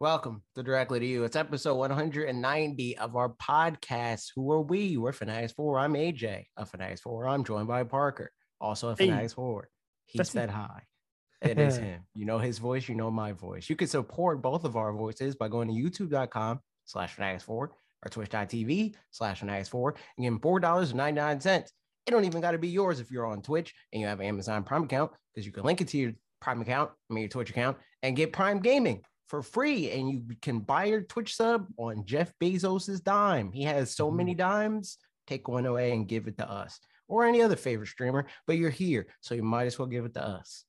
Welcome 0.00 0.42
to 0.54 0.62
Directly 0.62 1.00
to 1.00 1.06
You. 1.06 1.24
It's 1.24 1.34
episode 1.34 1.74
190 1.74 2.98
of 2.98 3.16
our 3.16 3.30
podcast. 3.30 4.26
Who 4.36 4.52
are 4.52 4.62
we? 4.62 4.96
We're 4.96 5.12
Fanatics 5.12 5.52
4. 5.54 5.80
I'm 5.80 5.94
AJ 5.94 6.44
of 6.56 6.70
Fanatics 6.70 7.00
4. 7.00 7.26
I'm 7.26 7.42
joined 7.42 7.66
by 7.66 7.82
Parker, 7.82 8.30
also 8.60 8.90
a 8.90 8.96
Hey. 8.96 9.08
Fanatics 9.08 9.32
4. 9.32 9.68
He 10.06 10.18
That's 10.18 10.34
me. 10.34 10.40
said 10.40 10.50
hi. 10.50 10.82
It 11.42 11.58
is 11.58 11.76
him. 11.76 12.02
You 12.14 12.24
know 12.26 12.38
his 12.38 12.58
voice, 12.58 12.88
you 12.88 12.96
know 12.96 13.10
my 13.12 13.30
voice. 13.32 13.68
You 13.70 13.76
can 13.76 13.86
support 13.86 14.42
both 14.42 14.64
of 14.64 14.76
our 14.76 14.92
voices 14.92 15.36
by 15.36 15.46
going 15.48 15.68
to 15.68 15.74
youtube.com 15.74 16.58
slash 16.84 17.14
Fanatics 17.14 17.44
4 17.44 17.56
or 18.04 18.08
twitch.tv 18.10 18.94
slash 19.12 19.38
Fanatics 19.40 19.68
4 19.68 19.94
and 20.16 20.24
getting 20.24 20.40
$4.99. 20.40 21.46
It 21.56 22.10
don't 22.10 22.24
even 22.24 22.40
got 22.40 22.52
to 22.52 22.58
be 22.58 22.68
yours 22.68 22.98
if 22.98 23.10
you're 23.12 23.26
on 23.26 23.42
Twitch 23.42 23.72
and 23.92 24.00
you 24.00 24.06
have 24.08 24.18
an 24.20 24.26
Amazon 24.26 24.64
Prime 24.64 24.82
account 24.84 25.12
because 25.34 25.46
you 25.46 25.52
can 25.52 25.62
link 25.64 25.80
it 25.80 25.88
to 25.88 25.98
your 25.98 26.12
Prime 26.40 26.60
account, 26.60 26.90
I 27.10 27.14
mean 27.14 27.22
your 27.22 27.28
Twitch 27.30 27.50
account, 27.50 27.76
and 28.02 28.16
get 28.16 28.32
Prime 28.32 28.58
Gaming 28.60 29.02
for 29.28 29.42
free. 29.42 29.90
And 29.90 30.10
you 30.10 30.22
can 30.42 30.60
buy 30.60 30.86
your 30.86 31.02
Twitch 31.02 31.36
sub 31.36 31.66
on 31.76 32.04
Jeff 32.04 32.32
Bezos's 32.40 33.00
dime. 33.00 33.52
He 33.52 33.62
has 33.64 33.94
so 33.94 34.08
mm-hmm. 34.08 34.16
many 34.16 34.34
dimes. 34.34 34.98
Take 35.26 35.46
one 35.46 35.66
away 35.66 35.92
and 35.92 36.08
give 36.08 36.26
it 36.26 36.38
to 36.38 36.50
us 36.50 36.80
or 37.08 37.24
any 37.24 37.42
other 37.42 37.56
favorite 37.56 37.88
streamer, 37.88 38.26
but 38.46 38.56
you're 38.58 38.70
here, 38.70 39.06
so 39.20 39.34
you 39.34 39.42
might 39.42 39.66
as 39.66 39.78
well 39.78 39.88
give 39.88 40.04
it 40.04 40.14
to 40.14 40.22
us. 40.22 40.64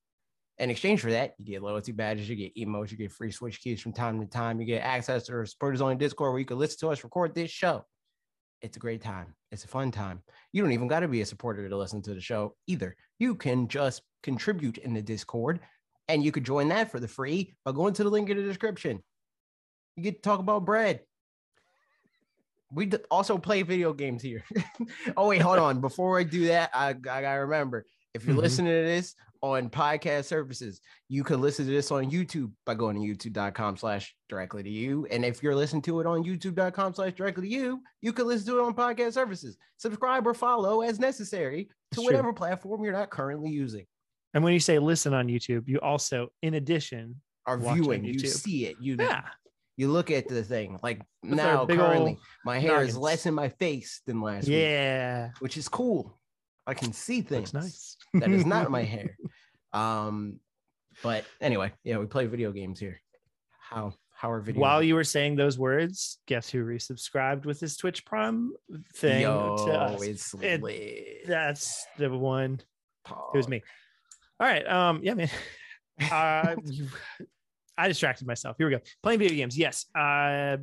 In 0.57 0.69
exchange 0.69 1.01
for 1.01 1.11
that, 1.11 1.35
you 1.37 1.45
get 1.45 1.61
loyalty 1.61 1.91
badges, 1.91 2.27
you 2.27 2.35
get 2.35 2.55
emotes, 2.55 2.91
you 2.91 2.97
get 2.97 3.11
free 3.11 3.31
Switch 3.31 3.61
keys 3.61 3.81
from 3.81 3.93
time 3.93 4.19
to 4.19 4.25
time, 4.25 4.59
you 4.59 4.65
get 4.65 4.83
access 4.83 5.23
to 5.25 5.33
our 5.33 5.45
supporters 5.45 5.81
only 5.81 5.95
Discord 5.95 6.31
where 6.31 6.39
you 6.39 6.45
can 6.45 6.57
listen 6.57 6.79
to 6.79 6.89
us 6.89 7.03
record 7.03 7.35
this 7.35 7.51
show. 7.51 7.85
It's 8.61 8.75
a 8.75 8.79
great 8.79 9.01
time. 9.01 9.35
It's 9.51 9.63
a 9.63 9.69
fun 9.69 9.91
time. 9.91 10.21
You 10.51 10.61
don't 10.61 10.73
even 10.73 10.89
got 10.89 10.99
to 10.99 11.07
be 11.07 11.21
a 11.21 11.25
supporter 11.25 11.67
to 11.67 11.77
listen 11.77 12.01
to 12.01 12.13
the 12.13 12.19
show 12.19 12.55
either. 12.67 12.95
You 13.17 13.35
can 13.35 13.69
just 13.69 14.01
contribute 14.21 14.77
in 14.79 14.94
the 14.94 15.01
Discord 15.01 15.61
and 16.09 16.21
you 16.23 16.31
could 16.33 16.43
join 16.43 16.67
that 16.69 16.91
for 16.91 16.99
the 16.99 17.07
free 17.07 17.55
by 17.63 17.71
going 17.71 17.93
to 17.93 18.03
the 18.03 18.09
link 18.09 18.29
in 18.29 18.35
the 18.35 18.43
description. 18.43 19.02
You 19.95 20.03
get 20.03 20.16
to 20.16 20.21
talk 20.21 20.39
about 20.39 20.66
bread. 20.66 21.01
We 22.71 22.91
also 23.09 23.38
play 23.38 23.61
video 23.63 23.93
games 23.93 24.21
here. 24.21 24.43
oh, 25.17 25.27
wait, 25.29 25.41
hold 25.41 25.59
on. 25.59 25.81
Before 25.81 26.19
I 26.19 26.23
do 26.23 26.47
that, 26.47 26.69
I, 26.73 26.89
I 26.89 26.93
got 26.93 27.21
to 27.21 27.39
remember 27.41 27.85
if 28.13 28.25
you're 28.25 28.35
Mhm. 28.35 28.39
listening 28.41 28.67
to 28.73 28.83
this 28.85 29.16
on 29.41 29.69
podcast 29.69 30.25
services, 30.25 30.81
you 31.07 31.23
can 31.23 31.41
listen 31.41 31.66
to 31.66 31.71
this 31.71 31.91
on 31.91 32.11
YouTube 32.11 32.51
by 32.66 32.75
going 32.75 32.95
to 32.95 33.01
youtube.com 33.01 33.77
slash 33.77 34.16
directly 34.27 34.61
to 34.63 34.69
you. 34.69 35.07
And 35.09 35.23
if 35.25 35.41
you're 35.41 35.55
listening 35.55 35.81
to 35.83 35.99
it 36.01 36.05
on 36.05 36.23
youtube.com 36.23 36.94
slash 36.94 37.13
directly 37.13 37.47
to 37.49 37.55
you, 37.55 37.81
you 38.01 38.13
can 38.13 38.27
listen 38.27 38.47
to 38.47 38.59
it 38.59 38.63
on 38.63 38.75
podcast 38.75 39.13
services. 39.13 39.57
Subscribe 39.77 40.27
or 40.27 40.33
follow 40.33 40.81
as 40.81 40.99
necessary 40.99 41.69
to 41.91 41.95
true. 41.95 42.03
whatever 42.05 42.33
platform 42.33 42.83
you're 42.83 42.94
not 42.94 43.09
currently 43.09 43.49
using. 43.49 43.85
And 44.33 44.44
when 44.44 44.53
you 44.53 44.59
say 44.59 44.80
listen 44.80 45.13
on 45.13 45.27
YouTube, 45.27 45.67
you 45.67 45.80
also, 45.80 46.30
in 46.41 46.53
addition, 46.53 47.22
Are 47.45 47.58
viewing, 47.58 48.03
you 48.05 48.19
see 48.19 48.66
it. 48.67 48.77
You 48.80 48.95
yeah, 48.99 49.23
you 49.75 49.91
look 49.91 50.11
at 50.11 50.27
the 50.27 50.44
thing. 50.44 50.80
Like 50.83 51.02
With 51.23 51.33
now, 51.33 51.66
currently, 51.66 52.19
my 52.45 52.59
hair 52.59 52.83
is 52.83 52.95
less 52.97 53.25
in 53.25 53.33
my 53.33 53.50
face 53.50 54.02
than 54.05 54.22
last 54.22 54.47
week, 54.47 54.57
yeah, 54.57 55.30
which 55.39 55.57
is 55.57 55.67
cool. 55.67 56.19
I 56.67 56.75
can 56.75 56.94
see 56.94 57.22
things. 57.22 57.53
looks 57.53 57.66
nice. 57.66 57.97
that 58.13 58.30
is 58.30 58.45
not 58.45 58.69
my 58.69 58.83
hair. 58.95 59.17
Um, 59.73 60.39
but 61.02 61.25
anyway, 61.41 61.72
yeah, 61.83 61.97
we 61.97 62.05
play 62.05 62.27
video 62.27 62.52
games 62.52 62.80
here. 62.80 63.02
How 63.59 63.94
how 64.16 64.31
are 64.31 64.41
video? 64.41 64.61
While 64.61 64.83
you 64.83 64.95
were 64.95 65.03
saying 65.03 65.38
those 65.38 65.57
words, 65.57 66.19
guess 66.27 66.50
who 66.50 66.63
resubscribed 66.63 67.45
with 67.45 67.59
his 67.59 67.77
Twitch 67.77 68.05
Prime 68.05 68.52
thing? 68.94 69.22
Yo, 69.22 69.55
to 69.66 69.72
us? 69.73 70.02
it's 70.03 70.33
It- 70.41 71.25
That's 71.25 71.85
the 71.97 72.16
one. 72.16 72.59
It 73.07 73.38
was 73.38 73.47
me. 73.47 73.63
All 74.39 74.47
right. 74.47 74.67
Um. 74.67 75.01
Yeah, 75.03 75.13
man. 75.16 75.29
Uh, 76.11 76.55
I 77.77 77.88
distracted 77.88 78.27
myself. 78.27 78.57
Here 78.57 78.67
we 78.67 78.73
go. 78.73 78.81
Playing 79.03 79.19
video 79.19 79.35
games. 79.35 79.57
Yes. 79.57 79.85
Uh, 79.95 80.57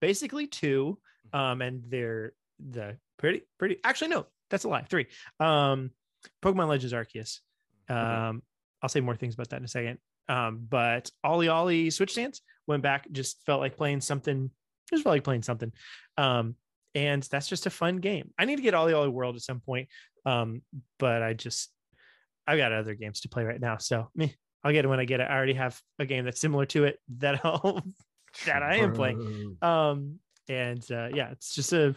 basically 0.00 0.46
two. 0.46 0.98
Um, 1.32 1.62
and 1.62 1.84
they're 1.88 2.32
the 2.58 2.96
pretty 3.18 3.42
pretty. 3.58 3.78
Actually, 3.84 4.08
no, 4.08 4.26
that's 4.50 4.64
a 4.64 4.68
lie. 4.68 4.82
Three. 4.82 5.06
Um, 5.40 5.90
Pokemon 6.42 6.68
Legends 6.68 6.92
Arceus. 6.92 7.40
Um, 7.88 8.42
I'll 8.82 8.88
say 8.88 9.00
more 9.00 9.16
things 9.16 9.34
about 9.34 9.50
that 9.50 9.58
in 9.58 9.64
a 9.64 9.68
second. 9.68 9.98
Um, 10.28 10.66
but 10.68 11.10
Ollie 11.22 11.48
Ollie 11.48 11.90
Switch 11.90 12.12
Stance 12.12 12.40
went 12.66 12.82
back. 12.82 13.10
Just 13.10 13.44
felt 13.44 13.60
like 13.60 13.76
playing 13.76 14.00
something. 14.00 14.50
Just 14.90 15.02
felt 15.02 15.14
like 15.14 15.24
playing 15.24 15.42
something. 15.42 15.72
Um, 16.16 16.56
and 16.94 17.22
that's 17.24 17.48
just 17.48 17.66
a 17.66 17.70
fun 17.70 17.96
game. 17.96 18.32
I 18.38 18.44
need 18.44 18.56
to 18.56 18.62
get 18.62 18.74
Ollie 18.74 18.92
Ollie 18.92 19.08
World 19.08 19.36
at 19.36 19.42
some 19.42 19.60
point. 19.60 19.88
Um, 20.24 20.62
but 20.98 21.22
I 21.22 21.32
just 21.32 21.70
I've 22.46 22.58
got 22.58 22.72
other 22.72 22.94
games 22.94 23.20
to 23.22 23.28
play 23.28 23.44
right 23.44 23.60
now. 23.60 23.78
So 23.78 24.08
me, 24.14 24.34
I'll 24.62 24.72
get 24.72 24.84
it 24.84 24.88
when 24.88 25.00
I 25.00 25.04
get 25.04 25.20
it. 25.20 25.24
I 25.24 25.34
already 25.34 25.54
have 25.54 25.80
a 25.98 26.06
game 26.06 26.24
that's 26.24 26.40
similar 26.40 26.66
to 26.66 26.84
it 26.84 26.98
that 27.18 27.44
I'll 27.44 27.82
that 28.46 28.62
I 28.62 28.76
am 28.76 28.92
playing. 28.92 29.56
Um 29.62 30.18
and 30.48 30.84
uh 30.92 31.08
yeah 31.14 31.30
it's 31.30 31.54
just 31.54 31.72
a 31.72 31.94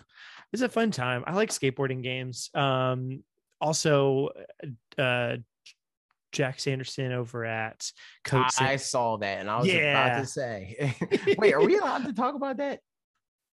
it's 0.54 0.62
a 0.62 0.70
fun 0.70 0.90
time 0.90 1.22
i 1.28 1.34
like 1.34 1.50
skateboarding 1.50 2.02
games 2.02 2.50
um 2.54 3.22
also 3.60 4.30
uh 4.98 5.36
jack 6.32 6.60
sanderson 6.60 7.12
over 7.12 7.46
at 7.46 7.92
coat 8.24 8.46
I 8.60 8.78
saw 8.78 9.18
that 9.18 9.40
and 9.40 9.50
I 9.50 9.58
was 9.58 9.68
about 9.74 10.20
to 10.20 10.26
say, 10.26 10.96
wait, 11.38 11.54
are 11.54 11.62
we 11.62 11.78
allowed 11.78 12.06
to 12.06 12.14
talk 12.14 12.36
about 12.36 12.58
that? 12.58 12.80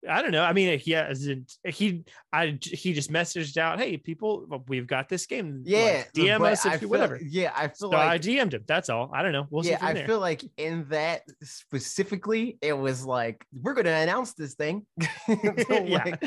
I 0.08 0.20
don't 0.22 0.32
know. 0.32 0.42
I 0.42 0.52
mean, 0.52 0.78
he 0.78 0.90
hasn't. 0.92 1.52
He, 1.64 2.04
I, 2.32 2.58
he 2.62 2.92
just 2.92 3.10
messaged 3.10 3.56
out, 3.56 3.78
"Hey, 3.78 3.96
people, 3.96 4.46
we've 4.68 4.86
got 4.86 5.08
this 5.08 5.26
game. 5.26 5.62
Like, 5.64 5.66
Yeah, 5.66 6.04
DM 6.14 6.40
us 6.44 6.66
if 6.66 6.82
you 6.82 6.88
whatever." 6.88 7.18
Yeah, 7.22 7.52
I 7.54 7.68
feel 7.68 7.90
So 7.90 7.96
I 7.96 8.06
like 8.06 8.22
DM'd 8.22 8.54
him. 8.54 8.64
That's 8.66 8.90
all. 8.90 9.10
I 9.14 9.22
don't 9.22 9.32
know. 9.32 9.46
We'll 9.50 9.62
see 9.62 9.70
yeah, 9.70 9.78
I 9.80 9.92
there. 9.94 10.06
feel 10.06 10.20
like 10.20 10.42
in 10.56 10.86
that 10.90 11.22
specifically, 11.42 12.58
it 12.60 12.72
was 12.74 13.04
like 13.04 13.44
we're 13.52 13.74
gonna 13.74 13.90
announce 13.90 14.34
this 14.34 14.54
thing. 14.54 14.86
So, 15.00 15.06
Yeah. 15.84 16.04
like- 16.04 16.24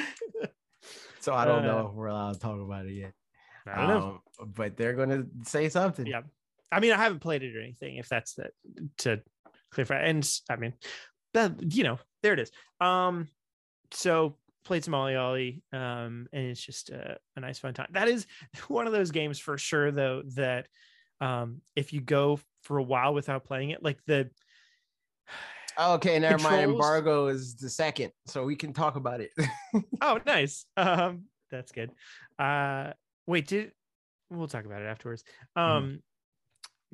so 1.19 1.33
I 1.33 1.45
don't 1.45 1.63
know 1.63 1.79
Uh, 1.79 1.89
if 1.89 1.93
we're 1.93 2.07
allowed 2.07 2.33
to 2.33 2.39
talk 2.39 2.59
about 2.59 2.85
it 2.85 2.93
yet. 2.93 3.11
I 3.67 3.81
don't 3.85 3.87
know. 3.89 4.21
Um, 4.41 4.53
but 4.55 4.77
they're 4.77 4.93
gonna 4.93 5.25
say 5.43 5.67
something. 5.69 6.05
Yeah. 6.05 6.21
I 6.71 6.79
mean, 6.79 6.93
I 6.93 6.97
haven't 6.97 7.19
played 7.19 7.43
it 7.43 7.55
or 7.55 7.61
anything. 7.61 7.97
If 7.97 8.07
that's 8.09 8.33
the 8.35 8.49
to 8.99 9.21
clarify, 9.71 9.99
and 10.01 10.27
I 10.49 10.55
mean, 10.55 10.73
that 11.33 11.73
you 11.75 11.83
know, 11.83 11.99
there 12.23 12.33
it 12.33 12.39
is. 12.39 12.51
Um, 12.79 13.27
so 13.91 14.35
played 14.65 14.83
some 14.83 14.93
Ollie 14.93 15.15
Ollie, 15.15 15.63
um, 15.71 16.27
and 16.33 16.45
it's 16.45 16.63
just 16.63 16.89
a, 16.89 17.17
a 17.35 17.39
nice 17.39 17.59
fun 17.59 17.73
time. 17.73 17.87
That 17.91 18.07
is 18.07 18.27
one 18.67 18.87
of 18.87 18.93
those 18.93 19.11
games 19.11 19.39
for 19.39 19.57
sure, 19.57 19.91
though. 19.91 20.23
That 20.35 20.67
um, 21.21 21.61
if 21.75 21.93
you 21.93 22.01
go 22.01 22.39
for 22.63 22.77
a 22.77 22.83
while 22.83 23.13
without 23.13 23.45
playing 23.45 23.71
it, 23.71 23.83
like 23.83 23.99
the 24.05 24.29
Okay, 25.79 26.17
never 26.17 26.41
mind. 26.41 26.71
Embargo 26.71 27.27
is 27.27 27.55
the 27.55 27.69
second, 27.69 28.11
so 28.25 28.43
we 28.43 28.55
can 28.55 28.73
talk 28.73 28.95
about 28.95 29.21
it. 29.21 29.29
oh, 30.01 30.19
nice. 30.25 30.65
Um, 30.75 31.25
that's 31.51 31.71
good. 31.71 31.91
Uh, 32.39 32.93
wait, 33.27 33.47
did 33.47 33.73
we'll 34.31 34.47
talk 34.47 34.65
about 34.65 34.81
it 34.81 34.85
afterwards. 34.85 35.23
Um, 35.55 36.01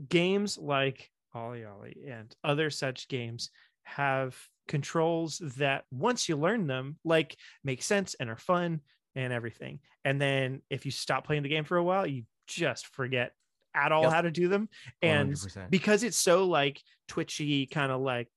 games 0.10 0.58
like 0.58 1.10
Ollie 1.34 1.66
Ollie 1.66 1.98
and 2.08 2.36
other 2.44 2.70
such 2.70 3.08
games 3.08 3.50
have 3.84 4.38
controls 4.68 5.42
that 5.58 5.86
once 5.92 6.28
you 6.30 6.36
learn 6.38 6.68
them, 6.68 6.98
like 7.04 7.36
make 7.64 7.84
sense 7.84 8.16
and 8.20 8.30
are 8.30 8.38
fun 8.38 8.82
and 9.16 9.32
everything. 9.34 9.80
And 10.06 10.20
then 10.22 10.62
if 10.70 10.86
you 10.86 10.92
stop 10.92 11.26
playing 11.26 11.44
the 11.44 11.50
game 11.50 11.64
for 11.66 11.78
a 11.78 11.84
while, 11.84 12.06
you 12.08 12.24
just 12.48 12.88
forget 12.88 13.32
at 13.76 13.92
all 13.92 14.04
Yep. 14.04 14.12
how 14.14 14.22
to 14.22 14.32
do 14.32 14.48
them. 14.48 14.70
And 15.02 15.34
100%. 15.34 15.70
because 15.70 16.04
it's 16.04 16.18
so 16.18 16.46
like 16.46 16.82
twitchy 17.08 17.66
kind 17.66 17.92
of 17.92 18.02
like 18.02 18.30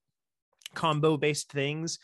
combo 0.75 1.17
based 1.17 1.51
things 1.51 1.99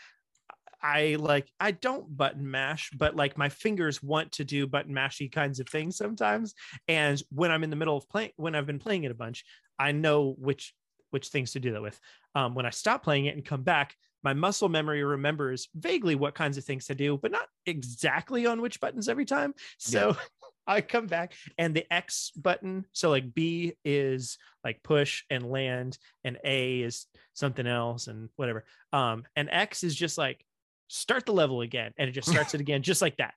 i 0.83 1.17
like 1.19 1.49
i 1.61 1.71
don't 1.71 2.17
button 2.17 2.51
mash 2.51 2.91
but 2.97 3.15
like 3.15 3.37
my 3.37 3.49
fingers 3.49 4.03
want 4.03 4.33
to 4.33 4.45
do 4.45 4.67
button 4.67 4.95
mashy 4.95 5.31
kinds 5.31 5.61
of 5.61 5.69
things 5.69 5.97
sometimes 5.97 6.55
and 6.89 7.23
when 7.31 7.51
i'm 7.51 7.65
in 7.65 7.71
the 7.71 7.77
middle 7.77 7.97
of 7.97 8.09
playing 8.09 8.31
when 8.37 8.55
i've 8.55 8.67
been 8.67 8.79
playing 8.79 9.05
it 9.05 9.11
a 9.11 9.15
bunch 9.15 9.45
i 9.79 9.93
know 9.93 10.35
which 10.39 10.75
which 11.11 11.29
things 11.29 11.53
to 11.53 11.61
do 11.61 11.73
that 11.73 11.83
with 11.83 11.99
um, 12.35 12.55
when 12.55 12.65
i 12.67 12.71
stop 12.71 13.03
playing 13.03 13.27
it 13.27 13.35
and 13.37 13.45
come 13.45 13.63
back 13.63 13.95
my 14.23 14.35
muscle 14.35 14.69
memory 14.69 15.03
remembers 15.05 15.69
vaguely 15.75 16.15
what 16.15 16.35
kinds 16.35 16.59
of 16.59 16.65
things 16.65 16.87
to 16.87 16.95
do 16.95 17.19
but 17.21 17.31
not 17.31 17.47
exactly 17.67 18.47
on 18.47 18.61
which 18.61 18.81
buttons 18.81 19.09
every 19.09 19.25
time. 19.25 19.55
So 19.79 20.17
i 20.65 20.81
come 20.81 21.07
back 21.07 21.35
and 21.59 21.75
the 21.75 21.93
x 21.93 22.31
button 22.37 22.85
so 22.93 23.11
like 23.11 23.35
b 23.35 23.73
is 23.85 24.39
like 24.63 24.81
push 24.85 25.25
and 25.29 25.51
land 25.51 25.99
and 26.23 26.39
a 26.45 26.83
is 26.83 27.07
something 27.35 27.67
else 27.67 28.07
and 28.07 28.29
whatever. 28.37 28.65
Um 28.93 29.25
and 29.37 29.49
x 29.51 29.83
is 29.85 29.95
just 29.95 30.19
like 30.19 30.45
start 30.89 31.27
the 31.27 31.33
level 31.33 31.63
again 31.63 31.93
and 31.99 32.09
it 32.09 32.13
just 32.13 32.29
starts 32.33 32.55
it 32.55 32.61
again 32.61 32.83
just 32.83 33.03
like 33.03 33.17
that. 33.17 33.35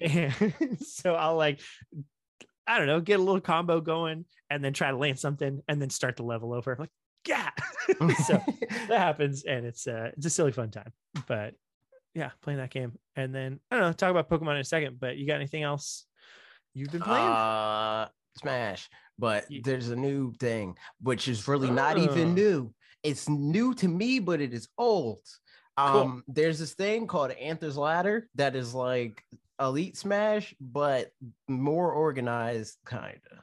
And 0.00 0.78
so 0.86 1.14
i'll 1.14 1.36
like 1.36 1.60
i 2.66 2.78
don't 2.78 2.86
know 2.86 3.00
get 3.00 3.18
a 3.18 3.22
little 3.22 3.40
combo 3.40 3.80
going 3.80 4.24
and 4.50 4.64
then 4.64 4.72
try 4.72 4.90
to 4.90 4.96
land 4.96 5.18
something 5.18 5.60
and 5.68 5.80
then 5.80 5.90
start 5.90 6.16
the 6.16 6.22
level 6.22 6.52
over. 6.52 6.76
Like 6.78 6.90
yeah 7.28 7.50
so 8.26 8.42
that 8.88 8.98
happens 8.98 9.44
and 9.44 9.66
it's 9.66 9.86
uh 9.86 10.10
it's 10.16 10.26
a 10.26 10.30
silly 10.30 10.52
fun 10.52 10.70
time 10.70 10.92
but 11.26 11.54
yeah 12.14 12.30
playing 12.42 12.58
that 12.58 12.70
game 12.70 12.92
and 13.16 13.34
then 13.34 13.60
i 13.70 13.76
don't 13.76 13.84
know 13.84 13.92
talk 13.92 14.10
about 14.10 14.28
pokemon 14.28 14.54
in 14.54 14.60
a 14.60 14.64
second 14.64 14.98
but 14.98 15.16
you 15.16 15.26
got 15.26 15.34
anything 15.36 15.62
else 15.62 16.06
you've 16.74 16.90
been 16.90 17.02
playing 17.02 17.26
Uh, 17.26 18.08
Smash. 18.40 18.88
But 19.18 19.46
there's 19.64 19.88
a 19.88 19.96
new 19.96 20.32
thing, 20.38 20.76
which 21.02 21.26
is 21.26 21.48
really 21.48 21.70
not 21.70 21.98
even 21.98 22.28
Oh. 22.28 22.32
new. 22.34 22.74
It's 23.02 23.28
new 23.28 23.74
to 23.74 23.88
me, 23.88 24.20
but 24.20 24.40
it 24.40 24.54
is 24.54 24.68
old. 24.78 25.22
Um, 25.76 26.22
there's 26.28 26.60
this 26.60 26.74
thing 26.74 27.08
called 27.08 27.32
Anther's 27.32 27.76
Ladder 27.76 28.28
that 28.36 28.54
is 28.54 28.74
like 28.74 29.24
Elite 29.60 29.96
Smash, 29.96 30.54
but 30.60 31.10
more 31.48 31.90
organized, 31.90 32.76
kind 32.84 33.18
of. 33.32 33.38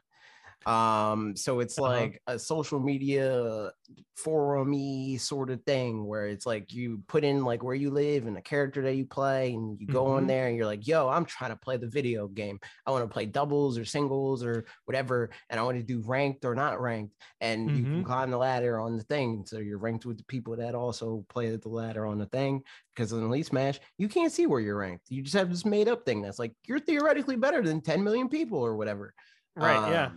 Um, 0.66 1.36
so 1.36 1.60
it's 1.60 1.80
Uh-huh. 1.86 2.10
like 2.10 2.22
a 2.28 2.40
social 2.40 2.80
media 2.80 3.72
forum 4.18 4.74
sort 5.20 5.50
of 5.52 5.64
thing 5.66 6.06
where 6.08 6.28
it's 6.28 6.46
like 6.46 6.72
you 6.74 7.04
put 7.08 7.24
in 7.24 7.44
like 7.46 7.64
where 7.64 7.76
you 7.76 7.92
live 7.92 8.26
and 8.26 8.36
the 8.36 8.42
character 8.42 8.82
that 8.84 8.96
you 8.96 9.06
play, 9.06 9.54
and 9.54 9.80
you 9.80 9.88
go 9.88 10.08
on 10.08 10.26
Mhm. 10.26 10.28
there 10.28 10.48
and 10.48 10.58
you're 10.58 10.66
like, 10.66 10.88
yo, 10.88 11.08
I'm 11.10 11.26
trying 11.26 11.52
to 11.52 11.56
play 11.58 11.78
the 11.78 11.88
video 11.88 12.28
game. 12.28 12.60
I 12.86 12.92
want 12.92 13.04
to 13.08 13.14
play 13.14 13.26
doubles 13.26 13.78
or 13.78 13.86
singles 13.86 14.44
or 14.44 14.66
whatever, 14.86 15.30
and 15.50 15.60
I 15.60 15.64
want 15.64 15.78
to 15.78 15.84
do 15.84 16.02
ranked 16.02 16.46
or 16.46 16.56
not 16.56 16.82
ranked. 16.82 17.16
And 17.42 17.76
you 17.76 17.86
can 17.94 18.02
Mhm. 18.02 18.04
climb 18.04 18.32
the 18.32 18.38
ladder 18.38 18.80
on 18.80 18.98
the 18.98 19.04
thing. 19.04 19.46
So 19.46 19.60
you're 19.60 19.78
ranked 19.80 20.06
with 20.06 20.18
the 20.18 20.24
people 20.26 20.56
that 20.58 20.74
also 20.76 21.26
play 21.30 21.56
the 21.56 21.70
ladder 21.70 22.06
on 22.06 22.18
the 22.18 22.26
thing. 22.28 22.64
Because 22.96 23.12
in 23.12 23.22
Elite 23.24 23.46
Smash, 23.48 23.80
you 23.98 24.08
can't 24.08 24.32
see 24.32 24.48
where 24.48 24.62
you're 24.62 24.78
ranked. 24.78 25.06
You 25.10 25.22
just 25.22 25.36
have 25.36 25.50
this 25.50 25.66
made 25.66 25.88
up 25.88 26.06
thing 26.06 26.22
that's 26.22 26.40
like 26.40 26.54
you're 26.66 26.80
theoretically 26.80 27.36
better 27.36 27.62
than 27.62 27.82
10 27.82 28.04
million 28.04 28.30
people 28.30 28.60
or 28.60 28.76
whatever. 28.78 29.14
Right. 29.56 29.86
yeah. 29.86 30.12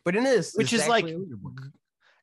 Um, 0.00 0.02
But 0.04 0.16
in 0.16 0.24
this, 0.24 0.54
Which 0.54 0.72
is 0.72 0.86
like 0.88 1.04
actually 1.04 1.22
a 1.22 1.26
leaderboard. 1.26 1.72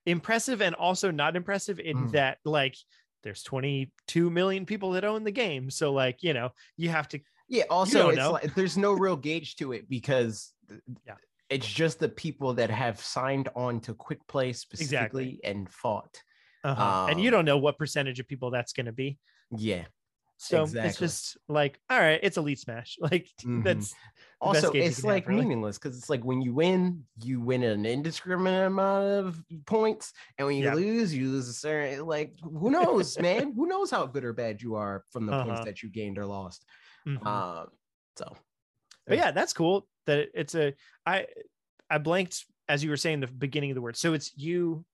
impressive 0.05 0.61
and 0.61 0.75
also 0.75 1.11
not 1.11 1.35
impressive 1.35 1.79
in 1.79 1.97
Mm. 2.07 2.11
that 2.11 2.37
like 2.45 2.75
there's 3.23 3.43
22 3.43 4.29
million 4.29 4.65
people 4.65 4.91
that 4.91 5.03
own 5.03 5.23
the 5.23 5.31
game. 5.31 5.69
So 5.69 5.91
like, 5.93 6.23
you 6.23 6.33
know, 6.33 6.51
you 6.77 6.89
have 6.89 7.07
to 7.09 7.19
yeah. 7.49 7.63
Also, 7.69 8.09
it's 8.09 8.17
know. 8.17 8.31
like 8.33 8.53
there's 8.55 8.77
no 8.77 8.91
real 8.93 9.15
gauge 9.15 9.55
to 9.57 9.71
it 9.71 9.89
because 9.89 10.53
Yeah. 11.05 11.15
it's 11.49 11.67
just 11.67 11.99
the 11.99 12.09
people 12.09 12.53
that 12.55 12.69
have 12.69 12.99
signed 12.99 13.47
on 13.55 13.79
to 13.81 13.93
Quick 13.93 14.25
Play 14.27 14.51
specifically 14.53 15.39
and 15.43 15.69
fought. 15.69 16.21
uh-huh. 16.63 17.07
and 17.09 17.21
you 17.21 17.29
Um, 17.29 17.31
don't 17.33 17.45
know 17.45 17.57
what 17.57 17.77
percentage 17.77 18.19
of 18.19 18.27
people 18.27 18.51
that's 18.51 18.73
going 18.73 18.87
to 18.87 18.91
be. 18.91 19.17
Yeah. 19.55 19.85
So 20.37 20.63
it's 20.71 20.99
just 20.99 21.37
like, 21.47 21.79
all 21.89 21.99
right, 21.99 22.19
it's 22.21 22.37
elite 22.37 22.59
smash. 22.59 22.97
Like 23.01 23.27
Mhm. 23.43 23.63
that's 23.63 23.95
also 24.39 24.71
it's 24.71 24.97
have, 24.97 25.05
like 25.05 25.27
really. 25.27 25.41
meaningless 25.41 25.77
because 25.79 25.97
it's 25.97 26.09
like 26.09 26.23
when 26.23 26.41
you 26.41 26.53
win 26.53 27.05
you 27.23 27.41
win 27.41 27.63
an 27.63 27.85
indiscriminate 27.85 28.67
amount 28.67 29.05
of 29.05 29.43
points 29.65 30.13
and 30.37 30.45
when 30.47 30.57
you 30.57 30.65
Yeah. 30.65 30.75
lose 30.75 31.13
you 31.13 31.27
lose 31.29 31.47
a 31.49 31.53
certain 31.53 32.05
like 32.05 32.35
who 32.41 32.69
knows 32.69 33.17
man 33.17 33.53
who 33.53 33.65
knows 33.67 33.89
how 33.89 34.05
good 34.05 34.23
or 34.23 34.33
bad 34.33 34.61
you 34.61 34.75
are 34.75 35.03
from 35.09 35.25
the 35.25 35.33
points 35.33 35.49
Uh-huh. 35.61 35.65
that 35.65 35.81
you 35.81 35.89
gained 35.89 36.19
or 36.19 36.25
lost 36.27 36.65
Mhm. 37.07 37.25
um 37.25 37.67
so 38.15 38.37
but 39.07 39.17
yeah, 39.17 39.31
that's 39.31 39.53
cool. 39.53 39.87
That 40.05 40.19
it- 40.19 40.31
it's 40.35 40.53
a 40.53 40.75
I 41.05 41.27
I 41.89 41.97
blanked 41.97 42.45
as 42.67 42.83
you 42.83 42.89
were 42.91 42.97
saying 42.97 43.21
the 43.21 43.27
beginning 43.27 43.71
of 43.71 43.75
the 43.75 43.81
word. 43.81 43.95
So 43.95 44.13
it's 44.13 44.37
you 44.37 44.85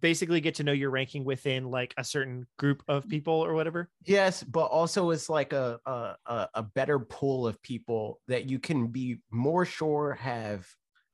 basically 0.00 0.40
get 0.40 0.56
to 0.56 0.64
know 0.64 0.72
your 0.72 0.90
ranking 0.90 1.24
within 1.24 1.70
like 1.70 1.94
a 1.96 2.04
certain 2.04 2.46
group 2.58 2.82
of 2.88 3.08
people 3.08 3.34
or 3.34 3.54
whatever. 3.54 3.88
yes 4.04 4.42
but 4.42 4.64
also 4.66 5.10
it's 5.10 5.28
like 5.28 5.52
a 5.52 5.78
a, 5.86 6.48
a, 6.54 6.62
better 6.62 6.98
pool 6.98 7.46
of 7.46 7.60
people 7.62 8.20
that 8.28 8.48
you 8.50 8.58
can 8.58 8.88
be 8.88 9.20
more 9.30 9.64
sure 9.64 10.14
have 10.14 10.66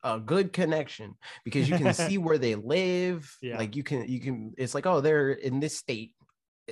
a 0.03 0.19
good 0.19 0.51
connection 0.51 1.13
because 1.45 1.69
you 1.69 1.77
can 1.77 1.93
see 1.93 2.17
where 2.25 2.37
they 2.39 2.55
live 2.55 3.31
Yeah. 3.41 3.57
like 3.57 3.75
you 3.75 3.83
can 3.83 4.07
you 4.07 4.19
can 4.19 4.53
it's 4.57 4.73
like 4.73 4.85
oh 4.87 4.99
they're 5.01 5.31
in 5.31 5.59
this 5.59 5.77
state 5.77 6.15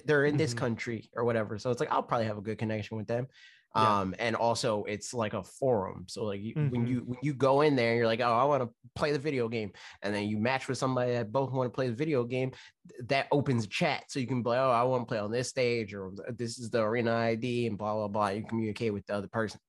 they're 0.05 0.25
in 0.25 0.37
this 0.37 0.53
Mhm. 0.53 0.57
country 0.57 1.09
or 1.15 1.23
whatever 1.25 1.59
so 1.59 1.69
it's 1.69 1.79
like 1.79 1.91
i'll 1.91 2.01
probably 2.03 2.25
have 2.27 2.37
a 2.37 2.41
good 2.41 2.57
connection 2.57 2.97
with 2.97 3.07
them 3.07 3.27
Yeah. 3.75 3.99
um 3.99 4.15
and 4.17 4.35
also 4.35 4.83
it's 4.85 5.13
like 5.13 5.33
a 5.33 5.43
forum. 5.43 6.05
So 6.07 6.25
like 6.25 6.41
you, 6.41 6.53
when 6.55 6.87
you 6.87 7.03
when 7.05 7.19
you 7.21 7.33
go 7.33 7.61
in 7.61 7.75
there 7.75 7.95
you're 7.95 8.07
like 8.07 8.19
oh 8.19 8.31
i 8.31 8.43
want 8.43 8.63
to 8.63 8.69
play 8.95 9.11
the 9.11 9.19
video 9.19 9.47
game. 9.47 9.71
And 10.01 10.13
then 10.13 10.27
you 10.27 10.37
match 10.39 10.67
with 10.67 10.77
somebody 10.77 11.13
that 11.13 11.31
both 11.31 11.51
want 11.51 11.67
to 11.67 11.75
play 11.75 11.87
the 11.87 11.95
video 11.95 12.23
game 12.23 12.51
th- 12.89 13.07
that 13.09 13.27
opens 13.31 13.67
chat. 13.67 14.05
So 14.07 14.19
you 14.19 14.27
can 14.27 14.41
be 14.41 14.49
like 14.49 14.59
oh 14.59 14.71
i 14.71 14.83
want 14.83 15.03
to 15.03 15.05
play 15.05 15.19
on 15.19 15.31
this 15.31 15.49
stage 15.49 15.93
or 15.93 16.11
this 16.35 16.57
is 16.57 16.69
the 16.69 16.81
arena 16.81 17.11
id 17.11 17.67
and 17.67 17.77
blah 17.77 17.93
blah 17.93 18.07
blah 18.07 18.29
you 18.29 18.43
communicate 18.43 18.93
with 18.93 19.05
the 19.05 19.15
other 19.15 19.27
person. 19.27 19.59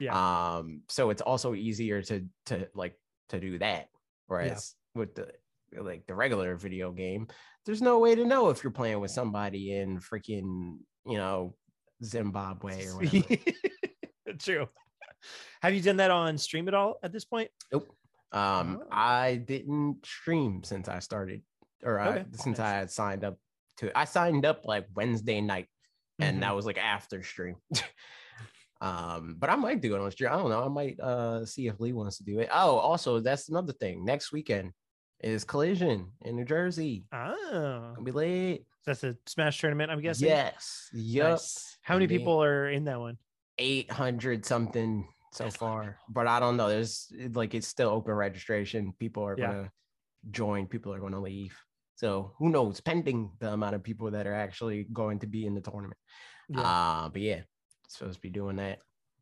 Yeah. 0.00 0.56
Um 0.56 0.82
so 0.88 1.10
it's 1.10 1.22
also 1.22 1.54
easier 1.54 2.02
to 2.02 2.26
to 2.46 2.68
like 2.74 2.98
to 3.28 3.38
do 3.40 3.58
that. 3.58 3.88
Whereas 4.26 4.74
with 4.94 5.14
the 5.14 5.30
like 5.78 6.06
the 6.06 6.14
regular 6.14 6.56
video 6.56 6.92
game 6.92 7.28
there's 7.66 7.82
no 7.82 7.98
way 7.98 8.14
to 8.14 8.24
know 8.24 8.50
if 8.50 8.62
you're 8.62 8.70
playing 8.70 9.00
with 9.00 9.10
somebody 9.10 9.72
in 9.74 9.98
freaking 9.98 10.78
you 11.06 11.16
know 11.16 11.54
zimbabwe 12.04 12.86
or 12.86 12.96
whatever 12.96 13.36
True. 14.38 14.68
Have 15.62 15.74
you 15.74 15.80
done 15.80 15.96
that 15.98 16.10
on 16.10 16.36
stream 16.38 16.66
at 16.68 16.74
all 16.74 16.98
at 17.02 17.12
this 17.12 17.24
point? 17.24 17.50
Nope. 17.72 17.88
Um 18.32 18.80
Oh. 18.82 18.86
i 18.90 19.36
didn't 19.36 20.04
stream 20.04 20.62
since 20.64 20.88
i 20.88 20.98
started 20.98 21.42
or 21.84 22.00
I, 22.00 22.24
since 22.32 22.58
nice. 22.58 22.60
i 22.60 22.70
had 22.70 22.90
signed 22.90 23.22
up 23.24 23.36
to 23.78 23.86
it. 23.86 23.92
i 23.94 24.04
signed 24.04 24.44
up 24.44 24.64
like 24.64 24.86
wednesday 24.94 25.40
night 25.40 25.68
and 26.18 26.38
Mhm. 26.38 26.40
that 26.40 26.56
was 26.56 26.66
like 26.66 26.78
after 26.78 27.22
stream 27.22 27.56
um 28.80 29.36
but 29.38 29.50
i 29.50 29.56
might 29.56 29.80
do 29.80 29.94
it 29.94 30.00
on 30.00 30.10
stream 30.10 30.30
i 30.32 30.36
don't 30.36 30.50
know 30.50 30.64
i 30.64 30.68
might 30.68 30.98
uh 31.00 31.44
see 31.46 31.66
if 31.68 31.78
lee 31.80 31.92
wants 31.92 32.18
to 32.18 32.24
do 32.24 32.40
it 32.40 32.48
oh 32.52 32.76
also 32.76 33.20
that's 33.20 33.48
another 33.48 33.72
thing 33.72 34.04
next 34.04 34.32
weekend 34.32 34.72
is 35.24 35.44
collision 35.44 36.10
in 36.22 36.36
new 36.36 36.44
jersey 36.44 37.06
Oh, 37.12 37.92
gonna 37.94 38.02
be 38.04 38.12
late 38.12 38.66
that's 38.86 39.02
a 39.02 39.16
Smash 39.26 39.58
tournament. 39.60 39.90
I'm 39.90 40.00
guessing. 40.02 40.28
yes 40.28 40.88
yep 40.92 41.30
Nice. 41.30 41.78
How 41.82 41.94
many 41.94 42.06
Man. 42.06 42.18
people 42.18 42.42
are 42.42 42.68
in 42.68 42.84
that 42.84 43.00
one? 43.00 43.16
800 43.58 44.44
something 44.44 45.08
so 45.32 45.50
far 45.50 45.96
but 46.08 46.26
i 46.28 46.38
don't 46.38 46.56
know 46.56 46.68
there's 46.68 47.10
like 47.32 47.54
it's 47.54 47.66
still 47.66 47.88
open 47.90 48.12
registration 48.14 48.92
people 49.00 49.24
are 49.24 49.36
Yeah. 49.38 49.46
gonna 49.46 49.72
join 50.30 50.66
people 50.66 50.92
are 50.92 51.00
gonna 51.00 51.20
leave 51.20 51.56
so 51.96 52.32
who 52.38 52.50
knows 52.50 52.80
pending 52.80 53.30
the 53.40 53.52
amount 53.52 53.74
of 53.74 53.82
people 53.82 54.10
that 54.12 54.26
are 54.26 54.34
actually 54.34 54.86
going 54.92 55.18
to 55.20 55.26
be 55.26 55.46
in 55.46 55.54
the 55.54 55.60
tournament 55.60 55.98
Yeah. 56.48 56.60
uh 56.60 57.08
but 57.08 57.22
yeah 57.22 57.40
supposed 57.88 58.14
to 58.16 58.20
be 58.20 58.30
doing 58.30 58.56
that 58.56 58.78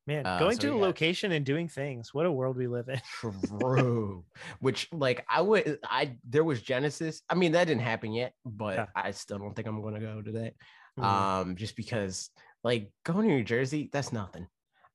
Man, 0.07 0.27
uh, 0.27 0.39
going 0.39 0.57
so 0.57 0.63
to 0.63 0.75
a 0.75 0.79
location 0.79 1.31
and 1.33 1.47
doing 1.47 1.69
things. 1.69 2.13
What 2.13 2.27
a 2.27 2.33
world 2.33 2.57
we 2.57 2.67
live 2.67 2.89
in. 2.89 3.01
True. 3.21 4.25
Which 4.61 4.89
like 4.93 5.25
I 5.29 5.41
would 5.41 5.79
I 5.85 6.17
there 6.29 6.43
was 6.45 6.61
Genesis. 6.61 7.23
I 7.31 7.35
mean 7.37 7.53
that 7.53 7.67
didn't 7.67 7.83
happen 7.83 8.13
yet, 8.13 8.33
but 8.45 8.77
Yeah. 8.77 8.87
I 8.97 9.13
still 9.13 9.39
don't 9.39 9.55
think 9.55 9.69
I'm 9.69 9.81
gonna 9.81 10.01
go 10.01 10.21
to 10.21 10.33
that. 10.33 10.55
Mhm. 10.99 11.05
Um, 11.05 11.57
just 11.57 11.77
because 11.77 12.31
like 12.65 12.91
going 13.05 13.29
to 13.29 13.35
New 13.35 13.45
Jersey, 13.45 13.91
that's 13.93 14.13
nothing. 14.13 14.47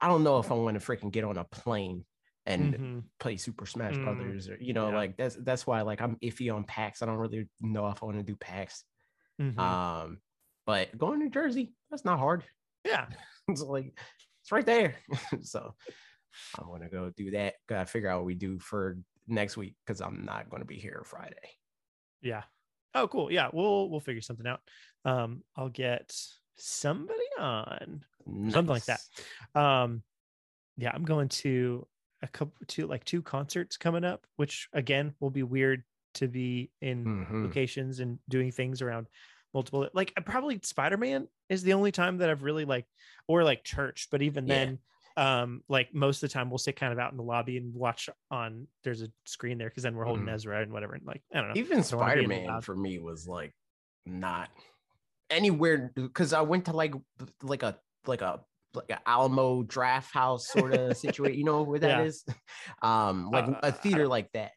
I 0.01 0.07
don't 0.07 0.23
know 0.23 0.39
if 0.39 0.51
I 0.51 0.55
want 0.55 0.79
to 0.79 0.85
freaking 0.85 1.11
get 1.11 1.23
on 1.23 1.37
a 1.37 1.43
plane 1.45 2.05
and 2.45 2.73
Mhm. 2.73 3.03
play 3.19 3.37
Super 3.37 3.65
Smash 3.65 3.95
Mm, 3.95 4.03
Brothers 4.03 4.49
or 4.49 4.57
you 4.59 4.73
know, 4.73 4.89
yeah. 4.89 4.95
like 4.95 5.17
that's 5.17 5.35
that's 5.37 5.65
why 5.65 5.81
like 5.83 6.01
I'm 6.01 6.17
iffy 6.17 6.53
on 6.53 6.65
PAX. 6.65 7.01
I 7.01 7.05
don't 7.05 7.17
really 7.17 7.47
know 7.61 7.87
if 7.87 8.03
I 8.03 8.05
want 8.05 8.17
to 8.17 8.23
do 8.23 8.35
PAX. 8.35 8.83
Mhm. 9.41 9.57
Um, 9.57 10.21
but 10.65 10.97
going 10.97 11.19
to 11.19 11.25
New 11.25 11.31
Jersey, 11.31 11.73
that's 11.89 12.03
not 12.05 12.19
hard. 12.19 12.43
yeah. 12.83 13.07
it's 13.47 13.61
like 13.61 13.97
it's 14.47 14.51
right 14.53 14.65
there. 14.65 14.95
so 15.41 15.75
I'm 16.57 16.67
gonna 16.67 16.89
go 16.89 17.09
do 17.09 17.31
that. 17.31 17.55
Gotta 17.67 17.85
figure 17.85 18.09
out 18.09 18.19
what 18.19 18.25
we 18.25 18.33
do 18.35 18.59
for 18.59 18.97
next 19.27 19.57
week 19.57 19.75
because 19.85 19.99
I'm 19.99 20.23
not 20.23 20.49
gonna 20.49 20.63
be 20.63 20.77
here 20.77 21.03
Friday. 21.05 21.35
Yeah. 22.21 22.43
Oh, 22.95 23.09
cool. 23.09 23.29
Yeah, 23.29 23.49
we'll 23.51 23.89
we'll 23.89 23.99
figure 23.99 24.21
something 24.21 24.47
out. 24.47 24.61
Um, 25.03 25.43
I'll 25.57 25.67
get 25.67 26.17
somebody 26.55 27.19
on. 27.37 28.05
Something 28.25 28.65
like 28.67 28.85
that. 28.85 29.01
Um, 29.53 30.01
yeah, 30.77 30.91
I'm 30.93 31.03
going 31.03 31.27
to 31.29 31.85
a 32.21 32.27
couple 32.29 32.53
to 32.67 32.87
like 32.87 33.03
two 33.03 33.21
concerts 33.21 33.75
coming 33.75 34.05
up, 34.05 34.25
which 34.37 34.69
again 34.71 35.13
will 35.19 35.29
be 35.29 35.43
weird 35.43 35.83
to 36.15 36.27
be 36.29 36.71
in 36.81 37.03
Mhm. 37.05 37.43
locations 37.43 37.99
and 37.99 38.17
doing 38.29 38.51
things 38.51 38.81
around 38.81 39.07
multiple 39.57 39.89
like 39.93 40.13
uh, 40.15 40.21
probably 40.21 40.59
spider-man 40.61 41.27
is 41.49 41.63
the 41.63 41.73
only 41.73 41.91
time 41.91 42.17
that 42.19 42.29
i've 42.29 42.43
really 42.43 42.63
like 42.65 42.85
or 43.27 43.43
like 43.43 43.63
church 43.63 44.07
but 44.11 44.21
even 44.21 44.45
Yeah. 44.45 44.55
then 44.55 44.79
um 45.17 45.63
like 45.67 45.93
most 45.95 46.21
of 46.21 46.29
the 46.29 46.33
time 46.33 46.51
we'll 46.51 46.59
sit 46.59 46.75
kind 46.75 46.93
of 46.93 46.99
out 46.99 47.11
in 47.11 47.17
the 47.17 47.23
lobby 47.23 47.57
and 47.57 47.73
watch 47.73 48.07
on 48.29 48.67
there's 48.83 49.01
a 49.01 49.07
screen 49.25 49.57
there 49.57 49.67
because 49.67 49.81
then 49.81 49.95
we're 49.95 50.05
holding 50.05 50.25
Mhm. 50.25 50.33
ezra 50.33 50.61
and 50.61 50.71
whatever 50.71 50.93
and 50.93 51.05
like 51.05 51.23
i 51.33 51.39
don't 51.39 51.47
know 51.47 51.55
Even 51.55 51.81
don't 51.81 51.99
wanna 51.99 52.13
be 52.13 52.23
in 52.23 52.29
the 52.29 52.35
Spider 52.35 52.49
Man 52.51 52.61
for 52.61 52.75
me 52.75 52.99
was 52.99 53.27
like 53.27 53.51
not 54.05 54.49
anywhere 55.29 55.91
because 55.95 56.33
I 56.33 56.41
went 56.41 56.65
to 56.65 56.73
like 56.73 56.93
like 57.41 57.63
a 57.63 57.79
like 58.05 58.21
a 58.21 58.41
like 58.73 58.91
a 58.91 58.99
Alamo 59.09 59.63
Drafthouse 59.63 60.41
sort 60.41 60.73
of 60.73 60.95
situation. 61.03 61.37
You 61.37 61.45
know 61.45 61.63
where 61.63 61.79
that 61.79 61.97
Yeah. 61.97 62.03
is? 62.03 62.23
Um, 62.81 63.31
like 63.31 63.47
Uh, 63.47 63.59
a 63.63 63.71
theater 63.71 64.07
like 64.07 64.31
that. 64.33 64.51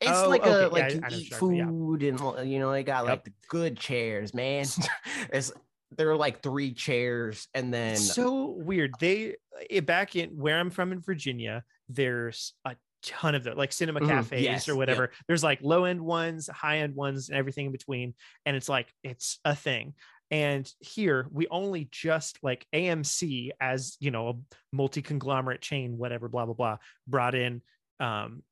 It's 0.00 0.10
Oh, 0.10 0.28
like 0.28 0.42
okay. 0.42 0.64
a 0.64 0.68
like 0.68 0.84
I- 0.84 0.88
you 0.88 1.00
eat 1.10 1.30
you're 1.30 1.38
talking 1.38 1.60
about, 1.60 1.70
food 1.70 2.02
and 2.02 2.50
you 2.50 2.58
know 2.58 2.70
they 2.72 2.82
got 2.82 3.04
like 3.04 3.12
Yep. 3.18 3.24
the 3.24 3.32
good 3.48 3.76
chairs, 3.78 4.34
man. 4.34 4.66
it's 5.32 5.52
there 5.96 6.10
are 6.10 6.16
like 6.16 6.42
three 6.42 6.72
chairs 6.74 7.46
and 7.54 7.72
then 7.72 7.92
It's 7.92 8.12
so 8.14 8.50
weird 8.58 8.92
they 8.98 9.36
back 9.84 10.16
in 10.16 10.30
where 10.30 10.58
i'm 10.58 10.68
from 10.68 10.90
in 10.90 11.00
virginia 11.00 11.62
there's 11.88 12.54
a 12.64 12.74
ton 13.02 13.36
of 13.36 13.44
them 13.44 13.56
like 13.56 13.72
cinema 13.72 14.00
Mhm, 14.00 14.08
cafes 14.08 14.42
yes, 14.42 14.68
or 14.68 14.72
yeah. 14.72 14.78
whatever 14.78 15.12
there's 15.28 15.44
like 15.44 15.60
low 15.62 15.84
end 15.84 16.00
ones 16.00 16.48
high 16.52 16.78
end 16.78 16.96
ones 16.96 17.28
and 17.28 17.38
everything 17.38 17.66
in 17.66 17.72
between 17.72 18.14
and 18.44 18.56
it's 18.56 18.68
like 18.68 18.92
it's 19.04 19.38
a 19.44 19.54
thing 19.54 19.94
and 20.32 20.68
here 20.80 21.28
we 21.30 21.46
only 21.48 21.88
just 21.92 22.36
like 22.42 22.66
amc 22.74 23.50
as 23.60 23.96
you 24.00 24.10
know 24.10 24.28
a 24.28 24.34
multi 24.72 25.02
conglomerate 25.02 25.60
chain 25.60 25.96
whatever 25.98 26.28
blah 26.28 26.44
blah 26.46 26.54
blah 26.54 26.76
brought 27.06 27.36
in 27.36 27.62
um 28.00 28.42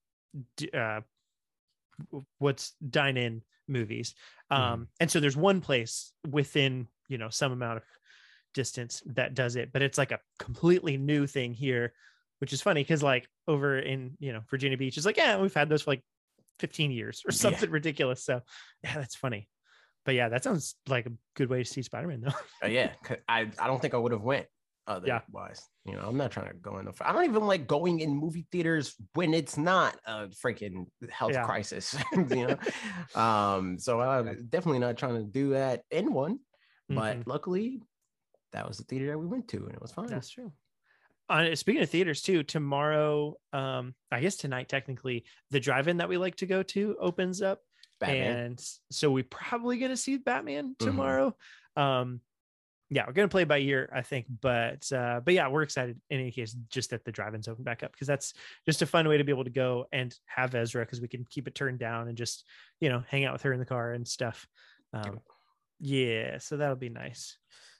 uh 0.73 1.01
what's 2.39 2.73
dine 2.89 3.17
in 3.17 3.43
movies. 3.69 4.15
Um, 4.51 4.61
Mhm. 4.61 4.87
and 5.01 5.11
so 5.11 5.21
there's 5.21 5.37
one 5.37 5.61
place 5.61 6.13
within 6.29 6.89
you 7.09 7.19
know 7.19 7.29
some 7.31 7.53
amount 7.53 7.79
of 7.79 7.85
distance 8.55 9.03
that 9.07 9.35
does 9.35 9.57
it, 9.57 9.73
but 9.73 9.83
it's 9.83 9.99
like 9.99 10.13
a 10.13 10.21
completely 10.39 10.97
new 10.97 11.27
thing 11.27 11.53
here, 11.55 11.93
which 12.39 12.53
is 12.53 12.63
funny 12.63 12.83
because 12.83 13.03
like 13.03 13.29
over 13.49 13.79
in 13.79 14.17
you 14.21 14.33
know 14.33 14.41
Virginia 14.51 14.79
Beach 14.79 14.97
is 14.97 15.07
like 15.07 15.17
yeah 15.17 15.41
we've 15.41 15.55
had 15.55 15.69
those 15.69 15.83
for 15.83 15.93
like 15.93 16.05
15 16.61 16.91
years 16.93 17.23
or 17.27 17.33
Yeah. 17.33 17.37
something 17.37 17.71
ridiculous. 17.71 18.25
So 18.25 18.41
yeah, 18.83 18.95
that's 18.95 19.17
funny. 19.17 19.49
But 20.05 20.15
yeah, 20.15 20.29
that 20.29 20.45
sounds 20.45 20.75
like 20.87 21.07
a 21.07 21.13
good 21.35 21.49
way 21.49 21.63
to 21.63 21.69
see 21.69 21.83
Spider-Man 21.83 22.21
though. 22.21 22.33
Uh, 22.63 22.69
yeah, 22.69 22.93
I 23.29 23.51
I 23.59 23.67
don't 23.67 23.81
think 23.81 23.95
I 23.95 23.97
would 23.97 24.13
have 24.13 24.23
went 24.23 24.47
otherwise. 24.87 25.69
You 25.85 25.93
know, 25.95 26.01
I'm 26.07 26.17
not 26.17 26.31
trying 26.31 26.49
to 26.49 26.55
go 26.55 26.79
in 26.79 26.87
the. 26.87 26.95
I 27.01 27.13
don't 27.13 27.25
even 27.25 27.47
like 27.47 27.67
going 27.67 28.01
in 28.01 28.15
movie 28.15 28.47
theaters 28.51 28.95
when 29.15 29.35
it's 29.35 29.57
not 29.57 29.97
a 30.07 30.29
freaking 30.29 30.87
health 31.11 31.33
Yeah. 31.35 31.45
crisis. 31.45 31.95
you 32.17 32.47
know, 32.49 32.59
um. 33.15 33.79
So 33.79 34.01
I'm 34.01 34.47
definitely 34.49 34.79
not 34.81 34.97
trying 34.97 35.17
to 35.17 35.25
do 35.25 35.51
that 35.51 35.83
in 35.91 36.13
one. 36.13 36.41
But 36.89 37.19
Mhm. 37.19 37.27
luckily, 37.27 37.81
that 38.53 38.69
was 38.69 38.79
the 38.79 38.85
theater 38.85 39.07
that 39.09 39.19
we 39.19 39.27
went 39.27 39.49
to, 39.49 39.59
and 39.59 39.75
it 39.75 39.81
was 39.83 39.93
fine. 39.93 40.09
That's 40.09 40.31
true. 40.31 40.53
Uh, 41.29 41.55
speaking 41.55 41.83
of 41.83 41.89
theaters 41.89 42.21
too, 42.21 42.43
tomorrow, 42.43 43.37
um, 43.53 43.95
I 44.13 44.21
guess 44.21 44.37
tonight 44.37 44.69
technically, 44.69 45.25
the 45.51 45.61
drive-in 45.61 45.97
that 45.97 46.09
we 46.09 46.19
like 46.19 46.37
to 46.37 46.47
go 46.47 46.63
to 46.63 46.97
opens 47.01 47.41
up, 47.41 47.63
Batman. 47.99 48.37
and 48.51 48.67
so 48.91 49.11
we're 49.11 49.25
probably 49.25 49.79
gonna 49.79 49.97
see 49.97 50.19
Batman 50.19 50.77
Mhm. 50.81 50.85
tomorrow. 50.85 51.37
Um, 51.77 52.21
yeah, 52.91 53.05
we're 53.07 53.13
gonna 53.13 53.29
play 53.29 53.45
by 53.45 53.59
ear, 53.59 53.91
I 53.95 54.03
think, 54.03 54.27
but 54.41 54.91
uh, 54.93 55.21
but 55.25 55.35
yeah, 55.35 55.49
we're 55.49 55.63
excited 55.63 56.01
in 56.11 56.21
any 56.21 56.31
case, 56.31 56.57
just 56.71 56.91
that 56.91 57.05
the 57.05 57.13
drive-ins 57.13 57.49
open 57.49 57.65
back 57.65 57.83
up 57.83 57.93
because 57.93 58.07
that's 58.07 58.35
just 58.67 58.83
a 58.83 58.87
fun 58.87 59.09
way 59.09 59.19
to 59.19 59.25
be 59.25 59.33
able 59.33 59.45
to 59.45 59.51
go 59.51 59.87
and 59.93 60.15
have 60.27 60.55
Ezra 60.55 60.85
because 60.85 61.01
we 61.01 61.09
can 61.09 61.27
keep 61.29 61.49
it 61.49 61.55
turned 61.55 61.79
down 61.79 62.09
and 62.09 62.17
just 62.17 62.45
you 62.81 62.89
know 62.89 63.03
hang 63.09 63.25
out 63.25 63.33
with 63.33 63.43
her 63.43 63.53
in 63.53 63.59
the 63.59 63.67
car 63.67 63.93
and 63.93 64.07
stuff. 64.07 64.47
Um, 64.93 65.21
yeah, 65.81 66.39
so 66.39 66.57
that'll 66.57 66.77
be 66.77 66.89
nice. 66.89 67.37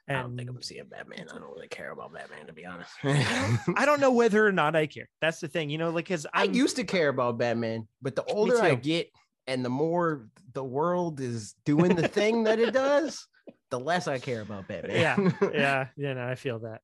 I 0.09 0.15
don't 0.15 0.37
think 0.37 0.49
And- 0.49 0.57
I'm 0.57 0.63
seeing 0.63 0.85
Batman. 0.85 1.29
I 1.31 1.39
don't 1.39 1.55
really 1.55 1.69
care 1.69 1.91
about 1.91 2.13
Batman, 2.13 2.47
to 2.47 2.53
be 2.53 2.67
honest. 2.67 2.91
I 3.05 3.85
don't 3.87 4.01
know 4.01 4.11
whether 4.11 4.47
or 4.47 4.53
not 4.53 4.77
I 4.77 4.87
care. 4.87 5.09
That's 5.21 5.41
the 5.41 5.49
thing, 5.49 5.71
you 5.71 5.79
know, 5.79 5.91
like 5.91 6.05
because 6.05 6.27
I 6.35 6.45
used 6.45 6.77
to 6.77 6.85
care 6.85 7.09
about 7.09 7.39
Batman, 7.39 7.89
but 8.03 8.15
the 8.15 8.25
older 8.25 8.61
I 8.61 8.75
get 8.75 9.11
and 9.47 9.65
the 9.65 9.71
more 9.71 10.27
the 10.53 10.65
world 10.65 11.21
is 11.21 11.55
doing 11.65 11.95
the 11.95 12.09
thing 12.09 12.45
that 12.45 12.59
it 12.59 12.73
does, 12.75 13.27
the 13.71 13.79
less 13.81 14.07
I 14.09 14.19
care 14.19 14.41
about 14.43 14.69
Batman. 14.69 14.97
yeah, 14.97 15.31
yeah, 15.53 15.87
yeah. 15.97 16.13
No, 16.15 16.27
I 16.27 16.35
feel 16.37 16.61
that. 16.61 16.81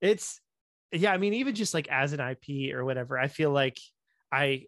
it's 0.00 0.40
yeah. 0.92 1.12
I 1.12 1.18
mean, 1.18 1.34
even 1.34 1.54
just 1.54 1.74
like 1.74 1.88
as 1.88 2.12
an 2.12 2.20
IP 2.20 2.74
or 2.74 2.84
whatever, 2.84 3.18
I 3.18 3.28
feel 3.28 3.50
like 3.50 3.78
I, 4.32 4.64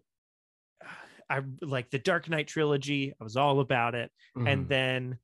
I 1.29 1.41
like 1.61 1.89
the 1.89 1.99
Dark 1.99 2.29
Knight 2.29 2.47
trilogy. 2.47 3.13
I 3.19 3.23
was 3.23 3.37
all 3.37 3.59
about 3.59 3.95
it, 3.95 4.11
and 4.35 4.65
Mhm. 4.65 4.67
then 4.69 5.17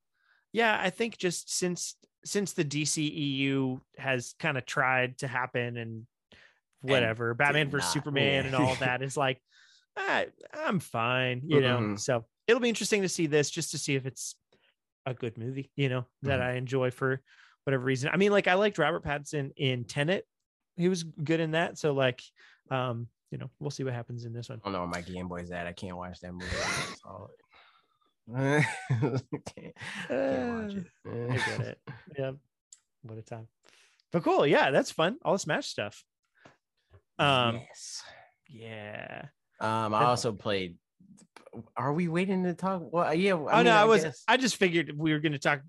yeah, 0.53 0.79
I 0.81 0.89
think 0.89 1.17
just 1.17 1.55
since 1.55 1.95
since 2.23 2.53
the 2.53 2.65
DCEU 2.65 3.79
has 3.97 4.33
kind 4.39 4.57
of 4.57 4.65
tried 4.65 5.17
to 5.19 5.27
happen 5.27 5.77
and 5.77 6.07
whatever, 6.81 7.33
Batman 7.35 7.67
did 7.67 7.71
versus 7.71 7.87
not. 7.87 7.93
Superman 7.93 8.43
Yeah. 8.43 8.47
and 8.47 8.55
all 8.55 8.75
that 8.79 9.01
is 9.03 9.15
like, 9.15 9.39
I, 9.95 10.27
I'm 10.53 10.79
fine, 10.79 11.41
you 11.45 11.61
know. 11.61 11.77
Mhm. 11.79 11.99
So 11.99 12.25
it'll 12.47 12.61
be 12.61 12.69
interesting 12.69 13.01
to 13.03 13.09
see 13.09 13.27
this 13.27 13.49
just 13.51 13.71
to 13.71 13.77
see 13.77 13.93
if 13.95 14.05
it's 14.07 14.35
a 15.05 15.13
good 15.13 15.37
movie, 15.37 15.71
you 15.75 15.89
know, 15.89 16.05
that 16.23 16.39
Mhm. 16.39 16.43
I 16.43 16.51
enjoy 16.53 16.91
for 16.91 17.21
whatever 17.63 17.83
reason. 17.83 18.09
I 18.13 18.17
mean, 18.17 18.31
like 18.31 18.47
I 18.47 18.53
liked 18.55 18.77
Robert 18.77 19.03
Pattinson 19.03 19.51
in 19.57 19.83
Tenet. 19.85 20.27
He 20.77 20.89
was 20.89 21.03
good 21.03 21.39
in 21.39 21.51
that. 21.51 21.77
So 21.77 21.93
like, 21.93 22.21
um, 22.69 23.07
you 23.31 23.37
know, 23.37 23.49
we'll 23.59 23.71
see 23.71 23.83
what 23.83 23.93
happens 23.93 24.25
in 24.25 24.33
this 24.33 24.49
one. 24.49 24.59
I 24.63 24.65
don't 24.65 24.73
know 24.73 24.79
where 24.79 24.87
my 24.87 25.01
Game 25.01 25.27
Boy's 25.27 25.51
at. 25.51 25.67
I 25.67 25.73
can't 25.73 25.97
watch 25.97 26.19
that 26.21 26.31
movie. 26.33 26.45
I 28.35 28.65
can't, 28.87 29.75
can't 30.19 30.63
watch 30.63 30.73
it. 30.75 30.87
I 31.05 31.37
get 31.37 31.59
it. 31.67 31.79
Yeah. 32.17 32.31
What 33.03 33.17
a 33.17 33.21
time. 33.21 33.47
But 34.11 34.23
cool. 34.23 34.47
Yeah, 34.47 34.71
that's 34.71 34.91
fun. 34.91 35.17
All 35.23 35.33
the 35.33 35.39
Smash 35.39 35.67
stuff. 35.67 36.03
Um, 37.19 37.55
yes. 37.57 38.03
yeah. 38.49 39.25
Um, 39.59 39.93
I 39.93 40.05
also 40.05 40.31
played. 40.33 40.77
Are 41.77 41.93
we 41.93 42.07
waiting 42.07 42.43
to 42.43 42.53
talk? 42.53 42.81
Well, 42.91 43.13
yeah. 43.13 43.33
I 43.33 43.35
oh 43.35 43.55
mean, 43.57 43.65
no, 43.65 43.71
I, 43.71 43.85
was. 43.85 44.03
guess- 44.03 44.23
I 44.27 44.37
just 44.37 44.57
figured 44.57 44.91
we 44.97 45.13
were 45.13 45.19
going 45.19 45.31
to 45.33 45.39
talk. 45.39 45.61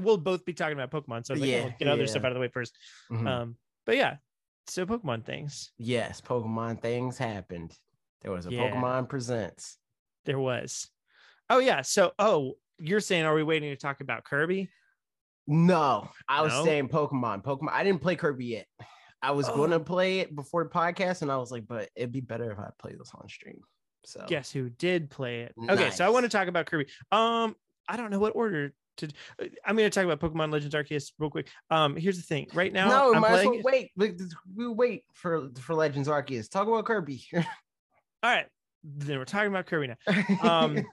We'll 0.00 0.16
both 0.16 0.44
be 0.44 0.52
talking 0.54 0.78
about 0.78 0.90
Pokemon, 0.90 1.26
so 1.26 1.34
I 1.34 1.36
like, 1.38 1.50
Yeah, 1.50 1.64
let's 1.64 1.76
get 1.78 1.88
other 1.88 2.02
yeah. 2.02 2.08
stuff 2.08 2.24
out 2.24 2.32
of 2.32 2.34
the 2.34 2.40
way 2.40 2.48
first. 2.48 2.74
Mhm. 3.10 3.26
Um, 3.28 3.56
but 3.84 3.96
yeah, 3.96 4.16
so 4.68 4.86
Pokemon 4.86 5.24
things. 5.26 5.72
yes, 5.76 6.20
Pokemon 6.20 6.80
things 6.80 7.18
happened. 7.18 7.76
There 8.22 8.30
was 8.32 8.46
a 8.46 8.52
Yeah. 8.52 8.70
Pokemon 8.70 9.08
Presents. 9.08 9.76
There 10.24 10.38
was. 10.38 10.88
Oh 11.50 11.58
yeah. 11.58 11.82
So 11.82 12.12
oh, 12.18 12.54
you're 12.78 13.00
saying 13.00 13.24
are 13.24 13.34
we 13.34 13.42
waiting 13.42 13.70
to 13.70 13.76
talk 13.76 14.00
about 14.00 14.24
Kirby? 14.24 14.70
No, 15.46 16.08
I 16.28 16.42
was 16.42 16.52
No? 16.52 16.64
saying 16.64 16.88
Pokemon. 16.88 17.42
Pokemon. 17.42 17.70
I 17.72 17.82
didn't 17.84 18.00
play 18.00 18.16
Kirby 18.16 18.46
yet. 18.46 18.66
I 19.20 19.32
was 19.32 19.48
Oh. 19.48 19.56
going 19.56 19.70
to 19.70 19.80
play 19.80 20.20
it 20.20 20.34
before 20.34 20.64
the 20.64 20.70
podcast, 20.70 21.22
and 21.22 21.30
I 21.30 21.36
was 21.36 21.50
like, 21.52 21.66
but 21.66 21.88
it'd 21.94 22.12
be 22.12 22.20
better 22.20 22.50
if 22.50 22.58
I 22.58 22.70
play 22.78 22.94
this 22.98 23.10
on 23.14 23.28
stream. 23.28 23.60
So 24.04 24.24
Guess 24.26 24.50
who 24.52 24.68
did 24.68 25.10
play 25.10 25.42
it? 25.42 25.54
Okay, 25.68 25.90
so 25.90 26.04
I 26.04 26.08
want 26.08 26.24
to 26.24 26.28
talk 26.28 26.48
about 26.48 26.66
Kirby. 26.66 26.86
Um, 27.10 27.54
I 27.88 27.96
don't 27.96 28.10
know 28.10 28.18
what 28.18 28.34
order 28.34 28.72
to. 28.98 29.06
uh, 29.40 29.44
I'm 29.64 29.76
going 29.76 29.88
to 29.88 29.94
talk 29.94 30.04
about 30.04 30.20
Pokemon 30.20 30.52
Legends 30.52 30.74
Arceus 30.74 31.12
real 31.18 31.30
quick. 31.30 31.48
Um, 31.70 31.96
here's 31.96 32.16
the 32.16 32.22
thing. 32.22 32.48
Right 32.52 32.72
now, 32.72 32.88
no, 32.88 33.14
I'm 33.14 33.20
might 33.20 33.30
as 33.32 33.46
well 33.46 33.60
wait. 33.62 33.92
We 33.96 34.66
wait 34.68 35.04
for 35.14 35.48
for 35.60 35.74
Legends 35.74 36.08
Arceus. 36.08 36.50
Talk 36.50 36.66
about 36.68 36.84
Kirby. 36.84 37.24
All 37.34 37.42
right, 38.24 38.46
then 38.82 39.18
we're 39.18 39.24
talking 39.24 39.48
about 39.48 39.66
Kirby 39.66 39.88
now. 39.88 40.24
Um, 40.42 40.84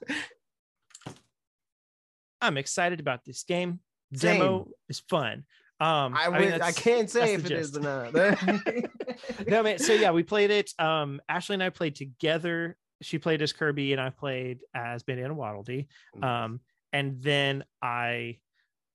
I'm 2.42 2.58
excited 2.58 3.00
about 3.00 3.26
this 3.26 3.44
game. 3.44 3.80
Demo 4.14 4.70
is 4.88 5.00
fun. 5.10 5.46
Um, 5.82 6.14
I, 6.16 6.30
mean, 6.30 6.52
would, 6.52 6.62
I 6.62 6.72
can't 6.72 7.10
say 7.10 7.34
if 7.36 7.46
it 7.46 7.52
is 7.52 7.72
gist. 7.72 7.86
or 7.86 8.12
not. 8.14 8.14
no 9.48 9.64
man 9.64 9.80
so 9.80 9.94
yeah 9.94 10.12
we 10.12 10.24
played 10.24 10.52
it 10.52 10.72
um 10.80 11.22
ashley 11.30 11.54
and 11.54 11.64
i 11.64 11.70
played 11.70 11.96
together 11.96 12.78
she 13.02 13.18
played 13.18 13.42
as 13.42 13.54
kirby 13.54 13.94
and 13.94 14.02
i 14.02 14.10
played 14.10 14.60
as 14.74 15.04
bandana 15.04 15.34
waddle 15.34 15.64
Dee. 15.64 15.88
um 16.22 16.60
and 16.94 17.20
then 17.22 17.64
i 17.82 18.38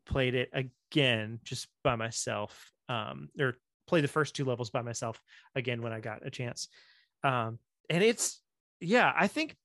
played 0.06 0.34
it 0.34 0.50
again 0.52 1.40
just 1.44 1.68
by 1.82 1.96
myself 1.96 2.70
um 2.88 3.28
or 3.38 3.56
played 3.86 4.04
the 4.04 4.08
first 4.08 4.34
two 4.34 4.44
levels 4.44 4.70
by 4.70 4.82
myself 4.82 5.20
again 5.54 5.82
when 5.82 5.92
i 5.92 6.00
got 6.00 6.26
a 6.26 6.30
chance. 6.30 6.68
Um 7.22 7.58
and 7.90 8.02
it's 8.02 8.40
yeah 8.80 9.12
i 9.16 9.26
think 9.26 9.56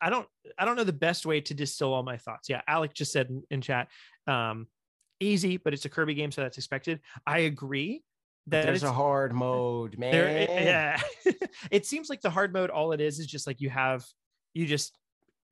i 0.00 0.10
don't 0.10 0.26
i 0.58 0.64
don't 0.64 0.76
know 0.76 0.84
the 0.84 0.92
best 0.92 1.26
way 1.26 1.40
to 1.40 1.54
distill 1.54 1.92
all 1.92 2.02
my 2.02 2.16
thoughts. 2.16 2.48
Yeah 2.48 2.62
alec 2.66 2.94
just 2.94 3.12
said 3.12 3.28
in, 3.28 3.42
in 3.50 3.60
chat 3.60 3.88
um 4.26 4.66
easy 5.20 5.56
but 5.56 5.72
it's 5.72 5.84
a 5.84 5.88
kirby 5.88 6.14
game 6.14 6.32
so 6.32 6.40
that's 6.42 6.58
expected. 6.58 7.00
I 7.26 7.40
agree 7.40 8.02
that 8.48 8.66
There's 8.66 8.82
a 8.82 8.92
hard 8.92 9.32
mode, 9.32 9.98
man. 9.98 10.10
there 10.12 10.26
it- 10.28 10.50
yeah 10.50 11.00
it 11.70 11.86
seems 11.86 12.10
like 12.10 12.20
the 12.20 12.30
hard 12.30 12.52
mode 12.52 12.70
all 12.70 12.92
it 12.92 13.00
is 13.00 13.18
is 13.20 13.26
just 13.26 13.46
like 13.46 13.60
you 13.60 13.70
have 13.70 14.04
you 14.54 14.66
just 14.66 14.96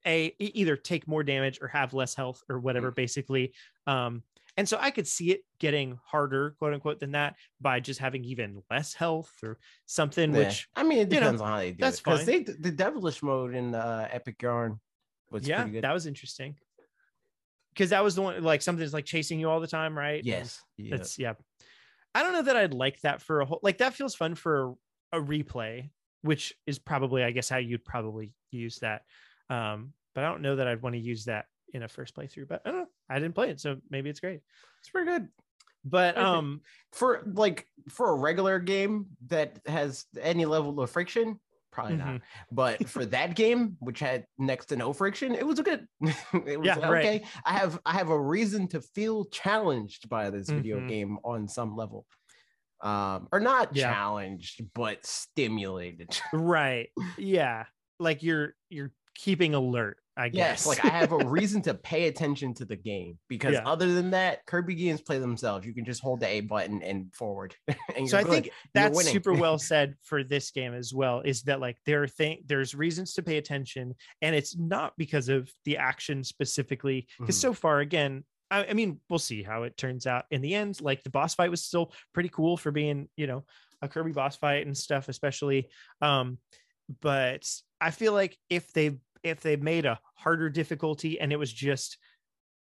a 0.06 0.34
either 0.38 0.76
take 0.76 1.06
more 1.06 1.22
damage 1.22 1.58
or 1.62 1.68
have 1.68 1.92
less 1.94 2.14
health 2.14 2.42
or 2.48 2.58
Mm. 2.58 2.62
whatever 2.62 2.90
basically 2.90 3.52
um 3.86 4.22
and 4.56 4.68
so 4.68 4.76
i 4.80 4.90
could 4.90 5.06
see 5.06 5.30
it 5.30 5.42
getting 5.58 5.98
harder 6.04 6.56
quote 6.58 6.72
unquote 6.74 6.98
than 6.98 7.12
that 7.12 7.36
by 7.60 7.80
just 7.80 8.00
having 8.00 8.24
even 8.24 8.62
less 8.70 8.92
health 8.94 9.30
or 9.42 9.58
something 9.86 10.32
Yeah. 10.34 10.38
which 10.48 10.66
I 10.74 10.82
mean, 10.82 10.98
it 10.98 11.12
you 11.12 11.20
know, 11.20 11.26
depends 11.26 11.42
on 11.42 11.48
how 11.48 11.58
they 11.58 11.70
do 11.72 11.76
that's 11.80 11.98
it. 11.98 12.04
Because 12.04 12.24
fine. 12.24 12.44
they 12.44 12.52
the 12.54 12.70
devilish 12.72 13.22
mode 13.22 13.54
in 13.54 13.74
uh, 13.74 14.08
Epic 14.10 14.40
Yarn 14.42 14.80
was 15.30 15.46
yeah 15.46 15.58
pretty 15.62 15.72
good. 15.74 15.84
that 15.84 15.92
was 15.92 16.06
interesting 16.06 16.56
because 17.74 17.90
that 17.90 18.02
was 18.02 18.14
the 18.16 18.22
one 18.22 18.42
like 18.42 18.62
something's 18.62 18.92
like 18.94 19.04
chasing 19.04 19.38
you 19.38 19.48
all 19.48 19.60
the 19.60 19.66
time 19.68 19.96
right 19.96 20.24
yes, 20.24 20.60
yeah. 20.76 20.96
That's 20.96 21.18
yeah. 21.18 21.34
I 22.14 22.22
don't 22.22 22.32
know 22.32 22.42
that 22.42 22.56
I'd 22.56 22.74
like 22.74 23.00
that 23.02 23.22
for 23.22 23.40
a 23.40 23.44
whole 23.44 23.60
like 23.62 23.78
that 23.78 23.94
feels 23.94 24.14
fun 24.14 24.34
for 24.34 24.74
a, 25.12 25.18
replay, 25.18 25.90
which 26.22 26.54
is 26.66 26.78
probably 26.78 27.22
I 27.22 27.30
guess 27.30 27.48
how 27.48 27.58
you'd 27.58 27.84
probably 27.84 28.32
use 28.50 28.78
that. 28.80 29.02
Um, 29.48 29.92
but 30.14 30.24
I 30.24 30.28
don't 30.28 30.42
know 30.42 30.56
that 30.56 30.66
I'd 30.66 30.82
want 30.82 30.94
to 30.94 31.00
use 31.00 31.24
that 31.26 31.46
in 31.72 31.82
a 31.82 31.88
first 31.88 32.16
playthrough. 32.16 32.48
But 32.48 32.62
I 32.64 32.70
don't 32.70 32.80
know. 32.80 32.86
I 33.08 33.18
didn't 33.18 33.34
play 33.34 33.50
it, 33.50 33.60
so 33.60 33.76
maybe 33.90 34.10
it's 34.10 34.20
great. 34.20 34.40
it's 34.80 34.90
pretty 34.90 35.10
good. 35.10 35.28
But 35.84 36.18
um, 36.18 36.60
for 36.92 37.22
like 37.32 37.66
for 37.88 38.10
a 38.10 38.14
regular 38.14 38.58
game 38.58 39.06
that 39.28 39.58
has 39.66 40.04
any 40.20 40.44
level 40.44 40.78
of 40.80 40.90
friction 40.90 41.40
probably 41.80 41.96
Mm-hmm. 41.96 42.14
not 42.16 42.20
but 42.52 42.88
for 42.88 43.04
that 43.06 43.34
game 43.34 43.76
which 43.80 44.00
had 44.00 44.26
next 44.38 44.66
to 44.66 44.76
no 44.76 44.92
friction 44.92 45.34
it 45.34 45.46
was 45.46 45.58
a 45.58 45.62
good 45.62 45.86
it 46.46 46.60
was 46.60 46.66
Yeah, 46.66 46.88
right. 46.88 47.06
okay 47.06 47.24
i 47.44 47.52
have 47.52 47.80
i 47.86 47.92
have 47.92 48.10
a 48.10 48.20
reason 48.20 48.68
to 48.68 48.80
feel 48.80 49.24
challenged 49.26 50.08
by 50.08 50.30
this 50.30 50.50
video 50.50 50.80
Mhm. 50.80 50.88
game 50.88 51.18
on 51.24 51.48
some 51.48 51.76
level 51.76 52.06
um 52.82 53.28
or 53.32 53.40
not 53.40 53.74
Yeah. 53.74 53.92
challenged 53.92 54.62
but 54.74 55.04
stimulated 55.04 56.18
right, 56.32 56.88
yeah, 57.18 57.64
like 57.98 58.22
you're 58.22 58.54
you're 58.70 58.92
keeping 59.14 59.54
alert. 59.54 59.98
I 60.20 60.30
Yes, 60.32 60.66
like 60.66 60.84
I 60.84 60.88
have 60.90 61.12
a 61.12 61.18
reason 61.24 61.62
to 61.62 61.74
pay 61.74 62.08
attention 62.08 62.52
to 62.54 62.64
the 62.64 62.76
game 62.76 63.18
because 63.28 63.54
Yeah. 63.54 63.62
other 63.66 63.92
than 63.94 64.10
that, 64.10 64.44
Kirby 64.46 64.74
games 64.74 65.00
play 65.00 65.18
themselves. 65.18 65.66
You 65.66 65.72
can 65.72 65.84
just 65.84 66.02
hold 66.02 66.20
the 66.20 66.26
A 66.28 66.40
button 66.42 66.82
and 66.82 67.14
forward. 67.14 67.54
and 67.96 68.08
so 68.08 68.18
I 68.18 68.22
good. 68.22 68.30
think 68.32 68.44
You're 68.46 68.52
that's 68.74 68.96
winning. 68.96 69.12
super 69.12 69.32
well 69.32 69.58
said 69.72 69.94
for 70.02 70.22
this 70.22 70.50
game 70.50 70.74
as 70.74 70.92
well 70.92 71.20
is 71.22 71.42
that 71.44 71.58
like 71.60 71.78
there 71.86 72.02
are 72.02 72.06
thing 72.08 72.42
there's 72.46 72.74
reasons 72.74 73.14
to 73.14 73.22
pay 73.22 73.38
attention 73.38 73.94
and 74.20 74.34
it's 74.36 74.56
not 74.58 74.92
because 74.98 75.28
of 75.28 75.50
the 75.64 75.78
action 75.78 76.22
specifically 76.22 77.06
because 77.18 77.36
Mhm. 77.36 77.40
so 77.40 77.52
far 77.54 77.80
again 77.80 78.24
I, 78.50 78.66
I 78.66 78.72
mean 78.74 79.00
we'll 79.08 79.18
see 79.18 79.42
how 79.42 79.62
it 79.62 79.76
turns 79.76 80.06
out 80.06 80.24
in 80.30 80.42
the 80.42 80.54
end 80.54 80.80
like 80.80 81.02
the 81.02 81.10
boss 81.10 81.34
fight 81.34 81.50
was 81.50 81.64
still 81.64 81.92
pretty 82.12 82.28
cool 82.28 82.56
for 82.56 82.70
being 82.70 83.08
you 83.16 83.26
know 83.26 83.44
a 83.80 83.88
kirby 83.88 84.12
boss 84.12 84.36
fight 84.36 84.66
and 84.66 84.76
stuff 84.76 85.08
especially 85.08 85.68
um 86.02 86.38
but 87.00 87.46
i 87.80 87.90
feel 87.90 88.12
like 88.12 88.36
if 88.50 88.72
they 88.72 88.98
if 89.22 89.40
they 89.40 89.56
made 89.56 89.86
a 89.86 90.00
harder 90.14 90.48
difficulty 90.50 91.20
and 91.20 91.32
it 91.32 91.36
was 91.38 91.52
just 91.52 91.98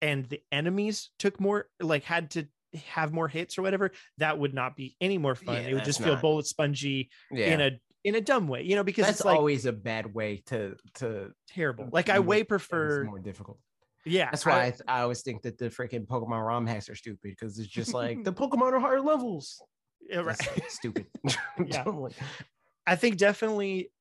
and 0.02 0.26
the 0.30 0.42
enemies 0.52 1.10
took 1.20 1.40
more 1.40 1.68
like 1.82 2.04
had 2.04 2.32
to 2.32 2.46
have 2.86 3.12
more 3.12 3.28
hits 3.28 3.58
or 3.58 3.62
whatever 3.64 3.92
that 4.18 4.38
would 4.38 4.54
not 4.54 4.76
be 4.76 4.96
any 5.02 5.18
more 5.18 5.36
fun 5.36 5.56
Yeah, 5.56 5.62
it 5.70 5.74
would 5.74 5.86
just 5.86 6.00
feel 6.00 6.14
not- 6.14 6.22
bullet 6.22 6.46
spongy 6.46 7.10
yeah. 7.32 7.48
in 7.54 7.62
a 7.62 7.72
in 8.06 8.16
a 8.16 8.22
dumb 8.22 8.48
way 8.48 8.62
you 8.64 8.76
know 8.76 8.84
because 8.84 9.06
that's 9.06 9.20
it's 9.20 9.26
like 9.26 9.38
always 9.38 9.66
a 9.66 9.74
bad 9.74 10.14
way 10.14 10.42
to 10.46 10.76
to 10.96 11.32
terrible 11.50 11.90
like 11.92 12.10
i 12.10 12.20
way 12.20 12.44
prefer 12.44 13.04
more 13.04 13.20
difficult. 13.20 13.60
yeah 14.06 14.30
That's 14.32 14.46
why 14.46 14.62
I, 14.62 14.66
I- 14.88 15.00
I 15.00 15.02
always 15.02 15.22
think 15.22 15.42
that 15.42 15.58
the 15.58 15.70
freaking 15.70 16.06
Pokemon 16.08 16.46
ROM 16.48 16.66
hacks 16.68 16.88
are 16.90 16.96
stupid 16.96 17.20
because 17.24 17.60
it's 17.60 17.68
just 17.68 17.94
like 17.94 18.24
the 18.24 18.32
Pokemon 18.34 18.72
are 18.74 18.80
higher 18.80 19.02
levels. 19.02 19.62
yeah, 20.10 20.20
right. 20.20 20.38
That's 20.38 20.76
stupid. 20.76 21.08
Yeah. 21.66 21.84
I 22.88 22.96
think 22.96 23.18
definitely 23.18 23.92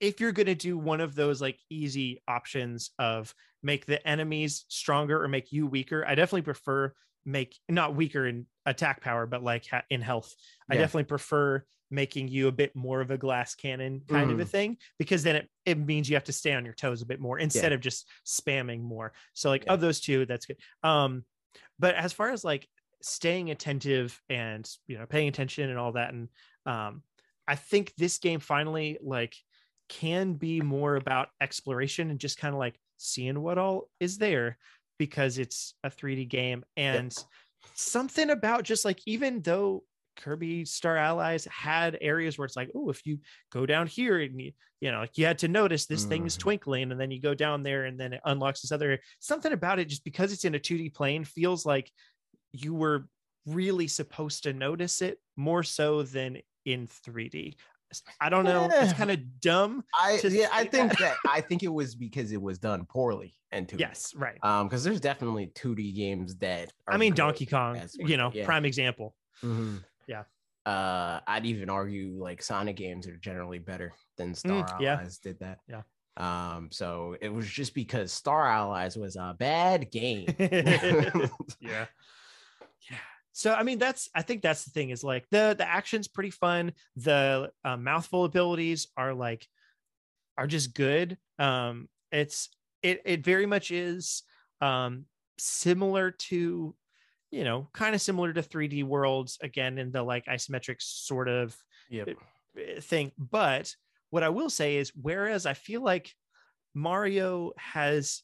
if 0.00 0.20
you're 0.20 0.32
going 0.32 0.46
to 0.46 0.54
do 0.54 0.78
one 0.78 1.00
of 1.00 1.14
those 1.14 1.40
like 1.40 1.58
easy 1.70 2.22
options 2.28 2.90
of 2.98 3.34
make 3.62 3.86
the 3.86 4.06
enemies 4.06 4.64
stronger 4.68 5.22
or 5.22 5.28
make 5.28 5.52
you 5.52 5.66
weaker, 5.66 6.04
I 6.06 6.14
definitely 6.14 6.42
prefer 6.42 6.92
make 7.24 7.58
not 7.68 7.94
weaker 7.94 8.26
in 8.26 8.46
attack 8.64 9.00
power, 9.02 9.26
but 9.26 9.42
like 9.42 9.66
ha- 9.66 9.82
in 9.90 10.00
health. 10.00 10.34
I 10.70 10.76
definitely 10.76 11.04
prefer 11.04 11.64
making 11.90 12.28
you 12.28 12.48
a 12.48 12.52
bit 12.52 12.76
more 12.76 13.00
of 13.00 13.10
a 13.10 13.18
glass 13.18 13.54
cannon 13.54 14.02
kind 14.08 14.30
of 14.30 14.38
a 14.40 14.44
thing 14.44 14.76
because 14.98 15.22
then 15.22 15.36
it, 15.36 15.50
it 15.64 15.78
means 15.78 16.08
you 16.08 16.16
have 16.16 16.24
to 16.24 16.32
stay 16.32 16.52
on 16.52 16.64
your 16.64 16.74
toes 16.74 17.00
a 17.02 17.06
bit 17.06 17.18
more 17.20 17.38
instead 17.38 17.72
of 17.72 17.80
just 17.80 18.08
spamming 18.26 18.82
more. 18.82 19.12
So 19.32 19.48
like 19.48 19.64
Yeah. 19.66 19.72
of 19.74 19.80
those 19.80 20.00
two, 20.00 20.26
that's 20.26 20.46
good. 20.46 20.58
Um, 20.82 21.24
but 21.78 21.94
as 21.94 22.12
far 22.12 22.30
as 22.30 22.44
like 22.44 22.68
staying 23.02 23.50
attentive 23.50 24.20
and 24.28 24.68
you 24.86 24.98
know 24.98 25.06
paying 25.06 25.28
attention 25.28 25.70
and 25.70 25.78
all 25.78 25.92
that, 25.92 26.12
and 26.12 26.28
um, 26.66 27.02
I 27.46 27.54
think 27.56 27.94
this 27.96 28.18
game 28.18 28.40
finally 28.40 28.98
like 29.02 29.34
can 29.88 30.34
be 30.34 30.60
more 30.60 30.96
about 30.96 31.30
exploration 31.40 32.10
and 32.10 32.20
just 32.20 32.38
kind 32.38 32.54
of 32.54 32.58
like 32.58 32.78
seeing 32.98 33.40
what 33.40 33.58
all 33.58 33.90
is 34.00 34.18
there 34.18 34.58
because 34.98 35.38
it's 35.38 35.74
a 35.84 35.90
3D 35.90 36.24
game 36.24 36.64
and 36.76 37.24
something 37.74 38.30
about 38.30 38.64
just 38.64 38.84
like 38.84 39.00
even 39.06 39.40
though 39.42 39.84
Kirby 40.16 40.64
Star 40.64 40.96
Allies 40.96 41.44
had 41.44 41.96
areas 42.00 42.36
where 42.36 42.44
it's 42.44 42.56
like, 42.56 42.70
oh, 42.74 42.90
if 42.90 43.06
you 43.06 43.20
go 43.52 43.66
down 43.66 43.86
here 43.86 44.18
and 44.18 44.40
you, 44.40 44.52
you 44.80 44.90
know, 44.90 44.98
like 45.00 45.16
you 45.16 45.24
had 45.26 45.38
to 45.38 45.48
notice 45.48 45.86
this 45.86 46.06
thing 46.06 46.26
is 46.26 46.36
Mhm. 46.36 46.40
twinkling, 46.40 46.90
and 46.90 47.00
then 47.00 47.12
you 47.12 47.20
go 47.20 47.34
down 47.34 47.62
there 47.62 47.84
and 47.84 48.00
then 48.00 48.12
it 48.14 48.20
unlocks 48.24 48.60
this 48.62 48.72
other 48.72 48.98
something 49.20 49.52
about 49.52 49.78
it 49.78 49.86
just 49.88 50.04
because 50.04 50.32
it's 50.32 50.44
in 50.44 50.56
a 50.56 50.58
2D 50.58 50.90
plane 50.90 51.24
feels 51.24 51.64
like 51.64 51.92
you 52.52 52.74
were 52.74 53.08
really 53.46 53.88
supposed 53.88 54.42
to 54.44 54.52
notice 54.52 55.02
it 55.02 55.20
more 55.36 55.62
so 55.62 56.02
than 56.02 56.38
in 56.64 56.86
3D. 56.86 57.56
I 58.20 58.28
don't 58.28 58.44
know. 58.44 58.68
It's 58.70 58.92
kind 58.92 59.10
of 59.10 59.40
dumb. 59.40 59.84
I 59.98 60.20
yeah, 60.24 60.48
I 60.52 60.64
think 60.64 60.90
that. 60.98 60.98
that 60.98 61.16
I 61.28 61.40
think 61.40 61.62
it 61.62 61.72
was 61.72 61.94
because 61.94 62.32
it 62.32 62.40
was 62.40 62.58
done 62.58 62.84
poorly 62.84 63.34
and 63.50 63.68
too. 63.68 63.76
Yes, 63.78 64.12
right. 64.16 64.38
Um, 64.42 64.68
because 64.68 64.84
there's 64.84 65.00
definitely 65.00 65.50
2D 65.54 65.94
games 65.94 66.36
that 66.36 66.72
I 66.86 66.96
mean, 66.96 67.14
Donkey 67.14 67.46
Kong, 67.46 67.80
you 67.94 68.16
know, 68.16 68.30
yeah. 68.34 68.44
prime 68.44 68.64
example. 68.64 69.14
Mhm. 69.42 69.82
Yeah. 70.06 70.24
Uh, 70.66 71.20
I'd 71.26 71.46
even 71.46 71.70
argue 71.70 72.16
like 72.18 72.42
Sonic 72.42 72.76
games 72.76 73.08
are 73.08 73.16
generally 73.16 73.58
better 73.58 73.94
than 74.16 74.34
Star 74.34 74.66
Mm, 74.66 74.80
yeah. 74.80 74.94
Allies 74.96 75.18
did 75.18 75.38
that. 75.40 75.60
Yeah. 75.66 75.82
Um, 76.18 76.68
so 76.72 77.16
it 77.20 77.32
was 77.32 77.48
just 77.48 77.74
because 77.74 78.12
Star 78.12 78.46
Allies 78.46 78.96
was 78.96 79.16
a 79.16 79.34
bad 79.38 79.90
game. 79.90 80.26
yeah 80.38 81.30
yeah 81.60 81.86
so 83.38 83.54
i 83.54 83.62
mean 83.62 83.78
that's 83.78 84.08
i 84.14 84.22
think 84.22 84.42
that's 84.42 84.64
the 84.64 84.70
thing 84.70 84.90
is 84.90 85.04
like 85.04 85.24
the 85.30 85.54
the 85.56 85.68
action's 85.68 86.08
pretty 86.08 86.30
fun 86.30 86.72
the 86.96 87.50
uh, 87.64 87.76
mouthful 87.76 88.24
abilities 88.24 88.88
are 88.96 89.14
like 89.14 89.46
are 90.36 90.46
just 90.46 90.74
good 90.74 91.16
um 91.38 91.88
it's 92.10 92.48
it 92.82 93.00
it 93.04 93.24
very 93.24 93.46
much 93.46 93.70
is 93.70 94.22
um 94.60 95.04
similar 95.38 96.10
to 96.10 96.74
you 97.30 97.44
know 97.44 97.68
kind 97.72 97.94
of 97.94 98.00
similar 98.00 98.32
to 98.32 98.42
3d 98.42 98.82
worlds 98.84 99.38
again 99.40 99.78
in 99.78 99.92
the 99.92 100.02
like 100.02 100.24
isometric 100.26 100.80
sort 100.80 101.28
of 101.28 101.56
Yep. 101.90 102.08
uh, 102.08 102.80
thing. 102.80 103.12
But 103.18 103.74
what 104.10 104.22
I 104.22 104.28
will 104.28 104.50
say 104.50 104.76
is, 104.76 104.92
whereas 105.00 105.46
I 105.46 105.54
feel 105.54 105.82
like 105.82 106.12
Mario 106.74 107.52
has 107.56 108.22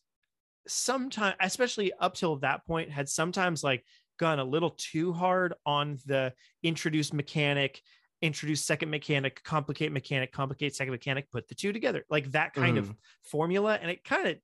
sometimes, 0.67 1.37
especially 1.41 1.93
up 1.95 2.15
till 2.15 2.37
that 2.37 2.67
point, 2.67 2.91
had 2.91 3.09
sometimes 3.09 3.63
like 3.65 3.85
gone 4.19 4.39
a 4.39 4.45
little 4.45 4.71
too 4.71 5.13
hard 5.13 5.55
on 5.67 5.99
the 6.07 6.35
introduce 6.63 7.13
mechanic, 7.13 7.83
introduce 8.23 8.65
second 8.65 8.91
mechanic, 8.91 9.43
complicate 9.43 9.93
mechanic, 9.93 10.33
complicate 10.33 10.75
second 10.75 10.93
mechanic, 10.93 11.31
put 11.31 11.49
the 11.49 11.55
two 11.55 11.73
together, 11.73 12.05
like 12.09 12.31
that 12.33 12.55
kind 12.55 12.79
of 12.79 12.93
formula. 13.23 13.79
And 13.81 13.91
it 13.91 14.05
kind 14.05 14.29
of 14.29 14.39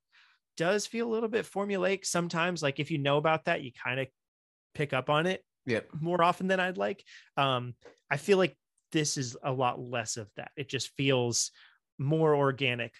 does 0.56 0.87
feel 0.87 1.09
a 1.09 1.12
little 1.12 1.28
bit 1.28 1.46
formulaic 1.46 2.04
sometimes. 2.04 2.62
Like 2.62 2.80
if 2.80 2.90
you 2.90 2.98
know 2.98 3.16
about 3.16 3.46
that, 3.46 3.62
you 3.62 3.72
kind 3.72 4.00
of 4.00 4.09
pick 4.74 4.92
up 4.92 5.11
on 5.11 5.26
it 5.26 5.44
Yep. 5.66 5.90
more 6.00 6.22
often 6.22 6.46
than 6.48 6.61
I'd 6.61 6.78
like. 6.78 7.04
Um, 7.37 7.74
I 8.11 8.16
feel 8.16 8.38
like 8.38 8.56
this 8.92 9.16
is 9.16 9.37
a 9.42 9.52
lot 9.52 9.80
less 9.80 10.16
of 10.16 10.30
that. 10.37 10.52
It 10.56 10.68
just 10.68 10.90
feels 10.96 11.52
more 11.98 12.35
organic, 12.35 12.94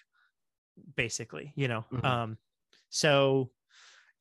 basically, 0.95 1.53
you 1.55 1.67
know. 1.67 1.85
Mhm. 1.91 2.05
Um, 2.05 2.37
so 2.89 3.51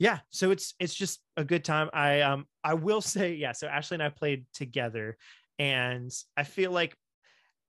yeah, 0.01 0.21
so 0.31 0.51
it's 0.51 0.75
it's 0.81 0.95
just 0.95 1.21
a 1.37 1.45
good 1.45 1.63
time. 1.63 1.91
I 1.93 2.23
um 2.23 2.47
I 2.65 2.75
will 2.75 3.01
say, 3.15 3.35
yeah, 3.35 3.53
so 3.53 3.69
Ashley 3.69 3.97
and 3.97 4.03
I 4.03 4.09
played 4.09 4.47
together, 4.55 5.17
and 5.59 6.11
I 6.37 6.43
feel 6.43 6.73
like 6.73 6.97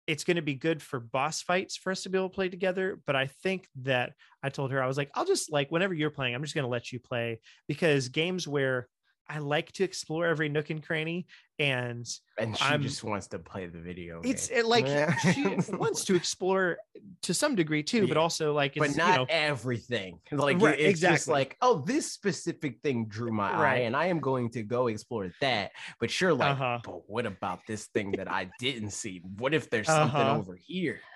it's 0.07 0.23
going 0.23 0.37
to 0.37 0.41
be 0.41 0.55
good 0.55 0.81
for 0.81 0.99
boss 0.99 1.41
fights 1.41 1.77
for 1.77 1.91
us 1.91 2.03
to 2.03 2.09
be 2.09 2.17
able 2.17 2.29
to 2.29 2.33
play 2.33 2.49
together. 2.49 2.99
But 3.05 3.15
I 3.15 3.27
think 3.27 3.67
that 3.83 4.13
I 4.41 4.49
told 4.49 4.71
her, 4.71 4.81
I 4.81 4.87
was 4.87 4.97
like, 4.97 5.11
I'll 5.13 5.25
just 5.25 5.51
like, 5.51 5.71
whenever 5.71 5.93
you're 5.93 6.09
playing, 6.09 6.33
I'm 6.33 6.41
just 6.41 6.55
going 6.55 6.63
to 6.63 6.69
let 6.69 6.91
you 6.91 6.99
play 6.99 7.39
because 7.67 8.09
games 8.09 8.47
where 8.47 8.87
I 9.33 9.37
like 9.39 9.71
to 9.73 9.83
explore 9.85 10.25
every 10.25 10.49
nook 10.49 10.69
and 10.71 10.83
cranny 10.85 11.25
and 11.57 12.05
And 12.37 12.57
she 12.57 12.63
I'm- 12.65 12.81
just 12.81 13.01
wants 13.03 13.27
to 13.27 13.39
play 13.39 13.67
the 13.67 13.79
video. 13.79 14.19
it's 14.25 14.49
it, 14.49 14.65
like 14.65 14.85
she 15.33 15.43
wants 15.77 16.03
to 16.05 16.15
explore 16.15 16.77
to 17.21 17.33
some 17.33 17.55
degree 17.55 17.81
too, 17.83 18.07
but 18.07 18.17
also 18.17 18.51
like 18.53 18.75
it's 18.75 18.87
but 18.87 18.97
not 18.97 19.11
you 19.11 19.17
know 19.19 19.25
everything. 19.29 20.19
Like 20.31 20.59
Right, 20.59 20.77
it's 20.79 20.99
just 20.99 21.27
exactly. 21.27 21.33
like, 21.33 21.57
oh, 21.61 21.83
this 21.85 22.11
specific 22.11 22.81
thing 22.81 23.05
drew 23.05 23.31
my 23.31 23.51
eye, 23.51 23.75
and 23.87 23.95
I 23.95 24.07
am 24.07 24.19
going 24.19 24.49
to 24.51 24.63
go 24.63 24.87
explore 24.87 25.31
that. 25.39 25.71
But 25.99 26.19
you're 26.19 26.33
like, 26.33 26.51
Uh-huh. 26.59 26.79
but 26.83 27.09
what 27.09 27.25
about 27.25 27.59
this 27.67 27.85
thing 27.87 28.11
that 28.13 28.29
I 28.29 28.49
didn't 28.59 28.89
see? 28.91 29.21
What 29.37 29.53
if 29.53 29.69
there's 29.69 29.87
something 29.87 30.19
Uh-huh. 30.19 30.39
over 30.39 30.55
here? 30.55 30.99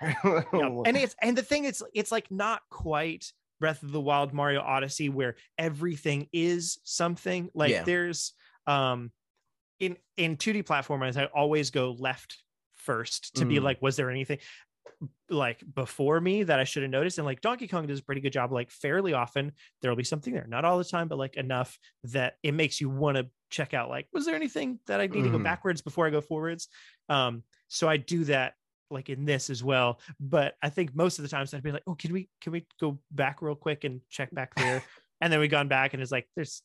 And 0.86 0.96
it's 0.96 1.14
and 1.20 1.36
the 1.36 1.42
thing 1.42 1.64
is 1.64 1.82
it's 1.92 2.12
like 2.12 2.30
not 2.30 2.62
quite 2.70 3.32
breath 3.60 3.82
of 3.82 3.92
the 3.92 4.00
wild 4.00 4.32
mario 4.32 4.60
odyssey 4.60 5.08
where 5.08 5.36
everything 5.58 6.28
is 6.32 6.78
something 6.84 7.50
like 7.54 7.70
Yeah. 7.72 7.84
there's 7.84 8.34
um 8.66 9.12
in 9.80 9.96
in 10.16 10.36
2d 10.36 10.62
platformers 10.64 11.16
i 11.16 11.26
always 11.26 11.70
go 11.70 11.92
left 11.92 12.42
first 12.74 13.36
to 13.36 13.44
be 13.46 13.56
Mhm. 13.56 13.62
like 13.62 13.82
was 13.82 13.96
there 13.96 14.10
anything 14.10 14.38
like 15.28 15.62
before 15.74 16.20
me 16.20 16.42
that 16.44 16.58
i 16.60 16.64
should 16.64 16.82
have 16.82 16.90
noticed 16.90 17.18
and 17.18 17.26
like 17.26 17.40
donkey 17.40 17.66
kong 17.68 17.86
does 17.86 17.98
a 17.98 18.02
pretty 18.02 18.20
good 18.20 18.32
job 18.32 18.52
like 18.52 18.70
fairly 18.70 19.12
often 19.12 19.52
there'll 19.82 19.96
be 19.96 20.04
something 20.04 20.32
there 20.32 20.46
not 20.46 20.64
all 20.64 20.78
the 20.78 20.84
time 20.84 21.08
but 21.08 21.18
like 21.18 21.36
enough 21.36 21.78
that 22.04 22.34
it 22.42 22.52
makes 22.52 22.80
you 22.80 22.88
want 22.88 23.16
to 23.16 23.28
check 23.50 23.74
out 23.74 23.88
like 23.90 24.08
was 24.12 24.24
there 24.24 24.34
anything 24.36 24.78
that 24.86 25.00
i 25.00 25.06
need 25.06 25.22
to 25.22 25.30
go 25.30 25.38
Mhm. 25.38 25.42
backwards 25.42 25.82
before 25.82 26.06
i 26.06 26.10
go 26.10 26.20
forwards 26.20 26.68
um 27.08 27.42
so 27.68 27.88
i 27.88 27.96
do 27.96 28.24
that 28.24 28.54
like 28.90 29.08
in 29.08 29.24
this 29.24 29.50
as 29.50 29.64
well 29.64 30.00
but 30.20 30.54
i 30.62 30.68
think 30.68 30.94
most 30.94 31.18
of 31.18 31.22
the 31.22 31.28
times 31.28 31.52
i'd 31.52 31.62
be 31.62 31.72
like 31.72 31.82
oh 31.86 31.94
can 31.94 32.12
we 32.12 32.28
can 32.40 32.52
we 32.52 32.66
go 32.80 32.98
back 33.10 33.42
real 33.42 33.54
quick 33.54 33.84
and 33.84 34.00
check 34.10 34.32
back 34.34 34.54
there? 34.54 34.82
And 35.22 35.32
then 35.32 35.40
we 35.40 35.48
gone 35.48 35.66
back 35.68 35.94
and 35.94 36.02
it's 36.02 36.12
like 36.12 36.28
there's 36.36 36.60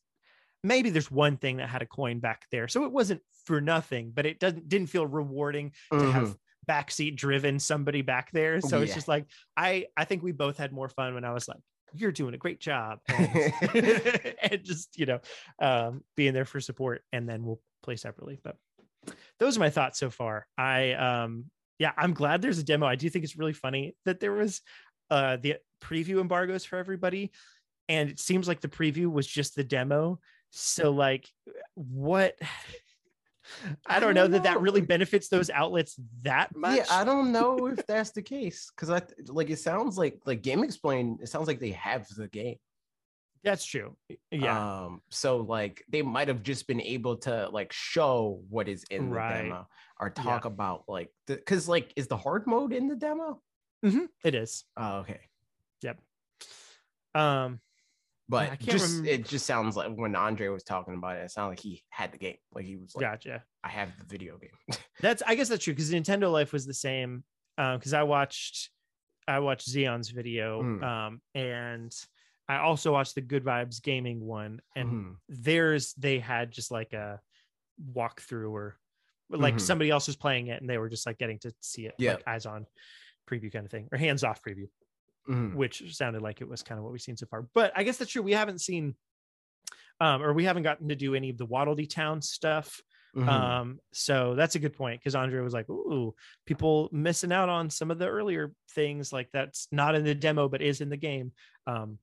maybe 0.62 0.90
there's 0.90 1.10
one 1.10 1.38
thing 1.38 1.58
that 1.58 1.70
had 1.70 1.82
a 1.82 1.86
coin 1.86 2.20
back 2.20 2.48
there. 2.52 2.68
So 2.68 2.84
it 2.84 2.92
wasn't 2.92 3.22
for 3.46 3.62
nothing 3.62 4.12
but 4.14 4.26
it 4.26 4.42
doesn't 4.42 4.68
didn't 4.68 4.88
feel 4.90 5.08
rewarding 5.08 5.72
to 5.92 5.96
Mhm. 5.98 6.12
have 6.12 6.38
backseat 6.68 7.16
driven 7.16 7.60
somebody 7.60 8.02
back 8.02 8.30
there. 8.32 8.60
So 8.60 8.82
it's 8.82 8.94
just 8.94 9.08
like 9.08 9.26
i 9.56 9.86
i 9.96 10.04
think 10.04 10.22
we 10.22 10.34
both 10.34 10.58
had 10.58 10.74
more 10.74 10.90
fun 10.90 11.14
when 11.14 11.24
i 11.24 11.32
was 11.32 11.48
like 11.48 11.62
you're 11.94 12.12
doing 12.12 12.34
a 12.34 12.38
great 12.38 12.60
job 12.60 13.00
and, 13.08 14.36
and 14.44 14.64
just 14.64 15.00
you 15.00 15.06
know 15.06 15.20
um 15.62 16.04
being 16.18 16.34
there 16.34 16.46
for 16.46 16.60
support 16.60 17.04
and 17.14 17.28
then 17.28 17.46
we'll 17.46 17.62
play 17.84 17.96
separately 17.96 18.38
but 18.44 18.58
those 19.40 19.56
are 19.56 19.62
my 19.62 19.70
thoughts 19.70 19.98
so 19.98 20.10
far. 20.10 20.46
I 20.58 20.92
um 20.92 21.46
yeah 21.82 21.92
i'm 21.98 22.14
glad 22.14 22.42
there's 22.42 22.60
a 22.60 22.64
demo 22.64 22.86
i 22.86 22.96
do 22.96 23.10
think 23.10 23.26
it's 23.26 23.36
really 23.36 23.54
funny 23.54 23.96
that 24.06 24.20
there 24.20 24.32
was 24.32 24.62
uh 25.10 25.38
the 25.42 25.56
preview 25.82 26.22
embargoes 26.22 26.64
for 26.64 26.78
everybody, 26.78 27.32
and 27.90 28.10
it 28.10 28.20
seems 28.20 28.48
like 28.48 28.62
the 28.62 28.70
preview 28.70 29.12
was 29.12 29.28
just 29.28 29.56
the 29.56 29.64
demo. 29.64 30.20
So 30.52 30.92
like, 30.92 31.28
what? 31.74 32.36
I 33.86 34.00
don't, 34.00 34.14
know, 34.14 34.28
that 34.28 34.44
that 34.44 34.62
really 34.62 34.82
benefits 34.82 35.28
those 35.28 35.50
outlets 35.50 36.00
that 36.22 36.56
much. 36.56 36.78
Yeah, 36.78 36.86
I 36.90 37.04
don't 37.04 37.34
know 37.34 37.68
if 37.68 37.86
that's 37.86 38.12
the 38.12 38.22
case 38.22 38.72
because 38.74 38.90
I 38.90 39.02
like 39.28 39.50
it 39.50 39.60
sounds 39.60 39.98
like 39.98 40.20
like 40.26 40.42
GameXplain. 40.42 41.22
It 41.22 41.28
sounds 41.28 41.48
like 41.48 41.60
they 41.60 41.72
have 41.72 42.08
the 42.16 42.28
game. 42.28 42.58
That's 43.44 43.66
true. 43.66 43.96
Yeah. 44.30 44.84
Um, 44.86 45.02
so 45.10 45.38
like 45.38 45.84
they 45.90 46.02
might 46.04 46.28
have 46.28 46.44
just 46.44 46.68
been 46.68 46.82
able 46.82 47.18
to 47.18 47.50
like 47.50 47.74
show 47.74 48.44
what 48.50 48.68
is 48.70 48.84
in 48.92 49.10
the 49.10 49.16
Right. 49.16 49.44
demo 49.44 49.68
or 50.00 50.10
talk 50.12 50.46
about 50.46 50.84
like 50.88 51.10
because 51.28 51.68
like 51.68 51.92
is 51.96 52.08
the 52.08 52.18
hard 52.18 52.46
mode 52.46 52.72
in 52.74 52.88
the 52.88 52.96
demo? 52.96 53.42
Mhm, 53.84 54.08
It 54.24 54.36
is. 54.36 54.64
Oh, 54.78 54.98
okay. 55.00 55.22
Yep. 55.82 56.00
Um, 57.16 57.60
But 58.30 58.60
just 58.60 58.88
remember- 58.98 59.10
it 59.10 59.26
just 59.28 59.46
sounds 59.46 59.76
like 59.76 59.92
when 59.96 60.16
Andre 60.16 60.48
was 60.50 60.64
talking 60.64 60.94
about 60.94 61.18
it, 61.18 61.22
it 61.26 61.32
sounded 61.32 61.50
like 61.50 61.60
he 61.60 61.84
had 61.90 62.12
the 62.12 62.18
game. 62.18 62.38
Like 62.54 62.66
he 62.66 62.78
was 62.78 62.96
like, 62.96 63.02
gotcha. 63.02 63.44
I 63.64 63.70
have 63.70 63.90
the 63.98 64.06
video 64.06 64.38
game. 64.38 64.52
That's 65.02 65.22
I 65.26 65.36
guess 65.36 65.50
that's 65.50 65.64
true 65.64 65.74
because 65.74 65.92
Nintendo 65.92 66.32
Life 66.32 66.54
was 66.54 66.66
the 66.66 66.74
same. 66.74 67.24
Um, 67.58 67.78
because 67.80 67.94
I 67.94 68.04
watched 68.04 68.70
I 69.28 69.40
watched 69.40 69.68
Xeon's 69.70 70.10
video. 70.10 70.62
Mm. 70.64 70.84
Um, 70.84 71.22
and 71.36 71.92
I 72.48 72.58
also 72.58 72.92
watched 72.92 73.16
the 73.16 73.22
Good 73.22 73.44
Vibes 73.44 73.82
Gaming 73.82 74.22
one, 74.22 74.62
and 74.76 74.90
Mhm. 74.90 75.18
theirs 75.30 75.94
they 75.94 76.20
had 76.20 76.52
just 76.52 76.72
like 76.72 76.94
a 76.94 77.22
walkthrough 77.94 78.52
or 78.52 78.78
like 79.30 79.56
Mhm. 79.56 79.62
somebody 79.62 79.90
else 79.90 80.08
was 80.08 80.16
playing 80.18 80.48
it 80.48 80.60
and 80.62 80.70
they 80.70 80.78
were 80.78 80.90
just 80.90 81.06
like 81.06 81.18
getting 81.18 81.40
to 81.40 81.54
see 81.62 81.86
it 81.86 81.96
Yeah. 81.98 82.16
like 82.16 82.28
eyes 82.28 82.46
on 82.46 82.68
preview 83.28 83.52
kind 83.52 83.66
of 83.66 83.72
thing 83.72 83.88
or 83.92 83.98
hands 83.98 84.24
off 84.26 84.42
preview 84.44 84.70
Mhm. 85.28 85.56
which 85.56 85.96
sounded 85.96 86.22
like 86.22 86.42
it 86.42 86.48
was 86.50 86.62
kind 86.64 86.78
of 86.78 86.84
what 86.84 86.92
we've 86.92 87.02
seen 87.02 87.16
so 87.16 87.26
far 87.28 87.44
but 87.54 87.72
i 87.76 87.84
guess 87.84 87.98
that's 87.98 88.12
true 88.12 88.22
we 88.22 88.34
haven't 88.34 88.60
seen 88.60 88.96
um 90.02 90.22
or 90.22 90.34
we 90.34 90.44
haven't 90.44 90.64
gotten 90.64 90.90
to 90.90 90.96
do 90.96 91.16
any 91.16 91.30
of 91.30 91.38
the 91.38 91.46
waddle 91.46 91.76
dee 91.76 91.88
town 91.88 92.22
stuff 92.22 92.82
Mhm. 93.16 93.28
um 93.28 93.80
so 93.94 94.36
that's 94.36 94.56
a 94.56 94.60
good 94.60 94.74
point 94.74 95.00
because 95.00 95.16
andre 95.16 95.40
was 95.42 95.54
like 95.54 95.70
ooh 95.70 96.14
people 96.46 96.90
missing 96.92 97.32
out 97.32 97.50
on 97.50 97.70
some 97.70 97.90
of 97.90 98.00
the 98.00 98.08
earlier 98.08 98.54
things 98.72 99.14
like 99.14 99.30
that's 99.32 99.68
not 99.72 99.96
in 99.96 100.04
the 100.04 100.14
demo 100.14 100.50
but 100.50 100.62
is 100.62 100.82
in 100.82 100.90
the 100.90 100.98
game 100.98 101.32
um 101.68 101.98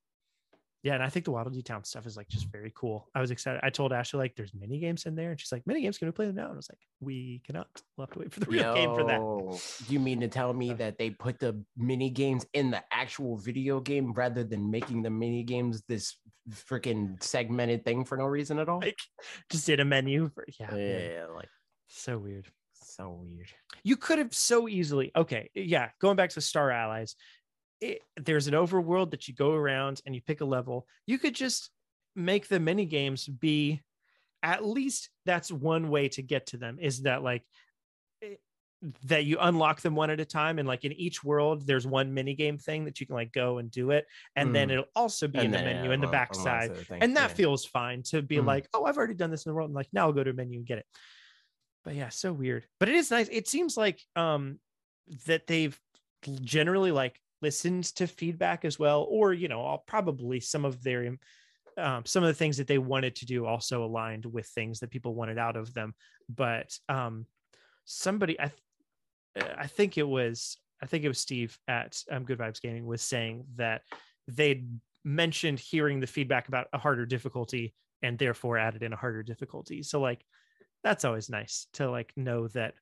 yeah 0.82 0.94
and 0.94 1.02
i 1.02 1.08
think 1.08 1.24
the 1.24 1.30
waddle 1.30 1.52
dee 1.52 1.62
town 1.62 1.84
stuff 1.84 2.06
is 2.06 2.16
like 2.16 2.28
just 2.28 2.46
very 2.52 2.72
cool. 2.74 3.08
I 3.14 3.20
was 3.20 3.30
excited 3.30 3.60
i 3.62 3.70
told 3.70 3.92
ashley 3.92 4.18
like 4.18 4.36
there's 4.36 4.52
mini 4.54 4.78
games 4.78 5.06
in 5.06 5.14
there 5.14 5.30
and 5.30 5.40
she's 5.40 5.52
like 5.52 5.66
mini 5.66 5.80
games? 5.82 5.98
Can 5.98 6.08
we 6.08 6.12
play 6.12 6.26
them 6.26 6.36
now? 6.36 6.44
And 6.44 6.52
i 6.52 6.56
was 6.56 6.68
like 6.70 6.78
we 7.00 7.40
cannot. 7.46 7.68
We'll 7.96 8.06
have 8.06 8.14
to 8.14 8.18
wait 8.20 8.32
for 8.32 8.40
the 8.40 8.46
real 8.46 8.74
game 8.74 8.94
for 8.94 9.04
that. 9.04 9.20
Yo, 9.20 9.58
You 9.88 10.00
mean 10.00 10.20
to 10.20 10.28
tell 10.28 10.52
me 10.52 10.72
that 10.74 10.98
they 10.98 11.10
put 11.10 11.38
the 11.38 11.62
mini 11.76 12.10
games 12.10 12.44
in 12.54 12.70
the 12.70 12.82
actual 12.92 13.36
video 13.36 13.80
game 13.80 14.12
rather 14.12 14.42
than 14.44 14.70
making 14.70 15.02
the 15.02 15.10
mini 15.10 15.44
games 15.44 15.82
this 15.88 16.16
freaking 16.50 17.22
segmented 17.22 17.84
thing 17.84 18.04
for 18.04 18.16
no 18.16 18.24
reason 18.24 18.58
at 18.58 18.68
all? 18.68 18.80
like 18.80 18.98
just 19.50 19.68
in 19.68 19.80
a 19.80 19.84
menu 19.84 20.30
for 20.34 20.44
yeah, 20.58 20.74
yeah, 20.74 21.26
like 21.34 21.48
so 21.88 22.18
weird. 22.18 22.46
so 22.72 23.20
weird. 23.22 23.48
you 23.84 23.96
could 23.96 24.18
have 24.18 24.34
so 24.34 24.68
easily 24.68 25.10
okay 25.14 25.50
yeah 25.54 25.90
going 26.00 26.16
back 26.16 26.30
to 26.30 26.40
star 26.40 26.70
allies 26.70 27.14
it, 27.80 28.02
there's 28.16 28.48
an 28.48 28.54
overworld 28.54 29.10
that 29.12 29.28
you 29.28 29.34
go 29.34 29.52
around 29.52 30.00
and 30.04 30.14
you 30.14 30.20
pick 30.20 30.40
a 30.40 30.44
level 30.44 30.86
you 31.06 31.18
could 31.18 31.34
just 31.34 31.70
make 32.16 32.48
the 32.48 32.58
mini 32.58 32.84
games 32.84 33.26
be 33.26 33.80
at 34.42 34.64
least 34.64 35.10
that's 35.26 35.50
one 35.52 35.88
way 35.88 36.08
to 36.08 36.22
get 36.22 36.46
to 36.46 36.56
them 36.56 36.78
is 36.80 37.02
that 37.02 37.22
like 37.22 37.44
it- 38.20 38.40
that 39.04 39.24
you 39.24 39.38
unlock 39.40 39.80
them 39.80 39.96
one 39.96 40.08
at 40.08 40.20
a 40.20 40.24
time 40.24 40.60
and 40.60 40.68
like 40.68 40.84
in 40.84 40.92
each 40.92 41.24
world 41.24 41.66
there's 41.66 41.84
one 41.84 42.14
mini 42.14 42.32
game 42.34 42.56
thing 42.58 42.84
that 42.84 43.00
you 43.00 43.06
can 43.06 43.16
like 43.16 43.32
go 43.32 43.58
and 43.58 43.72
do 43.72 43.90
it 43.90 44.06
and 44.36 44.54
then 44.54 44.68
Mm. 44.68 44.72
it'll 44.72 44.84
also 44.94 45.26
be 45.26 45.40
in 45.40 45.50
the 45.50 45.56
then, 45.58 45.64
menu 45.66 45.88
yeah, 45.88 45.94
in 45.94 46.00
the 46.00 46.06
unlock- 46.06 46.12
back 46.12 46.30
unlocks 46.32 46.44
side 46.44 46.70
other 46.70 46.84
things, 46.84 47.02
and 47.02 47.16
that 47.16 47.30
yeah. 47.30 47.34
feels 47.34 47.64
fine 47.64 48.04
to 48.04 48.22
be 48.22 48.36
Mhm. 48.36 48.44
like 48.46 48.68
oh 48.74 48.84
i've 48.84 48.96
already 48.96 49.14
done 49.14 49.30
this 49.32 49.46
in 49.46 49.50
the 49.50 49.54
world 49.54 49.68
and 49.68 49.74
like 49.74 49.88
now 49.92 50.06
i'll 50.06 50.12
go 50.12 50.22
to 50.22 50.30
a 50.30 50.32
menu 50.32 50.58
and 50.58 50.66
get 50.66 50.78
it 50.78 50.86
but 51.84 51.96
yeah 51.96 52.08
so 52.08 52.32
weird 52.32 52.66
but 52.78 52.88
it 52.88 52.94
is 52.94 53.10
nice 53.10 53.28
it 53.32 53.48
seems 53.48 53.76
like 53.76 54.00
um 54.14 54.60
that 55.26 55.48
they've 55.48 55.76
generally 56.42 56.92
like 56.92 57.20
listened 57.42 57.84
to 57.84 58.06
feedback 58.06 58.64
as 58.64 58.78
well 58.78 59.06
or 59.08 59.32
you 59.32 59.48
know 59.48 59.64
I'll 59.64 59.84
probably 59.86 60.40
some 60.40 60.64
of 60.64 60.82
their 60.82 61.16
um, 61.76 62.04
some 62.04 62.24
of 62.24 62.28
the 62.28 62.34
things 62.34 62.56
that 62.56 62.66
they 62.66 62.78
wanted 62.78 63.14
to 63.16 63.26
do 63.26 63.46
also 63.46 63.84
aligned 63.84 64.26
with 64.26 64.46
things 64.46 64.80
that 64.80 64.90
people 64.90 65.14
wanted 65.14 65.38
out 65.38 65.56
of 65.56 65.72
them. 65.74 65.94
But 66.28 66.76
um 66.88 67.26
somebody 67.90 68.38
i 68.38 68.50
th- 69.34 69.50
i 69.56 69.66
think 69.66 69.96
it 69.96 70.06
was 70.06 70.58
i 70.82 70.84
think 70.84 71.02
it 71.02 71.08
was 71.08 71.18
steve 71.18 71.58
at 71.68 72.02
um, 72.10 72.22
good 72.22 72.36
vibes 72.36 72.60
gaming 72.60 72.84
was 72.84 73.00
saying 73.00 73.46
that 73.56 73.80
they'd 74.26 74.68
mentioned 75.04 75.58
hearing 75.58 76.00
the 76.00 76.06
feedback 76.06 76.48
about 76.48 76.68
a 76.72 76.78
harder 76.78 77.06
difficulty 77.06 77.74
and 78.02 78.18
therefore 78.18 78.58
added 78.58 78.82
in 78.82 78.92
a 78.92 78.96
harder 78.96 79.22
difficulty. 79.22 79.82
So 79.82 80.00
like 80.00 80.24
that's 80.84 81.04
always 81.04 81.30
nice 81.30 81.66
to 81.74 81.90
like 81.90 82.12
know 82.16 82.48
that 82.48 82.74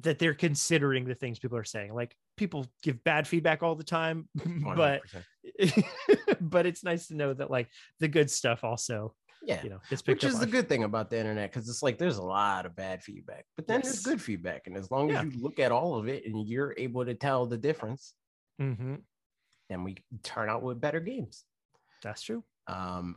that 0.00 0.18
they're 0.18 0.34
considering 0.34 1.04
the 1.04 1.14
things 1.14 1.38
people 1.38 1.56
are 1.56 1.64
saying 1.64 1.94
like 1.94 2.14
people 2.36 2.66
give 2.82 3.02
bad 3.04 3.26
feedback 3.26 3.62
all 3.62 3.74
the 3.74 3.82
time 3.84 4.28
but 4.76 5.00
100%. 5.58 5.84
but 6.40 6.66
it's 6.66 6.84
nice 6.84 7.08
to 7.08 7.14
know 7.16 7.32
that 7.32 7.50
like 7.50 7.68
the 8.00 8.08
good 8.08 8.30
stuff 8.30 8.64
also 8.64 9.14
yeah. 9.42 9.62
you 9.62 9.70
know 9.70 9.78
Which 10.04 10.24
is 10.24 10.38
the 10.38 10.44
on. 10.46 10.50
good 10.50 10.68
thing 10.68 10.84
about 10.84 11.08
the 11.10 11.18
internet 11.18 11.50
because 11.50 11.68
it's 11.68 11.82
like 11.82 11.96
there's 11.96 12.18
a 12.18 12.22
lot 12.22 12.66
of 12.66 12.74
bad 12.76 13.02
feedback, 13.02 13.46
but 13.56 13.66
then 13.66 13.80
Yes. 13.80 13.84
there's 13.92 14.02
good 14.02 14.20
feedback. 14.20 14.66
And 14.66 14.76
as 14.76 14.90
long 14.90 15.08
Yeah. 15.10 15.22
as 15.22 15.32
you 15.34 15.40
look 15.40 15.58
at 15.60 15.70
all 15.72 15.94
of 15.94 16.08
it 16.08 16.24
and 16.26 16.46
you're 16.46 16.74
able 16.76 17.04
to 17.04 17.14
tell 17.14 17.46
the 17.46 17.56
difference, 17.56 18.14
Mhm. 18.60 19.02
then 19.70 19.84
we 19.84 19.96
turn 20.22 20.50
out 20.50 20.62
with 20.62 20.80
better 20.80 21.00
games. 21.00 21.44
that's 22.02 22.22
true 22.22 22.44
um 22.68 23.16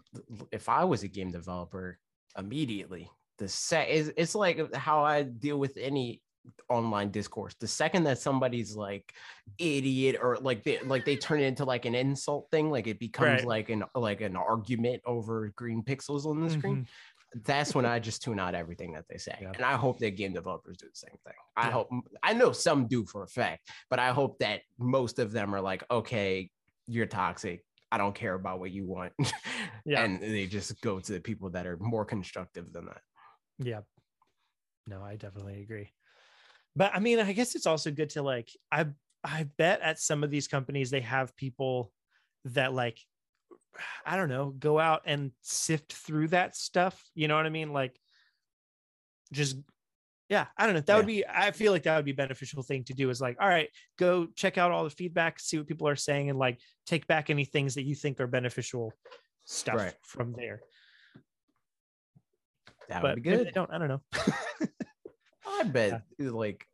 if 0.52 0.70
i 0.70 0.84
was 0.84 1.04
a 1.04 1.08
game 1.08 1.32
developer 1.32 2.00
immediately 2.38 3.10
the 3.38 3.48
set 3.48 3.90
is 3.90 4.12
it's 4.18 4.34
like 4.34 4.74
how 4.74 5.04
i 5.04 5.22
deal 5.24 5.58
with 5.60 5.76
any 5.78 6.22
online 6.70 7.12
discourse 7.12 7.54
the 7.60 7.68
second 7.68 8.04
that 8.04 8.18
somebody's 8.18 8.76
like 8.76 9.14
idiot 9.58 10.16
or 10.22 10.38
like 10.38 10.64
they 10.64 10.80
like 10.84 11.06
they 11.06 11.16
turn 11.16 11.40
it 11.40 11.44
into 11.44 11.66
like 11.66 11.86
an 11.86 11.94
insult 11.96 12.48
thing 12.50 12.72
like 12.72 12.88
it 12.88 12.98
becomes 13.00 13.42
Right. 13.42 13.46
like 13.46 13.70
an 13.70 13.84
like 13.94 14.22
an 14.22 14.36
argument 14.36 15.02
over 15.06 15.50
green 15.56 15.84
pixels 15.84 16.26
on 16.26 16.42
the 16.42 16.50
screen 16.50 16.88
Mhm. 17.36 17.44
that's 17.46 17.76
when 17.76 17.86
i 17.86 18.00
just 18.00 18.24
tune 18.24 18.40
out 18.40 18.56
everything 18.56 18.94
that 18.94 19.06
they 19.10 19.18
say 19.18 19.38
Yeah. 19.42 19.52
and 19.56 19.64
i 19.64 19.74
hope 19.74 20.00
that 20.00 20.16
game 20.18 20.34
developers 20.34 20.78
do 20.78 20.88
the 20.88 20.96
same 20.96 21.18
thing 21.26 21.34
i 21.58 21.68
Yeah. 21.68 21.72
hope 21.74 21.90
i 22.24 22.34
know 22.34 22.52
some 22.54 22.88
do 22.88 23.06
for 23.06 23.24
a 23.24 23.28
fact 23.28 23.70
but 23.90 24.00
i 24.00 24.12
hope 24.12 24.40
that 24.40 24.62
most 24.80 25.20
of 25.20 25.32
them 25.32 25.54
are 25.54 25.62
like 25.62 25.84
okay 25.92 26.50
you're 26.88 27.06
toxic 27.06 27.64
i 27.92 27.98
don't 27.98 28.16
care 28.16 28.34
about 28.34 28.60
what 28.60 28.72
you 28.72 28.86
want 28.88 29.14
Yeah. 29.86 30.04
and 30.04 30.22
they 30.22 30.48
just 30.48 30.82
go 30.82 31.00
to 31.00 31.12
the 31.14 31.20
people 31.22 31.50
that 31.52 31.68
are 31.68 31.78
more 31.78 32.06
constructive 32.06 32.72
than 32.74 32.86
that 32.86 33.02
Yeah. 33.60 33.82
No, 34.88 35.04
I 35.04 35.16
definitely 35.16 35.62
agree. 35.62 35.92
But 36.76 36.92
I 36.96 37.00
mean, 37.00 37.20
I 37.20 37.34
guess 37.34 37.56
it's 37.56 37.68
also 37.68 37.92
good 37.92 38.12
to 38.12 38.22
like 38.22 38.50
I 38.72 38.88
I 39.24 39.44
bet 39.58 39.82
at 39.82 40.00
some 40.00 40.24
of 40.24 40.32
these 40.32 40.48
companies 40.48 40.90
they 40.90 41.02
have 41.02 41.36
people 41.36 41.92
that 42.46 42.74
like 42.74 43.00
I 44.06 44.16
don't 44.18 44.30
know, 44.30 44.50
go 44.58 44.80
out 44.80 45.04
and 45.06 45.32
sift 45.42 45.94
through 45.94 46.30
that 46.30 46.56
stuff. 46.56 47.02
You 47.14 47.28
know 47.28 47.36
what 47.36 47.46
I 47.46 47.50
mean? 47.50 47.74
Like 47.74 48.00
just 49.32 49.58
yeah, 50.30 50.48
I 50.58 50.66
don't 50.66 50.76
know. 50.76 50.82
That 50.82 50.96
would 50.96 51.06
be 51.08 51.26
I 51.28 51.52
feel 51.52 51.74
like 51.74 51.84
that 51.84 51.98
would 51.98 52.06
be 52.06 52.12
a 52.12 52.16
beneficial 52.16 52.64
thing 52.64 52.86
to 52.86 52.94
do 52.94 53.10
is 53.10 53.20
like, 53.20 53.36
all 53.42 53.50
right, 53.50 53.70
go 54.00 54.28
check 54.36 54.58
out 54.58 54.72
all 54.72 54.86
the 54.86 54.90
feedback, 54.90 55.40
see 55.42 55.58
what 55.58 55.68
people 55.68 55.90
are 55.90 55.96
saying, 55.98 56.30
and 56.30 56.40
like 56.40 56.60
take 56.86 57.06
back 57.06 57.30
any 57.30 57.44
things 57.44 57.76
that 57.76 57.84
you 57.84 57.96
think 57.96 58.22
are 58.22 58.28
beneficial 58.28 58.94
stuff 59.46 59.76
Right. 59.76 59.94
from 60.04 60.32
there. 60.32 60.62
that 62.88 63.02
but 63.02 63.16
would 63.16 63.24
be 63.24 63.30
they 63.30 63.44
good 63.44 63.54
don't, 63.54 63.72
I 63.74 63.78
don't 63.78 63.88
know. 63.90 64.02
i 65.62 65.64
bet 65.64 66.02
like 66.20 66.66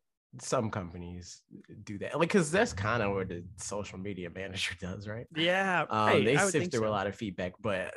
some 0.42 0.70
companies 0.70 1.42
do 1.84 1.98
that 1.98 2.14
like 2.20 2.30
because 2.30 2.52
that's 2.52 2.74
kind 2.74 3.02
of 3.04 3.14
what 3.14 3.28
the 3.30 3.44
social 3.58 3.98
media 3.98 4.30
manager 4.30 4.76
does 4.82 5.08
right? 5.08 5.26
Yeah, 5.36 5.82
Um, 5.90 6.08
right, 6.08 6.26
they 6.26 6.36
I 6.36 6.44
would 6.44 6.52
sift 6.52 6.72
through 6.72 6.88
a 6.88 6.90
lot 7.00 7.08
of 7.08 7.16
feedback, 7.16 7.54
but 7.62 7.94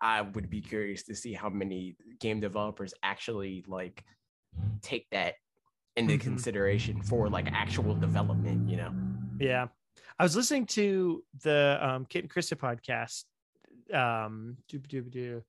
I 0.00 0.22
would 0.22 0.48
be 0.48 0.60
curious 0.60 1.02
to 1.04 1.14
see 1.14 1.32
how 1.32 1.48
many 1.48 1.96
game 2.20 2.40
developers 2.40 2.92
actually 3.02 3.64
like 3.66 4.04
take 4.82 5.06
that 5.10 5.34
into 5.96 6.14
Mhm. 6.14 6.20
consideration 6.20 7.02
for 7.02 7.28
like 7.28 7.48
actual 7.52 7.94
development. 7.94 8.68
You 8.70 8.76
know, 8.78 8.92
Yeah, 9.38 9.68
I 10.18 10.22
was 10.22 10.34
listening 10.36 10.66
to 10.66 11.22
the 11.42 11.78
um, 11.80 12.06
Kit 12.06 12.24
and 12.24 12.30
Krysta 12.32 12.56
podcast, 12.56 13.24
um, 13.94 14.56
doo- 14.68 14.78
doo- 14.78 15.10
doo- 15.10 15.44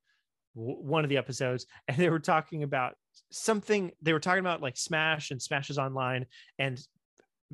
w- 0.58 0.82
one 0.82 1.04
of 1.06 1.10
the 1.10 1.18
episodes, 1.18 1.66
and 1.88 1.98
they 1.98 2.10
were 2.10 2.20
talking 2.20 2.64
about 2.64 2.96
something. 3.32 3.92
They 4.02 4.14
were 4.14 4.20
talking 4.20 4.42
about 4.42 4.62
like 4.62 4.76
Smash 4.78 5.32
and 5.32 5.42
Smashes 5.42 5.78
Online, 5.78 6.26
and 6.60 6.82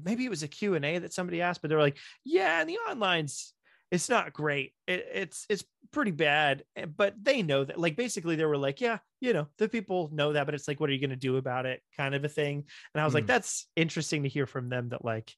maybe 0.01 0.25
it 0.25 0.29
was 0.29 0.43
a 0.43 0.47
Q 0.47 0.73
and 0.75 0.85
A 0.85 0.97
that 0.99 1.13
somebody 1.13 1.41
asked, 1.41 1.61
but 1.61 1.69
they 1.69 1.75
were 1.75 1.81
like, 1.81 1.97
"Yeah, 2.23 2.59
and 2.59 2.69
the 2.69 2.79
online's 2.89 3.53
it's 3.91 4.09
not 4.09 4.33
great. 4.33 4.73
It, 4.87 5.05
it's 5.13 5.45
it's 5.49 5.63
pretty 5.91 6.11
bad." 6.11 6.63
eh, 6.75 6.85
But 6.85 7.13
they 7.21 7.43
know 7.43 7.63
that. 7.63 7.79
Like 7.79 7.95
basically, 7.95 8.35
they 8.35 8.45
were 8.45 8.57
like, 8.57 8.81
"Yeah, 8.81 8.97
you 9.21 9.33
know, 9.33 9.47
the 9.59 9.69
people 9.69 10.09
know 10.11 10.33
that, 10.33 10.45
but 10.45 10.55
it's 10.55 10.67
like, 10.67 10.79
what 10.79 10.89
are 10.89 10.93
you 10.93 10.99
going 10.99 11.11
to 11.11 11.15
do 11.15 11.37
about 11.37 11.65
it?" 11.67 11.81
Kind 11.95 12.15
of 12.15 12.23
a 12.25 12.29
thing. 12.29 12.65
And 12.95 13.01
I 13.01 13.05
was 13.05 13.13
like, 13.13 13.25
Mm. 13.25 13.27
"That's 13.27 13.67
interesting 13.75 14.23
to 14.23 14.29
hear 14.29 14.47
from 14.47 14.69
them." 14.69 14.89
That 14.89 15.05
like 15.05 15.31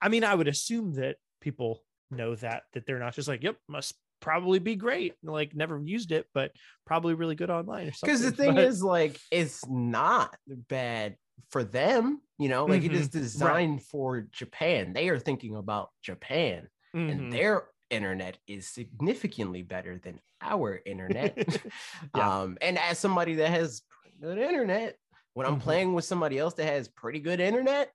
I 0.00 0.08
mean, 0.08 0.24
I 0.24 0.34
would 0.34 0.48
assume 0.48 0.94
that 0.94 1.16
people 1.40 1.84
know 2.10 2.34
that 2.36 2.62
that 2.72 2.86
they're 2.86 2.98
not 2.98 3.14
just 3.14 3.28
like, 3.28 3.42
yep, 3.42 3.56
must 3.68 3.94
probably 4.20 4.58
be 4.58 4.76
great. 4.76 5.14
Like 5.22 5.54
never 5.54 5.80
used 5.82 6.12
it, 6.12 6.26
but 6.34 6.52
probably 6.86 7.14
really 7.14 7.34
good 7.34 7.50
online 7.50 7.88
or 7.88 7.92
something. 7.92 8.16
Because 8.16 8.22
the 8.30 8.32
thing 8.32 8.54
But- 8.54 8.64
is, 8.64 8.82
like, 8.82 9.18
it's 9.30 9.66
not 9.68 10.34
bad 10.48 11.16
for 11.50 11.62
them. 11.64 12.20
You 12.38 12.48
know, 12.48 12.66
like 12.66 12.84
it 12.84 12.92
is 12.92 13.08
Mhm, 13.08 13.14
right. 13.14 13.22
designed 13.22 13.82
for 13.84 14.20
Japan. 14.32 14.92
They 14.92 15.08
are 15.08 15.18
thinking 15.18 15.56
about 15.56 15.90
Japan, 16.02 16.68
Mhm. 16.94 17.10
and 17.10 17.32
their 17.32 17.64
internet 17.90 18.38
is 18.46 18.68
significantly 18.68 19.62
better 19.62 19.98
than 19.98 20.20
our 20.40 20.80
internet. 20.84 21.34
Yeah. 22.14 22.40
Um, 22.42 22.58
and 22.60 22.78
as 22.78 22.98
somebody 22.98 23.36
that 23.36 23.48
has 23.50 23.82
good 24.20 24.38
internet, 24.38 24.96
when 25.34 25.46
I'm 25.46 25.56
Mhm. 25.56 25.62
playing 25.62 25.94
with 25.94 26.04
somebody 26.04 26.38
else 26.38 26.54
that 26.54 26.66
has 26.66 26.88
pretty 26.88 27.20
good 27.20 27.40
internet, 27.40 27.92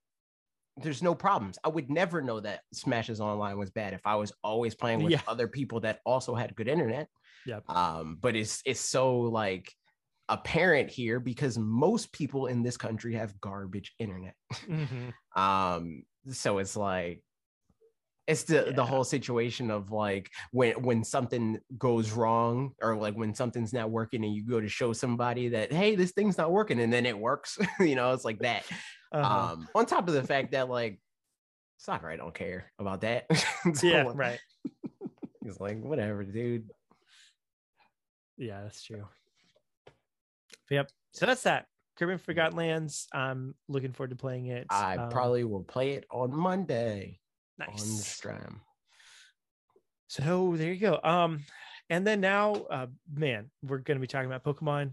there's 0.78 1.04
no 1.04 1.14
problems. 1.16 1.58
I 1.64 1.70
would 1.70 1.90
never 1.90 2.22
know 2.22 2.40
that 2.40 2.62
Smashes 2.74 3.22
Online 3.22 3.58
was 3.58 3.70
bad 3.72 3.94
if 3.94 4.02
I 4.06 4.16
was 4.16 4.32
always 4.44 4.74
playing 4.76 5.04
with 5.04 5.12
Yeah. 5.14 5.22
other 5.28 5.48
people 5.48 5.82
that 5.82 6.00
also 6.06 6.34
had 6.36 6.56
good 6.56 6.68
internet. 6.68 7.10
Yep. 7.46 7.70
Um, 7.70 8.18
but 8.20 8.36
it's 8.36 8.62
it's 8.66 8.80
so 8.80 9.20
like 9.22 9.72
apparent 10.30 10.90
here 10.90 11.20
because 11.20 11.58
most 11.58 12.12
people 12.14 12.48
in 12.48 12.64
this 12.64 12.78
country 12.78 13.16
have 13.16 13.40
garbage 13.40 13.94
internet. 14.00 14.36
Mhm. 14.68 15.14
Um, 15.36 16.04
so 16.30 16.60
it's 16.60 16.76
like 16.78 17.24
it's 18.28 18.44
the 18.44 18.72
the 18.76 18.86
whole 18.86 19.04
situation 19.04 19.70
of 19.70 19.92
like 19.92 20.30
when 20.52 20.82
when 20.82 21.04
something 21.04 21.60
goes 21.78 22.12
wrong 22.12 22.72
or 22.82 22.96
like 22.96 23.16
when 23.16 23.36
something's 23.36 23.74
not 23.74 23.92
working 23.92 24.24
and 24.24 24.34
you 24.34 24.46
go 24.48 24.62
to 24.62 24.70
show 24.70 24.94
somebody 24.94 25.50
that 25.50 25.74
hey 25.74 25.96
this 25.96 26.12
thing's 26.12 26.38
not 26.38 26.52
working 26.52 26.80
and 26.80 26.92
then 26.94 27.06
it 27.06 27.18
works 27.18 27.58
you 27.80 27.96
know 27.96 28.14
it's 28.14 28.24
like 28.26 28.40
that 28.40 28.64
Uh-huh. 29.12 29.54
um 29.54 29.68
on 29.76 29.86
top 29.86 30.08
of 30.08 30.14
the 30.14 30.24
fact 30.24 30.52
that 30.54 30.70
like 30.70 31.00
soccer 31.78 32.10
i 32.10 32.16
don't 32.16 32.34
care 32.34 32.72
about 32.80 33.02
that 33.02 33.26
So, 33.74 33.88
yeah, 33.88 34.06
right. 34.16 34.40
he's 35.44 35.60
like 35.60 35.82
whatever 35.84 36.24
dude 36.24 36.70
Yeah, 38.38 38.62
that's 38.64 38.82
true. 38.84 39.06
Yep. 40.70 40.90
So 41.12 41.26
that's 41.26 41.44
that. 41.44 41.66
Kirby 41.98 42.14
and 42.14 42.22
Forgotten 42.22 42.58
Lands. 42.58 43.08
I'm 43.14 43.54
looking 43.68 43.92
forward 43.94 44.10
to 44.10 44.16
playing 44.16 44.48
it. 44.48 44.66
i 44.70 44.96
Um, 44.98 45.10
probably 45.10 45.44
will 45.44 45.64
play 45.64 45.92
it 45.92 46.06
on 46.10 46.34
monday 46.36 47.20
on 47.60 47.68
nice. 47.68 48.06
stream 48.08 48.62
So 50.08 50.56
there 50.56 50.72
you 50.74 50.80
go. 50.80 51.00
Um, 51.04 51.40
and 51.90 52.06
then 52.06 52.22
now, 52.22 52.54
uh, 52.54 52.88
man, 53.12 53.50
we're 53.64 53.80
gonna 53.80 54.00
be 54.00 54.08
talking 54.08 54.32
about 54.32 54.44
Pokemon 54.44 54.92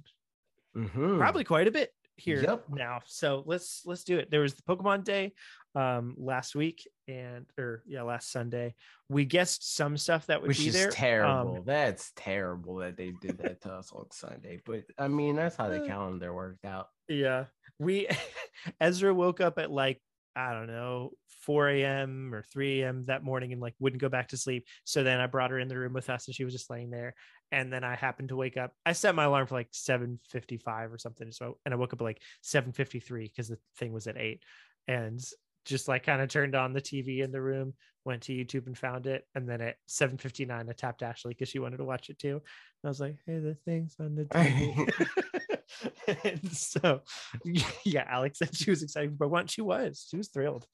Mhm. 0.76 1.18
probably 1.18 1.44
quite 1.44 1.66
a 1.68 1.70
bit 1.70 1.92
here 2.16 2.42
Yep. 2.42 2.68
now. 2.70 3.00
So 3.06 3.42
let's 3.46 3.82
let's 3.86 4.04
do 4.04 4.18
it. 4.18 4.30
There 4.30 4.40
was 4.40 4.54
the 4.54 4.62
Pokemon 4.62 5.04
Day 5.04 5.32
um 5.76 6.14
last 6.18 6.54
week 6.56 6.86
and 7.06 7.46
or 7.58 7.82
yeah 7.86 8.02
last 8.02 8.30
Sunday. 8.30 8.74
We 9.08 9.24
guessed 9.24 9.74
some 9.74 9.96
stuff 9.96 10.26
that 10.26 10.40
would 10.40 10.48
which 10.48 10.58
be 10.58 10.70
there. 10.70 10.88
Um, 10.88 10.94
terrible. 10.94 11.62
That's 11.64 12.12
terrible 12.16 12.76
that 12.76 12.96
they 12.96 13.12
did 13.20 13.38
that 13.38 13.60
to 13.62 13.72
us 13.74 13.92
on 13.92 14.10
Sunday. 14.10 14.60
But 14.64 14.84
I 14.98 15.08
mean, 15.08 15.36
that's 15.36 15.56
how 15.56 15.68
the 15.68 15.82
Uh, 15.82 15.86
calendar 15.86 16.32
worked 16.34 16.64
out. 16.64 16.88
Yeah. 17.08 17.46
We 17.78 18.06
Ezra 18.80 19.14
woke 19.14 19.40
up 19.40 19.58
at 19.58 19.70
like, 19.70 20.02
I 20.36 20.52
don't 20.52 20.66
know, 20.66 21.10
4 21.42 21.68
a.m. 21.70 22.32
or 22.32 22.42
3 22.42 22.82
a.m. 22.82 23.04
that 23.06 23.24
morning 23.24 23.52
and 23.52 23.60
like 23.60 23.74
wouldn't 23.78 24.00
go 24.00 24.08
back 24.08 24.28
to 24.28 24.36
sleep. 24.36 24.66
So 24.84 25.02
then 25.02 25.20
I 25.20 25.26
brought 25.26 25.50
her 25.50 25.58
in 25.58 25.68
the 25.68 25.78
room 25.78 25.92
with 25.92 26.10
us 26.10 26.26
and 26.26 26.34
she 26.34 26.44
was 26.44 26.54
just 26.54 26.70
laying 26.70 26.90
there. 26.90 27.14
And 27.52 27.72
then 27.72 27.82
I 27.82 27.96
happened 27.96 28.28
to 28.28 28.36
wake 28.36 28.56
up. 28.56 28.72
I 28.86 28.92
set 28.92 29.14
my 29.14 29.24
alarm 29.24 29.46
for 29.46 29.56
like 29.56 29.70
7:55 29.72 30.92
or 30.92 30.98
something. 30.98 31.32
So 31.32 31.58
and 31.64 31.74
I 31.74 31.76
woke 31.76 31.92
up 31.92 32.00
at 32.00 32.04
like 32.04 32.22
7:53 32.42 33.24
because 33.24 33.48
the 33.48 33.58
thing 33.76 33.92
was 33.92 34.06
at 34.06 34.16
eight. 34.16 34.42
And 34.86 35.20
just 35.64 35.88
like 35.88 36.04
kind 36.04 36.22
of 36.22 36.28
turned 36.28 36.54
on 36.54 36.72
the 36.72 36.80
TV 36.80 37.20
in 37.20 37.32
the 37.32 37.40
room, 37.40 37.74
went 38.04 38.22
to 38.22 38.32
YouTube 38.32 38.66
and 38.66 38.78
found 38.78 39.06
it. 39.06 39.24
And 39.34 39.48
then 39.48 39.60
at 39.60 39.76
7:59, 39.88 40.68
I 40.68 40.72
tapped 40.72 41.02
Ashley 41.02 41.34
because 41.34 41.48
she 41.48 41.58
wanted 41.58 41.78
to 41.78 41.84
watch 41.84 42.10
it 42.10 42.18
too. 42.18 42.36
And 42.36 42.42
I 42.84 42.88
was 42.88 43.00
like, 43.00 43.16
hey, 43.26 43.38
the 43.38 43.54
thing's 43.64 43.96
on 44.00 44.14
the 44.14 44.24
TV. 44.26 45.56
and 46.24 46.52
so 46.52 47.00
yeah, 47.84 48.04
Alex 48.08 48.38
said 48.38 48.54
she 48.54 48.70
was 48.70 48.82
excited 48.82 49.16
for 49.16 49.28
one. 49.28 49.46
She 49.46 49.62
was. 49.62 50.06
She 50.10 50.16
was 50.16 50.28
thrilled. 50.28 50.66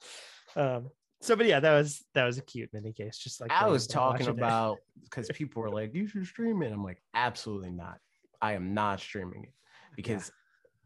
Um, 0.54 0.90
so 1.20 1.36
but 1.36 1.46
yeah, 1.46 1.60
that 1.60 1.72
was 1.72 2.04
that 2.14 2.24
was 2.24 2.38
a 2.38 2.42
cute 2.42 2.70
mini 2.72 2.92
case. 2.92 3.18
Just 3.18 3.40
like 3.40 3.50
I 3.50 3.68
was 3.68 3.86
talking 3.86 4.28
about 4.28 4.78
because 5.04 5.28
people 5.34 5.62
were 5.62 5.70
like, 5.70 5.94
"You 5.94 6.06
should 6.06 6.26
stream 6.26 6.62
it." 6.62 6.72
I'm 6.72 6.84
like, 6.84 7.02
absolutely 7.14 7.70
not. 7.70 7.98
I 8.40 8.52
am 8.52 8.74
not 8.74 9.00
streaming 9.00 9.44
it 9.44 9.52
because 9.96 10.30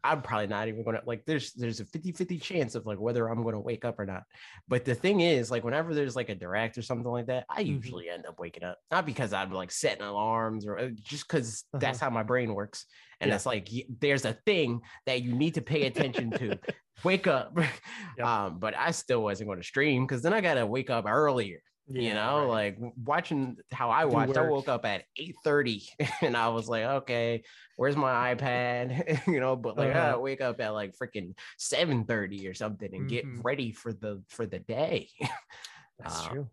I'm 0.03 0.21
probably 0.21 0.47
not 0.47 0.67
even 0.67 0.83
gonna 0.83 1.01
like. 1.05 1.25
There's 1.25 1.53
there's 1.53 1.79
a 1.79 1.85
50 1.85 2.11
50 2.13 2.39
chance 2.39 2.75
of 2.75 2.85
like 2.85 2.99
whether 2.99 3.27
I'm 3.27 3.43
gonna 3.43 3.59
wake 3.59 3.85
up 3.85 3.99
or 3.99 4.05
not. 4.05 4.23
But 4.67 4.85
the 4.85 4.95
thing 4.95 5.21
is, 5.21 5.51
like, 5.51 5.63
whenever 5.63 5.93
there's 5.93 6.15
like 6.15 6.29
a 6.29 6.35
direct 6.35 6.77
or 6.77 6.81
something 6.81 7.11
like 7.11 7.27
that, 7.27 7.45
I 7.49 7.63
Mhm. 7.63 7.67
usually 7.67 8.09
end 8.09 8.25
up 8.25 8.39
waking 8.39 8.63
up. 8.63 8.77
Not 8.89 9.05
because 9.05 9.33
I'm 9.33 9.51
like 9.51 9.71
setting 9.71 10.03
alarms 10.03 10.65
or 10.65 10.79
uh, 10.79 10.89
just 10.93 11.27
because 11.27 11.65
that's 11.73 11.99
how 11.99 12.09
my 12.09 12.23
brain 12.23 12.53
works. 12.53 12.85
And 13.19 13.29
Yeah. 13.29 13.35
it's 13.35 13.45
like 13.45 13.69
there's 13.99 14.25
a 14.25 14.33
thing 14.33 14.81
that 15.05 15.21
you 15.21 15.33
need 15.33 15.53
to 15.55 15.61
pay 15.61 15.85
attention 15.85 16.31
to. 16.31 16.57
wake 17.03 17.27
up. 17.27 17.55
Yep. 18.17 18.27
Um, 18.27 18.59
but 18.59 18.75
I 18.75 18.91
still 18.91 19.23
wasn't 19.23 19.47
going 19.47 19.59
to 19.59 19.65
stream 19.65 20.05
because 20.05 20.21
then 20.21 20.33
I 20.33 20.41
gotta 20.41 20.65
wake 20.65 20.89
up 20.89 21.05
earlier 21.07 21.61
you 21.87 22.13
know 22.13 22.47
right. 22.47 22.47
like 22.47 22.77
watching 22.95 23.57
how 23.71 23.89
i 23.89 24.05
watched 24.05 24.37
i 24.37 24.41
woke 24.41 24.69
up 24.69 24.85
at 24.85 25.03
8 25.17 25.35
30 25.43 25.83
and 26.21 26.37
i 26.37 26.47
was 26.49 26.69
like 26.69 26.83
okay 26.83 27.43
where's 27.75 27.95
my 27.97 28.33
ipad 28.33 29.27
you 29.27 29.39
know 29.39 29.55
but 29.55 29.77
like 29.77 29.89
i 29.89 29.93
Uh-huh. 29.93 30.09
gotta 30.11 30.19
wake 30.19 30.41
up 30.41 30.61
at 30.61 30.69
like 30.69 30.95
freaking 30.95 31.37
7 31.57 32.05
30 32.05 32.47
or 32.47 32.53
something 32.53 32.93
and 32.93 33.07
get 33.07 33.25
Mhm. 33.25 33.43
ready 33.43 33.71
for 33.71 33.91
the 33.93 34.23
for 34.29 34.45
the 34.45 34.59
day 34.59 35.09
that's 35.99 36.21
uh, 36.21 36.29
true. 36.29 36.49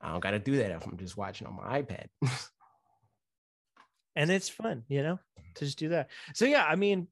i 0.00 0.10
don't 0.10 0.20
gotta 0.20 0.38
do 0.38 0.56
that 0.56 0.72
if 0.72 0.86
i'm 0.86 0.96
just 0.98 1.16
watching 1.16 1.46
on 1.46 1.54
my 1.56 1.80
ipad 1.82 2.08
and 4.16 4.30
it's 4.30 4.48
fun 4.48 4.84
you 4.88 5.02
know 5.02 5.18
to 5.54 5.64
just 5.64 5.78
do 5.78 5.90
that 5.90 6.10
so 6.34 6.44
yeah 6.44 6.64
i 6.64 6.74
mean 6.76 7.08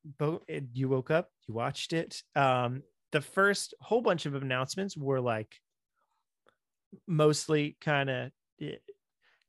you 0.74 0.88
woke 0.88 1.10
up 1.10 1.30
you 1.46 1.54
watched 1.54 1.92
it 1.92 2.22
um 2.36 2.82
the 3.12 3.20
first 3.20 3.74
whole 3.80 4.00
bunch 4.02 4.26
of 4.26 4.34
announcements 4.34 4.96
were 4.96 5.20
like 5.20 5.54
mostly 7.06 7.76
kind 7.80 8.10
of 8.10 8.30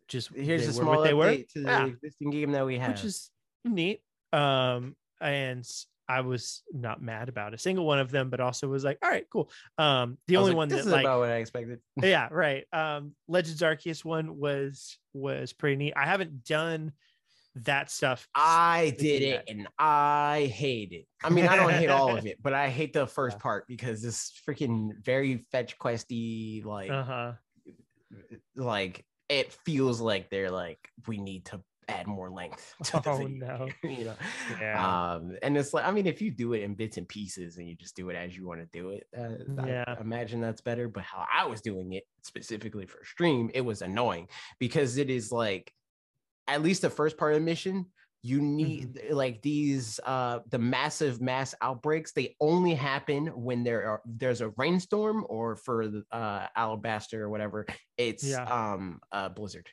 just 0.08 0.30
here's 0.34 0.68
a 0.68 0.74
small 0.74 0.92
what 0.92 1.04
they 1.04 1.14
were? 1.14 1.32
to 1.32 1.46
the 1.56 1.62
Yeah, 1.64 1.86
existing 1.86 2.30
game 2.32 2.52
that 2.52 2.66
we 2.66 2.78
have. 2.78 2.92
which 2.92 3.04
is 3.06 3.30
neat 3.64 4.02
um 4.34 4.96
and 5.22 5.70
i 6.10 6.22
was 6.22 6.64
not 6.74 7.02
mad 7.02 7.30
about 7.30 7.54
a 7.54 7.58
single 7.58 7.86
one 7.86 8.00
of 8.00 8.10
them 8.10 8.30
but 8.30 8.40
also 8.40 8.68
was 8.68 8.84
like 8.84 8.98
all 9.04 9.10
right 9.10 9.26
cool. 9.30 9.50
Um 9.78 10.18
the 10.28 10.38
only 10.38 10.52
like, 10.52 10.58
one 10.58 10.68
this 10.70 10.80
that 10.80 10.88
is 10.88 10.92
like 10.92 11.06
about 11.06 11.20
what 11.20 11.30
i 11.30 11.36
expected. 11.36 11.80
Yeah 12.02 12.28
right. 12.32 12.66
Um 12.74 13.14
legends 13.28 13.62
arceus 13.62 14.04
one 14.04 14.38
was 14.38 14.98
was 15.14 15.54
pretty 15.54 15.76
neat. 15.76 15.94
I 15.96 16.06
haven't 16.06 16.44
done 16.44 16.94
that 17.56 17.92
stuff 17.92 18.28
I 18.34 18.96
did 18.98 19.22
it 19.24 19.44
and 19.48 19.68
I 19.78 20.52
hate 20.54 20.92
it. 20.94 21.06
I 21.24 21.30
mean, 21.30 21.48
I 21.48 21.56
don't 21.56 21.72
hate 21.72 21.90
all 21.90 22.18
of 22.18 22.26
it, 22.32 22.38
but 22.42 22.54
I 22.54 22.70
hate 22.70 22.94
the 22.94 23.06
first 23.06 23.38
Yeah. 23.38 23.42
part 23.42 23.68
because 23.68 24.04
it's 24.04 24.32
freaking 24.48 24.92
very 25.04 25.38
fetch 25.52 25.78
questy. 25.78 26.64
Like, 26.64 26.90
uh-huh 26.92 27.34
like 28.56 29.06
it 29.30 29.54
feels 29.66 30.02
like 30.02 30.30
they're 30.30 30.52
like 30.52 30.90
we 31.08 31.18
need 31.18 31.46
to 31.46 31.62
add 31.88 32.08
more 32.08 32.30
length 32.30 32.74
to 32.84 32.94
the 32.94 33.02
Oh, 33.06 33.18
video 33.18 33.48
no. 33.48 33.70
you 33.90 34.06
know 34.06 34.16
Yeah. 34.60 35.14
um 35.16 35.38
and 35.42 35.58
it's 35.58 35.74
like 35.74 35.86
i 35.86 35.92
mean 35.92 36.08
if 36.08 36.22
you 36.22 36.32
do 36.32 36.54
it 36.54 36.62
in 36.64 36.76
bits 36.76 36.98
and 36.98 37.08
pieces 37.08 37.58
and 37.58 37.68
you 37.68 37.76
just 37.76 37.96
do 37.96 38.10
it 38.10 38.16
as 38.16 38.36
you 38.36 38.48
want 38.48 38.62
to 38.62 38.68
do 38.72 38.90
it 38.92 39.08
uh, 39.18 39.66
Yeah. 39.66 39.84
I 39.88 40.00
imagine 40.02 40.42
that's 40.42 40.62
better 40.62 40.88
but 40.88 41.04
how 41.04 41.26
i 41.32 41.46
was 41.46 41.62
doing 41.62 41.94
it 41.94 42.04
specifically 42.24 42.86
for 42.86 43.04
stream 43.04 43.50
it 43.54 43.62
was 43.62 43.82
annoying 43.82 44.28
because 44.60 44.98
it 44.98 45.10
is 45.10 45.32
like 45.32 45.74
at 46.52 46.62
least 46.62 46.82
the 46.82 46.90
first 46.90 47.18
part 47.18 47.34
of 47.34 47.40
the 47.40 47.46
mission 47.46 47.86
you 48.24 48.40
need 48.40 48.94
Mm-hmm. 48.96 49.16
like 49.16 49.42
these 49.42 50.00
uh 50.06 50.40
the 50.50 50.60
massive 50.60 51.20
mass 51.22 51.56
outbreaks 51.62 52.12
they 52.12 52.36
only 52.40 52.76
happen 52.76 53.28
when 53.28 53.64
there 53.64 53.84
are 53.90 54.02
there's 54.06 54.42
a 54.42 54.50
rainstorm 54.58 55.26
or 55.28 55.56
for 55.56 55.88
the 55.88 56.04
uh 56.12 56.46
alabaster 56.56 57.24
or 57.24 57.30
whatever 57.30 57.66
it's 57.98 58.24
Yeah. 58.24 58.44
um 58.44 59.00
a 59.12 59.30
blizzard 59.30 59.68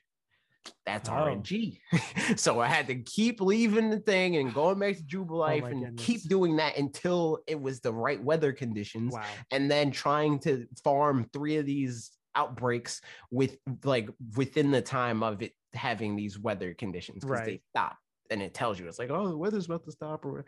that's 0.85 1.09
Oh. 1.09 1.13
RNG. 1.13 1.79
so 2.37 2.61
I 2.61 2.67
had 2.67 2.87
to 2.89 2.97
keep 2.97 3.41
leaving 3.41 3.89
the 3.91 4.01
thing 4.01 4.37
and 4.37 4.53
going 4.53 4.79
back 4.79 4.97
to 4.97 5.03
Jubilife 5.03 5.63
Oh 5.65 5.67
and 5.67 5.97
keep 5.99 6.23
doing 6.29 6.57
that 6.57 6.77
until 6.79 7.39
it 7.47 7.59
was 7.61 7.81
the 7.81 7.93
right 7.93 8.23
weather 8.23 8.53
conditions 8.53 9.13
wow 9.15 9.25
and 9.51 9.71
then 9.71 9.91
trying 9.91 10.39
to 10.41 10.67
farm 10.85 11.27
three 11.33 11.57
of 11.57 11.67
these 11.67 12.11
outbreaks 12.35 13.01
with 13.31 13.57
like 13.85 14.09
within 14.37 14.71
the 14.71 14.83
time 14.83 15.23
of 15.23 15.43
it 15.43 15.53
having 15.75 16.17
these 16.17 16.39
weather 16.39 16.75
conditions 16.75 17.25
because 17.25 17.41
they 17.47 17.61
stop 17.71 17.97
and 18.31 18.43
it 18.43 18.55
tells 18.55 18.79
you 18.79 18.87
it's 18.89 18.99
like 18.99 19.11
oh 19.11 19.29
the 19.29 19.37
weather's 19.37 19.67
about 19.67 19.85
to 19.85 19.93
stop 19.93 20.25
or 20.25 20.45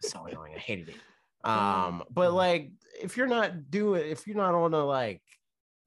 so 0.00 0.26
annoying. 0.26 0.52
I 0.54 0.58
hated 0.58 0.88
it. 0.90 1.48
Um 1.48 2.02
but 2.10 2.32
like 2.32 2.72
if 3.00 3.16
you're 3.16 3.26
not 3.26 3.70
doing 3.70 4.06
if 4.10 4.26
you're 4.26 4.36
not 4.36 4.54
on 4.54 4.74
a 4.74 4.84
like 4.84 5.22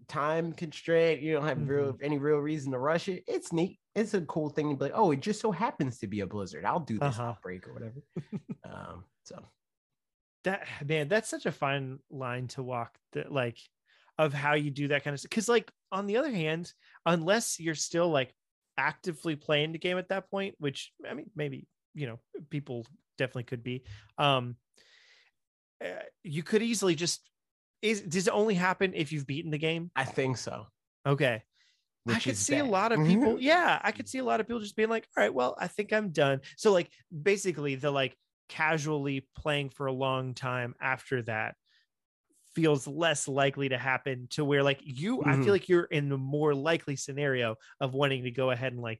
time 0.07 0.53
constraint 0.53 1.21
you 1.21 1.33
don't 1.33 1.43
have 1.47 1.67
real 1.67 1.93
Mm-hmm. 1.93 2.03
any 2.05 2.17
real 2.17 2.37
reason 2.37 2.71
to 2.71 2.79
rush 2.79 3.09
it 3.09 3.23
it's 3.27 3.51
neat. 3.51 3.79
It's 3.95 4.13
a 4.13 4.21
cool 4.21 4.49
thing 4.49 4.69
to 4.69 4.75
be 4.75 4.83
like 4.85 4.93
oh 4.95 5.11
it 5.11 5.19
just 5.21 5.41
so 5.41 5.51
happens 5.51 5.99
to 5.99 6.07
be 6.07 6.21
a 6.21 6.27
blizzard. 6.27 6.63
I'll 6.65 6.79
do 6.79 6.99
this 6.99 7.19
Uh-huh. 7.19 7.29
outbreak 7.29 7.67
or 7.67 7.73
whatever. 7.73 8.01
Um 8.63 9.03
so. 9.23 9.43
That 10.43 10.67
man 10.85 11.07
that's 11.09 11.29
such 11.29 11.45
a 11.45 11.51
fine 11.51 11.99
line 12.09 12.47
to 12.49 12.63
walk 12.63 12.97
that 13.13 13.31
like 13.31 13.57
of 14.17 14.33
how 14.33 14.53
you 14.53 14.71
do 14.71 14.87
that 14.89 15.03
kind 15.03 15.13
of 15.13 15.19
stuff. 15.19 15.29
Because 15.29 15.49
like 15.49 15.69
on 15.91 16.07
the 16.07 16.17
other 16.17 16.31
hand, 16.31 16.73
unless 17.05 17.59
you're 17.59 17.75
still 17.75 18.09
like 18.09 18.33
actively 18.77 19.35
playing 19.35 19.71
the 19.71 19.79
game 19.79 19.97
at 19.97 20.09
that 20.09 20.29
point, 20.29 20.55
which 20.59 20.91
I 21.09 21.13
mean 21.13 21.29
maybe 21.35 21.67
you 21.93 22.07
know 22.07 22.19
people 22.49 22.85
definitely 23.17 23.43
could 23.43 23.63
be, 23.63 23.83
um, 24.17 24.55
uh, 25.83 26.03
you 26.23 26.43
could 26.43 26.61
easily 26.61 26.95
just 26.95 27.29
is 27.81 28.01
does 28.01 28.27
it 28.27 28.33
only 28.33 28.55
happen 28.55 28.93
if 28.95 29.11
you've 29.11 29.27
beaten 29.27 29.51
the 29.51 29.57
game? 29.57 29.91
I 29.95 30.03
think 30.03 30.37
so. 30.37 30.67
Okay. 31.05 31.43
I 32.07 32.19
could 32.19 32.37
see 32.37 32.59
a 32.59 32.65
lot 32.65 32.91
of 32.91 32.99
people. 33.07 33.37
Yeah, 33.39 33.79
I 33.83 33.91
could 33.91 34.07
see 34.07 34.19
a 34.19 34.23
lot 34.23 34.39
of 34.39 34.47
people 34.47 34.61
just 34.61 34.75
being 34.75 34.89
like, 34.89 35.07
"All 35.15 35.23
right, 35.23 35.33
well, 35.33 35.55
I 35.59 35.67
think 35.67 35.91
I'm 35.91 36.09
done." 36.09 36.41
So 36.55 36.71
like 36.71 36.89
basically 37.11 37.75
the 37.75 37.91
like 37.91 38.15
casually 38.49 39.27
playing 39.35 39.69
for 39.69 39.87
a 39.87 39.91
long 39.91 40.33
time 40.33 40.73
after 40.79 41.21
that 41.23 41.55
feels 42.57 42.87
less 42.87 43.27
likely 43.27 43.69
to 43.69 43.77
happen 43.77 44.27
to 44.31 44.43
where 44.43 44.63
like 44.63 44.79
you 44.83 45.21
I 45.23 45.35
Mhm. 45.35 45.43
feel 45.43 45.53
like 45.53 45.69
you're 45.69 45.83
in 45.83 46.09
the 46.09 46.17
more 46.17 46.55
likely 46.55 46.95
scenario 46.95 47.55
of 47.79 47.93
wanting 47.93 48.23
to 48.23 48.31
go 48.31 48.49
ahead 48.49 48.73
and 48.73 48.81
like 48.81 48.99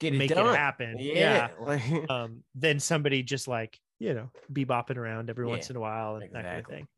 Get 0.00 0.14
it 0.14 0.18
make 0.18 0.30
done. 0.30 0.52
it 0.52 0.58
happen. 0.58 0.96
Yeah. 0.98 1.50
like- 1.60 2.10
Um 2.10 2.42
than 2.56 2.80
somebody 2.80 3.22
just 3.22 3.46
like, 3.46 3.78
you 4.00 4.14
know, 4.14 4.32
be 4.52 4.66
bopping 4.66 4.96
around 4.96 5.30
every 5.30 5.44
Yeah, 5.46 5.50
once 5.50 5.70
in 5.70 5.76
a 5.76 5.80
while 5.80 6.16
and 6.16 6.34
that 6.34 6.44
kind 6.44 6.58
of 6.58 6.66
thing. 6.66 6.88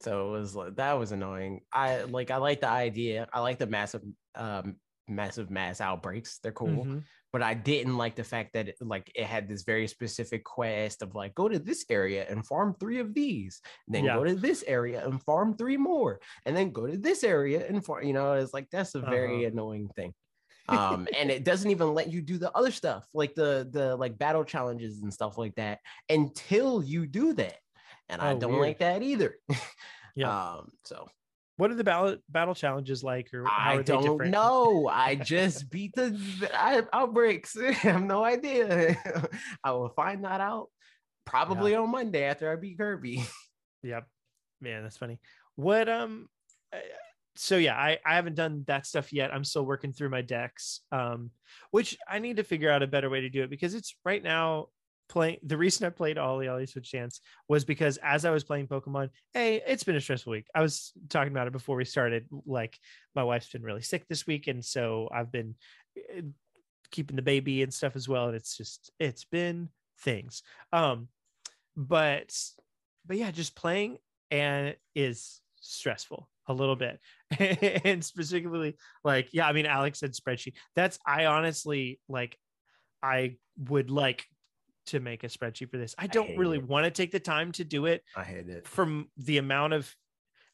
So 0.00 0.28
it 0.28 0.30
was 0.38 0.54
like 0.54 0.74
that 0.76 0.92
was 0.94 1.12
annoying. 1.12 1.62
I 1.72 2.02
like 2.02 2.30
I 2.30 2.36
like 2.36 2.60
the 2.60 2.68
idea. 2.68 3.26
I 3.32 3.40
like 3.40 3.58
the 3.58 3.66
massive 3.66 4.02
um 4.34 4.76
massive 5.08 5.50
mass 5.50 5.80
outbreaks. 5.80 6.38
They're 6.38 6.52
cool. 6.52 6.84
Mhm. 6.84 7.04
But 7.32 7.42
I 7.42 7.54
didn't 7.54 7.96
like 7.96 8.14
the 8.14 8.22
fact 8.24 8.52
that 8.54 8.68
it, 8.68 8.76
like 8.80 9.10
it 9.14 9.26
had 9.26 9.48
this 9.48 9.62
very 9.64 9.88
specific 9.88 10.44
quest 10.44 11.02
of 11.02 11.14
like 11.14 11.34
go 11.34 11.48
to 11.48 11.58
this 11.58 11.84
area 11.90 12.26
and 12.28 12.46
farm 12.46 12.74
three 12.78 13.00
of 13.00 13.12
these, 13.12 13.60
then 13.88 14.04
Yeah. 14.04 14.14
go 14.14 14.24
to 14.24 14.34
this 14.36 14.62
area 14.66 15.04
and 15.04 15.22
farm 15.24 15.56
three 15.56 15.76
more, 15.76 16.20
and 16.46 16.56
then 16.56 16.70
go 16.72 16.86
to 16.86 16.96
this 16.96 17.24
area 17.24 17.66
and 17.66 17.84
farm. 17.84 18.04
You 18.04 18.12
know, 18.12 18.34
it's 18.34 18.54
like 18.54 18.70
that's 18.70 18.94
a 18.94 19.00
very 19.00 19.44
Uh-huh. 19.44 19.48
annoying 19.50 19.88
thing. 19.96 20.14
um 20.68 21.06
and 21.16 21.30
it 21.30 21.44
doesn't 21.44 21.70
even 21.70 21.92
let 21.92 22.10
you 22.10 22.22
do 22.22 22.38
the 22.38 22.50
other 22.52 22.70
stuff 22.70 23.06
like 23.12 23.34
the 23.34 23.68
the 23.70 23.94
like 23.96 24.16
battle 24.16 24.44
challenges 24.44 25.02
and 25.02 25.12
stuff 25.12 25.36
like 25.36 25.54
that 25.56 25.78
until 26.08 26.82
you 26.82 27.06
do 27.06 27.34
that 27.34 27.58
and 28.08 28.22
i 28.22 28.32
Oh, 28.32 28.38
don't 28.38 28.52
weird. 28.52 28.62
like 28.68 28.78
that 28.78 29.02
either 29.02 29.36
Yeah. 30.16 30.30
um 30.56 30.70
so 30.84 31.06
What 31.56 31.70
are 31.70 31.74
the 31.74 31.84
battle 31.84 32.16
battle 32.28 32.54
challenges 32.54 33.04
like 33.04 33.32
or 33.32 33.44
how 33.44 33.72
I 33.72 33.76
are 33.76 33.82
they 33.82 33.92
don't 33.92 34.30
know. 34.30 34.88
I 34.88 35.14
just 35.14 35.70
beat 35.70 35.94
the 35.94 36.18
I, 36.52 36.82
outbreaks. 36.92 37.56
I 37.60 37.72
have 37.72 38.02
no 38.02 38.24
idea. 38.24 38.96
I 39.64 39.72
will 39.72 39.90
find 39.90 40.24
that 40.24 40.40
out 40.40 40.68
probably 41.24 41.74
on 41.74 41.90
Monday 41.90 42.24
after 42.24 42.50
I 42.50 42.56
beat 42.56 42.78
Kirby. 42.78 43.24
Yep. 43.82 44.06
Man, 44.60 44.82
that's 44.82 44.96
funny. 44.96 45.20
What 45.56 45.88
um 45.88 46.28
uh, 46.72 46.78
so 47.36 47.56
yeah, 47.56 47.76
I 47.76 47.98
I 48.04 48.16
haven't 48.16 48.34
done 48.34 48.64
that 48.66 48.86
stuff 48.86 49.12
yet. 49.12 49.32
I'm 49.32 49.44
still 49.44 49.64
working 49.64 49.92
through 49.92 50.10
my 50.10 50.22
decks. 50.22 50.80
Um 50.90 51.30
which 51.70 51.96
I 52.08 52.18
need 52.18 52.38
to 52.38 52.44
figure 52.44 52.70
out 52.70 52.82
a 52.82 52.88
better 52.88 53.10
way 53.10 53.20
to 53.20 53.30
do 53.30 53.44
it 53.44 53.50
because 53.50 53.74
it's 53.74 53.96
right 54.04 54.22
now 54.22 54.66
playing 55.08 55.38
the 55.42 55.56
reason 55.56 55.86
I 55.86 55.90
played 55.90 56.16
OlliOlli 56.16 56.68
Switch 56.68 56.88
Stance 56.88 57.20
was 57.48 57.64
because 57.64 57.98
as 57.98 58.24
I 58.24 58.30
was 58.30 58.44
playing 58.44 58.68
Pokemon, 58.68 59.10
hey, 59.32 59.62
it's 59.66 59.84
been 59.84 59.96
a 59.96 60.00
stressful 60.00 60.32
week. 60.32 60.46
I 60.54 60.62
was 60.62 60.92
talking 61.08 61.32
about 61.32 61.46
it 61.46 61.52
before 61.52 61.76
we 61.76 61.84
started. 61.84 62.26
Like 62.46 62.78
my 63.14 63.24
wife's 63.24 63.50
been 63.50 63.62
really 63.62 63.82
sick 63.82 64.06
this 64.08 64.26
week, 64.26 64.46
and 64.46 64.64
so 64.64 65.08
I've 65.12 65.32
been 65.32 65.54
uh, 65.98 66.22
keeping 66.90 67.16
the 67.16 67.22
baby 67.22 67.62
and 67.62 67.72
stuff 67.72 67.96
as 67.96 68.08
well. 68.08 68.26
And 68.26 68.36
it's 68.36 68.56
just 68.56 68.90
it's 68.98 69.24
been 69.24 69.68
things. 70.00 70.42
Um, 70.72 71.08
but 71.76 72.36
but 73.06 73.16
yeah, 73.16 73.30
just 73.30 73.56
playing 73.56 73.98
and 74.30 74.76
is 74.94 75.40
stressful 75.60 76.28
a 76.46 76.54
little 76.54 76.76
bit. 76.76 77.00
and 77.84 78.04
specifically, 78.04 78.76
like, 79.02 79.28
yeah, 79.32 79.46
I 79.46 79.52
mean, 79.52 79.66
Alex 79.66 80.00
said 80.00 80.12
spreadsheet. 80.12 80.54
That's 80.76 80.98
I 81.06 81.26
honestly 81.26 82.00
like 82.08 82.36
I 83.02 83.36
would 83.58 83.90
like 83.90 84.26
to 84.86 85.00
make 85.00 85.24
a 85.24 85.28
spreadsheet 85.28 85.70
for 85.70 85.78
this. 85.78 85.94
I 85.98 86.06
don't 86.06 86.28
hate 86.28 86.38
really 86.38 86.58
it. 86.58 86.66
want 86.68 86.84
to 86.84 86.90
take 86.90 87.10
the 87.10 87.20
time 87.20 87.52
to 87.52 87.64
do 87.64 87.86
it 87.86 88.02
I 88.16 88.24
hate 88.24 88.48
it. 88.48 88.66
from 88.66 89.08
the 89.16 89.38
amount 89.38 89.72
of 89.72 89.94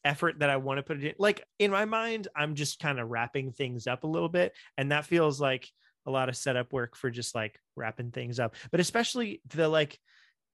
effort 0.05 0.39
that 0.39 0.49
I 0.51 0.57
want 0.57 0.79
to 0.79 0.83
put 0.83 0.97
it 0.99 1.05
in. 1.05 1.15
Like 1.19 1.45
in 1.59 1.71
my 1.71 1.85
mind, 1.85 2.29
I'm 2.35 2.55
just 2.55 2.79
kind 2.81 2.99
of 2.99 3.09
wrapping 3.11 3.53
things 3.53 3.87
up 3.87 4.05
a 4.05 4.07
little 4.07 4.29
bit. 4.29 4.53
And 4.79 4.93
that 4.93 5.05
feels 5.05 5.41
like 5.41 5.69
a 6.07 6.11
lot 6.11 6.29
of 6.29 6.37
setup 6.37 6.73
work 6.73 6.97
for 6.97 7.11
just 7.11 7.35
like 7.35 7.59
wrapping 7.77 8.11
things 8.11 8.41
up. 8.41 8.55
But 8.71 8.81
especially 8.81 9.43
the 9.55 9.69
like, 9.69 9.99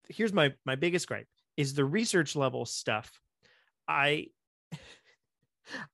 here's 0.08 0.32
my 0.32 0.54
my 0.64 0.76
biggest 0.76 1.06
gripe 1.08 1.28
is 1.56 1.74
the 1.74 1.84
research 1.84 2.34
level 2.36 2.64
stuff. 2.64 3.10
I 3.86 4.28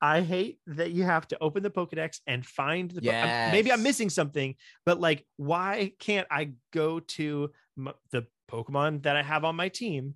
I 0.01 0.23
hate 0.23 0.59
that 0.67 0.91
you 0.91 1.05
have 1.05 1.29
to 1.29 1.39
open 1.41 1.63
the 1.63 1.71
Pokedex 1.71 2.21
and 2.27 2.45
find 2.45 2.91
the 2.91 3.01
po- 3.03 3.09
I'm- 3.27 3.53
maybe 3.53 3.71
I'm 3.73 3.83
missing 3.83 4.11
something, 4.11 4.57
but 4.85 5.01
like 5.01 5.25
why 5.37 5.93
can't 5.99 6.27
I 6.31 6.53
go 6.73 7.01
to 7.01 7.51
m- 7.79 7.95
the 8.11 8.27
Pokemon 8.51 9.03
that 9.03 9.17
I 9.17 9.23
have 9.23 9.45
on 9.45 9.57
my 9.57 9.69
team 9.69 10.15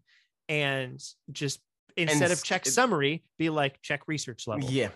and 0.49 1.03
just 1.33 1.61
instead 1.97 2.31
of 2.31 2.43
check 2.43 2.67
it- 2.67 2.71
summary 2.71 3.25
be 3.39 3.51
like 3.51 3.81
check 3.83 4.03
research 4.07 4.47
level. 4.47 4.69
Yeah. 4.71 4.89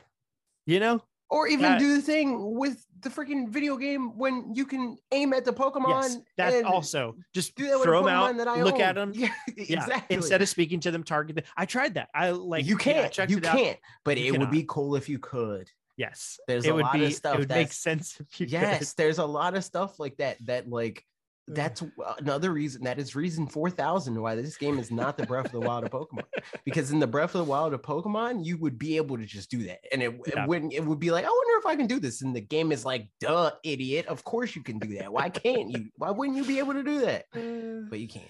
You 0.66 0.80
know? 0.80 1.02
Or 1.30 1.46
even 1.46 1.62
That- 1.62 1.78
do 1.78 1.94
the 1.96 2.02
thing 2.02 2.54
with 2.56 2.84
the 3.00 3.10
freaking 3.10 3.48
video 3.48 3.76
game 3.76 4.16
when 4.16 4.54
you 4.54 4.64
can 4.66 4.96
aim 5.12 5.32
at 5.34 5.44
the 5.44 5.52
Pokemon. 5.52 6.02
yes. 6.02 6.16
That 6.38 6.54
and 6.54 6.66
also 6.66 7.16
just 7.34 7.54
do 7.54 7.66
that 7.68 7.82
throw 7.82 8.02
them 8.02 8.12
out, 8.14 8.36
that 8.38 8.48
I 8.48 8.62
look 8.62 8.76
own. 8.76 8.80
at 8.80 8.94
them. 8.94 9.12
Yeah, 9.14 9.28
Yeah. 9.56 9.82
exactly. 9.84 10.16
Instead 10.16 10.40
of 10.42 10.48
speaking 10.48 10.80
to 10.80 10.90
them, 10.90 11.04
target 11.04 11.36
them. 11.36 11.44
I 11.56 11.66
tried 11.66 11.94
that. 11.94 12.08
I 12.14 12.30
like 12.30 12.64
you 12.64 12.76
can't. 12.76 13.12
checked 13.12 13.30
you 13.30 13.38
it 13.38 13.44
can't. 13.44 13.78
But 14.04 14.16
You 14.18 14.32
it 14.34 14.38
would 14.40 14.50
be 14.50 14.64
cool 14.66 14.96
if 14.96 15.08
you 15.08 15.18
could. 15.18 15.70
Yes. 15.98 16.40
There's 16.48 16.64
it 16.64 16.70
a 16.70 16.74
would 16.74 16.84
lot 16.84 16.92
be 16.94 17.04
of 17.06 17.14
stuff 17.14 17.34
it 17.34 17.38
would 17.40 17.48
make 17.50 17.72
sense 17.72 18.18
if 18.20 18.40
you 18.40 18.46
could. 18.46 18.52
Yes, 18.52 18.94
there's 18.94 19.18
a 19.18 19.26
lot 19.26 19.54
of 19.54 19.64
stuff 19.64 19.98
like 20.00 20.16
that. 20.16 20.38
That 20.46 20.68
like. 20.68 21.04
That's 21.50 21.82
another 22.18 22.52
reason 22.52 22.82
that 22.84 22.98
is 22.98 23.14
reason 23.16 23.46
4000 23.46 24.20
why 24.20 24.34
this 24.34 24.56
game 24.56 24.78
is 24.78 24.90
not 24.90 25.16
the 25.16 25.26
breath 25.26 25.46
of 25.46 25.52
the 25.52 25.60
wild 25.60 25.84
of 25.84 25.90
pokemon. 25.90 26.24
Because 26.64 26.90
in 26.90 26.98
the 26.98 27.06
breath 27.06 27.34
of 27.34 27.38
the 27.44 27.50
wild 27.50 27.72
of 27.74 27.82
pokemon 27.82 28.44
you 28.44 28.56
would 28.58 28.78
be 28.78 28.96
able 28.96 29.16
to 29.18 29.24
just 29.24 29.50
do 29.50 29.64
that. 29.64 29.78
And 29.92 30.02
it, 30.02 30.20
Yeah. 30.26 30.42
it 30.44 30.48
wouldn't 30.48 30.72
it 30.72 30.84
would 30.84 30.98
be 31.00 31.10
like 31.10 31.24
i 31.24 31.28
wonder 31.28 31.58
if 31.58 31.66
i 31.66 31.76
can 31.76 31.86
do 31.86 31.98
this 32.00 32.22
and 32.22 32.34
the 32.34 32.40
game 32.40 32.72
is 32.72 32.84
like 32.84 33.08
duh 33.20 33.50
idiot. 33.64 34.06
Of 34.06 34.24
course 34.24 34.54
you 34.54 34.62
can 34.62 34.78
do 34.78 34.96
that. 34.98 35.12
Why 35.12 35.28
can't 35.30 35.70
you? 35.70 35.88
Why 35.96 36.10
wouldn't 36.10 36.36
you 36.36 36.44
be 36.44 36.58
able 36.58 36.74
to 36.74 36.82
do 36.82 37.00
that? 37.00 37.24
Uh, 37.34 37.86
but 37.90 37.98
you 38.00 38.08
can't. 38.08 38.26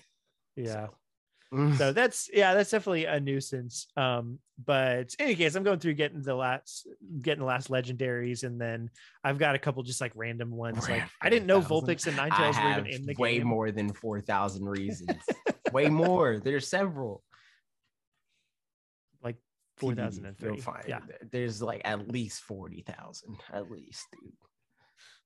Yeah. 0.57 0.87
so. 0.87 0.95
So 1.79 1.93
that's 1.93 2.29
yeah 2.33 2.53
that's 2.53 2.71
definitely 2.71 3.07
a 3.07 3.19
nuisance 3.19 3.87
um 3.97 4.39
but 4.67 5.15
in 5.19 5.27
any 5.27 5.35
case 5.35 5.55
i'm 5.55 5.63
going 5.63 5.79
through 5.79 5.95
getting 5.95 6.21
the 6.21 6.35
last 6.35 6.87
getting 7.23 7.41
the 7.41 7.47
last 7.47 7.71
legendaries 7.71 8.43
and 8.43 8.61
then 8.61 8.91
i've 9.25 9.39
got 9.39 9.55
a 9.55 9.59
couple 9.59 9.83
just 9.83 10.01
like 10.01 10.13
random 10.15 10.51
ones 10.51 10.87
like 10.91 11.03
i 11.23 11.31
didn't 11.31 11.47
know 11.47 11.63
4,000. 11.63 11.97
vulpix 11.97 12.07
and 12.07 12.19
ninetales 12.19 12.63
were 12.63 12.71
even 12.73 12.87
in 12.87 13.07
the 13.07 13.15
way 13.19 13.39
game 13.39 13.47
more 13.47 13.71
than 13.71 13.91
4000 13.91 14.65
reasons 14.69 15.17
way 15.73 15.89
more 15.89 16.39
there's 16.39 16.69
several 16.69 17.23
like 19.23 19.37
TBD, 19.81 19.97
you'll 19.97 20.57
4030 20.59 20.61
find 20.61 20.85
yeah 20.87 21.01
there's 21.33 21.63
like 21.63 21.81
at 21.87 22.09
least 22.09 22.43
40000 22.43 23.37
at 23.55 23.71
least 23.71 24.05
dude 24.13 24.33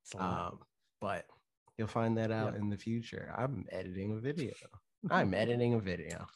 it's 0.04 0.14
a 0.14 0.16
lot. 0.18 0.52
Um, 0.52 0.58
but 1.00 1.26
you'll 1.78 1.88
find 1.88 2.18
that 2.18 2.30
out 2.30 2.52
Yep. 2.54 2.62
in 2.62 2.70
the 2.70 2.76
future. 2.76 3.32
I'm 3.36 3.66
editing 3.70 4.12
a 4.12 4.16
video. 4.20 4.52
I'm 5.10 5.34
editing 5.34 5.74
a 5.74 5.78
video. 5.78 6.26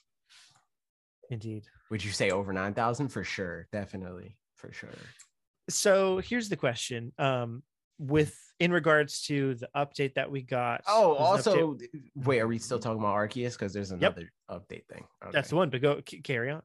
indeed 1.31 1.65
Would 1.91 2.05
you 2.05 2.11
say 2.13 2.31
over 2.31 2.53
9,000? 2.53 3.09
For 3.09 3.25
sure. 3.25 3.69
Definitely. 3.73 4.37
For 4.57 4.73
sure. 4.73 4.91
so 5.69 6.19
here's 6.19 6.49
the 6.49 6.57
question 6.57 7.13
um 7.19 7.63
with 7.99 8.35
in 8.59 8.73
regards 8.73 9.23
to 9.23 9.55
the 9.57 9.69
update 9.77 10.15
that 10.15 10.31
we 10.31 10.41
got 10.43 10.83
Oh, 10.89 11.15
also, 11.15 11.77
wait, 12.15 12.41
are 12.41 12.47
we 12.49 12.59
still 12.59 12.79
talking 12.79 12.99
about 13.01 13.15
Arceus? 13.15 13.53
Because 13.53 13.73
there's 13.75 13.91
another 13.91 14.31
update 14.51 14.87
thing. 14.87 15.05
that's 15.33 15.51
the 15.51 15.57
one 15.57 15.69
but 15.71 15.81
go 15.83 16.01
c- 16.09 16.21
carry 16.21 16.51
on 16.51 16.63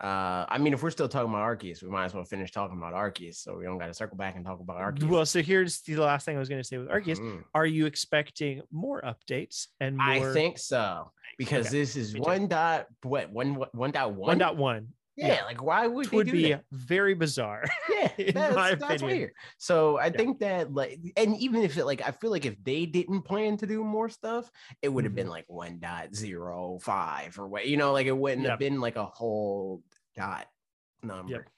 Uh, 0.00 0.44
I 0.48 0.58
mean, 0.58 0.72
if 0.74 0.82
we're 0.82 0.90
still 0.90 1.08
talking 1.08 1.30
about 1.30 1.42
Arceus, 1.58 1.82
we 1.82 1.88
might 1.88 2.06
as 2.06 2.14
well 2.14 2.24
finish 2.24 2.50
talking 2.50 2.76
about 2.76 2.94
Arceus, 2.94 3.36
so 3.36 3.56
we 3.56 3.64
don't 3.64 3.78
got 3.78 3.86
to 3.86 3.94
circle 3.94 4.16
back 4.16 4.34
and 4.34 4.44
talk 4.44 4.58
about 4.60 4.76
Arceus. 4.78 5.08
well 5.08 5.24
so 5.24 5.40
here's 5.40 5.80
the 5.82 5.94
last 5.96 6.24
thing 6.26 6.36
i 6.36 6.38
was 6.40 6.48
going 6.48 6.60
to 6.60 6.66
say 6.66 6.78
with 6.78 6.88
arceus 6.88 7.18
Mhm. 7.18 7.44
are 7.54 7.66
you 7.66 7.86
expecting 7.86 8.62
more 8.72 9.00
updates 9.02 9.68
and 9.80 9.96
more 9.96 10.30
I 10.30 10.32
think 10.32 10.58
so 10.58 11.12
because 11.38 11.68
Okay, 11.68 11.78
this 11.78 11.96
is 11.96 12.16
one 12.16 12.48
dot 12.48 12.86
what 13.02 13.30
one 13.30 13.54
one 13.72 13.92
dot 13.92 14.14
one 14.14 14.38
1.1 14.38 14.88
Yeah, 15.16 15.26
yeah. 15.28 15.44
like 15.44 15.62
why 15.62 15.86
would 15.86 16.12
would 16.12 16.30
be 16.30 16.50
that? 16.50 16.64
very 16.72 17.14
bizarre 17.14 17.64
Yeah, 18.18 18.52
that's, 18.52 18.80
that's 18.80 19.02
weird. 19.02 19.32
So 19.58 19.96
I 19.98 20.10
Yeah. 20.10 20.16
think 20.16 20.40
that 20.40 20.72
like, 20.72 20.98
and 21.16 21.36
even 21.36 21.62
if 21.62 21.76
it 21.76 21.84
like, 21.84 22.02
I 22.02 22.10
feel 22.10 22.30
like 22.30 22.44
if 22.44 22.62
they 22.62 22.86
didn't 22.86 23.22
plan 23.22 23.56
to 23.58 23.66
do 23.66 23.82
more 23.84 24.08
stuff, 24.08 24.50
it 24.82 24.88
would 24.88 25.04
have 25.04 25.12
Mhm. 25.12 25.16
been 25.16 25.28
like 25.28 25.46
1.05 25.48 27.38
or 27.38 27.48
what, 27.48 27.66
you 27.66 27.76
know, 27.76 27.92
like 27.92 28.06
it 28.06 28.16
wouldn't 28.16 28.42
Yep. 28.42 28.50
have 28.50 28.58
been 28.58 28.80
like 28.80 28.96
a 28.96 29.04
whole 29.06 29.82
dot 30.16 30.46
number. 31.02 31.32
Yep. 31.32 31.48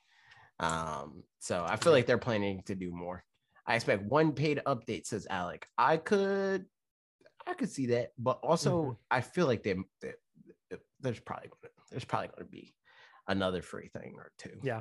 Um, 0.58 1.22
so 1.38 1.64
I 1.68 1.76
feel 1.76 1.92
like 1.92 2.06
they're 2.06 2.18
planning 2.18 2.62
to 2.66 2.74
do 2.74 2.90
more. 2.90 3.24
I 3.66 3.74
expect 3.74 4.04
one 4.04 4.32
paid 4.32 4.60
update, 4.66 5.06
says 5.06 5.26
Alec. 5.28 5.66
I 5.76 5.96
could, 5.96 6.66
I 7.46 7.54
could 7.54 7.70
see 7.70 7.86
that, 7.86 8.12
but 8.18 8.38
also 8.42 8.82
Mhm. 8.82 8.96
I 9.10 9.20
feel 9.20 9.46
like 9.46 9.62
they, 9.62 9.74
they- 10.00 10.14
there's 11.00 11.20
probably 11.20 11.48
gonna, 11.48 11.72
there's 11.90 12.04
probably 12.04 12.28
going 12.28 12.44
to 12.46 12.50
be 12.50 12.74
another 13.28 13.60
free 13.62 13.88
thing 13.88 14.14
or 14.16 14.32
two. 14.38 14.58
Yeah. 14.62 14.80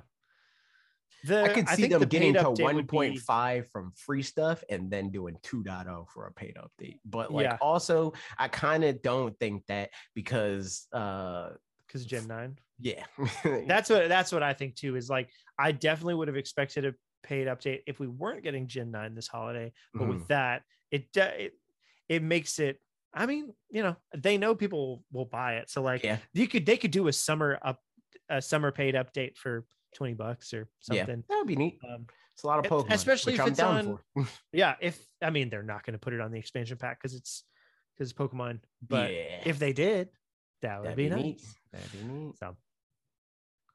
The, 1.26 1.44
I 1.44 1.50
could 1.50 1.68
see 1.70 1.76
think 1.84 1.92
them 1.92 2.00
the 2.02 2.06
getting 2.06 2.34
to 2.36 2.44
update 2.44 2.74
would 2.74 2.88
be- 2.88 2.98
1.5 2.98 3.68
from 3.72 3.92
free 3.96 4.22
stuff 4.24 4.64
and 4.70 4.90
then 4.92 5.10
doing 5.12 5.38
2.0 5.44 6.08
for 6.10 6.28
a 6.28 6.32
paid 6.34 6.56
update. 6.58 7.00
But 7.06 7.34
like 7.34 7.46
Yeah. 7.46 7.58
also, 7.62 8.14
I 8.38 8.48
kind 8.48 8.84
of 8.84 9.02
don't 9.02 9.38
think 9.40 9.66
that 9.68 9.90
because 10.14 10.88
uh 10.94 11.52
because 11.96 12.06
Gen 12.06 12.28
9. 12.28 12.58
yeah. 12.80 13.04
That's 13.68 13.90
what 13.90 14.10
that's 14.10 14.32
what 14.34 14.44
I 14.44 14.54
think 14.54 14.76
too. 14.76 14.96
Is 14.98 15.10
like 15.10 15.30
I 15.58 15.72
definitely 15.72 16.16
would 16.16 16.28
have 16.28 16.36
expected 16.38 16.86
a 16.86 16.94
paid 17.24 17.48
update 17.48 17.82
if 17.88 18.00
we 18.00 18.08
weren't 18.08 18.44
getting 18.44 18.68
Gen 18.68 18.92
9 18.92 19.16
this 19.16 19.28
holiday. 19.28 19.72
But 19.94 20.04
Mhm. 20.04 20.08
with 20.10 20.28
that, 20.28 20.64
it 20.92 21.12
do- 21.14 21.22
it 21.22 21.54
it 22.10 22.22
makes 22.22 22.60
it. 22.60 22.80
I 23.14 23.26
mean, 23.28 23.54
you 23.72 23.82
know, 23.82 23.96
they 24.16 24.38
know 24.38 24.56
people 24.56 25.04
will 25.12 25.26
buy 25.26 25.56
it. 25.56 25.70
So 25.70 25.82
like 25.82 26.04
yeah. 26.04 26.18
you 26.34 26.48
could 26.48 26.66
they 26.66 26.76
could 26.78 26.92
do 26.92 27.08
a 27.08 27.14
summer 27.14 27.58
up 27.64 27.80
a 28.30 28.42
summer 28.42 28.72
paid 28.72 28.96
update 28.96 29.38
for 29.38 29.66
20 29.96 30.14
bucks 30.16 30.54
or 30.54 30.68
Yeah. 30.92 31.06
something. 31.06 31.24
That 31.30 31.38
would 31.38 31.48
be 31.48 31.56
neat. 31.56 31.80
Um, 31.90 32.08
It's 32.34 32.44
a 32.44 32.48
lot 32.48 32.60
of 32.60 32.66
it- 32.66 32.72
Pokemon. 32.72 32.92
especially 32.94 33.34
which 33.34 33.40
if 33.40 33.46
I'm 33.46 33.52
it's 33.52 33.58
down 33.60 33.78
on- 33.78 34.00
for. 34.26 34.28
yeah, 34.54 34.76
if 34.82 35.02
I 35.22 35.30
mean 35.30 35.50
they're 35.50 35.64
not 35.64 35.86
going 35.86 35.94
to 35.94 36.00
put 36.00 36.14
it 36.14 36.20
on 36.20 36.32
the 36.32 36.40
expansion 36.40 36.78
pack 36.78 37.00
because 37.02 37.16
it's 37.16 37.46
because 37.96 38.12
Pokemon. 38.12 38.60
But 38.86 39.14
yeah. 39.14 39.42
if 39.46 39.58
they 39.60 39.72
did, 39.72 40.10
that 40.62 40.80
would 40.80 40.88
that'd 40.88 40.98
be, 40.98 41.08
be, 41.08 41.16
nice. 41.32 41.56
Neat. 42.04 42.06
Neat. 42.12 42.38
So, 42.38 42.56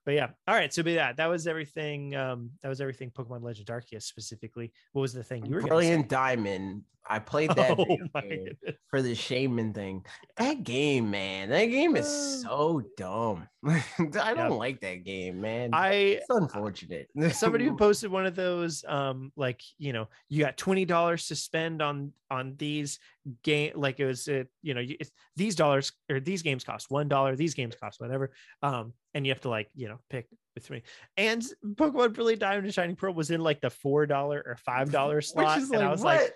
but 0.07 0.15
yeah, 0.15 0.29
all 0.49 0.55
right. 0.55 0.73
So 0.73 0.83
be 0.83 0.95
that. 0.95 1.17
That 1.19 1.27
was 1.27 1.47
everything. 1.47 2.17
Um, 2.17 2.51
that 2.63 2.69
was 2.69 2.81
everything. 2.81 3.11
Pokemon 3.11 3.43
Legend 3.43 3.69
Arceus 3.69 4.03
specifically. 4.05 4.73
What 4.93 5.03
was 5.03 5.13
the 5.13 5.23
thing 5.23 5.45
you 5.47 5.55
were? 5.57 5.63
Brilliant 5.63 6.09
Diamond. 6.09 6.83
I 7.09 7.19
played 7.19 7.51
that 7.57 7.73
Oh 7.79 7.85
video 7.85 8.07
my 8.15 8.21
game 8.23 8.45
goodness. 8.45 8.77
for 8.89 9.03
the 9.03 9.13
Shaymin 9.15 9.75
thing. 9.75 10.05
That 10.37 10.65
game, 10.65 11.11
man. 11.11 11.51
That 11.51 11.67
game 11.67 11.97
is 11.97 12.07
Uh. 12.07 12.49
so 12.49 12.83
dumb. 12.97 13.47
I 13.69 14.35
don't 14.35 14.57
like 14.57 14.81
that 14.81 15.05
game, 15.05 15.41
man. 15.41 15.71
I 15.75 15.93
it's 15.93 16.31
unfortunate. 16.31 17.09
somebody 17.33 17.67
who 17.67 17.77
posted 17.79 18.11
one 18.11 18.25
of 18.25 18.35
those 18.35 18.85
um 18.89 19.33
like 19.37 19.61
you 19.77 19.93
know 19.93 20.09
you 20.29 20.43
got 20.43 20.57
twenty 20.57 20.87
dollars 20.87 21.27
to 21.27 21.37
spend 21.37 21.83
on 21.83 22.13
on 22.31 22.55
these 22.57 22.99
game 23.43 23.73
like 23.75 24.01
it 24.01 24.07
was 24.07 24.27
uh, 24.29 24.45
you 24.63 24.73
know 24.73 24.81
you, 24.81 24.97
it's, 24.99 25.11
these 25.37 25.55
dollars 25.55 25.93
or 26.11 26.21
these 26.21 26.43
games 26.43 26.65
cost 26.65 26.91
one 26.91 27.07
dollar 27.07 27.37
these 27.37 27.55
games 27.55 27.75
cost 27.75 28.01
whatever 28.01 28.31
um 28.63 28.95
and 29.13 29.27
you 29.27 29.33
have 29.33 29.43
to 29.43 29.51
like 29.51 29.69
you 29.75 29.89
know 29.89 29.99
pick 30.09 30.27
with 30.55 30.71
me 30.71 30.83
and 31.17 31.45
Pokemon 31.75 32.15
Brilliant 32.15 32.41
Diamond 32.41 32.65
and 32.65 32.75
Shining 32.75 32.97
Pearl 32.97 33.13
was 33.13 33.31
in 33.31 33.41
like 33.43 33.61
the 33.61 33.71
four 33.71 34.07
dollar 34.07 34.43
or 34.47 34.57
five 34.57 34.91
dollar 34.91 35.21
slot 35.21 35.59
and 35.59 35.77
I 35.77 35.79
like, 35.81 35.91
was 35.91 36.03
like 36.03 36.21
what? 36.21 36.33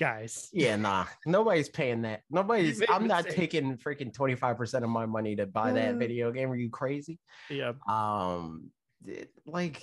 Guys 0.00 0.48
Yeah, 0.52 0.76
nah. 0.76 1.04
Nobody's 1.26 1.68
paying 1.68 2.02
that. 2.02 2.22
Nobody's 2.30 2.82
I'm 2.88 3.06
not 3.06 3.28
taking 3.28 3.76
freaking 3.76 4.12
25% 4.12 4.82
of 4.82 4.88
my 4.88 5.06
money 5.06 5.36
to 5.36 5.46
buy 5.46 5.72
that 5.72 5.94
Uh. 5.94 5.98
video 5.98 6.32
game. 6.32 6.50
Are 6.50 6.56
you 6.56 6.70
crazy? 6.70 7.18
yeah 7.50 7.72
Um 7.88 8.70
like 9.46 9.80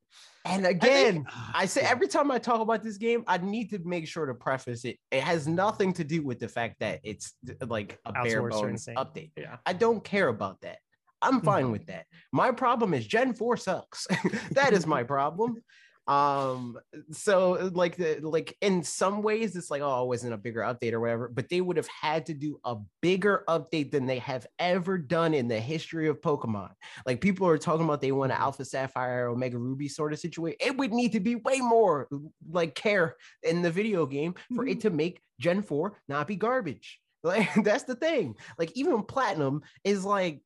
and 0.44 0.66
I 0.66 0.70
again, 0.70 1.14
think- 1.14 1.26
I 1.54 1.66
say 1.66 1.82
Yeah. 1.82 1.90
every 1.90 2.08
time 2.08 2.30
I 2.30 2.38
talk 2.38 2.60
about 2.60 2.82
this 2.82 2.96
game, 2.96 3.22
I 3.26 3.38
need 3.38 3.70
to 3.70 3.78
make 3.84 4.06
sure 4.08 4.26
to 4.26 4.34
preface 4.34 4.84
it. 4.84 4.96
It 5.10 5.22
has 5.22 5.46
nothing 5.46 5.92
to 5.94 6.04
do 6.04 6.22
with 6.24 6.38
the 6.40 6.48
fact 6.48 6.76
that 6.80 7.00
it's 7.04 7.34
like 7.66 7.98
a 8.06 8.12
bare 8.12 8.42
Outsourced 8.42 8.50
bones 8.50 8.88
update. 8.96 9.30
yeah 9.36 9.56
I 9.64 9.72
don't 9.72 10.02
care 10.02 10.28
about 10.28 10.60
that. 10.62 10.78
I'm 11.22 11.40
fine 11.42 11.66
Mhm. 11.66 11.72
with 11.72 11.86
that. 11.86 12.06
My 12.32 12.50
problem 12.50 12.94
is 12.94 13.06
Gen 13.06 13.34
4 13.34 13.56
sucks. 13.58 14.06
that 14.52 14.72
is 14.72 14.86
my 14.86 15.02
problem. 15.04 15.62
Um, 16.10 16.76
so 17.12 17.70
like 17.72 17.94
the 17.96 18.18
like 18.20 18.56
in 18.60 18.82
some 18.82 19.22
ways 19.22 19.54
it's 19.54 19.70
like, 19.70 19.80
oh, 19.80 20.02
it 20.02 20.08
wasn't 20.08 20.34
a 20.34 20.38
bigger 20.38 20.60
update 20.60 20.92
or 20.92 20.98
whatever, 21.00 21.28
but 21.28 21.48
they 21.48 21.60
would 21.60 21.76
have 21.76 21.86
had 21.88 22.26
to 22.26 22.34
do 22.34 22.58
a 22.64 22.76
bigger 23.00 23.44
update 23.48 23.92
than 23.92 24.06
they 24.06 24.18
have 24.18 24.44
ever 24.58 24.98
done 24.98 25.34
in 25.34 25.46
the 25.46 25.60
history 25.60 26.08
of 26.08 26.20
Pokemon. 26.20 26.72
Like 27.06 27.20
people 27.20 27.46
are 27.46 27.58
talking 27.58 27.84
about 27.84 28.00
they 28.00 28.12
want 28.12 28.32
an 28.32 28.38
Mhm. 28.38 28.40
Alpha 28.40 28.64
Sapphire, 28.64 29.28
Omega 29.28 29.58
Ruby 29.58 29.88
sort 29.88 30.12
of 30.12 30.18
situation. 30.18 30.56
It 30.60 30.76
would 30.76 30.92
need 30.92 31.12
to 31.12 31.20
be 31.20 31.36
way 31.36 31.60
more 31.60 32.08
like 32.50 32.74
care 32.74 33.16
in 33.42 33.62
the 33.62 33.70
video 33.70 34.06
game 34.06 34.34
for 34.54 34.66
it 34.66 34.80
to 34.80 34.90
make 34.90 35.22
Gen 35.38 35.62
4 35.62 35.96
not 36.08 36.26
be 36.26 36.36
garbage. 36.36 37.00
Like 37.22 37.50
that's 37.64 37.84
the 37.84 37.96
thing. 37.96 38.34
Like 38.58 38.72
even 38.74 39.02
Platinum 39.02 39.60
is 39.84 40.06
like 40.06 40.42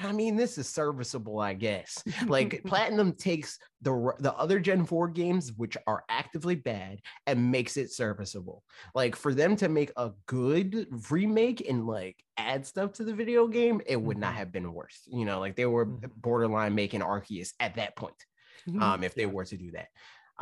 I 0.00 0.12
mean, 0.12 0.36
this 0.36 0.58
is 0.58 0.68
serviceable, 0.68 1.40
I 1.40 1.54
guess. 1.54 2.04
Like 2.28 2.62
Platinum 2.66 3.14
takes 3.14 3.58
the 3.80 4.14
the 4.20 4.32
other 4.34 4.60
Gen 4.60 4.86
4 4.86 5.08
games, 5.08 5.52
which 5.52 5.76
are 5.88 6.04
actively 6.08 6.54
bad, 6.54 7.00
and 7.26 7.50
makes 7.50 7.76
it 7.76 7.90
serviceable. 7.90 8.64
Like 8.94 9.16
for 9.16 9.34
them 9.34 9.56
to 9.56 9.68
make 9.68 9.90
a 9.96 10.12
good 10.26 10.86
remake 11.10 11.68
and 11.68 11.86
like 11.86 12.22
add 12.36 12.64
stuff 12.66 12.92
to 12.94 13.04
the 13.04 13.14
video 13.14 13.48
game, 13.48 13.80
it 13.86 14.00
would 14.00 14.18
not 14.18 14.34
Mhm. 14.34 14.36
have 14.36 14.52
been 14.52 14.72
worth. 14.72 15.00
You 15.06 15.24
know, 15.24 15.40
like 15.40 15.56
they 15.56 15.66
were 15.66 15.86
Mhm. 15.86 16.12
borderline 16.14 16.74
making 16.76 17.00
Arceus 17.00 17.52
at 17.58 17.74
that 17.76 17.96
point 17.96 18.24
um, 18.78 19.02
if 19.04 19.14
they 19.14 19.26
were 19.26 19.44
to 19.44 19.56
do 19.56 19.72
that. 19.72 19.88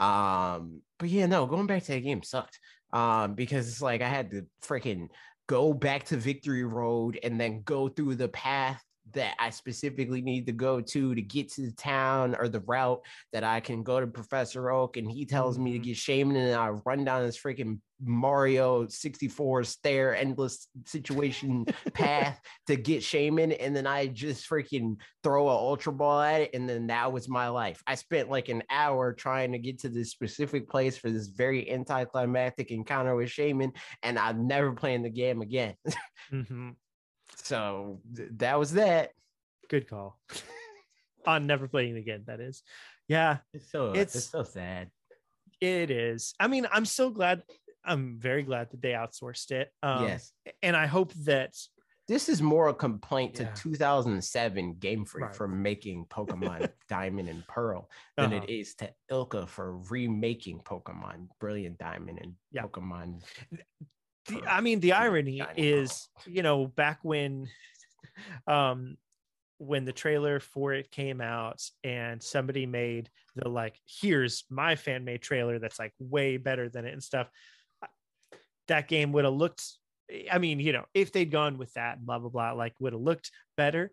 Um, 0.03 0.83
but 0.99 1.09
yeah, 1.09 1.27
no, 1.27 1.47
going 1.47 1.67
back 1.67 1.83
to 1.85 1.93
the 1.93 2.01
game 2.01 2.23
sucked. 2.23 2.61
Um, 2.93 3.35
because 3.35 3.69
it's 3.69 3.83
like 3.83 4.01
I 4.03 4.09
had 4.09 4.31
to 4.31 4.47
freaking 4.63 5.09
go 5.49 5.73
back 5.73 6.05
to 6.05 6.17
Victory 6.17 6.65
Road 6.65 7.19
and 7.23 7.41
then 7.41 7.63
go 7.63 7.89
through 7.89 8.15
the 8.17 8.29
path 8.29 8.83
that 9.13 9.35
I 9.39 9.51
specifically 9.51 10.21
need 10.21 10.47
to 10.47 10.53
go 10.53 10.81
to 10.81 11.15
to 11.15 11.23
get 11.23 11.53
to 11.53 11.63
the 11.63 11.73
town 11.73 12.35
or 12.39 12.49
the 12.49 12.61
route 12.61 13.05
that 13.33 13.45
I 13.45 13.61
can 13.61 13.83
go 13.83 14.01
to 14.01 14.07
Professor 14.07 14.71
Oak 14.71 14.97
and 14.97 15.11
he 15.11 15.25
tells 15.25 15.59
me 15.59 15.73
to 15.73 15.79
Mhm. 15.79 15.83
get 15.85 15.97
Shaymin 15.97 16.37
and 16.37 16.55
I 16.55 16.71
run 16.85 17.05
down 17.05 17.25
this 17.25 17.39
freaking 17.41 17.81
Mario 18.01 18.87
64 18.89 19.65
stair 19.65 20.15
endless 20.15 20.69
situation 20.85 21.65
path 21.95 22.41
to 22.67 22.77
get 22.77 23.03
Shaymin 23.03 23.57
and 23.59 23.75
then 23.75 23.87
I 23.87 24.09
just 24.09 24.49
freaking 24.49 24.97
throw 25.23 25.49
a 25.49 25.53
ultra 25.53 25.93
ball 25.93 26.21
at 26.21 26.43
it 26.43 26.51
and 26.55 26.69
then 26.69 26.89
that 26.89 27.13
was 27.13 27.29
my 27.29 27.49
life. 27.49 27.83
I 27.87 27.95
spent 27.95 28.29
like 28.29 28.49
an 28.49 28.65
hour 28.71 29.13
trying 29.13 29.53
to 29.53 29.59
get 29.59 29.79
to 29.81 29.89
this 29.89 30.11
specific 30.11 30.69
place 30.69 30.99
for 30.99 31.11
this 31.11 31.29
very 31.29 31.71
anticlimactic 31.71 32.71
encounter 32.71 33.15
with 33.15 33.29
Shaymin 33.29 33.75
and 34.03 34.19
I'm 34.19 34.47
never 34.47 34.73
playing 34.73 35.03
the 35.03 35.11
game 35.11 35.43
again. 35.43 35.75
Mhm. 36.33 36.75
So 37.47 38.01
th- 38.17 38.31
that 38.37 38.59
was 38.59 38.73
that. 38.73 39.13
good 39.69 39.89
call 39.89 40.19
on 41.27 41.47
never 41.47 41.67
playing 41.69 41.97
again 41.97 42.23
that 42.27 42.39
is 42.41 42.63
yeah 43.09 43.39
It's 43.53 43.71
so 43.71 43.91
It's- 43.91 44.15
it's, 44.15 44.27
so 44.27 44.43
sad. 44.43 44.91
It 45.61 45.91
is. 45.91 46.35
I 46.39 46.49
mean, 46.49 46.67
I'm 46.71 46.85
so 46.85 47.09
glad. 47.11 47.43
I'm 47.85 48.19
very 48.19 48.43
glad 48.43 48.71
that 48.73 48.83
they 48.83 48.91
outsourced 48.91 49.51
it. 49.53 49.71
Um, 49.83 50.05
yes. 50.05 50.33
And 50.63 50.77
I 50.77 50.87
hope 50.87 51.13
that. 51.25 51.55
This 52.09 52.29
is 52.29 52.41
more 52.43 52.69
a 52.69 52.75
complaint 52.75 53.35
to 53.37 53.51
2007 53.57 54.75
Game 54.79 55.05
Freak 55.05 55.25
Right. 55.25 55.35
for 55.35 55.49
making 55.49 56.05
Pokemon 56.07 56.71
Diamond 56.89 57.29
and 57.29 57.45
Pearl 57.49 57.89
than 58.17 58.33
Uh-huh. 58.33 58.45
it 58.45 58.51
is 58.51 58.75
to 58.77 58.93
ILCA 59.11 59.49
for 59.49 59.79
remaking 59.91 60.61
Pokemon 60.61 61.29
Brilliant 61.41 61.79
Diamond 61.79 62.19
and 62.23 62.35
Yeah. 62.53 62.63
Pokemon. 62.65 63.23
The, 64.29 64.43
I 64.49 64.61
mean, 64.61 64.81
the 64.81 64.93
irony 64.93 65.43
is, 65.57 66.09
you 66.27 66.43
know, 66.43 66.67
back 66.67 66.99
when, 67.03 67.49
um, 68.47 68.97
when 69.59 69.85
the 69.85 69.93
trailer 69.93 70.41
for 70.41 70.73
it 70.75 70.91
came 70.91 71.21
out 71.21 71.63
and 71.83 72.23
somebody 72.23 72.67
made 72.67 73.09
the 73.37 73.49
like, 73.49 73.79
here's 73.87 74.45
my 74.51 74.75
fan 74.77 75.05
made 75.05 75.23
trailer 75.23 75.59
that's 75.59 75.79
like 75.79 75.93
way 75.99 76.37
better 76.37 76.69
than 76.69 76.85
it 76.85 76.93
and 76.93 77.03
stuff. 77.03 77.29
That 78.69 78.89
game 78.89 79.13
would 79.13 79.25
have 79.25 79.35
looked. 79.35 79.65
I 80.31 80.39
mean, 80.39 80.61
you 80.61 80.73
know, 80.73 80.85
if 80.93 81.13
they'd 81.13 81.31
gone 81.31 81.57
with 81.59 81.73
that, 81.75 82.05
blah 82.05 82.19
blah 82.19 82.31
blah, 82.31 82.53
like 82.53 82.75
would 82.81 82.93
have 82.93 83.03
looked 83.03 83.31
better, 83.57 83.93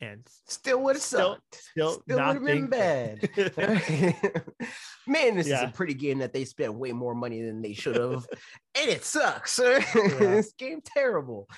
and 0.00 0.20
Still 0.46 0.82
would 0.82 0.96
have 0.96 1.02
sucked. 1.02 1.56
still 1.56 2.00
Still 2.02 2.18
not 2.18 2.40
would 2.40 2.48
have 2.48 2.58
been 2.58 2.66
bad. 2.68 3.28
Man, 5.06 5.36
this 5.36 5.46
is 5.46 5.52
a 5.52 5.72
pretty 5.74 5.94
game 5.94 6.18
that 6.18 6.32
they 6.32 6.44
spent 6.44 6.74
way 6.74 6.92
more 6.92 7.14
money 7.14 7.42
than 7.42 7.62
they 7.62 7.72
should 7.72 7.96
have, 7.96 8.26
and 8.74 8.90
it 8.90 9.04
sucks. 9.04 9.56
this 9.56 10.52
game 10.58 10.80
terrible. 10.84 11.48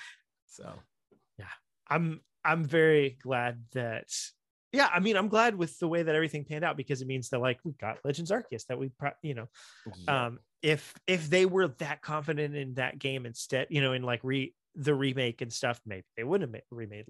So 0.47 0.71
yeah, 1.37 1.45
I'm 1.89 2.21
I'm 2.45 2.63
very 2.63 3.17
glad 3.21 3.63
that 3.73 4.07
yeah, 4.71 4.89
I 4.93 4.99
mean 4.99 5.17
I'm 5.17 5.27
glad 5.29 5.55
with 5.55 5.77
the 5.79 5.87
way 5.87 6.03
that 6.03 6.15
everything 6.15 6.45
panned 6.45 6.63
out 6.63 6.77
because 6.77 7.01
it 7.01 7.07
means 7.07 7.29
that 7.29 7.39
like 7.39 7.59
we 7.63 7.73
got 7.73 7.97
Legends 8.05 8.31
Arceus 8.31 8.65
that 8.67 8.79
we 8.79 8.89
pro- 8.89 9.11
you 9.21 9.33
know 9.33 9.47
yeah. 10.05 10.27
um 10.27 10.39
if 10.61 10.93
if 11.07 11.29
they 11.29 11.45
were 11.45 11.69
that 11.79 12.01
confident 12.01 12.55
in 12.55 12.75
that 12.75 12.99
game 12.99 13.25
instead 13.25 13.67
you 13.69 13.81
know 13.81 13.93
in 13.93 14.03
like 14.03 14.19
re 14.23 14.53
the 14.75 14.93
remake 14.93 15.41
and 15.41 15.51
stuff 15.51 15.81
maybe 15.85 16.05
they 16.15 16.23
wouldn't 16.23 16.53
have 16.53 16.61
ma- 16.71 16.77
remade 16.77 17.05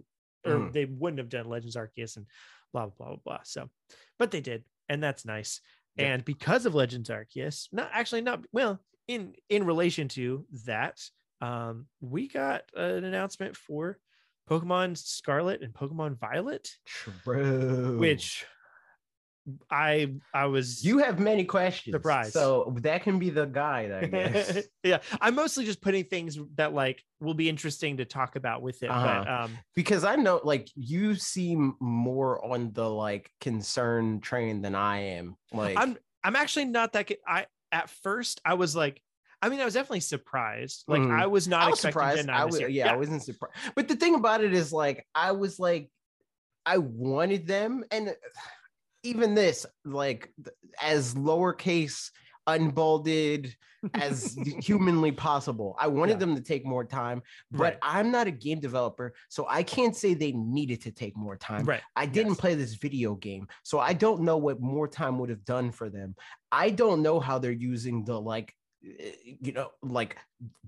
or 0.45 0.53
Mhm. 0.53 0.73
they 0.73 0.85
wouldn't 0.85 1.19
have 1.19 1.29
done 1.29 1.47
Legends 1.49 1.75
Arceus 1.75 2.17
and 2.17 2.25
blah 2.73 2.85
blah 2.87 2.93
blah 2.97 3.07
blah 3.15 3.19
blah 3.25 3.39
so 3.43 3.69
but 4.17 4.31
they 4.31 4.41
did 4.41 4.63
and 4.87 5.01
that's 5.03 5.25
nice 5.25 5.61
Yeah. 5.95 6.13
and 6.13 6.25
because 6.25 6.65
of 6.65 6.75
Legends 6.75 7.09
Arceus 7.09 7.67
not 7.71 7.89
actually 7.93 8.21
not 8.21 8.45
well 8.51 8.79
in 9.07 9.35
in 9.49 9.65
relation 9.65 10.07
to 10.09 10.45
that 10.65 10.99
um 11.41 11.87
we 11.99 12.27
got 12.27 12.63
an 12.75 13.03
announcement 13.03 13.55
for 13.57 13.99
Pokemon 14.49 14.97
Scarlet 14.97 15.61
and 15.61 15.73
Pokemon 15.73 16.17
Violet 16.19 16.69
true. 16.85 17.97
which 17.99 18.45
I 19.71 20.13
I 20.33 20.45
was 20.45 20.83
You 20.83 20.99
have 20.99 21.19
many 21.19 21.43
questions. 21.45 21.93
Surprise. 21.93 22.33
So 22.33 22.73
that 22.81 23.03
can 23.03 23.19
be 23.19 23.29
the 23.29 23.45
guide, 23.45 23.91
I 23.91 24.05
guess. 24.07 24.63
yeah, 24.83 24.99
I'm 25.21 25.35
mostly 25.35 25.65
just 25.65 25.81
putting 25.81 26.03
things 26.05 26.37
that 26.55 26.73
like 26.73 27.03
will 27.19 27.33
be 27.33 27.49
interesting 27.49 27.97
to 27.97 28.05
talk 28.05 28.35
about 28.35 28.61
with 28.61 28.81
it. 28.83 28.87
Uh-huh. 28.89 29.43
um, 29.45 29.57
because 29.75 30.03
I 30.03 30.15
know 30.15 30.39
like 30.43 30.69
you 30.75 31.15
seem 31.15 31.75
more 31.79 32.43
on 32.45 32.71
the 32.73 32.89
like 32.89 33.31
concern 33.41 34.19
train 34.21 34.61
than 34.61 34.75
I 34.75 34.99
am. 35.17 35.35
Like 35.53 35.77
I'm 35.77 35.97
I'm 36.23 36.35
actually 36.35 36.65
not 36.65 36.93
that. 36.93 37.07
Good. 37.07 37.17
I 37.27 37.45
at 37.71 37.89
first 37.89 38.41
I 38.43 38.55
was 38.55 38.75
like, 38.75 39.01
I 39.41 39.47
mean, 39.49 39.61
I 39.61 39.65
was 39.65 39.73
definitely 39.73 40.01
surprised. 40.01 40.83
Like 40.87 41.01
Mhm. 41.01 41.17
I 41.17 41.27
was 41.27 41.47
not 41.47 41.61
I 41.61 41.69
was 41.69 41.79
expecting 41.79 41.91
surprised. 41.93 42.17
Gen 42.17 42.25
9 42.27 42.35
I 42.41 42.45
was, 42.45 42.59
year. 42.59 42.67
yeah, 42.69 42.91
I 42.91 42.95
wasn't 42.97 43.23
surprised. 43.23 43.55
But 43.75 43.87
the 43.87 43.95
thing 43.95 44.15
about 44.15 44.43
it 44.43 44.53
is 44.53 44.73
like 44.73 45.05
I 45.15 45.31
was 45.31 45.59
like 45.59 45.89
I 46.65 46.77
wanted 46.77 47.47
them 47.47 47.83
and 47.89 48.13
even 49.03 49.35
this 49.35 49.65
like 49.85 50.31
as 50.81 51.15
lowercase 51.15 52.11
unbolded 52.47 53.55
as 53.93 54.33
humanly 54.61 55.11
possible. 55.11 55.75
I 55.79 55.87
wanted 55.87 56.13
Yeah. 56.13 56.19
them 56.19 56.35
to 56.35 56.41
take 56.41 56.65
more 56.65 56.83
time, 56.83 57.21
but 57.51 57.59
Right. 57.59 57.77
I'm 57.81 58.11
not 58.11 58.27
a 58.27 58.31
game 58.31 58.59
developer, 58.59 59.13
so 59.29 59.45
I 59.49 59.63
can't 59.63 59.95
say 59.95 60.13
they 60.13 60.33
needed 60.33 60.81
to 60.81 60.91
take 60.91 61.15
more 61.15 61.37
time. 61.37 61.65
right. 61.65 61.81
I 61.95 62.05
didn't 62.05 62.31
Yes. 62.33 62.39
play 62.41 62.55
this 62.55 62.73
video 62.75 63.15
game, 63.15 63.47
so 63.63 63.79
I 63.79 63.93
don't 63.93 64.21
know 64.21 64.37
what 64.37 64.59
more 64.59 64.87
time 64.87 65.17
would 65.19 65.29
have 65.29 65.45
done 65.45 65.71
for 65.71 65.89
them. 65.89 66.15
I 66.51 66.71
don't 66.71 67.01
know 67.01 67.19
how 67.19 67.39
they're 67.39 67.51
using 67.51 68.03
the 68.03 68.19
like, 68.19 68.53
eh, 68.83 69.11
you 69.41 69.53
know, 69.53 69.69
like 69.81 70.17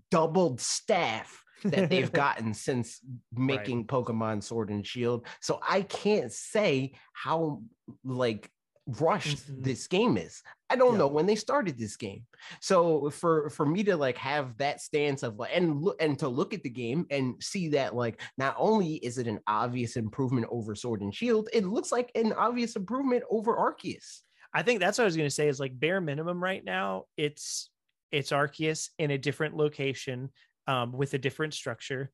doubled 0.10 0.62
staff 0.62 1.44
that 1.64 1.90
they've 1.90 2.12
gotten 2.12 2.54
since 2.54 3.00
making 3.36 3.88
Pokemon 3.88 4.44
Sword 4.44 4.70
and 4.70 4.86
Shield. 4.86 5.28
So 5.42 5.60
I 5.68 5.82
can't 5.82 6.32
say 6.32 6.94
how 7.14 7.64
like 8.04 8.50
rushed 8.88 9.38
Mhm. 9.48 9.64
this 9.64 9.88
game 9.88 10.18
is. 10.18 10.42
I 10.70 10.76
don't 10.76 10.94
Yeah. 10.94 11.00
know 11.00 11.08
when 11.08 11.28
they 11.28 11.36
started 11.36 11.78
this 11.78 11.96
game. 11.96 12.26
So 12.62 13.10
for 13.12 13.50
for 13.52 13.66
me 13.66 13.84
to 13.84 13.96
like 13.96 14.18
have 14.18 14.58
that 14.58 14.82
stance 14.82 15.22
of 15.22 15.38
like 15.38 15.52
and 15.54 15.82
look 15.82 16.02
and 16.02 16.18
to 16.20 16.28
look 16.28 16.54
at 16.54 16.64
the 16.64 16.70
game 16.70 17.06
and 17.12 17.36
see 17.42 17.70
that 17.70 17.96
like 17.96 18.22
not 18.38 18.56
only 18.58 18.96
is 18.96 19.18
it 19.20 19.28
an 19.28 19.40
obvious 19.46 19.96
improvement 19.98 20.48
over 20.50 20.74
Sword 20.74 21.02
and 21.02 21.14
Shield, 21.14 21.48
it 21.54 21.66
looks 21.66 21.92
like 21.92 22.12
an 22.16 22.34
obvious 22.34 22.76
improvement 22.76 23.24
over 23.30 23.56
Arceus. 23.56 24.22
I 24.54 24.64
think 24.64 24.80
that's 24.80 24.98
what 24.98 25.04
I 25.04 25.06
was 25.06 25.16
going 25.16 25.30
to 25.30 25.36
say 25.36 25.48
is 25.48 25.60
like 25.60 25.80
bare 25.80 26.02
minimum 26.02 26.44
right 26.44 26.64
now. 26.66 27.06
It's 27.18 27.70
it's 28.12 28.32
Arceus 28.32 28.90
in 28.98 29.12
a 29.12 29.18
different 29.18 29.56
location 29.56 30.32
um, 30.72 30.92
with 30.94 31.14
a 31.14 31.18
different 31.18 31.54
structure, 31.54 32.12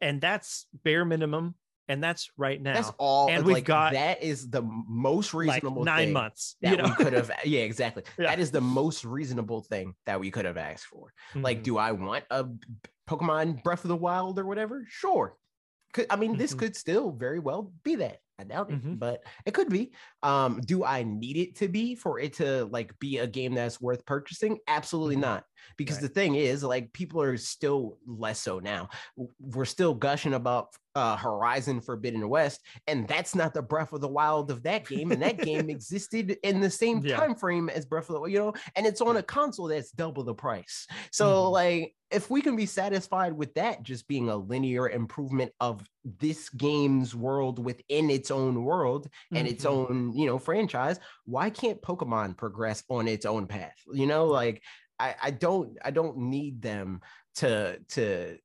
and 0.00 0.20
that's 0.20 0.66
bare 0.84 1.04
minimum, 1.04 1.54
and 1.86 2.02
that's 2.02 2.30
right 2.36 2.60
now. 2.60 2.74
That's 2.74 2.92
all. 2.98 3.28
And 3.30 3.44
we've 3.44 3.54
like, 3.56 3.64
got, 3.64 3.92
that 3.92 4.22
is 4.22 4.48
the 4.48 4.62
most 4.62 5.34
like 5.34 5.54
reasonable 5.54 5.84
nine 5.84 6.06
thing 6.06 6.12
months. 6.14 6.56
that 6.62 6.70
you 6.70 6.76
know? 6.78 6.84
we 6.84 7.04
could 7.04 7.12
have. 7.12 7.30
Yeah, 7.44 7.60
exactly. 7.60 8.04
Yeah. 8.18 8.28
That 8.28 8.40
is 8.40 8.50
the 8.50 8.60
most 8.60 9.04
reasonable 9.04 9.60
thing 9.62 9.94
that 10.06 10.18
we 10.18 10.30
could 10.30 10.46
have 10.46 10.56
asked 10.56 10.86
for. 10.86 11.12
Like, 11.34 11.60
Mhm. 11.60 11.64
do 11.64 11.78
I 11.78 11.92
want 11.92 12.24
a 12.30 12.46
Pokemon 13.08 13.62
Breath 13.62 13.84
of 13.84 13.88
the 13.88 13.96
Wild 13.96 14.38
or 14.38 14.46
whatever? 14.46 14.84
Sure. 14.88 15.36
Could, 15.92 16.06
I 16.08 16.16
mean, 16.16 16.36
this 16.36 16.54
Mhm. 16.54 16.58
could 16.60 16.76
still 16.76 17.10
very 17.10 17.40
well 17.40 17.72
be 17.82 17.96
that. 17.96 18.20
I 18.40 18.44
doubt 18.44 18.70
it, 18.70 18.78
Mhm. 18.78 18.98
but 18.98 19.24
it 19.46 19.52
could 19.54 19.68
be. 19.68 19.92
Um, 20.22 20.60
do 20.62 20.84
I 20.84 21.02
need 21.02 21.36
it 21.36 21.56
to 21.56 21.68
be 21.68 21.94
for 21.94 22.18
it 22.18 22.32
to 22.34 22.64
like 22.66 22.98
be 22.98 23.18
a 23.18 23.26
game 23.26 23.54
that's 23.54 23.80
worth 23.80 24.04
purchasing? 24.06 24.58
Absolutely 24.66 25.16
Mhm. 25.16 25.16
not. 25.16 25.44
Because 25.76 25.98
Right. 25.98 26.00
the 26.00 26.08
thing 26.08 26.34
is, 26.36 26.64
like, 26.64 26.92
people 26.92 27.20
are 27.22 27.36
still 27.36 27.98
less 28.06 28.40
so 28.40 28.58
now. 28.60 28.88
We're 29.38 29.64
still 29.66 29.94
gushing 29.94 30.34
about 30.34 30.74
uh, 31.00 31.16
Horizon 31.16 31.80
Forbidden 31.80 32.28
West, 32.28 32.60
and 32.86 33.08
that's 33.08 33.34
not 33.34 33.54
the 33.54 33.62
Breath 33.62 33.92
of 33.94 34.02
the 34.02 34.08
Wild 34.08 34.50
of 34.50 34.62
that 34.64 34.86
game. 34.86 35.12
And 35.12 35.22
that 35.22 35.40
game 35.40 35.70
existed 35.76 36.36
in 36.42 36.60
the 36.60 36.68
same 36.70 37.00
Yeah. 37.00 37.16
time 37.16 37.34
frame 37.34 37.70
as 37.70 37.86
Breath 37.86 38.08
of 38.10 38.14
the 38.14 38.20
Wild, 38.20 38.32
you 38.32 38.38
know, 38.38 38.52
and 38.76 38.86
it's 38.86 39.00
on 39.00 39.16
a 39.16 39.22
console 39.22 39.68
that's 39.68 39.92
double 39.92 40.24
the 40.24 40.34
price. 40.34 40.86
So, 41.10 41.26
Mhm. 41.26 41.52
like, 41.52 41.96
if 42.10 42.28
we 42.28 42.42
can 42.42 42.54
be 42.56 42.66
satisfied 42.66 43.32
with 43.32 43.54
that 43.54 43.82
just 43.82 44.08
being 44.08 44.28
a 44.28 44.36
linear 44.36 44.88
improvement 44.90 45.52
of 45.60 45.86
this 46.04 46.48
game's 46.50 47.14
world 47.14 47.64
within 47.64 48.10
its 48.10 48.30
own 48.30 48.62
world 48.64 49.08
and 49.34 49.46
its 49.48 49.64
Mhm. 49.64 49.68
own, 49.70 50.12
you 50.16 50.26
know, 50.26 50.38
franchise, 50.38 50.98
why 51.24 51.48
can't 51.50 51.80
Pokemon 51.80 52.36
progress 52.36 52.82
on 52.90 53.08
its 53.08 53.24
own 53.24 53.46
path? 53.46 53.76
You 53.92 54.06
know, 54.06 54.26
like 54.26 54.62
I, 54.98 55.14
I 55.22 55.30
don't 55.30 55.78
I 55.82 55.92
don't 55.92 56.16
need 56.18 56.60
them 56.60 57.00
to 57.36 57.78
to 57.90 58.38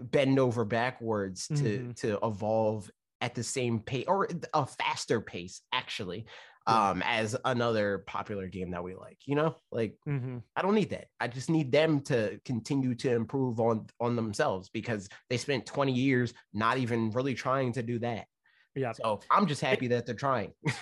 bend 0.00 0.38
over 0.38 0.64
backwards 0.64 1.48
to 1.56 1.86
Mhm. 1.86 1.94
to 1.96 2.18
evolve 2.22 2.90
at 3.20 3.34
the 3.34 3.42
same 3.42 3.80
pace 3.80 4.04
or 4.08 4.28
a 4.54 4.66
faster 4.66 5.20
pace 5.20 5.62
actually 5.72 6.26
Yeah. 6.66 6.82
um 6.92 7.02
as 7.04 7.36
another 7.44 7.98
popular 8.06 8.48
game 8.48 8.70
that 8.72 8.84
we 8.84 8.94
like 8.94 9.18
you 9.26 9.34
know 9.34 9.56
like 9.72 9.96
Mhm. 10.06 10.42
I 10.56 10.62
don't 10.62 10.74
need 10.74 10.90
that. 10.90 11.08
I 11.20 11.28
just 11.28 11.50
need 11.50 11.70
them 11.70 12.00
to 12.04 12.40
continue 12.46 12.94
to 12.96 13.12
improve 13.12 13.60
on 13.60 13.88
on 14.00 14.16
themselves 14.16 14.70
because 14.70 15.08
they 15.28 15.36
spent 15.36 15.66
20 15.66 15.92
years 15.92 16.32
not 16.54 16.78
even 16.78 17.10
really 17.10 17.34
trying 17.34 17.72
to 17.72 17.82
do 17.82 17.98
that. 18.00 18.26
Yeah. 18.74 18.92
So 18.92 19.20
I'm 19.30 19.46
just 19.46 19.60
happy 19.62 19.88
that 19.88 20.06
they're 20.06 20.14
trying. 20.14 20.54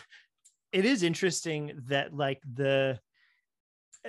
it 0.72 0.84
is 0.84 1.02
interesting 1.02 1.72
that 1.86 2.14
like 2.14 2.42
the 2.52 3.00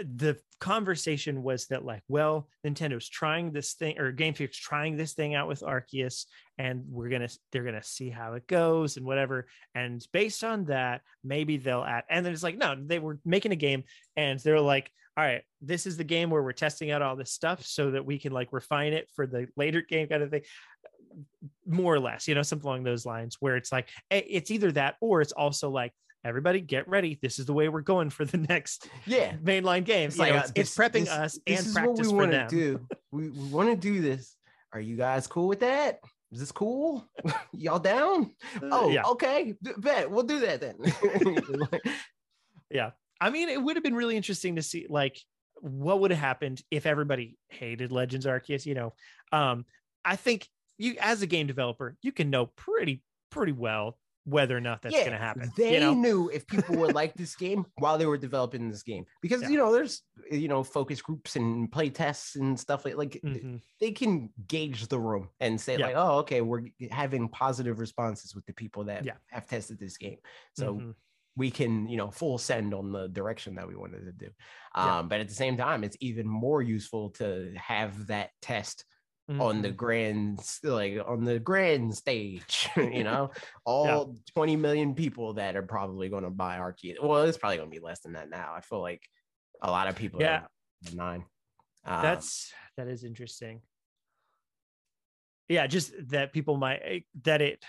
the 0.03 0.37
conversation 0.59 1.43
was 1.43 1.67
that 1.67 1.85
like 1.85 2.01
well 2.07 2.47
nintendo's 2.65 3.07
trying 3.07 3.51
this 3.51 3.73
thing 3.73 3.97
or 3.99 4.11
game 4.11 4.33
Freak's 4.33 4.57
trying 4.57 4.97
this 4.97 5.13
thing 5.13 5.35
out 5.35 5.47
with 5.47 5.61
arceus 5.61 6.25
and 6.57 6.83
we're 6.87 7.09
gonna 7.09 7.29
they're 7.51 7.63
gonna 7.63 7.83
see 7.83 8.09
how 8.09 8.33
it 8.33 8.47
goes 8.47 8.97
and 8.97 9.05
whatever. 9.05 9.47
And 9.73 10.05
based 10.11 10.43
on 10.43 10.65
that 10.65 11.01
maybe 11.23 11.57
they'll 11.57 11.83
add 11.83 12.03
and 12.09 12.25
then 12.25 12.33
it's 12.33 12.43
like 12.43 12.57
no 12.57 12.75
they 12.77 12.99
were 12.99 13.19
making 13.25 13.51
a 13.51 13.57
game 13.57 13.83
and 14.15 14.39
they're 14.39 14.59
like 14.59 14.91
all 15.17 15.23
right 15.23 15.43
this 15.61 15.85
is 15.85 15.97
the 15.97 16.03
game 16.03 16.29
where 16.29 16.43
we're 16.43 16.51
testing 16.51 16.91
out 16.91 17.01
all 17.01 17.15
this 17.15 17.31
stuff 17.31 17.65
so 17.65 17.91
that 17.91 18.05
we 18.05 18.19
can 18.19 18.33
like 18.33 18.51
refine 18.51 18.93
it 18.93 19.09
for 19.15 19.25
the 19.25 19.47
later 19.55 19.81
game 19.81 20.07
kind 20.07 20.23
of 20.23 20.29
thing. 20.29 20.43
More 21.65 21.93
or 21.93 21.99
less 21.99 22.27
you 22.27 22.35
know 22.35 22.41
something 22.41 22.67
along 22.67 22.83
those 22.83 23.05
lines 23.05 23.37
where 23.39 23.55
it's 23.55 23.71
like 23.71 23.89
eh, 24.11 24.23
it's 24.27 24.51
either 24.51 24.71
that 24.73 24.95
or 24.99 25.21
it's 25.21 25.31
also 25.31 25.69
like 25.69 25.93
everybody 26.25 26.59
get 26.59 26.87
ready 26.89 27.17
this 27.21 27.39
is 27.39 27.45
the 27.45 27.53
way 27.53 27.69
we're 27.69 27.81
going 27.81 28.09
for 28.09 28.25
the 28.25 28.37
next 28.49 28.89
yeah. 29.05 29.33
mainline 29.37 29.85
games. 29.85 30.17
You 30.17 30.25
know, 30.25 30.31
like, 30.31 30.39
it's, 30.41 30.49
uh, 30.49 30.53
it's 30.55 30.75
prepping 30.75 31.05
this- 31.05 31.09
us 31.09 31.39
This 31.45 31.59
and 31.59 31.67
is 31.67 31.73
practice 31.73 32.07
what 32.07 32.27
we 32.27 32.27
for 32.29 32.37
want 32.37 32.49
to 32.49 32.55
do. 32.55 32.87
We, 33.11 33.29
we 33.29 33.47
want 33.47 33.69
to 33.69 33.77
do 33.77 34.01
this. 34.01 34.35
Are 34.73 34.79
you 34.81 34.97
guys 34.97 35.25
cool 35.25 35.47
with 35.47 35.61
that? 35.61 35.99
Is 36.33 36.41
this 36.41 36.51
cool? 36.51 37.07
Y'all 37.53 37.79
down? 37.79 38.31
Oh, 38.61 38.89
yeah 38.89 39.03
okay. 39.03 39.53
Bet 39.77 40.11
we'll 40.11 40.23
do 40.23 40.39
that 40.41 40.59
then. 40.59 40.75
yeah 42.69 42.91
i 43.21 43.29
mean 43.29 43.47
it 43.47 43.61
would 43.61 43.75
have 43.77 43.83
been 43.83 43.95
really 43.95 44.17
interesting 44.17 44.55
to 44.55 44.61
see 44.61 44.87
like 44.89 45.17
what 45.61 45.99
would 45.99 46.11
have 46.11 46.19
happened 46.19 46.61
if 46.71 46.85
everybody 46.85 47.37
hated 47.49 47.91
legends 47.91 48.25
arceus 48.25 48.65
you 48.65 48.73
know 48.73 48.93
um 49.31 49.65
i 50.03 50.15
think 50.15 50.49
you 50.77 50.95
as 50.99 51.21
a 51.21 51.27
game 51.27 51.47
developer 51.47 51.95
you 52.01 52.11
can 52.11 52.29
know 52.29 52.47
pretty 52.47 53.01
pretty 53.29 53.51
well 53.51 53.97
whether 54.25 54.57
or 54.57 54.61
not 54.61 54.81
that's 54.81 54.95
going 54.95 55.11
to 55.11 55.17
happen 55.17 55.51
They 55.55 55.75
you 55.75 55.79
know 55.79 55.93
knew 55.93 56.29
if 56.29 56.45
people 56.47 56.75
would 56.77 56.95
like 56.95 57.13
this 57.23 57.35
game 57.35 57.65
while 57.77 57.97
they 57.97 58.07
were 58.07 58.17
developing 58.17 58.69
this 58.69 58.83
game 58.83 59.05
because 59.21 59.43
Yeah. 59.43 59.49
you 59.49 59.57
know 59.57 59.71
there's 59.71 60.01
you 60.29 60.47
know 60.47 60.63
focus 60.63 61.01
groups 61.01 61.35
and 61.35 61.71
play 61.71 61.89
tests 61.91 62.35
and 62.35 62.59
stuff 62.59 62.85
like 62.85 62.95
like 62.97 63.19
Mhm. 63.23 63.61
they 63.79 63.91
can 63.91 64.31
gauge 64.47 64.87
the 64.87 64.99
room 64.99 65.29
and 65.39 65.61
say 65.61 65.77
Yeah. 65.77 65.85
like 65.87 65.95
oh 65.95 66.17
okay 66.19 66.41
we're 66.41 66.63
having 66.91 67.29
positive 67.29 67.79
responses 67.79 68.33
with 68.35 68.45
the 68.47 68.53
people 68.53 68.85
that 68.85 69.05
Yeah. 69.05 69.17
have 69.29 69.47
tested 69.47 69.79
this 69.79 69.97
game 69.97 70.17
so 70.53 70.75
Mhm. 70.75 70.95
we 71.35 71.51
can 71.51 71.87
you 71.87 71.97
know 71.97 72.09
full 72.09 72.37
send 72.39 72.73
on 72.73 72.91
the 72.91 73.07
direction 73.09 73.55
that 73.55 73.67
we 73.67 73.75
wanted 73.75 74.05
to 74.05 74.11
do 74.11 74.29
Yeah. 74.75 74.99
um 74.99 75.07
but 75.07 75.19
at 75.19 75.27
the 75.27 75.35
same 75.35 75.55
time 75.55 75.83
it's 75.83 75.97
even 75.99 76.27
more 76.27 76.63
useful 76.63 77.11
to 77.11 77.53
have 77.57 78.07
that 78.07 78.31
test 78.41 78.85
on 79.39 79.61
the 79.61 79.71
Mhm. 79.71 79.75
grand 79.75 80.39
like 80.63 80.97
on 81.05 81.23
the 81.23 81.39
grand 81.39 81.95
stage 81.95 82.69
you 82.77 83.03
know 83.03 83.31
all 83.65 84.15
20 84.33 84.55
million 84.55 84.93
people 84.95 85.33
that 85.33 85.55
are 85.55 85.63
probably 85.63 86.09
going 86.09 86.23
to 86.23 86.29
buy 86.29 86.59
arcade 86.59 86.97
well 87.01 87.23
it's 87.23 87.37
probably 87.37 87.57
going 87.57 87.69
to 87.69 87.75
be 87.75 87.83
less 87.83 88.01
than 88.01 88.13
that 88.13 88.29
now 88.29 88.53
i 88.53 88.61
feel 88.61 88.81
like 88.81 89.01
a 89.61 89.69
lot 89.71 89.87
of 89.87 89.95
people 89.95 90.21
Yeah. 90.21 90.41
are 90.41 90.49
nine 90.93 91.25
um, 91.85 92.01
that's 92.01 92.53
that 92.77 92.87
is 92.87 93.03
interesting 93.03 93.61
yeah 95.49 95.67
just 95.67 95.93
that 96.09 96.33
people 96.33 96.57
might 96.57 96.81
eh, 96.83 96.99
that 97.23 97.41
it 97.41 97.63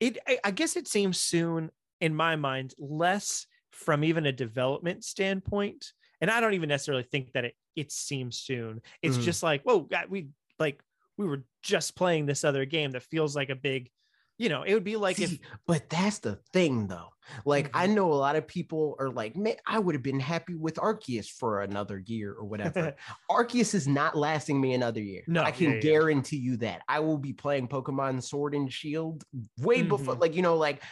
it 0.00 0.18
I- 0.44 0.50
guess 0.50 0.76
it 0.76 0.88
seems 0.88 1.20
soon 1.20 1.70
in 2.00 2.14
my 2.14 2.36
mind 2.36 2.74
less 2.78 3.46
from 3.72 4.04
even 4.04 4.26
a 4.26 4.32
development 4.32 5.04
standpoint 5.04 5.92
and 6.20 6.30
i 6.30 6.40
don't 6.40 6.54
even 6.54 6.68
necessarily 6.68 7.04
think 7.04 7.32
that 7.32 7.44
it 7.44 7.54
it 7.74 7.92
seems 7.92 8.38
soon 8.38 8.80
it's 9.02 9.18
Mhm. 9.18 9.22
just 9.22 9.42
like 9.42 9.62
whoa 9.62 9.80
God, 9.80 10.06
we 10.08 10.28
like 10.58 10.82
we 11.16 11.26
were 11.26 11.44
just 11.62 11.96
playing 11.96 12.26
this 12.26 12.44
other 12.44 12.64
game 12.64 12.92
that 12.92 13.02
feels 13.02 13.34
like 13.34 13.50
a 13.50 13.56
big 13.56 13.90
you 14.38 14.48
know, 14.48 14.62
it 14.62 14.74
would 14.74 14.84
be 14.84 14.96
like 14.96 15.16
See, 15.16 15.24
if 15.24 15.38
but 15.66 15.88
that's 15.88 16.18
the 16.18 16.36
thing 16.52 16.88
though. 16.88 17.10
Like 17.44 17.70
I 17.74 17.88
Mhm. 17.88 17.94
know 17.94 18.12
a 18.12 18.14
lot 18.14 18.36
of 18.36 18.46
people 18.46 18.94
are 19.00 19.10
like, 19.10 19.34
man, 19.34 19.56
I 19.66 19.80
would 19.80 19.94
have 19.96 20.02
been 20.02 20.20
happy 20.20 20.54
with 20.54 20.74
Arceus 20.76 21.28
for 21.28 21.62
another 21.62 21.98
year 21.98 22.32
or 22.34 22.44
whatever. 22.44 22.94
Arceus 23.30 23.74
is 23.74 23.88
not 23.88 24.16
lasting 24.16 24.60
me 24.60 24.74
another 24.74 25.00
year. 25.02 25.22
No, 25.26 25.42
I 25.42 25.50
can 25.50 25.70
yeah, 25.70 25.74
yeah. 25.74 25.80
guarantee 25.80 26.36
you 26.36 26.56
that. 26.58 26.82
I 26.88 27.00
will 27.00 27.18
be 27.18 27.32
playing 27.32 27.66
Pokemon 27.68 28.22
Sword 28.22 28.54
and 28.54 28.72
Shield 28.72 29.24
way 29.58 29.82
before, 29.82 30.14
Mhm. 30.14 30.20
like 30.20 30.34
you 30.36 30.42
know, 30.42 30.56
like 30.56 30.82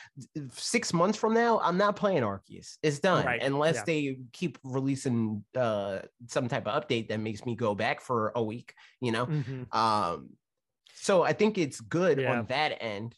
six 0.51 0.93
months 0.93 1.19
from 1.19 1.35
now. 1.35 1.61
I'm 1.61 1.77
not 1.77 1.97
playing 1.97 2.23
Arceus. 2.23 2.79
It's 2.83 2.99
done 2.99 3.27
Right, 3.27 3.43
unless 3.43 3.77
yeah. 3.77 3.85
they 3.87 4.19
keep 4.33 4.59
releasing 4.65 5.45
uh 5.55 6.01
some 6.27 6.49
type 6.49 6.67
of 6.67 6.83
update 6.83 7.09
that 7.09 7.21
makes 7.21 7.45
me 7.47 7.55
go 7.57 7.75
back 7.75 8.01
for 8.01 8.33
a 8.35 8.43
week. 8.43 8.75
You 9.01 9.13
know, 9.13 9.27
Mhm. 9.27 9.73
um, 9.75 10.31
so 10.95 11.23
I 11.23 11.33
think 11.33 11.59
it's 11.59 11.81
good 11.81 12.19
Yeah. 12.19 12.39
on 12.41 12.47
that 12.47 12.83
end 12.83 13.15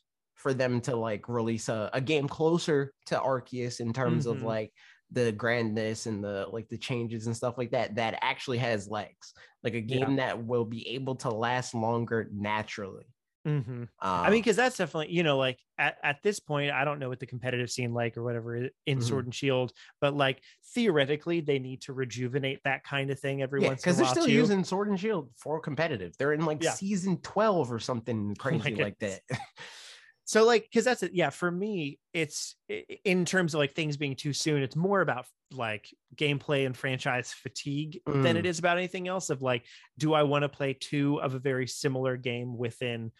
for 0.46 0.54
them 0.54 0.80
to 0.82 0.94
like 0.96 1.28
release 1.28 1.68
a, 1.68 1.90
a 1.92 2.00
game 2.00 2.28
closer 2.28 2.92
to 3.06 3.16
Arceus 3.18 3.80
in 3.80 3.92
terms 3.92 4.26
Mhm. 4.26 4.26
of 4.26 4.42
like 4.42 4.72
the 5.10 5.32
grandness 5.32 6.06
and 6.06 6.22
the 6.22 6.46
like 6.52 6.68
the 6.68 6.78
changes 6.78 7.26
and 7.26 7.36
stuff 7.36 7.58
like 7.58 7.70
that 7.72 7.96
that 7.96 8.18
actually 8.22 8.58
has 8.58 8.88
legs 8.88 9.34
like 9.64 9.74
a 9.74 9.80
Yeah. 9.86 10.10
game 10.10 10.16
that 10.16 10.44
will 10.44 10.64
be 10.64 10.86
able 10.88 11.16
to 11.16 11.30
last 11.30 11.74
longer 11.74 12.28
naturally 12.32 13.06
Mhm. 13.46 13.82
um, 13.82 13.88
I 14.24 14.30
mean, 14.30 14.40
because 14.40 14.56
that's 14.56 14.76
definitely, 14.76 15.14
you 15.14 15.22
know, 15.22 15.38
like 15.38 15.60
at, 15.78 15.98
at 16.02 16.22
this 16.22 16.40
point, 16.40 16.72
I 16.72 16.84
don't 16.84 16.98
know 16.98 17.08
what 17.08 17.20
the 17.20 17.26
competitive 17.26 17.70
scene 17.70 17.94
like 17.94 18.16
or 18.16 18.24
whatever 18.24 18.68
in 18.86 19.00
Mhm. 19.00 19.00
Sword 19.00 19.26
and 19.26 19.34
Shield, 19.34 19.72
but 20.00 20.14
like 20.14 20.42
theoretically, 20.74 21.40
they 21.40 21.58
need 21.60 21.82
to 21.82 21.92
rejuvenate 21.92 22.62
that 22.64 22.82
kind 22.84 23.10
of 23.10 23.20
thing 23.20 23.40
every 23.42 23.60
yeah 23.60 23.70
once 23.70 23.82
because 23.82 23.96
they're 23.96 24.06
still 24.06 24.26
too. 24.26 24.28
using 24.28 24.64
sword 24.64 24.88
and 24.88 25.00
shield 25.00 25.30
for 25.36 25.60
competitive 25.60 26.14
they're 26.18 26.32
in 26.32 26.44
like 26.44 26.62
Yeah. 26.62 26.78
season 26.78 27.20
12 27.22 27.72
or 27.72 27.78
something 27.78 28.34
crazy 28.38 28.76
like 28.76 28.98
that 28.98 29.22
so 30.26 30.44
like 30.44 30.64
because 30.64 30.84
that's 30.84 31.02
it. 31.02 31.12
Yeah 31.14 31.30
for 31.30 31.50
me 31.50 31.98
it's 32.12 32.54
in 33.04 33.24
terms 33.24 33.54
of 33.54 33.58
like 33.58 33.72
things 33.72 33.96
being 33.96 34.14
too 34.14 34.34
soon 34.34 34.62
it's 34.62 34.76
more 34.76 35.00
about 35.00 35.24
like 35.52 35.88
gameplay 36.14 36.66
and 36.66 36.76
franchise 36.76 37.32
fatigue 37.32 38.00
than 38.04 38.34
Mm. 38.34 38.40
it 38.40 38.46
is 38.46 38.58
about 38.58 38.76
anything 38.76 39.08
else 39.08 39.30
of 39.30 39.40
like 39.40 39.64
do 39.96 40.12
i 40.12 40.22
want 40.24 40.42
to 40.42 40.48
play 40.48 40.74
two 40.74 41.20
of 41.22 41.34
a 41.34 41.38
very 41.38 41.66
similar 41.66 42.16
game 42.18 42.58
within 42.58 43.12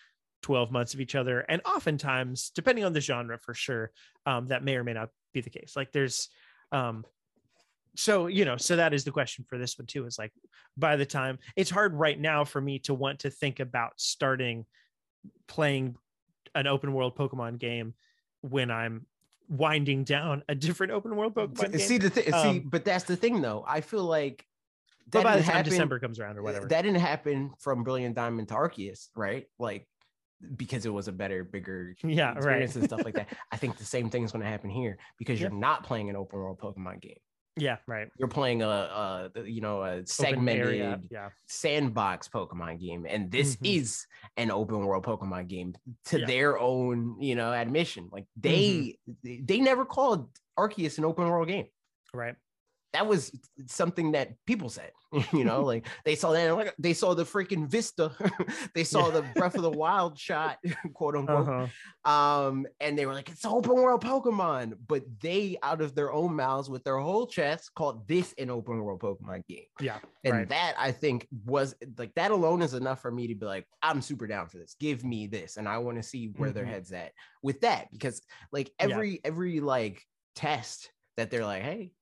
12 0.42 0.70
months 0.70 0.94
of 0.94 1.00
each 1.00 1.14
other? 1.16 1.40
And 1.40 1.60
oftentimes 1.64 2.50
depending 2.54 2.84
on 2.84 2.92
the 2.92 3.00
genre 3.00 3.38
for 3.38 3.54
sure 3.54 3.90
um, 4.26 4.46
that 4.48 4.62
may 4.62 4.76
or 4.76 4.84
may 4.84 4.92
not 4.92 5.08
be 5.32 5.40
the 5.40 5.50
case. 5.50 5.72
Like 5.74 5.90
there's 5.92 6.28
um 6.72 7.04
so 7.96 8.26
you 8.26 8.44
know 8.44 8.56
so 8.56 8.76
that 8.76 8.92
is 8.92 9.04
the 9.04 9.10
question 9.10 9.44
for 9.48 9.56
this 9.58 9.78
one 9.78 9.86
too 9.86 10.04
is 10.06 10.18
like 10.18 10.32
by 10.76 10.96
the 10.96 11.06
time 11.06 11.38
it's 11.56 11.70
hard 11.70 11.94
right 11.94 12.20
now 12.20 12.44
for 12.44 12.60
me 12.60 12.78
to 12.80 12.92
want 12.92 13.20
to 13.20 13.30
think 13.30 13.58
about 13.58 13.92
starting 13.96 14.66
playing 15.48 15.96
an 16.56 16.66
open 16.66 16.92
world 16.92 17.16
Pokemon 17.16 17.58
game 17.58 17.94
when 18.40 18.70
I'm 18.70 19.06
winding 19.48 20.02
down 20.04 20.42
a 20.48 20.54
different 20.54 20.92
open 20.92 21.14
world 21.14 21.34
Pokemon 21.34 21.70
game. 21.70 21.78
see 21.80 21.98
the 21.98 22.10
thing 22.10 22.24
see 22.24 22.32
Um, 22.32 22.62
but 22.68 22.84
that's 22.84 23.04
the 23.04 23.14
thing 23.14 23.40
though 23.40 23.64
i 23.68 23.80
feel 23.80 24.02
like 24.02 24.44
but 25.08 25.22
by 25.22 25.36
the 25.36 25.44
time 25.44 25.54
happen- 25.54 25.70
December 25.70 26.00
comes 26.00 26.18
around 26.18 26.36
or 26.36 26.42
whatever. 26.42 26.66
That 26.66 26.82
didn't 26.82 26.98
happen 26.98 27.52
from 27.60 27.84
Brilliant 27.84 28.16
Diamond 28.16 28.48
to 28.48 28.54
Arceus, 28.54 29.08
right? 29.14 29.46
Like 29.56 29.86
because 30.56 30.84
it 30.84 30.90
was 30.92 31.06
a 31.06 31.12
better, 31.12 31.44
bigger 31.44 31.94
Yeah, 32.02 32.30
right. 32.30 32.36
experience 32.38 32.74
and 32.76 32.84
stuff 32.86 33.04
like 33.04 33.14
that. 33.20 33.28
I 33.52 33.56
think 33.56 33.76
the 33.78 33.84
same 33.84 34.10
thing 34.10 34.24
is 34.24 34.32
going 34.32 34.42
to 34.44 34.50
happen 34.50 34.68
here 34.68 34.98
because 35.16 35.40
Yeah. 35.40 35.48
you're 35.50 35.58
not 35.58 35.84
playing 35.84 36.10
an 36.10 36.16
open 36.16 36.40
world 36.40 36.58
Pokemon 36.58 37.00
game. 37.02 37.16
Yeah, 37.56 37.78
right. 37.86 38.08
You're 38.18 38.28
playing 38.28 38.62
a, 38.62 38.68
a 38.68 39.30
you 39.44 39.60
know 39.60 39.82
a 39.82 40.06
segmented 40.06 41.08
Yeah. 41.10 41.30
sandbox 41.46 42.28
Pokemon 42.28 42.80
game, 42.80 43.06
and 43.08 43.30
this 43.30 43.56
Mhm. 43.56 43.76
is 43.76 44.06
an 44.36 44.50
open 44.50 44.84
world 44.84 45.04
Pokemon 45.04 45.48
game 45.48 45.74
to 46.06 46.18
Yeah. 46.18 46.24
Mm-hmm. 46.24 46.30
their 46.30 46.58
own 46.58 47.20
you 47.20 47.34
know 47.34 47.52
admission. 47.52 48.08
Like 48.12 48.26
they 48.36 48.98
they 49.22 49.60
never 49.60 49.84
called 49.84 50.28
Arceus 50.58 50.98
an 50.98 51.04
open 51.04 51.28
world 51.28 51.48
game 51.48 51.66
Right. 52.14 52.36
That 52.96 53.06
was 53.06 53.30
something 53.66 54.12
that 54.12 54.30
people 54.46 54.70
said, 54.70 54.90
you 55.34 55.44
know, 55.44 55.62
like 55.72 55.86
they 56.06 56.14
saw 56.14 56.32
that, 56.32 56.74
they 56.78 56.94
saw 56.94 57.12
the 57.14 57.24
freaking 57.24 57.68
Vista, 57.68 58.10
they 58.74 58.84
saw 58.84 59.10
the 59.10 59.20
Breath 59.34 59.54
of 59.54 59.62
the 59.62 59.70
Wild 59.70 60.18
shot, 60.18 60.56
quote 60.94 61.14
unquote, 61.14 61.46
Uh-huh. 61.48 62.10
um, 62.10 62.66
and 62.80 62.98
they 62.98 63.04
were 63.04 63.12
like, 63.12 63.28
it's 63.28 63.44
open 63.44 63.74
world 63.74 64.02
Pokemon, 64.02 64.78
but 64.88 65.04
they, 65.20 65.58
out 65.62 65.82
of 65.82 65.94
their 65.94 66.10
own 66.10 66.34
mouths, 66.34 66.70
with 66.70 66.84
their 66.84 66.96
whole 66.96 67.26
chest, 67.26 67.74
called 67.74 68.08
this 68.08 68.34
an 68.38 68.48
open 68.50 68.80
world 68.82 69.00
Pokemon 69.00 69.46
game, 69.46 69.66
Yeah. 69.78 69.98
and 70.24 70.32
Right. 70.32 70.48
that 70.48 70.74
I 70.78 70.90
think 70.92 71.28
was 71.44 71.74
like 71.98 72.14
that 72.14 72.30
alone 72.30 72.62
is 72.62 72.72
enough 72.72 73.02
for 73.02 73.10
me 73.10 73.26
to 73.28 73.34
be 73.34 73.44
like, 73.44 73.66
I'm 73.82 74.00
super 74.00 74.26
down 74.26 74.48
for 74.48 74.56
this. 74.56 74.74
Give 74.80 75.04
me 75.04 75.26
this, 75.26 75.58
and 75.58 75.68
I 75.68 75.78
want 75.78 75.98
to 75.98 76.02
see 76.02 76.28
where 76.38 76.50
their 76.50 76.64
Mhm. 76.64 76.68
heads 76.68 76.92
at 76.92 77.12
with 77.42 77.60
that 77.60 77.90
because 77.92 78.22
like 78.52 78.68
Yeah. 78.80 78.86
every 78.88 79.20
every 79.22 79.60
like 79.60 80.02
test 80.34 80.90
that 81.18 81.30
they're 81.30 81.44
like, 81.46 81.62
hey, 81.62 81.92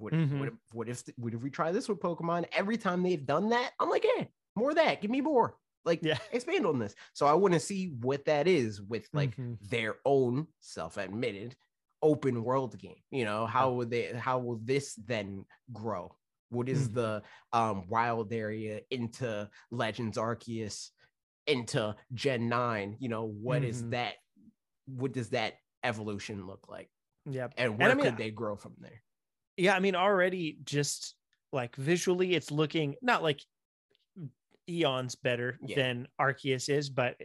what, 0.00 0.12
Mhm. 0.12 0.38
what, 0.38 0.48
if, 0.48 0.54
what 0.72 0.88
if 0.88 1.02
what 1.16 1.34
if 1.34 1.42
we 1.42 1.50
try 1.50 1.72
this 1.72 1.88
with 1.88 2.00
Pokemon? 2.00 2.46
Every 2.52 2.76
time 2.76 3.02
they've 3.02 3.24
done 3.24 3.50
that, 3.50 3.72
I'm 3.80 3.90
like, 3.90 4.04
yeah, 4.16 4.24
more 4.56 4.70
of 4.70 4.76
that. 4.76 5.00
Give 5.00 5.10
me 5.10 5.20
more. 5.20 5.56
Like, 5.84 6.02
Yeah. 6.02 6.18
expand 6.32 6.66
on 6.66 6.78
this. 6.78 6.94
So 7.14 7.26
I 7.26 7.34
want 7.34 7.54
to 7.54 7.60
see 7.60 7.94
what 8.00 8.24
that 8.26 8.46
is 8.48 8.80
with 8.82 9.08
like 9.12 9.36
Mhm. 9.36 9.58
their 9.60 9.96
own 10.04 10.48
self-admitted 10.60 11.56
open 12.02 12.44
world 12.44 12.78
game. 12.78 13.02
You 13.10 13.24
know, 13.24 13.46
how 13.46 13.72
would 13.72 13.90
they? 13.90 14.12
How 14.12 14.38
will 14.38 14.60
this 14.62 14.94
then 14.94 15.44
grow? 15.72 16.14
What 16.50 16.68
is 16.68 16.90
Mhm. 16.90 16.94
the 16.94 17.22
um 17.52 17.86
wild 17.88 18.32
area 18.32 18.82
into 18.90 19.50
Legends 19.70 20.16
Arceus 20.18 20.90
into 21.46 21.94
Gen 22.14 22.48
Nine? 22.48 22.96
You 23.00 23.08
know, 23.08 23.24
what 23.24 23.64
is 23.64 23.82
Mhm. 23.82 23.90
that? 23.90 24.14
What 24.86 25.12
does 25.12 25.30
that 25.30 25.54
evolution 25.84 26.46
look 26.46 26.68
like? 26.68 26.90
Yeah. 27.26 27.48
And 27.56 27.78
where 27.78 27.90
I 27.90 27.94
mean, 27.94 28.06
could 28.06 28.16
they 28.16 28.30
grow 28.30 28.56
from 28.56 28.74
there? 28.78 29.02
Yeah. 29.58 29.74
I 29.76 29.80
mean, 29.80 29.94
already 29.94 30.58
just 30.64 31.14
like 31.52 31.76
visually, 31.76 32.34
it's 32.34 32.50
looking 32.50 32.94
not 33.02 33.22
like 33.22 33.40
eons 34.68 35.14
better 35.14 35.58
Yeah. 35.62 35.76
than 35.76 36.08
Arceus 36.20 36.68
is, 36.68 36.90
but 36.90 37.16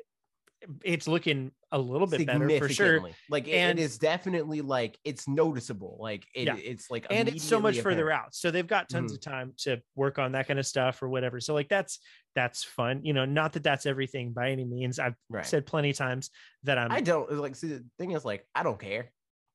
it's 0.81 1.09
looking 1.09 1.51
a 1.73 1.77
little 1.77 2.07
bit 2.07 2.25
better 2.25 2.47
for 2.57 2.69
sure. 2.69 3.09
Like 3.29 3.49
it- 3.49 3.55
And- 3.55 3.77
it 3.77 3.81
is 3.83 3.97
definitely 3.97 4.61
like 4.61 4.97
it's 5.03 5.27
noticeable. 5.27 5.97
Like 5.99 6.25
it, 6.33 6.45
Yeah. 6.47 6.55
it's 6.55 6.89
like 6.89 7.05
and 7.09 7.27
it's 7.27 7.43
so 7.43 7.59
much 7.59 7.75
immediately 7.75 7.91
further 7.91 8.11
out 8.11 8.33
so 8.33 8.49
they've 8.49 8.65
got 8.65 8.87
tons 8.87 9.11
Mhm. 9.11 9.15
of 9.15 9.21
time 9.21 9.53
to 9.57 9.81
work 9.95 10.19
on 10.19 10.31
that 10.31 10.47
kind 10.47 10.57
of 10.59 10.65
stuff 10.65 11.03
or 11.03 11.09
whatever 11.09 11.41
so 11.41 11.53
like 11.53 11.67
that's 11.67 11.99
that's 12.33 12.63
fun 12.63 13.03
you 13.03 13.11
know 13.11 13.25
not 13.25 13.51
that 13.53 13.63
that's 13.63 13.85
everything 13.85 14.31
by 14.31 14.51
any 14.51 14.63
means 14.63 14.99
i've 14.99 15.15
Right. 15.29 15.45
said 15.45 15.65
plenty 15.65 15.89
of 15.89 15.97
times 15.97 16.29
that 16.63 16.77
i'm 16.77 16.91
I 16.91 17.01
don't 17.01 17.29
like 17.33 17.55
see 17.57 17.67
the 17.67 17.85
thing 17.99 18.11
is 18.11 18.23
like 18.23 18.47
I 18.55 18.63
don't 18.63 18.79
care 18.79 19.11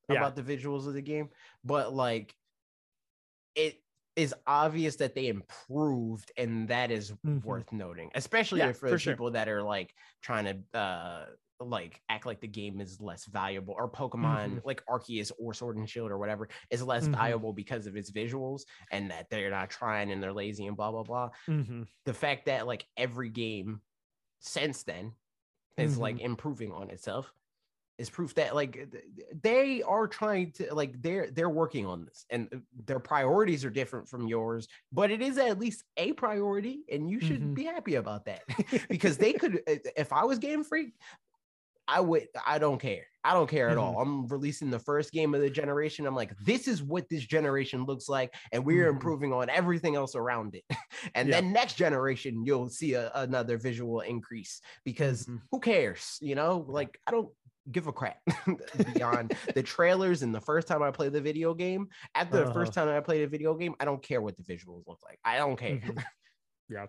Yeah. 0.09 0.17
about 0.17 0.35
the 0.35 0.43
visuals 0.43 0.87
of 0.87 0.93
the 0.93 1.01
game, 1.01 1.29
but 1.63 1.93
like 1.93 2.35
it 3.55 3.83
is 4.15 4.33
obvious 4.47 4.97
that 4.97 5.15
they 5.15 5.27
improved 5.27 6.31
and 6.37 6.67
that 6.69 6.91
is 6.91 7.13
Mhm. 7.25 7.41
worth 7.43 7.71
noting, 7.71 8.11
especially 8.15 8.59
Yeah, 8.59 8.73
for, 8.73 8.89
for 8.89 8.97
sure. 8.97 9.13
people 9.13 9.31
that 9.31 9.47
are 9.49 9.63
like 9.63 9.93
trying 10.21 10.45
to 10.73 10.77
uh 10.79 11.25
like 11.61 12.01
act 12.09 12.25
like 12.25 12.39
the 12.39 12.47
game 12.47 12.79
is 12.79 13.01
less 13.01 13.25
valuable 13.25 13.73
or 13.77 13.91
Pokemon 13.91 14.61
Mhm. 14.61 14.63
like 14.63 14.81
Arceus 14.85 15.31
or 15.37 15.53
Sword 15.53 15.75
and 15.77 15.89
Shield 15.89 16.09
or 16.11 16.17
whatever 16.17 16.47
is 16.71 16.81
less 16.83 17.07
Mhm. 17.07 17.13
valuable 17.17 17.51
because 17.53 17.85
of 17.85 17.97
its 17.97 18.11
visuals 18.11 18.61
and 18.91 19.11
that 19.11 19.29
they're 19.29 19.49
not 19.51 19.69
trying 19.69 20.11
and 20.11 20.23
they're 20.23 20.33
lazy 20.33 20.67
and 20.67 20.77
blah 20.77 20.91
blah 20.91 21.03
blah. 21.03 21.29
Mhm. 21.47 21.87
the 22.05 22.13
fact 22.13 22.45
that 22.47 22.67
like 22.67 22.87
every 22.97 23.29
game 23.29 23.81
since 24.39 24.83
then 24.83 25.15
is 25.77 25.97
Mm-hmm. 25.97 25.99
like 25.99 26.19
improving 26.19 26.71
on 26.73 26.89
itself 26.89 27.33
is 27.99 28.09
proof 28.09 28.33
that 28.35 28.55
like 28.55 28.89
they 29.43 29.83
are 29.83 30.07
trying 30.07 30.51
to 30.53 30.73
like 30.73 30.99
they're 31.01 31.29
they're 31.31 31.49
working 31.49 31.85
on 31.85 32.05
this 32.05 32.25
and 32.31 32.47
uh, 32.53 32.57
their 32.85 32.99
priorities 32.99 33.63
are 33.65 33.69
different 33.69 34.07
from 34.09 34.27
yours 34.27 34.67
but 34.91 35.11
it 35.11 35.21
is 35.21 35.37
at 35.37 35.59
least 35.59 35.83
a 35.97 36.13
priority 36.13 36.83
and 36.91 37.09
you 37.09 37.19
should 37.19 37.41
Mhm. 37.41 37.53
be 37.53 37.65
happy 37.65 37.95
about 37.95 38.25
that 38.25 38.41
because 38.89 39.17
they 39.17 39.33
could 39.33 39.61
if 39.67 40.11
i 40.13 40.23
was 40.23 40.39
game 40.39 40.63
freak 40.63 40.93
I 41.87 42.01
would 42.01 42.27
I 42.45 42.59
don't 42.59 42.79
care. 42.79 43.07
I 43.23 43.33
don't 43.33 43.49
care 43.49 43.71
at 43.71 43.77
Mm-hmm. 43.77 43.79
all. 43.79 43.99
I'm 44.01 44.27
releasing 44.27 44.69
the 44.69 44.79
first 44.79 45.11
game 45.11 45.33
of 45.33 45.41
the 45.41 45.49
generation. 45.49 46.05
I'm 46.05 46.15
like, 46.15 46.37
this 46.37 46.67
is 46.67 46.83
what 46.83 47.09
this 47.09 47.25
generation 47.25 47.85
looks 47.85 48.07
like, 48.07 48.33
and 48.51 48.63
we're 48.63 48.87
Mhm. 48.87 48.89
improving 48.89 49.33
on 49.33 49.49
everything 49.49 49.95
else 49.95 50.15
around 50.15 50.55
it. 50.55 50.63
and 51.15 51.27
Yeah. 51.29 51.33
then 51.33 51.51
next 51.51 51.75
generation, 51.75 52.45
you'll 52.45 52.69
see 52.69 52.93
a, 52.93 53.11
another 53.15 53.57
visual 53.57 54.01
increase 54.01 54.61
because 54.85 55.27
Mhm. 55.27 55.41
who 55.51 55.59
cares? 55.59 56.17
You 56.21 56.35
know, 56.35 56.63
like 56.67 56.99
I 57.07 57.11
don't 57.11 57.33
give 57.71 57.87
a 57.87 57.93
crap 57.93 58.19
beyond 58.85 59.33
the 59.55 59.63
trailers 59.63 60.21
and 60.23 60.33
the 60.33 60.41
first 60.41 60.67
time 60.67 60.81
I 60.83 60.91
played 60.91 61.13
the 61.13 61.21
video 61.21 61.53
game. 61.53 61.89
After 62.15 62.37
the 62.37 62.51
first 62.51 62.73
Uh-huh. 62.75 62.85
time 62.87 62.89
I 62.89 62.99
played 63.01 63.23
a 63.23 63.27
video 63.27 63.53
game, 63.55 63.75
I 63.79 63.85
don't 63.85 64.01
care 64.01 64.21
what 64.21 64.37
the 64.37 64.43
visuals 64.43 64.87
look 64.87 64.99
like. 65.03 65.19
I 65.23 65.37
don't 65.37 65.55
care. 65.57 65.77
Mhm. 65.77 66.03
yeah 66.69 66.87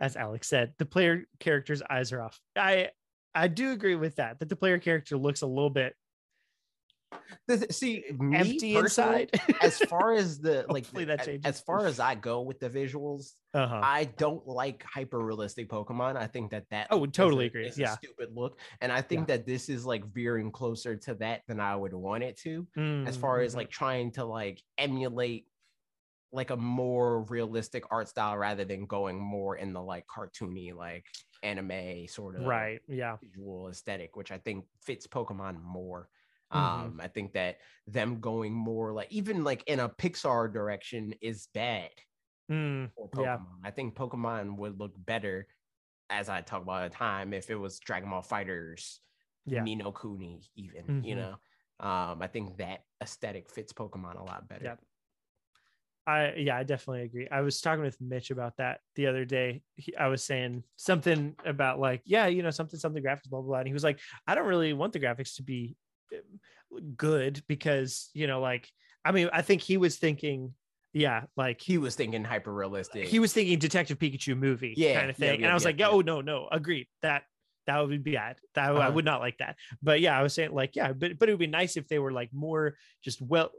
as 0.00 0.16
alex 0.16 0.48
said 0.48 0.74
the 0.78 0.86
player 0.86 1.24
character's 1.40 1.82
eyes 1.88 2.12
are 2.12 2.20
off 2.22 2.40
i 2.56 2.90
i 3.34 3.48
do 3.48 3.72
agree 3.72 3.94
with 3.94 4.16
that 4.16 4.38
that 4.38 4.48
the 4.48 4.56
player 4.56 4.78
character 4.78 5.16
looks 5.16 5.42
a 5.42 5.46
little 5.46 5.70
bit 5.70 5.94
The 7.48 7.66
see, 7.70 8.04
me 8.18 8.36
empty 8.36 8.74
inside. 8.76 9.30
as 9.62 9.78
far 9.78 10.14
as 10.14 10.38
the 10.40 10.64
like, 10.68 10.92
changes. 10.92 11.40
as 11.44 11.60
far 11.60 11.86
as 11.86 12.00
I 12.00 12.14
go 12.16 12.40
with 12.42 12.58
the 12.58 12.68
visuals, 12.68 13.32
uh-huh. 13.54 13.80
I 13.82 14.04
don't 14.16 14.46
like 14.46 14.84
hyper 14.84 15.18
realistic 15.20 15.68
Pokemon. 15.68 16.16
I 16.16 16.26
think 16.26 16.50
that 16.50 16.64
that 16.70 16.88
Oh, 16.90 17.04
is 17.04 17.12
totally 17.12 17.44
a- 17.44 17.48
agree. 17.48 17.72
Yeah. 17.76 17.96
stupid 17.96 18.30
look, 18.34 18.58
and 18.80 18.90
I 18.90 19.00
think 19.02 19.28
that 19.28 19.46
this 19.46 19.68
is 19.68 19.84
like 19.86 20.04
veering 20.12 20.50
closer 20.50 20.96
to 20.96 21.14
that 21.16 21.42
than 21.46 21.60
I 21.60 21.76
would 21.76 21.92
want 21.92 22.24
it 22.24 22.36
to. 22.38 22.66
As 23.06 23.16
far 23.16 23.40
as 23.40 23.52
Mhm. 23.54 23.56
like 23.56 23.70
trying 23.70 24.10
to 24.12 24.24
like 24.24 24.60
emulate 24.78 25.46
like 26.32 26.50
a 26.50 26.56
more 26.56 27.22
realistic 27.24 27.84
art 27.90 28.08
style 28.08 28.36
rather 28.36 28.64
than 28.64 28.84
going 28.86 29.18
more 29.18 29.56
in 29.56 29.72
the 29.72 29.80
like 29.82 30.04
cartoony 30.08 30.74
like 30.74 31.04
anime 31.44 32.08
sort 32.08 32.34
of 32.36 32.42
right, 32.42 32.80
yeah, 32.88 33.16
visual 33.22 33.68
aesthetic, 33.68 34.16
which 34.16 34.32
I 34.32 34.38
think 34.38 34.64
fits 34.82 35.06
Pokemon 35.06 35.62
more. 35.62 36.08
Mhm. 36.52 36.58
Um, 36.58 37.00
I 37.00 37.08
think 37.08 37.32
that 37.32 37.58
them 37.86 38.20
going 38.20 38.52
more 38.52 38.92
like 38.92 39.10
even 39.10 39.42
like 39.44 39.64
in 39.66 39.80
a 39.80 39.88
Pixar 39.88 40.52
direction 40.52 41.14
is 41.20 41.48
bad 41.52 41.90
Mm. 42.48 42.92
Yeah. 43.18 43.38
I 43.64 43.72
think 43.72 43.96
Pokemon 43.96 44.56
would 44.58 44.78
look 44.78 44.92
better, 44.96 45.48
as 46.08 46.28
I 46.28 46.42
talk 46.42 46.62
about 46.62 46.84
at 46.84 46.92
the 46.92 46.96
time, 46.96 47.32
if 47.32 47.50
it 47.50 47.56
was 47.56 47.80
Dragon 47.80 48.08
Ball 48.10 48.22
FighterZ, 48.22 49.00
yeah. 49.46 49.64
Ni 49.64 49.74
no 49.74 49.90
Kuni, 49.90 50.42
even, 50.54 51.02
you 51.02 51.16
Mhm. 51.16 51.18
know. 51.18 51.40
Um, 51.84 52.22
I 52.22 52.28
think 52.28 52.58
that 52.58 52.84
aesthetic 53.02 53.50
fits 53.50 53.72
Pokemon 53.72 54.20
a 54.20 54.22
lot 54.22 54.46
better. 54.46 54.64
Yep. 54.64 54.84
I 56.06 56.34
yeah, 56.34 56.56
I 56.56 56.62
definitely 56.62 57.02
agree. 57.02 57.28
I 57.28 57.40
was 57.40 57.60
talking 57.60 57.82
with 57.82 58.00
Mitch 58.00 58.30
about 58.30 58.58
that 58.58 58.80
the 58.94 59.08
other 59.08 59.24
day. 59.24 59.64
He, 59.74 59.96
I 59.96 60.06
was 60.06 60.22
saying 60.22 60.62
something 60.76 61.34
about 61.44 61.80
like, 61.80 62.02
yeah, 62.04 62.26
you 62.28 62.44
know, 62.44 62.50
something, 62.50 62.78
something 62.78 63.02
graphics, 63.02 63.28
blah 63.28 63.40
blah 63.40 63.48
blah. 63.48 63.58
And 63.58 63.66
he 63.66 63.74
was 63.74 63.82
like, 63.82 63.98
I 64.24 64.36
don't 64.36 64.46
really 64.46 64.72
want 64.72 64.92
the 64.92 65.00
graphics 65.00 65.34
to 65.36 65.42
be 65.42 65.76
good 66.96 67.42
because 67.46 68.10
you 68.14 68.26
know, 68.26 68.40
like, 68.40 68.68
I 69.04 69.12
mean, 69.12 69.28
I 69.32 69.42
think 69.42 69.62
he 69.62 69.76
was 69.76 69.96
thinking, 69.96 70.54
yeah, 70.92 71.24
like 71.36 71.60
He 71.60 71.78
was 71.78 71.94
thinking 71.94 72.24
hyper 72.24 72.52
realistic. 72.52 73.06
he 73.08 73.18
was 73.18 73.32
thinking 73.32 73.58
Detective 73.58 73.98
Pikachu 73.98 74.36
movie 74.36 74.74
Yeah, 74.76 74.94
kind 74.94 75.10
of 75.10 75.16
thing. 75.16 75.28
yeah, 75.40 75.46
and 75.46 75.46
I 75.46 75.54
was 75.54 75.64
yeah, 75.64 75.68
like, 75.68 75.80
yeah. 75.80 75.88
oh 75.88 76.00
no, 76.00 76.20
no, 76.20 76.48
agreed. 76.50 76.86
That 77.02 77.24
that 77.66 77.80
would 77.80 78.02
be 78.04 78.12
bad. 78.12 78.36
That 78.54 78.70
I 78.70 78.72
Uh-huh. 78.78 78.92
would 78.92 79.04
not 79.04 79.20
like 79.20 79.38
that. 79.38 79.56
But 79.82 80.00
yeah, 80.00 80.18
I 80.18 80.22
was 80.22 80.34
saying 80.34 80.52
like, 80.52 80.76
yeah, 80.76 80.92
but 80.92 81.18
but 81.18 81.28
it 81.28 81.32
would 81.32 81.38
be 81.38 81.46
nice 81.46 81.76
if 81.76 81.88
they 81.88 81.98
were 81.98 82.12
like 82.12 82.30
more 82.32 82.76
just 83.02 83.20
well 83.20 83.50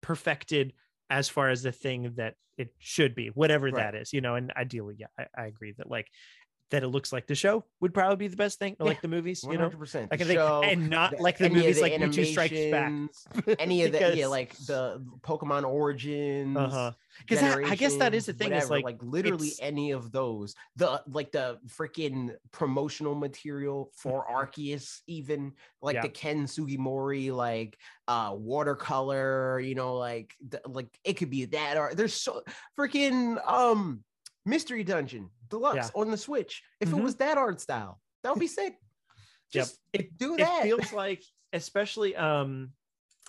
perfected 0.00 0.72
as 1.10 1.28
far 1.28 1.50
as 1.50 1.62
the 1.62 1.72
thing 1.72 2.12
that 2.16 2.34
it 2.56 2.74
should 2.78 3.14
be, 3.14 3.28
whatever 3.28 3.70
Right. 3.70 3.92
that 3.92 3.94
is, 3.94 4.12
you 4.12 4.20
know. 4.20 4.34
And 4.34 4.52
ideally, 4.56 4.96
yeah, 4.98 5.06
I, 5.18 5.26
I 5.42 5.46
agree 5.46 5.74
that 5.78 5.90
like 5.90 6.08
that 6.70 6.82
it 6.82 6.88
looks 6.88 7.12
like 7.12 7.26
the 7.26 7.34
show 7.34 7.64
would 7.80 7.92
probably 7.92 8.16
be 8.16 8.28
the 8.28 8.36
best 8.36 8.58
thing, 8.58 8.76
or 8.80 8.86
like 8.86 9.00
the 9.00 9.08
movies, 9.08 9.44
you 9.48 9.58
know. 9.58 9.70
I 10.10 10.16
can 10.16 10.26
think, 10.26 10.40
and 10.40 10.88
not 10.90 11.20
like 11.20 11.38
the 11.38 11.50
movies 11.50 11.80
like 11.80 11.92
Mewtwo 11.94 12.24
Strikes 12.26 12.70
Back. 12.70 12.92
Any 13.58 13.84
of 13.84 13.92
the 13.92 14.16
yeah, 14.16 14.26
like 14.26 14.56
the 14.66 15.04
Pokemon 15.22 15.64
Origins. 15.64 16.56
Uh-huh. 16.56 16.92
Because 17.18 17.42
I 17.42 17.74
guess 17.74 17.96
that 17.96 18.14
is 18.14 18.26
the 18.26 18.32
thing 18.32 18.52
is 18.52 18.70
whatever, 18.70 18.86
like, 18.86 18.98
literally 19.02 19.50
any 19.60 19.90
of 19.90 20.10
those 20.10 20.54
the 20.76 21.02
like 21.08 21.32
the 21.32 21.58
freaking 21.66 22.34
promotional 22.50 23.14
material 23.14 23.90
for 23.94 24.24
Arceus 24.32 25.00
even 25.06 25.52
like 25.82 25.94
Yeah. 25.94 26.02
the 26.02 26.08
Ken 26.08 26.46
Sugimori 26.46 27.30
like 27.34 27.76
uh 28.08 28.32
watercolor 28.34 29.60
you 29.60 29.74
know 29.74 29.96
like 29.96 30.34
the, 30.48 30.60
like 30.66 30.88
it 31.04 31.14
could 31.14 31.30
be 31.30 31.44
that 31.46 31.76
or 31.76 31.94
there's 31.94 32.14
so 32.14 32.42
freaking 32.78 33.38
um 33.46 34.02
mystery 34.46 34.84
dungeon 34.84 35.28
deluxe 35.50 35.90
on 35.94 36.10
the 36.10 36.16
Switch. 36.16 36.62
If 36.80 36.90
Mhm. 36.90 36.98
it 36.98 37.02
was 37.02 37.16
that 37.16 37.36
art 37.38 37.60
style 37.60 38.00
that 38.22 38.30
would 38.30 38.40
be 38.40 38.46
sick. 38.46 38.74
Yep. 39.52 39.64
just 39.66 39.80
do 40.16 40.36
that. 40.36 40.60
it 40.60 40.62
feels 40.62 40.92
like 40.92 41.24
especially 41.52 42.14
um 42.14 42.70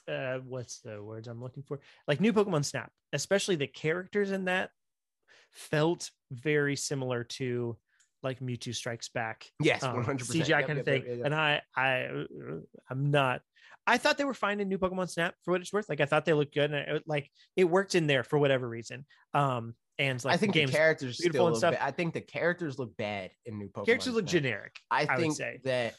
uh 0.08 0.38
what's 0.40 0.80
the 0.82 1.02
words 1.02 1.28
i'm 1.28 1.42
looking 1.42 1.64
for? 1.64 1.80
Like 2.08 2.22
new 2.22 2.32
pokemon 2.32 2.64
snap 2.64 2.92
especially 3.12 3.56
the 3.56 3.66
characters 3.68 4.30
in 4.32 4.46
that 4.46 4.70
felt 5.52 6.12
very 6.32 6.76
similar 6.76 7.24
to 7.24 7.78
like 8.24 8.40
mewtwo 8.40 8.74
strikes 8.76 9.10
back. 9.10 9.48
Yes 9.60 9.84
um, 9.84 10.04
100% 10.04 10.20
cgi 10.20 10.48
Yep, 10.48 10.68
kind 10.68 10.80
of 10.80 10.86
thing. 10.86 11.02
yep, 11.02 11.08
yep, 11.08 11.18
yep. 11.18 11.26
and 11.26 11.34
i 11.36 11.62
i 11.76 12.04
uh, 12.06 12.60
i'm 12.90 13.10
not 13.10 13.42
i 13.88 13.98
thought 13.98 14.20
they 14.20 14.26
were 14.26 14.36
fine 14.36 14.60
in 14.60 14.70
new 14.70 14.78
pokemon 14.78 15.10
snap 15.10 15.34
for 15.44 15.52
what 15.52 15.62
it's 15.62 15.74
worth. 15.74 15.90
Like 15.90 16.02
i 16.02 16.06
thought 16.06 16.26
they 16.26 16.34
looked 16.34 16.54
good 16.54 16.72
and 16.72 16.98
it, 16.98 17.04
like 17.08 17.32
it 17.56 17.64
worked 17.64 17.96
in 17.96 18.06
there 18.06 18.24
for 18.24 18.38
whatever 18.38 18.70
reason. 18.70 19.06
Um 19.34 19.74
and 20.00 20.24
like 20.26 20.34
I 20.34 20.38
think 20.38 20.54
the 20.54 20.66
the 20.66 20.72
characters 20.72 21.18
beautiful 21.18 21.32
still 21.38 21.46
and 21.48 21.54
look 21.54 21.60
stuff. 21.60 21.74
ba- 21.76 21.84
I 21.84 21.92
think 21.92 22.14
the 22.14 22.22
characters 22.22 22.80
look 22.80 22.96
bad 22.98 23.32
in 23.46 23.58
new 23.60 23.70
Pokemon. 23.70 23.86
characters 23.86 24.14
look 24.14 24.26
generic 24.26 24.76
I 24.90 25.02
I 25.10 25.18
think 25.18 25.38
that, 25.64 25.94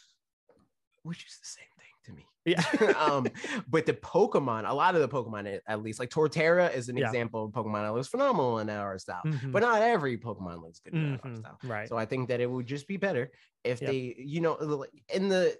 which 1.03 1.25
is 1.27 1.39
the 1.41 1.47
same 1.47 1.65
thing 1.79 1.87
to 2.05 2.13
me. 2.13 2.27
yeah 2.45 2.93
um, 2.99 3.27
but 3.69 3.87
the 3.87 3.93
Pokemon, 3.93 4.69
a 4.69 4.75
lot 4.75 4.95
of 4.95 5.01
the 5.01 5.09
Pokemon, 5.09 5.61
at- 5.67 5.83
least 5.83 6.01
like 6.01 6.11
Torterra 6.11 6.73
is 6.75 6.89
an 6.89 6.97
Yeah. 6.97 7.07
example 7.07 7.45
of 7.45 7.53
Pokemon 7.53 7.83
that 7.85 7.93
looks 7.95 8.09
phenomenal 8.09 8.59
in 8.59 8.69
our 8.71 8.99
style. 8.99 9.23
Mhm. 9.27 9.53
But 9.53 9.61
not 9.63 9.83
every 9.83 10.19
Pokemon 10.19 10.63
looks 10.63 10.81
good 10.81 10.95
in 10.95 11.13
art 11.13 11.23
Mhm. 11.25 11.39
style. 11.39 11.59
right 11.65 11.89
So 11.89 11.97
I 11.97 12.05
think 12.07 12.29
that 12.29 12.41
it 12.41 12.51
would 12.51 12.67
just 12.67 12.89
be 12.89 12.97
better 12.97 13.31
if 13.65 13.81
Yep. 13.81 13.91
they, 13.91 14.15
you 14.19 14.41
know, 14.41 14.85
in 15.13 15.29
the. 15.29 15.57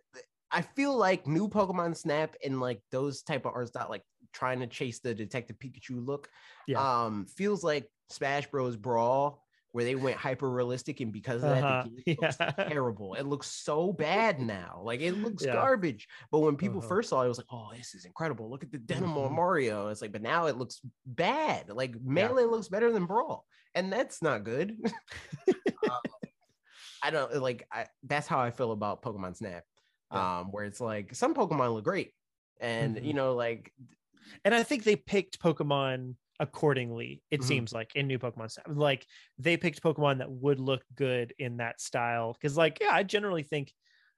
I 0.55 0.61
feel 0.61 0.95
like 0.97 1.27
new 1.27 1.49
Pokemon 1.49 1.97
Snap 1.97 2.35
and 2.45 2.61
like 2.61 2.83
those 2.91 3.23
type 3.23 3.47
of 3.47 3.53
art 3.55 3.69
style, 3.69 3.87
like 3.89 4.03
trying 4.33 4.61
to 4.61 4.67
chase 4.67 5.01
the 5.01 5.15
Detective 5.15 5.59
Pikachu 5.59 6.05
look, 6.05 6.29
Yeah. 6.67 7.05
um, 7.05 7.27
feels 7.27 7.63
like 7.63 7.89
Smash 8.09 8.47
Bros. 8.51 8.77
Brawl, 8.77 9.43
where 9.73 9.85
they 9.85 9.95
went 9.95 10.19
hyper 10.19 10.51
realistic, 10.51 11.01
and 11.01 11.13
because 11.13 11.43
of 11.43 11.51
that, 11.51 11.65
Uh-huh. 11.65 11.83
the 11.85 12.03
game 12.03 12.17
looks 12.21 12.37
Yeah. 12.37 12.51
terrible. 12.69 13.15
It 13.15 13.25
looks 13.25 13.47
so 13.47 13.93
bad 13.93 14.41
now. 14.41 14.83
Like 14.85 15.01
it 15.01 15.15
looks 15.15 15.45
Yeah. 15.45 15.55
garbage. 15.55 16.09
But 16.31 16.41
when 16.41 16.57
people 16.57 16.79
Uh-huh. 16.81 16.89
first 16.89 17.09
saw 17.09 17.23
it, 17.23 17.27
it 17.27 17.29
was 17.29 17.39
like, 17.39 17.47
oh, 17.51 17.71
this 17.75 17.95
is 17.95 18.05
incredible. 18.05 18.51
Look 18.51 18.65
at 18.65 18.71
the 18.73 18.79
denim 18.79 19.17
on 19.17 19.31
Mhm. 19.33 19.35
Mario. 19.35 19.89
It's 19.89 20.03
like, 20.03 20.13
but 20.13 20.23
now 20.23 20.47
it 20.47 20.57
looks 20.57 20.81
bad. 21.07 21.71
Like 21.71 21.95
Melee 22.01 22.45
looks 22.45 22.69
better 22.69 22.93
than 22.93 23.07
Brawl, 23.07 23.47
and 23.75 23.93
that's 23.93 24.21
not 24.23 24.45
good. 24.45 24.79
Uh, 25.89 25.99
I 27.03 27.11
don't 27.11 27.35
like. 27.43 27.67
I 27.73 27.87
that's 28.05 28.27
how 28.29 28.39
I 28.41 28.51
feel 28.51 28.73
about 28.73 29.03
Pokemon 29.03 29.37
Snap. 29.37 29.65
Um, 30.11 30.53
where 30.53 30.65
it's 30.67 30.81
like 30.81 31.15
some 31.15 31.35
Pokemon 31.35 31.73
look 31.73 31.85
great, 31.85 32.13
and 32.61 32.97
you 32.97 33.13
Mhm. 33.13 33.17
know, 33.17 33.35
like 33.35 33.73
and 34.45 34.55
I 34.55 34.63
think 34.63 34.85
they 34.85 34.97
picked 34.97 35.41
Pokemon 35.41 36.17
accordingly. 36.41 37.23
It 37.31 37.41
Mhm. 37.41 37.45
seems 37.45 37.73
like 37.73 37.95
in 37.95 38.07
new 38.07 38.19
Pokemon, 38.19 38.51
Snap. 38.51 38.67
like 38.69 39.07
they 39.39 39.57
picked 39.57 39.83
Pokemon 39.83 40.19
that 40.19 40.31
would 40.31 40.61
look 40.61 40.83
good 40.95 41.35
in 41.39 41.59
that 41.59 41.81
style. 41.81 42.33
Because, 42.33 42.57
like, 42.57 42.79
yeah, 42.81 42.93
I 42.93 43.03
generally 43.03 43.43
think 43.43 43.73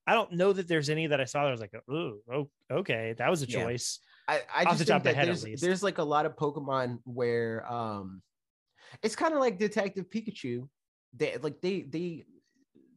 I 0.07 0.12
don't 0.12 0.32
know 0.32 0.52
that 0.52 0.68
there's 0.68 0.90
any 0.90 1.07
that 1.07 1.20
I 1.20 1.24
saw 1.24 1.42
that 1.42 1.48
I 1.48 1.52
was 1.52 1.61
like, 1.61 1.74
oh, 1.88 2.18
oh 2.30 2.50
okay, 2.70 3.14
that 3.16 3.30
was 3.30 3.42
a 3.42 3.46
Yeah. 3.46 3.64
choice. 3.64 4.00
I, 4.28 4.42
I 4.55 4.64
just 4.64 4.78
the 4.78 4.84
top 4.84 5.02
think 5.02 5.16
that 5.16 5.26
head, 5.26 5.28
there's, 5.28 5.61
there's 5.61 5.82
like 5.82 5.98
a 5.98 6.05
lot 6.05 6.26
of 6.26 6.36
Pokemon 6.36 7.00
where 7.05 7.70
um 7.70 8.22
it's 9.02 9.16
kind 9.16 9.34
of 9.34 9.40
like 9.40 9.59
Detective 9.59 10.09
Pikachu. 10.11 10.68
They 11.14 11.36
like 11.38 11.61
they 11.61 11.82
they 11.82 12.24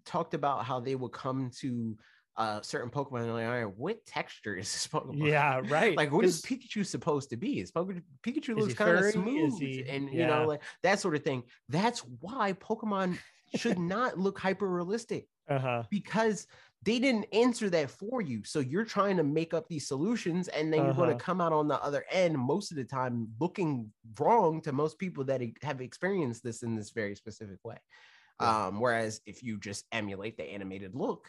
talked 0.05 0.33
about 0.33 0.65
how 0.65 0.79
they 0.79 0.95
would 0.95 1.11
come 1.11 1.51
to 1.59 1.97
uh 2.37 2.61
certain 2.61 2.89
Pokemon 2.89 3.23
and 3.23 3.65
like, 3.65 3.75
what 3.75 4.05
texture 4.05 4.55
is 4.55 4.71
this 4.71 4.87
Pokemon? 4.93 5.27
Yeah, 5.27 5.61
right. 5.65 5.97
Like 5.97 6.11
what 6.11 6.25
is 6.25 6.41
Pikachu 6.41 6.85
supposed 6.85 7.29
to 7.31 7.37
be? 7.37 7.59
Is 7.59 7.71
Pokemon 7.71 8.03
Pikachu 8.23 8.55
looks 8.55 8.73
kind 8.73 8.97
of 8.97 9.05
smooth 9.11 9.59
he- 9.59 9.85
and 9.89 10.11
you 10.13 10.25
know 10.27 10.45
like 10.45 10.61
that 10.83 10.99
sort 10.99 11.15
of 11.15 11.23
thing. 11.23 11.43
That's 11.69 11.99
why 12.21 12.53
Pokemon 12.53 13.17
should 13.55 13.79
not 13.95 14.17
look 14.19 14.37
hyper 14.39 14.67
realistic 14.67 15.27
uh-huh. 15.49 15.83
because 15.89 16.47
they 16.83 16.99
didn't 16.99 17.25
answer 17.33 17.69
that 17.71 17.89
for 17.89 18.21
you. 18.21 18.43
So 18.45 18.59
you're 18.59 18.85
trying 18.85 19.17
to 19.17 19.23
make 19.23 19.53
up 19.53 19.67
these 19.67 19.87
solutions, 19.87 20.47
and 20.47 20.71
then 20.71 20.85
you're 20.85 20.93
going 20.93 21.09
Uh-huh. 21.09 21.17
to 21.17 21.23
come 21.23 21.41
out 21.41 21.51
on 21.51 21.67
the 21.67 21.81
other 21.83 22.05
end 22.11 22.37
most 22.37 22.71
of 22.71 22.77
the 22.77 22.83
time 22.85 23.29
looking 23.41 23.91
wrong 24.19 24.61
to 24.61 24.71
most 24.71 24.99
people 24.99 25.23
that 25.25 25.41
have 25.63 25.81
experienced 25.81 26.43
this 26.43 26.61
in 26.61 26.75
this 26.75 26.91
very 26.91 27.15
specific 27.15 27.57
way. 27.65 27.77
Yeah. 28.39 28.67
Um, 28.67 28.79
whereas 28.79 29.21
if 29.25 29.41
you 29.41 29.57
just 29.59 29.85
emulate 29.91 30.37
the 30.37 30.43
animated 30.43 30.93
look, 30.93 31.27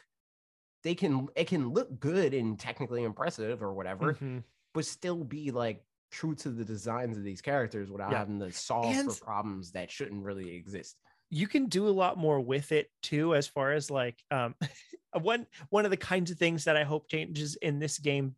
they 0.89 0.95
can 0.95 1.29
it 1.37 1.47
can 1.49 1.69
look 1.69 2.01
good 2.01 2.33
and 2.33 2.59
technically 2.59 3.03
impressive 3.05 3.63
or 3.63 3.75
whatever, 3.75 4.15
Mhm. 4.15 4.43
but 4.73 4.87
still 4.87 5.23
be 5.23 5.51
like 5.51 5.85
true 6.11 6.35
to 6.37 6.49
the 6.49 6.65
designs 6.65 7.19
of 7.19 7.23
these 7.25 7.43
characters 7.43 7.91
without 7.91 8.11
Yeah. 8.11 8.19
having 8.21 8.39
to 8.41 8.51
solve 8.51 8.87
And- 8.87 9.13
for 9.13 9.23
problems 9.23 9.73
that 9.73 9.91
shouldn't 9.91 10.25
really 10.25 10.55
exist. 10.55 10.97
you 11.31 11.47
can 11.47 11.67
do 11.67 11.87
a 11.87 11.91
lot 11.91 12.17
more 12.17 12.41
with 12.41 12.73
it 12.73 12.91
too 13.03 13.35
as 13.35 13.47
far 13.47 13.73
as 13.73 13.91
like 13.91 14.19
um 14.31 14.55
one 15.21 15.47
one 15.69 15.85
of 15.85 15.91
the 15.91 15.97
kinds 15.99 16.31
of 16.31 16.39
things 16.39 16.65
that 16.65 16.75
i 16.75 16.85
hope 16.85 17.07
changes 17.11 17.55
in 17.57 17.79
this 17.79 17.99
game 17.99 18.35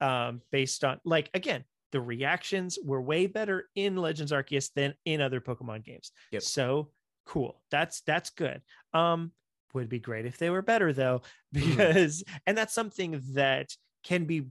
um 0.00 0.42
based 0.50 0.82
on 0.82 1.00
like 1.04 1.30
again 1.34 1.64
the 1.92 2.00
reactions 2.00 2.80
were 2.82 3.00
way 3.00 3.28
better 3.28 3.70
in 3.76 3.94
legends 3.96 4.32
arceus 4.32 4.72
than 4.74 4.92
in 5.04 5.20
other 5.20 5.40
pokemon 5.40 5.84
games 5.84 6.10
Yep. 6.32 6.42
so 6.42 6.90
cool 7.26 7.62
that's 7.70 8.00
that's 8.00 8.30
good 8.30 8.60
um 8.92 9.30
would 9.74 9.88
be 9.88 9.98
great 9.98 10.26
if 10.26 10.38
they 10.38 10.50
were 10.50 10.62
better 10.62 10.92
though 10.92 11.22
Mhm. 11.54 11.76
because 11.76 12.24
and 12.46 12.56
that's 12.56 12.74
something 12.74 13.20
that 13.34 13.70
can 14.04 14.24
be 14.24 14.48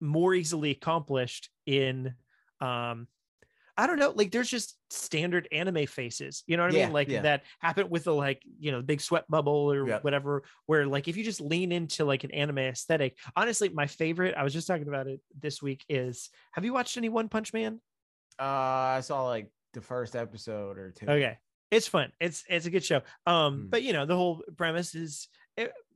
more 0.00 0.34
easily 0.34 0.70
accomplished 0.70 1.50
in 1.66 2.14
um 2.60 3.08
I 3.80 3.86
don't 3.86 4.00
know, 4.00 4.10
like 4.10 4.32
there's 4.32 4.50
just 4.50 4.76
standard 4.90 5.46
anime 5.52 5.86
faces, 5.86 6.42
you 6.48 6.56
know 6.56 6.64
what 6.64 6.70
I 6.72 6.76
Yeah, 6.76 6.86
mean? 6.86 6.92
Like 6.92 7.08
yeah. 7.10 7.22
that 7.22 7.44
happen 7.60 7.88
with 7.88 8.02
the 8.02 8.12
like, 8.12 8.42
you 8.58 8.72
know, 8.72 8.82
big 8.82 9.00
sweat 9.00 9.24
bubble 9.30 9.72
or 9.72 9.86
Yep. 9.86 10.02
whatever, 10.02 10.42
where 10.66 10.84
like 10.84 11.06
if 11.06 11.16
you 11.16 11.22
just 11.22 11.40
lean 11.40 11.70
into 11.70 12.04
like 12.04 12.24
an 12.24 12.32
anime 12.32 12.58
aesthetic, 12.58 13.16
honestly, 13.36 13.68
my 13.68 13.86
favorite, 13.86 14.34
I 14.36 14.42
was 14.42 14.52
just 14.52 14.66
talking 14.66 14.88
about 14.88 15.06
it 15.06 15.20
this 15.40 15.62
week, 15.62 15.84
is 15.88 16.28
have 16.54 16.64
you 16.64 16.72
watched 16.72 16.96
any 16.96 17.08
One 17.08 17.28
Punch 17.28 17.52
Man? 17.52 17.80
Uh, 18.36 18.42
I 18.98 19.00
saw 19.00 19.24
like 19.28 19.52
the 19.74 19.80
first 19.80 20.16
episode 20.16 20.76
or 20.76 20.90
two. 20.90 21.06
Okay. 21.06 21.38
It's 21.70 21.86
fun. 21.88 22.12
It's 22.20 22.44
it's 22.48 22.66
a 22.66 22.70
good 22.70 22.84
show. 22.84 23.02
Um, 23.26 23.64
Mm. 23.66 23.70
but 23.70 23.82
you 23.82 23.92
know, 23.92 24.06
the 24.06 24.16
whole 24.16 24.42
premise 24.56 24.94
is 24.94 25.28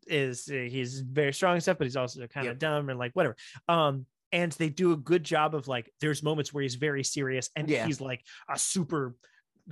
is 0.09 0.49
uh, 0.51 0.55
he's 0.55 1.01
very 1.01 1.33
strong 1.33 1.55
and 1.55 1.63
stuff, 1.63 1.79
but 1.79 1.87
he's 1.87 1.97
also 1.97 2.27
kind 2.27 2.47
of 2.49 2.53
Yep. 2.55 2.59
dumb 2.59 2.89
and 2.91 2.99
like 2.99 3.13
whatever. 3.15 3.37
Um, 3.69 4.07
and 4.33 4.51
they 4.53 4.69
do 4.69 4.93
a 4.93 4.97
good 4.97 5.23
job 5.25 5.55
of 5.55 5.69
like 5.69 5.91
there's 6.01 6.23
moments 6.23 6.53
where 6.53 6.63
he's 6.63 6.75
very 6.75 7.05
serious 7.05 7.51
and 7.57 7.69
Yeah. 7.71 7.87
he's 7.87 8.01
like 8.01 8.25
a 8.49 8.59
super, 8.59 9.15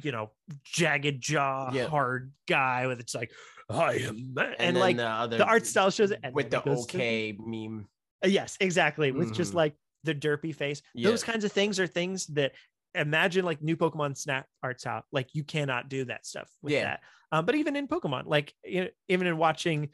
you 0.03 0.13
know, 0.13 0.31
jagged 0.63 1.21
jaw, 1.21 1.73
Yep. 1.73 1.89
hard 1.89 2.33
guy 2.47 2.87
with 2.87 3.01
it's 3.01 3.15
like 3.15 3.33
I 3.69 3.95
am 3.95 4.35
man," 4.35 4.55
and, 4.59 4.77
like 4.79 4.97
the, 4.97 5.07
other, 5.07 5.39
the 5.39 5.47
art 5.47 5.67
style 5.67 5.91
shows 5.91 6.11
it 6.13 6.21
with 6.33 6.51
the 6.51 6.61
goes 6.61 6.87
to- 6.87 6.97
okay 6.99 7.33
meme. 7.39 7.89
Yes, 8.25 8.57
exactly. 8.61 9.11
With 9.13 9.35
just 9.35 9.53
Mhm. 9.53 9.57
like 9.57 9.75
the 10.05 10.15
derpy 10.15 10.55
face. 10.55 10.81
Those 10.95 11.23
kinds 11.25 11.45
of 11.45 11.53
things 11.53 11.79
are 11.81 11.87
things 11.87 12.27
that 12.29 12.53
imagine 12.95 13.45
like 13.45 13.63
new 13.63 13.77
Pokemon 13.77 14.17
Snap 14.17 14.47
arts 14.63 14.87
out. 14.87 15.05
Like 15.13 15.35
you 15.35 15.45
cannot 15.45 15.89
do 15.89 16.05
that 16.07 16.27
stuff 16.27 16.51
with 16.63 16.73
Yeah. 16.73 16.83
that. 16.85 17.01
Um, 17.33 17.47
but 17.47 17.55
even 17.55 17.77
in 17.77 17.87
Pokemon, 17.89 18.27
like 18.27 18.55
you 18.65 18.85
know, 18.85 18.91
even 19.09 19.27
in 19.27 19.37
watching, 19.37 19.91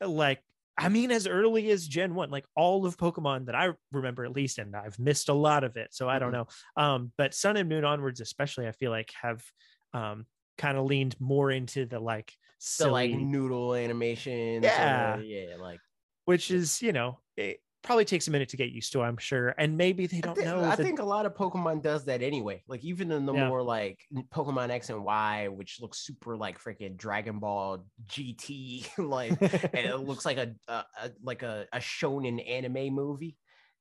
like 0.00 0.42
I 0.76 0.88
mean, 0.88 1.10
as 1.12 1.26
early 1.28 1.70
as 1.70 1.86
Gen 1.86 2.14
One, 2.14 2.30
like 2.30 2.46
all 2.56 2.84
of 2.84 2.96
Pokemon 2.96 3.46
that 3.46 3.54
I 3.54 3.74
remember 3.92 4.24
at 4.24 4.32
least, 4.32 4.58
and 4.58 4.74
I've 4.74 4.98
missed 4.98 5.28
a 5.28 5.34
lot 5.34 5.62
of 5.62 5.76
it, 5.76 5.94
so 5.94 6.08
I 6.08 6.18
don't 6.18 6.32
know. 6.32 6.46
Um, 6.76 7.12
but 7.16 7.32
Sun 7.34 7.56
and 7.56 7.68
Moon 7.68 7.84
onwards, 7.84 8.20
especially, 8.20 8.66
I 8.66 8.72
feel 8.72 8.90
like 8.90 9.12
have 9.22 9.44
um 9.92 10.26
kind 10.58 10.78
of 10.78 10.86
leaned 10.86 11.16
more 11.20 11.50
into 11.50 11.84
the 11.86 12.00
like 12.00 12.32
The 12.78 12.88
like 12.88 13.12
noodle 13.12 13.74
animation. 13.74 14.62
Yeah. 14.62 15.20
yeah, 15.20 15.56
like 15.58 15.80
which 16.24 16.50
is 16.50 16.80
you 16.82 16.92
know 16.92 17.20
it 17.36 17.60
probably 17.84 18.04
takes 18.04 18.26
a 18.26 18.30
minute 18.30 18.48
to 18.48 18.56
get 18.56 18.70
used 18.72 18.90
to 18.92 19.02
i'm 19.02 19.16
sure 19.16 19.54
and 19.58 19.76
maybe 19.76 20.06
they 20.06 20.20
don't 20.20 20.34
think, 20.34 20.46
know 20.46 20.64
I 20.64 20.74
think 20.74 20.98
a 20.98 21.04
lot 21.04 21.26
of 21.26 21.34
Pokemon 21.34 21.82
does 21.82 22.04
that 22.06 22.22
anyway. 22.22 22.62
Like 22.66 22.82
even 22.84 23.12
in 23.12 23.26
the 23.26 23.34
Yeah. 23.34 23.48
more 23.48 23.62
like 23.62 24.00
Pokemon 24.32 24.70
X 24.70 24.90
and 24.90 25.04
Y, 25.04 25.48
which 25.48 25.80
looks 25.80 25.98
super 26.00 26.36
like 26.36 26.58
freaking 26.62 26.96
Dragon 26.96 27.38
Ball 27.38 27.84
GT, 28.06 28.88
like 28.98 29.40
and 29.40 29.86
it 29.86 30.00
looks 30.00 30.24
like 30.24 30.38
a, 30.38 30.54
a, 30.68 30.84
a 31.02 31.10
like 31.22 31.42
a, 31.42 31.66
a 31.72 31.78
shonen 31.78 32.38
anime 32.48 32.94
movie. 32.94 33.36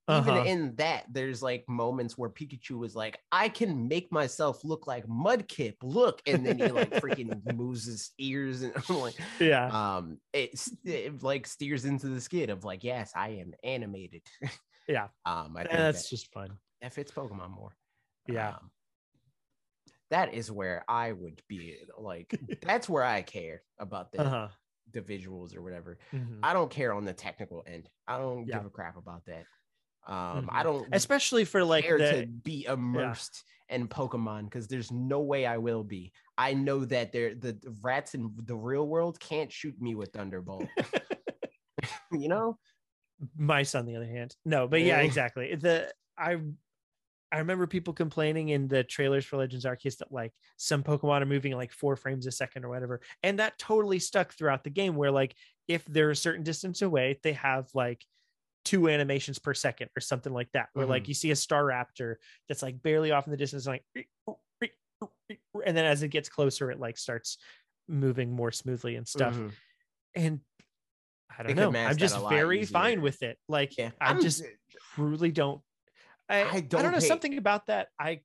Uh-huh. 0.08 0.16
Even 0.16 0.38
in 0.38 0.76
that, 0.76 1.06
there's 1.10 1.42
like 1.42 1.68
moments 1.70 2.18
where 2.18 2.30
Pikachu 2.30 2.78
was 2.78 2.96
like, 2.96 3.20
"I 3.32 3.50
can 3.50 3.88
make 3.88 4.12
myself 4.12 4.64
look 4.64 4.86
like 4.88 5.06
Mudkip. 5.08 5.76
Look!" 5.82 6.22
And 6.28 6.46
then 6.46 6.58
he 6.60 6.72
like 6.72 6.94
freaking 6.96 7.44
moves 7.46 7.86
his 7.86 8.12
ears, 8.20 8.62
and 8.64 8.74
I'm 8.90 8.98
like, 8.98 9.20
yeah 9.40 9.74
um, 9.74 10.20
it's 10.34 10.74
it 10.86 11.24
like 11.24 11.48
steers 11.48 11.86
into 11.86 12.10
the 12.10 12.22
skid 12.22 12.50
of 12.52 12.64
like, 12.64 12.84
"Yes, 12.84 13.14
I 13.16 13.30
am 13.30 13.54
animated." 13.64 14.24
Yeah. 14.88 15.10
um, 15.26 15.58
I 15.58 15.66
think 15.66 15.86
and 15.86 15.94
that's 15.94 16.08
that, 16.08 16.10
just 16.10 16.32
fun 16.34 16.60
that 16.82 16.94
fits 16.94 17.12
Pokemon 17.12 17.52
more. 17.52 17.78
yeah 18.28 18.56
Um, 18.56 18.72
that 20.10 20.34
is 20.34 20.52
where 20.52 20.84
I 20.88 21.12
would 21.12 21.42
be 21.48 21.78
like, 21.98 22.40
that's 22.62 22.88
where 22.90 23.04
I 23.04 23.22
care 23.22 23.64
about 23.80 24.12
the 24.12 24.26
uh-huh 24.26 24.54
the 24.92 25.02
visuals 25.02 25.56
or 25.56 25.62
whatever. 25.62 25.98
Mhm. 26.12 26.44
I 26.44 26.54
don't 26.54 26.70
care 26.70 26.94
on 26.94 27.06
the 27.06 27.14
technical 27.14 27.64
end. 27.66 27.90
I 28.08 28.18
don't 28.18 28.46
Yeah. 28.46 28.50
give 28.50 28.66
a 28.66 28.70
crap 28.70 28.98
about 28.98 29.26
that. 29.26 29.48
Um, 30.06 30.50
I 30.52 30.62
Mhm. 30.62 30.64
don't 30.64 30.90
especially 30.94 31.46
for 31.46 31.64
like 31.64 31.88
the 31.88 31.98
to 31.98 32.26
be 32.26 32.66
immersed 32.66 33.44
in 33.70 33.88
Pokemon 33.88 34.46
because 34.46 34.68
there's 34.68 34.92
no 34.92 35.22
way 35.22 35.46
I 35.46 35.58
will 35.58 35.84
be. 35.84 36.12
I 36.38 36.54
know 36.54 36.84
that 36.86 37.12
they're 37.12 37.36
the 37.36 37.58
rats 37.82 38.14
in 38.14 38.34
the 38.44 38.56
real 38.56 38.88
world 38.88 39.20
can't 39.20 39.52
shoot 39.52 39.80
me 39.82 39.96
with 39.96 40.12
Thunderbolt. 40.14 40.70
you 42.12 42.28
know? 42.28 42.58
mice 43.38 43.74
on 43.76 43.86
the 43.86 43.96
other 43.96 44.08
hand 44.08 44.36
no 44.44 44.68
but 44.68 44.82
yeah 44.82 44.98
Yeah. 44.98 45.04
exactly 45.06 45.56
the 45.56 45.94
i 46.18 46.36
i 47.32 47.38
remember 47.38 47.68
people 47.68 47.94
complaining 47.94 48.50
in 48.50 48.68
the 48.68 48.84
trailers 48.84 49.24
for 49.24 49.38
legends 49.38 49.66
arceus 49.66 49.98
that 49.98 50.12
like 50.12 50.34
some 50.58 50.84
pokemon 50.84 51.22
are 51.22 51.26
moving 51.26 51.54
like 51.56 51.72
four 51.72 51.96
frames 51.96 52.26
a 52.26 52.32
second 52.32 52.66
or 52.66 52.70
whatever 52.70 53.00
and 53.22 53.40
that 53.40 53.58
totally 53.58 54.00
stuck 54.00 54.34
throughout 54.34 54.64
the 54.64 54.70
game 54.70 54.96
where 54.96 55.12
like 55.12 55.36
if 55.68 55.86
they're 55.86 56.10
a 56.10 56.16
certain 56.16 56.44
distance 56.44 56.82
away 56.82 57.18
they 57.24 57.34
have 57.34 57.70
like 57.74 58.04
two 58.66 58.88
animations 58.90 59.40
per 59.40 59.54
second 59.54 59.90
or 59.98 60.00
something 60.02 60.32
like 60.34 60.50
that 60.54 60.70
where 60.74 60.86
like 60.86 61.04
Mhm. 61.04 61.08
you 61.10 61.14
see 61.14 61.32
a 61.32 61.36
Staraptor 61.36 62.16
that's 62.48 62.62
like 62.62 62.82
barely 62.82 63.12
off 63.12 63.28
in 63.28 63.32
the 63.32 63.38
distance 63.38 63.68
like 63.68 63.84
and 65.66 65.78
then 65.78 65.86
as 65.86 66.04
it 66.04 66.10
gets 66.10 66.30
closer 66.30 66.72
it 66.72 66.80
like 66.80 66.98
starts 66.98 67.38
moving 67.88 68.32
more 68.32 68.52
smoothly 68.52 68.96
and 68.96 69.08
stuff 69.08 69.36
Mhm. 69.36 69.52
and 70.16 70.40
I 71.30 71.38
don't 71.44 71.48
could 71.56 71.74
know. 71.74 71.80
I'm 71.80 71.98
just 71.98 72.18
very 72.30 72.64
fine 72.64 73.02
with 73.02 73.24
it. 73.24 73.40
Like 73.50 73.76
Yeah. 73.78 73.92
I 74.00 74.10
I'm- 74.10 74.22
just 74.22 74.44
truly 74.94 75.32
don't. 75.32 75.62
I, 76.30 76.44
I 76.44 76.50
I 76.50 76.60
don't 76.62 76.70
don't 76.84 76.92
know 76.92 77.00
hate- 77.00 77.08
something 77.08 77.38
about 77.38 77.66
that. 77.68 77.90
I 78.00 78.22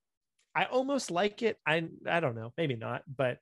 I 0.55 0.66
almost 0.66 1.11
like 1.11 1.43
it. 1.43 1.59
I 1.66 1.89
I 2.07 2.20
don't 2.20 2.34
know. 2.34 2.53
Maybe 2.59 2.76
not, 2.76 3.03
but 3.07 3.41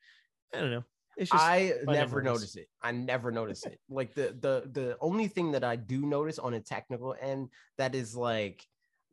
I 0.54 0.60
don't 0.60 0.70
know. 0.70 0.84
It's 1.16 1.30
just 1.30 1.42
I 1.44 1.72
never 1.86 2.22
notice 2.22 2.56
it. 2.56 2.68
I 2.82 2.92
never 2.92 3.30
notice 3.32 3.64
it. 3.64 3.80
Like 3.88 4.14
the 4.14 4.36
the 4.38 4.68
the 4.70 4.96
only 5.00 5.28
thing 5.28 5.52
that 5.52 5.64
I 5.64 5.76
do 5.76 6.02
notice 6.02 6.38
on 6.38 6.54
a 6.54 6.60
technical 6.60 7.14
end 7.20 7.48
that 7.78 7.94
is 7.94 8.14
like 8.14 8.64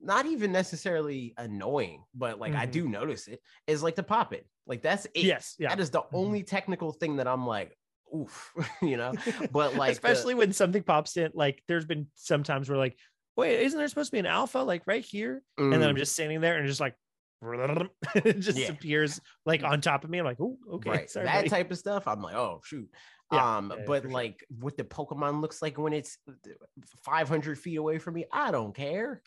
not 0.02 0.26
even 0.26 0.52
necessarily 0.52 1.34
annoying, 1.38 2.04
but 2.14 2.40
like 2.40 2.56
I 2.56 2.66
Mhm. 2.66 2.72
do 2.72 2.90
notice 2.90 3.28
it 3.30 3.40
is 3.68 3.82
like 3.82 3.96
the 3.96 4.04
pop 4.04 4.34
it. 4.34 4.46
Like 4.68 4.82
that's 4.82 5.06
it. 5.06 5.24
yes, 5.24 5.56
yeah. 5.60 5.70
That 5.70 5.80
is 5.80 5.92
the 5.92 6.02
Mhm. 6.02 6.08
only 6.14 6.44
technical 6.44 6.92
thing 6.92 7.16
that 7.18 7.28
I'm 7.28 7.48
like, 7.48 7.78
oof, 8.14 8.54
you 8.82 8.98
know. 8.98 9.14
But 9.52 9.76
like 9.76 9.88
the- 9.88 9.94
especially 9.94 10.36
when 10.36 10.52
something 10.52 10.84
pops 10.84 11.16
in. 11.16 11.32
Like 11.34 11.64
there's 11.70 11.86
been 11.86 12.08
sometimes 12.16 12.68
where 12.70 12.78
like, 12.78 12.98
wait, 13.38 13.62
isn't 13.62 13.78
there 13.80 13.88
supposed 13.88 14.10
to 14.10 14.16
be 14.16 14.20
an 14.20 14.26
alpha 14.26 14.60
like 14.60 14.84
right 14.88 15.04
here? 15.06 15.42
And 15.58 15.72
then 15.82 15.84
I'm 15.90 15.96
Mm, 15.96 16.00
just 16.00 16.14
standing 16.14 16.42
there 16.42 16.58
and 16.58 16.68
just 16.68 16.82
like. 16.82 16.96
It 18.16 18.40
just 18.40 18.58
Yeah. 18.60 18.70
appears 18.70 19.20
like 19.46 19.64
on 19.64 19.82
top 19.82 20.04
of 20.04 20.10
me. 20.10 20.20
I'm 20.20 20.26
like, 20.26 20.40
oh, 20.40 20.58
okay. 20.74 20.90
right. 20.90 21.10
sorry, 21.10 21.26
that 21.26 21.36
buddy." 21.38 21.50
type 21.50 21.72
of 21.72 21.78
stuff. 21.78 22.08
I'm 22.08 22.22
like, 22.22 22.36
oh 22.36 22.62
shoot. 22.64 22.90
Yeah, 23.32 23.46
um, 23.58 23.74
yeah, 23.76 23.84
but 23.86 24.04
for 24.04 24.10
sure. 24.10 24.12
like 24.12 24.46
what 24.50 24.78
the 24.78 24.84
Pokemon 24.84 25.42
looks 25.42 25.62
like 25.62 25.78
when 25.78 25.94
it's 25.94 26.18
500 27.04 27.58
feet 27.58 27.78
away 27.78 27.98
from 27.98 28.14
me, 28.16 28.26
I 28.32 28.52
don't 28.52 28.76
care. 28.76 29.22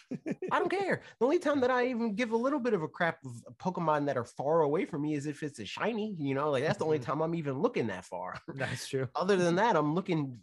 I 0.52 0.60
don't 0.60 0.68
care. 0.70 1.02
The 1.18 1.24
only 1.24 1.40
time 1.40 1.60
that 1.60 1.70
I 1.72 1.88
even 1.88 2.14
give 2.14 2.30
a 2.30 2.36
little 2.36 2.60
bit 2.60 2.72
of 2.74 2.82
a 2.82 2.88
crap 2.88 3.18
of 3.24 3.32
Pokemon 3.58 4.06
that 4.06 4.16
are 4.16 4.24
far 4.24 4.60
away 4.62 4.84
from 4.84 5.02
me 5.02 5.14
is 5.14 5.26
if 5.26 5.42
it's 5.42 5.58
a 5.58 5.64
shiny, 5.66 6.14
you 6.20 6.34
know, 6.34 6.50
like 6.50 6.62
that's 6.62 6.78
the 6.78 6.84
only 6.84 6.98
Mhm. 6.98 7.00
time 7.00 7.20
I'm 7.20 7.34
even 7.34 7.60
looking 7.60 7.88
that 7.88 8.04
far. 8.04 8.40
That's 8.54 8.86
true. 8.86 9.08
Other 9.16 9.36
than 9.36 9.56
that, 9.56 9.76
I'm 9.76 9.94
looking 9.94 10.40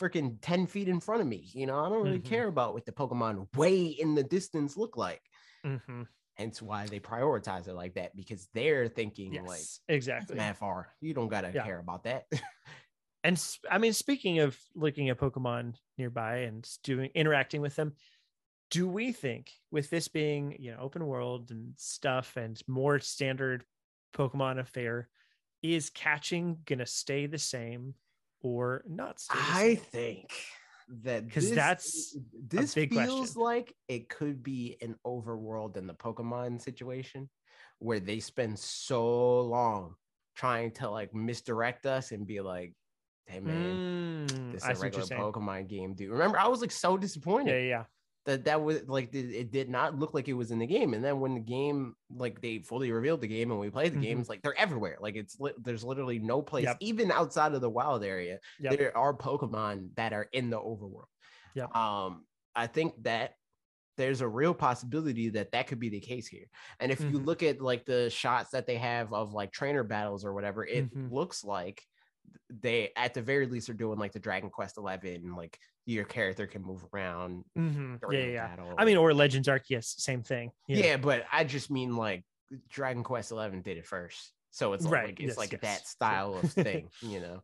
freaking 0.00 0.38
10 0.40 0.66
feet 0.66 0.88
in 0.88 1.00
front 1.00 1.20
of 1.20 1.26
me. 1.26 1.50
You 1.54 1.66
know, 1.66 1.78
I 1.84 1.88
don't 1.88 2.02
really 2.02 2.18
Mhm. 2.18 2.24
care 2.24 2.46
about 2.46 2.72
what 2.72 2.86
the 2.86 2.92
Pokemon 2.92 3.54
way 3.56 3.84
in 3.86 4.14
the 4.14 4.22
distance 4.24 4.76
look 4.76 4.96
like. 4.96 5.22
Mhm. 5.64 6.06
Hence 6.42 6.60
why 6.60 6.86
they 6.86 6.98
prioritize 6.98 7.68
it 7.68 7.74
like 7.74 7.94
that 7.94 8.16
because 8.16 8.48
they're 8.52 8.88
thinking 8.88 9.44
like 9.44 9.60
exactly. 9.88 10.36
that 10.36 10.56
far. 10.56 10.88
You 11.00 11.14
don't 11.14 11.28
gotta 11.28 11.52
Yeah. 11.54 11.62
care 11.62 11.78
about 11.78 12.02
that. 12.04 12.26
And 13.24 13.40
i 13.70 13.78
mean, 13.78 13.92
speaking 13.92 14.40
of 14.40 14.58
looking 14.74 15.08
at 15.08 15.16
Pokemon 15.20 15.74
nearby 15.96 16.38
and 16.38 16.68
doing 16.82 17.08
interacting 17.14 17.60
with 17.60 17.76
them, 17.76 17.92
do 18.72 18.88
we 18.88 19.12
think 19.12 19.52
with 19.70 19.90
this 19.90 20.08
being 20.08 20.56
you 20.58 20.72
know 20.72 20.78
open 20.80 21.06
world 21.06 21.52
and 21.52 21.74
stuff 21.76 22.36
and 22.36 22.60
more 22.66 22.98
standard 22.98 23.64
Pokemon 24.12 24.58
affair, 24.58 25.08
is 25.62 25.88
catching 25.88 26.58
gonna 26.66 26.84
stay 26.84 27.26
the 27.26 27.38
same 27.38 27.94
or 28.40 28.82
not? 28.88 29.22
I 29.30 29.76
same? 29.76 29.76
think 29.76 30.32
that 31.00 31.30
'Cause 31.30 31.44
this- 31.44 31.54
that's 31.54 32.16
this 32.32 32.74
big 32.74 32.90
feels 32.90 33.30
question. 33.32 33.42
like 33.42 33.76
it 33.88 34.08
could 34.08 34.42
be 34.42 34.76
an 34.82 34.96
overworld 35.06 35.76
in 35.76 35.86
the 35.86 35.94
Pokemon 35.94 36.60
situation 36.60 37.30
where 37.78 37.98
they 38.00 38.20
spend 38.20 38.58
so 38.58 39.40
long 39.40 39.96
trying 40.34 40.70
to 40.72 40.90
like 40.90 41.14
misdirect 41.14 41.86
us 41.86 42.12
and 42.12 42.26
be 42.26 42.40
like, 42.40 42.74
hey 43.26 43.40
man, 43.40 43.78
Mm, 44.28 44.52
this 44.52 44.62
is 44.62 44.62
see 44.64 44.72
a 44.72 44.74
regular. 44.84 45.06
Pokemon 45.32 45.68
game, 45.68 45.94
dude. 45.94 46.10
Remember, 46.10 46.38
I 46.38 46.48
was 46.48 46.60
like 46.60 46.70
so 46.70 46.96
disappointed 46.96 47.64
yeah, 47.64 47.68
yeah. 47.68 47.84
That 48.24 48.44
that 48.44 48.62
was 48.62 48.82
like 48.88 49.12
it 49.14 49.50
did 49.50 49.68
not 49.68 49.98
look 49.98 50.14
like 50.14 50.28
it 50.28 50.34
was 50.34 50.50
in 50.50 50.58
the 50.58 50.66
game 50.66 50.94
and 50.94 51.02
then 51.04 51.18
when 51.20 51.34
the 51.34 51.40
game 51.40 51.94
like 52.10 52.40
they 52.40 52.58
fully 52.58 52.92
revealed 52.92 53.20
the 53.20 53.26
game 53.26 53.50
and 53.50 53.58
we 53.58 53.70
played 53.70 53.92
the 53.92 53.98
game 53.98 54.18
Mhm. 54.18 54.20
it's 54.20 54.28
like 54.28 54.42
they're 54.42 54.56
everywhere 54.58 54.96
like 55.00 55.16
it's 55.16 55.38
li- 55.40 55.52
there's 55.58 55.82
literally 55.84 56.18
no 56.18 56.40
place 56.42 56.64
Yep. 56.64 56.76
even 56.80 57.10
outside 57.10 57.52
of 57.54 57.60
the 57.60 57.70
wild 57.70 58.04
area 58.04 58.38
Yep. 58.60 58.78
there 58.78 58.96
are 58.96 59.16
pokemon 59.16 59.94
that 59.96 60.12
are 60.12 60.28
in 60.32 60.50
the 60.50 60.58
overworld 60.58 61.06
yeah 61.54 61.66
um 61.74 62.26
i 62.54 62.66
think 62.66 63.02
that 63.02 63.34
there's 63.98 64.20
a 64.22 64.28
real 64.28 64.54
possibility 64.54 65.28
that 65.30 65.52
that 65.52 65.66
could 65.66 65.78
be 65.80 65.88
the 65.90 66.00
case 66.00 66.26
here 66.28 66.46
and 66.80 66.92
if 66.92 67.00
you 67.00 67.18
Mhm. 67.20 67.26
look 67.26 67.42
at 67.42 67.60
like 67.60 67.84
the 67.84 68.08
shots 68.10 68.50
that 68.52 68.66
they 68.66 68.76
have 68.78 69.12
of 69.12 69.34
like 69.34 69.52
trainer 69.52 69.82
battles 69.84 70.24
or 70.24 70.32
whatever 70.32 70.64
it 70.64 70.92
Mhm. 70.94 71.10
looks 71.12 71.44
like 71.44 71.82
they 72.50 72.90
at 72.96 73.14
the 73.14 73.22
very 73.22 73.46
least 73.46 73.68
are 73.70 73.74
doing 73.74 73.98
like 73.98 74.12
the 74.12 74.18
dragon 74.20 74.50
quest 74.50 74.76
11 74.76 75.34
like 75.34 75.58
your 75.86 76.04
character 76.04 76.46
can 76.46 76.62
move 76.62 76.84
around 76.94 77.44
Mhm. 77.58 77.92
Yeah, 77.92 77.98
during 78.00 78.20
yeah, 78.28 78.32
yeah. 78.32 78.46
battle. 78.48 78.74
I 78.78 78.84
mean, 78.84 78.96
or 78.98 79.12
Legends 79.14 79.48
Arceus, 79.48 79.84
same 79.98 80.22
thing. 80.22 80.52
know. 80.68 80.76
yeah, 80.78 80.96
but 80.96 81.24
I 81.32 81.44
just 81.44 81.70
mean 81.70 81.96
like 81.96 82.24
Dragon 82.68 83.02
Quest 83.02 83.30
Eleven 83.32 83.62
did 83.62 83.78
it 83.78 83.86
first, 83.86 84.32
so 84.50 84.74
it's 84.74 84.84
Right, 84.86 85.06
like 85.06 85.20
it's 85.20 85.28
yes, 85.28 85.38
like 85.38 85.52
yes, 85.52 85.60
that 85.62 85.86
style 85.88 86.34
of 86.36 86.52
thing, 86.52 86.90
you 87.02 87.20
know. 87.20 87.42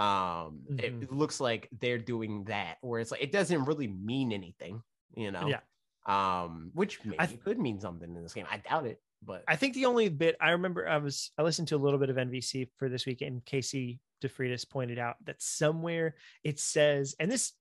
Um, 0.00 0.64
it, 0.78 0.92
Mhm. 0.92 1.02
it 1.04 1.12
looks 1.12 1.40
like 1.40 1.68
they're 1.80 1.98
doing 1.98 2.44
that, 2.44 2.78
where 2.82 3.00
it's 3.00 3.10
like 3.10 3.22
it 3.22 3.32
doesn't 3.32 3.64
really 3.64 3.86
mean 3.88 4.32
anything, 4.32 4.82
you 5.16 5.30
know. 5.32 5.48
Yeah. 5.48 5.60
Um, 6.06 6.70
which 6.74 7.02
maybe 7.04 7.26
th- 7.26 7.40
could 7.42 7.58
mean 7.58 7.80
something 7.80 8.14
in 8.14 8.22
this 8.22 8.34
game. 8.34 8.46
I 8.50 8.58
doubt 8.58 8.86
it, 8.86 9.00
but 9.26 9.42
I 9.48 9.56
think 9.56 9.74
the 9.74 9.86
only 9.86 10.08
bit 10.08 10.36
I 10.40 10.50
remember 10.50 10.88
I 10.88 10.98
was 10.98 11.30
I 11.38 11.42
listened 11.42 11.68
to 11.68 11.76
a 11.76 11.78
little 11.78 11.98
bit 11.98 12.10
of 12.10 12.16
NVC 12.16 12.68
for 12.78 12.88
this 12.88 13.06
week, 13.06 13.22
and 13.22 13.44
Casey 13.44 14.00
DeFreitas 14.22 14.68
pointed 14.68 14.98
out 14.98 15.16
that 15.24 15.40
somewhere 15.42 16.14
it 16.42 16.58
says, 16.60 17.14
and 17.18 17.30
this 17.30 17.52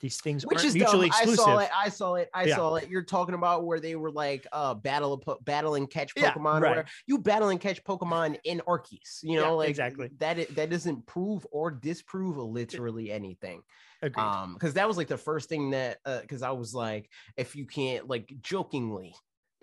these 0.00 0.20
things 0.20 0.44
which 0.44 0.58
aren't 0.58 0.66
is 0.68 0.74
mutually 0.74 1.08
dumb. 1.08 1.20
exclusive. 1.20 1.40
I 1.46 1.46
saw 1.46 1.58
it. 1.58 1.70
I 1.74 1.88
saw 1.88 2.14
it. 2.16 2.30
I 2.34 2.44
Yeah. 2.44 2.56
saw 2.56 2.74
it. 2.74 2.90
You're 2.90 3.02
talking 3.02 3.34
about 3.34 3.64
where 3.64 3.80
they 3.80 3.96
were 3.96 4.10
like 4.10 4.46
uh 4.52 4.74
battle 4.74 5.14
of 5.14 5.22
po- 5.22 5.38
battle 5.40 5.74
and 5.74 5.88
catch 5.88 6.14
Pokemon. 6.14 6.58
or 6.58 6.60
right. 6.60 6.68
whatever. 6.68 6.88
You 7.06 7.18
battle 7.18 7.48
and 7.48 7.58
catch 7.58 7.82
Pokemon 7.82 8.36
in 8.44 8.60
Arceus. 8.68 9.22
You 9.22 9.36
know, 9.36 9.42
Yeah, 9.44 9.48
like 9.52 9.70
exactly. 9.70 10.10
that. 10.18 10.38
i- 10.38 10.46
That 10.54 10.68
doesn't 10.68 11.06
prove 11.06 11.46
or 11.50 11.70
disprove 11.70 12.36
literally 12.36 13.10
anything. 13.10 13.62
Agreed. 14.02 14.22
Um, 14.22 14.52
because 14.52 14.74
that 14.74 14.86
was 14.86 14.98
like 14.98 15.08
the 15.08 15.16
first 15.16 15.48
thing 15.48 15.70
that 15.70 15.96
uh 16.04 16.20
because 16.20 16.42
I 16.42 16.50
was 16.50 16.74
like, 16.74 17.08
if 17.38 17.56
you 17.56 17.64
can't 17.66 18.06
like 18.06 18.30
jokingly 18.42 19.14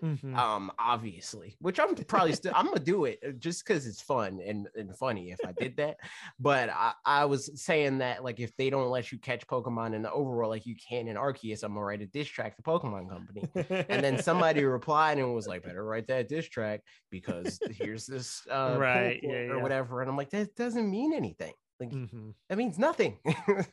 Mhm. 0.02 0.36
um 0.36 0.72
obviously 0.78 1.56
which 1.60 1.78
i'm 1.78 1.94
probably 1.94 2.32
still 2.32 2.52
i'm 2.54 2.66
gonna 2.66 2.80
do 2.80 3.04
it 3.04 3.20
uh, 3.26 3.30
just 3.38 3.64
because 3.64 3.86
it's 3.86 4.02
fun 4.02 4.40
and, 4.44 4.68
and 4.74 4.94
funny 4.98 5.30
if 5.30 5.38
i 5.46 5.52
did 5.52 5.76
that 5.76 5.96
but 6.38 6.68
I, 6.68 6.92
I 7.06 7.24
was 7.26 7.62
saying 7.62 7.98
that 7.98 8.24
like 8.24 8.40
if 8.40 8.54
they 8.56 8.70
don't 8.70 8.90
let 8.90 9.12
you 9.12 9.18
catch 9.18 9.46
pokemon 9.46 9.94
in 9.94 10.02
the 10.02 10.10
overworld 10.10 10.48
like 10.48 10.66
you 10.66 10.74
can 10.76 11.06
in 11.06 11.16
arceus 11.16 11.62
i'm 11.62 11.74
gonna 11.74 11.84
write 11.86 12.02
a 12.02 12.06
diss 12.06 12.26
track 12.28 12.56
to 12.56 12.62
pokemon 12.62 13.08
company 13.08 13.48
and 13.88 14.02
then 14.04 14.20
somebody 14.20 14.64
replied 14.64 15.18
and 15.18 15.32
was 15.32 15.46
like 15.46 15.62
better 15.62 15.84
write 15.84 16.08
that 16.08 16.28
diss 16.28 16.48
track 16.48 16.80
because 17.10 17.60
here's 17.70 18.04
this 18.04 18.42
uh 18.50 18.76
Right, 18.78 19.20
yeah, 19.22 19.30
or 19.30 19.56
yeah. 19.56 19.62
whatever 19.62 20.00
and 20.00 20.10
i'm 20.10 20.16
like 20.16 20.30
that 20.30 20.56
doesn't 20.56 20.90
mean 20.90 21.14
anything 21.14 21.52
like 21.80 21.90
Mhm. 21.90 22.34
that 22.48 22.58
means 22.58 22.78
nothing 22.78 23.18
y'all 23.24 23.64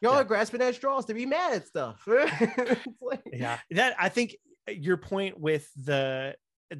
Yeah. 0.00 0.10
are 0.20 0.24
grasping 0.24 0.62
at 0.62 0.74
straws 0.76 1.04
to 1.06 1.14
be 1.14 1.26
mad 1.26 1.54
at 1.54 1.66
stuff 1.66 2.06
like- 3.02 3.22
yeah 3.32 3.58
that 3.72 3.96
i 3.98 4.08
think 4.08 4.36
your 4.68 4.96
point 4.96 5.38
with 5.38 5.70
the 5.76 6.36
uh, 6.72 6.76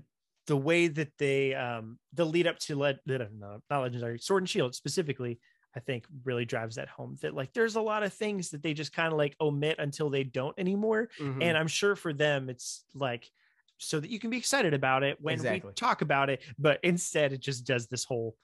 the 0.47 0.57
way 0.57 0.89
that 0.89 1.17
they 1.19 1.55
um 1.55 1.99
the 2.13 2.25
lead 2.25 2.47
up 2.47 2.59
to 2.61 2.77
let 2.77 2.99
no, 3.07 3.61
not 3.71 3.81
legends 3.81 4.03
are 4.03 4.19
sword 4.19 4.43
and 4.43 4.51
shield 4.51 4.75
specifically 4.75 5.39
i 5.75 5.81
think 5.81 6.07
really 6.25 6.45
drives 6.45 6.77
that 6.77 6.89
home 6.89 7.17
that 7.21 7.35
like 7.35 7.53
there's 7.53 7.77
a 7.77 7.81
lot 7.81 8.03
of 8.03 8.13
things 8.13 8.51
that 8.51 8.63
they 8.63 8.75
just 8.75 8.93
kind 8.93 9.13
of 9.13 9.19
like 9.19 9.37
omit 9.41 9.77
until 9.79 10.11
they 10.11 10.25
don't 10.25 10.59
anymore 10.59 11.09
Mhm. 11.21 11.43
and 11.43 11.57
i'm 11.59 11.69
sure 11.69 11.97
for 11.97 12.13
them 12.13 12.49
it's 12.49 12.85
like 12.95 13.31
so 13.79 14.01
that 14.01 14.11
you 14.11 14.19
can 14.19 14.31
be 14.31 14.39
excited 14.39 14.73
about 14.73 15.03
it 15.03 15.21
when 15.21 15.35
Exactly. 15.35 15.69
we 15.71 15.75
talk 15.75 16.01
about 16.03 16.31
it 16.31 16.43
but 16.59 16.81
instead 16.83 17.33
it 17.33 17.41
just 17.41 17.65
does 17.67 17.89
this 17.89 18.05
whole 18.05 18.37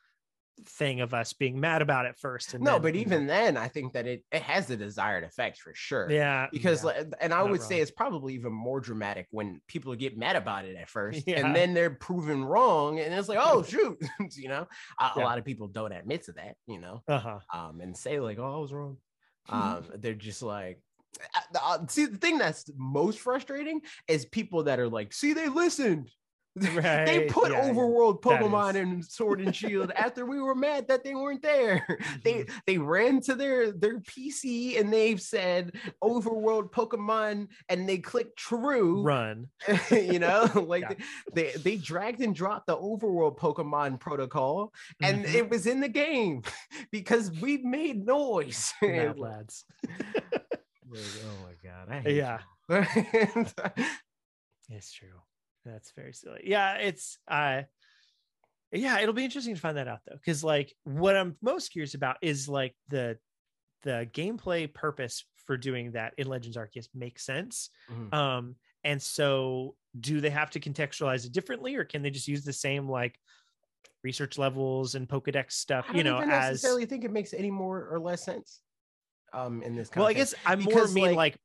thing 0.67 1.01
of 1.01 1.15
us 1.15 1.33
being 1.33 1.59
mad 1.59 1.83
about 1.83 2.07
it 2.07 2.17
first 2.19 2.55
and 2.55 2.63
no 2.63 2.73
then, 2.73 2.83
but 2.83 2.95
you 2.95 3.01
know, 3.01 3.07
even 3.07 3.27
then 3.27 3.57
i 3.57 3.67
think 3.67 3.93
that 3.95 4.07
it, 4.07 4.23
it 4.31 4.43
has 4.43 4.67
the 4.67 4.77
desired 4.77 5.25
effect 5.25 5.59
for 5.59 5.73
sure. 5.75 6.11
Yeah 6.11 6.47
because 6.53 6.83
yeah. 6.83 6.87
like, 6.89 7.07
and 7.21 7.33
i 7.35 7.39
Not 7.39 7.51
would 7.51 7.63
say 7.63 7.81
it's 7.81 7.91
probably 7.91 8.35
even 8.35 8.53
more 8.53 8.81
dramatic 8.81 9.27
when 9.31 9.61
people 9.67 9.95
get 9.97 10.17
mad 10.17 10.37
about 10.37 10.65
it 10.65 10.77
at 10.77 10.89
first 10.89 11.23
Yeah. 11.27 11.45
and 11.45 11.57
then 11.57 11.75
they're 11.75 11.91
proven 11.91 12.45
wrong 12.45 13.01
and 13.01 13.13
it's 13.13 13.29
like 13.29 13.39
oh 13.41 13.63
shoot 13.69 13.99
you 14.37 14.49
know? 14.49 14.67
A, 15.01 15.11
a 15.17 15.21
lot 15.21 15.39
of 15.39 15.45
people 15.45 15.69
don't 15.69 15.93
admit 15.93 16.25
to 16.25 16.33
that 16.33 16.57
you 16.67 16.81
know? 16.81 17.03
Uh-huh. 17.09 17.39
Um 17.53 17.81
and 17.81 17.97
say 17.97 18.21
like 18.21 18.39
oh 18.39 18.57
i 18.57 18.59
was 18.59 18.73
wrong. 18.73 18.99
Um 19.49 19.85
they're 19.97 20.15
just 20.15 20.43
like 20.43 20.81
see 21.89 22.07
the 22.07 22.19
thing 22.19 22.39
that's 22.39 22.71
most 22.77 23.19
frustrating 23.21 23.81
is 24.07 24.25
people 24.27 24.65
that 24.65 24.79
are 24.79 24.89
like 24.89 25.13
see 25.13 25.33
they 25.33 25.49
listened 25.49 26.11
they 26.55 27.27
put 27.31 27.51
yeah, 27.51 27.65
yeah. 27.67 27.73
overworld 27.73 28.21
That 28.23 28.41
pokemon 28.43 28.71
is- 28.71 28.77
in 28.77 29.03
sword 29.03 29.41
and 29.41 29.57
shield 29.57 29.91
after 29.93 30.27
we 30.27 30.39
were 30.41 30.55
mad 30.55 30.87
that 30.89 31.03
they 31.03 31.15
weren't 31.15 31.41
there 31.43 31.87
they 32.25 32.33
Mm-hmm. 32.43 32.59
they 32.67 32.79
ran 32.79 33.21
to 33.23 33.35
their 33.35 33.73
their 33.73 34.01
pc 34.01 34.79
and 34.79 34.93
they've 34.93 35.21
said 35.21 35.73
overworld 36.03 36.71
pokemon 36.71 37.49
and 37.71 37.89
they 37.89 37.99
clicked 37.99 38.37
true 38.37 39.03
run 39.03 39.49
you 39.91 40.19
know 40.19 40.51
like 40.67 40.83
Yeah. 40.89 40.95
they 41.33 41.53
they 41.53 41.77
dragged 41.77 42.21
and 42.21 42.35
dropped 42.35 42.67
the 42.67 42.77
overworld 42.77 43.39
pokemon 43.39 43.99
protocol 43.99 44.73
and 45.03 45.25
Mhm. 45.25 45.35
it 45.35 45.49
was 45.51 45.67
in 45.67 45.81
the 45.81 45.89
game 45.89 46.43
because 46.91 47.31
we 47.41 47.59
made 47.59 48.05
noise 48.05 48.73
Mad 48.83 49.19
lads 49.19 49.65
Like, 49.85 51.03
oh 51.25 51.47
my 51.47 51.55
god 51.63 51.89
I 51.91 52.01
hate 52.01 52.17
Yeah. 52.17 52.41
It's 54.69 54.93
true. 54.93 55.09
That's 55.65 55.93
very 55.93 56.13
silly. 56.13 56.43
Yeah, 56.45 56.75
it's 56.75 57.19
uh 57.29 57.63
yeah, 58.73 59.01
it'll 59.01 59.15
be 59.15 59.25
interesting 59.25 59.55
to 59.55 59.61
find 59.61 59.77
that 59.77 59.89
out 59.89 60.01
though. 60.07 60.17
Cause 60.25 60.43
like 60.43 60.75
what 60.85 61.17
I'm 61.17 61.37
most 61.43 61.69
curious 61.73 61.95
about 61.95 62.17
is 62.23 62.49
like 62.49 62.75
the 62.89 63.19
the 63.83 64.09
gameplay 64.13 64.73
purpose 64.73 65.25
for 65.47 65.57
doing 65.57 65.93
that 65.93 66.15
in 66.17 66.29
Legends 66.29 66.57
Arceus 66.57 66.87
makes 66.95 67.27
sense. 67.27 67.71
Mhm. 67.91 68.15
Um, 68.15 68.57
and 68.85 69.01
so 69.03 69.75
do 69.99 70.21
they 70.21 70.31
have 70.31 70.51
to 70.51 70.61
contextualize 70.61 71.27
it 71.27 71.33
differently, 71.33 71.75
or 71.77 71.85
can 71.85 72.03
they 72.03 72.11
just 72.11 72.29
use 72.29 72.45
the 72.45 72.53
same 72.53 72.89
like 72.89 73.19
research 74.03 74.39
levels 74.39 74.95
and 74.95 75.09
Pokedex 75.09 75.53
stuff, 75.53 75.87
you 75.95 76.03
know, 76.03 76.19
as 76.19 76.29
necessarily 76.29 76.87
think 76.87 77.05
it 77.05 77.13
makes 77.13 77.35
any 77.35 77.51
more 77.51 77.89
or 77.89 78.01
less 78.01 78.25
sense 78.25 78.61
um 79.33 79.63
in 79.63 79.75
this 79.77 79.91
well, 79.95 80.07
I 80.07 80.13
guess 80.13 80.35
I 80.45 80.57
more 80.57 80.67
because, 80.75 80.95
mean 80.95 81.05
like- 81.07 81.17
like, 81.17 81.37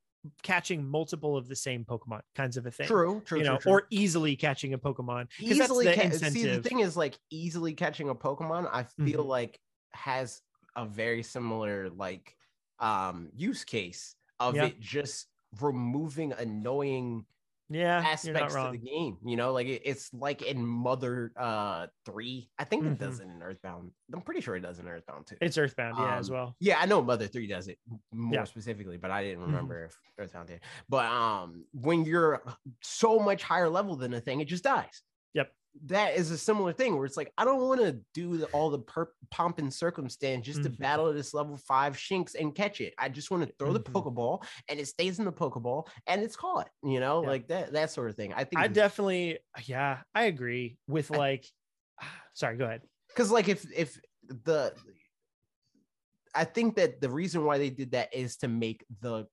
catching 0.43 0.85
multiple 0.87 1.35
of 1.37 1.47
the 1.47 1.55
same 1.55 1.83
Pokemon 1.85 2.21
kinds 2.35 2.57
of 2.57 2.65
a 2.65 2.71
thing. 2.71 2.87
true 2.87 3.21
true 3.25 3.39
you 3.39 3.43
know, 3.45 3.57
true. 3.57 3.71
or 3.71 3.83
easily 3.89 4.35
catching 4.35 4.73
a 4.73 4.77
Pokemon 4.77 5.27
because 5.39 5.57
that's 5.57 5.69
easily 5.71 5.85
the 5.85 5.93
ca- 5.95 6.01
incentive. 6.01 6.33
see 6.33 6.45
the 6.47 6.61
thing 6.61 6.79
is 6.79 6.95
like 6.97 7.17
easily 7.29 7.73
catching 7.73 8.09
a 8.09 8.15
pokemon 8.15 8.69
i 8.71 8.83
feel 8.83 9.23
Mhm. 9.23 9.27
like 9.27 9.59
has 9.91 10.41
a 10.75 10.85
very 10.85 11.23
similar 11.23 11.89
like 11.89 12.35
um 12.79 13.29
use 13.35 13.63
case 13.63 14.15
of 14.39 14.55
Yeah. 14.55 14.65
it 14.67 14.79
just 14.79 15.27
removing 15.61 16.33
annoying 16.33 17.25
yeah, 17.69 18.05
aspects 18.05 18.57
to 18.57 18.67
wrong. 18.67 18.69
the 18.69 18.77
game 18.77 19.17
you 19.25 19.35
know 19.35 19.51
like 19.53 19.67
it, 19.67 19.81
it's 19.83 20.13
like 20.13 20.41
in 20.43 20.65
mother 20.65 21.33
uh 21.35 21.87
three 22.05 22.51
i 22.59 22.63
think 22.63 22.85
Mhm. 22.85 22.93
it 22.93 22.97
does 22.97 23.19
it 23.19 23.23
in 23.27 23.41
earthbound 23.41 23.91
i'm 24.13 24.21
pretty 24.21 24.39
sure 24.41 24.55
it 24.55 24.61
does 24.61 24.79
in 24.79 24.87
earthbound 24.87 25.25
too 25.27 25.37
It's 25.41 25.57
Earthbound, 25.57 25.99
yeah, 25.99 26.15
as 26.17 26.29
Um, 26.29 26.31
well. 26.31 26.57
yeah, 26.59 26.79
I 26.79 26.85
know 26.85 27.01
Mother 27.01 27.27
3 27.27 27.47
does 27.47 27.67
it 27.69 27.79
more 28.11 28.43
Yeah. 28.43 28.45
specifically, 28.45 28.97
but 28.97 29.09
I 29.11 29.23
didn't 29.23 29.43
Mhm. 29.45 29.47
remember 29.51 29.85
if 29.85 29.95
Earthbound 30.17 30.47
did. 30.49 30.61
But 30.89 31.05
um 31.05 31.65
when 31.73 32.03
you're 32.05 32.43
so 32.83 33.19
much 33.19 33.43
higher 33.43 33.69
level 33.69 33.95
than 33.95 34.13
a 34.13 34.21
thing, 34.21 34.41
it 34.41 34.45
just 34.47 34.63
dies. 34.63 35.03
That 35.85 36.15
is 36.15 36.31
a 36.31 36.37
similar 36.37 36.73
thing 36.73 36.95
where 36.97 37.05
it's 37.05 37.17
like 37.17 37.31
I 37.37 37.45
don't 37.45 37.61
want 37.61 37.81
to 37.81 37.99
do 38.13 38.37
the, 38.37 38.45
all 38.47 38.69
the 38.69 38.79
per- 38.79 39.11
pomp 39.31 39.59
and 39.59 39.73
circumstance 39.73 40.45
just 40.45 40.63
to 40.63 40.69
Mhm. 40.69 40.79
battle 40.79 41.13
this 41.13 41.33
level 41.33 41.55
five 41.57 41.95
Shinx 41.95 42.35
and 42.35 42.53
catch 42.55 42.81
it. 42.81 42.93
I 42.97 43.09
just 43.09 43.29
want 43.31 43.45
to 43.47 43.53
throw 43.59 43.71
the 43.73 43.79
Mhm. 43.79 43.91
Pokeball 43.93 44.43
and 44.69 44.79
it 44.79 44.87
stays 44.87 45.19
in 45.19 45.25
the 45.25 45.31
Pokeball 45.31 45.87
and 46.07 46.21
it's 46.23 46.35
caught. 46.35 46.69
You 46.83 46.99
know, 46.99 47.21
Yeah. 47.21 47.27
like 47.29 47.47
that 47.49 47.73
that 47.73 47.91
sort 47.91 48.09
of 48.09 48.15
thing. 48.15 48.33
I 48.33 48.43
think 48.43 48.59
I 48.61 48.67
definitely, 48.67 49.39
yeah, 49.65 50.01
I 50.15 50.23
agree 50.23 50.77
with 50.87 51.11
I- 51.11 51.17
like. 51.17 51.45
Sorry, 52.33 52.57
go 52.57 52.65
ahead. 52.65 52.81
because 53.09 53.31
like 53.31 53.47
if 53.47 53.65
if 53.71 53.99
the 54.27 54.73
i 56.35 56.43
think 56.43 56.75
that 56.75 56.99
the 57.01 57.09
reason 57.09 57.45
why 57.45 57.57
they 57.57 57.69
did 57.69 57.91
that 57.91 58.13
is 58.13 58.35
to 58.37 58.47
make 58.47 58.85
the 59.01 59.25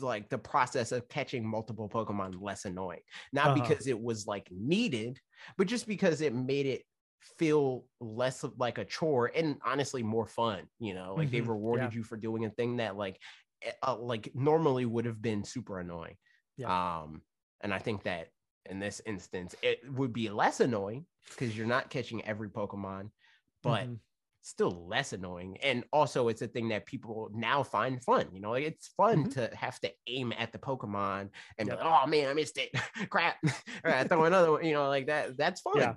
like 0.00 0.28
the 0.28 0.38
process 0.38 0.92
of 0.92 1.08
catching 1.08 1.46
multiple 1.46 1.88
pokemon 1.88 2.40
less 2.40 2.64
annoying. 2.64 3.02
Not 3.32 3.52
Uh-huh. 3.52 3.54
because 3.54 3.86
it 3.86 4.00
was 4.00 4.26
like 4.26 4.48
needed 4.50 5.20
but 5.56 5.66
just 5.68 5.86
because 5.86 6.20
it 6.20 6.34
made 6.34 6.66
it 6.66 6.84
feel 7.22 7.86
less 8.00 8.44
of 8.44 8.58
like 8.58 8.78
a 8.78 8.84
chore 8.84 9.30
and 9.34 9.60
honestly 9.64 10.02
more 10.02 10.26
fun 10.26 10.68
you 10.78 10.94
know? 10.94 11.14
Like 11.14 11.30
they 11.30 11.40
Mhm, 11.40 11.40
rewarded 11.40 11.92
you 11.94 12.02
for 12.04 12.16
doing 12.16 12.44
a 12.44 12.50
thing 12.50 12.76
that 12.76 12.96
like 12.96 13.20
eh, 13.62 13.72
uh, 13.82 13.96
like 13.96 14.30
normally 14.34 14.84
would 14.86 15.04
have 15.04 15.20
been 15.22 15.44
super 15.44 15.78
annoying. 15.80 16.16
Um 16.64 17.22
and 17.60 17.74
i 17.74 17.78
think 17.78 18.04
that 18.04 18.28
in 18.66 18.78
this 18.78 19.00
instance 19.06 19.54
it 19.62 19.80
would 19.92 20.12
be 20.12 20.28
less 20.30 20.60
annoying 20.60 21.06
because 21.30 21.56
you're 21.56 21.66
not 21.66 21.90
catching 21.90 22.24
every 22.24 22.48
pokemon 22.50 23.10
but 23.62 23.88
Mhm. 23.88 24.00
Still 24.42 24.86
less 24.88 25.12
annoying 25.12 25.58
and 25.62 25.84
also 25.92 26.28
it's 26.28 26.42
a 26.42 26.48
thing 26.48 26.68
that 26.68 26.86
people 26.86 27.28
now 27.34 27.62
find 27.62 28.02
fun 28.04 28.28
you 28.32 28.40
know 28.40 28.50
like 28.50 28.64
it's 28.64 28.88
fun 28.88 29.24
Mhm. 29.24 29.32
to 29.32 29.56
have 29.56 29.78
to 29.80 29.92
aim 30.06 30.32
at 30.38 30.52
the 30.52 30.58
pokemon 30.58 31.30
and 31.58 31.68
be 31.68 31.74
like, 31.74 31.84
oh 31.84 32.06
man 32.06 32.28
i 32.28 32.34
missed 32.34 32.56
it 32.58 32.70
crap 33.10 33.36
all 33.44 33.50
right 33.84 34.08
throw 34.08 34.24
another 34.24 34.52
one 34.52 34.64
you 34.64 34.72
know 34.72 34.88
like 34.88 35.06
that 35.06 35.36
that's 35.36 35.60
fun 35.60 35.76
Yeah. 35.76 35.94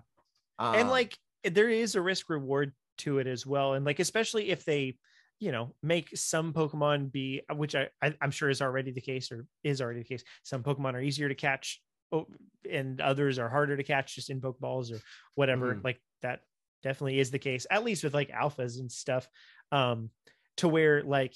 and 0.60 0.88
Um, 0.88 0.90
like 0.90 1.18
there 1.44 1.70
is 1.70 1.96
a 1.96 2.02
risk 2.02 2.30
reward 2.30 2.74
to 3.00 3.20
it 3.20 3.28
as 3.28 3.46
well 3.46 3.74
and 3.74 3.86
like 3.86 4.00
especially 4.00 4.50
if 4.50 4.66
they 4.66 4.98
you 5.40 5.52
know 5.52 5.76
make 5.82 6.16
some 6.16 6.54
pokemon 6.54 7.12
be 7.12 7.42
which 7.54 7.74
I, 7.76 7.90
I 8.02 8.16
i'm 8.22 8.32
sure 8.32 8.50
is 8.50 8.62
already 8.62 8.92
the 8.92 9.02
case 9.02 9.32
or 9.32 9.46
is 9.64 9.82
already 9.82 10.02
the 10.02 10.08
case 10.10 10.24
some 10.44 10.62
pokemon 10.64 10.94
are 10.94 11.02
easier 11.02 11.30
to 11.30 11.36
catch 11.36 11.82
oh, 12.12 12.28
and 12.70 13.00
others 13.02 13.40
are 13.40 13.50
harder 13.50 13.78
to 13.78 13.84
catch 13.84 14.16
just 14.16 14.30
in 14.30 14.42
pokeballs 14.42 14.92
or 14.92 15.00
whatever 15.36 15.76
Mhm. 15.76 15.84
like 15.84 16.02
that 16.22 16.42
definitely 16.84 17.20
is 17.20 17.32
the 17.32 17.40
case 17.40 17.66
at 17.70 17.84
least 17.84 18.04
with 18.04 18.14
like 18.14 18.30
alphas 18.32 18.80
and 18.80 18.92
stuff 18.92 19.28
um 19.72 20.10
to 20.58 20.68
where 20.68 21.04
like 21.04 21.34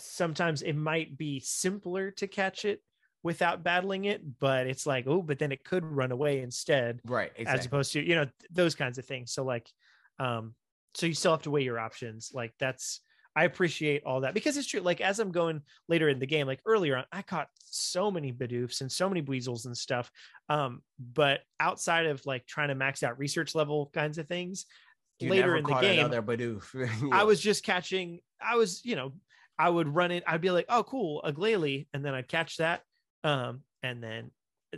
sometimes 0.00 0.62
it 0.62 0.74
might 0.74 1.16
be 1.16 1.40
simpler 1.40 2.10
to 2.12 2.26
catch 2.26 2.64
it 2.64 2.82
without 3.22 3.64
battling 3.64 4.04
it, 4.04 4.38
but 4.38 4.66
it's 4.66 4.86
like, 4.86 5.06
oh, 5.08 5.20
but 5.20 5.38
then 5.38 5.50
it 5.50 5.64
could 5.64 5.84
run 5.84 6.12
away 6.12 6.40
instead, 6.40 7.00
Right. 7.04 7.32
as 7.44 7.66
opposed 7.66 7.92
to, 7.94 8.00
you 8.00 8.14
know, 8.14 8.24
th- 8.24 8.50
those 8.52 8.74
kinds 8.74 8.98
of 8.98 9.04
things. 9.04 9.32
So 9.32 9.42
like, 9.42 9.68
um, 10.18 10.54
so 10.94 11.06
you 11.06 11.14
still 11.14 11.32
have 11.32 11.42
to 11.42 11.50
weigh 11.50 11.62
your 11.62 11.78
options. 11.78 12.30
Like 12.32 12.54
that's 12.58 13.00
I 13.36 13.44
appreciate 13.44 14.02
all 14.06 14.22
that 14.22 14.32
because 14.32 14.56
it's 14.56 14.66
true. 14.66 14.80
Like 14.80 15.02
as 15.02 15.18
I'm 15.18 15.30
going 15.30 15.60
later 15.88 16.08
in 16.08 16.18
the 16.18 16.26
game, 16.26 16.46
like 16.46 16.60
earlier 16.64 16.96
on, 16.96 17.04
I 17.12 17.20
caught 17.20 17.48
so 17.58 18.10
many 18.10 18.32
Bidoofs 18.32 18.80
and 18.80 18.90
so 18.90 19.10
many 19.10 19.20
Weasels 19.20 19.66
and 19.66 19.76
stuff. 19.76 20.10
Um, 20.48 20.82
but 20.98 21.40
outside 21.60 22.06
of 22.06 22.24
like 22.24 22.46
trying 22.46 22.68
to 22.68 22.74
max 22.74 23.02
out 23.02 23.18
research 23.18 23.54
level 23.54 23.90
kinds 23.92 24.16
of 24.16 24.26
things, 24.26 24.64
You 25.20 25.28
later 25.28 25.54
in 25.54 25.64
the 25.64 25.74
game, 25.80 26.08
Bidoof. 26.08 27.12
I 27.12 27.24
was 27.24 27.38
just 27.38 27.62
catching. 27.62 28.20
I 28.40 28.56
was, 28.56 28.82
you 28.86 28.96
know, 28.96 29.12
I 29.58 29.68
would 29.68 29.94
run 29.94 30.12
it. 30.12 30.24
I'd 30.26 30.40
be 30.40 30.50
like, 30.50 30.66
"Oh, 30.70 30.82
cool, 30.82 31.22
a 31.22 31.30
Glalie," 31.30 31.88
and 31.92 32.02
then 32.02 32.14
I'd 32.14 32.28
catch 32.28 32.56
that, 32.56 32.82
um, 33.22 33.60
and 33.82 34.02
then 34.02 34.30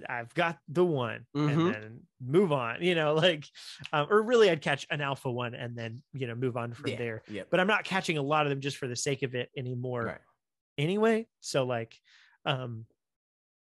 I've 0.08 0.32
got 0.34 0.58
the 0.68 0.84
one, 0.84 1.26
Mhm. 1.34 1.50
and 1.52 1.74
then 1.74 2.00
move 2.20 2.52
on. 2.52 2.82
You 2.82 2.94
know, 2.94 3.14
like, 3.26 3.44
um, 3.92 4.06
or 4.10 4.22
really, 4.22 4.50
I'd 4.50 4.60
catch 4.62 4.86
an 4.90 5.00
alpha 5.00 5.30
one 5.30 5.54
and 5.54 5.76
then 5.76 6.02
you 6.12 6.26
know 6.26 6.34
move 6.34 6.56
on 6.56 6.72
from 6.74 6.90
yeah, 6.90 6.96
there. 6.96 7.22
Yeah. 7.28 7.42
But 7.50 7.60
I'm 7.60 7.66
not 7.66 7.84
catching 7.84 8.18
a 8.18 8.22
lot 8.22 8.46
of 8.46 8.50
them 8.50 8.60
just 8.60 8.76
for 8.76 8.86
the 8.88 8.96
sake 8.96 9.22
of 9.22 9.34
it 9.34 9.50
anymore, 9.56 10.04
Right. 10.04 10.20
anyway. 10.76 11.26
So 11.40 11.64
like, 11.64 11.96
um, 12.44 12.86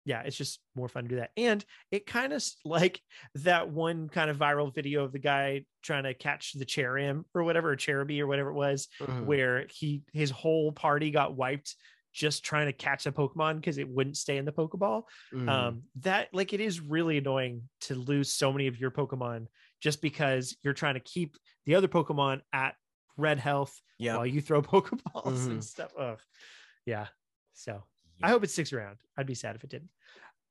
yeah, 0.05 0.23
it's 0.23 0.37
just 0.37 0.61
more 0.75 0.89
fun 0.89 1.05
to 1.05 1.09
do 1.09 1.17
that. 1.17 1.31
And 1.37 1.65
it 1.91 2.07
kind 2.07 2.33
of 2.33 2.45
like 2.65 3.01
that 3.37 3.71
one 3.71 4.09
kind 4.09 4.31
of 4.31 4.37
viral 4.37 4.75
video 4.75 5.05
of 5.05 5.13
the 5.13 5.19
guy 5.21 5.65
trying 5.83 6.05
to 6.05 6.15
catch 6.15 6.53
the 6.53 6.67
Cherrim 6.67 7.25
or 7.35 7.45
whatever, 7.45 7.71
or 7.73 7.77
cherubi 7.77 8.21
or 8.21 8.27
whatever 8.27 8.51
it 8.51 8.55
was, 8.55 8.89
Mhm. 9.01 9.25
where 9.25 9.67
he 9.71 10.03
his 10.13 10.31
whole 10.31 10.73
party 10.73 11.11
got 11.11 11.37
wiped 11.37 11.77
just 12.13 12.45
trying 12.45 12.67
to 12.67 12.73
catch 12.73 13.07
a 13.07 13.13
Pokemon 13.13 13.57
because 13.57 13.79
it 13.79 13.89
wouldn't 13.89 14.17
stay 14.17 14.37
in 14.37 14.45
the 14.45 14.53
Pokeball. 14.53 15.05
Mhm. 15.33 15.49
Um, 15.49 15.83
that 15.97 16.29
like 16.33 16.53
it 16.53 16.61
is 16.61 16.81
really 16.81 17.19
annoying 17.19 17.69
to 17.83 17.95
lose 17.95 18.33
so 18.33 18.53
many 18.53 18.67
of 18.67 18.79
your 18.79 18.91
Pokemon 18.91 19.47
just 19.81 20.03
because 20.03 20.57
you're 20.63 20.75
trying 20.75 20.95
to 20.95 21.01
keep 21.01 21.37
the 21.67 21.75
other 21.75 21.89
Pokemon 21.89 22.43
at 22.53 22.77
red 23.17 23.39
health 23.39 23.81
yeah. 23.99 24.17
while 24.17 24.27
you 24.27 24.41
throw 24.41 24.63
Pokeballs 24.63 25.01
Mhm. 25.25 25.47
and 25.47 25.65
stuff. 25.65 25.93
Ugh. 25.99 26.21
Yeah. 26.87 27.09
So 27.55 27.85
Yeah. 28.19 28.27
I 28.27 28.31
hope 28.31 28.45
it 28.45 28.51
sticks 28.51 28.73
around. 28.73 28.99
I'd 29.17 29.27
be 29.27 29.35
sad 29.35 29.57
if 29.57 29.65
it 29.65 29.71
didn't. 29.71 29.91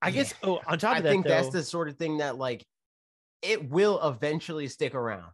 I 0.01 0.09
guess. 0.12 0.34
Oh, 0.41 0.59
on 0.66 0.80
top 0.80 0.93
of 0.93 0.97
I 0.97 1.01
that, 1.01 1.09
I 1.09 1.12
think 1.12 1.26
that's 1.26 1.49
the 1.49 1.64
sort 1.64 1.88
of 1.89 1.97
thing 1.97 2.18
that 2.18 2.38
like 2.38 2.66
it 3.43 3.70
will 3.70 4.01
eventually 4.07 4.68
stick 4.68 4.95
around. 4.95 5.32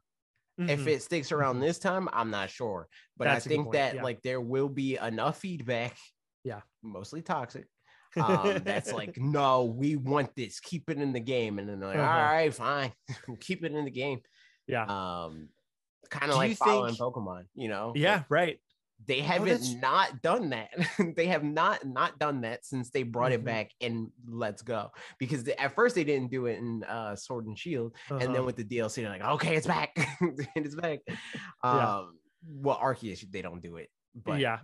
If 0.60 0.82
Mhm. 0.82 0.88
it 0.88 1.04
sticks 1.04 1.32
around 1.32 1.58
Mhm. 1.58 1.62
this 1.62 1.78
time, 1.78 2.10
I'm 2.12 2.32
not 2.32 2.50
sure. 2.50 2.90
But 3.16 3.26
That's 3.26 3.46
I 3.46 3.50
think 3.50 3.74
that 3.74 3.96
yeah. 3.96 4.04
like 4.04 4.22
there 4.24 4.42
will 4.42 4.70
be 4.70 4.98
enough 4.98 5.40
feedback. 5.40 5.96
Yeah. 6.48 6.62
Mostly 6.84 7.22
toxic. 7.22 7.66
Um, 8.16 8.62
that's 8.64 8.94
like, 8.94 9.18
no, 9.38 9.66
we 9.66 9.96
want 9.98 10.36
this. 10.36 10.60
Keep 10.60 10.90
it 10.90 10.98
in 10.98 11.12
the 11.14 11.20
game. 11.20 11.60
And 11.60 11.68
then 11.68 11.80
they're 11.80 11.90
like, 11.90 11.98
Uh-huh. 12.00 12.10
all 12.10 12.34
right, 12.34 12.54
fine. 12.54 12.94
Keep 13.42 13.64
it 13.66 13.74
in 13.74 13.86
the 13.86 13.92
game. 13.92 14.22
yeah, 14.68 14.86
Um 14.86 15.50
kind 16.10 16.32
of 16.32 16.38
like 16.38 16.56
following 16.58 16.94
think- 16.96 17.00
Pokemon, 17.02 17.44
you 17.54 17.68
know? 17.68 17.90
Like, 17.90 17.98
yeah, 18.02 18.24
right. 18.30 18.60
they 19.06 19.20
Oh, 19.20 19.24
haven't 19.24 19.48
that's- 19.50 19.74
not 19.82 20.22
done 20.22 20.50
that. 20.52 20.70
they 21.18 21.28
have 21.28 21.44
not 21.44 21.86
not 21.86 22.18
done 22.18 22.42
that 22.42 22.66
since 22.66 22.90
they 22.92 23.04
brought 23.04 23.32
Mhm. 23.32 23.36
it 23.36 23.44
back 23.46 23.72
in 23.82 24.12
Let's 24.26 24.62
Go. 24.62 24.90
Because 25.20 25.44
they, 25.44 25.56
at 25.56 25.76
first 25.76 25.94
they 25.96 26.06
didn't 26.06 26.32
do 26.32 26.46
it 26.48 26.58
in 26.60 26.84
uh, 26.86 27.16
Sword 27.18 27.46
and 27.46 27.60
Shield, 27.60 27.94
and 28.10 28.24
Uh-huh. 28.24 28.34
then 28.34 28.46
with 28.46 28.56
the 28.56 28.64
DLC, 28.64 28.96
they're 29.04 29.10
like, 29.10 29.22
okay, 29.36 29.56
it's 29.58 29.68
back, 29.68 29.92
it's 30.56 30.76
back. 30.76 31.00
Yeah. 31.64 31.98
Um, 31.98 32.18
well, 32.48 32.80
Arceus 32.80 33.20
they 33.30 33.42
don't 33.42 33.62
do 33.62 33.76
it, 33.76 33.90
but 34.16 34.40
yeah, 34.40 34.60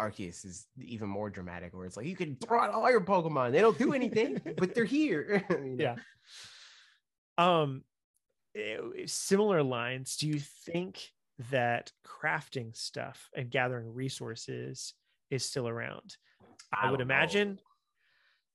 Arceus 0.00 0.44
is 0.44 0.66
even 0.78 1.08
more 1.08 1.30
dramatic, 1.30 1.74
where 1.74 1.86
it's 1.86 1.96
like 1.96 2.06
you 2.06 2.16
can 2.16 2.36
throw 2.36 2.60
out 2.60 2.70
all 2.70 2.90
your 2.90 3.00
Pokemon, 3.00 3.52
they 3.52 3.60
don't 3.60 3.78
do 3.78 3.92
anything, 3.92 4.40
but 4.56 4.74
they're 4.74 4.84
here. 4.84 5.44
you 5.50 5.76
know? 5.76 5.84
Yeah. 5.84 5.96
um 7.38 7.82
eh, 8.56 8.76
similar 9.06 9.62
lines 9.62 10.16
do 10.16 10.26
you 10.26 10.40
think 10.64 11.00
that 11.50 11.92
crafting 12.06 12.76
stuff 12.76 13.30
and 13.34 13.50
gathering 13.50 13.94
resources 13.94 14.94
is 15.30 15.44
still 15.44 15.66
around 15.66 16.16
i, 16.72 16.90
would 16.90 16.98
don't 16.98 17.08
know. 17.08 17.14
imagine 17.14 17.58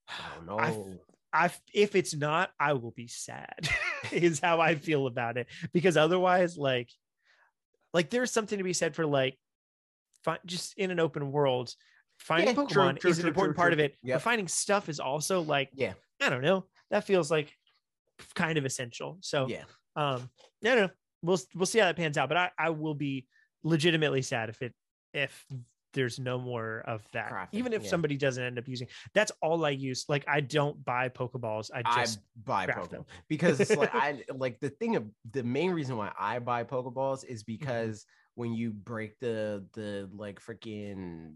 I 0.07 0.35
don't 0.35 0.45
know. 0.47 0.59
I 0.59 1.45
I 1.45 1.51
if 1.73 1.95
it's 1.95 2.15
not, 2.15 2.51
I 2.59 2.73
will 2.73 2.91
be 2.91 3.07
sad. 3.07 3.67
is 4.11 4.39
how 4.39 4.61
I 4.61 4.75
feel 4.75 5.07
about 5.07 5.37
it 5.37 5.47
because 5.73 5.97
otherwise, 5.97 6.57
like, 6.57 6.89
like 7.93 8.09
there's 8.09 8.31
something 8.31 8.57
to 8.57 8.63
be 8.63 8.73
said 8.73 8.95
for 8.95 9.05
like, 9.05 9.37
fi- 10.25 10.39
just 10.45 10.77
in 10.77 10.91
an 10.91 10.99
open 10.99 11.31
world, 11.31 11.73
finding 12.19 12.55
Yeah, 12.55 12.63
Pokemon 12.63 12.69
true, 12.91 12.93
true, 13.01 13.09
is 13.11 13.17
an 13.19 13.23
true, 13.23 13.29
important 13.29 13.55
true, 13.55 13.61
part 13.61 13.73
true. 13.73 13.83
of 13.85 13.91
it. 13.91 13.95
Yep. 14.03 14.15
But 14.15 14.21
finding 14.21 14.47
stuff 14.47 14.89
is 14.89 14.99
also 14.99 15.41
like, 15.41 15.69
yeah, 15.73 15.93
I 16.21 16.29
don't 16.29 16.41
know, 16.41 16.65
that 16.91 17.05
feels 17.05 17.31
like 17.31 17.53
kind 18.33 18.57
of 18.57 18.65
essential. 18.65 19.17
So, 19.21 19.47
yeah. 19.47 19.63
um, 19.95 20.29
no, 20.61 20.75
no, 20.75 20.89
we'll 21.21 21.39
we'll 21.55 21.65
see 21.65 21.79
how 21.79 21.85
that 21.85 21.95
pans 21.95 22.17
out. 22.17 22.27
But 22.29 22.37
I 22.37 22.51
I 22.57 22.69
will 22.71 22.95
be 22.95 23.27
legitimately 23.63 24.21
sad 24.21 24.49
if 24.49 24.61
it 24.61 24.73
if 25.13 25.45
there's 25.93 26.19
no 26.19 26.37
more 26.37 26.83
of 26.85 27.01
that. 27.13 27.31
Crafting, 27.31 27.47
Even 27.53 27.71
if 27.71 27.83
yeah. 27.83 27.89
somebody 27.89 28.17
doesn't 28.17 28.43
end 28.43 28.59
up 28.59 28.67
using 28.67 28.87
that's 29.13 29.31
all 29.41 29.63
I 29.65 29.69
use. 29.69 30.05
Like 30.09 30.25
I 30.27 30.41
don't 30.41 30.83
buy 30.83 31.07
Pokeballs. 31.09 31.71
I 31.73 31.81
I 31.85 32.01
just 32.01 32.19
buy 32.43 32.65
craft 32.65 32.79
Pokemon 32.87 32.91
them. 32.91 33.05
because 33.29 33.59
it's 33.61 33.75
like 33.75 33.95
I 33.95 34.21
like 34.35 34.59
the 34.59 34.69
thing 34.71 34.97
of 34.97 35.05
the 35.31 35.41
main 35.43 35.71
reason 35.71 35.95
why 35.95 36.11
I 36.19 36.39
buy 36.39 36.63
Pokeballs 36.65 37.23
is 37.25 37.43
Mm-hmm. 37.43 37.63
When 38.35 38.53
you 38.53 38.71
break 38.71 39.19
the 39.19 39.67
the 39.73 40.09
like 40.13 40.39
freaking 40.39 41.35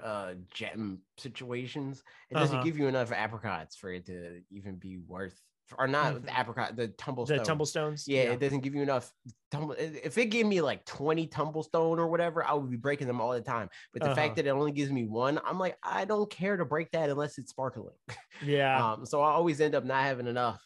uh 0.00 0.34
gem 0.52 1.02
situations, 1.18 2.02
it 2.30 2.38
doesn't 2.38 2.58
Uh-huh. 2.58 2.62
give 2.62 2.78
you 2.78 2.86
enough 2.88 3.10
apricorns 3.10 3.76
for 3.76 3.90
it 3.92 4.06
to 4.06 4.42
even 4.50 4.76
be 4.76 4.98
worth 4.98 5.40
or 5.76 5.88
not 5.88 6.22
the 6.22 6.30
apricorn 6.30 6.76
the 6.76 6.88
tumble 6.88 7.26
the 7.26 7.40
tumblestones. 7.40 8.06
yeah, 8.08 8.22
it 8.22 8.38
doesn't 8.40 8.60
give 8.60 8.74
you 8.74 8.82
enough. 8.82 9.12
Tumble, 9.50 9.74
if 9.78 10.16
it 10.18 10.26
gave 10.26 10.46
me 10.46 10.60
like 10.60 10.84
20 10.84 11.26
tumblestone 11.26 11.98
or 11.98 12.06
whatever, 12.08 12.44
I 12.44 12.52
would 12.54 12.70
be 12.70 12.76
breaking 12.76 13.08
them 13.08 13.20
all 13.20 13.32
the 13.32 13.40
time. 13.40 13.68
But 13.92 14.02
the 14.02 14.08
Uh-huh. 14.08 14.14
fact 14.14 14.36
that 14.36 14.46
it 14.46 14.50
only 14.50 14.72
gives 14.72 14.92
me 14.92 15.04
one, 15.04 15.40
I'm 15.44 15.58
like, 15.58 15.76
I 15.82 16.04
don't 16.04 16.30
care 16.30 16.56
to 16.56 16.64
break 16.64 16.92
that 16.92 17.10
unless 17.10 17.38
it's 17.38 17.50
sparkling. 17.50 17.96
yeah. 18.40 18.78
Um, 18.78 19.06
so 19.06 19.22
I 19.22 19.30
always 19.30 19.60
end 19.60 19.74
up 19.74 19.84
not 19.84 20.02
having 20.04 20.26
enough. 20.26 20.62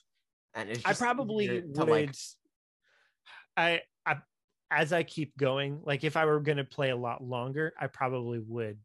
And 0.54 0.68
it's 0.68 0.84
I 0.84 0.92
probably 0.94 1.48
would. 1.64 1.88
like, 1.88 2.14
I, 3.56 3.82
as 4.70 4.92
I 4.92 5.02
keep 5.02 5.36
going, 5.36 5.80
like 5.84 6.04
if 6.04 6.16
I 6.16 6.24
were 6.26 6.40
going 6.40 6.58
to 6.58 6.64
play 6.64 6.90
a 6.90 6.96
lot 6.96 7.22
longer, 7.22 7.72
I 7.78 7.86
probably 7.88 8.38
would 8.38 8.78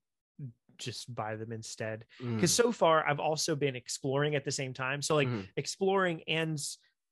just 0.78 1.14
buy 1.14 1.36
them 1.36 1.52
instead. 1.52 2.06
Because 2.36 2.52
mm, 2.52 2.56
so 2.56 2.72
far, 2.72 3.08
I've 3.08 3.20
also 3.20 3.56
been 3.56 3.76
exploring 3.76 4.36
at 4.36 4.44
the 4.44 4.52
same 4.52 4.74
time. 4.74 5.02
So 5.02 5.16
like 5.16 5.32
mhm. 5.32 5.48
exploring 5.56 6.24
and 6.28 6.60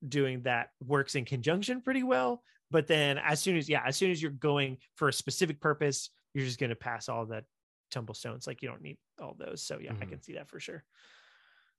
doing 0.08 0.42
that 0.44 0.70
works 0.82 1.16
in 1.16 1.26
conjunction 1.26 1.82
pretty 1.82 2.04
well. 2.04 2.44
But 2.72 2.88
then 2.88 3.18
as 3.18 3.40
soon 3.40 3.58
as 3.58 3.70
yeah, 3.70 3.84
as 3.86 3.96
soon 3.96 4.12
as 4.12 4.22
you're 4.22 4.32
going 4.32 4.78
for 4.96 5.08
a 5.08 5.14
specific 5.14 5.62
purpose, 5.62 6.10
you're 6.34 6.46
just 6.46 6.60
going 6.60 6.72
to 6.72 6.76
pass 6.76 7.08
all 7.10 7.26
the 7.26 7.46
tumblestones. 7.92 8.48
Like 8.48 8.62
you 8.62 8.70
don't 8.70 8.82
need 8.82 8.98
all 9.22 9.36
those. 9.38 9.64
So 9.66 9.80
yeah, 9.80 9.94
I 10.02 10.06
Mhm. 10.06 10.08
can 10.08 10.22
see 10.22 10.34
that 10.34 10.50
for 10.50 10.60
sure. 10.60 10.84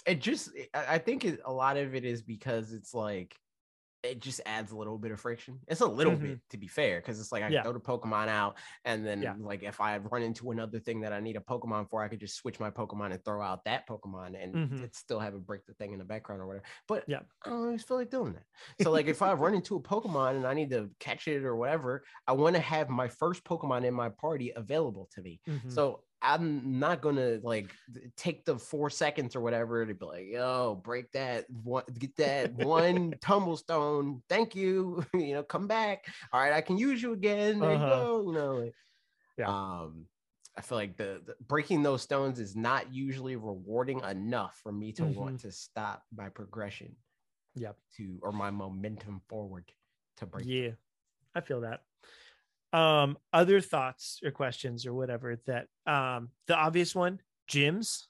it 0.07 0.21
just 0.21 0.51
I 0.75 0.95
I 0.95 0.99
think 0.99 1.25
it, 1.25 1.41
a 1.45 1.53
lot 1.53 1.77
of 1.77 1.95
it 1.95 2.05
is 2.05 2.23
because 2.23 2.73
it's 2.73 2.95
like 2.95 3.37
it 4.05 4.21
just 4.21 4.41
adds 4.47 4.71
a 4.71 4.77
little 4.77 4.99
bit 4.99 5.11
of 5.13 5.21
friction. 5.21 5.59
It's 5.67 5.81
a 5.81 5.87
little 5.87 6.15
bit 6.15 6.39
to 6.51 6.57
be 6.59 6.69
fair, 6.69 7.01
because 7.01 7.19
it's 7.21 7.33
like 7.33 7.43
I 7.43 7.47
Mm-hmm. 7.47 7.53
Yeah. 7.55 7.63
throw 7.63 7.73
the 7.73 7.81
Pokemon 7.81 8.29
out, 8.29 8.59
and 8.85 9.05
then 9.07 9.23
Yeah. 9.23 9.35
like 9.39 9.63
if 9.63 9.81
I 9.81 9.97
run 9.99 10.23
into 10.23 10.51
another 10.51 10.79
thing 10.81 11.01
that 11.03 11.13
I 11.13 11.21
need 11.21 11.37
a 11.37 11.41
Pokemon 11.41 11.89
for, 11.91 12.03
I 12.03 12.09
could 12.09 12.21
just 12.21 12.37
switch 12.37 12.61
my 12.61 12.71
Pokemon 12.71 13.13
and 13.13 13.25
throw 13.25 13.43
out 13.43 13.65
that 13.65 13.89
Pokemon 13.89 14.43
and 14.43 14.55
Mhm. 14.55 14.83
it 14.85 14.95
still 14.95 15.19
have 15.21 15.35
it 15.35 15.47
break 15.47 15.65
the 15.67 15.75
thing 15.75 15.93
in 15.93 15.99
the 15.99 16.05
background 16.05 16.43
or 16.43 16.47
whatever. 16.47 16.65
But 16.87 17.05
Yeah. 17.09 17.21
I 17.45 17.51
don't 17.51 17.65
always 17.65 17.83
feel 17.85 17.97
like 17.97 18.11
doing 18.11 18.35
that. 18.35 18.45
So 18.83 18.91
like 18.91 19.07
if 19.07 19.23
I 19.23 19.33
run 19.35 19.55
into 19.55 19.77
a 19.77 19.81
Pokemon 19.83 20.37
and 20.37 20.47
I 20.47 20.55
need 20.55 20.71
to 20.71 20.91
catch 21.01 21.27
it 21.29 21.45
or 21.45 21.57
whatever, 21.57 22.05
I 22.27 22.33
want 22.33 22.57
to 22.57 22.61
have 22.63 22.89
my 22.91 23.09
first 23.09 23.45
Pokemon 23.45 23.85
in 23.85 23.95
my 23.95 24.09
party 24.11 24.53
available 24.55 25.09
to 25.15 25.23
me. 25.23 25.41
Mhm. 25.49 25.73
So 25.73 26.05
I'm 26.25 26.79
not 26.81 27.03
gonna 27.03 27.39
like 27.43 27.71
take 28.17 28.45
the 28.47 28.59
four 28.59 28.89
seconds 28.89 29.37
or 29.37 29.41
whatever 29.43 29.85
to 29.85 29.95
be 29.95 30.07
like, 30.07 30.27
yo, 30.29 30.81
break 30.83 31.13
that 31.13 31.45
one, 31.51 31.85
get 31.99 32.17
that 32.17 32.55
one 32.55 33.13
tumblestone. 33.21 34.23
Thank 34.29 34.57
you. 34.57 35.05
you 35.15 35.35
know, 35.35 35.43
come 35.43 35.67
back. 35.69 36.07
All 36.33 36.41
right, 36.41 36.53
I 36.53 36.63
can 36.63 36.79
use 36.79 37.03
you 37.03 37.13
again. 37.13 37.61
There 37.61 37.71
Uh-huh. 37.73 37.85
you 37.85 37.91
go. 37.91 38.23
You 38.27 38.33
know, 38.33 38.53
like, 38.55 38.75
Yeah. 39.37 39.49
um, 39.49 40.07
I 40.57 40.63
feel 40.63 40.79
like 40.79 40.97
the, 40.97 41.21
the 41.27 41.35
breaking 41.47 41.83
those 41.83 42.01
stones 42.03 42.39
is 42.41 42.57
not 42.57 42.93
usually 42.95 43.37
rewarding 43.37 44.01
enough 44.01 44.59
for 44.63 44.73
me 44.73 44.93
to 44.93 45.05
want 45.05 45.41
to 45.41 45.53
stop 45.53 46.03
my 46.17 46.29
progression. 46.31 46.97
Yep. 47.57 47.77
To 47.99 48.19
or 48.23 48.33
my 48.33 48.51
momentum 48.51 49.21
forward 49.29 49.71
to 50.17 50.27
break. 50.27 50.47
Yeah, 50.47 50.71
I 51.35 51.41
feel 51.41 51.61
that. 51.61 51.83
Um, 52.75 53.19
other 53.33 53.61
thoughts 53.61 54.21
or 54.25 54.31
questions 54.33 54.85
or 54.85 54.93
whatever 54.95 55.37
that 55.47 55.69
um 55.87 56.31
the 56.47 56.57
obvious 56.57 56.95
one, 56.95 57.21
gyms. 57.49 58.07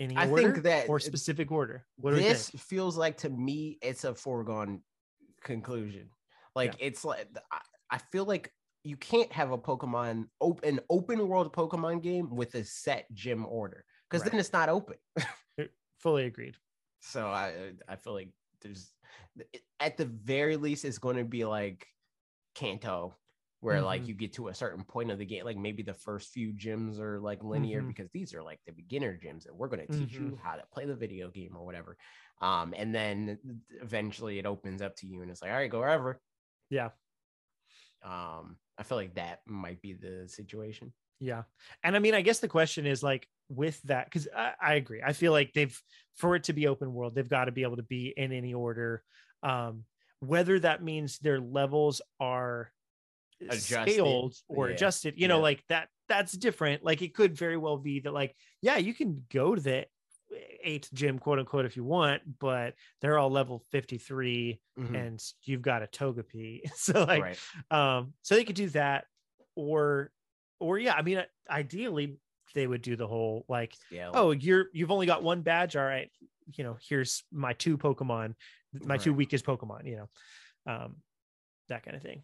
Any 0.00 0.16
I 0.16 0.28
order 0.28 0.52
think 0.52 0.62
that 0.62 0.88
or 0.88 1.00
specific 1.00 1.50
order. 1.50 1.84
What 1.96 2.12
this 2.12 2.50
feels 2.50 2.96
like 2.96 3.16
to 3.18 3.30
me 3.30 3.78
it's 3.82 4.04
a 4.04 4.14
foregone 4.14 4.82
conclusion 5.42 6.10
like 6.54 6.74
it's 6.78 7.04
like 7.04 7.26
I, 7.50 7.60
I 7.90 7.98
feel 7.98 8.24
like 8.24 8.52
you 8.84 8.96
can't 8.96 9.32
have 9.32 9.52
a 9.52 9.58
pokemon 9.58 10.28
open 10.40 10.68
an 10.68 10.80
open 10.90 11.26
world 11.28 11.52
pokemon 11.52 12.02
game 12.02 12.34
with 12.34 12.54
a 12.54 12.64
set 12.64 13.06
gym 13.14 13.46
order 13.46 13.84
because 14.08 14.22
Right. 14.22 14.32
then 14.32 14.40
it's 14.40 14.52
not 14.52 14.68
open 14.68 14.96
fully 15.98 16.26
agreed 16.26 16.56
So 17.00 17.26
I 17.26 17.72
I 17.88 17.96
feel 17.96 18.14
like 18.14 18.30
there's 18.60 18.92
at 19.80 19.96
the 19.96 20.06
very 20.06 20.56
least 20.56 20.84
it's 20.84 20.98
going 20.98 21.16
to 21.16 21.24
be 21.24 21.44
like 21.44 21.86
Kanto, 22.54 23.14
where 23.60 23.82
like 23.82 24.06
Mhm. 24.06 24.08
you 24.08 24.14
get 24.14 24.32
to 24.34 24.48
a 24.48 24.54
certain 24.54 24.84
point 24.84 25.10
of 25.10 25.18
the 25.18 25.26
game, 25.26 25.44
like 25.44 25.56
maybe 25.56 25.82
the 25.82 25.94
first 25.94 26.30
few 26.30 26.52
gyms 26.52 26.98
are 27.00 27.20
like 27.20 27.42
linear 27.42 27.82
Mhm. 27.82 27.86
because 27.86 28.08
these 28.12 28.34
are 28.34 28.42
like 28.42 28.60
the 28.66 28.72
beginner 28.72 29.18
gyms 29.18 29.46
and 29.46 29.56
we're 29.56 29.68
going 29.68 29.80
to 29.80 29.88
teach 29.88 30.18
you 30.18 30.28
Mhm. 30.28 30.42
how 30.42 30.54
to 30.56 30.64
play 30.72 30.86
the 30.86 30.94
video 30.96 31.30
game 31.30 31.56
or 31.56 31.64
whatever. 31.64 31.96
Um, 32.40 32.72
and 32.76 32.94
then 32.94 33.38
eventually 33.82 34.38
it 34.38 34.46
opens 34.46 34.80
up 34.82 34.94
to 34.96 35.06
you 35.06 35.22
and 35.22 35.30
it's 35.30 35.42
like, 35.42 35.50
all 35.50 35.56
right, 35.56 35.70
go 35.70 35.80
wherever. 35.80 36.20
Yeah. 36.70 36.90
Um, 38.02 38.58
I 38.76 38.82
feel 38.84 38.96
like 38.98 39.14
that 39.14 39.40
might 39.46 39.80
be 39.82 39.92
the 39.92 40.28
situation. 40.28 40.92
Yeah. 41.20 41.44
And 41.82 41.96
I 41.96 41.98
mean, 41.98 42.14
I 42.14 42.22
guess 42.22 42.38
the 42.38 42.48
question 42.48 42.86
is 42.86 43.02
like 43.02 43.28
with 43.48 43.82
that, 43.82 44.06
because 44.06 44.28
I, 44.34 44.54
I 44.60 44.74
agree. 44.74 45.02
I 45.02 45.12
feel 45.12 45.32
like 45.32 45.52
they've, 45.52 45.80
for 46.14 46.36
it 46.36 46.44
to 46.44 46.52
be 46.52 46.68
open 46.68 46.92
world, 46.92 47.14
they've 47.14 47.28
got 47.28 47.46
to 47.46 47.52
be 47.52 47.62
able 47.64 47.76
to 47.76 47.82
be 47.82 48.14
in 48.16 48.32
any 48.32 48.54
order. 48.54 49.02
Um, 49.42 49.84
whether 50.20 50.58
that 50.60 50.82
means 50.82 51.18
their 51.18 51.40
levels 51.40 52.00
are 52.20 52.72
Adjusted, 53.40 53.92
scaled 53.92 54.34
or 54.48 54.68
yeah, 54.68 54.74
adjusted, 54.74 55.14
you 55.16 55.28
know, 55.28 55.36
yeah. 55.36 55.42
like 55.42 55.64
that, 55.68 55.88
that's 56.08 56.32
different. 56.32 56.84
Like 56.84 57.02
it 57.02 57.14
could 57.14 57.36
very 57.36 57.56
well 57.56 57.76
be 57.78 58.00
that, 58.00 58.12
like, 58.12 58.34
yeah, 58.62 58.76
you 58.78 58.94
can 58.94 59.24
go 59.32 59.54
to 59.54 59.60
the 59.60 59.86
eighth 60.62 60.92
gym, 60.92 61.18
quote 61.18 61.38
unquote, 61.38 61.64
if 61.64 61.76
you 61.76 61.84
want, 61.84 62.22
but 62.38 62.74
they're 63.00 63.18
all 63.18 63.30
level 63.30 63.62
53 63.70 64.60
Mhm. 64.78 64.94
and 65.06 65.22
you've 65.44 65.62
got 65.62 65.82
a 65.82 65.86
toga 65.86 66.22
Togepi. 66.22 66.60
So, 66.74 67.04
like, 67.04 67.22
right. 67.22 67.38
um 67.70 68.12
so 68.22 68.34
they 68.34 68.44
could 68.44 68.56
do 68.56 68.68
that 68.70 69.04
or 69.56 70.10
or 70.60 70.78
yeah 70.78 70.94
i 70.94 71.02
mean 71.02 71.22
ideally 71.50 72.16
they 72.54 72.66
would 72.66 72.82
do 72.82 72.96
the 72.96 73.06
whole 73.06 73.44
like 73.48 73.74
Scale. 73.86 74.12
oh 74.14 74.30
you're 74.30 74.66
you've 74.72 74.90
only 74.90 75.06
got 75.06 75.22
one 75.22 75.42
badge 75.42 75.74
all 75.76 75.84
right 75.84 76.10
you 76.56 76.64
know 76.64 76.76
here's 76.88 77.24
my 77.32 77.52
two 77.54 77.76
pokemon 77.76 78.34
my 78.72 78.96
two 78.96 79.12
weakest 79.12 79.44
pokemon 79.44 79.86
you 79.86 79.96
know 79.96 80.72
um 80.72 80.96
that 81.68 81.82
kind 81.82 81.96
of 81.96 82.02
thing 82.02 82.22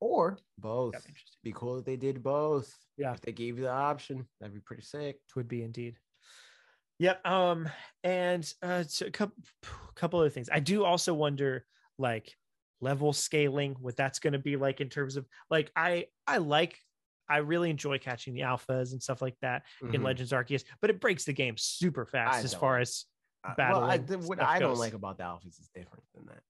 or 0.00 0.38
both. 0.58 0.92
That'd 0.92 1.06
be 1.06 1.10
interesting. 1.10 1.38
Be 1.44 1.52
cool 1.52 1.78
if 1.78 1.84
they 1.84 1.96
did 1.96 2.22
both. 2.22 2.76
Yeah. 2.96 3.12
If 3.12 3.20
they 3.20 3.32
gave 3.32 3.56
you 3.58 3.64
the 3.64 3.70
option, 3.70 4.26
that'd 4.40 4.54
be 4.54 4.60
pretty 4.60 4.82
sick. 4.82 5.16
It 5.16 5.36
would 5.36 5.48
be 5.48 5.62
indeed 5.62 5.96
yep 7.00 7.24
um 7.24 7.68
and 8.02 8.52
uh 8.60 8.82
so 8.82 9.06
a 9.06 9.10
couple 9.12 9.36
couple 9.94 10.18
other 10.18 10.28
things 10.30 10.48
i 10.52 10.58
do 10.58 10.84
also 10.84 11.14
wonder 11.14 11.64
like 11.96 12.34
level 12.80 13.12
scaling 13.12 13.76
what 13.80 13.94
that's 13.96 14.18
going 14.18 14.32
to 14.32 14.38
be 14.40 14.56
like 14.56 14.80
in 14.80 14.88
terms 14.88 15.16
of 15.16 15.24
like 15.48 15.70
i 15.76 16.06
i 16.26 16.38
like 16.38 16.76
i 17.28 17.36
really 17.36 17.70
enjoy 17.70 17.98
catching 17.98 18.34
the 18.34 18.40
alphas 18.40 18.90
and 18.90 19.00
stuff 19.00 19.22
like 19.22 19.36
that 19.42 19.62
in 19.80 19.88
Mhm. 19.90 20.02
Legends 20.02 20.32
Arceus, 20.32 20.64
but 20.80 20.90
it 20.90 21.00
breaks 21.00 21.24
the 21.24 21.32
game 21.32 21.54
super 21.56 22.04
fast 22.04 22.38
I 22.38 22.40
as 22.42 22.50
don't. 22.50 22.60
far 22.60 22.78
as 22.80 23.04
Uh, 23.44 23.54
well, 23.56 23.84
I, 23.84 23.98
battling 23.98 24.26
what 24.26 24.42
I 24.42 24.58
don't 24.58 24.70
goes. 24.70 24.80
like 24.80 24.94
about 24.94 25.18
the 25.18 25.22
alphas 25.24 25.60
is 25.60 25.70
different 25.72 26.02
than 26.16 26.26
that. 26.26 26.42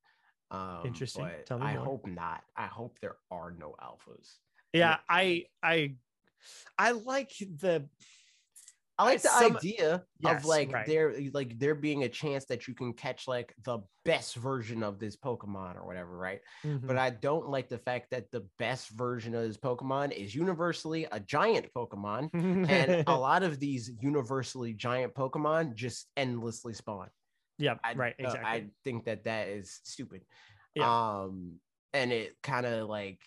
Um, 0.51 0.81
Interesting. 0.85 1.29
Tell 1.47 1.59
me 1.59 1.66
I 1.66 1.75
more. 1.77 1.85
hope 1.85 2.07
not. 2.07 2.43
I 2.57 2.66
hope 2.66 2.99
there 3.01 3.16
are 3.31 3.51
no 3.59 3.75
alphas. 3.83 4.37
yeah, 4.73 4.97
I 5.09 5.45
I 5.62 5.97
I 6.79 6.93
like 6.93 7.33
the 7.39 7.89
I 9.01 9.05
like 9.05 9.23
the 9.23 9.29
Some- 9.29 9.57
idea 9.59 10.05
Yes, 10.19 10.41
of 10.41 10.45
like 10.47 10.73
right. 10.73 10.85
there 10.87 11.15
like 11.33 11.57
there 11.61 11.77
being 11.77 12.03
a 12.03 12.09
chance 12.09 12.47
that 12.47 12.66
you 12.66 12.75
can 12.75 12.93
catch 12.95 13.29
like 13.29 13.55
the 13.62 13.79
best 14.05 14.35
version 14.35 14.83
of 14.83 14.99
this 14.99 15.16
Pokemon 15.16 15.77
or 15.77 15.87
whatever, 15.87 16.16
right? 16.16 16.41
Mm-hmm. 16.65 16.85
But 16.87 16.97
I 16.97 17.11
don't 17.11 17.49
like 17.49 17.69
the 17.69 17.79
fact 17.79 18.11
that 18.11 18.29
the 18.33 18.45
best 18.59 18.89
version 18.91 19.37
of 19.37 19.43
this 19.47 19.57
Pokemon 19.57 20.11
is 20.12 20.35
universally 20.35 21.07
a 21.12 21.20
giant 21.20 21.66
Pokemon. 21.77 22.31
And 22.69 23.05
a 23.07 23.15
lot 23.16 23.45
of 23.45 23.61
these 23.61 23.93
universally 24.01 24.73
giant 24.73 25.15
Pokemon 25.15 25.75
just 25.77 26.07
endlessly 26.16 26.73
spawn. 26.75 27.09
Yeah, 27.59 27.74
I, 27.85 27.94
right, 27.94 28.14
uh. 28.24 28.36
I 28.44 28.66
think 28.85 29.05
that 29.05 29.24
that 29.24 29.48
is 29.48 29.80
stupid. 29.85 30.24
Yeah. 30.74 31.22
Um, 31.22 31.60
and 31.93 32.12
it 32.12 32.36
kind 32.43 32.66
of 32.66 32.89
like 32.89 33.20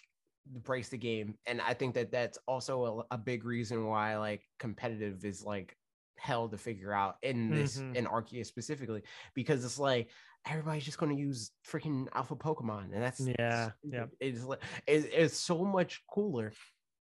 breaks 0.46 0.90
the 0.90 0.98
game. 0.98 1.38
And 1.46 1.62
I 1.62 1.74
think 1.74 1.96
that 1.96 2.12
that's 2.12 2.38
also 2.48 3.06
a, 3.12 3.16
a 3.16 3.18
big 3.18 3.46
reason 3.46 3.86
why 3.86 4.18
like 4.18 4.44
competitive 4.60 5.24
is 5.26 5.44
like 5.44 5.76
hell 6.18 6.48
to 6.50 6.58
figure 6.58 6.94
out 6.94 7.16
in 7.24 7.50
this 7.50 7.78
Mhm. 7.78 7.96
in 7.96 8.06
Arceus 8.06 8.46
specifically 8.46 9.04
because 9.34 9.66
it's 9.66 9.80
like 9.80 10.12
everybody's 10.48 10.86
just 10.86 10.98
going 10.98 11.16
to 11.16 11.20
use 11.22 11.52
freaking 11.68 12.08
alpha 12.14 12.36
Pokemon, 12.36 12.94
and 12.94 13.02
that's 13.02 13.20
Yeah, 13.40 13.72
stupid. 13.80 14.12
yeah. 14.22 14.28
It's 14.28 14.44
like 14.44 14.62
it's, 14.88 15.08
it's 15.12 15.38
so 15.38 15.64
much 15.66 16.04
cooler 16.08 16.54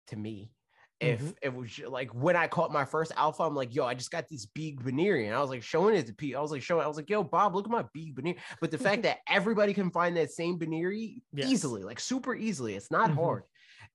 to 0.07 0.15
me. 0.15 0.51
If 1.03 1.19
Mhm. 1.21 1.35
it 1.41 1.53
was 1.53 1.80
like 1.80 2.13
when 2.13 2.35
I 2.35 2.47
caught 2.47 2.71
my 2.71 2.85
first 2.85 3.11
alpha, 3.15 3.43
I'm 3.43 3.55
like, 3.55 3.75
yo, 3.75 3.85
I 3.85 3.93
just 3.93 4.11
got 4.11 4.27
this 4.30 4.45
big 4.45 4.81
Banerian. 4.81 5.34
I 5.34 5.41
was 5.41 5.49
like 5.49 5.63
showing 5.63 5.95
it 5.95 6.07
to 6.07 6.13
Pete. 6.13 6.35
I 6.35 6.39
was 6.41 6.51
like 6.51 6.61
showing, 6.61 6.84
I 6.84 6.88
was 6.88 6.97
like, 6.97 7.09
yo, 7.09 7.23
Bob, 7.23 7.55
look 7.55 7.65
at 7.65 7.71
my 7.71 7.85
big 7.93 8.15
Banerian. 8.15 8.39
But 8.61 8.71
the 8.71 8.77
fact 8.77 9.03
that 9.03 9.19
everybody 9.27 9.73
can 9.73 9.91
find 9.91 10.15
that 10.17 10.31
same 10.31 10.57
Baneri 10.59 11.21
Yes. 11.34 11.49
easily, 11.51 11.84
like 11.84 11.99
super 11.99 12.34
easily, 12.35 12.75
it's 12.75 12.91
not 12.91 13.11
Mhm. 13.11 13.15
hard. 13.15 13.43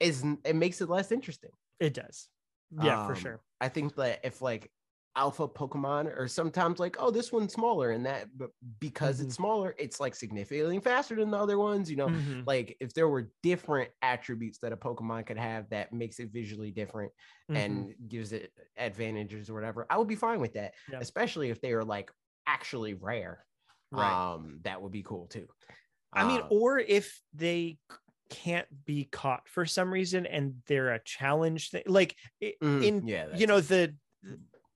Is 0.00 0.24
it 0.44 0.54
makes 0.56 0.80
it 0.80 0.88
less 0.88 1.10
interesting. 1.12 1.50
it 1.80 1.94
does. 1.94 2.28
Yeah, 2.70 3.06
for 3.06 3.12
Um, 3.12 3.18
sure. 3.18 3.40
I 3.60 3.68
think 3.68 3.94
that 3.94 4.20
if 4.24 4.42
like 4.42 4.70
alpha 5.18 5.48
Pokemon 5.48 6.16
or 6.16 6.28
sometimes 6.28 6.78
like, 6.78 6.96
oh, 7.00 7.10
this 7.10 7.32
one's 7.32 7.52
smaller 7.52 7.90
and 7.90 8.06
that, 8.06 8.28
but 8.38 8.50
because 8.78 9.20
Mhm. 9.20 9.20
it's 9.20 9.34
smaller, 9.34 9.74
it's 9.78 10.00
like 10.00 10.14
significantly 10.14 10.78
faster 10.80 11.16
than 11.16 11.30
the 11.30 11.36
other 11.36 11.58
ones, 11.58 11.90
you 11.90 11.96
know. 11.96 12.10
Mhm. 12.10 12.46
Like 12.46 12.76
if 12.80 12.94
there 12.94 13.08
were 13.08 13.32
different 13.42 13.90
attributes 14.02 14.58
that 14.60 14.72
a 14.72 14.76
Pokemon 14.76 15.26
could 15.26 15.38
have 15.38 15.68
that 15.70 15.92
makes 15.92 16.20
it 16.20 16.30
visually 16.30 16.70
different 16.70 17.12
Mhm. 17.48 17.88
and 17.88 17.94
gives 18.08 18.32
it 18.32 18.52
advantages 18.76 19.50
or 19.50 19.54
whatever, 19.54 19.86
I 19.90 19.98
would 19.98 20.08
be 20.08 20.16
fine 20.16 20.40
with 20.40 20.54
that. 20.54 20.74
Yeah. 20.86 20.98
Especially 21.00 21.50
if 21.50 21.60
they 21.60 21.72
are 21.72 21.84
like 21.84 22.10
actually 22.46 22.94
rare. 22.94 23.44
right. 23.90 24.22
Um, 24.32 24.60
that 24.62 24.80
would 24.80 24.92
be 24.92 25.02
cool 25.02 25.26
too. 25.26 25.48
I 26.14 26.24
mean, 26.24 26.42
Um, 26.42 26.50
or 26.50 26.78
if 26.78 27.20
they 27.32 27.78
can't 28.30 28.84
be 28.84 29.04
caught 29.04 29.48
for 29.48 29.64
some 29.66 29.92
reason 29.92 30.26
and 30.26 30.62
they're 30.66 30.92
a 30.92 31.02
challenge 31.02 31.70
thing, 31.70 31.84
like 31.86 32.16
mm, 32.62 32.82
in 32.82 33.06
yeah, 33.06 33.26
you 33.30 33.46
know 33.46 33.60
the 33.60 33.96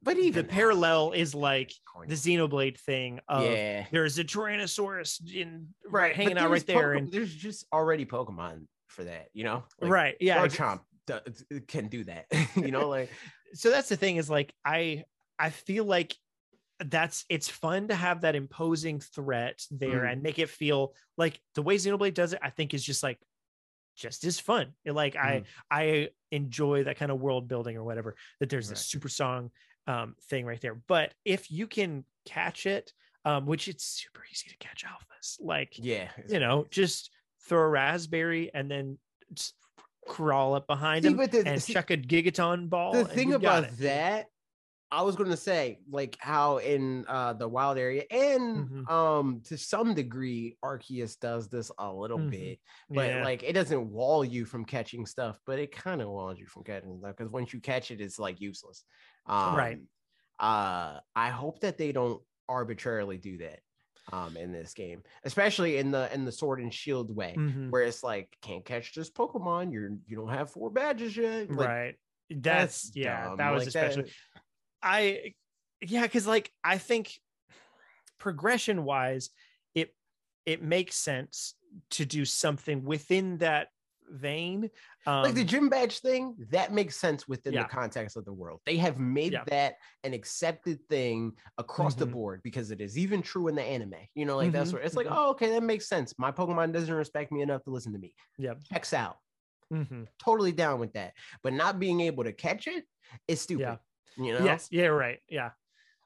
but 0.02 0.16
the 0.16 0.22
even 0.22 0.46
that, 0.46 0.52
parallel 0.52 1.12
is 1.12 1.34
like 1.34 1.72
the 2.08 2.14
Xenoblade 2.14 2.78
thing 2.78 3.20
of 3.28 3.44
yeah, 3.44 3.86
there's 3.90 4.18
a 4.18 4.24
Tyrannosaurus 4.24 5.32
in 5.32 5.68
right, 5.86 6.14
hanging 6.14 6.38
out 6.38 6.50
right 6.50 6.66
there 6.66 6.92
and 6.94 7.10
there's 7.10 7.34
just 7.34 7.66
already 7.72 8.04
Pokemon 8.04 8.66
for 8.88 9.04
that, 9.04 9.28
you 9.32 9.44
know. 9.44 9.64
Like, 9.80 9.90
right 9.90 10.16
yeah 10.20 10.46
does- 11.06 11.44
can 11.68 11.88
do 11.88 12.04
that, 12.04 12.26
you 12.56 12.70
know, 12.70 12.88
like 12.88 13.10
so 13.54 13.70
that's 13.70 13.88
the 13.88 13.96
thing 13.96 14.16
is 14.16 14.30
like 14.30 14.54
i 14.64 15.04
i 15.38 15.50
feel 15.50 15.84
like 15.84 16.14
that's 16.86 17.24
it's 17.28 17.48
fun 17.48 17.88
to 17.88 17.94
have 17.94 18.22
that 18.22 18.34
imposing 18.34 18.98
threat 18.98 19.62
there 19.70 20.00
Mhm. 20.00 20.12
and 20.12 20.22
make 20.22 20.38
it 20.38 20.48
feel 20.48 20.94
like 21.18 21.38
the 21.54 21.60
way 21.62 21.76
xenoblade 21.76 22.14
does 22.14 22.32
it 22.32 22.38
i 22.42 22.48
think 22.50 22.72
is 22.74 22.82
just 22.82 23.02
like 23.02 23.18
just 23.94 24.24
as 24.24 24.40
fun 24.40 24.72
It, 24.86 24.92
like 24.92 25.16
i 25.16 25.42
i 25.70 26.08
enjoy 26.30 26.84
that 26.84 26.96
kind 26.96 27.12
of 27.12 27.20
world 27.20 27.46
building 27.46 27.76
or 27.76 27.84
whatever 27.84 28.16
that 28.40 28.48
there's 28.48 28.68
this 28.70 28.78
Right. 28.78 28.84
super 28.84 29.08
song 29.10 29.50
um 29.86 30.14
thing 30.30 30.46
right 30.46 30.60
there 30.60 30.74
but 30.74 31.14
if 31.24 31.50
you 31.50 31.66
can 31.66 32.04
catch 32.24 32.66
it 32.66 32.92
um 33.24 33.46
which 33.46 33.68
it's 33.68 33.84
super 33.84 34.22
easy 34.30 34.48
to 34.48 34.56
catch 34.58 34.84
alphas 34.84 35.36
like 35.40 35.78
yeah, 35.78 36.10
you 36.28 36.38
know 36.38 36.66
just 36.70 37.10
throw 37.48 37.60
a 37.60 37.68
raspberry 37.68 38.52
and 38.54 38.70
then 38.70 38.98
just 39.34 39.54
crawl 40.06 40.54
up 40.54 40.66
behind 40.66 41.04
See, 41.04 41.10
him 41.10 41.16
the- 41.16 41.42
and 41.46 41.60
see, 41.60 41.72
chuck 41.72 41.90
a 41.90 41.96
gigaton 41.96 42.68
ball 42.68 42.92
the 42.92 43.04
thing 43.04 43.32
about 43.32 43.68
that 43.78 44.26
i 44.90 45.00
was 45.02 45.16
going 45.16 45.30
to 45.30 45.36
say 45.36 45.80
like 45.88 46.16
how 46.20 46.58
in 46.58 47.04
uh 47.08 47.32
the 47.32 47.48
wild 47.48 47.78
area 47.78 48.04
and 48.10 48.68
Mhm. 48.68 48.90
um 48.90 49.40
to 49.42 49.56
some 49.56 49.94
degree 49.94 50.58
arceus 50.62 51.18
does 51.18 51.48
this 51.48 51.70
a 51.78 51.92
little 51.92 52.18
Mhm. 52.18 52.30
bit 52.30 52.58
but 52.94 53.08
Yeah. 53.08 53.22
like 53.22 53.42
it 53.42 53.54
doesn't 53.54 53.90
wall 53.90 54.24
you 54.24 54.44
from 54.44 54.64
catching 54.64 55.06
stuff 55.06 55.40
but 55.46 55.58
it 55.58 55.72
kind 55.72 56.02
of 56.02 56.08
walls 56.08 56.38
you 56.38 56.46
from 56.46 56.62
catching 56.64 56.98
stuff 56.98 57.16
because 57.16 57.32
once 57.32 57.52
you 57.54 57.60
catch 57.60 57.90
it 57.90 58.00
it's 58.00 58.18
like 58.18 58.40
useless 58.40 58.84
um 59.26 59.54
Right. 59.54 59.78
uh 60.40 61.00
i 61.14 61.30
hope 61.30 61.60
that 61.60 61.78
they 61.78 61.92
don't 61.92 62.22
arbitrarily 62.48 63.18
do 63.18 63.38
that 63.38 63.60
um 64.12 64.36
in 64.36 64.50
this 64.52 64.74
game 64.74 65.02
especially 65.24 65.76
in 65.76 65.90
the 65.92 66.12
in 66.12 66.24
the 66.24 66.32
sword 66.32 66.60
and 66.60 66.72
shield 66.74 67.14
way 67.14 67.34
Mhm. 67.38 67.70
where 67.70 67.82
it's 67.82 68.02
like 68.02 68.36
can't 68.42 68.64
catch 68.64 68.94
this 68.94 69.10
pokemon 69.10 69.72
you're 69.72 69.90
you 70.06 70.16
don't 70.16 70.28
have 70.28 70.50
four 70.50 70.70
badges 70.70 71.16
yet 71.16 71.48
like, 71.50 71.68
right 71.68 71.94
that's, 72.30 72.90
yeah 72.94 73.28
dumb. 73.28 73.36
that 73.36 73.50
was 73.50 73.64
Like, 73.66 73.72
that- 73.74 73.90
especially 73.90 74.12
i 74.82 75.34
yeah 75.80 76.02
because 76.02 76.26
like 76.26 76.50
i 76.64 76.78
think 76.78 77.20
progression 78.18 78.84
wise 78.84 79.30
it 79.74 79.94
it 80.46 80.62
makes 80.62 80.96
sense 80.96 81.54
to 81.90 82.04
do 82.04 82.24
something 82.24 82.84
within 82.84 83.38
that 83.38 83.68
vein 84.12 84.68
um 85.06 85.22
like 85.24 85.34
the 85.34 85.44
gym 85.44 85.68
badge 85.68 86.00
thing 86.00 86.36
that 86.50 86.72
makes 86.72 86.96
sense 86.96 87.26
within 87.26 87.54
Yeah. 87.54 87.62
the 87.62 87.68
context 87.68 88.16
of 88.16 88.24
the 88.24 88.32
world 88.32 88.60
they 88.66 88.76
have 88.76 88.98
made 88.98 89.32
Yeah. 89.32 89.44
that 89.46 89.76
an 90.04 90.12
accepted 90.12 90.78
thing 90.88 91.32
across 91.58 91.94
the 91.94 92.06
Mhm. 92.06 92.12
board 92.12 92.40
because 92.42 92.70
it 92.70 92.80
is 92.80 92.98
even 92.98 93.22
true 93.22 93.48
in 93.48 93.54
the 93.54 93.62
anime 93.62 93.94
you 94.14 94.24
know 94.26 94.36
like 94.36 94.52
that's 94.52 94.70
Mhm, 94.70 94.74
where 94.74 94.82
it's 94.82 94.96
like 94.96 95.06
mhm. 95.06 95.16
oh 95.16 95.30
okay 95.30 95.50
that 95.50 95.62
makes 95.62 95.88
sense 95.88 96.14
my 96.18 96.30
pokemon 96.32 96.72
doesn't 96.72 96.94
respect 96.94 97.32
me 97.32 97.42
enough 97.42 97.62
to 97.64 97.70
listen 97.70 97.92
to 97.92 97.98
me 97.98 98.14
Yep. 98.38 98.62
checks 98.70 98.92
out 98.92 99.16
Mhm. 99.72 100.08
totally 100.18 100.52
down 100.52 100.78
with 100.78 100.92
that 100.92 101.14
but 101.42 101.52
not 101.52 101.78
being 101.78 102.00
able 102.00 102.24
to 102.24 102.32
catch 102.32 102.66
it 102.66 102.84
is 103.28 103.40
stupid 103.40 103.62
Yeah. 103.62 103.76
you 104.16 104.32
know 104.32 104.44
yes 104.44 104.68
yeah 104.70 104.86
right 104.86 105.20
yeah 105.28 105.50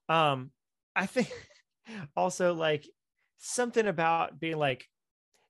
um 0.09 0.53
I 0.95 1.07
think 1.07 1.33
also 2.17 2.55
like 2.55 2.89
something 3.39 3.87
about 3.87 4.41
being 4.41 4.57
like 4.59 4.87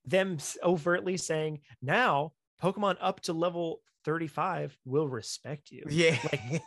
them 0.04 0.38
overtly 0.62 1.16
saying 1.16 1.60
now 1.82 2.32
Pokemon 2.62 2.96
up 3.00 3.20
to 3.22 3.32
level 3.32 3.80
35 4.04 4.76
will 4.84 5.08
respect 5.08 5.70
you. 5.70 5.84
Yeah. 5.88 6.18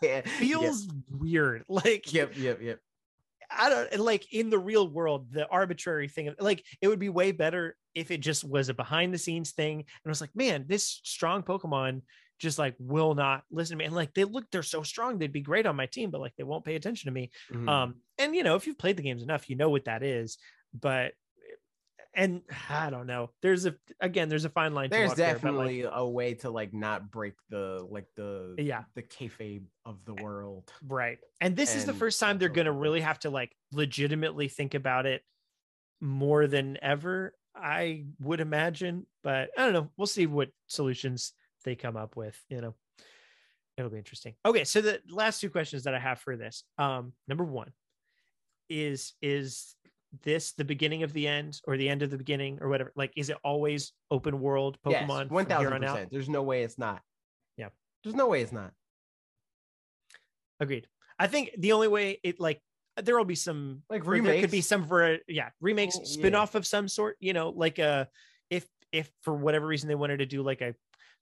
Like, 0.04 0.28
Feels 0.28 0.88
weird. 1.10 1.64
Like 1.70 2.12
Yep. 2.12 2.34
Yep. 2.38 2.62
Yep. 2.62 2.80
I 3.52 3.70
don't 3.70 4.00
like 4.00 4.32
in 4.32 4.50
the 4.50 4.60
real 4.60 4.88
world, 4.88 5.32
the 5.32 5.48
arbitrary 5.48 6.08
thing 6.08 6.28
of 6.28 6.36
like 6.40 6.64
it 6.82 6.88
would 6.88 7.00
be 7.00 7.10
way 7.10 7.32
better 7.32 7.76
if 7.96 8.12
it 8.12 8.20
just 8.20 8.44
was 8.44 8.70
a 8.70 8.76
behind 8.76 9.12
the 9.14 9.18
scenes 9.18 9.52
thing 9.52 9.80
and 9.80 9.86
I 10.06 10.10
was 10.10 10.22
like, 10.22 10.36
man, 10.36 10.66
this 10.68 11.02
strong 11.04 11.42
Pokemon 11.42 12.02
just 12.38 12.60
like 12.60 12.76
will 12.80 13.16
not 13.16 13.44
listen 13.52 13.78
to 13.78 13.80
me. 13.80 13.86
And 13.86 13.96
like 13.96 14.14
they 14.14 14.24
look, 14.24 14.46
they're 14.52 14.64
so 14.64 14.84
strong, 14.84 15.18
they'd 15.18 15.32
be 15.32 15.42
great 15.42 15.66
on 15.66 15.76
my 15.76 15.88
team, 15.88 16.12
but 16.12 16.22
like 16.22 16.34
they 16.38 16.44
won't 16.44 16.66
pay 16.66 16.76
attention 16.76 17.08
to 17.08 17.14
me. 17.14 17.32
Mhm. 17.52 17.68
Um, 17.68 17.96
and 18.18 18.36
you 18.36 18.44
know, 18.44 18.56
if 18.56 18.68
you've 18.68 18.78
played 18.78 18.98
the 18.98 19.04
games 19.04 19.24
enough, 19.24 19.50
you 19.50 19.56
know 19.56 19.70
what 19.70 19.86
that 19.86 20.04
is. 20.04 20.38
But 20.74 21.14
and 22.20 22.42
I 22.70 22.90
don't 22.90 23.08
know. 23.08 23.30
There's 23.42 23.66
a 23.66 23.76
again, 24.02 24.28
there's 24.28 24.44
a 24.44 24.50
fine 24.50 24.74
line. 24.74 24.90
to 24.90 24.96
There's 24.96 25.10
walk 25.10 25.18
there, 25.18 25.28
like, 25.28 25.36
definitely 25.36 25.86
a 25.90 26.06
way 26.06 26.34
to 26.36 26.50
like 26.50 26.74
not 26.74 27.10
break 27.10 27.34
the 27.50 27.88
like 27.90 28.08
the 28.16 28.56
yeah, 28.58 28.84
the 28.94 29.04
kayfabe 29.04 29.64
of 29.86 30.04
the 30.06 30.14
world. 30.16 30.70
right. 30.86 31.18
And 31.40 31.56
this 31.56 31.76
is 31.76 31.86
the 31.86 31.94
first 31.94 32.20
time 32.20 32.38
they're 32.38 32.50
gonna 32.50 32.74
really 32.74 33.00
have 33.02 33.20
to 33.20 33.30
like 33.30 33.56
legitimately 33.72 34.50
think 34.50 34.74
about 34.74 35.06
it 35.06 35.24
more 36.02 36.46
than 36.46 36.78
ever. 36.82 37.34
I 37.56 38.06
would 38.20 38.42
imagine, 38.42 39.08
but 39.24 39.50
I 39.58 39.64
don't 39.64 39.74
know. 39.74 39.90
We'll 39.96 40.08
see 40.08 40.28
what 40.28 40.50
solutions 40.68 41.32
they 41.64 41.76
come 41.76 41.96
up 41.96 42.18
with. 42.18 42.38
You 42.50 42.60
know, 42.60 42.76
it'll 43.78 43.92
be 43.92 43.98
interesting. 43.98 44.36
Okay, 44.46 44.66
so 44.66 44.82
the 44.82 45.00
last 45.10 45.40
two 45.40 45.50
questions 45.50 45.84
that 45.84 45.96
I 45.96 46.00
have 46.00 46.20
for 46.20 46.36
this. 46.36 46.66
Um, 46.78 47.14
number 47.30 47.46
one 47.46 47.72
is 48.70 49.14
is 49.22 49.76
this 50.24 50.54
the 50.54 50.66
beginning 50.66 51.04
of 51.04 51.14
the 51.14 51.28
end 51.28 51.60
or 51.68 51.78
the 51.78 51.88
end 51.90 52.02
of 52.02 52.10
the 52.10 52.18
beginning 52.18 52.58
or 52.62 52.70
whatever? 52.70 52.92
Like, 52.96 53.14
is 53.16 53.30
it 53.30 53.38
always 53.44 53.94
open 54.10 54.40
world 54.40 54.78
Pokemon 54.86 55.22
yes, 55.24 55.30
one 55.30 55.46
thousand 55.46 55.82
percent. 55.82 56.10
There's 56.12 56.30
no 56.30 56.44
way 56.44 56.64
it's 56.64 56.78
not. 56.78 57.02
Yeah. 57.58 57.70
There's 58.04 58.16
no 58.16 58.28
way 58.28 58.42
it's 58.42 58.52
not. 58.52 58.72
Agreed. 60.60 60.88
I 61.18 61.28
think 61.28 61.52
the 61.58 61.72
only 61.74 61.88
way 61.88 62.20
it 62.24 62.40
like 62.40 62.62
there 63.02 63.18
will 63.18 63.26
be 63.26 63.36
some 63.36 63.84
Like 63.90 64.06
or 64.06 64.22
there 64.22 64.42
could 64.42 64.52
be 64.52 64.58
remakes. 64.58 64.68
some 64.68 64.88
for 64.88 65.18
yeah 65.28 65.50
remakes 65.62 65.98
Mm, 65.98 66.02
yeah. 66.02 66.06
spin-off 66.14 66.56
of 66.56 66.66
some 66.66 66.88
sort 66.88 67.16
you 67.20 67.34
know 67.34 67.50
like 67.50 67.80
a 67.80 68.08
if 68.50 68.66
if 68.92 69.10
for 69.22 69.34
whatever 69.36 69.66
reason 69.68 69.88
they 69.88 69.96
wanted 69.96 70.18
to 70.18 70.26
do 70.26 70.42
like 70.42 70.62
a 70.62 70.76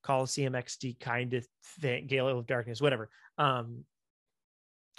colosseum 0.03 0.53
xd 0.53 0.99
kind 0.99 1.33
of 1.33 1.45
thing 1.81 2.07
gale 2.07 2.27
of 2.29 2.47
darkness 2.47 2.81
whatever 2.81 3.09
um 3.37 3.83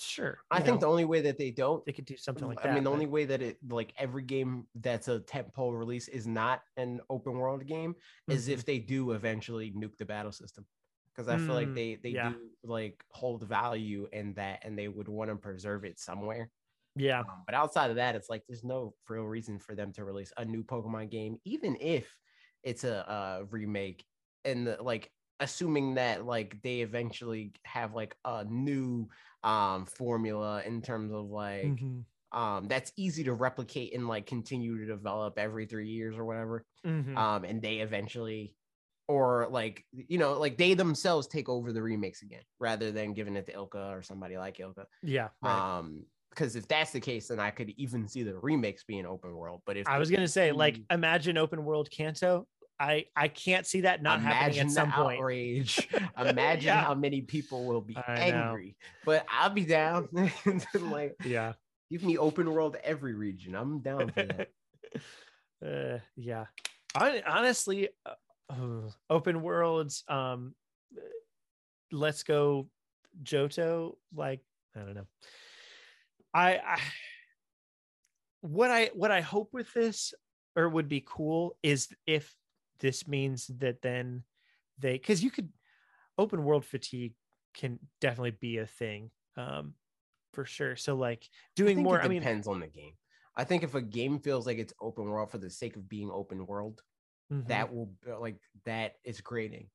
sure 0.00 0.44
I 0.50 0.60
think 0.60 0.80
know, 0.80 0.80
the 0.80 0.88
only 0.88 1.04
way 1.04 1.20
that 1.22 1.38
they 1.38 1.50
don't 1.50 1.84
they 1.84 1.92
could 1.92 2.06
do 2.06 2.16
something 2.16 2.48
like 2.48 2.62
I 2.62 2.62
that 2.62 2.72
I 2.72 2.74
mean, 2.74 2.84
the 2.84 2.90
but- 2.90 2.92
only 2.92 3.06
way 3.06 3.24
that 3.26 3.42
it 3.42 3.58
like 3.70 3.92
every 3.98 4.22
game 4.22 4.68
that's 4.74 5.08
a 5.08 5.20
tentpole 5.20 5.78
release 5.78 6.08
is 6.08 6.26
not 6.26 6.62
an 6.76 7.00
open 7.10 7.34
world 7.34 7.66
game 7.66 7.96
is 8.28 8.48
Mhm. 8.48 8.52
if 8.54 8.64
they 8.64 8.78
do 8.78 9.12
eventually 9.12 9.72
nuke 9.72 9.96
the 9.96 10.04
battle 10.06 10.32
system. 10.32 10.66
Because 11.14 11.28
I 11.28 11.36
feel 11.38 11.54
like 11.56 11.68
Mm, 11.68 11.74
they 11.74 11.96
they 11.96 12.14
yeah. 12.14 12.30
do 12.30 12.50
like 12.62 13.04
hold 13.10 13.42
value 13.44 14.08
in 14.12 14.34
that, 14.34 14.64
and 14.64 14.78
they 14.78 14.88
would 14.88 15.08
want 15.08 15.30
to 15.30 15.36
preserve 15.36 15.84
it 15.84 15.98
somewhere. 15.98 16.50
yeah 16.96 17.24
Um, 17.28 17.42
but 17.46 17.54
outside 17.54 17.90
of 17.90 17.96
that, 17.96 18.14
it's 18.16 18.30
like 18.30 18.44
there's 18.48 18.64
no 18.64 18.96
real 19.08 19.24
reason 19.24 19.58
for 19.58 19.74
them 19.74 19.92
to 19.94 20.04
release 20.04 20.32
a 20.36 20.44
new 20.44 20.64
Pokemon 20.64 21.10
game, 21.10 21.38
even 21.44 21.76
if 21.80 22.16
it's 22.62 22.84
a, 22.84 23.08
uh 23.08 23.44
remake. 23.50 24.04
And 24.44 24.66
the, 24.66 24.82
like, 24.82 25.12
assuming 25.40 25.94
that 25.94 26.24
like 26.24 26.62
they 26.62 26.80
eventually 26.80 27.54
have 27.64 27.94
like 27.94 28.16
a 28.24 28.44
new 28.44 29.08
um 29.44 29.86
formula 29.86 30.62
in 30.64 30.82
terms 30.82 31.12
of 31.12 31.26
like 31.26 31.64
Mhm. 31.64 32.04
um 32.32 32.68
that's 32.68 32.92
easy 32.96 33.24
to 33.24 33.32
replicate 33.34 33.94
and 33.94 34.08
like 34.08 34.26
continue 34.26 34.78
to 34.78 34.86
develop 34.86 35.38
every 35.38 35.66
three 35.66 35.88
years 35.88 36.16
or 36.16 36.24
whatever. 36.24 36.64
Mhm. 36.84 37.16
Um, 37.16 37.44
and 37.44 37.62
they 37.62 37.78
eventually. 37.80 38.54
Or 39.10 39.48
like 39.50 39.86
you 39.90 40.18
know, 40.18 40.34
like 40.38 40.58
they 40.58 40.74
themselves 40.74 41.26
take 41.28 41.48
over 41.48 41.72
the 41.72 41.80
remakes 41.82 42.20
again, 42.20 42.42
rather 42.60 42.92
than 42.92 43.14
giving 43.14 43.36
it 43.36 43.46
to 43.46 43.52
ILCA 43.54 43.96
or 43.96 44.02
somebody 44.02 44.36
like 44.36 44.58
ILCA. 44.58 44.84
yeah 45.02 45.30
right. 45.40 45.78
Um, 45.78 46.04
because 46.28 46.56
if 46.56 46.68
that's 46.68 46.90
the 46.92 47.00
case, 47.00 47.28
then 47.28 47.40
I 47.40 47.50
could 47.50 47.70
even 47.78 48.06
see 48.06 48.22
the 48.22 48.36
remakes 48.38 48.84
being 48.84 49.06
open 49.06 49.34
world. 49.34 49.62
But 49.64 49.78
if 49.78 49.86
i 49.88 49.98
was 49.98 50.10
gonna 50.10 50.28
say 50.28 50.52
like 50.52 50.78
imagine 50.90 51.38
open 51.38 51.64
world 51.64 51.90
kanto 51.90 52.46
i 52.80 53.06
i 53.16 53.28
can't 53.28 53.66
see 53.66 53.82
that 53.82 54.02
not 54.02 54.20
happening 54.20 54.58
at 54.60 54.70
some 54.70 54.92
point 54.92 55.18
outrage, 55.20 55.88
imagine 56.18 56.66
Yeah. 56.68 56.84
how 56.84 56.94
many 56.94 57.22
people 57.22 57.66
will 57.66 57.80
be 57.80 57.96
I 57.96 58.30
know. 58.30 58.52
angry. 58.52 58.76
But 59.04 59.26
I'll 59.30 59.50
be 59.50 59.64
down. 59.64 60.08
like 60.74 61.16
yeah 61.24 61.54
give 61.90 62.02
me 62.04 62.18
open 62.18 62.50
world 62.50 62.76
every 62.84 63.14
region. 63.14 63.54
I'm 63.54 63.80
down 63.80 64.10
for 64.12 64.22
that. 64.22 64.48
uh, 65.96 65.98
yeah 66.16 66.46
Hon- 66.96 67.22
honestly 67.26 67.88
uh, 68.06 68.90
open 69.10 69.42
worlds 69.42 70.04
um 70.08 70.54
let's 71.90 72.22
go 72.22 72.68
johto 73.22 73.96
like 74.14 74.40
i 74.76 74.80
don't 74.80 74.94
know 74.94 75.06
i 76.32 76.58
i 76.58 76.78
what 78.42 78.70
i 78.70 78.90
what 78.94 79.10
i 79.10 79.20
hope 79.20 79.50
with 79.52 79.72
this 79.74 80.14
or 80.56 80.68
would 80.68 80.88
be 80.88 81.02
cool 81.06 81.56
is 81.62 81.88
if 82.06 82.34
this 82.80 83.08
means 83.08 83.46
that 83.48 83.82
then 83.82 84.24
they 84.78 84.94
because 84.94 85.22
you 85.24 85.30
could 85.30 85.52
open 86.18 86.44
world 86.44 86.64
fatigue 86.64 87.14
can 87.54 87.78
definitely 88.00 88.32
be 88.32 88.58
a 88.58 88.66
thing 88.66 89.10
um 89.36 89.74
for 90.32 90.44
sure 90.44 90.76
so 90.76 90.96
like 90.96 91.28
doing 91.56 91.78
think 91.78 91.82
more 91.82 92.00
it 92.00 92.02
i 92.02 92.08
mean 92.08 92.28
depends 92.28 92.46
on 92.46 92.60
the 92.60 92.66
game. 92.66 92.94
I 93.36 93.44
think 93.44 93.62
if 93.62 93.74
a 93.74 93.82
game 93.82 94.18
feels 94.18 94.46
like 94.46 94.58
it's 94.58 94.72
open 94.80 95.04
world 95.04 95.30
for 95.30 95.38
the 95.38 95.50
sake 95.50 95.76
of 95.76 95.88
being 95.88 96.10
open 96.10 96.44
world, 96.46 96.82
mhm, 97.30 97.68
that 97.68 97.72
will 97.72 97.86
be- 98.04 98.12
like 98.12 98.40
that 98.64 98.96
is 99.04 99.20
grading. 99.20 99.70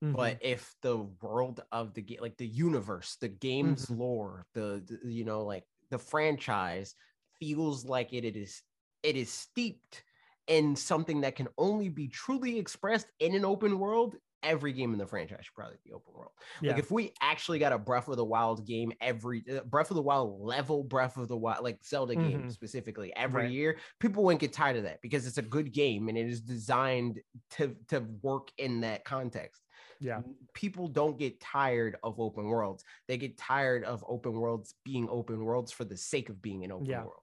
mhm. 0.00 0.32
but 0.32 0.38
if 0.42 0.76
the 0.82 0.98
world 1.22 1.60
of 1.72 1.94
the 1.94 2.02
game 2.02 2.20
like 2.22 2.36
the 2.38 2.46
universe 2.48 3.16
the 3.18 3.28
game's 3.28 3.88
Mhm. 3.88 3.96
lore 3.96 4.46
the, 4.54 4.84
the 5.02 5.12
you 5.12 5.24
know 5.24 5.44
like 5.44 5.66
the 5.90 5.98
franchise 5.98 6.96
feels 7.40 7.84
like 7.86 8.12
it, 8.14 8.24
it 8.24 8.36
is 8.36 8.62
it 9.04 9.16
is 9.16 9.30
steeped 9.32 10.04
in 10.52 10.76
something 10.76 11.22
that 11.22 11.36
can 11.36 11.48
only 11.58 11.88
be 11.88 12.08
truly 12.08 12.58
expressed 12.58 13.06
in 13.20 13.34
an 13.34 13.44
open 13.44 13.78
world 13.78 14.16
every 14.44 14.72
game 14.72 14.92
in 14.92 14.98
the 14.98 15.06
franchise 15.06 15.38
should 15.44 15.54
probably 15.54 15.78
be 15.84 15.92
open 15.92 16.12
world 16.14 16.32
yeah 16.60 16.70
like 16.70 16.76
if 16.76 16.90
we 16.90 17.12
actually 17.22 17.60
got 17.60 17.72
a 17.72 17.78
breath 17.78 18.08
of 18.08 18.16
the 18.16 18.24
wild 18.24 18.66
game 18.66 18.92
every 19.00 19.44
uh, 19.48 19.62
breath 19.62 19.90
of 19.90 19.94
the 19.94 20.02
wild 20.02 20.40
level 20.40 20.82
breath 20.82 21.16
of 21.16 21.28
the 21.28 21.36
wild 21.36 21.62
like 21.62 21.78
zelda 21.84 22.16
game 22.16 22.44
Mhm. 22.44 22.50
specifically 22.50 23.14
every 23.14 23.46
Right. 23.46 23.52
year 23.52 23.78
people 24.00 24.24
wouldn't 24.24 24.40
get 24.40 24.52
tired 24.52 24.76
of 24.76 24.82
that 24.82 25.00
because 25.00 25.28
it's 25.28 25.38
a 25.38 25.42
good 25.42 25.72
game 25.72 26.08
and 26.08 26.18
it 26.18 26.26
is 26.28 26.40
designed 26.40 27.20
to 27.50 27.76
to 27.88 28.00
work 28.22 28.50
in 28.58 28.80
that 28.80 29.04
context 29.04 29.62
yeah 30.00 30.22
people 30.54 30.88
don't 30.88 31.18
get 31.18 31.40
tired 31.40 31.96
of 32.02 32.20
open 32.20 32.44
worlds. 32.46 32.84
They 33.08 33.16
get 33.16 33.38
tired 33.38 33.84
of 33.84 34.04
open 34.06 34.32
worlds 34.32 34.74
being 34.84 35.08
open 35.08 35.44
worlds 35.44 35.72
for 35.72 35.84
the 35.84 35.96
sake 35.96 36.28
of 36.28 36.42
being 36.42 36.64
an 36.64 36.72
open 36.72 36.86
Yeah. 36.88 37.02
world. 37.02 37.21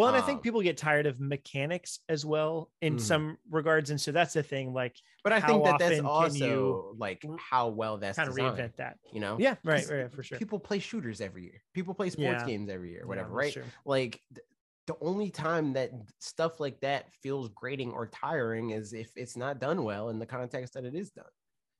Well, 0.00 0.08
and 0.08 0.16
I 0.16 0.22
think 0.22 0.38
Um, 0.38 0.42
people 0.42 0.62
get 0.62 0.78
tired 0.78 1.04
of 1.04 1.20
mechanics 1.20 1.98
as 2.08 2.24
well 2.24 2.72
in 2.80 2.96
Mhm. 2.96 3.00
some 3.00 3.38
regards, 3.50 3.90
and 3.90 4.00
so 4.00 4.12
that's 4.12 4.32
the 4.32 4.42
thing. 4.42 4.72
Like, 4.72 4.96
But 5.22 5.34
I 5.34 5.40
think 5.42 5.62
that 5.64 5.78
that's 5.78 6.00
also 6.00 6.94
like 6.96 7.22
how 7.38 7.68
well 7.68 7.98
that's 7.98 8.16
kind 8.16 8.28
of 8.30 8.34
reinvent 8.34 8.76
that. 8.76 8.98
You 9.12 9.20
know? 9.20 9.36
Yeah, 9.38 9.56
right, 9.62 9.86
right, 9.90 10.10
for 10.10 10.22
sure. 10.22 10.38
People 10.38 10.58
play 10.58 10.78
shooters 10.78 11.20
every 11.20 11.42
year. 11.44 11.62
People 11.74 11.92
play 11.92 12.08
sports 12.08 12.40
Yeah. 12.40 12.46
games 12.46 12.70
every 12.70 12.92
year, 12.92 13.06
whatever, 13.06 13.28
that's 13.28 13.36
right? 13.36 13.52
true. 13.52 13.64
Like 13.84 14.22
th- 14.34 14.46
the 14.86 14.96
only 15.02 15.30
time 15.30 15.74
that 15.74 15.90
stuff 16.18 16.58
like 16.60 16.80
that 16.80 17.12
feels 17.22 17.50
grating 17.50 17.92
or 17.92 18.06
tiring 18.06 18.70
is 18.70 18.94
if 18.94 19.12
it's 19.16 19.36
not 19.36 19.58
done 19.60 19.84
well 19.84 20.08
in 20.08 20.18
the 20.18 20.26
context 20.26 20.72
that 20.74 20.84
it 20.86 20.94
is 20.94 21.10
done. 21.10 21.30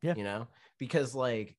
Yeah. 0.02 0.14
You 0.14 0.24
know, 0.24 0.48
because 0.78 1.14
like, 1.14 1.56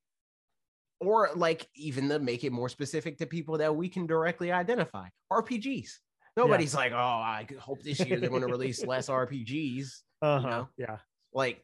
or 1.00 1.30
like 1.34 1.68
even 1.74 2.08
to 2.10 2.20
make 2.20 2.44
it 2.44 2.52
more 2.52 2.68
specific 2.68 3.18
to 3.18 3.26
people 3.26 3.58
that 3.58 3.74
we 3.74 3.88
can 3.88 4.06
directly 4.06 4.52
identify 4.52 5.08
RPGs. 5.32 5.98
Nobody's 6.36 6.74
like, 6.74 6.92
oh, 6.92 6.96
I 6.96 7.46
hope 7.60 7.82
this 7.82 8.00
year 8.00 8.18
they're 8.18 8.30
going 8.30 8.42
to 8.42 8.48
release 8.48 8.84
less 8.84 9.08
RPGs. 9.08 9.88
Uh-huh. 10.22 10.48
know? 10.48 10.68
Yeah. 10.78 10.98
Like, 11.34 11.62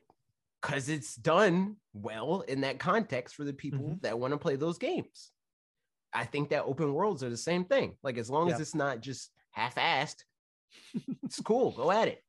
because 0.61 0.89
it's 0.89 1.15
done 1.15 1.77
well 1.95 2.41
in 2.43 2.63
that 2.63 2.79
context 2.79 3.35
for 3.35 3.45
the 3.45 3.53
people 3.53 3.81
Mhm. 3.81 4.01
that 4.03 4.19
want 4.19 4.33
to 4.35 4.39
play 4.39 4.57
those 4.57 4.77
games. 4.79 5.31
I 6.13 6.25
think 6.25 6.51
that 6.51 6.65
open 6.65 6.93
worlds 6.93 7.23
are 7.23 7.31
the 7.31 7.37
same 7.37 7.65
thing. 7.65 7.97
Like, 8.03 8.19
as 8.19 8.29
long 8.31 8.51
as 8.51 8.61
it's 8.61 8.75
not 8.75 9.01
just 9.01 9.31
half 9.51 9.77
assed, 9.77 10.25
it's 11.23 11.41
cool. 11.41 11.71
Go 11.73 11.91
at 11.91 12.09
it. 12.09 12.23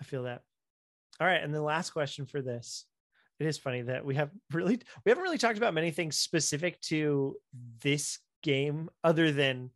I 0.00 0.04
feel 0.04 0.24
that. 0.24 0.42
All 1.20 1.26
right, 1.26 1.42
and 1.42 1.54
the 1.54 1.62
last 1.62 1.90
question 1.90 2.26
for 2.26 2.40
this. 2.40 2.86
It 3.38 3.46
is 3.46 3.58
funny 3.58 3.82
that 3.82 4.04
we 4.04 4.16
have 4.16 4.30
really 4.52 4.80
we 5.04 5.10
haven't 5.10 5.22
really 5.24 5.38
talked 5.38 5.56
about 5.58 5.72
many 5.74 5.90
things 5.90 6.18
specific 6.18 6.80
to 6.82 7.36
this 7.82 8.18
game 8.42 8.90
other 9.04 9.32
than 9.32 9.70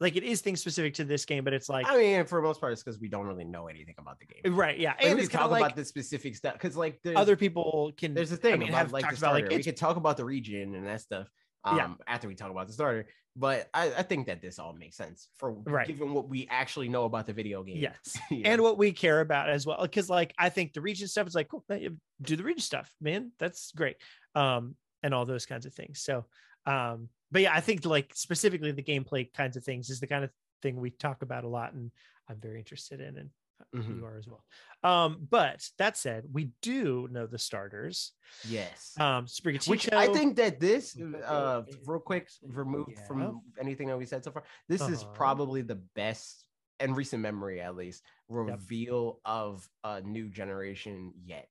like 0.00 0.16
it 0.16 0.22
is 0.22 0.42
things 0.42 0.60
specific 0.60 0.94
to 0.94 1.04
this 1.04 1.24
game, 1.24 1.44
but 1.44 1.52
it's 1.52 1.68
like 1.68 1.86
I 1.88 1.96
mean, 1.96 2.24
for 2.26 2.40
the 2.40 2.46
most 2.46 2.60
part, 2.60 2.72
it's 2.72 2.82
because 2.82 3.00
we 3.00 3.08
don't 3.08 3.26
really 3.26 3.44
know 3.44 3.66
anything 3.66 3.94
about 3.98 4.18
the 4.18 4.26
game. 4.26 4.54
right, 4.54 4.78
yeah. 4.78 4.90
Like, 4.90 5.04
And 5.04 5.16
we 5.16 5.22
it's 5.22 5.32
talk 5.32 5.50
like 5.50 5.62
about 5.62 5.76
the 5.76 5.84
specific 5.84 6.36
stuff 6.36 6.52
because, 6.54 6.76
like, 6.76 7.00
other 7.14 7.36
people 7.36 7.92
can 7.96 8.12
there's 8.12 8.32
a 8.32 8.36
thing 8.36 8.54
I 8.54 8.56
mean, 8.56 8.68
about 8.68 8.78
have 8.78 8.92
like 8.92 9.08
the 9.08 9.16
about 9.16 9.32
like 9.32 9.48
we 9.48 9.62
could 9.62 9.76
talk 9.76 9.96
about 9.96 10.16
the 10.16 10.24
region 10.24 10.74
and 10.74 10.86
that 10.86 11.00
stuff. 11.00 11.28
Um, 11.64 11.76
Yeah. 11.76 11.94
after 12.06 12.28
we 12.28 12.36
talk 12.36 12.50
about 12.50 12.68
the 12.68 12.72
starter, 12.74 13.08
but 13.34 13.68
I, 13.74 13.86
I 13.92 14.02
think 14.02 14.26
that 14.26 14.40
this 14.40 14.58
all 14.58 14.72
makes 14.72 14.96
sense 14.96 15.28
for 15.36 15.50
Right. 15.52 15.88
given 15.88 16.12
what 16.14 16.28
we 16.28 16.46
actually 16.48 16.88
know 16.88 17.04
about 17.06 17.26
the 17.26 17.32
video 17.32 17.64
game. 17.64 17.78
Yes. 17.78 18.16
You 18.30 18.42
and 18.44 18.62
what 18.62 18.78
we 18.78 18.92
care 18.92 19.20
about 19.20 19.48
as 19.48 19.66
well 19.66 19.78
because 19.82 20.08
like 20.10 20.34
i 20.38 20.48
think 20.48 20.72
the 20.74 20.80
region 20.80 21.08
stuff 21.08 21.26
is 21.26 21.34
like 21.34 21.48
cool 21.48 21.64
do 21.68 22.36
the 22.36 22.42
region 22.44 22.60
stuff 22.60 22.92
man 23.00 23.32
that's 23.38 23.72
great 23.72 23.96
um 24.34 24.76
and 25.02 25.14
all 25.14 25.24
those 25.24 25.46
kinds 25.46 25.64
of 25.66 25.74
things 25.74 26.00
so 26.02 26.26
um 26.66 27.08
but 27.30 27.42
yeah 27.42 27.54
i 27.54 27.60
think 27.60 27.84
like 27.84 28.12
specifically 28.14 28.72
the 28.72 28.82
gameplay 28.82 29.32
kinds 29.32 29.56
of 29.56 29.64
things 29.64 29.90
is 29.90 30.00
the 30.00 30.06
kind 30.06 30.24
of 30.24 30.30
thing 30.62 30.76
we 30.76 30.90
talk 30.90 31.22
about 31.22 31.44
a 31.44 31.48
lot 31.48 31.72
and 31.74 31.90
i'm 32.28 32.40
very 32.40 32.58
interested 32.58 33.00
in 33.00 33.16
and 33.18 33.30
Mhm. 33.74 33.96
you 33.96 34.04
are 34.04 34.18
as 34.18 34.28
well 34.28 34.44
um 34.82 35.26
but 35.30 35.66
that 35.78 35.96
said 35.96 36.24
we 36.30 36.50
do 36.60 37.08
know 37.10 37.26
the 37.26 37.38
starters 37.38 38.12
yes. 38.44 38.92
um 39.00 39.24
Sprigatito, 39.24 39.68
Which 39.70 39.90
I 39.94 40.08
think 40.08 40.36
that 40.36 40.60
this, 40.60 40.94
uh, 41.00 41.62
real 41.86 42.00
quick, 42.00 42.28
removed 42.42 42.92
Yeah. 42.98 43.06
from 43.06 43.40
anything 43.58 43.88
that 43.88 43.96
we 43.96 44.04
said 44.04 44.22
so 44.24 44.30
far, 44.30 44.44
this 44.68 44.82
is 44.82 45.02
Uh-huh. 45.02 45.12
probably 45.14 45.62
the 45.62 45.76
best, 45.94 46.46
in 46.80 46.92
recent 46.92 47.22
memory 47.22 47.62
at 47.62 47.74
least, 47.76 48.02
reveal 48.28 49.20
of 49.24 49.66
a 49.84 50.02
new 50.02 50.28
generation 50.28 51.14
yet. 51.24 51.50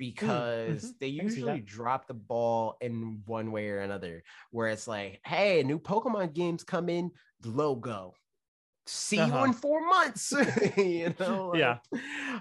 Because 0.00 0.94
they 0.98 1.10
Mm, 1.10 1.12
mm-hmm. 1.12 1.20
I 1.20 1.24
can 1.24 1.30
see 1.30 1.40
usually 1.40 1.60
drop 1.60 2.06
the 2.06 2.14
ball 2.14 2.76
in 2.80 3.22
one 3.26 3.52
way 3.52 3.68
or 3.68 3.80
another, 3.80 4.22
where 4.50 4.68
it's 4.68 4.88
like, 4.88 5.20
hey, 5.26 5.62
new 5.62 5.78
Pokemon 5.78 6.32
games 6.32 6.64
come 6.64 6.88
in, 6.88 7.10
logo. 7.44 8.14
See 8.86 9.16
you 9.18 9.22
Uh-huh. 9.22 9.44
in 9.44 9.52
four 9.52 9.86
months, 9.86 10.32
you 10.76 11.14
know? 11.20 11.54
Yeah. 11.54 11.78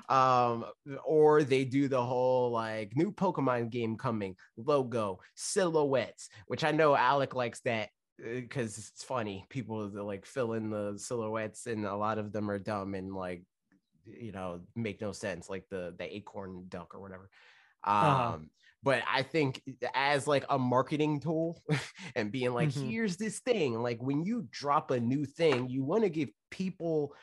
um, 0.07 0.65
or 1.05 1.43
they 1.43 1.65
do 1.65 1.87
the 1.89 2.03
whole 2.03 2.49
like 2.51 2.95
new 2.95 3.11
Pokemon 3.11 3.69
game 3.69 3.97
coming, 3.97 4.35
logo, 4.57 5.19
silhouettes, 5.35 6.29
which 6.47 6.63
I 6.63 6.71
know 6.71 6.95
Alec 6.95 7.35
likes 7.35 7.59
that 7.61 7.89
because 8.17 8.77
it's 8.77 9.03
funny. 9.03 9.45
People 9.49 9.89
like 10.05 10.25
fill 10.25 10.53
in 10.53 10.69
the 10.69 10.97
silhouettes, 10.97 11.67
and 11.67 11.85
a 11.85 11.95
lot 11.95 12.17
of 12.17 12.31
them 12.31 12.49
are 12.49 12.59
dumb 12.59 12.95
and 12.95 13.13
like 13.13 13.43
you 14.05 14.31
know 14.31 14.65
make 14.75 15.01
no 15.01 15.11
sense, 15.11 15.49
like 15.49 15.67
the 15.69 15.95
the 15.97 16.15
acorn 16.15 16.67
duck 16.69 16.93
or 16.95 17.01
whatever. 17.01 17.29
Um, 17.83 18.01
Uh-huh. 18.01 18.39
but 18.83 19.03
I 19.07 19.23
think 19.23 19.63
as 19.93 20.27
like 20.27 20.45
a 20.49 20.59
marketing 20.59 21.19
tool 21.21 21.63
and 22.15 22.31
being 22.31 22.53
like, 22.53 22.71
Mhm. 22.71 22.73
here's 22.73 23.17
this 23.17 23.39
thing, 23.41 23.81
like 23.81 24.01
when 24.01 24.23
you 24.25 24.47
drop 24.51 24.91
a 24.91 24.99
new 24.99 25.25
thing, 25.25 25.69
you 25.69 25.83
want 25.83 26.03
to 26.03 26.09
give 26.09 26.29
people 26.51 27.15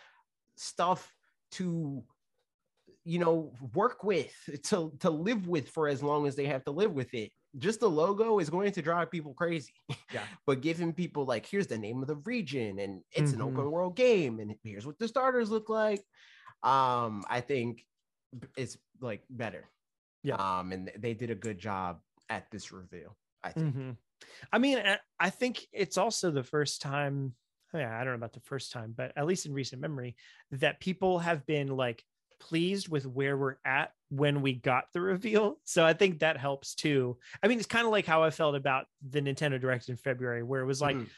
stuff 0.56 1.14
to 1.52 2.06
you 3.04 3.18
know 3.18 3.52
work 3.74 4.02
with 4.04 4.34
to 4.64 4.92
to 5.00 5.10
live 5.10 5.46
with 5.46 5.68
for 5.68 5.88
as 5.88 6.02
long 6.02 6.26
as 6.26 6.36
they 6.36 6.46
have 6.46 6.64
to 6.64 6.70
live 6.70 6.92
with 6.92 7.12
it 7.14 7.32
just 7.58 7.80
the 7.80 7.88
logo 7.88 8.38
is 8.38 8.50
going 8.50 8.70
to 8.72 8.82
drive 8.82 9.10
people 9.10 9.34
crazy 9.34 9.72
Yeah. 10.10 10.28
but 10.46 10.60
giving 10.60 10.92
people 10.92 11.24
like 11.24 11.46
here's 11.46 11.66
the 11.68 11.78
name 11.78 12.02
of 12.02 12.08
the 12.08 12.16
region 12.16 12.78
and 12.78 13.02
it's 13.12 13.32
an 13.32 13.40
Mhm. 13.40 13.40
open 13.42 13.70
world 13.70 13.96
game 13.96 14.40
and 14.40 14.54
here's 14.62 14.86
what 14.86 14.98
the 14.98 15.08
starters 15.08 15.50
look 15.50 15.68
like 15.68 16.02
um 16.62 17.24
i 17.28 17.40
think 17.40 17.86
it's 18.56 18.76
like 19.00 19.22
better 19.30 19.64
Yeah. 20.22 20.36
um 20.36 20.72
and 20.72 20.90
they 20.98 21.14
did 21.14 21.30
a 21.30 21.34
good 21.34 21.58
job 21.58 22.00
at 22.28 22.50
this 22.50 22.72
reveal 22.72 23.16
i 23.42 23.50
think 23.52 23.74
Mhm. 23.74 23.96
I 24.50 24.58
mean, 24.58 24.78
I- 25.20 25.28
think 25.30 25.66
it's 25.72 25.98
also 25.98 26.30
the 26.30 26.42
first 26.42 26.80
time. 26.80 27.34
Yeah, 27.74 27.94
I 27.94 27.98
don't 28.02 28.14
know 28.14 28.24
about 28.24 28.32
the 28.32 28.40
first 28.40 28.72
time, 28.72 28.94
but 28.96 29.12
at 29.14 29.26
least 29.26 29.44
in 29.44 29.52
recent 29.52 29.82
memory, 29.82 30.16
that 30.52 30.80
people 30.80 31.18
have 31.18 31.44
been 31.44 31.68
like 31.68 32.02
pleased 32.40 32.88
with 32.88 33.04
where 33.04 33.36
we're 33.36 33.58
at 33.66 33.92
when 34.08 34.40
we 34.40 34.54
got 34.54 34.90
the 34.94 35.02
reveal. 35.02 35.60
So 35.64 35.84
I 35.84 35.92
think 35.92 36.20
that 36.20 36.38
helps 36.38 36.74
too. 36.74 37.18
I 37.42 37.48
mean, 37.48 37.58
it's 37.58 37.66
kind 37.66 37.84
of 37.84 37.92
like 37.92 38.06
how 38.06 38.22
I 38.22 38.30
felt 38.30 38.54
about 38.54 38.86
the 39.06 39.20
Nintendo 39.20 39.60
Direct 39.60 39.90
in 39.90 39.96
February, 39.98 40.42
where 40.42 40.62
it 40.62 40.66
was 40.66 40.80
like 40.80 40.96
Mhm. 40.96 41.10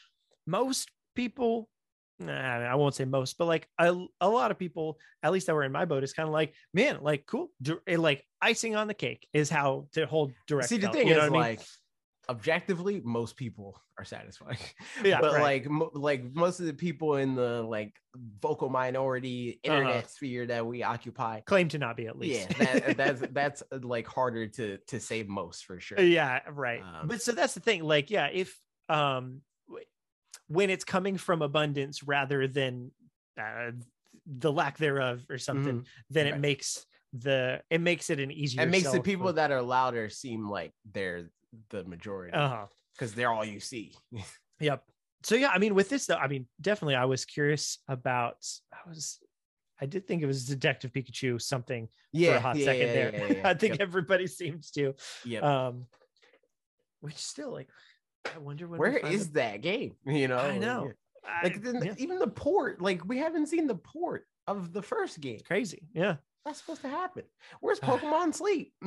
most 0.46 0.90
people. 1.14 1.70
Nah, 2.20 2.32
I 2.32 2.74
won't 2.74 2.94
say 2.94 3.04
most, 3.04 3.38
but 3.38 3.44
like 3.46 3.68
a, 3.78 3.94
a 4.20 4.28
lot 4.28 4.50
of 4.50 4.58
people, 4.58 4.98
at 5.22 5.30
least 5.32 5.46
that 5.46 5.54
were 5.54 5.62
in 5.64 5.72
my 5.72 5.84
boat, 5.84 6.02
is 6.02 6.12
kind 6.12 6.28
of 6.28 6.32
like, 6.32 6.54
man, 6.74 6.98
like 7.00 7.26
cool, 7.26 7.52
eh, 7.86 7.96
like 7.96 8.24
icing 8.42 8.74
on 8.74 8.88
the 8.88 8.94
cake 8.94 9.28
is 9.32 9.48
how 9.48 9.86
the 9.92 10.06
whole 10.06 10.32
direct. 10.46 10.68
see 10.68 10.78
the 10.78 10.88
thing 10.88 11.06
you 11.06 11.12
is 11.12 11.16
know 11.16 11.22
what 11.22 11.26
I 11.28 11.30
mean? 11.32 11.40
like 11.42 11.60
objectively 12.28 13.00
most 13.02 13.36
people 13.36 13.80
are 13.98 14.04
satisfied 14.04 14.58
Yeah, 15.04 15.20
but 15.20 15.32
right. 15.32 15.42
like 15.42 15.70
mo- 15.70 15.90
like 15.94 16.22
most 16.34 16.60
of 16.60 16.66
the 16.66 16.74
people 16.74 17.16
in 17.16 17.34
the 17.34 17.62
like 17.62 17.94
vocal 18.14 18.68
minority 18.68 19.60
Uh-huh. 19.64 19.74
internet 19.74 20.10
sphere 20.10 20.44
that 20.46 20.66
we 20.66 20.82
occupy 20.82 21.40
claim 21.40 21.68
to 21.68 21.78
not 21.78 21.96
be 21.96 22.06
at 22.06 22.18
least. 22.18 22.50
yeah 22.58 22.80
that, 22.82 22.96
that's 22.98 23.22
that's 23.32 23.62
uh, 23.72 23.78
like 23.80 24.06
harder 24.06 24.46
to 24.46 24.76
to 24.88 25.00
say 25.00 25.22
most 25.22 25.64
for 25.64 25.80
sure 25.80 25.98
yeah, 26.00 26.40
right. 26.50 26.80
Um, 26.80 27.08
but 27.08 27.22
so 27.22 27.32
that's 27.32 27.54
the 27.54 27.60
thing. 27.60 27.82
Like, 27.82 28.10
yeah, 28.10 28.28
if 28.32 28.58
um 28.90 29.40
when 30.48 30.70
it's 30.70 30.84
coming 30.84 31.16
from 31.16 31.42
abundance 31.42 32.02
rather 32.02 32.46
than 32.48 32.90
uh, 33.40 33.70
the 34.26 34.52
lack 34.52 34.76
thereof 34.78 35.24
or 35.30 35.38
something, 35.38 35.80
Mhm. 35.80 35.86
then 36.10 36.26
it 36.26 36.38
makes 36.38 36.84
the 37.12 37.62
it 37.70 37.80
makes 37.80 38.10
it 38.10 38.20
an 38.20 38.30
easier. 38.30 38.62
it 38.62 38.68
makes 38.68 38.90
the 38.90 39.00
people 39.00 39.28
for- 39.28 39.32
that 39.32 39.50
are 39.50 39.62
louder 39.62 40.10
seem 40.10 40.48
like 40.48 40.72
they're 40.92 41.30
the 41.70 41.82
majority 41.84 42.34
uh-huh. 42.34 42.66
because 42.94 43.14
they're 43.14 43.32
all 43.32 43.44
you 43.44 43.60
see 43.60 43.94
Yep. 44.60 44.84
So 45.22 45.34
yeah, 45.34 45.48
I 45.48 45.58
mean, 45.58 45.74
with 45.74 45.88
this 45.88 46.06
though, 46.06 46.16
I 46.16 46.28
mean, 46.28 46.46
definitely, 46.60 46.94
I 46.96 47.04
was 47.06 47.24
curious 47.24 47.78
about. 47.88 48.36
I 48.72 48.88
was, 48.88 49.18
I 49.80 49.86
did 49.86 50.06
think 50.06 50.22
it 50.22 50.26
was 50.26 50.44
Detective 50.46 50.92
Pikachu 50.92 51.40
something 51.40 51.88
yeah 52.12 52.32
for 52.32 52.36
a 52.36 52.40
hot 52.40 52.56
yeah, 52.56 52.64
second 52.64 52.86
yeah, 52.86 52.92
there. 52.92 53.40
I 53.44 53.54
think 53.54 53.74
Yep, 53.74 53.80
everybody 53.80 54.26
seems 54.26 54.70
to. 54.72 54.94
Yeah. 55.24 55.40
Um, 55.40 55.86
which 57.00 57.16
still 57.16 57.52
like, 57.52 57.68
I 58.34 58.38
wonder 58.38 58.66
when 58.68 58.78
we 58.80 58.88
where 58.88 58.98
that 59.32 59.60
game 59.62 59.96
you 60.06 60.28
know 60.28 60.38
I 60.38 60.58
know. 60.58 60.86
yeah. 60.86 60.92
I- 61.30 61.42
like 61.44 61.58
yeah, 61.84 61.94
even 61.98 62.18
the 62.18 62.28
port 62.28 62.80
like 62.80 63.04
we 63.06 63.18
haven't 63.18 63.46
seen 63.48 63.66
the 63.66 63.74
port 63.74 64.24
of 64.46 64.72
the 64.72 64.82
first 64.82 65.20
game 65.20 65.34
it's 65.34 65.42
crazy. 65.46 65.88
Yeah. 65.94 66.16
that's 66.44 66.58
supposed 66.60 66.80
to 66.82 66.88
happen 66.88 67.24
where's 67.60 67.80
pokemon 67.80 68.34
sleep 68.34 68.72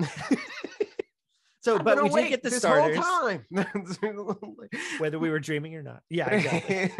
So, 1.64 1.76
I've 1.78 1.84
but 1.84 2.02
we 2.02 2.10
did 2.10 2.30
get 2.30 2.42
the 2.42 2.50
starters, 2.50 2.98
time 2.98 3.46
whether 4.98 5.20
we 5.20 5.30
were 5.30 5.40
dreaming 5.40 5.76
or 5.76 5.84
not. 5.84 6.02
Yeah, 6.10 6.28
exactly. 6.28 6.92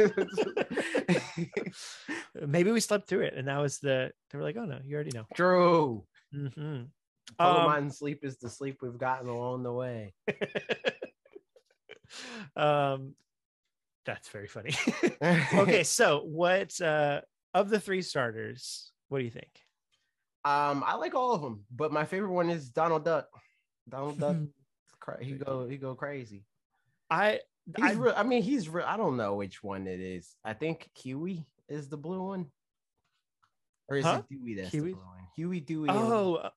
maybe 2.46 2.72
we 2.72 2.80
slept 2.80 3.08
through 3.08 3.22
it, 3.22 3.34
and 3.36 3.48
that 3.48 3.58
was 3.58 3.80
the. 3.80 4.12
They 4.30 4.38
were 4.38 4.44
like, 4.44 4.58
"Oh 4.58 4.66
no, 4.66 4.78
you 4.84 4.94
already 4.94 5.18
know." 5.18 5.26
true 5.36 6.06
Mhm. 6.32 6.90
pokemon 7.40 7.78
Um, 7.78 7.90
sleep 7.90 8.24
is 8.24 8.38
the 8.38 8.50
sleep 8.52 8.84
we've 8.84 9.00
gotten 9.00 9.30
along 9.30 9.64
the 9.64 9.74
way 9.74 10.14
um, 12.56 13.16
that's 14.06 14.30
very 14.30 14.48
funny. 14.48 14.74
okay, 15.54 15.84
so 15.98 16.22
what 16.26 16.80
uh 16.82 17.22
of 17.54 17.70
the 17.70 17.80
three 17.80 18.02
starters? 18.02 18.92
What 19.10 19.20
do 19.20 19.26
you 19.26 19.32
think? 19.32 19.52
um 20.44 20.84
i 20.88 20.96
like 20.96 21.14
all 21.14 21.36
of 21.36 21.42
them 21.44 21.64
but 21.70 21.92
my 21.92 22.04
favorite 22.04 22.32
one 22.32 22.50
is 22.50 22.70
donald 22.70 23.06
duck 23.06 23.28
donald 23.88 24.18
duck 24.20 24.38
he 25.22 25.34
go 25.34 25.68
he 25.68 25.78
go 25.78 25.94
crazy 25.94 26.44
I 27.12 27.42
He's 27.78 27.86
I 27.86 27.92
real. 27.94 28.14
I 28.18 28.24
mean, 28.24 28.42
he's 28.42 28.68
real. 28.68 28.86
I 28.88 28.98
don't 28.98 29.18
know 29.18 29.36
which 29.36 29.62
one 29.62 29.86
it 29.86 30.00
is. 30.00 30.36
I 30.44 30.54
think 30.54 30.90
Huey 30.96 31.46
is 31.70 31.90
the 31.90 31.98
blue 31.98 32.24
one, 32.24 32.48
or 33.88 33.98
is 33.98 34.06
Huh? 34.06 34.24
it 34.28 34.34
Dewey 34.34 34.56
that's 34.56 34.72
Huey? 34.72 34.92
the 34.92 34.96
blue 34.96 35.06
one? 35.06 35.28
Huey, 35.36 35.60
Dewey. 35.60 35.90
oh 35.92 36.36
uh, 36.36 36.50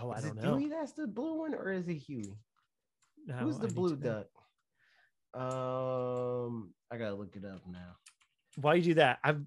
oh 0.00 0.10
I 0.10 0.18
is 0.18 0.24
don't 0.24 0.38
it 0.38 0.42
know. 0.44 0.58
Dewey 0.58 0.68
that's 0.68 0.92
the 0.92 1.06
blue 1.08 1.34
one, 1.40 1.54
or 1.54 1.72
is 1.72 1.88
it 1.88 1.94
Huey? 1.94 2.38
No, 3.26 3.34
Who's 3.34 3.58
the 3.58 3.66
need 3.66 3.74
blue 3.74 3.96
duck? 3.96 4.26
Um, 5.34 6.74
I 6.90 6.98
gotta 6.98 7.14
look 7.14 7.36
it 7.36 7.44
up 7.44 7.66
now. 7.66 7.96
While 8.56 8.76
you 8.76 8.82
do 8.82 8.94
that, 8.94 9.18
I've 9.24 9.44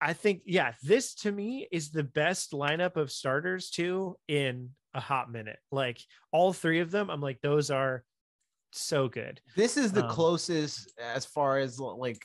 I 0.00 0.12
think 0.12 0.42
yeah, 0.46 0.74
this 0.82 1.14
to 1.16 1.32
me 1.32 1.68
is 1.72 1.90
the 1.90 2.04
best 2.04 2.52
lineup 2.52 2.96
of 2.96 3.10
starters 3.12 3.70
too 3.70 4.16
in 4.28 4.74
a 4.94 5.00
hot 5.00 5.30
minute. 5.30 5.58
Like 5.72 6.00
all 6.32 6.52
three 6.52 6.80
of 6.80 6.90
them, 6.90 7.10
I'm 7.10 7.20
like 7.20 7.40
those 7.40 7.70
are 7.70 8.04
so 8.72 9.08
good. 9.08 9.40
This 9.56 9.76
is 9.76 9.92
the 9.92 10.02
Um, 10.02 10.04
closest 10.04 10.92
as 10.98 11.26
far 11.26 11.58
as 11.58 11.80
like, 11.80 12.24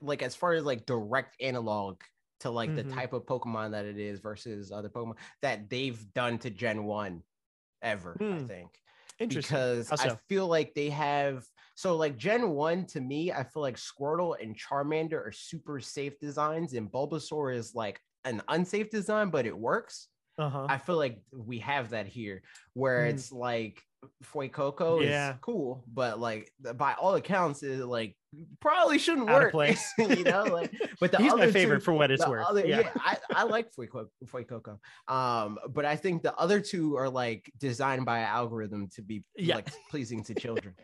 like 0.00 0.22
as 0.22 0.34
far 0.34 0.52
as 0.52 0.64
like 0.64 0.86
direct 0.86 1.36
analog 1.40 2.02
to 2.40 2.50
like 2.50 2.70
Mhm. 2.70 2.74
the 2.74 2.84
type 2.84 3.12
of 3.12 3.26
Pokemon 3.26 3.70
that 3.72 3.84
it 3.84 3.98
is 3.98 4.20
versus 4.20 4.72
other 4.72 4.88
Pokemon 4.88 5.18
that 5.42 5.68
they've 5.70 6.12
done 6.12 6.38
to 6.40 6.50
Gen 6.50 6.84
One 6.84 7.22
ever. 7.82 8.24
I 8.30 8.38
Hmm. 8.38 8.46
think. 8.46 8.81
Interesting. 9.22 9.56
because 9.56 9.90
I 9.92 10.16
feel 10.28 10.46
like 10.46 10.74
they 10.74 10.90
have 10.90 11.44
so 11.74 11.96
like 11.96 12.16
Gen 12.18 12.50
1 12.50 12.86
to 12.88 13.00
me, 13.00 13.32
I 13.32 13.44
feel 13.44 13.62
like 13.62 13.76
Squirtle 13.76 14.36
and 14.40 14.56
Charmander 14.58 15.26
are 15.26 15.32
super 15.32 15.80
safe 15.80 16.18
designs, 16.20 16.74
and 16.74 16.90
Bulbasaur 16.90 17.54
is 17.54 17.74
like 17.74 18.00
an 18.24 18.42
unsafe 18.48 18.90
design, 18.90 19.30
but 19.30 19.46
it 19.46 19.56
works. 19.56 20.08
uh-huh. 20.38 20.66
I 20.68 20.78
feel 20.78 20.96
like 20.96 21.22
we 21.32 21.58
have 21.60 21.90
that 21.90 22.06
here 22.06 22.42
where 22.74 23.04
Mm. 23.06 23.10
it's 23.10 23.32
like 23.32 23.82
Fuecoco 24.24 25.02
Yeah. 25.02 25.32
is 25.34 25.38
cool, 25.40 25.84
but 25.86 26.18
like 26.18 26.50
by 26.76 26.94
all 26.94 27.14
accounts, 27.14 27.62
it 27.62 27.84
like 27.86 28.16
probably 28.60 28.98
shouldn't 28.98 29.28
Out 29.28 29.42
work. 29.42 29.52
place. 29.52 29.86
you 29.98 30.24
know, 30.24 30.44
like 30.44 30.72
but 31.00 31.12
the 31.12 31.18
He's 31.18 31.34
my 31.34 31.50
favorite 31.50 31.78
two- 31.78 31.84
for 31.84 31.92
what 31.92 32.10
it's 32.10 32.26
worth. 32.26 32.46
other- 32.46 32.66
yeah. 32.66 32.80
yeah, 32.80 32.90
I, 32.96 33.16
I 33.34 33.42
like 33.44 33.68
Fuecoco, 33.74 34.06
Fuecoco. 34.26 34.78
Um, 35.12 35.58
but 35.70 35.84
I 35.84 35.96
think 35.96 36.22
the 36.22 36.34
other 36.36 36.60
two 36.60 36.96
are 36.96 37.08
like 37.10 37.50
designed 37.58 38.04
by 38.04 38.18
an 38.20 38.26
algorithm 38.28 38.88
to 38.94 39.02
be 39.02 39.24
Yeah. 39.36 39.56
like 39.56 39.70
pleasing 39.90 40.24
to 40.24 40.34
children. 40.34 40.74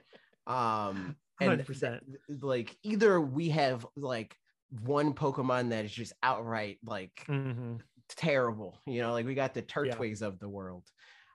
Um, 0.47 1.17
and 1.41 1.61
100%. 1.61 2.01
like 2.43 2.77
either 2.83 3.21
we 3.21 3.51
have 3.51 3.87
like 3.97 4.35
one 4.83 5.15
Pokemon 5.15 5.71
that 5.71 5.85
is 5.85 5.93
just 5.93 6.13
outright 6.23 6.79
like 6.85 7.25
Mhm. 7.29 7.81
terrible, 8.09 8.81
you 8.87 9.01
know, 9.03 9.13
like 9.13 9.25
we 9.27 9.35
got 9.35 9.55
the 9.55 9.63
Turtwigs 9.63 10.21
of 10.23 10.39
the 10.39 10.49
world. 10.49 10.85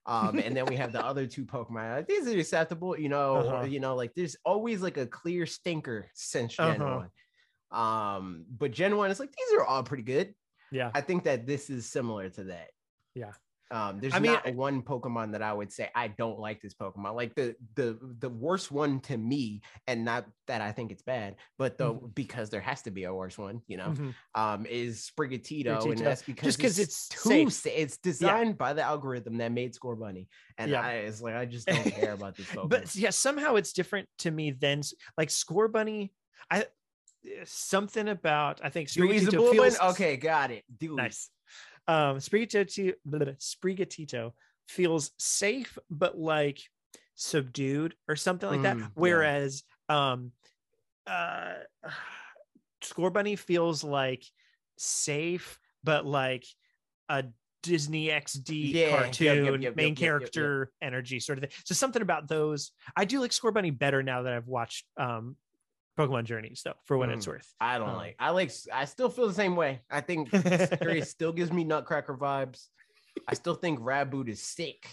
Um, 0.06 0.38
and 0.40 0.56
then 0.56 0.66
we 0.66 0.76
have 0.76 0.92
the 0.92 1.04
other 1.06 1.26
two 1.26 1.46
Pokemon. 1.46 1.96
Like, 1.96 2.08
these 2.08 2.28
are 2.28 2.38
acceptable, 2.38 3.00
you 3.00 3.10
know. 3.10 3.36
Uh-huh. 3.36 3.66
you 3.66 3.80
know, 3.80 3.96
like 3.96 4.14
there's 4.16 4.36
always 4.46 4.82
like 4.82 4.98
a 4.98 5.06
clear 5.08 5.46
stinker 5.46 6.08
since 6.14 6.56
Gen 6.56 6.82
Uh-huh. 6.82 7.06
One. 7.72 7.80
Um, 7.82 8.46
but 8.50 8.72
Gen 8.72 8.98
One 8.98 9.10
is 9.12 9.20
like 9.20 9.32
these 9.32 9.58
are 9.58 9.66
all 9.66 9.84
pretty 9.84 10.04
good. 10.04 10.34
Yeah. 10.72 10.92
I 10.94 11.02
think 11.02 11.24
that 11.24 11.48
this 11.48 11.70
is 11.70 11.90
similar 11.90 12.30
to 12.32 12.46
that. 12.46 12.70
Yeah. 13.16 13.32
Um, 13.72 14.00
there's 14.00 14.14
I 14.14 14.20
mean, 14.20 14.34
not 14.34 14.54
one 14.54 14.84
Pokemon 14.84 15.32
that 15.32 15.42
I 15.42 15.52
would 15.52 15.72
say 15.72 15.90
I 15.96 16.10
don't 16.10 16.38
like 16.40 16.62
this 16.62 16.76
Pokemon. 16.76 17.16
Like 17.16 17.34
the 17.36 17.56
the 17.76 17.98
the 18.20 18.30
worst 18.30 18.72
one 18.72 19.00
to 19.02 19.18
me, 19.18 19.62
and 19.88 20.06
not 20.06 20.28
that 20.48 20.62
I 20.62 20.72
think 20.72 20.92
it's 20.92 21.02
bad, 21.02 21.38
but 21.58 21.78
the 21.78 21.94
Mhm. 21.94 22.14
because 22.14 22.50
there 22.52 22.62
has 22.62 22.84
to 22.84 22.92
be 22.92 23.06
a 23.06 23.14
worse 23.14 23.38
one, 23.38 23.62
you 23.68 23.78
know, 23.78 23.96
Mhm. 23.96 24.16
um, 24.36 24.66
is 24.68 25.10
Sprigatito, 25.10 25.92
and 25.92 26.06
that's 26.06 26.22
because 26.24 26.56
Just 26.56 26.60
'cause 26.60 26.78
it's 26.80 27.10
it's 27.10 27.24
too 27.24 27.50
safe. 27.50 27.74
it's 27.76 27.98
designed 27.98 28.58
by 28.58 28.74
the 28.74 28.84
algorithm 28.84 29.38
that 29.38 29.52
made 29.52 29.74
Scorbunny, 29.74 30.28
and 30.58 30.72
Yeah. 30.72 30.82
I 30.82 30.94
it's 31.08 31.22
like 31.22 31.36
I 31.36 31.46
just 31.46 31.68
don't 31.70 31.90
care 31.90 32.12
about 32.14 32.38
this 32.38 32.50
Pokemon. 32.50 32.70
But 32.70 32.96
yeah, 32.96 33.10
somehow 33.12 33.56
it's 33.56 33.74
different 33.74 34.10
to 34.20 34.32
me 34.32 34.52
than 34.52 34.82
like 35.18 35.30
Scorbunny. 35.30 36.12
I 36.52 36.68
eh, 37.26 37.44
something 37.46 38.08
about 38.10 38.62
I 38.64 38.70
think 38.70 38.90
You 38.96 39.06
use 39.06 39.26
the 39.26 39.32
Sprigatito 39.32 39.52
feels? 39.52 39.80
Okay, 39.80 40.18
got 40.18 40.52
it, 40.52 40.66
dude. 40.78 40.98
nice. 40.98 41.30
Um, 41.88 42.18
Sprigatito, 42.18 42.94
Sprigatito 43.08 44.32
feels 44.68 45.12
safe, 45.18 45.78
but 45.90 46.18
like 46.18 46.62
subdued 47.16 47.96
or 48.08 48.16
something 48.16 48.50
like 48.50 48.62
that. 48.64 48.78
Mm, 48.78 48.82
yeah. 48.82 48.88
Whereas, 48.96 49.64
um, 49.90 50.32
uh, 51.08 51.54
Scorbunny 52.84 53.40
feels 53.40 53.84
like 53.84 54.26
safe, 54.78 55.58
but 55.84 56.06
like 56.06 56.46
a 57.10 57.24
Disney 57.62 58.08
XD 58.08 58.74
Yeah, 58.74 58.80
yep, 58.80 59.00
cartoon 59.00 59.46
yep, 59.46 59.62
yep, 59.62 59.76
main 59.76 59.88
yep, 59.88 59.98
yep. 59.98 59.98
character 59.98 60.72
energy 60.82 61.20
sort 61.20 61.38
of 61.38 61.44
thing. 61.44 61.52
So 61.66 61.74
something 61.74 62.02
about 62.02 62.28
those. 62.28 62.72
I 62.96 63.06
do 63.06 63.22
like 63.22 63.32
Scorbunny 63.32 63.78
better 63.78 64.04
now 64.04 64.24
that 64.24 64.34
I've 64.34 64.48
watched 64.48 64.86
um 64.98 65.38
Pokemon 65.98 66.24
Journeys 66.26 66.62
though, 66.64 66.74
for 66.86 66.98
what 66.98 67.10
it's 67.10 67.26
Mm. 67.26 67.30
worth. 67.30 67.54
I 67.60 67.78
don't 67.78 67.90
Um, 67.90 67.96
like. 67.98 68.16
I 68.20 68.32
like. 68.32 68.52
I 68.74 68.86
still 68.86 69.10
feel 69.10 69.28
the 69.28 69.34
same 69.34 69.56
way. 69.56 69.82
I 69.92 70.02
think 70.02 70.30
Series 70.32 71.10
still 71.16 71.32
gives 71.34 71.52
me 71.52 71.64
Nutcracker 71.64 72.16
vibes. 72.18 72.68
I 73.28 73.36
still 73.36 73.54
think 73.56 73.80
Raboot 73.80 74.28
is 74.28 74.42
sick. 74.42 74.90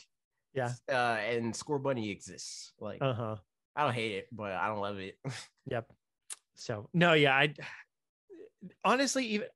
Yeah. 0.52 0.72
Uh, 0.88 0.92
and 0.92 1.54
Scorbunny 1.54 2.10
exists. 2.10 2.72
Like 2.78 3.00
Uh-huh. 3.00 3.36
I 3.76 3.84
don't 3.84 3.94
hate 3.94 4.12
it, 4.16 4.28
but 4.32 4.52
I 4.52 4.68
don't 4.68 4.80
love 4.80 4.98
it. 4.98 5.16
Yep. 5.66 5.90
So 6.56 6.88
no, 6.92 7.12
yeah, 7.14 7.34
I 7.34 7.54
honestly 8.84 9.26
even 9.26 9.46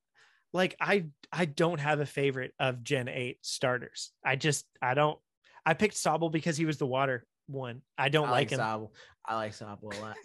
like 0.52 0.76
I 0.80 1.06
I 1.32 1.44
don't 1.46 1.80
have 1.80 2.00
a 2.00 2.06
favorite 2.06 2.54
of 2.58 2.82
Gen 2.82 3.08
8 3.08 3.38
starters. 3.42 4.12
I 4.24 4.36
just 4.36 4.64
I 4.80 4.94
don't 4.94 5.18
I 5.66 5.74
picked 5.74 5.94
Sobble 5.96 6.30
because 6.30 6.56
he 6.56 6.64
was 6.66 6.78
the 6.78 6.86
water 6.86 7.26
one. 7.46 7.82
I 7.98 8.08
don't 8.08 8.28
I 8.28 8.32
like, 8.32 8.50
him. 8.50 8.60
Sobble. 8.60 8.90
I 9.26 9.36
like 9.36 9.52
Sobble 9.52 9.94
a 9.94 10.00
lot. 10.00 10.16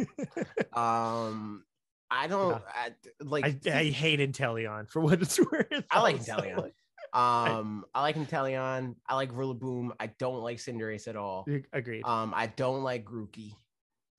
um, 1.31 1.63
I 2.11 2.27
don't. 2.27 2.61
I, 2.67 2.91
like. 3.21 3.45
I, 3.45 3.79
I 3.79 3.85
hate 3.85 4.19
Inteleon 4.19 4.89
for 4.89 4.99
what 5.01 5.21
it's 5.21 5.39
worth. 5.51 5.85
I 5.91 6.01
like. 6.01 6.17
Inteleon. 6.17 6.71
Um, 7.11 7.85
I 7.95 8.01
like 8.01 8.15
Inteleon. 8.15 8.95
I 9.07 9.15
like 9.15 9.31
Rillaboom. 9.31 9.91
I 9.99 10.07
don't 10.19 10.41
like 10.41 10.57
Cinderace 10.57 11.07
at 11.07 11.15
all. 11.15 11.47
Agreed. 11.73 12.03
Um, 12.05 12.33
I 12.35 12.47
don't 12.47 12.83
like 12.83 13.05
Grookey. 13.05 13.53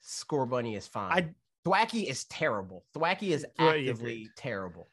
Scorbunny 0.02 0.76
is 0.76 0.86
fine. 0.86 1.12
I 1.12 1.34
Thwackey 1.66 2.08
is 2.08 2.24
terrible. 2.24 2.84
Thwackey 2.96 3.30
is 3.30 3.46
yeah, 3.58 3.68
actively 3.68 4.28
terrible. 4.36 4.88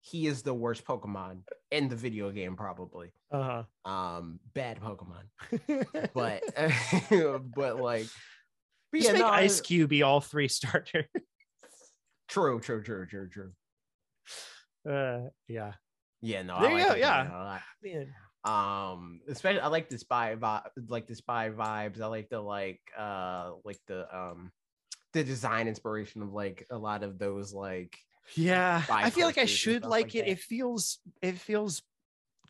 He 0.00 0.26
is 0.26 0.42
the 0.42 0.52
worst 0.52 0.84
Pokemon 0.84 1.38
in 1.70 1.88
the 1.88 1.96
video 1.96 2.30
game, 2.30 2.56
probably. 2.56 3.12
uh-huh. 3.30 3.62
Um, 3.90 4.40
bad 4.52 4.80
Pokemon, 4.80 5.24
but 6.14 6.42
but 7.54 7.80
like, 7.80 8.06
but 8.92 8.98
Just 9.00 9.08
yeah, 9.08 9.12
make 9.14 9.22
no, 9.22 9.28
Ice 9.28 9.60
Cube 9.60 9.90
be 9.90 10.02
all 10.02 10.20
three 10.20 10.48
starter. 10.58 11.08
True, 12.28 12.60
true, 12.60 12.82
true, 12.82 13.06
true, 13.06 13.28
true. 13.28 13.52
uh 14.88 15.28
yeah. 15.48 15.72
Yeah, 16.20 16.42
no, 16.42 16.60
There 16.60 16.70
I 16.70 16.72
you 16.72 16.78
like 16.78 16.88
go, 16.88 16.94
yeah. 16.94 17.58
Man. 17.82 18.14
um 18.44 19.20
especially 19.28 19.60
i 19.60 19.68
like 19.68 19.88
the 19.88 19.98
spy 19.98 20.34
vibe 20.34 20.62
like 20.88 21.06
the 21.06 21.14
spy 21.14 21.50
vibes 21.50 22.00
i 22.00 22.06
like 22.06 22.28
the 22.28 22.40
like 22.40 22.80
uh 22.98 23.52
like 23.64 23.78
the 23.86 24.02
um 24.16 24.50
the 25.12 25.22
design 25.22 25.68
inspiration 25.68 26.22
of 26.22 26.32
like 26.32 26.66
a 26.70 26.76
lot 26.78 27.02
of 27.04 27.18
those 27.18 27.52
like 27.52 27.96
Yeah, 28.34 28.82
I 28.88 29.10
feel 29.10 29.26
like 29.26 29.38
I 29.38 29.44
should 29.46 29.82
like 29.82 29.90
like 30.06 30.14
it. 30.14 30.24
that. 30.24 30.30
It 30.30 30.38
feels 30.38 30.98
it 31.20 31.38
feels 31.38 31.82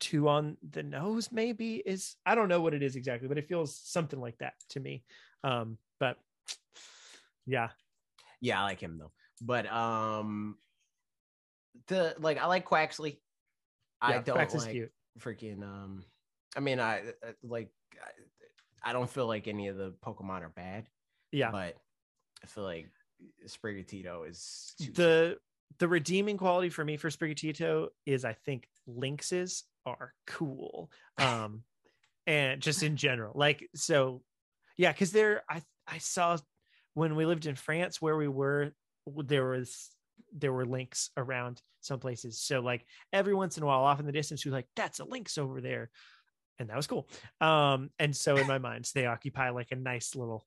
too 0.01 0.29
on 0.29 0.57
the 0.63 0.83
nose. 0.83 1.31
Maybe 1.33 1.77
is 1.77 2.17
I 2.25 2.35
don't 2.35 2.49
know 2.49 2.61
what 2.61 2.75
it 2.75 2.83
is 2.83 2.95
exactly, 2.97 3.29
but 3.29 3.39
it 3.39 3.49
feels 3.49 3.77
something 3.77 4.21
like 4.21 4.39
that 4.39 4.55
to 4.71 4.81
me. 4.81 5.03
Um, 5.43 5.79
but 5.99 6.17
yeah, 7.47 7.69
yeah 8.41 8.61
i 8.61 8.65
like 8.65 8.81
him 8.81 8.99
though. 8.99 9.13
But 9.41 9.71
um 9.73 10.57
the 11.89 12.15
like 12.19 12.39
i 12.39 12.47
like 12.47 12.69
quaxly. 12.69 13.19
I 14.01 14.19
don't 14.19 14.37
Quax 14.37 14.55
is 14.55 14.65
like 14.65 14.73
cute. 14.73 14.91
freaking 15.21 15.63
um 15.63 16.05
i 16.57 16.61
mean 16.61 16.81
i 16.81 16.99
uh, 16.99 17.33
like 17.45 17.71
I, 18.85 18.91
I 18.91 18.93
don't 18.93 19.09
feel 19.09 19.27
like 19.27 19.47
any 19.47 19.69
of 19.69 19.77
the 19.77 19.95
pokemon 20.05 20.43
are 20.43 20.53
bad. 20.55 20.89
Yeah, 21.31 21.51
but 21.51 21.77
i 22.43 22.47
feel 22.47 22.65
like 22.65 22.91
sprigatito 23.47 24.29
is 24.29 24.75
too 24.79 24.93
the 24.93 25.39
the 25.79 25.89
redeeming 25.89 26.37
quality 26.37 26.69
for 26.69 26.85
me 26.85 26.97
for 26.97 27.11
Sprigatito 27.11 27.89
is 28.07 28.25
I 28.25 28.33
think 28.33 28.69
lynxes 28.89 29.65
are 29.87 30.13
cool. 30.27 30.91
Um, 31.19 31.63
and 32.27 32.61
just 32.61 32.83
in 32.83 32.97
general, 32.97 33.33
like 33.35 33.69
so, 33.75 34.23
yeah, 34.77 34.93
because 34.93 35.13
they're 35.13 35.43
I 35.49 35.63
I 35.87 35.99
saw 35.99 36.39
when 36.95 37.17
we 37.17 37.27
lived 37.27 37.47
in 37.47 37.57
France 37.57 38.01
where 38.01 38.17
we 38.17 38.29
were 38.29 38.73
there 39.07 39.49
was 39.49 39.91
there 40.33 40.53
were 40.53 40.67
lynx 40.67 41.11
around 41.17 41.61
some 41.81 41.99
places. 41.99 42.41
So 42.41 42.61
like 42.61 42.85
every 43.13 43.35
once 43.35 43.57
in 43.57 43.63
a 43.63 43.67
while, 43.67 43.83
off 43.83 44.01
in 44.01 44.07
the 44.07 44.13
distance, 44.13 44.45
you're 44.45 44.55
like, 44.55 44.69
that's 44.77 45.01
a 45.01 45.05
lynx 45.05 45.39
over 45.39 45.61
there. 45.61 45.91
And 46.59 46.71
that 46.71 46.77
was 46.77 46.87
cool. 46.87 47.09
Um, 47.41 47.91
and 47.99 48.15
so 48.15 48.37
in 48.37 48.47
my 48.47 48.59
mind, 48.59 48.89
they 48.95 49.07
occupy 49.07 49.51
like 49.51 49.73
a 49.73 49.77
nice 49.77 50.15
little, 50.15 50.47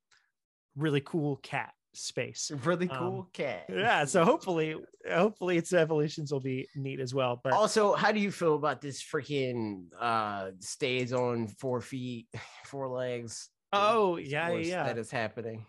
really 0.76 1.02
cool 1.02 1.38
cat 1.38 1.74
space. 1.94 2.52
really 2.64 2.90
um, 2.90 2.98
cool 2.98 3.30
cat 3.34 3.66
Yeah. 3.70 4.06
So 4.06 4.24
hopefully, 4.24 4.76
hopefully 5.10 5.58
its 5.58 5.74
evolutions 5.74 6.32
will 6.32 6.40
be 6.40 6.68
neat 6.76 7.00
as 7.00 7.14
well. 7.14 7.40
But 7.44 7.54
also 7.54 7.94
how 7.94 8.12
do 8.12 8.20
you 8.20 8.32
feel 8.32 8.56
about 8.56 8.82
this 8.82 9.04
freaking 9.04 9.86
uh 10.00 10.52
stays 10.60 11.14
on 11.14 11.48
four 11.48 11.82
feet 11.82 12.28
four 12.66 12.88
legs 12.88 13.50
oh 13.74 14.18
yeah, 14.18 14.52
yeah. 14.54 14.84
that 14.84 14.98
is 14.98 15.12
happening 15.12 15.66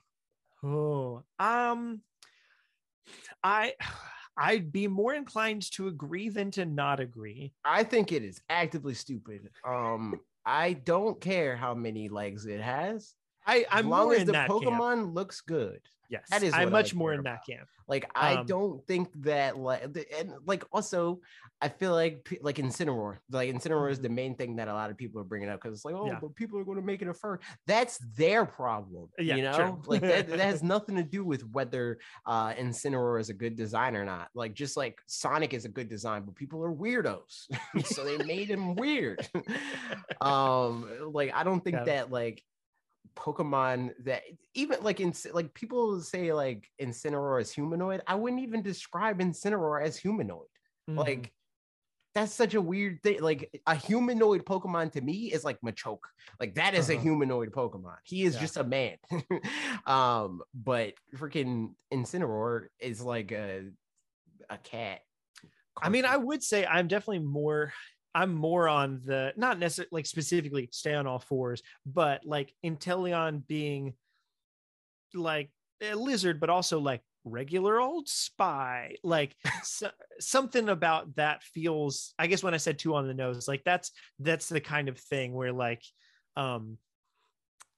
Oh, 0.65 1.23
um, 1.39 2.01
I 3.45 3.75
I'd 4.37 4.73
be 4.73 4.89
more 4.89 5.15
inclined 5.15 5.71
to 5.73 5.89
agree 5.89 6.29
than 6.29 6.51
to 6.53 6.65
not 6.67 6.99
agree. 7.01 7.53
i 7.65 7.83
think 7.85 8.13
it 8.13 8.23
is 8.23 8.41
actively 8.49 8.95
stupid 8.95 9.51
um 9.67 10.21
i 10.45 10.73
don't 10.73 11.21
care 11.21 11.57
how 11.57 11.75
many 11.75 12.09
legs 12.09 12.47
it 12.47 12.61
has 12.61 13.15
I 13.47 13.61
as 13.61 13.67
I'm 13.71 13.89
long 13.89 14.07
more 14.07 14.15
as 14.17 14.25
the 14.25 14.33
that 14.33 14.49
camp. 14.49 14.63
pokemon 14.65 15.15
looks 15.15 15.41
good 15.41 15.81
Yes, 16.09 16.25
that 16.31 16.43
is 16.43 16.53
I'm 16.55 16.61
what 16.65 16.69
I 16.69 16.71
much 16.71 16.95
more 16.95 17.11
care 17.11 17.19
in 17.19 17.25
that 17.25 17.41
camp. 17.49 17.69
like 17.89 18.05
i 18.17 18.35
Um, 18.35 18.47
don't 18.47 18.87
think 18.87 19.09
that 19.23 19.57
like 19.57 19.83
and 20.19 20.33
like 20.45 20.65
also 20.73 21.21
i 21.63 21.69
feel 21.69 21.93
like 21.93 22.25
pe- 22.25 22.39
like 22.43 22.57
incineroar 22.57 23.19
like 23.31 23.49
incineroar 23.55 23.91
is 23.91 23.99
Mhm. 23.99 24.03
the 24.03 24.09
main 24.09 24.35
thing 24.35 24.57
that 24.57 24.67
a 24.69 24.73
lot 24.73 24.91
of 24.91 24.97
people 24.97 25.21
are 25.21 25.25
bringing 25.33 25.49
up 25.49 25.61
because 25.61 25.77
it's 25.77 25.85
like 25.85 25.95
oh 25.95 26.07
Yeah. 26.07 26.19
but 26.21 26.35
people 26.35 26.59
are 26.59 26.65
going 26.65 26.79
to 26.81 26.85
make 26.93 27.01
it 27.03 27.09
a 27.09 27.15
fur 27.15 27.39
that's 27.67 27.99
their 28.17 28.45
problem 28.45 29.09
Yeah, 29.19 29.37
you 29.37 29.43
know 29.43 29.57
true. 29.57 29.83
like 29.87 30.01
that, 30.03 30.29
that 30.29 30.41
has 30.41 30.63
nothing 30.75 30.97
to 30.97 31.05
do 31.05 31.25
with 31.25 31.43
whether 31.53 31.99
uh 32.27 32.53
incineroar 32.55 33.21
is 33.21 33.31
a 33.31 33.35
good 33.35 33.55
design 33.57 33.95
or 33.97 34.05
not 34.05 34.31
like 34.35 34.53
just 34.55 34.77
like 34.77 35.01
sonic 35.07 35.55
is 35.55 35.65
a 35.65 35.69
good 35.79 35.89
design 35.89 36.23
but 36.27 36.35
people 36.35 36.63
are 36.65 36.73
weirdos 36.73 37.47
so 37.95 38.05
they 38.05 38.19
made 38.25 38.49
him 38.49 38.75
weird 38.75 39.19
um 40.21 40.89
like 41.13 41.31
i 41.35 41.43
don't 41.45 41.63
think 41.63 41.77
Got 41.77 41.83
it. 41.83 41.87
that 41.87 42.11
like 42.11 42.43
Pokemon 43.17 43.93
that 44.05 44.23
even 44.55 44.83
like 44.83 45.01
in 45.01 45.13
like 45.33 45.53
people 45.55 46.01
say 46.01 46.33
like 46.33 46.71
Incineroar 46.81 47.41
is 47.41 47.51
humanoid. 47.51 48.03
I 48.07 48.15
wouldn't 48.15 48.43
even 48.43 48.63
describe 48.63 49.19
Incineroar 49.21 49.83
as 49.83 49.97
humanoid. 49.97 50.47
Mhm. 50.89 50.97
Like 50.99 51.33
that's 52.15 52.33
such 52.33 52.55
a 52.55 52.61
weird 52.61 53.03
thing. 53.03 53.21
Like 53.21 53.61
a 53.67 53.75
humanoid 53.75 54.45
Pokemon 54.45 54.93
to 54.93 55.01
me 55.01 55.33
is 55.33 55.45
like 55.45 55.59
Machoke. 55.65 55.99
Like 56.41 56.55
that 56.55 56.75
is 56.75 56.89
a 56.89 56.95
Uh-huh. 56.95 57.03
humanoid 57.03 57.53
Pokemon. 57.53 57.97
He 58.05 58.25
is 58.25 58.35
Yeah. 58.35 58.41
just 58.41 58.57
a 58.57 58.65
man. 58.65 58.97
um, 59.87 60.41
but 60.55 60.95
freaking 61.17 61.75
Incineroar 61.93 62.69
is 62.79 63.03
like 63.03 63.33
a 63.33 63.71
a 64.49 64.59
cat. 64.59 65.01
I 65.83 65.91
mean, 65.91 66.05
I 66.07 66.17
would 66.17 66.43
say 66.43 66.65
I'm 66.65 66.89
definitely 66.89 67.25
more. 67.27 67.73
I'm 68.17 68.35
more 68.35 68.67
on 68.67 69.03
the 69.05 69.35
not 69.37 69.59
necessarily 69.59 69.91
like 69.93 70.07
specifically 70.07 70.71
stay 70.73 70.95
on 70.95 71.07
all 71.07 71.19
fours, 71.19 71.63
but 71.85 72.25
like 72.25 72.51
Inteleon 72.65 73.47
being 73.47 73.93
like 75.13 75.51
a 75.83 75.95
lizard, 75.95 76.41
but 76.41 76.49
also 76.49 76.79
like 76.81 77.03
regular 77.25 77.79
old 77.79 78.09
spy. 78.09 78.97
Like 79.05 79.37
so, 79.63 79.91
something 80.19 80.71
about 80.71 81.15
that 81.17 81.43
feels. 81.43 82.15
I 82.19 82.27
guess 82.27 82.43
when 82.43 82.55
I 82.55 82.57
said 82.57 82.79
two 82.79 82.95
on 82.95 83.07
the 83.07 83.13
nose, 83.13 83.47
like 83.47 83.65
that's 83.67 83.91
that's 84.19 84.49
the 84.49 84.63
kind 84.63 84.89
of 84.89 84.99
thing 84.99 85.35
where 85.35 85.53
like, 85.53 85.83
um, 86.37 86.79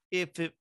if 0.09 0.39
it 0.39 0.53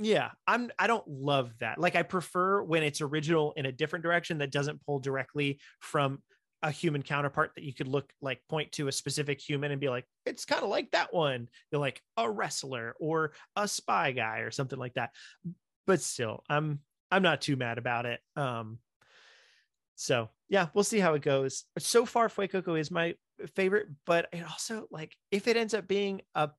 yeah 0.00 0.30
i'm 0.46 0.70
i 0.78 0.86
don't 0.86 1.08
love 1.08 1.50
that 1.58 1.76
like 1.76 1.96
i 1.96 2.04
prefer 2.04 2.62
when 2.62 2.84
it's 2.84 3.00
original 3.00 3.52
in 3.56 3.66
a 3.66 3.72
different 3.72 4.04
direction 4.04 4.38
that 4.38 4.52
doesn't 4.52 4.80
pull 4.86 5.00
directly 5.00 5.58
from 5.80 6.22
a 6.62 6.70
human 6.70 7.02
counterpart 7.02 7.52
that 7.54 7.64
you 7.64 7.72
could 7.72 7.86
look 7.88 8.12
like 8.20 8.40
point 8.48 8.72
to 8.72 8.88
a 8.88 8.92
specific 8.92 9.40
human 9.40 9.70
and 9.70 9.80
be 9.80 9.88
like 9.88 10.04
it's 10.26 10.44
kind 10.44 10.62
of 10.62 10.68
like 10.70 10.90
that 10.90 11.14
one. 11.14 11.48
You're 11.70 11.80
like 11.80 12.02
a 12.16 12.28
wrestler 12.30 12.94
or 12.98 13.32
a 13.54 13.68
spy 13.68 14.12
guy 14.12 14.38
or 14.40 14.50
something 14.50 14.78
like 14.78 14.94
that. 14.94 15.10
But 15.86 16.00
still 16.00 16.42
i'm 16.50 16.80
i'm 17.10 17.22
not 17.22 17.40
too 17.40 17.56
mad 17.56 17.78
about 17.78 18.04
it 18.04 18.20
um 18.36 18.78
so 19.94 20.28
yeah 20.48 20.68
we'll 20.74 20.84
see 20.84 20.98
how 21.00 21.14
it 21.14 21.22
goes. 21.22 21.64
So 21.78 22.04
far 22.04 22.28
fuecoco 22.28 22.78
is 22.78 22.90
my 22.90 23.14
favorite 23.54 23.86
but 24.04 24.28
it 24.32 24.42
also 24.48 24.86
like 24.90 25.14
if 25.30 25.46
it 25.48 25.56
ends 25.56 25.74
up 25.74 25.86
being 25.86 26.22
a 26.34 26.50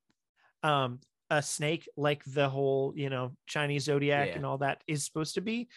um 0.64 1.00
a 1.30 1.42
snake 1.44 1.88
like 1.98 2.24
the 2.26 2.50
whole 2.50 2.94
you 2.96 3.10
know 3.10 3.36
chinese 3.48 3.84
zodiac 3.84 4.30
Yeah. 4.30 4.36
and 4.36 4.46
all 4.46 4.58
that 4.60 4.82
is 4.88 5.06
supposed 5.06 5.36
to 5.36 5.42
be 5.42 5.68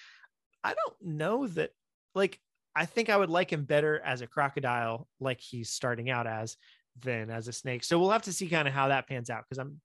i 0.65 0.73
don't 0.73 0.97
know 1.03 1.47
that 1.49 1.71
like 2.15 2.41
i 2.75 2.85
think 2.87 3.09
i 3.09 3.17
would 3.17 3.31
like 3.31 3.53
him 3.53 3.65
better 3.65 4.01
as 4.01 4.21
a 4.21 4.27
crocodile 4.27 5.09
like 5.21 5.41
he's 5.41 5.71
starting 5.71 6.11
out 6.11 6.27
as 6.27 6.57
than 7.01 7.31
as 7.31 7.49
a 7.49 7.53
snake 7.53 7.85
so 7.85 7.99
we'll 7.99 8.11
have 8.11 8.23
to 8.23 8.33
see 8.33 8.49
kind 8.49 8.69
of 8.69 8.75
how 8.75 8.89
that 8.89 9.09
pans 9.09 9.31
out 9.31 9.45
because 9.49 9.59
i'm 9.59 9.81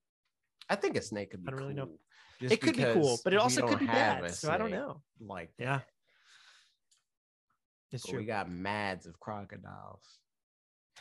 I 0.70 0.76
think 0.76 0.98
a 0.98 1.02
snake 1.02 1.32
could 1.32 1.44
be 1.44 1.48
I 1.48 1.52
don't 1.52 1.62
really 1.62 1.74
know. 1.76 1.86
cool, 1.86 2.00
just 2.42 2.54
it 2.54 2.62
could 2.62 2.76
be 2.76 2.84
cool 2.84 3.20
but 3.24 3.34
it 3.34 3.40
also 3.40 3.68
could 3.68 3.80
be 3.80 3.86
bad 3.86 4.32
so 4.32 4.52
i 4.52 4.58
don't 4.58 4.72
know 4.72 5.02
Like 5.20 5.52
yeah 5.58 5.80
that. 5.80 5.88
it's 7.92 8.04
But 8.04 8.12
true 8.12 8.20
we 8.20 8.26
got 8.26 8.50
mads 8.50 9.06
of 9.08 9.20
crocodiles. 9.20 10.20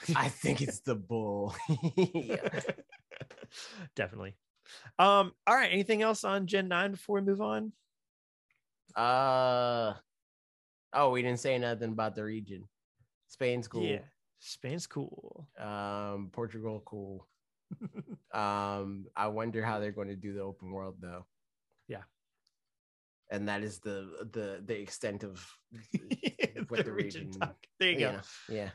I 0.14 0.28
think 0.28 0.60
it's 0.62 0.80
the 0.80 0.94
bull. 0.94 1.54
Yeah. 2.14 2.60
definitely 3.94 4.34
um 4.98 5.32
all 5.46 5.54
right 5.54 5.72
anything 5.72 6.02
else 6.02 6.24
on 6.24 6.46
gen 6.46 6.68
9 6.68 6.92
before 6.92 7.20
we 7.20 7.26
move 7.26 7.40
on 7.40 7.72
Uh 8.94 9.94
oh, 10.96 11.10
we 11.10 11.22
didn't 11.22 11.40
say 11.40 11.58
nothing 11.58 11.92
about 11.92 12.14
the 12.14 12.24
region. 12.24 12.64
Spain's 13.28 13.68
cool. 13.68 13.82
yeah 13.82 13.98
spain's 14.38 14.86
cool 14.86 15.48
Um, 15.58 16.30
Portugal 16.32 16.82
cool. 16.84 17.26
Um, 18.34 19.06
I 19.16 19.28
wonder 19.28 19.64
how 19.64 19.78
they're 19.80 19.92
going 19.92 20.08
to 20.08 20.14
do 20.16 20.34
the 20.34 20.42
open 20.42 20.70
world 20.70 20.96
though. 21.00 21.24
Yeah. 21.88 22.02
And 23.30 23.48
that 23.48 23.62
is 23.62 23.78
the 23.78 24.28
the 24.30 24.60
the 24.62 24.78
extent 24.78 25.24
of 25.24 25.42
the 25.92 26.82
the 26.84 26.92
region 26.92 27.30
talk. 27.30 27.56
there 27.80 27.92
you 27.92 27.98
go 27.98 28.20
yeah, 28.50 28.54
yeah. 28.54 28.70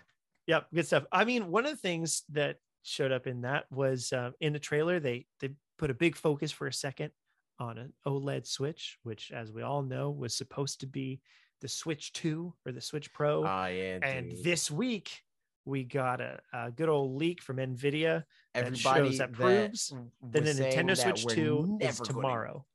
Yep, 0.48 0.68
good 0.74 0.88
stuff. 0.88 1.06
I 1.12 1.26
mean, 1.26 1.52
one 1.52 1.66
of 1.66 1.72
the 1.72 1.78
things 1.78 2.24
that 2.30 2.56
showed 2.82 3.12
up 3.12 3.28
in 3.28 3.42
that 3.42 3.66
was 3.72 4.12
uh, 4.12 4.32
in 4.40 4.54
the 4.54 4.60
trailer 4.60 5.00
they 5.00 5.28
they 5.40 5.52
put 5.78 5.92
a 5.92 5.94
big 5.94 6.16
focus 6.16 6.52
for 6.52 6.66
a 6.66 6.74
second 6.74 7.12
on 7.60 7.78
an 7.78 7.94
OLED 8.08 8.48
Switch, 8.48 8.98
which, 9.04 9.32
as 9.32 9.52
we 9.52 9.62
all 9.62 9.84
know, 9.84 10.10
was 10.10 10.36
supposed 10.36 10.80
to 10.80 10.88
be 10.88 11.22
the 11.62 11.68
Switch 11.68 12.12
Two 12.14 12.54
or 12.66 12.72
the 12.72 12.82
Switch 12.82 13.14
Pro. 13.14 13.46
Oh 13.46 13.66
yeah. 13.68 14.00
and 14.02 14.34
this 14.44 14.70
week 14.70 15.22
we 15.66 15.84
got 15.84 16.20
a, 16.22 16.40
a 16.54 16.72
good 16.72 16.90
old 16.90 17.16
leak 17.18 17.42
from 17.42 17.58
Nvidia 17.58 18.24
that 18.54 18.66
everybody 18.66 19.10
shows 19.10 19.18
that 19.20 19.32
proves 19.32 19.94
that 20.32 20.44
the 20.44 20.52
Nintendo 20.52 20.96
that 21.02 21.18
Switch 21.20 21.36
2 21.36 21.78
is 21.82 22.00
gonna- 22.00 22.08
tomorrow. 22.14 22.66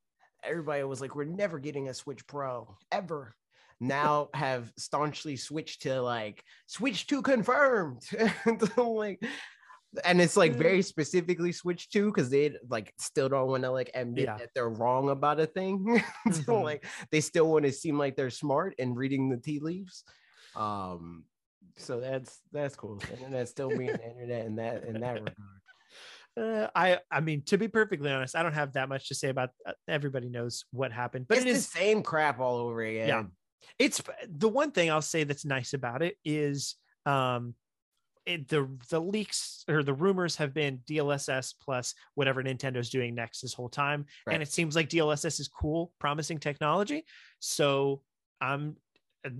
everybody 0.43 0.83
was 0.83 1.01
like, 1.01 1.15
"We're 1.15 1.25
never 1.25 1.59
getting 1.59 1.89
a 1.89 1.93
Switch 1.93 2.25
Pro 2.27 2.77
ever." 2.91 3.35
Now 3.79 4.29
have 4.33 4.71
staunchly 4.77 5.35
switched 5.35 5.83
to 5.83 6.01
like 6.01 6.43
Switch 6.65 7.07
Two 7.07 7.21
confirmed, 7.21 8.01
like, 8.77 9.21
and 10.05 10.21
it's 10.21 10.37
like 10.37 10.53
Mm. 10.53 10.57
very 10.57 10.81
specifically 10.81 11.51
switched 11.51 11.91
to 11.93 12.05
because 12.05 12.29
they 12.29 12.55
like 12.69 12.93
still 12.99 13.29
don't 13.29 13.47
want 13.47 13.63
to 13.63 13.71
like 13.71 13.91
admit 13.93 14.25
Yeah. 14.25 14.37
that 14.37 14.49
they're 14.53 14.69
wrong 14.69 15.09
about 15.09 15.39
a 15.39 15.45
thing. 15.47 16.01
so 16.31 16.41
Mhm. 16.53 16.63
like 16.63 16.85
they 17.11 17.21
still 17.21 17.49
want 17.49 17.65
to 17.65 17.71
seem 17.71 17.97
like 17.97 18.15
they're 18.15 18.29
smart 18.29 18.75
and 18.79 18.95
reading 18.97 19.29
the 19.29 19.37
tea 19.37 19.59
leaves. 19.59 20.03
Um, 20.55 21.25
so 21.77 21.99
that's 21.99 22.39
that's 22.51 22.75
cool. 22.75 22.95
The 22.97 23.13
internet's 23.13 23.51
still 23.51 23.69
being 23.69 23.91
the 23.97 24.09
internet 24.09 24.45
in 24.45 24.55
that 24.55 24.83
in 24.83 24.99
that 25.01 25.13
regard. 25.13 25.37
Uh, 26.35 26.69
I 26.75 26.99
I 27.11 27.19
mean, 27.21 27.41
to 27.45 27.57
be 27.57 27.67
perfectly 27.67 28.11
honest, 28.11 28.35
I 28.35 28.43
don't 28.43 28.53
have 28.53 28.73
that 28.73 28.89
much 28.89 29.07
to 29.09 29.15
say 29.15 29.29
about. 29.29 29.49
Uh, 29.65 29.73
everybody 29.87 30.29
knows 30.29 30.65
what 30.71 30.91
happened, 30.91 31.27
but 31.27 31.39
But 31.39 31.47
it 31.47 31.51
it's 31.51 31.67
the 31.67 31.79
same 31.79 32.03
crap 32.03 32.39
all 32.39 32.57
over 32.57 32.81
again. 32.83 33.07
Yeah, 33.07 33.23
it's 33.79 34.01
the 34.27 34.49
one 34.49 34.71
thing 34.71 34.91
I'll 34.91 35.01
say 35.01 35.23
that's 35.23 35.45
nice 35.45 35.73
about 35.73 36.03
it 36.03 36.15
is 36.23 36.75
um 37.05 37.55
it, 38.27 38.47
the 38.49 38.69
the 38.89 38.99
leaks 38.99 39.63
or 39.69 39.81
the 39.83 39.93
rumors 39.93 40.35
have 40.35 40.53
been 40.53 40.79
DLSS 40.87 41.55
plus 41.61 41.95
whatever 42.15 42.43
Nintendo's 42.43 42.89
doing 42.89 43.15
next 43.15 43.41
this 43.41 43.53
whole 43.53 43.69
time, 43.69 44.05
Right. 44.25 44.33
and 44.33 44.43
it 44.43 44.51
seems 44.51 44.75
like 44.75 44.89
DLSS 44.89 45.39
is 45.39 45.47
cool, 45.47 45.93
promising 45.99 46.37
technology. 46.37 47.05
So 47.39 48.01
I'm 48.41 48.75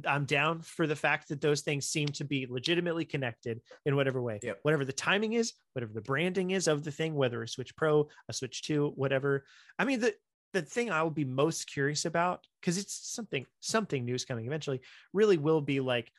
I'm 0.05 0.25
down 0.25 0.61
for 0.61 0.87
the 0.87 0.95
fact 0.95 1.29
that 1.29 1.39
those 1.41 1.61
things 1.61 1.87
seem 1.87 2.07
to 2.09 2.25
be 2.25 2.47
legitimately 2.49 3.05
connected 3.05 3.61
in 3.85 3.95
whatever 3.95 4.21
way, 4.21 4.39
Yep. 4.41 4.59
whatever 4.63 4.83
the 4.85 4.91
timing 4.93 5.33
is, 5.33 5.53
whatever 5.73 5.93
the 5.93 6.01
branding 6.01 6.51
is 6.51 6.67
of 6.67 6.83
the 6.83 6.91
thing, 6.91 7.13
whether 7.13 7.43
a 7.43 7.47
Switch 7.47 7.75
Pro, 7.75 8.07
a 8.29 8.33
Switch 8.33 8.63
Two, 8.63 8.91
whatever. 8.95 9.45
I 9.77 9.85
mean 9.85 9.99
the 9.99 10.15
the 10.53 10.61
thing 10.61 10.89
I 10.89 11.03
will 11.03 11.11
be 11.11 11.25
most 11.25 11.69
curious 11.71 12.05
about 12.05 12.47
because 12.61 12.77
it's 12.77 12.93
something 13.13 13.45
something 13.59 14.05
news 14.05 14.23
coming 14.23 14.47
eventually 14.47 14.79
really 15.13 15.37
will 15.37 15.61
be 15.61 15.81
like 15.81 16.09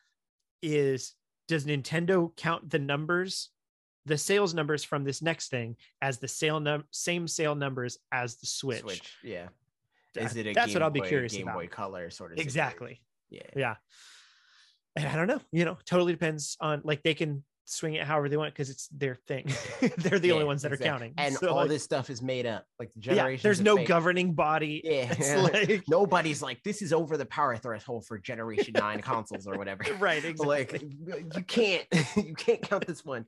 is 0.63 1.15
does 1.49 1.65
Nintendo 1.65 2.35
count 2.37 2.71
the 2.71 2.79
numbers 2.79 3.51
the 4.07 4.17
sales 4.17 4.55
numbers 4.55 4.85
from 4.85 5.05
this 5.05 5.21
next 5.21 5.49
thing 5.51 5.77
as 6.01 6.17
the 6.19 6.29
sale 6.29 6.61
num- 6.61 6.85
same 6.93 7.29
sale 7.29 7.55
numbers 7.55 7.99
as 8.11 8.37
the 8.37 8.47
Switch, 8.47 8.81
Switch 8.81 9.13
Yeah. 9.23 9.49
Is 10.17 10.35
it 10.35 10.47
a 10.47 10.53
that's 10.55 10.69
Game 10.69 10.75
what 10.77 10.83
I'll 10.83 10.91
be 10.91 11.01
Boy- 11.01 11.09
curious 11.09 11.33
Game 11.35 11.43
about 11.43 11.57
Boy 11.57 11.67
Color 11.67 12.09
sort 12.11 12.33
of 12.33 12.39
situation? 12.39 12.47
exactly 12.49 13.03
Yeah. 13.29 13.43
yeah 13.55 13.75
and 14.97 15.07
I 15.07 15.15
don't 15.17 15.27
know 15.27 15.41
you 15.53 15.65
know 15.67 15.77
totally 15.85 16.13
depends 16.13 16.57
on 16.61 16.81
like 16.85 17.03
they 17.03 17.13
can 17.15 17.45
swing 17.71 17.95
it 17.95 18.05
however 18.05 18.29
they 18.29 18.37
want 18.37 18.53
because 18.55 18.71
it's 18.71 18.89
their 18.89 19.15
thing 19.15 19.47
they're 19.99 20.19
the 20.19 20.33
only 20.33 20.45
ones 20.45 20.63
that 20.63 20.73
exactly. 20.73 20.89
are 20.89 20.93
counting 20.93 21.15
And 21.19 21.35
So, 21.35 21.49
all 21.51 21.57
like, 21.57 21.69
this 21.69 21.83
stuff 21.83 22.09
is 22.11 22.23
made 22.23 22.47
up. 22.47 22.65
Like 22.79 22.91
the 22.95 23.15
yeah, 23.15 23.37
there's 23.43 23.61
no 23.61 23.77
fake- 23.77 23.89
governing 23.89 24.33
body 24.35 24.81
Yeah. 24.85 25.15
like 25.53 25.83
Nobody's 25.89 26.41
like 26.43 26.63
this 26.63 26.83
is 26.83 26.93
over 26.93 27.17
the 27.17 27.27
power 27.27 27.57
threshold 27.57 28.07
for 28.07 28.19
Generation 28.19 28.73
Nine 28.75 29.01
consoles 29.01 29.47
or 29.47 29.57
whatever. 29.59 29.85
right 29.99 30.25
exactly 30.25 30.47
Like 31.07 31.37
you 31.37 31.43
can't 31.45 31.85
you 32.17 32.35
can't 32.35 32.63
count 32.63 32.87
this 32.87 33.05
one. 33.05 33.27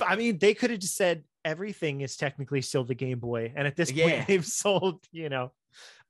I 0.00 0.16
mean, 0.16 0.38
they 0.38 0.54
could 0.54 0.70
have 0.70 0.80
just 0.80 0.96
said 0.96 1.24
everything 1.44 2.00
is 2.00 2.16
technically 2.16 2.62
still 2.62 2.84
the 2.84 2.94
Game 2.94 3.18
Boy, 3.18 3.52
and 3.54 3.66
at 3.66 3.76
this 3.76 3.92
Yeah. 3.92 4.08
point, 4.16 4.26
they've 4.28 4.44
sold. 4.44 5.04
You 5.12 5.28
know, 5.28 5.52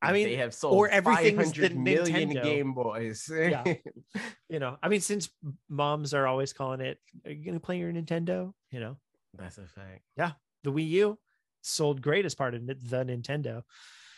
I 0.08 0.12
mean, 0.12 0.28
they 0.28 0.36
have 0.36 0.54
sold 0.54 0.74
or 0.74 0.88
everything's 0.88 1.52
the 1.52 1.68
500 1.68 1.76
million 1.76 2.30
Nintendo. 2.30 2.42
Game 2.42 2.74
Boys. 2.74 3.30
Yeah. 3.30 3.64
you 4.48 4.58
know, 4.58 4.76
I 4.82 4.88
mean, 4.88 5.00
since 5.00 5.30
moms 5.68 6.14
are 6.14 6.26
always 6.26 6.52
calling 6.52 6.80
it, 6.80 6.98
"Are 7.24 7.30
you 7.30 7.44
gonna 7.44 7.60
play 7.60 7.78
your 7.78 7.92
Nintendo?" 7.92 8.52
You 8.70 8.80
know, 8.80 8.96
That's 9.34 9.58
a 9.58 9.66
fact. 9.66 10.02
Yeah. 10.16 10.32
The 10.62 10.72
Wii 10.72 10.88
U 10.88 11.18
sold 11.62 12.02
great 12.02 12.24
as 12.24 12.34
part 12.34 12.54
of 12.54 12.66
the 12.66 12.74
Nintendo. 13.04 13.62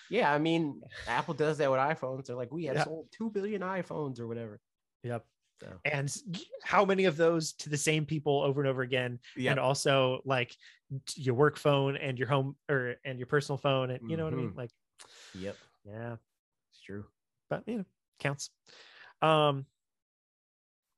Yeah, 0.09 0.33
I 0.33 0.39
mean, 0.39 0.81
Apple 1.09 1.35
does 1.35 1.59
that 1.59 1.71
with 1.71 1.81
iPhones. 1.81 2.27
They're 2.27 2.37
like, 2.37 2.53
we 2.53 2.67
have 2.67 2.77
Yeah. 2.77 2.85
sold 2.85 3.09
two 3.11 3.29
billion 3.31 3.63
iPhones 3.63 4.21
or 4.21 4.29
whatever. 4.29 4.61
Yep. 5.03 5.25
So 5.61 5.73
And 5.85 6.15
how 6.63 6.85
many 6.85 7.07
of 7.07 7.17
those 7.17 7.55
to 7.55 7.71
the 7.71 7.77
same 7.79 8.05
people 8.05 8.43
over 8.43 8.61
and 8.61 8.69
over 8.69 8.83
again, 8.83 9.19
yeah, 9.37 9.53
and 9.53 9.59
also 9.59 10.21
like 10.25 10.55
your 11.15 11.35
work 11.35 11.57
phone 11.57 11.97
and 11.97 12.19
your 12.19 12.29
home 12.29 12.57
or 12.69 12.97
and 13.05 13.19
your 13.19 13.27
personal 13.27 13.57
phone, 13.57 13.91
and 13.91 14.11
you 14.11 14.17
know 14.19 14.25
what 14.25 14.35
I 14.35 14.37
mean? 14.37 14.51
Mhm. 14.51 14.57
Like, 14.57 14.71
yep, 15.35 15.57
yeah. 15.87 16.17
it's 16.71 16.81
true. 16.83 17.05
but 17.49 17.63
you 17.67 17.79
know 17.79 17.85
counts 18.19 18.51
um 19.23 19.65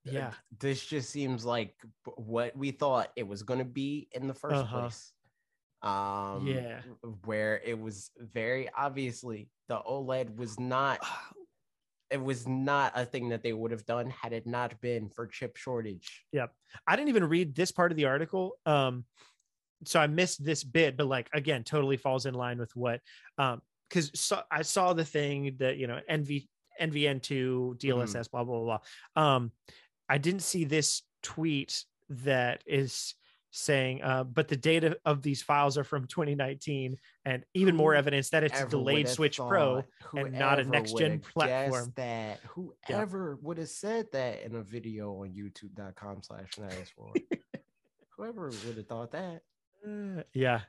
yeah 0.05 0.33
this 0.61 0.85
just 0.85 1.11
seems 1.11 1.45
like 1.45 1.75
what 2.17 2.57
we 2.57 2.71
thought 2.71 3.11
it 3.17 3.27
was 3.27 3.43
going 3.43 3.59
to 3.59 3.65
be 3.65 4.09
in 4.13 4.27
the 4.27 4.35
1st 4.35 4.63
Uh-huh. 4.63 4.81
place 4.81 5.13
um 5.83 6.47
Yeah. 6.47 6.81
where 7.25 7.61
it 7.65 7.79
was 7.79 8.11
very 8.19 8.69
obviously 8.77 9.49
the 9.69 9.79
oled 9.79 10.37
was 10.37 10.59
not 10.59 10.99
it 12.11 12.23
was 12.23 12.49
not 12.49 12.93
a 12.95 13.05
thing 13.05 13.29
that 13.29 13.43
they 13.43 13.53
would 13.53 13.71
have 13.71 13.85
done 13.85 14.09
had 14.09 14.33
it 14.33 14.47
not 14.47 14.81
been 14.81 15.11
for 15.11 15.27
chip 15.27 15.57
shortage 15.57 16.25
Yeah, 16.33 16.47
i 16.87 16.97
didn't 16.97 17.11
even 17.11 17.25
read 17.25 17.55
this 17.55 17.71
part 17.71 17.93
of 17.93 17.97
the 17.97 18.07
article 18.07 18.53
um 18.67 19.05
so 19.85 20.01
i 20.01 20.07
missed 20.07 20.45
this 20.45 20.65
bit 20.65 20.97
but 20.97 21.07
like 21.07 21.29
again 21.33 21.63
totally 21.63 21.97
falls 21.97 22.27
in 22.27 22.35
line 22.35 22.59
with 22.59 22.75
what 22.75 23.01
um 23.37 23.61
because 23.89 24.11
so, 24.15 24.41
i 24.51 24.63
saw 24.63 24.93
the 24.93 25.05
thing 25.05 25.57
that 25.59 25.77
you 25.77 25.87
know 25.87 26.01
nv 26.11 26.47
nvn2 26.81 27.79
dlss 27.79 28.31
blah 28.31 28.45
blah 28.45 28.61
blah 28.61 28.79
blah 29.15 29.23
um 29.37 29.53
i 30.09 30.19
didn't 30.19 30.43
see 30.43 30.65
this 30.65 31.03
tweet 31.23 31.85
that 32.09 32.63
is 32.67 33.15
saying, 33.51 34.03
uh, 34.03 34.25
but 34.25 34.49
the 34.49 34.57
data 34.57 34.99
of 35.05 35.23
these 35.23 35.43
files 35.43 35.79
are 35.79 35.85
from 35.85 36.07
2019, 36.07 36.97
and 37.25 37.45
even 37.55 37.75
more 37.75 37.95
evidence 37.95 38.31
that 38.31 38.45
it's 38.45 38.61
a 38.61 38.67
delayed 38.67 39.09
Switch 39.09 39.39
Pro. 39.39 39.83
and 40.15 40.33
not 40.33 40.61
a 40.61 40.65
next-gen 40.65 41.11
would've 41.13 41.33
platform. 41.33 41.93
That 41.97 42.41
whoever 42.49 43.39
would 43.43 43.59
have 43.59 43.69
said 43.69 44.07
that 44.13 44.43
in 44.43 44.55
a 44.55 44.63
video 44.63 45.13
on 45.23 45.31
YouTube.com 45.31 46.23
slash 46.23 46.51
Whoever 48.17 48.51
would 48.67 48.77
have 48.77 48.87
thought 48.87 49.13
that. 49.13 49.43
Uh, 49.87 50.23
yeah, 50.35 50.61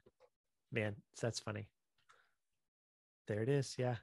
man, 0.71 0.95
that's 1.19 1.39
funny. 1.39 1.67
There 3.29 3.43
it 3.43 3.49
is. 3.49 3.75
Yeah. 3.77 3.95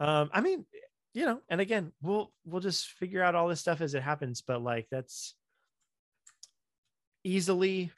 Um, 0.00 0.28
I 0.32 0.40
mean, 0.40 0.66
you 1.14 1.24
know, 1.24 1.40
and 1.48 1.60
again, 1.60 1.92
we'll 2.02 2.32
we'll 2.44 2.60
just 2.60 2.88
figure 2.88 3.22
out 3.22 3.36
all 3.36 3.46
this 3.46 3.60
stuff 3.60 3.80
as 3.80 3.94
it 3.94 4.02
happens, 4.02 4.42
but 4.42 4.60
like 4.60 4.88
that's 4.90 5.34
easily 7.22 7.92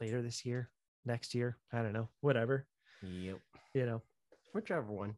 later 0.00 0.22
this 0.22 0.46
year, 0.46 0.70
next 1.04 1.34
year. 1.34 1.58
I 1.72 1.82
don't 1.82 1.92
know, 1.92 2.08
whatever. 2.20 2.66
Yep. 3.02 3.38
You 3.74 3.86
know, 3.86 4.02
Whichever 4.52 4.92
one. 4.92 5.16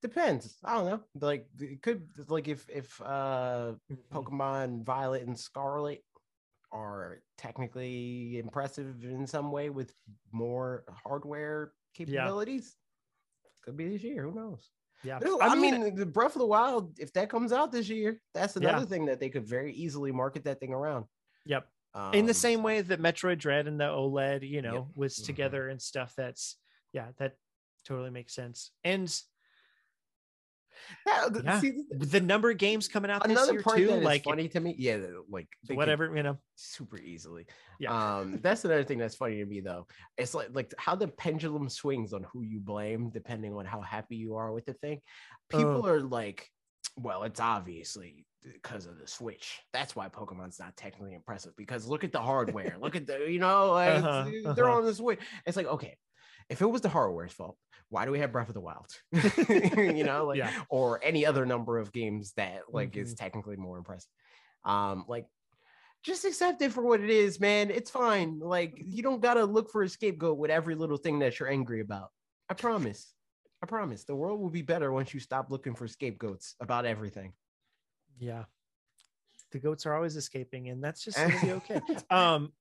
Depends. 0.00 0.56
I 0.64 0.74
don't 0.74 0.86
know. 0.86 1.00
Like 1.20 1.48
it 1.58 1.82
could 1.82 2.06
like 2.28 2.46
if 2.46 2.68
if 2.68 3.00
uh 3.02 3.72
Pokemon 4.12 4.84
Violet 4.84 5.26
and 5.26 5.36
Scarlet 5.36 6.04
are 6.70 7.20
technically 7.36 8.38
impressive 8.38 9.02
in 9.02 9.26
some 9.26 9.50
way 9.50 9.70
with 9.70 9.92
more 10.30 10.84
hardware 11.04 11.72
capabilities. 11.94 12.76
Could 13.68 13.76
be 13.76 13.88
this 13.90 14.02
year. 14.02 14.22
Who 14.22 14.34
knows? 14.34 14.70
yeah. 15.04 15.18
There's- 15.18 15.36
I, 15.42 15.54
mean, 15.54 15.94
the 15.94 16.06
Breath 16.06 16.34
of 16.34 16.40
the 16.40 16.46
Wild, 16.46 16.98
if 16.98 17.12
that 17.12 17.28
comes 17.28 17.52
out 17.52 17.70
this 17.70 17.88
year, 17.90 18.18
that's 18.32 18.56
Yeah. 18.56 18.70
another 18.70 18.86
thing 18.86 19.04
that 19.04 19.20
they 19.20 19.28
could 19.28 19.46
very 19.46 19.74
easily 19.74 20.10
market 20.10 20.44
that 20.44 20.58
thing 20.58 20.72
around. 20.72 21.04
yep. 21.44 21.68
in 22.12 22.26
the 22.26 22.30
Um, 22.30 22.34
same 22.34 22.62
way 22.62 22.80
that 22.80 23.00
Metroid 23.00 23.38
Dread 23.38 23.66
and 23.66 23.80
the 23.80 23.84
OLED, 23.88 24.48
you 24.48 24.62
know, 24.62 24.74
Yep. 24.74 24.86
was 24.94 25.18
Mhm. 25.18 25.26
together 25.26 25.68
and 25.68 25.82
stuff. 25.82 26.14
That's 26.16 26.56
yeah, 26.92 27.08
that 27.18 27.36
totally 27.84 28.10
makes 28.10 28.34
sense. 28.34 28.70
And 28.84 29.08
Yeah, 31.06 31.28
Yeah. 31.44 31.60
see, 31.60 31.82
the 31.90 32.20
number 32.20 32.50
of 32.50 32.58
games 32.58 32.88
coming 32.88 33.10
out 33.10 33.22
this 33.24 33.32
another 33.32 33.52
year 33.54 33.62
part 33.62 33.76
too, 33.78 33.86
that 33.88 33.98
is 33.98 34.04
like 34.04 34.24
funny 34.24 34.48
to 34.48 34.60
me. 34.60 34.74
Yeah, 34.78 34.98
like 35.30 35.48
whatever, 35.68 36.14
you 36.16 36.22
know. 36.22 36.38
super 36.56 36.98
easily. 36.98 37.46
Yeah. 37.80 38.16
Um, 38.18 38.38
that's 38.42 38.64
another 38.64 38.84
thing 38.84 38.98
that's 38.98 39.16
funny 39.16 39.36
to 39.38 39.46
me 39.46 39.60
though. 39.60 39.86
It's 40.16 40.34
like 40.34 40.48
like 40.52 40.72
how 40.78 40.94
the 40.94 41.08
pendulum 41.08 41.68
swings 41.68 42.12
on 42.12 42.24
who 42.32 42.42
you 42.42 42.60
blame 42.60 43.10
depending 43.10 43.54
on 43.54 43.64
how 43.64 43.80
happy 43.80 44.16
you 44.16 44.34
are 44.36 44.52
with 44.52 44.66
the 44.66 44.74
thing. 44.74 45.00
People 45.48 45.84
Uh. 45.84 45.88
are 45.88 46.00
like, 46.00 46.48
well, 46.96 47.22
it's 47.24 47.40
obviously 47.40 48.24
because 48.42 48.86
of 48.86 48.98
the 48.98 49.06
Switch. 49.06 49.60
That's 49.72 49.96
why 49.96 50.08
Pokemon's 50.08 50.58
not 50.60 50.76
technically 50.76 51.14
impressive 51.14 51.52
because 51.56 51.86
look 51.86 52.04
at 52.04 52.12
the 52.12 52.20
hardware. 52.20 52.76
look 52.80 52.96
at 52.96 53.06
the, 53.06 53.26
you 53.30 53.38
know, 53.40 53.72
like, 53.72 54.02
Uh-huh, 54.02 54.52
they're 54.54 54.68
uh-huh. 54.68 54.78
on 54.78 54.84
the 54.84 54.94
Switch. 54.94 55.18
It's 55.46 55.56
like, 55.56 55.66
okay, 55.66 55.96
if 56.48 56.62
it 56.62 56.66
was 56.66 56.80
the 56.80 56.88
hardware's 56.88 57.32
fault, 57.32 57.56
why 57.90 58.04
do 58.04 58.10
we 58.10 58.18
have 58.20 58.32
Breath 58.32 58.48
of 58.48 58.54
the 58.54 58.60
Wild? 58.60 58.86
you 59.12 60.04
know, 60.04 60.26
like 60.26 60.38
Yeah. 60.38 60.52
or 60.68 61.02
any 61.02 61.24
other 61.26 61.44
number 61.46 61.78
of 61.78 61.92
games 61.92 62.32
that 62.36 62.62
like 62.70 62.96
is 62.96 63.14
Mm-hmm. 63.14 63.24
technically 63.24 63.56
more 63.56 63.78
impressive. 63.78 64.10
Um, 64.64 65.04
like 65.08 65.26
just 66.02 66.24
accept 66.24 66.62
it 66.62 66.72
for 66.72 66.82
what 66.82 67.00
it 67.00 67.10
is, 67.10 67.40
man. 67.40 67.70
It's 67.70 67.90
fine. 67.90 68.38
Like 68.40 68.74
you 68.76 69.02
don't 69.02 69.20
gotta 69.20 69.44
look 69.44 69.70
for 69.70 69.82
a 69.82 69.88
scapegoat 69.88 70.38
with 70.38 70.50
every 70.50 70.74
little 70.74 70.96
thing 70.96 71.18
that 71.20 71.38
you're 71.38 71.48
angry 71.50 71.80
about. 71.80 72.08
I 72.48 72.54
promise. 72.54 73.12
I 73.62 73.66
promise. 73.66 74.04
The 74.04 74.14
world 74.14 74.38
will 74.40 74.50
be 74.50 74.62
better 74.62 74.92
once 74.92 75.12
you 75.12 75.20
stop 75.20 75.50
looking 75.50 75.74
for 75.74 75.88
scapegoats 75.88 76.54
about 76.60 76.86
everything. 76.86 77.32
Yeah. 78.18 78.44
The 79.50 79.58
goats 79.58 79.86
are 79.86 79.94
always 79.94 80.14
escaping, 80.16 80.68
and 80.68 80.82
that's 80.84 81.02
just 81.02 81.16
gonna 81.16 81.40
be 81.42 81.52
okay. 81.52 81.80
um 82.10 82.52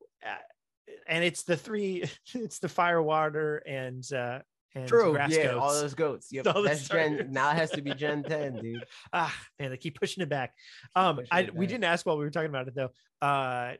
and 1.07 1.23
it's 1.23 1.43
the 1.43 1.57
three 1.57 2.03
it's 2.33 2.59
the 2.59 2.69
fire 2.69 3.01
water 3.01 3.57
and 3.65 4.11
uh 4.13 4.39
and 4.75 4.87
True. 4.87 5.13
grass 5.13 5.31
Yeah, 5.31 5.43
goats. 5.43 5.59
all 5.61 5.73
those 5.73 5.93
goats. 5.95 6.27
Yep. 6.31 6.47
All 6.55 6.61
That's 6.61 6.87
Gen 6.87 7.31
now 7.31 7.49
it 7.51 7.55
has 7.55 7.71
to 7.71 7.81
be 7.81 7.93
Gen 7.95 8.23
10, 8.23 8.55
dude. 8.61 8.85
ah 9.13 9.33
man 9.59 9.71
they 9.71 9.77
keep 9.77 9.99
pushing 9.99 10.21
it 10.23 10.29
back 10.29 10.53
um 10.95 11.21
i 11.31 11.43
we 11.53 11.65
back. 11.65 11.69
didn't 11.69 11.83
ask 11.85 12.05
while 12.05 12.17
we 12.17 12.23
were 12.23 12.29
talking 12.31 12.49
about 12.49 12.67
it 12.67 12.75
though 12.75 12.89
uh 13.21 13.73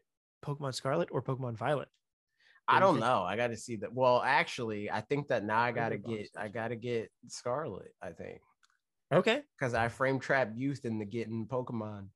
pokemon 0.44 0.74
scarlet 0.74 1.10
or 1.12 1.22
pokemon 1.22 1.56
violet 1.56 1.90
I 2.70 2.82
don't 2.82 3.00
know. 3.00 3.24
I 3.24 3.38
got 3.38 3.48
to 3.48 3.56
see 3.56 3.78
that. 3.78 3.94
Well, 3.94 4.22
actually, 4.22 4.92
I 4.92 5.00
think 5.00 5.30
that 5.30 5.46
now 5.46 5.60
I 5.62 5.72
gotta 5.72 5.98
get 5.98 6.28
I 6.36 6.50
gotta 6.50 6.76
get 6.76 7.10
Scarlet, 7.30 7.94
I 8.02 8.10
think. 8.10 8.42
okay 9.14 9.42
because 9.58 9.74
I 9.74 9.88
frame 9.88 10.20
trap 10.20 10.52
youth 10.54 10.84
into 10.84 11.06
getting 11.06 11.48
Pokemon. 11.48 12.08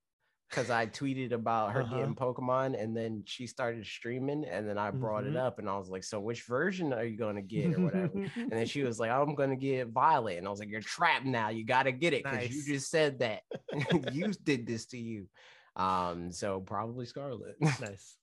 Because 0.52 0.70
I 0.70 0.86
tweeted 0.88 1.32
about 1.32 1.72
her 1.72 1.82
Uh-huh. 1.82 1.86
getting 1.86 2.14
Pokemon, 2.16 2.78
and 2.82 2.96
then 2.96 3.24
she 3.26 3.48
started 3.48 3.86
streaming, 3.86 4.46
and 4.46 4.68
then 4.68 4.78
I 4.78 4.92
brought 4.92 5.24
it 5.26 5.34
Mhm. 5.34 5.38
up, 5.38 5.60
and 5.60 5.70
I 5.70 5.78
was 5.78 5.90
like, 5.90 6.04
"So 6.04 6.20
which 6.20 6.44
version 6.44 6.92
are 6.94 7.06
you 7.06 7.18
gonna 7.18 7.42
get, 7.42 7.74
or 7.74 7.82
whatever?" 7.82 8.14
and 8.36 8.60
then 8.60 8.66
she 8.66 8.84
was 8.84 9.00
like, 9.00 9.12
"I'm 9.12 9.34
gonna 9.36 9.56
get 9.56 9.88
Violet," 9.88 10.38
and 10.38 10.48
I 10.48 10.50
was 10.50 10.60
like, 10.60 10.70
"You're 10.70 10.82
trapped 10.82 11.26
now. 11.26 11.50
You 11.50 11.66
gotta 11.66 11.94
get 11.94 12.14
it 12.14 12.26
because 12.30 12.46
Nice. 12.46 12.56
you 12.56 12.64
just 12.64 12.92
said 12.92 13.20
that. 13.20 13.44
you 13.94 14.34
did 14.34 14.68
this 14.68 14.88
to 14.88 14.98
you." 14.98 15.30
Um, 15.78 16.32
so 16.34 16.60
probably 16.60 17.06
Scarlet. 17.06 17.56
nice 17.80 18.18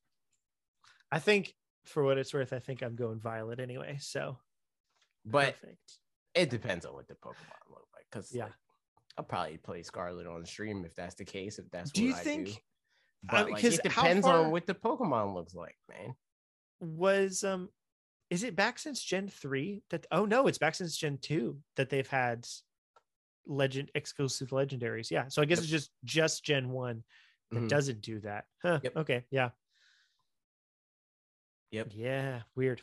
i 1.10 1.18
think 1.18 1.54
for 1.84 2.02
what 2.04 2.18
it's 2.18 2.34
worth 2.34 2.52
i 2.52 2.58
think 2.58 2.82
i'm 2.82 2.96
going 2.96 3.18
violet 3.18 3.60
anyway 3.60 3.96
so 4.00 4.36
but 5.24 5.54
perfect 5.54 5.98
it 6.34 6.50
depends 6.50 6.84
on 6.86 6.94
what 6.94 7.08
the 7.08 7.14
Pokemon 7.14 7.70
look 7.70 7.88
like. 7.94 8.06
Because 8.10 8.30
Yeah. 8.32 8.48
I'll 9.18 9.24
probably 9.24 9.58
play 9.58 9.82
Scarlet 9.82 10.26
on 10.28 10.46
stream 10.46 10.84
if 10.84 10.94
that's 10.94 11.16
the 11.16 11.24
case. 11.24 11.58
If 11.58 11.68
that's 11.70 11.90
Do 11.90 12.02
what 12.02 12.08
you 12.08 12.14
I 12.14 12.18
think- 12.18 12.46
do. 12.46 12.54
But 13.24 13.46
mean, 13.46 13.54
like, 13.54 13.64
it 13.64 13.82
depends 13.82 14.24
far- 14.26 14.44
on 14.44 14.52
what 14.52 14.66
the 14.66 14.74
Pokemon 14.74 15.34
looks 15.34 15.52
like, 15.54 15.76
man. 15.90 16.14
was 16.80 17.42
um 17.42 17.68
is 18.30 18.44
it 18.44 18.54
back 18.54 18.78
since 18.78 19.02
gen 19.02 19.26
3 19.28 19.82
that 19.90 20.06
oh 20.12 20.24
no 20.24 20.46
it's 20.46 20.58
back 20.58 20.76
since 20.76 20.96
gen 20.96 21.18
2 21.20 21.58
that 21.76 21.90
they've 21.90 22.06
had 22.08 22.46
legend 23.46 23.90
exclusive 23.96 24.50
legendaries 24.50 25.10
yeah 25.10 25.26
so 25.28 25.42
i 25.42 25.44
guess 25.44 25.58
Yep. 25.58 25.62
it's 25.64 25.70
just 25.72 25.90
just 26.04 26.44
gen 26.44 26.68
1 26.70 27.02
that 27.50 27.62
Mhm. 27.64 27.68
doesn't 27.68 28.00
do 28.02 28.20
that 28.20 28.44
huh 28.62 28.78
Yep. 28.84 28.96
okay 28.98 29.24
yeah 29.32 29.50
Yep. 31.72 31.88
yeah 31.94 32.42
weird 32.54 32.82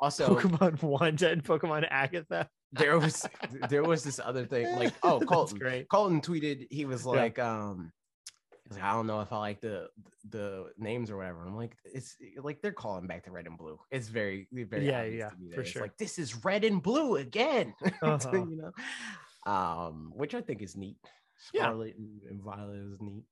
Also, 0.00 0.36
pokemon 0.38 0.80
wanda 0.82 1.30
and 1.30 1.42
pokemon 1.42 1.86
agatha 1.90 2.48
there 2.74 2.98
was 2.98 3.26
there 3.68 3.82
was 3.82 4.02
this 4.04 4.18
other 4.22 4.44
thing 4.46 4.74
like 4.76 4.92
oh 5.02 5.20
Colton 5.20 5.58
great 5.58 5.88
Colton 5.88 6.20
tweeted 6.20 6.66
he 6.70 6.84
was 6.84 7.04
Yeah. 7.04 7.10
like 7.12 7.38
um 7.38 7.92
was 8.68 8.78
like, 8.78 8.86
I 8.86 8.92
don't 8.94 9.06
know 9.06 9.20
if 9.20 9.32
I 9.32 9.38
like 9.38 9.60
the 9.60 9.88
the 10.30 10.70
names 10.78 11.10
or 11.10 11.16
whatever. 11.18 11.44
I'm 11.46 11.56
like 11.56 11.76
it's 11.84 12.16
like 12.38 12.62
they're 12.62 12.72
calling 12.72 13.06
back 13.06 13.24
to 13.24 13.30
red 13.30 13.46
and 13.46 13.58
blue. 13.58 13.78
It's 13.90 14.08
very 14.08 14.48
very 14.52 14.86
Yeah, 14.86 15.02
yeah, 15.04 15.28
to 15.30 15.34
for 15.50 15.56
that 15.56 15.60
it's 15.60 15.70
sure. 15.70 15.82
like 15.82 15.96
this 15.98 16.18
is 16.18 16.44
red 16.44 16.64
and 16.64 16.82
blue 16.82 17.16
again. 17.16 17.74
Uh-huh. 18.02 18.30
you 18.32 18.56
know, 18.56 19.52
um, 19.52 20.12
which 20.14 20.34
I 20.34 20.40
think 20.40 20.62
is 20.62 20.76
neat. 20.76 20.96
Yeah. 21.52 21.62
Scarlet 21.64 21.96
and, 21.96 22.20
and 22.30 22.40
Violet 22.42 22.78
is 22.78 23.00
neat. 23.00 23.24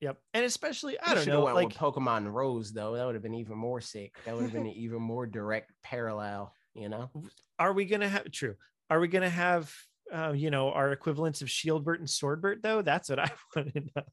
yep 0.00 0.18
and 0.34 0.44
especially 0.44 0.96
i 1.00 1.08
They 1.14 1.24
don't 1.24 1.26
know 1.34 1.44
went 1.44 1.56
like 1.56 1.68
with 1.68 1.76
Pokemon 1.78 2.32
Rose 2.32 2.72
though. 2.72 2.94
That 2.94 3.06
would 3.06 3.14
have 3.16 3.22
been 3.22 3.34
even 3.34 3.56
more 3.58 3.80
sick. 3.80 4.14
That 4.24 4.34
would 4.36 4.44
have 4.44 4.52
been 4.52 4.66
an 4.72 4.72
even 4.72 5.02
more 5.02 5.26
direct 5.26 5.72
parallel. 5.82 6.52
You 6.74 6.90
know. 6.90 7.10
are 7.58 7.72
we 7.72 7.86
gonna 7.86 8.08
have 8.08 8.30
true 8.30 8.54
are 8.90 9.00
we 9.00 9.08
gonna 9.08 9.28
have 9.30 9.72
uh, 10.12 10.32
you 10.32 10.50
know 10.50 10.70
our 10.70 10.92
equivalents 10.92 11.42
of 11.42 11.48
shieldbert 11.48 11.98
and 11.98 12.06
swordbert 12.08 12.62
though 12.62 12.82
that's 12.82 13.08
what 13.08 13.18
i 13.26 13.30
want 13.54 13.72
to 13.74 13.80
know 13.80 14.12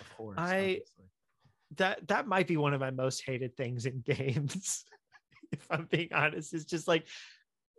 Of 0.00 0.16
course. 0.16 0.38
I- 0.38 0.56
obviously. 0.58 1.04
that 1.76 2.08
that 2.08 2.26
might 2.26 2.46
be 2.48 2.56
one 2.56 2.74
of 2.74 2.80
my 2.80 2.90
most 2.90 3.22
hated 3.24 3.56
things 3.56 3.86
in 3.86 4.00
games 4.04 4.84
if 5.52 5.66
i'm 5.70 5.86
being 5.90 6.08
honest 6.12 6.52
it's 6.54 6.64
just 6.64 6.88
like 6.88 7.06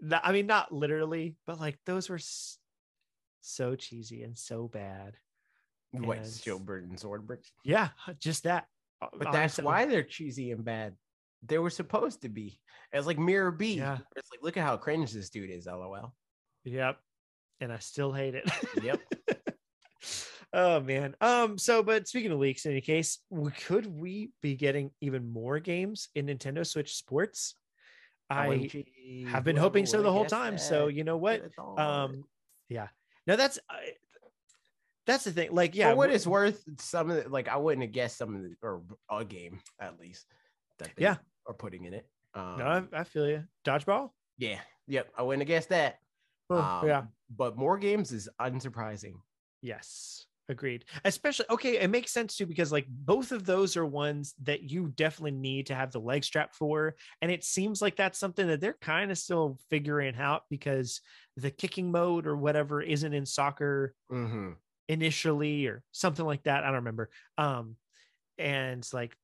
that 0.01 0.21
i 0.23 0.31
mean 0.31 0.47
not 0.47 0.71
literally 0.71 1.35
but 1.45 1.59
like 1.59 1.77
those 1.85 2.09
were 2.09 2.19
so 3.41 3.75
cheesy 3.75 4.23
and 4.23 4.37
so 4.37 4.67
bad 4.67 5.15
What 5.91 6.17
and- 6.17 6.25
Shieldbert 6.25 6.83
and 6.83 6.97
Swordbert? 6.97 7.43
yeah 7.63 7.89
just 8.19 8.43
that 8.45 8.65
But 9.17 9.31
that's 9.33 9.57
why 9.57 9.85
they're 9.85 10.03
cheesy 10.03 10.51
and 10.51 10.63
bad. 10.63 10.95
They 11.45 11.57
were 11.59 11.69
supposed 11.69 12.21
to 12.21 12.29
be. 12.29 12.59
It's 12.91 13.07
like 13.07 13.19
Miror 13.19 13.51
B. 13.51 13.75
Yeah. 13.75 13.97
It's 14.15 14.29
like, 14.31 14.41
look 14.43 14.57
at 14.57 14.63
how 14.63 14.77
cringe 14.77 15.11
this 15.11 15.29
dude 15.29 15.49
is, 15.49 15.65
lol. 15.65 16.13
yep 16.63 16.97
and 17.61 17.71
i 17.71 17.77
still 17.77 18.11
hate 18.11 18.35
it 18.35 18.49
Yep. 18.81 18.99
oh 20.53 20.79
man 20.81 21.15
um 21.21 21.57
so 21.57 21.81
but 21.83 22.07
speaking 22.07 22.31
of 22.31 22.39
leaks 22.39 22.65
in 22.65 22.71
any 22.71 22.81
case 22.81 23.19
could 23.65 23.85
we 23.85 24.31
be 24.41 24.55
getting 24.55 24.91
even 25.01 25.31
more 25.31 25.59
games 25.59 26.09
in 26.15 26.25
nintendo 26.27 26.65
switch 26.65 26.95
sports 26.95 27.55
i 28.29 28.69
have 29.27 29.43
been 29.43 29.55
hoping 29.55 29.85
so 29.85 30.01
the 30.01 30.11
whole 30.11 30.25
time 30.25 30.57
so 30.57 30.87
you 30.87 31.03
know 31.03 31.17
what 31.17 31.41
Could've 31.41 31.53
thought 31.55 31.75
it. 31.75 31.79
um 31.79 32.23
yeah 32.69 32.87
Now 33.27 33.35
that's 33.35 33.59
that's 35.05 35.23
the 35.25 35.31
thing 35.31 35.53
like 35.53 35.75
yeah 35.75 35.91
For 35.91 35.95
what 35.97 36.09
it's 36.11 36.25
worth, 36.27 36.63
some 36.79 37.09
of 37.11 37.23
the, 37.23 37.29
like 37.29 37.49
I 37.49 37.57
wouldn't 37.57 37.83
have 37.83 37.91
guessed 37.91 38.17
some 38.17 38.35
of 38.35 38.41
the 38.41 38.55
or 38.61 38.81
a 39.11 39.25
game 39.25 39.59
at 39.79 39.99
least 39.99 40.25
that 40.79 40.91
they 40.95 41.03
Yeah. 41.03 41.17
Are 41.47 41.53
putting 41.53 41.85
in 41.85 41.93
it. 41.93 42.07
Um, 42.33 42.57
no 42.57 42.65
I, 42.65 42.99
I 42.99 43.03
feel 43.03 43.27
you. 43.27 43.43
Dodgeball? 43.65 44.11
Yeah, 44.37 44.61
yep, 44.87 45.11
I 45.17 45.21
wouldn't 45.23 45.41
have 45.41 45.47
guessed 45.47 45.69
that. 45.69 45.99
Oh, 46.49 46.79
Um, 46.81 46.87
yeah. 46.87 47.03
but 47.29 47.57
more 47.57 47.77
games 47.77 48.11
is 48.11 48.29
unsurprising. 48.39 49.15
yes. 49.61 50.25
Agreed. 50.49 50.83
Especially 51.05 51.45
okay 51.49 51.77
it 51.79 51.89
makes 51.89 52.11
sense 52.11 52.35
too 52.35 52.45
because 52.45 52.69
like 52.69 52.85
both 52.89 53.31
of 53.31 53.45
those 53.45 53.77
are 53.77 53.85
ones 53.85 54.33
that 54.43 54.61
you 54.61 54.89
definitely 54.89 55.31
need 55.31 55.67
to 55.67 55.73
have 55.75 55.93
the 55.93 56.01
leg 56.01 56.25
strap 56.25 56.53
for. 56.53 56.95
And 57.21 57.31
it 57.31 57.45
seems 57.45 57.81
like 57.81 57.95
that's 57.95 58.19
something 58.19 58.47
that 58.47 58.59
they're 58.59 58.77
kind 58.81 59.09
of 59.09 59.17
still 59.17 59.57
figuring 59.69 60.17
out 60.17 60.41
because 60.49 60.99
the 61.37 61.49
kicking 61.49 61.91
mode 61.91 62.27
or 62.27 62.35
whatever 62.35 62.81
isn't 62.81 63.13
in 63.13 63.25
soccer 63.25 63.95
hmm 64.09 64.51
initially 64.89 65.65
or 65.67 65.81
something 65.93 66.25
like 66.25 66.43
that. 66.43 66.63
I 66.65 66.67
don't 66.67 66.75
remember. 66.75 67.09
Um 67.37 67.77
and 68.37 68.85
like 68.91 69.15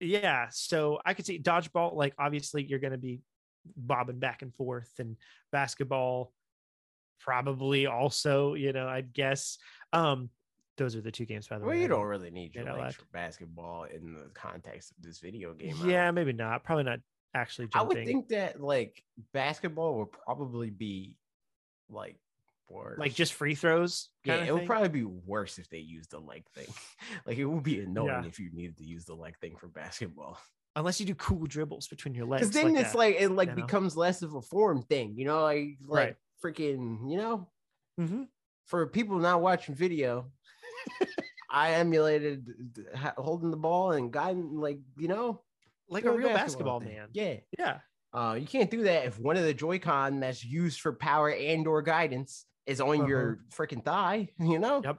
yeah 0.00 0.46
so 0.50 1.00
i 1.04 1.14
could 1.14 1.26
see 1.26 1.38
dodgeball 1.38 1.94
like 1.94 2.14
obviously 2.18 2.64
you're 2.64 2.78
going 2.78 2.92
to 2.92 2.98
be 2.98 3.20
bobbing 3.76 4.18
back 4.18 4.42
and 4.42 4.54
forth 4.54 4.90
and 4.98 5.16
basketball 5.52 6.32
probably 7.20 7.86
also 7.86 8.54
you 8.54 8.72
know 8.72 8.88
i'd 8.88 9.12
guess. 9.12 9.58
Um 9.92 10.30
those 10.76 10.94
are 10.94 11.00
the 11.00 11.10
two 11.10 11.24
games 11.24 11.48
by 11.48 11.58
the 11.58 11.64
Well, 11.64 11.74
way 11.74 11.80
you 11.80 11.88
don't 11.88 12.04
really 12.04 12.30
need 12.30 12.54
your 12.54 12.64
for 12.64 13.06
basketball 13.12 13.84
in 13.84 14.12
the 14.12 14.28
context 14.34 14.92
of 14.92 15.02
this 15.02 15.18
video 15.20 15.54
game. 15.54 15.74
Yeah 15.84 16.10
maybe 16.10 16.32
not. 16.34 16.64
Probably 16.64 16.84
not 16.84 17.00
actually 17.34 17.68
I 17.74 17.82
would 17.82 18.04
think 18.04 18.28
that 18.28 18.60
like 18.60 19.02
basketball 19.32 19.98
would 19.98 20.12
probably 20.12 20.70
be 20.70 21.14
like 21.88 22.18
worse. 22.68 22.98
like 22.98 23.14
just 23.14 23.32
free 23.34 23.54
throws 23.54 24.10
yeah, 24.24 24.44
it 24.44 24.52
would 24.52 24.66
probably 24.66 24.88
be 24.88 25.04
worse 25.04 25.58
if 25.58 25.68
they 25.68 25.78
used 25.78 26.10
the 26.10 26.18
leg 26.18 26.44
thing. 26.54 26.66
like 27.26 27.38
it 27.38 27.44
would 27.44 27.62
be 27.62 27.80
annoying 27.80 28.08
Yeah. 28.08 28.24
if 28.24 28.38
you 28.38 28.50
needed 28.52 28.76
to 28.78 28.84
use 28.84 29.04
the 29.04 29.14
leg 29.14 29.36
thing 29.40 29.56
for 29.56 29.68
basketball. 29.68 30.38
unless 30.74 31.00
you 31.00 31.06
do 31.06 31.14
cool 31.14 31.46
dribbles 31.46 31.88
between 31.88 32.14
your 32.14 32.26
legs 32.26 32.42
Because 32.48 32.54
then 32.62 32.72
like 32.74 32.80
it's 32.82 32.92
that. 32.92 32.98
like 32.98 33.16
it 33.20 33.28
like 33.30 33.50
you 33.50 33.56
know? 33.56 33.62
becomes 33.66 33.96
less 33.96 34.22
of 34.22 34.34
a 34.34 34.42
form 34.42 34.82
thing, 34.82 35.16
you 35.16 35.24
know, 35.24 35.42
like 35.42 35.78
like 35.86 36.06
Right. 36.08 36.16
freaking, 36.54 37.10
you 37.10 37.16
know, 37.16 37.48
Mhm. 38.00 38.28
for 38.66 38.86
people 38.86 39.18
not 39.18 39.40
watching 39.40 39.74
video. 39.74 40.30
I 41.50 41.72
emulated 41.74 42.86
ha- 42.94 43.14
holding 43.16 43.50
the 43.50 43.56
ball 43.56 43.92
and 43.92 44.12
guiding, 44.12 44.56
like 44.56 44.78
you 44.98 45.08
know, 45.08 45.42
like 45.88 46.04
a 46.04 46.10
real 46.12 46.28
basketball, 46.28 46.80
thing. 46.80 46.88
man 46.94 47.08
Yeah, 47.12 47.36
yeah 47.58 47.78
Uh, 48.12 48.34
you 48.38 48.46
can't 48.46 48.70
do 48.70 48.82
that 48.84 49.06
if 49.06 49.18
one 49.20 49.36
of 49.36 49.44
the 49.44 49.54
Joy-Con 49.54 50.20
that's 50.20 50.44
used 50.44 50.80
for 50.80 50.92
power 50.92 51.30
and 51.30 51.66
or 51.66 51.80
guidance 51.82 52.44
is 52.66 52.80
on 52.80 53.06
your 53.06 53.40
freaking 53.54 53.84
thigh. 53.84 54.28
You 54.38 54.58
know. 54.58 54.82
Yep. 54.82 54.98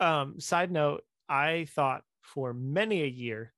Um, 0.00 0.40
side 0.40 0.70
note, 0.70 1.04
I 1.28 1.66
thought 1.70 2.02
for 2.20 2.52
many 2.52 3.02
a 3.02 3.06
year 3.06 3.52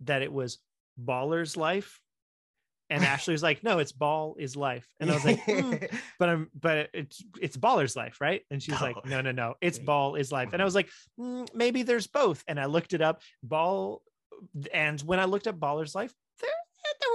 that 0.00 0.22
it 0.22 0.32
was 0.32 0.58
Baller's 0.96 1.56
Life. 1.56 2.00
And 2.90 3.02
Ashley 3.12 3.32
was 3.32 3.42
like, 3.42 3.62
no, 3.64 3.78
it's 3.78 3.92
ball 3.92 4.36
is 4.38 4.54
life. 4.54 4.86
And 5.00 5.10
I 5.10 5.14
was 5.14 5.24
like, 5.24 5.40
"Hmm, 5.44 5.74
but 6.18 6.28
I'm 6.28 6.50
but 6.58 6.90
it's 6.92 7.24
it's 7.40 7.56
baller's 7.56 7.96
life, 7.96 8.20
right? 8.20 8.42
And 8.50 8.62
she's 8.62 8.78
like, 8.80 8.96
No. 9.06 9.16
no, 9.16 9.20
no, 9.22 9.32
no, 9.32 9.54
it's 9.62 9.78
ball 9.78 10.16
is 10.16 10.30
life. 10.30 10.50
And 10.52 10.60
I 10.60 10.64
was 10.66 10.74
like, 10.74 10.90
"Mm, 11.18 11.48
maybe 11.54 11.84
there's 11.84 12.06
both. 12.06 12.44
And 12.46 12.60
I 12.60 12.66
looked 12.66 12.92
it 12.92 13.00
up, 13.00 13.22
ball, 13.42 14.02
and 14.74 15.00
when 15.02 15.18
I 15.20 15.24
looked 15.24 15.46
up 15.46 15.58
baller's 15.58 15.94
life, 15.94 16.12
there 16.42 16.50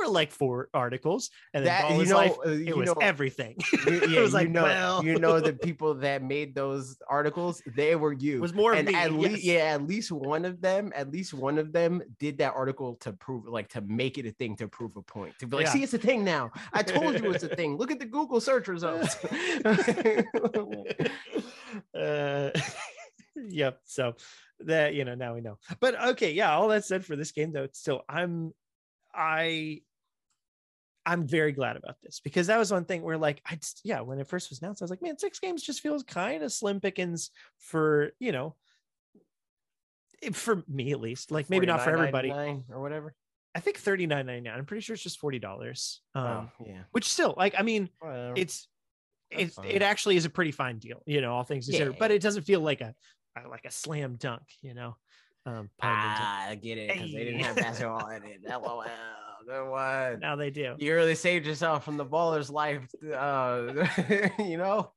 were 0.02 0.12
like 0.12 0.32
four 0.32 0.70
articles, 0.74 1.30
and 1.54 1.66
then 1.66 1.82
that 1.90 1.98
you 1.98 2.06
know, 2.06 2.16
life, 2.16 2.36
uh, 2.46 2.50
it 2.52 2.68
you 2.68 2.78
was 2.78 2.88
know, 2.88 2.94
everything. 3.02 3.56
you- 3.88 3.94
it 4.02 4.10
yeah, 4.12 4.22
was 4.22 4.34
like, 4.34 4.50
know, 4.50 4.64
well, 4.64 5.04
you 5.04 5.20
know 5.20 5.40
the 5.40 5.54
people 5.54 5.94
that 5.96 6.24
made 6.24 6.56
those 6.56 6.98
articles, 7.10 7.62
they 7.76 7.96
were 7.96 8.14
you. 8.14 8.38
it 8.38 8.42
was 8.42 8.54
more 8.54 8.74
of 8.74 8.80
and 8.80 8.88
me. 8.88 8.96
at 8.96 9.12
least 9.12 9.44
yeah, 9.44 9.74
at 9.76 9.88
least 9.88 10.12
one 10.12 10.46
of 10.46 10.62
them, 10.62 10.92
at 10.96 11.12
least 11.12 11.34
one 11.34 11.58
of 11.58 11.72
them 11.72 12.02
did 12.20 12.38
that 12.40 12.54
article 12.56 12.96
to 12.96 13.14
prove 13.14 13.46
like 13.48 13.70
to 13.70 13.82
make 13.82 14.18
it 14.18 14.26
a 14.26 14.32
thing 14.32 14.56
to 14.58 14.68
prove 14.68 14.96
a 14.98 15.02
point. 15.02 15.38
To 15.40 15.48
be 15.48 15.58
like, 15.58 15.66
Yeah. 15.68 15.72
see, 15.74 15.84
it's 15.84 15.94
a 15.94 15.98
thing 15.98 16.24
now. 16.24 16.52
I 16.74 16.84
told 16.84 17.20
you 17.20 17.32
it's 17.32 17.44
a 17.44 17.48
thing. 17.56 17.78
Look 17.78 17.92
at 17.92 18.00
the 18.00 18.06
Google 18.06 18.42
search 18.42 18.68
results. 18.68 19.16
uh, 21.98 22.50
yep. 23.36 23.80
So 23.86 24.16
that 24.62 24.94
you 24.96 25.06
know 25.06 25.16
now 25.16 25.36
we 25.36 25.42
know. 25.42 25.58
But 25.80 26.00
okay, 26.10 26.32
yeah. 26.32 26.56
All 26.56 26.68
that 26.70 26.86
said 26.86 27.06
for 27.06 27.16
this 27.16 27.32
game 27.32 27.52
though, 27.52 27.64
it's 27.64 27.80
still 27.80 28.04
I'm 28.10 28.54
I 29.14 29.82
I'm 31.08 31.26
very 31.26 31.54
glad 31.54 31.78
about 31.78 31.96
this 32.04 32.20
because 32.20 32.48
that 32.48 32.58
was 32.58 32.70
one 32.70 32.84
thing 32.84 33.02
where 33.02 33.18
like 33.18 33.42
I 33.50 33.56
just 33.56 33.80
yeah 33.86 34.02
when 34.02 34.20
it 34.20 34.28
first 34.28 34.50
was 34.50 34.62
announced 34.62 34.82
I 34.82 34.86
was 34.86 34.90
like 34.90 35.02
man 35.02 35.18
six 35.18 35.40
games 35.40 35.64
just 35.64 35.80
feels 35.80 36.04
kind 36.04 36.44
of 36.44 36.52
slim 36.52 36.82
pickings 36.82 37.32
for 37.60 38.12
you 38.20 38.34
know 38.34 38.56
for 40.34 40.64
me 40.68 40.92
at 40.92 41.00
least 41.00 41.32
like 41.32 41.50
maybe 41.50 41.66
not 41.66 41.82
for 41.82 41.92
everybody 41.92 42.30
or 42.30 42.82
whatever. 42.82 43.16
I 43.56 43.62
think 43.62 43.78
thirty 43.78 44.06
nine 44.06 44.26
ninety 44.26 44.50
nine 44.50 44.60
I'm 44.60 44.66
pretty 44.66 44.82
sure 44.82 44.96
it's 44.96 45.04
just 45.04 45.20
forty 45.20 45.40
dollars 45.40 46.02
um 46.14 46.52
oh, 46.60 46.66
yeah. 46.68 46.82
which 46.92 47.10
still 47.10 47.34
like 47.38 47.56
I 47.58 47.62
mean 47.62 47.90
it's 48.36 48.68
it, 49.32 49.54
fine. 49.54 49.66
it 49.66 49.82
actually 49.82 50.18
is 50.18 50.26
a 50.26 50.30
pretty 50.30 50.52
fine 50.52 50.78
deal 50.78 51.02
you 51.06 51.22
know 51.22 51.34
all 51.34 51.44
things 51.44 51.68
considered 51.68 51.94
Yeah. 51.94 52.00
but 52.00 52.12
it 52.12 52.22
doesn't 52.22 52.44
feel 52.44 52.60
like 52.60 52.82
a, 52.82 52.94
like 53.50 53.66
a 53.66 53.72
slam 53.72 54.16
dunk 54.16 54.44
you 54.62 54.74
know 54.74 54.98
um 55.46 55.70
ah, 55.82 56.50
I 56.50 56.56
get 56.56 56.78
it 56.78 56.92
because 56.92 57.14
they 57.14 57.24
didn't 57.24 57.40
have 57.40 57.56
basketball 57.56 58.10
in 58.10 58.24
it. 58.24 58.42
LOL. 58.50 58.84
One. 59.48 60.20
now 60.20 60.36
they 60.36 60.50
do 60.50 60.76
You 60.78 60.94
really 60.96 61.16
saved 61.16 61.46
yourself 61.46 61.86
from 61.86 61.98
the 61.98 62.04
baller's 62.06 62.50
life. 62.50 62.88
Uh, 63.04 63.88
you 64.40 64.58
know, 64.58 64.92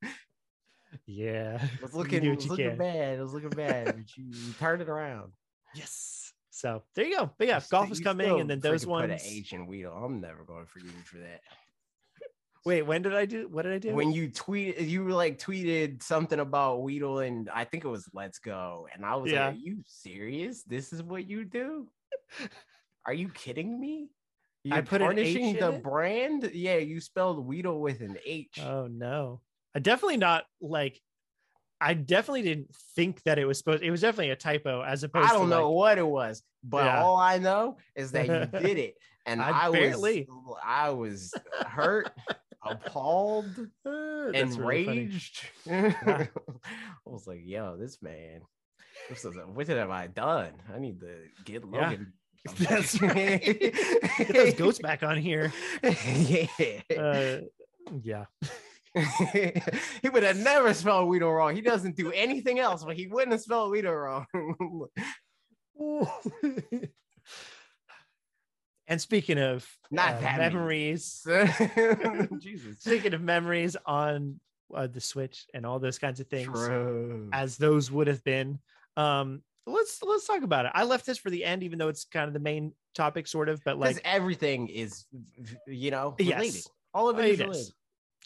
yeah 1.06 1.62
it 1.74 1.82
was 1.82 1.94
looking, 1.94 2.24
it 2.24 2.35
was 2.35 2.48
looking 2.48 2.70
can. 2.70 2.78
bad. 2.78 3.18
It 3.18 3.22
was 3.22 3.32
looking 3.32 3.51
bad, 3.51 3.86
but 3.86 4.16
you, 4.16 4.24
you 4.27 4.52
turned 4.59 4.82
it 4.82 4.89
around. 4.89 5.32
yes 5.74 6.32
so 6.52 6.82
there 6.94 7.06
you 7.06 7.16
go 7.16 7.31
but 7.39 7.47
yeah 7.47 7.55
You 7.55 7.60
still- 7.60 7.78
golf 7.81 7.90
is 7.93 8.01
coming 8.01 8.40
and 8.40 8.51
then 8.51 8.60
those 8.60 8.85
freaking 8.85 8.89
Put 8.89 9.05
an 9.05 9.10
ones 9.10 9.22
H 9.24 9.52
in 9.52 9.66
Weedle. 9.66 9.93
I'm 9.94 10.20
never 10.20 10.44
going 10.44 10.64
to 10.64 10.70
forgive 10.70 10.89
you 10.93 11.02
for 11.05 11.18
that. 11.18 11.40
wait 12.66 12.82
when 12.82 13.01
did 13.01 13.14
i 13.14 13.24
do 13.24 13.48
what 13.48 13.62
did 13.62 13.72
i 13.72 13.78
do 13.78 13.94
When 13.94 14.12
you 14.12 14.28
tweeted, 14.28 14.86
you 14.89 15.02
were 15.05 15.12
like 15.12 15.39
tweeted 15.39 16.02
something 16.02 16.39
about 16.40 16.82
Weedle, 16.82 17.20
and 17.20 17.48
I 17.48 17.64
think 17.64 17.85
it 17.85 17.89
was 17.89 18.05
"Let's 18.12 18.39
Go," 18.40 18.86
and 18.93 19.06
I 19.06 19.14
was 19.16 19.32
Yeah. 19.32 19.47
like, 19.47 19.55
"Are 19.55 19.59
you 19.59 19.78
serious? 19.86 20.62
This 20.64 20.93
is 20.93 21.02
what 21.02 21.27
you 21.27 21.44
do? 21.44 21.89
Are 23.06 23.14
you 23.14 23.28
kidding 23.31 23.81
me?" 23.81 24.10
I 24.70 24.77
You're 24.77 24.82
put 24.82 25.01
an 25.01 25.19
H 25.19 25.35
tarnishing 25.35 25.45
in 25.57 25.57
the 25.59 25.73
it? 25.73 25.82
brand. 25.82 26.51
Yeah, 26.53 26.77
you 26.77 27.01
spelled 27.01 27.45
Weedle 27.47 27.81
with 27.81 28.01
an 28.01 28.19
H. 28.24 28.59
oh 28.61 28.87
no 28.89 29.41
i 29.74 29.78
definitely 29.78 30.16
not 30.16 30.45
like 30.61 31.01
i 31.81 31.95
definitely 31.95 32.43
didn't 32.43 32.74
think 32.97 33.23
that 33.23 33.39
it 33.39 33.45
was 33.47 33.57
supposed 33.59 33.82
it 33.82 33.91
was 33.91 34.01
definitely 34.01 34.31
a 34.31 34.37
typo 34.37 34.82
as 34.82 35.03
opposed 35.05 35.28
to 35.28 35.35
I 35.35 35.39
don't 35.39 35.49
to 35.49 35.51
know 35.57 35.69
like, 35.69 35.77
what 35.77 35.99
it 35.99 36.07
was, 36.07 36.43
but 36.62 36.85
Yeah. 36.87 37.03
all 37.05 37.16
I 37.16 37.39
know 37.39 37.78
is 37.95 38.12
that 38.12 38.27
you 38.27 38.61
did 38.61 38.77
it, 38.78 38.95
and 39.27 39.41
I 39.41 39.66
I, 39.66 39.69
was 39.70 40.05
I 40.62 40.91
was 40.91 41.32
hurt, 41.65 42.11
appalled, 42.65 43.59
uh, 43.87 44.32
that's 44.32 44.57
really 44.57 44.99
enraged. 44.99 45.47
I 45.70 46.28
was 47.07 47.27
like, 47.27 47.41
"Yo, 47.45 47.77
this 47.78 48.03
man, 48.03 48.43
what 49.55 49.69
have 49.69 49.91
I 49.91 50.07
done? 50.09 50.53
I 50.74 50.78
need 50.78 51.01
to 51.01 51.28
get. 51.45 51.65
Logan." 51.65 52.12
That's 52.58 53.00
right. 53.00 53.42
Get 54.18 54.32
those 54.32 54.54
goats 54.54 54.78
back 54.78 55.02
on 55.02 55.16
here. 55.18 55.52
yeah. 55.82 56.46
Uh, 56.96 57.38
yeah. 58.02 58.24
he 60.02 60.08
would 60.08 60.22
have 60.22 60.38
never 60.38 60.74
spelled 60.74 61.08
Weedle 61.08 61.32
wrong. 61.32 61.54
He 61.54 61.60
doesn't 61.60 61.96
do 61.96 62.10
anything 62.12 62.58
else, 62.58 62.82
but 62.82 62.96
he 62.96 63.06
wouldn't 63.06 63.32
have 63.32 63.40
spelled 63.40 63.70
Weedle 63.70 63.94
wrong. 63.94 64.26
and 68.88 69.00
speaking 69.00 69.38
of 69.38 69.68
Not 69.90 70.16
uh, 70.16 70.36
memories, 70.38 71.24
Jesus. 72.40 72.80
speaking 72.80 73.14
of 73.14 73.20
memories 73.20 73.76
on 73.86 74.40
uh, 74.74 74.86
the 74.86 75.00
Switch 75.00 75.46
and 75.54 75.64
all 75.66 75.78
those 75.78 75.98
kinds 75.98 76.20
of 76.20 76.26
things, 76.28 76.46
True. 76.46 77.28
as 77.32 77.56
those 77.56 77.90
would 77.90 78.06
have 78.06 78.24
been. 78.24 78.58
Um, 78.96 79.42
let's 79.66 80.03
let's 80.03 80.27
talk 80.27 80.43
about 80.43 80.66
it. 80.66 80.73
I 80.74 80.85
left 80.85 81.07
this 81.07 81.19
for 81.19 81.31
the 81.31 81.45
end, 81.45 81.62
even 81.62 81.78
though 81.78 81.89
it's 81.89 82.05
kind 82.05 82.27
of 82.28 82.35
the 82.35 82.41
main 82.41 82.73
topic, 82.95 83.27
sort 83.27 83.49
of. 83.49 83.61
But 83.65 83.78
like, 83.78 84.01
everything 84.05 84.69
is, 84.69 85.05
you 85.66 85.91
know, 85.91 86.15
Yes. 86.19 86.69
All 86.93 87.09
of 87.09 87.19
it 87.19 87.27
It 87.27 87.41
is 87.49 87.57
is. 87.57 87.73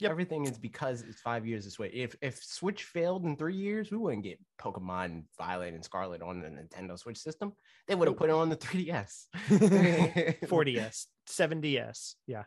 Yep. 0.01 0.11
Everything 0.11 0.45
is 0.45 0.59
because 0.59 1.03
it's 1.03 1.21
five 1.21 1.47
years 1.47 1.65
this 1.65 1.79
way. 1.79 1.89
If 1.93 2.17
if 2.21 2.43
Switch 2.43 2.83
failed 2.83 3.25
in 3.25 3.37
three 3.37 3.55
years, 3.55 3.93
we 3.93 3.97
wouldn't 3.97 4.25
get 4.25 4.41
Pokemon 4.61 5.25
Violet 5.39 5.73
and 5.73 5.85
Scarlet 5.85 6.21
on 6.21 6.41
the 6.41 6.49
Nintendo 6.49 6.99
Switch 6.99 7.19
system. 7.19 7.53
They 7.87 7.95
would 7.95 8.09
have 8.09 8.17
put 8.17 8.29
it 8.29 8.33
on 8.33 8.49
the 8.49 8.57
3DS. 8.57 9.27
4DS, 10.49 11.07
7ds 11.29 12.15
yeah 12.27 12.43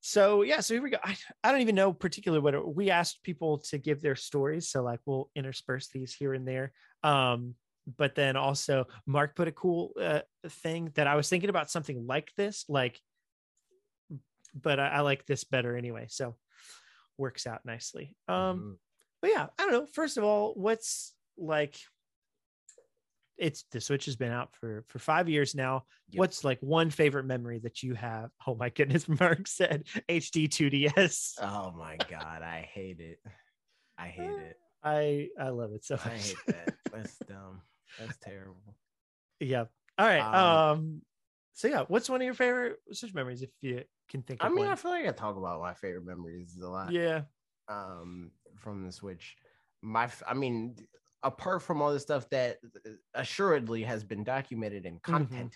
so 0.00 0.42
yeah 0.42 0.60
so 0.60 0.74
here 0.74 0.82
we 0.82 0.90
go 0.90 0.98
I, 1.02 1.16
I 1.42 1.50
don't 1.50 1.62
even 1.62 1.74
know 1.74 1.92
particularly 1.92 2.42
what 2.42 2.54
it- 2.54 2.74
we 2.74 2.90
asked 2.90 3.22
people 3.22 3.58
to 3.70 3.78
give 3.78 4.02
their 4.02 4.16
stories 4.16 4.68
so 4.68 4.82
like 4.82 5.00
we'll 5.06 5.30
intersperse 5.34 5.88
these 5.88 6.12
here 6.14 6.34
and 6.34 6.46
there 6.46 6.72
um 7.02 7.54
but 7.96 8.14
then 8.14 8.36
also 8.36 8.86
mark 9.06 9.34
put 9.36 9.48
a 9.48 9.52
cool 9.52 9.92
uh, 10.00 10.20
thing 10.48 10.90
that 10.94 11.06
i 11.06 11.14
was 11.16 11.28
thinking 11.28 11.50
about 11.50 11.70
something 11.70 12.06
like 12.06 12.30
this 12.36 12.64
like 12.68 13.00
but 14.54 14.78
I, 14.78 14.88
I 14.88 15.00
like 15.00 15.26
this 15.26 15.44
better 15.44 15.76
anyway 15.76 16.06
so 16.08 16.36
works 17.18 17.46
out 17.46 17.64
nicely 17.64 18.16
um 18.28 18.58
Mhm. 18.58 18.78
but 19.22 19.30
yeah 19.30 19.46
i 19.58 19.62
don't 19.64 19.72
know 19.72 19.86
first 19.86 20.16
of 20.16 20.24
all 20.24 20.54
what's 20.54 21.14
like 21.36 21.76
it's 23.36 23.64
the 23.72 23.80
switch 23.80 24.04
has 24.04 24.14
been 24.16 24.30
out 24.30 24.54
for 24.54 24.84
for 24.86 24.98
five 25.00 25.28
years 25.28 25.54
now 25.54 25.84
Yep. 26.10 26.20
what's 26.20 26.44
like 26.44 26.60
one 26.60 26.90
favorite 26.90 27.24
memory 27.24 27.58
that 27.58 27.82
you 27.82 27.94
have 27.94 28.30
oh 28.46 28.54
my 28.54 28.68
goodness 28.70 29.08
mark 29.20 29.46
said 29.48 29.84
hd 30.08 30.48
2ds 30.50 31.34
Oh 31.40 31.72
my 31.76 31.98
god, 32.08 32.42
I 32.42 32.60
hate 32.72 33.00
it. 33.00 33.18
I 33.98 34.06
hate 34.08 34.38
it. 34.38 34.56
I 34.84 35.28
I 35.40 35.48
love 35.48 35.72
it 35.72 35.84
so 35.84 35.96
I 36.04 36.10
hate 36.10 36.38
that. 36.46 36.74
That's 36.92 37.18
dumb. 37.28 37.62
That's 37.98 38.18
terrible. 38.18 38.76
yeah. 39.40 39.64
All 39.98 40.06
right. 40.06 40.20
Um, 40.20 40.78
Um, 40.80 41.02
so 41.52 41.68
yeah, 41.68 41.84
what's 41.88 42.08
one 42.08 42.20
of 42.20 42.24
your 42.24 42.34
favorite 42.34 42.78
Switch 42.92 43.14
memories 43.14 43.42
if 43.42 43.50
you 43.60 43.84
can 44.08 44.22
think 44.22 44.42
I 44.42 44.48
mean, 44.48 44.64
I 44.64 44.68
one? 44.68 44.76
feel 44.76 44.90
like 44.90 45.06
I 45.06 45.12
talk 45.12 45.36
about 45.36 45.60
my 45.60 45.74
favorite 45.74 46.04
memories 46.04 46.58
a 46.62 46.68
lot. 46.68 46.92
yeah. 46.92 47.22
um 47.68 48.30
from 48.56 48.84
the 48.84 48.92
switch 48.92 49.36
my 49.82 50.10
I 50.26 50.34
mean 50.34 50.76
apart 51.22 51.62
from 51.62 51.80
all 51.80 51.92
the 51.92 52.00
stuff 52.00 52.28
that 52.30 52.58
uh, 52.86 52.90
assuredly 53.14 53.82
has 53.84 54.04
been 54.04 54.22
documented 54.24 54.84
in 54.86 54.98
content 55.00 55.54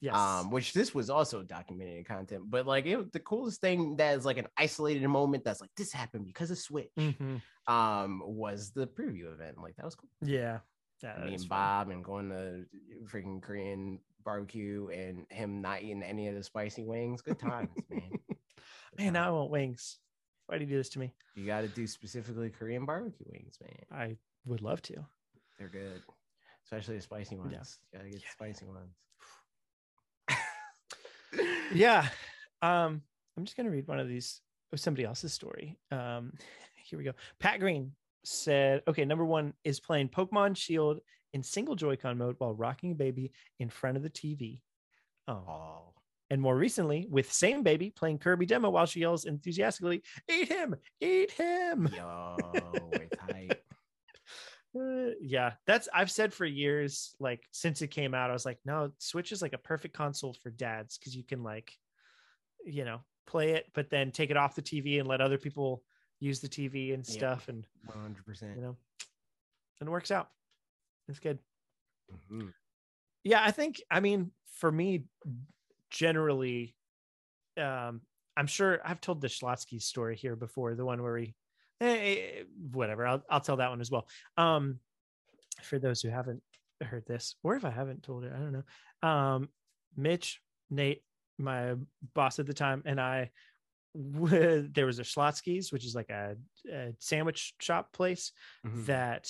Yes. 0.00 0.14
um 0.14 0.50
which 0.50 0.72
this 0.72 0.94
was 0.94 1.10
also 1.10 1.42
documented 1.42 1.98
in 1.98 2.04
content 2.04 2.44
but 2.50 2.66
like 2.66 2.86
it 2.86 3.12
the 3.12 3.20
coolest 3.20 3.60
thing 3.60 3.96
that 3.96 4.16
is 4.16 4.24
like 4.24 4.38
an 4.38 4.48
isolated 4.56 5.06
moment 5.08 5.44
that's 5.44 5.60
like 5.60 5.70
this 5.76 5.92
happened 5.92 6.24
because 6.26 6.50
of 6.50 6.58
switch 6.58 6.90
Mhm. 6.98 7.40
um 7.66 8.22
was 8.24 8.72
the 8.72 8.86
preview 8.86 9.32
event 9.32 9.58
like 9.60 9.76
that 9.76 9.84
was 9.84 9.94
cool 9.94 10.10
Yeah. 10.22 10.60
Yeah. 11.02 11.14
that 11.16 11.26
me 11.26 11.34
and 11.34 11.48
bob 11.48 11.90
and 11.90 12.02
going 12.04 12.28
to 12.30 12.64
freaking 13.06 13.40
korean 13.42 14.00
barbecue 14.24 14.88
and 14.88 15.26
him 15.30 15.60
not 15.62 15.82
eating 15.82 16.02
any 16.02 16.28
of 16.28 16.34
the 16.34 16.42
spicy 16.42 16.82
wings 16.84 17.22
good 17.22 17.38
times 17.38 17.70
man 17.90 18.02
Good 18.10 19.04
Man, 19.04 19.14
times. 19.14 19.26
I 19.26 19.30
want 19.30 19.50
wings. 19.50 19.98
Why 20.46 20.58
do 20.58 20.64
you 20.64 20.70
do 20.70 20.76
this 20.76 20.88
to 20.90 20.98
me? 20.98 21.14
you 21.36 21.46
got 21.46 21.60
to 21.60 21.68
do 21.68 21.86
specifically 21.86 22.50
korean 22.50 22.84
barbecue 22.84 23.26
wings 23.30 23.58
man 23.60 24.00
I 24.00 24.16
would 24.44 24.60
love 24.62 24.80
to. 24.82 24.94
They're 25.58 25.68
good, 25.68 26.02
especially 26.64 26.96
the 26.96 27.02
spicy 27.02 27.36
ones. 27.36 27.52
Yeah. 27.92 27.98
Gotta 27.98 28.10
get 28.10 28.20
the 28.20 28.26
spicy 28.32 28.66
ones. 28.66 28.94
yeah 31.74 32.08
um 32.62 33.02
i'm 33.36 33.44
just 33.44 33.56
going 33.56 33.66
to 33.66 33.70
read 33.72 33.86
one 33.86 34.00
of 34.00 34.08
these 34.08 34.40
of 34.72 34.80
somebody 34.80 35.04
else's 35.04 35.32
story 35.32 35.78
um 35.92 36.32
here 36.84 36.98
we 36.98 37.04
go 37.04 37.12
pat 37.38 37.60
green 37.60 37.92
said 38.24 38.82
okay 38.86 39.04
number 39.04 39.24
one 39.24 39.52
is 39.64 39.80
playing 39.80 40.08
pokemon 40.08 40.56
shield 40.56 41.00
in 41.32 41.42
single 41.42 41.74
joy-con 41.74 42.18
mode 42.18 42.34
while 42.38 42.54
rocking 42.54 42.92
a 42.92 42.94
baby 42.94 43.32
in 43.58 43.68
front 43.68 43.96
of 43.96 44.02
the 44.02 44.10
tv 44.10 44.60
oh. 45.28 45.42
Oh, 45.48 45.94
and 46.30 46.40
more 46.40 46.56
recently 46.56 47.06
with 47.10 47.32
same 47.32 47.62
baby 47.62 47.90
playing 47.90 48.18
kirby 48.18 48.46
demo 48.46 48.70
while 48.70 48.86
she 48.86 49.00
yells 49.00 49.24
enthusiastically 49.24 50.02
eat 50.30 50.48
him! 50.48 50.74
Eat 51.00 51.30
him! 51.32 51.88
Yo. 51.94 52.36
Uh, 54.78 55.12
yeah 55.22 55.52
that's 55.66 55.88
i've 55.94 56.10
said 56.10 56.32
for 56.32 56.44
years 56.44 57.16
like 57.18 57.42
since 57.52 57.80
it 57.80 57.88
came 57.88 58.12
out 58.12 58.28
i 58.28 58.34
was 58.34 58.44
like 58.44 58.58
no 58.66 58.90
switch 58.98 59.32
is 59.32 59.40
like 59.40 59.54
a 59.54 59.58
perfect 59.58 59.94
console 59.94 60.34
for 60.42 60.50
dads 60.50 60.98
because 60.98 61.16
you 61.16 61.24
can 61.24 61.42
like 61.42 61.72
you 62.66 62.84
know 62.84 63.00
play 63.26 63.52
it 63.52 63.64
but 63.74 63.88
then 63.88 64.12
take 64.12 64.30
it 64.30 64.36
off 64.36 64.54
the 64.54 64.62
tv 64.62 64.98
and 64.98 65.08
let 65.08 65.22
other 65.22 65.38
people 65.38 65.82
use 66.20 66.40
the 66.40 66.48
tv 66.48 66.94
and 66.94 67.06
Yeah. 67.06 67.12
stuff 67.12 67.48
and 67.48 67.66
One 67.86 67.98
hundred 67.98 68.24
percent. 68.26 68.56
you 68.56 68.62
know 68.62 68.76
and 69.80 69.88
it 69.88 69.90
works 69.90 70.10
out 70.10 70.30
it's 71.08 71.18
good 71.20 71.38
Mhm. 72.30 72.52
yeah 73.24 73.42
i 73.44 73.50
think 73.50 73.80
i 73.90 74.00
mean 74.00 74.30
for 74.54 74.70
me 74.72 75.04
generally 75.90 76.74
um 77.56 78.00
i'm 78.36 78.46
sure 78.46 78.80
i've 78.84 79.00
told 79.00 79.20
the 79.20 79.28
Schlotzsky 79.28 79.80
story 79.80 80.16
here 80.16 80.36
before 80.36 80.74
the 80.74 80.84
one 80.84 81.02
where 81.02 81.16
he 81.18 81.34
eh, 81.80 82.42
whatever 82.72 83.06
I'll, 83.06 83.22
I'll 83.30 83.40
tell 83.40 83.56
that 83.56 83.70
one 83.70 83.80
as 83.80 83.90
well 83.90 84.06
um 84.36 84.80
for 85.62 85.78
those 85.78 86.00
who 86.00 86.08
haven't 86.08 86.42
heard 86.82 87.04
this 87.06 87.36
or 87.42 87.56
if 87.56 87.64
i 87.64 87.70
haven't 87.70 88.02
told 88.02 88.24
it 88.24 88.32
i 88.34 88.38
don't 88.38 88.52
know 88.52 89.08
um 89.08 89.48
mitch 89.96 90.40
nate 90.70 91.02
my 91.38 91.74
boss 92.14 92.38
at 92.38 92.46
the 92.46 92.54
time 92.54 92.82
and 92.84 93.00
i 93.00 93.30
there 94.00 94.86
was 94.86 94.98
a 95.00 95.02
Schlotzsky's 95.02 95.72
which 95.72 95.84
is 95.84 95.94
like 95.94 96.10
a, 96.10 96.36
a 96.72 96.92
sandwich 97.00 97.54
shop 97.60 97.92
place 97.92 98.32
Mhm. 98.64 98.86
that 98.86 99.28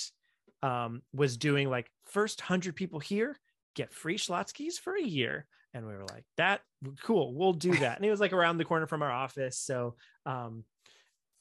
um, 0.62 1.03
was 1.12 1.36
doing 1.36 1.70
like 1.70 1.90
first 2.07 2.40
100 2.40 2.74
people 2.77 2.99
here 3.01 3.39
get 3.74 3.93
free 3.95 4.19
Schlotzsky's 4.19 4.78
for 4.78 4.95
a 4.97 5.03
year. 5.03 5.47
And 5.73 5.86
we 5.86 5.93
were 5.93 6.05
like, 6.11 6.24
that 6.36 6.62
cool, 7.03 7.35
we'll 7.35 7.53
do 7.53 7.73
that. 7.78 7.97
And 7.97 8.05
it 8.05 8.11
was 8.11 8.20
like 8.20 8.32
around 8.32 8.59
the 8.59 8.65
corner 8.65 8.86
from 8.86 9.03
our 9.03 9.12
office. 9.12 9.59
So, 9.59 9.95
um, 10.27 10.65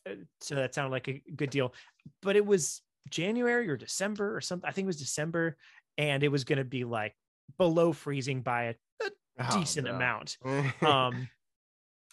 uh, 0.07 0.15
so 0.41 0.55
that 0.55 0.75
sounded 0.75 0.91
like 0.91 1.07
a 1.07 1.21
good 1.35 1.49
deal. 1.49 1.73
But 2.21 2.35
it 2.35 2.45
was 2.45 2.81
January 3.09 3.67
or 3.69 3.77
December 3.77 4.35
or 4.35 4.41
something. 4.41 4.67
I 4.67 4.71
think 4.71 4.85
it 4.85 4.87
was 4.87 4.99
December. 4.99 5.57
And 5.97 6.21
it 6.23 6.27
was 6.27 6.43
going 6.43 6.59
to 6.59 6.63
be 6.65 6.83
like 6.83 7.15
below 7.57 7.91
freezing 7.93 8.41
by 8.41 8.63
a, 8.63 8.75
a 9.05 9.09
Oh, 9.39 9.59
decent 9.59 9.85
no. 9.87 9.95
amount 9.95 10.37
um 10.81 11.27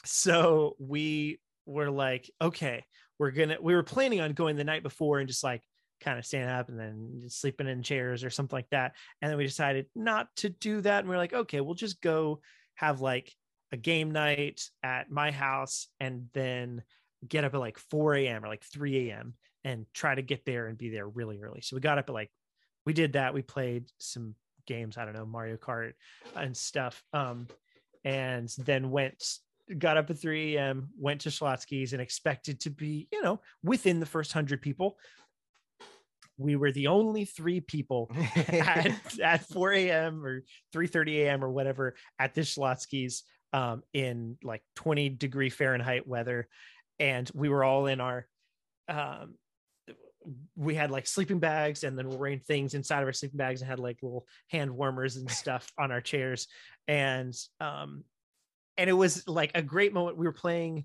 so 0.04 0.76
we 0.78 1.40
were 1.66 1.90
like 1.90 2.30
okay 2.40 2.84
we're 3.18 3.30
gonna 3.30 3.56
we 3.60 3.74
were 3.74 3.82
planning 3.82 4.20
on 4.20 4.32
going 4.32 4.56
the 4.56 4.64
night 4.64 4.82
before 4.82 5.18
and 5.18 5.28
just 5.28 5.44
like 5.44 5.62
kind 6.00 6.18
of 6.18 6.26
standing 6.26 6.50
up 6.50 6.68
and 6.68 6.78
then 6.78 7.22
sleeping 7.28 7.68
in 7.68 7.82
chairs 7.82 8.24
or 8.24 8.30
something 8.30 8.56
like 8.56 8.68
that. 8.70 8.92
And 9.22 9.30
then 9.30 9.38
we 9.38 9.44
decided 9.44 9.86
not 9.94 10.28
to 10.36 10.50
do 10.50 10.80
that 10.82 11.00
and 11.00 11.08
we 11.08 11.14
are 11.14 11.18
like 11.18 11.32
okay 11.32 11.60
we'll 11.60 11.74
just 11.74 12.02
go 12.02 12.40
have 12.74 13.00
like 13.00 13.32
a 13.72 13.76
game 13.76 14.10
night 14.10 14.60
at 14.82 15.10
my 15.10 15.30
house 15.30 15.88
and 16.00 16.28
then 16.34 16.82
get 17.26 17.44
up 17.44 17.54
at 17.54 17.60
like 17.60 17.78
4 17.78 18.14
a.m 18.16 18.44
or 18.44 18.48
like 18.48 18.64
3 18.64 19.10
a.m 19.10 19.34
and 19.62 19.86
try 19.94 20.14
to 20.14 20.22
get 20.22 20.44
there 20.44 20.66
and 20.66 20.76
be 20.76 20.90
there 20.90 21.08
really 21.08 21.40
early. 21.40 21.62
So 21.62 21.76
we 21.76 21.80
got 21.80 21.98
up 21.98 22.08
at 22.08 22.14
like 22.14 22.30
we 22.84 22.92
did 22.92 23.14
that. 23.14 23.32
We 23.32 23.42
played 23.42 23.86
some 23.98 24.34
games 24.66 24.96
i 24.96 25.04
don't 25.04 25.14
know 25.14 25.26
mario 25.26 25.58
kart 25.58 25.92
and 26.36 26.56
stuff 26.56 27.02
um 27.12 27.46
and 28.04 28.48
then 28.58 28.90
went 28.90 29.22
got 29.78 29.96
up 29.96 30.10
at 30.10 30.18
3 30.18 30.56
a.m 30.56 30.88
went 30.98 31.22
to 31.22 31.30
Schlotzsky's 31.30 31.92
and 31.92 32.02
expected 32.02 32.60
to 32.60 32.70
be 32.70 33.08
you 33.12 33.22
know 33.22 33.40
within 33.62 34.00
the 34.00 34.06
first 34.06 34.34
100 34.34 34.60
people. 34.60 34.98
We 36.36 36.56
were 36.56 36.72
the 36.72 36.88
only 36.88 37.26
three 37.26 37.60
people 37.60 38.10
at, 38.36 38.92
at 39.20 39.46
4 39.46 39.72
a.m 39.72 40.24
or 40.24 40.42
3.30 40.74 41.16
a.m 41.18 41.44
or 41.44 41.50
whatever 41.50 41.94
at 42.18 42.34
this 42.34 42.56
Schlotzsky's 42.56 43.22
um, 43.52 43.82
in 43.92 44.36
like 44.42 44.62
20 44.76 45.10
degree 45.10 45.50
fahrenheit 45.50 46.06
weather. 46.08 46.48
And 46.98 47.30
we 47.34 47.48
were 47.48 47.62
all 47.62 47.86
in 47.86 48.00
our 48.00 48.26
um, 48.88 49.36
we 50.56 50.74
had 50.74 50.90
like 50.90 51.06
sleeping 51.06 51.38
bags 51.38 51.84
and 51.84 51.98
then 51.98 52.08
we're 52.08 52.16
wearing 52.16 52.40
things 52.40 52.74
inside 52.74 53.00
of 53.00 53.06
our 53.06 53.12
sleeping 53.12 53.36
bags 53.36 53.60
and 53.60 53.68
had 53.68 53.78
like 53.78 53.98
little 54.02 54.26
hand 54.48 54.70
warmers 54.70 55.16
and 55.16 55.30
stuff 55.30 55.70
on 55.78 55.92
our 55.92 56.00
chairs. 56.00 56.48
And 56.88 57.34
um 57.60 58.04
and 58.76 58.88
it 58.90 58.94
was 58.94 59.26
like 59.28 59.50
a 59.54 59.62
great 59.62 59.92
moment 59.92 60.16
we 60.16 60.26
were 60.26 60.32
playing 60.32 60.84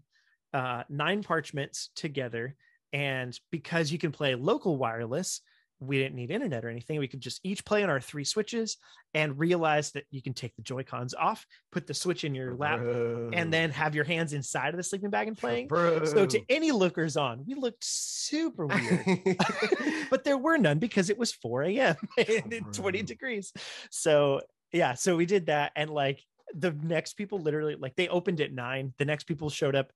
uh 0.54 0.84
nine 0.90 1.24
parchments 1.24 1.90
together 1.96 2.56
and 2.94 3.40
because 3.52 3.92
you 3.92 3.98
can 3.98 4.12
play 4.12 4.36
local 4.36 4.78
wireless 4.78 5.42
we 5.82 5.98
didn't 5.98 6.16
need 6.16 6.30
internet 6.30 6.66
or 6.66 6.70
anything 6.70 7.00
we 7.00 7.08
could 7.08 7.22
just 7.22 7.40
each 7.44 7.64
play 7.64 7.84
on 7.84 7.90
our 7.90 8.02
three 8.02 8.26
switches 8.26 8.78
and 9.14 9.40
realize 9.40 9.92
that 9.92 10.04
you 10.12 10.22
can 10.22 10.34
take 10.34 10.54
the 10.56 10.62
joy 10.62 10.84
cons 10.84 11.14
off 11.14 11.46
put 11.72 11.88
the 11.88 11.94
switch 11.94 12.26
in 12.26 12.36
your 12.36 12.54
lap 12.56 12.80
Bro. 12.80 13.30
and 13.34 13.54
then 13.54 13.70
have 13.70 13.96
your 13.96 14.04
hands 14.04 14.34
inside 14.34 14.70
of 14.70 14.78
the 14.78 14.84
sleeping 14.84 15.10
bag 15.10 15.30
and 15.30 15.38
playing 15.38 15.68
Bro. 15.68 16.04
so 16.06 16.26
to 16.26 16.42
any 16.50 16.72
lookers 16.72 17.16
on 17.16 17.46
we 17.48 17.54
looked 17.54 17.84
super 17.84 18.66
weird 18.66 19.38
but 20.10 20.24
there 20.24 20.38
were 20.38 20.58
none 20.58 20.80
because 20.80 21.10
it 21.10 21.18
was 21.18 21.32
4 21.32 21.64
a.m. 21.64 21.96
and 22.18 22.54
in 22.54 22.64
20 22.66 23.04
degrees. 23.04 23.54
So 23.92 24.42
yeah, 24.72 24.94
so 24.94 25.16
we 25.16 25.26
did 25.26 25.48
that, 25.48 25.72
and 25.76 25.90
like 25.90 26.22
the 26.54 26.72
next 26.72 27.14
people 27.14 27.40
literally 27.40 27.76
like 27.76 27.96
they 27.96 28.08
opened 28.08 28.42
at 28.42 28.54
nine. 28.54 28.94
The 28.98 29.06
next 29.06 29.26
people 29.26 29.50
showed 29.50 29.76
up 29.76 29.92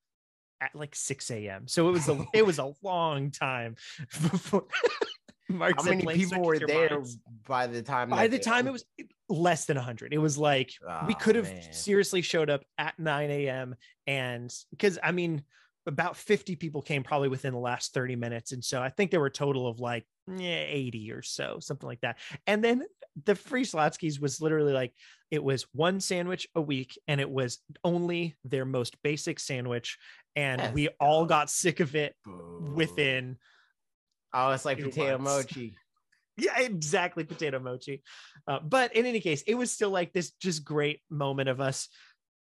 at 0.62 0.76
like 0.76 0.96
6 0.96 1.32
a.m. 1.32 1.68
So 1.68 1.90
it 1.90 1.92
was 1.92 2.08
a 2.08 2.26
it 2.34 2.46
was 2.46 2.60
a 2.60 2.74
long 2.82 3.32
time 3.32 3.76
before 4.12 4.66
Mark 5.50 5.76
How 5.78 5.84
many 5.84 6.06
people 6.06 6.42
were 6.42 6.58
there 6.58 6.90
minds. 6.92 7.18
by 7.48 7.68
the 7.68 7.82
time? 7.82 8.10
By 8.10 8.28
the 8.28 8.40
time 8.40 8.66
it 8.66 8.72
was 8.72 8.86
less 9.30 9.66
than 9.66 9.76
100. 9.76 10.14
It 10.14 10.18
was 10.18 10.38
like 10.38 10.72
we 11.08 11.14
oh, 11.14 11.18
could 11.18 11.36
have 11.36 11.52
man. 11.52 11.74
seriously 11.74 12.22
showed 12.22 12.50
up 12.50 12.64
at 12.78 12.98
9 12.98 13.30
a.m. 13.30 13.76
and 14.08 14.54
because 14.72 14.98
I 15.04 15.12
mean, 15.12 15.44
about 15.86 16.16
50 16.16 16.56
people 16.56 16.82
came 16.82 17.04
probably 17.04 17.28
within 17.28 17.54
the 17.54 17.60
last 17.60 17.94
30 17.94 18.16
minutes. 18.16 18.54
And 18.54 18.64
so 18.64 18.82
I 18.82 18.90
think 18.90 19.12
there 19.12 19.20
were 19.20 19.28
a 19.28 19.32
total 19.32 19.68
of 19.68 19.80
like 19.80 20.06
80 20.30 21.12
or 21.12 21.22
so, 21.22 21.58
something 21.60 21.88
like 21.88 22.02
that. 22.02 22.18
And 22.48 22.64
then 22.64 22.84
the 23.26 23.36
free 23.36 23.64
Schlotzsky's 23.64 24.20
was 24.20 24.42
literally 24.42 24.74
like 24.74 24.94
it 25.30 25.44
was 25.44 25.66
one 25.74 26.00
sandwich 26.00 26.48
a 26.56 26.62
week 26.62 26.98
and 27.08 27.20
it 27.22 27.30
was 27.30 27.60
only 27.84 28.36
their 28.44 28.66
most 28.66 28.96
basic 29.04 29.40
sandwich. 29.40 29.98
And 30.36 30.60
That's 30.60 30.74
we 30.74 30.90
all 31.00 31.26
got 31.26 31.50
sick 31.50 31.80
of 31.80 31.96
it 31.96 32.16
Boo. 32.24 32.74
within 32.76 33.38
Oh, 34.34 34.52
it's 34.52 34.66
like 34.66 34.80
potato 34.82 35.18
months. 35.20 35.56
mochi. 35.56 35.76
yeah 36.38 36.60
exactly 36.60 37.24
potato 37.24 37.60
mochi 37.60 38.02
uh, 38.48 38.58
but 38.60 38.96
in 38.96 39.06
any 39.06 39.20
case 39.20 39.44
it 39.46 39.54
was 39.54 39.70
still 39.70 39.92
like 39.92 40.12
this 40.14 40.32
just 40.42 40.66
great 40.66 41.00
moment 41.12 41.48
of 41.48 41.62
us 41.62 41.88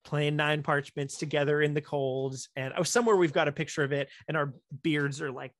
playing 0.04 0.36
nine 0.36 0.64
parchments 0.64 1.18
together 1.18 1.62
in 1.62 1.76
the 1.76 1.82
colds 1.82 2.50
and 2.56 2.74
oh 2.78 2.82
somewhere 2.82 3.16
we've 3.16 3.32
got 3.34 3.48
a 3.48 3.52
picture 3.52 3.84
of 3.84 3.92
it 3.92 4.10
and 4.28 4.36
our 4.36 4.56
beards 4.82 5.22
are 5.22 5.30
like 5.32 5.52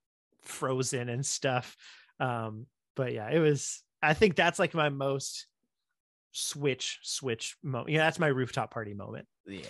frozen 0.42 1.10
and 1.10 1.24
stuff 1.24 1.76
um 2.20 2.66
but 2.96 3.14
yeah 3.14 3.30
it 3.30 3.40
was 3.40 3.84
i 4.02 4.14
think 4.14 4.36
that's 4.36 4.60
like 4.60 4.74
my 4.74 4.90
most 4.90 5.48
switch 6.32 7.00
switch 7.02 7.56
moment 7.64 7.90
yeah 7.90 8.00
that's 8.00 8.20
my 8.20 8.28
rooftop 8.28 8.72
party 8.72 8.94
moment 8.94 9.26
Yeah. 9.48 9.62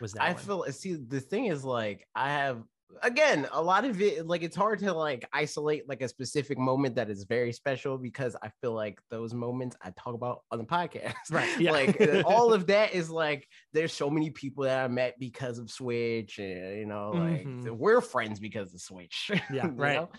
was 0.00 0.12
that 0.12 0.22
I 0.22 0.32
one. 0.32 0.42
feel 0.42 0.64
see 0.72 0.94
the 0.94 1.20
thing 1.20 1.46
is 1.46 1.64
like 1.64 2.06
I 2.14 2.30
have 2.30 2.62
again, 3.04 3.46
a 3.52 3.62
lot 3.62 3.84
of 3.84 4.02
it, 4.02 4.26
like 4.26 4.42
it's 4.42 4.56
hard 4.56 4.80
to 4.80 4.92
like 4.92 5.24
isolate 5.32 5.88
like 5.88 6.02
a 6.02 6.08
specific 6.08 6.58
moment 6.58 6.96
that 6.96 7.08
is 7.08 7.22
very 7.22 7.52
special 7.52 7.96
because 7.96 8.34
I 8.42 8.50
feel 8.60 8.72
like 8.72 8.98
those 9.10 9.32
moments 9.32 9.76
I 9.80 9.92
talk 9.96 10.14
about 10.14 10.42
on 10.50 10.58
the 10.58 10.64
podcast. 10.64 11.14
Right. 11.30 11.48
Yeah. 11.60 11.70
like 11.70 12.00
uh, 12.00 12.22
all 12.26 12.52
of 12.52 12.66
that 12.66 12.92
is 12.92 13.08
like 13.08 13.46
there's 13.72 13.92
so 13.92 14.10
many 14.10 14.30
people 14.30 14.64
that 14.64 14.84
I 14.84 14.88
met 14.88 15.14
because 15.20 15.58
of 15.60 15.70
Switch, 15.70 16.38
and 16.40 16.78
you 16.80 16.86
know, 16.86 17.12
like 17.12 17.46
Mhm. 17.46 17.70
we're 17.76 18.00
friends 18.00 18.40
because 18.40 18.74
of 18.74 18.80
Switch. 18.80 19.30
Yeah, 19.52 19.70
right. 19.76 19.94
know? 19.94 20.10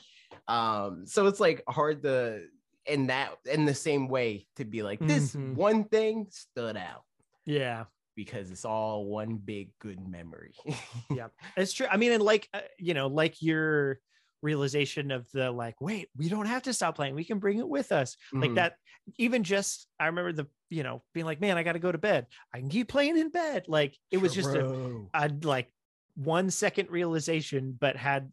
Um, 0.48 1.06
so 1.06 1.28
it's 1.28 1.40
like 1.40 1.64
hard 1.68 2.04
to 2.04 2.44
in 2.86 3.08
that 3.08 3.32
in 3.46 3.66
the 3.66 3.74
same 3.76 4.08
way 4.08 4.48
to 4.56 4.66
be 4.66 4.82
like 4.84 5.00
this 5.00 5.36
Mhm. 5.36 5.56
one 5.56 5.84
thing 5.86 6.28
stood 6.32 6.76
out 6.76 7.04
yeah. 7.46 7.86
because 8.16 8.50
it's 8.52 8.66
all 8.66 9.06
one 9.06 9.36
big 9.38 9.70
good 9.80 10.00
memory. 10.08 10.54
Yeah. 11.12 11.28
It's 11.56 11.74
true. 11.74 11.88
I 11.90 11.98
mean, 11.98 12.12
and 12.12 12.24
like 12.24 12.50
uh, 12.54 12.62
you 12.80 12.94
know, 12.94 13.08
like 13.08 13.42
your 13.42 14.00
realization 14.42 15.12
of 15.12 15.30
the 15.32 15.52
like, 15.52 15.80
wait, 15.80 16.10
we 16.18 16.28
don't 16.28 16.48
have 16.48 16.64
to 16.64 16.74
stop 16.74 16.96
playing. 16.96 17.14
We 17.14 17.24
can 17.24 17.38
bring 17.38 17.60
it 17.60 17.70
with 17.70 17.92
us. 17.92 18.18
Like 18.34 18.52
Mhm. 18.52 18.56
that. 18.56 18.76
Even 19.18 19.44
just, 19.44 19.88
I 20.00 20.06
remember 20.08 20.32
the 20.32 20.48
you 20.70 20.84
know 20.84 21.04
being 21.14 21.26
like, 21.26 21.42
man, 21.42 21.58
I 21.58 21.64
got 21.64 21.74
to 21.74 21.80
go 21.80 21.92
to 21.92 21.98
bed. 21.98 22.28
I 22.54 22.60
can 22.60 22.70
keep 22.70 22.88
playing 22.88 23.18
in 23.18 23.30
bed. 23.30 23.66
Like 23.68 23.96
it 24.10 24.18
was 24.18 24.34
just 24.34 24.50
a, 24.56 25.06
a 25.14 25.30
like 25.44 25.72
one 26.16 26.50
second 26.50 26.90
realization, 26.90 27.78
but 27.80 27.96
had 27.96 28.32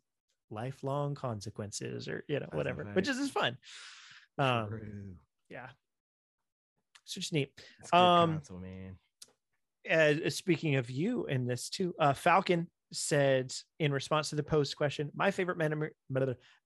lifelong 0.50 1.14
consequences 1.14 2.08
or 2.08 2.24
you 2.28 2.40
know 2.40 2.48
whatever, 2.52 2.84
fact. 2.84 2.96
which 2.96 3.08
is 3.08 3.18
just 3.18 3.32
fun. 3.32 3.56
Um, 4.38 4.68
True. 4.68 5.14
yeah. 5.50 5.68
So 7.04 7.20
just 7.20 7.32
neat. 7.32 7.50
It's 7.80 7.92
um, 7.92 8.34
console, 8.34 8.60
man. 8.60 8.96
uh, 9.90 10.30
speaking 10.30 10.76
of 10.76 10.90
you 10.90 11.26
in 11.26 11.46
this 11.46 11.70
too, 11.70 11.94
uh, 11.98 12.12
Falcon 12.12 12.68
said 12.92 13.52
in 13.78 13.92
response 13.92 14.30
to 14.30 14.36
the 14.36 14.42
post 14.42 14.76
question, 14.76 15.10
my 15.14 15.30
favorite 15.30 15.58
memory, 15.58 15.90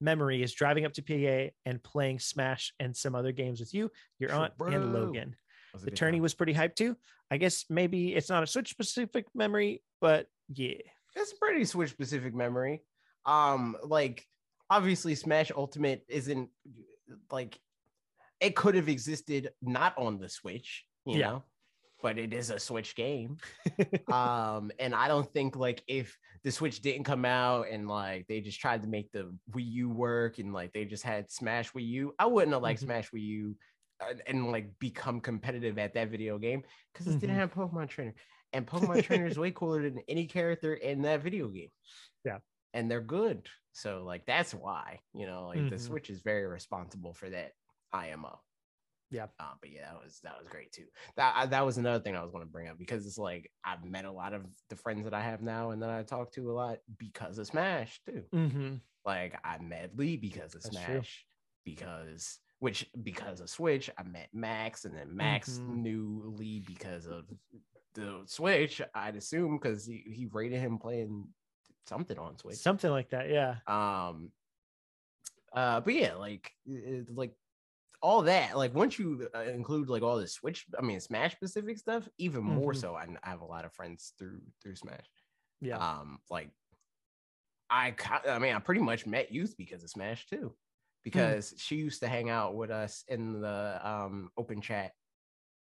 memory 0.01 0.43
is 0.43 0.53
driving 0.53 0.85
up 0.85 0.93
to 0.95 1.03
PA 1.03 1.53
and 1.65 1.83
playing 1.83 2.19
Smash 2.19 2.73
and 2.81 2.97
some 2.97 3.15
other 3.15 3.33
games 3.33 3.61
with 3.61 3.75
you, 3.75 3.91
your 4.19 4.33
aunt, 4.33 4.53
and 4.61 4.93
Logan. 4.93 5.37
The 5.83 5.91
tourney 5.91 6.19
time. 6.19 6.23
was 6.23 6.35
pretty 6.35 6.53
hyped 6.53 6.77
too. 6.77 6.97
I 7.31 7.39
guess 7.39 7.65
maybe 7.71 8.15
it's 8.15 8.29
not 8.29 8.43
a 8.43 8.47
Switch 8.47 8.69
specific 8.69 9.27
memory, 9.35 9.83
but 10.01 10.27
yeah. 10.53 10.75
it's 11.17 11.33
a 11.33 11.37
pretty 11.37 11.65
Switch 11.65 11.91
specific 11.91 12.35
memory. 12.35 12.83
Um, 13.27 13.77
like 13.85 14.27
obviously 14.71 15.15
Smash 15.15 15.51
Ultimate 15.55 16.05
isn't 16.09 16.51
like 17.31 17.59
it 18.41 18.57
could 18.57 18.75
have 18.75 18.89
existed 18.89 19.51
not 19.61 19.97
on 19.99 20.19
the 20.19 20.29
Switch, 20.29 20.85
you 21.07 21.19
Yeah. 21.19 21.29
know, 21.29 21.45
but 22.03 22.19
it 22.19 22.33
is 22.33 22.51
a 22.51 22.59
Switch 22.59 22.95
game. 22.97 23.37
um, 24.13 24.73
and 24.79 24.95
I 24.95 25.09
don't 25.09 25.31
think 25.33 25.55
like 25.57 25.83
if 25.87 26.17
the 26.43 26.51
Switch 26.51 26.81
didn't 26.81 27.05
come 27.05 27.25
out 27.25 27.69
and 27.71 27.87
like 27.87 28.27
they 28.27 28.41
just 28.41 28.61
tried 28.61 28.83
to 28.83 28.89
make 28.89 29.13
the 29.13 29.33
Wii 29.53 29.71
U 29.73 29.91
work 29.91 30.39
and 30.39 30.53
like 30.53 30.73
they 30.73 30.85
just 30.85 31.05
had 31.05 31.31
Smash 31.31 31.73
Wii 31.73 31.87
U, 31.87 32.15
I 32.19 32.27
wouldn't 32.27 32.53
have 32.53 32.63
liked 32.63 32.81
Mhm. 32.81 32.87
Smash 32.87 33.11
Wii 33.13 33.21
U 33.23 33.57
and, 34.01 34.23
and 34.27 34.51
like 34.51 34.77
become 34.81 35.21
competitive 35.21 35.79
at 35.79 35.95
that 35.95 36.09
video 36.09 36.39
game 36.39 36.65
because 36.93 37.07
it 37.07 37.21
didn't 37.21 37.37
Mhm. 37.37 37.39
have 37.39 37.55
Pokemon 37.55 37.89
Trainer. 37.89 38.15
And 38.53 38.67
Pokemon 38.67 39.05
Trainer 39.05 39.27
is 39.27 39.39
way 39.39 39.53
cooler 39.53 39.83
than 39.89 40.03
any 40.09 40.27
character 40.27 40.75
in 40.75 41.03
that 41.03 41.23
video 41.23 41.49
game. 41.49 41.71
Yeah. 42.25 42.39
And 42.75 42.91
they're 42.91 43.01
good. 43.03 43.49
So 43.73 44.03
like 44.05 44.27
that's 44.27 44.53
why, 44.55 45.01
you 45.15 45.27
know, 45.27 45.47
like 45.49 45.69
the 45.71 45.77
Mhm. 45.77 45.81
Switch 45.81 46.11
is 46.11 46.21
very 46.21 46.47
responsible 46.47 47.15
for 47.15 47.29
that 47.31 47.53
IMO. 47.93 48.41
Yeah. 49.11 49.27
Uh, 49.39 49.53
but 49.61 49.71
yeah, 49.71 49.93
that 49.93 50.03
was 50.03 50.21
that 50.21 50.39
was 50.39 50.49
great 50.49 50.73
too. 50.73 50.87
That 51.17 51.35
I- 51.37 51.47
that 51.47 51.67
was 51.67 51.77
another 51.79 52.03
thing 52.03 52.17
I 52.17 52.23
was 52.23 52.31
going 52.33 52.45
to 52.47 52.51
bring 52.51 52.69
up 52.69 52.79
because 52.79 53.07
it's 53.07 53.19
like 53.19 53.51
I've 53.63 53.85
met 53.85 54.07
a 54.07 54.11
lot 54.13 54.33
of 54.33 54.47
the 54.71 54.77
friends 54.77 55.05
that 55.05 55.13
I 55.15 55.21
have 55.23 55.43
now 55.43 55.71
and 55.71 55.83
that 55.83 55.91
I 55.91 56.03
talk 56.03 56.33
to 56.33 56.51
a 56.51 56.55
lot 56.55 56.79
because 56.99 57.37
of 57.39 57.47
Smash 57.47 58.01
too. 58.05 58.25
hmm 58.33 58.77
Like 59.05 59.39
I 59.45 59.59
met 59.59 59.97
Lee 59.97 60.17
because 60.17 60.55
of 60.55 60.63
That's 60.63 60.75
true. 60.75 60.95
Smash, 61.03 61.27
because 61.65 62.39
which 62.59 62.89
because 63.03 63.41
of 63.41 63.51
Switch, 63.51 63.91
I 63.99 64.03
met 64.05 64.29
Max, 64.33 64.85
and 64.85 64.97
then 64.97 65.15
Max 65.17 65.59
Mhm. 65.59 65.67
knew 65.83 66.35
Lee 66.39 66.61
because 66.61 67.07
of 67.07 67.29
the 67.95 68.23
Switch. 68.27 68.81
I'd 68.95 69.17
assume 69.17 69.59
because 69.59 69.85
he, 69.85 69.99
he 70.07 70.27
rated 70.27 70.61
him 70.61 70.79
playing 70.79 71.35
something 71.87 72.19
on 72.19 72.39
Switch. 72.39 72.57
Something 72.57 72.91
like 72.91 73.11
that. 73.11 73.29
Yeah. 73.31 73.57
Um, 73.67 74.33
uh, 75.53 75.81
but 75.81 75.95
yeah, 75.95 76.15
like 76.15 76.53
like 76.67 77.35
all 78.01 78.23
that. 78.23 78.57
Like 78.57 78.75
once 78.75 78.99
you 78.99 79.29
uh, 79.35 79.41
include 79.43 79.89
like 79.89 80.03
all 80.03 80.17
the 80.19 80.27
Switch, 80.27 80.67
I 80.79 80.83
mean 80.83 81.01
Smash 81.01 81.33
specific 81.33 81.79
stuff, 81.79 82.09
even 82.19 82.43
more 82.43 82.73
Mhm. 82.73 82.77
so. 82.77 82.95
I, 82.95 83.07
I 83.23 83.31
have 83.31 83.41
a 83.43 83.47
lot 83.47 83.65
of 83.65 83.73
friends 83.75 84.15
through 84.19 84.43
through 84.63 84.77
Smash. 84.77 85.07
Yeah. 85.61 85.77
Um, 85.79 86.21
like 86.31 86.51
I, 87.71 87.95
I 88.29 88.39
mean, 88.39 88.55
I 88.55 88.59
pretty 88.59 88.81
much 88.83 89.07
met 89.07 89.33
Youth 89.33 89.55
because 89.57 89.83
of 89.83 89.91
Smash 89.91 90.27
too, 90.27 90.55
because 91.05 91.55
she 91.57 91.77
used 91.77 92.01
to 92.01 92.09
hang 92.09 92.29
out 92.29 92.55
with 92.55 92.71
us 92.71 93.05
in 93.09 93.41
the 93.41 93.81
um 93.83 94.31
open 94.37 94.61
chat 94.61 94.93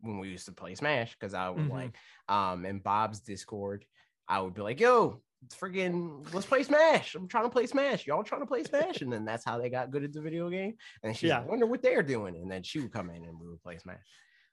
when 0.02 0.20
we 0.20 0.30
used 0.30 0.46
to 0.48 0.52
play 0.52 0.76
Smash. 0.76 1.14
Because 1.14 1.34
I 1.34 1.50
would 1.50 1.66
Mhm. 1.66 1.70
like 1.70 1.98
um 2.28 2.66
in 2.66 2.80
Bob's 2.80 3.22
Discord, 3.22 3.86
I 4.28 4.42
would 4.42 4.54
be 4.54 4.62
like, 4.62 4.80
"Yo, 4.80 5.24
friggin', 5.50 6.32
let's 6.34 6.46
play 6.46 6.64
Smash! 6.64 7.16
I'm 7.16 7.28
trying 7.28 7.44
to 7.46 7.50
play 7.50 7.66
Smash. 7.68 8.06
Y'all 8.08 8.24
trying 8.24 8.42
to 8.42 8.48
play 8.48 8.64
Smash?" 8.64 9.02
And 9.02 9.12
then 9.12 9.26
that's 9.26 9.44
how 9.46 9.58
they 9.58 9.70
got 9.70 9.92
good 9.92 10.04
at 10.04 10.14
the 10.14 10.22
video 10.22 10.50
game. 10.50 10.76
And 11.04 11.16
she's 11.16 11.30
Yeah. 11.30 11.40
like, 11.40 11.50
"Wonder 11.50 11.66
what 11.66 11.82
they're 11.82 12.04
doing." 12.04 12.36
And 12.36 12.50
then 12.52 12.64
she 12.64 12.80
would 12.80 12.92
come 12.94 13.10
in 13.10 13.24
and 13.26 13.40
we 13.40 13.48
would 13.48 13.62
play 13.64 13.78
Smash. 13.78 14.06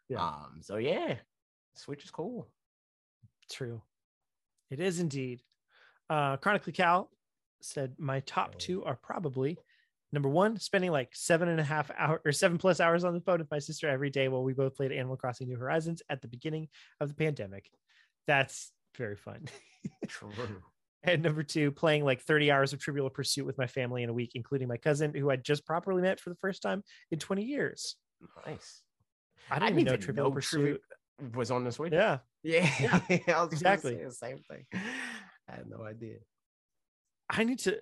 Yeah. 0.09 0.25
Um. 0.25 0.61
So 0.63 0.77
yeah, 0.77 1.17
Switch 1.77 2.05
is 2.05 2.11
cool. 2.11 2.51
True. 3.51 3.83
It 4.71 4.81
is 4.81 5.01
indeed. 5.01 5.43
Uh 6.09 6.37
Chronically 6.37 6.73
Cal 6.73 7.11
said 7.61 7.95
my 7.99 8.21
top 8.21 8.53
Oh. 8.55 8.59
two 8.59 8.85
are 8.85 8.97
probably 8.97 9.59
number 10.13 10.29
one, 10.29 10.59
spending 10.59 10.91
like 10.91 11.15
seven 11.15 11.49
and 11.49 11.61
a 11.61 11.65
half 11.65 11.91
hour 11.97 12.21
or 12.25 12.33
seven 12.33 12.59
plus 12.59 12.81
hours 12.81 13.05
on 13.05 13.15
the 13.15 13.21
phone 13.21 13.39
with 13.39 13.51
my 13.51 13.59
sister 13.61 13.89
every 13.89 14.11
day 14.11 14.29
while 14.29 14.43
we 14.43 14.53
both 14.53 14.75
played 14.75 14.91
Animal 14.93 15.17
Crossing 15.17 15.47
New 15.49 15.57
Horizons 15.57 16.03
at 16.09 16.21
the 16.23 16.29
beginning 16.29 16.69
of 17.01 17.09
the 17.09 17.15
pandemic. 17.15 17.71
That's 18.27 18.73
very 18.97 19.15
fun. 19.17 19.47
True. 20.09 20.31
And 21.03 21.23
number 21.23 21.43
two, 21.43 21.71
playing 21.71 22.05
like 22.05 22.21
30 22.21 22.51
hours 22.51 22.73
of 22.73 22.81
Trivial 22.81 23.09
Pursuit 23.11 23.47
with 23.47 23.59
my 23.59 23.67
family 23.67 24.03
in 24.03 24.11
a 24.11 24.13
week, 24.13 24.33
including 24.35 24.69
my 24.69 24.77
cousin 24.77 25.15
who 25.15 25.31
I 25.31 25.37
just 25.37 25.67
properly 25.67 26.03
met 26.03 26.21
for 26.21 26.31
the 26.31 26.37
first 26.37 26.63
time 26.63 26.83
in 27.11 27.19
20 27.19 27.43
years. 27.43 27.97
Nice. 28.47 28.83
I 29.51 29.59
didn't 29.59 29.79
even 29.79 29.85
know 29.93 29.97
Trivial 29.97 30.31
Pursuit. 30.31 30.81
Trivia 31.19 31.39
was 31.39 31.51
on 31.51 31.65
this 31.65 31.79
week. 31.79 31.93
Yeah. 31.93 32.19
Yeah, 32.43 32.69
I 33.29 33.43
was 33.43 33.53
exactly. 33.53 33.95
exactly 33.95 34.05
the 34.05 34.13
same 34.13 34.39
thing. 34.51 34.65
I 34.73 35.57
had 35.57 35.69
no 35.69 35.85
idea. 35.85 36.17
I 37.29 37.45
need 37.45 37.59
to 37.61 37.79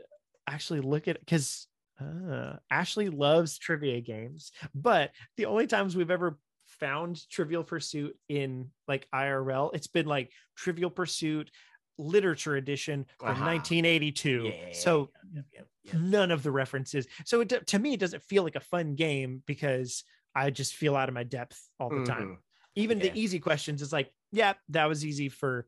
actually 0.49 0.81
look 0.81 1.09
at 1.09 1.21
because 1.21 1.67
uh, 2.01 2.57
Ashley 2.71 3.09
loves 3.09 3.59
trivia 3.59 4.01
games, 4.01 4.53
but 4.75 5.11
the 5.37 5.47
only 5.47 5.67
times 5.67 5.97
we've 5.97 6.11
ever 6.11 6.39
found 6.67 7.21
Trivial 7.31 7.65
Pursuit 7.65 8.17
in 8.29 8.71
like 8.87 9.07
IRL, 9.15 9.71
it's 9.75 9.87
been 9.87 10.07
like 10.07 10.31
Trivial 10.57 10.91
Pursuit 10.91 11.51
Literature 11.99 12.57
Edition 12.57 13.05
from 13.19 13.29
Uh-huh. 13.31 13.45
1982. 13.45 14.45
Yeah. 14.55 14.73
So 14.73 15.11
yep, 15.35 15.45
yep. 15.85 15.95
none 15.95 16.31
of 16.31 16.43
the 16.43 16.51
references. 16.51 17.07
So 17.25 17.41
it, 17.43 17.67
to 17.67 17.79
me, 17.79 17.95
it 17.95 18.01
doesn't 18.01 18.23
feel 18.23 18.43
like 18.45 18.57
a 18.57 18.61
fun 18.61 18.95
game 18.95 19.43
because 19.47 20.05
I 20.35 20.51
just 20.51 20.75
feel 20.75 20.95
out 20.97 21.09
of 21.09 21.15
my 21.15 21.25
depth 21.25 21.61
all 21.81 21.91
the 21.91 22.05
time. 22.05 22.29
Mhm. 22.29 22.37
Even 22.77 22.99
Yeah. 23.01 23.11
the 23.11 23.19
easy 23.21 23.41
questions, 23.41 23.83
it's 23.83 23.93
like, 23.93 24.13
yeah, 24.31 24.55
that 24.69 24.87
was 24.87 25.05
easy 25.05 25.29
for 25.29 25.67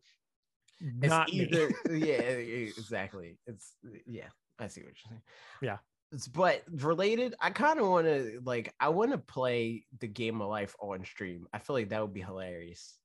It's 0.81 1.09
not 1.09 1.28
me. 1.28 1.40
either 1.40 1.70
yeah, 1.90 2.39
e- 2.39 2.73
exactly. 2.78 3.39
It's 3.47 3.74
yeah, 4.07 4.28
I 4.59 4.69
see 4.69 4.81
what 4.82 4.89
you're 4.89 4.94
saying. 5.11 5.23
Yeah. 5.62 5.78
It's, 6.12 6.27
but 6.28 6.65
related, 6.70 7.35
I 7.40 7.51
kind 7.51 7.78
of 7.78 7.86
want 7.89 8.07
to 8.07 8.40
like 8.44 8.74
I 8.81 8.89
want 8.90 9.11
to 9.12 9.19
play 9.19 9.86
the 9.98 10.09
game 10.09 10.40
of 10.40 10.48
life 10.48 10.74
on 10.81 11.05
stream. 11.05 11.47
I 11.52 11.59
feel 11.59 11.74
like 11.74 11.89
that 11.90 12.01
would 12.02 12.15
be 12.15 12.20
hilarious. 12.23 12.97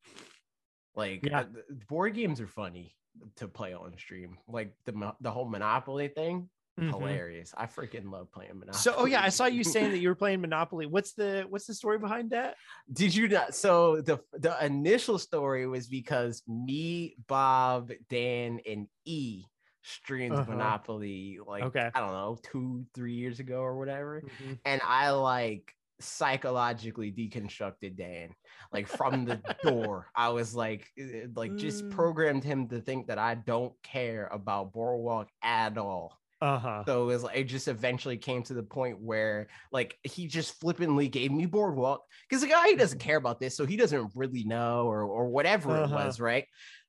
Like 0.95 1.23
Yeah. 1.25 1.41
uh, 1.41 1.43
th- 1.45 1.65
board 1.87 2.13
games 2.15 2.39
are 2.41 2.47
funny 2.47 2.95
to 3.37 3.47
play 3.47 3.73
on 3.73 3.97
stream. 3.97 4.37
Like 4.47 4.73
the 4.85 5.13
the 5.21 5.31
whole 5.31 5.47
Monopoly 5.49 6.07
thing, 6.09 6.49
Mhm. 6.79 6.89
hilarious. 6.89 7.53
I 7.57 7.65
freaking 7.67 8.11
love 8.11 8.31
playing 8.31 8.59
Monopoly. 8.59 8.79
So, 8.81 8.93
oh 8.97 9.05
yeah, 9.05 9.21
I 9.23 9.29
saw 9.29 9.45
you 9.45 9.63
saying 9.63 9.91
that 9.91 9.99
you 9.99 10.09
were 10.09 10.15
playing 10.15 10.41
Monopoly. 10.41 10.85
What's 10.85 11.13
the 11.13 11.45
what's 11.49 11.65
the 11.67 11.73
story 11.73 11.97
behind 11.99 12.31
that? 12.31 12.55
Did 12.91 13.15
you 13.15 13.27
not? 13.27 13.55
So 13.55 14.01
the 14.01 14.19
the 14.33 14.63
initial 14.65 15.17
story 15.17 15.67
was 15.67 15.87
because 15.87 16.43
me, 16.47 17.15
Bob, 17.27 17.91
Dan, 18.09 18.59
and 18.67 18.87
E 19.05 19.43
streamed 19.83 20.35
Uh-huh. 20.35 20.51
Monopoly 20.51 21.37
like 21.45 21.63
Okay. 21.63 21.89
I 21.93 21.99
don't 21.99 22.11
know 22.11 22.37
two 22.43 22.85
three 22.95 23.13
years 23.13 23.39
ago 23.39 23.59
or 23.59 23.77
whatever, 23.77 24.21
Mhm. 24.41 24.59
and 24.65 24.81
I 24.83 25.11
like 25.11 25.71
psychologically 25.99 27.11
deconstructed 27.11 27.97
Dan 27.97 28.35
like 28.71 28.87
from 28.87 29.25
the 29.25 29.43
door. 29.63 30.07
I 30.15 30.29
was 30.29 30.55
like 30.55 30.89
eh, 30.97 31.27
like 31.35 31.55
just 31.57 31.89
Mm. 31.89 31.89
programmed 31.89 32.43
him 32.43 32.67
to 32.69 32.81
think 32.81 33.07
that 33.07 33.17
I 33.19 33.35
don't 33.35 33.73
care 33.83 34.27
about 34.27 34.73
Boardwalk 34.73 35.29
at 35.41 35.77
all. 35.77 36.19
Uh-huh. 36.41 36.85
So 36.87 37.03
it 37.03 37.05
was 37.07 37.23
like 37.23 37.37
it 37.37 37.43
just 37.45 37.67
eventually 37.67 38.17
came 38.17 38.43
to 38.43 38.53
the 38.53 38.61
point 38.63 39.01
where 39.01 39.47
like 39.71 39.97
he 40.03 40.27
just 40.27 40.59
flippantly 40.59 41.07
gave 41.07 41.31
me 41.31 41.47
boardwalk 41.47 42.03
because 42.29 42.41
the 42.43 42.47
guy 42.47 42.67
he 42.67 42.75
doesn't 42.75 42.99
care 42.99 43.17
about 43.17 43.39
this, 43.39 43.57
so 43.57 43.65
he 43.65 43.75
doesn't 43.75 44.11
really 44.15 44.43
know 44.43 44.85
or 44.87 45.01
or 45.03 45.29
whatever 45.29 45.77
Uh-huh. 45.77 45.79
it 45.79 45.89
was, 45.89 46.19
right? 46.19 46.45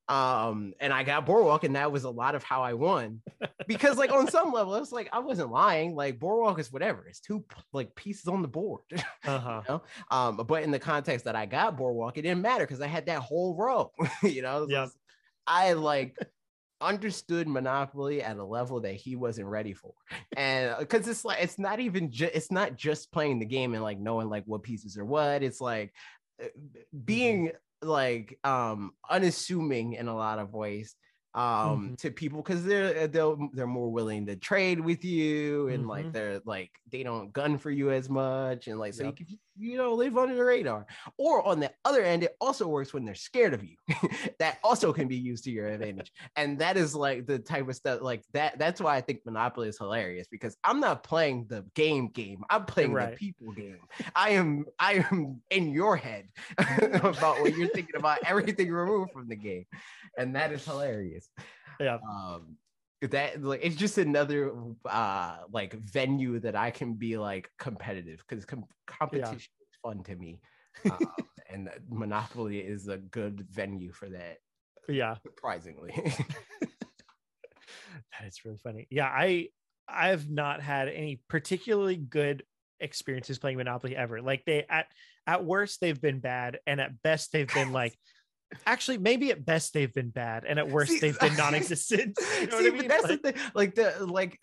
Um, 0.09 0.73
and 0.79 0.93
I 0.93 1.03
got 1.03 1.27
Boardwalk, 1.27 1.65
and 1.65 1.75
that 1.75 1.91
was 1.91 2.05
a 2.05 2.11
lot 2.11 2.35
of 2.37 2.45
how 2.45 2.63
I 2.63 2.75
won. 2.75 3.23
Because 3.67 3.99
like 3.99 4.13
on 4.13 4.31
some 4.31 4.53
level, 4.53 4.77
it's 4.77 4.93
like 4.93 5.09
I 5.13 5.19
wasn't 5.19 5.51
lying. 5.51 5.95
Like 5.97 6.19
Boardwalk 6.21 6.61
is 6.61 6.73
whatever. 6.73 7.07
It's 7.09 7.21
two 7.21 7.45
like 7.73 7.95
pieces 7.97 8.29
on 8.29 8.43
the 8.43 8.49
board. 8.49 8.83
Uh-huh. 9.27 9.63
you 9.67 9.75
know? 9.75 9.83
Um, 10.11 10.37
but 10.37 10.63
in 10.63 10.71
the 10.71 10.79
context 10.79 11.25
that 11.25 11.35
I 11.35 11.47
got 11.47 11.77
Boardwalk, 11.77 12.17
it 12.17 12.23
didn't 12.23 12.43
matter 12.43 12.65
because 12.65 12.81
I 12.81 12.87
had 12.87 13.07
that 13.07 13.19
whole 13.21 13.57
row. 13.57 13.91
you 14.23 14.43
know, 14.43 14.67
Yep. 14.69 14.91
I 15.49 15.73
like 15.73 16.17
understood 16.81 17.49
Monopoly 17.49 18.23
at 18.23 18.37
a 18.37 18.45
level 18.45 18.81
that 18.83 18.95
he 18.95 19.17
wasn't 19.17 19.49
ready 19.49 19.73
for, 19.73 19.95
and 20.37 20.77
because 20.79 21.09
it's 21.09 21.25
like 21.25 21.43
it's 21.43 21.59
not 21.59 21.81
even 21.81 22.11
just 22.13 22.35
it's 22.35 22.53
not 22.53 22.77
just 22.77 23.11
playing 23.11 23.41
the 23.41 23.47
game 23.47 23.75
and 23.75 23.83
like 23.83 23.99
knowing 23.99 24.29
like 24.29 24.45
what 24.47 24.63
pieces 24.63 24.97
are 24.97 25.05
what. 25.05 25.43
It's 25.43 25.61
like 25.61 25.93
uh, 26.43 26.47
being 27.05 27.51
like 27.83 28.39
um 28.45 28.93
unassuming 29.11 29.93
in 29.95 30.09
a 30.09 30.17
lot 30.17 30.39
of 30.39 30.53
ways 30.55 30.95
um 31.35 31.95
to 31.99 32.11
people 32.11 32.43
because 32.43 32.65
they're 32.65 33.07
they're 33.09 33.35
they're 33.53 33.67
more 33.67 33.93
willing 33.93 34.25
to 34.27 34.37
trade 34.37 34.81
with 34.81 35.05
you 35.05 35.69
and 35.69 35.87
like 35.87 36.07
Mhm. 36.07 36.13
they're 36.13 36.41
like 36.47 36.71
they 36.91 37.03
don't 37.03 37.33
gun 37.33 37.59
for 37.59 37.71
you 37.71 37.91
as 37.91 38.09
much 38.09 38.69
and 38.69 38.79
like 38.79 38.95
so 38.95 39.05
Yep. 39.05 39.19
you 39.19 39.27
can 39.27 39.39
you 39.59 39.77
know 39.77 39.95
live 39.95 40.17
under 40.17 40.35
the 40.35 40.45
radar. 40.45 40.87
Or 41.19 41.47
on 41.47 41.61
the 41.61 41.71
other 41.85 42.03
end 42.03 42.23
it 42.25 42.37
also 42.41 42.67
works 42.69 42.93
when 42.95 43.05
they're 43.05 43.15
scared 43.15 43.55
of 43.55 43.65
you. 43.65 43.77
That 44.39 44.59
also 44.63 44.93
can 44.93 45.09
be 45.09 45.17
used 45.17 45.45
to 45.45 45.51
your 45.51 45.69
advantage. 45.69 46.13
And 46.37 46.59
that 46.59 46.77
is 46.77 46.95
like 46.95 47.27
the 47.27 47.39
type 47.39 47.69
of 47.69 47.75
stuff 47.77 48.01
like 48.03 48.23
that 48.33 48.59
that's 48.59 48.81
why 48.81 48.97
i 48.97 49.01
think 49.01 49.21
monopoly 49.25 49.69
is 49.69 49.79
hilarious 49.79 50.27
because 50.29 50.57
i'm 50.65 50.81
not 50.81 51.03
playing 51.03 51.47
the 51.49 51.65
game 51.75 52.09
game. 52.09 52.45
I'm 52.51 52.65
playing 52.65 52.93
Right. 52.93 53.11
the 53.13 53.17
people 53.17 53.53
game. 53.53 53.79
I 54.15 54.31
am 54.31 54.67
i 54.79 55.05
am 55.11 55.41
in 55.51 55.71
your 55.71 55.97
head 55.97 56.29
about 56.59 57.41
what 57.41 57.55
you're 57.57 57.69
thinking 57.69 57.97
about 57.97 58.19
everything 58.25 58.71
removed 58.71 59.13
from 59.13 59.29
the 59.29 59.37
game. 59.37 59.67
And 60.19 60.35
that 60.37 60.53
is 60.53 60.65
hilarious. 60.65 61.29
Yeah. 61.79 61.99
um 62.11 62.57
that 63.03 63.43
like 63.43 63.61
it's 63.63 63.77
just 63.77 63.99
another 63.99 64.53
uh 64.89 65.39
like 65.53 65.75
venue 65.75 66.41
that 66.41 66.57
i 66.57 66.71
can 66.71 66.95
be 66.95 67.19
like 67.19 67.51
competitive 67.59 68.25
because 68.27 68.45
com- 68.45 68.65
competition 68.87 69.37
is 69.37 69.79
fun 69.83 70.03
to 70.03 70.17
me 70.17 70.41
um, 70.91 70.99
and 71.51 71.69
monopoly 71.91 72.59
is 72.59 72.89
a 72.89 72.97
good 72.97 73.47
venue 73.51 73.93
for 73.93 74.09
that 74.09 74.39
Yeah. 74.89 75.17
surprisingly 75.23 75.93
That's 78.21 78.45
really 78.45 78.59
funny. 78.59 78.87
Yeah, 78.91 79.07
I 79.07 79.49
I've 79.89 80.29
not 80.29 80.61
had 80.63 80.89
any 80.89 81.21
particularly 81.29 81.97
good 81.97 82.45
experiences 82.81 83.39
playing 83.39 83.57
Monopoly 83.57 83.97
ever. 83.97 84.21
Like 84.21 84.45
they 84.45 84.65
at 84.69 84.87
at 85.27 85.45
worst 85.45 85.81
they've 85.81 86.01
been 86.01 86.21
bad, 86.21 86.59
and 86.67 86.81
at 86.81 87.03
best 87.03 87.33
they've 87.33 87.53
been 87.53 87.73
like 87.73 87.97
actually 88.67 88.99
maybe 88.99 89.31
at 89.31 89.45
best 89.45 89.73
they've 89.75 89.93
been 89.93 90.11
bad, 90.11 90.45
and 90.47 90.59
at 90.59 90.69
worst 90.69 90.93
See, 90.93 90.99
they've 91.01 91.19
been 91.19 91.37
non-existent. 91.37 92.19
You 92.41 92.47
know 92.47 92.59
See, 92.59 92.67
I 92.69 92.71
but 92.71 92.89
that's 92.89 93.03
Like- 93.05 93.23
the 93.23 93.33
thing. 93.33 93.43
Like 93.55 93.75
the 93.75 94.07
like, 94.07 94.41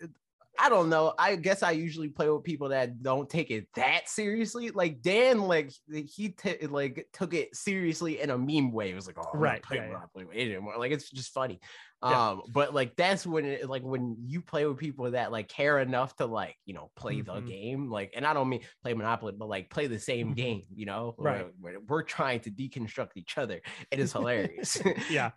I 0.58 0.68
don't 0.68 0.88
know. 0.88 1.14
I 1.18 1.34
guess 1.36 1.62
I 1.64 1.72
usually 1.72 2.08
play 2.08 2.30
with 2.30 2.44
people 2.44 2.68
that 2.68 3.02
don't 3.02 3.28
take 3.28 3.50
it 3.50 3.66
that 3.74 4.08
seriously. 4.08 4.70
Like 4.70 5.02
Dan, 5.02 5.40
like 5.42 5.72
he 5.90 6.28
t- 6.28 6.66
like 6.68 7.08
took 7.12 7.34
it 7.34 7.56
seriously 7.56 8.20
in 8.20 8.30
a 8.30 8.38
meme 8.38 8.70
way. 8.70 8.90
It 8.90 8.94
was 8.94 9.06
like, 9.08 9.16
oh, 9.18 9.24
Right, 9.34 9.52
Right, 9.54 9.62
play 9.62 9.76
yeah, 9.78 9.82
yeah. 9.86 9.92
Monopoly 9.94 10.24
with 10.26 10.36
Adrian 10.36 10.62
more. 10.62 10.78
Like 10.78 10.92
it's 10.92 11.10
just 11.10 11.32
funny. 11.32 11.58
Yeah. 12.04 12.28
Um, 12.30 12.42
but 12.52 12.74
like 12.74 12.96
that's 12.96 13.26
when 13.26 13.46
it 13.46 13.68
like 13.68 13.82
when 13.82 14.16
you 14.26 14.42
play 14.42 14.66
with 14.66 14.76
people 14.76 15.10
that 15.12 15.32
like 15.32 15.48
care 15.48 15.78
enough 15.78 16.14
to 16.16 16.26
like 16.26 16.56
you 16.66 16.74
know 16.74 16.90
play 16.96 17.22
the 17.22 17.32
Mhm. 17.40 17.46
game. 17.48 17.90
Like, 17.90 18.12
and 18.14 18.26
I 18.26 18.34
don't 18.34 18.48
mean 18.48 18.60
play 18.82 18.92
Monopoly, 18.92 19.32
but 19.38 19.48
like 19.48 19.70
play 19.70 19.86
the 19.86 19.98
same 19.98 20.32
Mhm. 20.32 20.36
game. 20.36 20.62
You 20.74 20.86
know, 20.86 21.14
Right. 21.16 21.46
Where 21.60 21.80
we're 21.80 22.02
trying 22.02 22.40
to 22.40 22.50
deconstruct 22.50 23.12
each 23.16 23.38
other. 23.38 23.62
It 23.90 23.98
is 24.00 24.12
hilarious. 24.12 24.76
Yeah. 25.10 25.30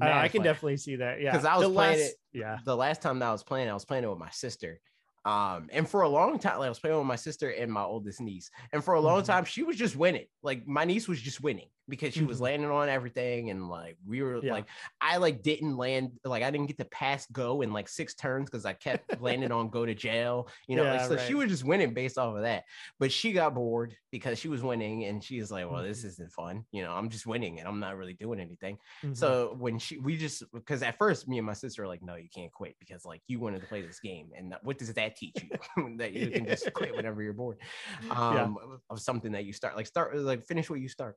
Uh, 0.00 0.06
I 0.06 0.28
can 0.28 0.38
fun 0.40 0.44
definitely 0.44 0.76
see 0.78 0.96
that. 0.96 1.20
Yeah, 1.20 1.30
because 1.30 1.44
I 1.44 1.56
was 1.56 1.68
The 1.68 1.72
playing 1.74 1.98
last- 2.00 2.10
it. 2.10 2.16
Yeah, 2.32 2.58
The 2.64 2.76
last 2.76 3.00
time 3.02 3.18
that 3.20 3.28
I 3.28 3.32
was 3.32 3.42
playing, 3.44 3.68
I 3.68 3.74
was 3.74 3.84
playing 3.84 4.04
it 4.04 4.08
with 4.10 4.18
my 4.18 4.30
sister. 4.30 4.80
Um, 5.24 5.68
and 5.72 5.88
for 5.88 6.02
a 6.02 6.08
long 6.08 6.38
time, 6.38 6.58
like, 6.58 6.66
I 6.66 6.68
was 6.68 6.78
playing 6.78 6.96
with 6.96 7.06
my 7.06 7.16
sister 7.16 7.50
and 7.50 7.70
my 7.72 7.82
oldest 7.82 8.20
niece. 8.20 8.50
And 8.72 8.82
for 8.82 8.94
a 8.94 9.00
long 9.00 9.22
Mhm. 9.22 9.26
time, 9.26 9.44
she 9.44 9.62
was 9.62 9.76
just 9.76 9.94
winning. 9.96 10.26
Like 10.42 10.66
my 10.66 10.84
niece 10.84 11.06
was 11.08 11.20
just 11.20 11.40
winning 11.42 11.68
because 11.88 12.12
she 12.14 12.24
was 12.24 12.38
Mhm. 12.38 12.42
landing 12.42 12.70
on 12.70 12.88
everything. 12.88 13.50
And 13.50 13.68
like 13.68 13.96
we 14.06 14.22
were 14.22 14.40
Yeah. 14.42 14.52
like, 14.52 14.68
I 15.00 15.16
like 15.16 15.42
didn't 15.42 15.76
land, 15.76 16.18
like 16.24 16.42
I 16.42 16.50
didn't 16.50 16.66
get 16.66 16.78
to 16.78 16.84
pass 16.84 17.26
go 17.26 17.62
in 17.62 17.72
like 17.72 17.88
six 17.88 18.14
turns 18.14 18.50
because 18.50 18.64
I 18.66 18.74
kept 18.74 19.20
landing 19.20 19.52
on 19.52 19.70
go 19.70 19.86
to 19.86 19.94
jail. 19.94 20.48
You 20.68 20.76
know, 20.76 20.84
like, 20.84 21.00
Yeah, 21.00 21.08
so 21.08 21.16
she 21.16 21.34
was 21.34 21.48
just 21.48 21.64
winning 21.64 21.94
based 21.94 22.18
off 22.18 22.36
of 22.36 22.42
that. 22.42 22.64
But 22.98 23.10
she 23.12 23.32
got 23.32 23.54
bored 23.54 23.96
because 24.10 24.38
she 24.38 24.48
was 24.48 24.62
winning, 24.62 25.04
and 25.04 25.22
she 25.22 25.38
was 25.40 25.50
like, 25.50 25.68
Well, 25.70 25.82
this 25.82 25.98
Mm-hmm. 26.00 26.08
isn't 26.08 26.32
fun. 26.32 26.64
You 26.72 26.82
know, 26.82 26.92
I'm 26.92 27.08
just 27.08 27.26
winning 27.26 27.58
and 27.58 27.66
I'm 27.68 27.80
not 27.80 27.96
really 27.96 28.14
doing 28.14 28.40
anything. 28.40 28.78
Mhm. 29.02 29.16
So 29.16 29.54
when 29.58 29.78
she, 29.78 29.98
we 29.98 30.16
just 30.16 30.42
because 30.52 30.82
at 30.82 30.98
first 30.98 31.26
me 31.28 31.38
and 31.38 31.46
my 31.46 31.52
sister 31.54 31.82
were 31.82 31.88
like, 31.88 32.02
no, 32.02 32.14
you 32.16 32.28
can't 32.28 32.52
quit 32.52 32.76
because 32.78 33.04
like 33.04 33.22
you 33.28 33.40
wanted 33.40 33.60
to 33.62 33.66
play 33.66 33.82
this 33.82 34.00
game, 34.00 34.30
and 34.36 34.54
what 34.62 34.78
does 34.78 34.92
that 34.92 35.16
teach 35.16 35.42
you 35.42 35.50
that 35.98 36.12
you 36.12 36.30
can 36.30 36.46
just 36.46 36.72
quit 36.72 36.94
whenever 36.94 37.22
you're 37.22 37.32
bored 37.32 37.58
Yeah. 38.10 38.42
um, 38.44 38.80
of 38.90 39.00
something 39.00 39.32
that 39.32 39.44
you 39.44 39.52
start 39.52 39.76
like 39.76 39.86
start 39.86 40.16
like 40.16 40.44
finish 40.44 40.68
what 40.70 40.80
you 40.80 40.88
start. 40.88 41.16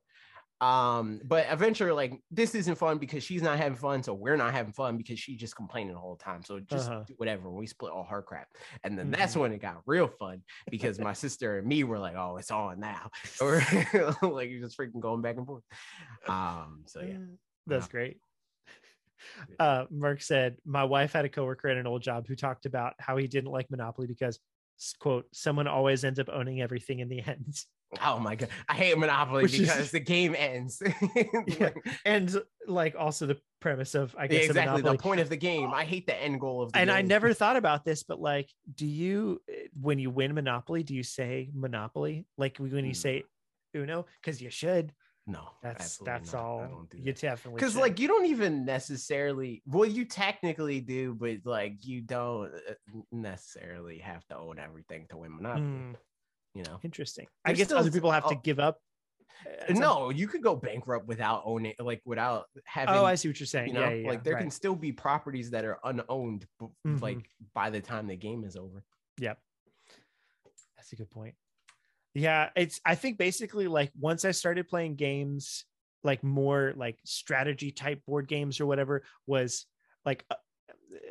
Um, 0.62 1.20
but 1.24 1.46
eventually, 1.50 1.90
like 1.90 2.22
this 2.30 2.54
isn't 2.54 2.76
fun 2.76 2.98
because 2.98 3.24
she's 3.24 3.42
not 3.42 3.58
having 3.58 3.76
fun, 3.76 4.02
so 4.02 4.14
we're 4.14 4.36
not 4.36 4.52
having 4.54 4.72
fun 4.72 4.96
because 4.96 5.18
she's 5.18 5.38
just 5.40 5.56
complaining 5.56 5.92
the 5.92 5.98
whole 6.00 6.16
time. 6.16 6.44
So 6.44 6.60
just 6.60 6.92
Uh-huh. 6.92 7.04
do 7.06 7.14
whatever. 7.16 7.50
We 7.50 7.66
split 7.66 7.92
all 7.92 8.04
her 8.04 8.22
crap, 8.22 8.48
and 8.84 8.96
then 8.98 9.10
that's 9.10 9.34
Mhm. 9.34 9.40
when 9.40 9.52
it 9.52 9.58
got 9.60 9.82
real 9.86 10.08
fun 10.08 10.44
because 10.70 11.00
my 11.00 11.12
sister 11.14 11.58
and 11.58 11.66
me 11.66 11.84
were 11.84 11.98
like, 11.98 12.14
"Oh, 12.16 12.36
it's 12.38 12.52
on 12.52 12.80
now," 12.80 13.10
or 13.40 13.60
like 14.22 14.50
you're 14.50 14.60
just 14.60 14.78
freaking 14.78 15.00
going 15.00 15.22
back 15.22 15.36
and 15.36 15.46
forth. 15.46 15.64
Um, 16.28 16.84
so 16.86 17.00
yeah. 17.02 17.18
That's 17.66 17.86
Yeah. 17.86 17.90
great. 17.90 18.20
Uh, 19.58 19.86
Merck 19.86 20.22
said, 20.22 20.56
My 20.64 20.84
wife 20.84 21.12
had 21.12 21.24
a 21.24 21.28
coworker 21.28 21.68
at 21.68 21.76
an 21.76 21.86
old 21.86 22.02
job 22.02 22.26
who 22.26 22.34
talked 22.36 22.66
about 22.66 22.94
how 22.98 23.16
he 23.16 23.26
didn't 23.28 23.50
like 23.50 23.70
Monopoly 23.70 24.06
because, 24.06 24.40
quote, 24.98 25.26
someone 25.32 25.66
always 25.66 26.04
ends 26.04 26.18
up 26.18 26.28
owning 26.28 26.60
everything 26.60 27.00
in 27.00 27.08
the 27.08 27.20
end. 27.22 27.64
Oh 28.02 28.18
my 28.18 28.36
god, 28.36 28.48
I 28.68 28.74
hate 28.74 28.96
Monopoly 28.96 29.42
Which 29.42 29.54
is- 29.54 29.60
because 29.60 29.90
the 29.90 30.00
game 30.00 30.34
ends. 30.38 30.82
Yeah, 31.46 31.70
And 32.06 32.42
like 32.66 32.94
also 32.98 33.26
the 33.26 33.38
premise 33.60 33.94
of, 33.94 34.14
I 34.18 34.26
guess, 34.28 34.44
of 34.44 34.50
exactly 34.56 34.82
the 34.82 34.96
point 34.96 35.20
of 35.20 35.28
the 35.28 35.36
game. 35.36 35.72
I 35.74 35.84
hate 35.84 36.06
the 36.06 36.20
end 36.20 36.40
goal 36.40 36.62
of 36.62 36.72
the 36.72 36.78
And 36.78 36.90
I 36.90 37.02
never 37.02 37.34
thought 37.40 37.56
about 37.56 37.84
this, 37.84 38.02
but 38.02 38.20
like, 38.20 38.48
do 38.74 38.86
you, 38.86 39.42
eh, 39.48 39.66
when 39.80 39.98
you 39.98 40.10
win 40.10 40.34
Monopoly, 40.34 40.82
do 40.82 40.94
you 40.94 41.02
say 41.02 41.50
Monopoly? 41.54 42.24
Like 42.38 42.56
when 42.58 42.84
you 42.84 42.92
Mm. 42.92 42.96
say 42.96 43.24
Uno? 43.76 44.06
Because 44.20 44.40
you 44.40 44.50
should. 44.50 44.92
no. 45.26 45.48
That's 45.62 45.98
that's 45.98 46.32
not. 46.32 46.38
I 46.40 46.42
all. 46.42 46.58
don't 46.68 46.90
do 46.90 46.98
You 46.98 47.04
that. 47.12 47.20
definitely 47.20 47.58
because 47.60 47.76
like 47.76 48.00
you 48.00 48.08
don't 48.08 48.26
even 48.26 48.64
necessarily 48.64 49.62
well 49.66 49.84
you 49.88 50.04
technically 50.04 50.80
do 50.80 51.14
but 51.14 51.38
like 51.44 51.84
you 51.86 52.00
don't 52.00 52.52
uh, 52.54 52.74
necessarily 53.12 53.98
have 53.98 54.26
to 54.28 54.36
own 54.36 54.58
everything 54.58 55.06
to 55.10 55.16
win 55.18 55.36
monopoly 55.36 55.62
Hmm, 55.66 55.92
you 56.54 56.62
know 56.62 56.78
interesting. 56.82 57.26
I 57.44 57.52
guess 57.52 57.66
still 57.66 57.78
other 57.78 57.90
people 57.90 58.10
have 58.10 58.28
to 58.28 58.34
oh, 58.36 58.40
give 58.42 58.58
up. 58.58 58.78
some- 59.68 59.78
no 59.78 60.10
you 60.10 60.28
could 60.28 60.42
go 60.42 60.54
bankrupt 60.54 61.06
without 61.08 61.42
owning 61.44 61.74
like 61.78 62.00
without 62.04 62.44
having 62.64 62.94
Oh, 62.94 63.04
I 63.04 63.14
see 63.16 63.28
what 63.28 63.40
you're 63.40 63.46
saying. 63.46 63.68
you 63.68 63.74
know 63.74 63.88
yeah, 63.88 63.94
yeah, 63.94 64.08
like 64.08 64.24
there 64.24 64.34
right. 64.34 64.42
can 64.42 64.50
still 64.50 64.74
be 64.76 64.92
properties 64.92 65.50
that 65.50 65.64
are 65.64 65.78
unowned 65.84 66.46
Mhm. 66.86 67.00
like 67.00 67.18
by 67.54 67.70
the 67.70 67.80
time 67.80 68.06
the 68.06 68.16
game 68.16 68.44
is 68.44 68.56
over 68.56 68.84
Yep. 69.18 69.38
That's 70.76 70.92
a 70.92 70.96
good 70.96 71.10
point. 71.10 71.34
Yeah, 72.14 72.50
it's 72.56 72.80
I 72.84 72.94
think 72.94 73.18
basically 73.18 73.68
like 73.68 73.90
once 73.98 74.24
I 74.24 74.32
started 74.32 74.68
playing 74.68 74.96
games 74.96 75.64
like 76.04 76.22
more 76.24 76.72
like 76.76 76.98
strategy 77.04 77.70
type 77.70 78.02
board 78.06 78.26
games 78.28 78.60
or 78.60 78.66
whatever 78.66 79.02
was 79.26 79.66
like 80.04 80.24
uh, 80.30 80.34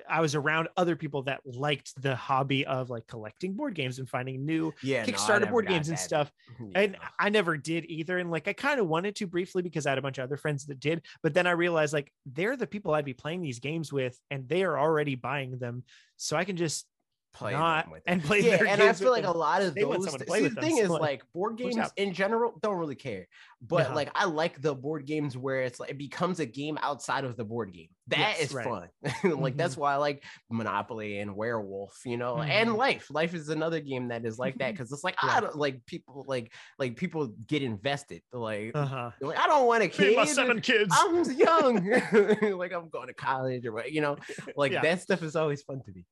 I 0.09 0.21
was 0.21 0.35
around 0.35 0.69
other 0.77 0.95
people 0.95 1.23
that 1.23 1.41
liked 1.45 1.99
the 2.01 2.15
hobby 2.15 2.65
of 2.65 2.89
like 2.89 3.07
collecting 3.07 3.53
board 3.53 3.75
games 3.75 3.99
and 3.99 4.07
finding 4.09 4.45
new 4.45 4.73
yeah 4.83 5.05
Kickstarter 5.05 5.41
never 5.41 5.51
board 5.51 5.67
games 5.67 5.89
and 5.89 5.99
stuff. 5.99 6.31
Yeah, 6.59 6.81
And. 6.81 6.97
I 7.19 7.29
never 7.29 7.57
did 7.57 7.85
either. 7.85 8.17
And 8.17 8.29
like 8.29 8.47
I 8.47 8.53
kind 8.53 8.79
of 8.79 8.87
wanted 8.87 9.15
to 9.17 9.27
briefly 9.27 9.61
because 9.61 9.85
I 9.85 9.89
had 9.91 9.97
a 9.97 10.01
bunch 10.01 10.17
of 10.17 10.23
other 10.23 10.37
friends 10.37 10.65
that 10.65 10.79
did, 10.79 11.03
but 11.23 11.33
then 11.33 11.47
I 11.47 11.51
realized 11.51 11.93
like 11.93 12.11
they're 12.25 12.57
the 12.57 12.67
people 12.67 12.93
I'd 12.93 13.05
be 13.05 13.13
playing 13.13 13.41
these 13.41 13.59
games 13.59 13.91
with 13.91 14.17
and 14.29 14.47
they 14.47 14.63
are 14.63 14.77
already 14.77 15.15
buying 15.15 15.57
them. 15.57 15.83
So 16.17 16.37
I 16.37 16.43
can 16.43 16.57
just 16.57 16.85
play 17.33 17.53
not 17.53 17.85
them 17.85 17.91
with 17.93 18.03
and 18.07 18.21
play 18.23 18.41
yeah, 18.41 18.57
their 18.57 18.67
and 18.67 18.81
I 18.83 18.91
feel 18.93 19.11
with 19.11 19.23
like 19.23 19.33
a 19.33 19.37
lot 19.37 19.61
of 19.61 19.73
They 19.73 19.81
those. 19.83 19.93
someone 20.03 20.11
to 20.11 20.17
th- 20.19 20.27
play 20.27 20.37
See, 20.39 20.43
with 20.43 20.55
the 20.55 20.61
thing 20.61 20.75
so, 20.77 20.83
is, 20.83 20.89
like, 20.89 21.01
like 21.01 21.23
board 21.33 21.57
games 21.57 21.77
in 21.95 22.13
general 22.13 22.59
don't 22.61 22.77
really 22.77 22.95
care, 22.95 23.27
but 23.61 23.87
Yeah. 23.89 23.95
like 23.95 24.09
I 24.15 24.25
like 24.25 24.61
the 24.61 24.75
board 24.75 25.05
games 25.05 25.37
where 25.37 25.61
it's 25.61 25.79
like 25.79 25.91
it 25.91 25.97
becomes 25.97 26.39
a 26.41 26.45
game 26.45 26.77
outside 26.81 27.23
of 27.23 27.37
the 27.37 27.45
board 27.45 27.71
game. 27.73 27.87
That 28.07 28.35
Yes, 28.39 28.41
is 28.49 28.53
right. 28.53 28.65
fun. 28.65 28.89
like 29.39 29.55
that's 29.55 29.77
why 29.77 29.93
I 29.93 29.95
like 29.97 30.23
Monopoly 30.49 31.19
and 31.19 31.33
Werewolf, 31.35 32.01
you 32.05 32.17
know, 32.17 32.39
and 32.41 32.69
Mhm. 32.71 32.75
Life. 32.77 33.07
Life 33.09 33.33
is 33.33 33.47
another 33.49 33.79
game 33.79 34.09
that 34.09 34.25
is 34.25 34.37
like 34.37 34.57
that 34.57 34.71
because 34.73 34.91
it's 34.91 35.03
like 35.03 35.15
Yeah. 35.23 35.29
I 35.37 35.39
don't 35.39 35.55
like 35.55 35.85
people 35.85 36.25
like 36.27 36.51
like 36.77 36.97
people 36.97 37.27
get 37.47 37.63
invested. 37.63 38.23
Like, 38.33 38.71
uh-huh. 38.75 39.11
like 39.21 39.37
I 39.39 39.47
don't 39.47 39.67
want 39.67 39.83
a 39.83 39.89
Feed 39.89 40.17
my 40.17 40.25
kid. 40.25 40.35
seven 40.35 40.59
kids. 40.59 40.93
I'm 40.97 41.23
young, 41.31 41.85
like 42.57 42.73
I'm 42.73 42.89
going 42.89 43.07
to 43.07 43.13
college 43.13 43.65
or 43.65 43.71
what, 43.71 43.91
you 43.91 44.01
know, 44.01 44.17
like 44.57 44.73
Yeah. 44.73 44.81
that 44.81 45.01
stuff 45.01 45.23
is 45.23 45.35
always 45.37 45.61
fun 45.61 45.81
to 45.85 45.91
me. 45.93 46.05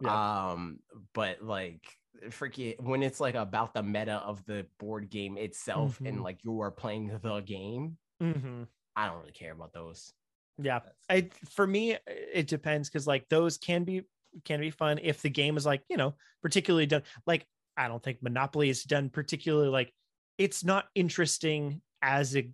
Yeah. 0.00 0.50
Um, 0.50 0.80
but 1.14 1.42
like 1.42 1.84
forget 2.30 2.82
when 2.82 3.02
it's 3.02 3.20
like 3.20 3.34
about 3.34 3.74
the 3.74 3.82
meta 3.82 4.14
of 4.14 4.44
the 4.46 4.66
board 4.78 5.10
game 5.10 5.36
itself 5.36 5.98
Mhm. 5.98 6.08
and 6.08 6.22
like 6.22 6.44
you 6.44 6.60
are 6.60 6.70
playing 6.70 7.18
the 7.22 7.40
game, 7.40 7.98
hmm 8.20 8.64
I 8.94 9.06
don't 9.06 9.18
really 9.18 9.32
care 9.32 9.52
about 9.52 9.72
those. 9.74 10.12
Yeah. 10.58 10.80
I 11.10 11.30
for 11.50 11.66
me 11.66 11.98
it 12.06 12.46
depends 12.46 12.88
because 12.88 13.06
like 13.06 13.28
those 13.28 13.58
can 13.58 13.84
be 13.84 14.02
can 14.44 14.60
be 14.60 14.70
fun 14.70 14.98
if 15.02 15.22
the 15.22 15.30
game 15.30 15.56
is 15.56 15.66
like 15.66 15.82
you 15.88 15.96
know 15.96 16.14
particularly 16.42 16.86
done 16.86 17.02
like 17.26 17.46
I 17.76 17.88
don't 17.88 18.02
think 18.02 18.22
Monopoly 18.22 18.70
is 18.70 18.82
done 18.84 19.10
particularly 19.10 19.68
like 19.68 19.92
it's 20.38 20.64
not 20.64 20.86
interesting 20.94 21.82
as 22.02 22.36
a 22.36 22.50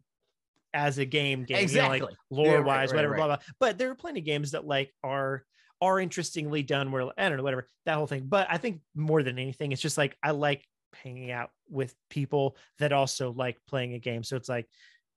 as 0.74 0.98
a 0.98 1.04
game 1.04 1.44
game 1.44 1.68
you 1.68 1.76
know, 1.76 1.88
like 1.88 2.02
exactly. 2.02 2.16
lore 2.30 2.56
right, 2.56 2.64
wise 2.64 2.90
right, 2.90 2.96
whatever 2.96 3.12
right. 3.12 3.18
blah 3.18 3.26
blah 3.26 3.38
but 3.60 3.78
there 3.78 3.90
are 3.90 3.94
plenty 3.94 4.20
of 4.20 4.26
games 4.26 4.52
that 4.52 4.66
like 4.66 4.92
are 5.04 5.44
are 5.82 6.00
interestingly 6.00 6.62
done 6.62 6.90
where 6.92 7.10
I 7.18 7.28
don't 7.28 7.36
know 7.36 7.42
whatever 7.42 7.68
that 7.84 7.96
whole 7.96 8.06
thing 8.06 8.24
but 8.26 8.46
I 8.48 8.56
think 8.56 8.80
more 8.94 9.22
than 9.22 9.38
anything 9.38 9.72
it's 9.72 9.82
just 9.82 9.98
like 9.98 10.16
I 10.22 10.30
like 10.30 10.64
hanging 10.94 11.30
out 11.30 11.50
with 11.68 11.94
people 12.08 12.56
that 12.78 12.92
also 12.92 13.32
like 13.32 13.58
playing 13.68 13.92
a 13.92 13.98
game 13.98 14.22
so 14.22 14.36
it's 14.36 14.48
like 14.48 14.66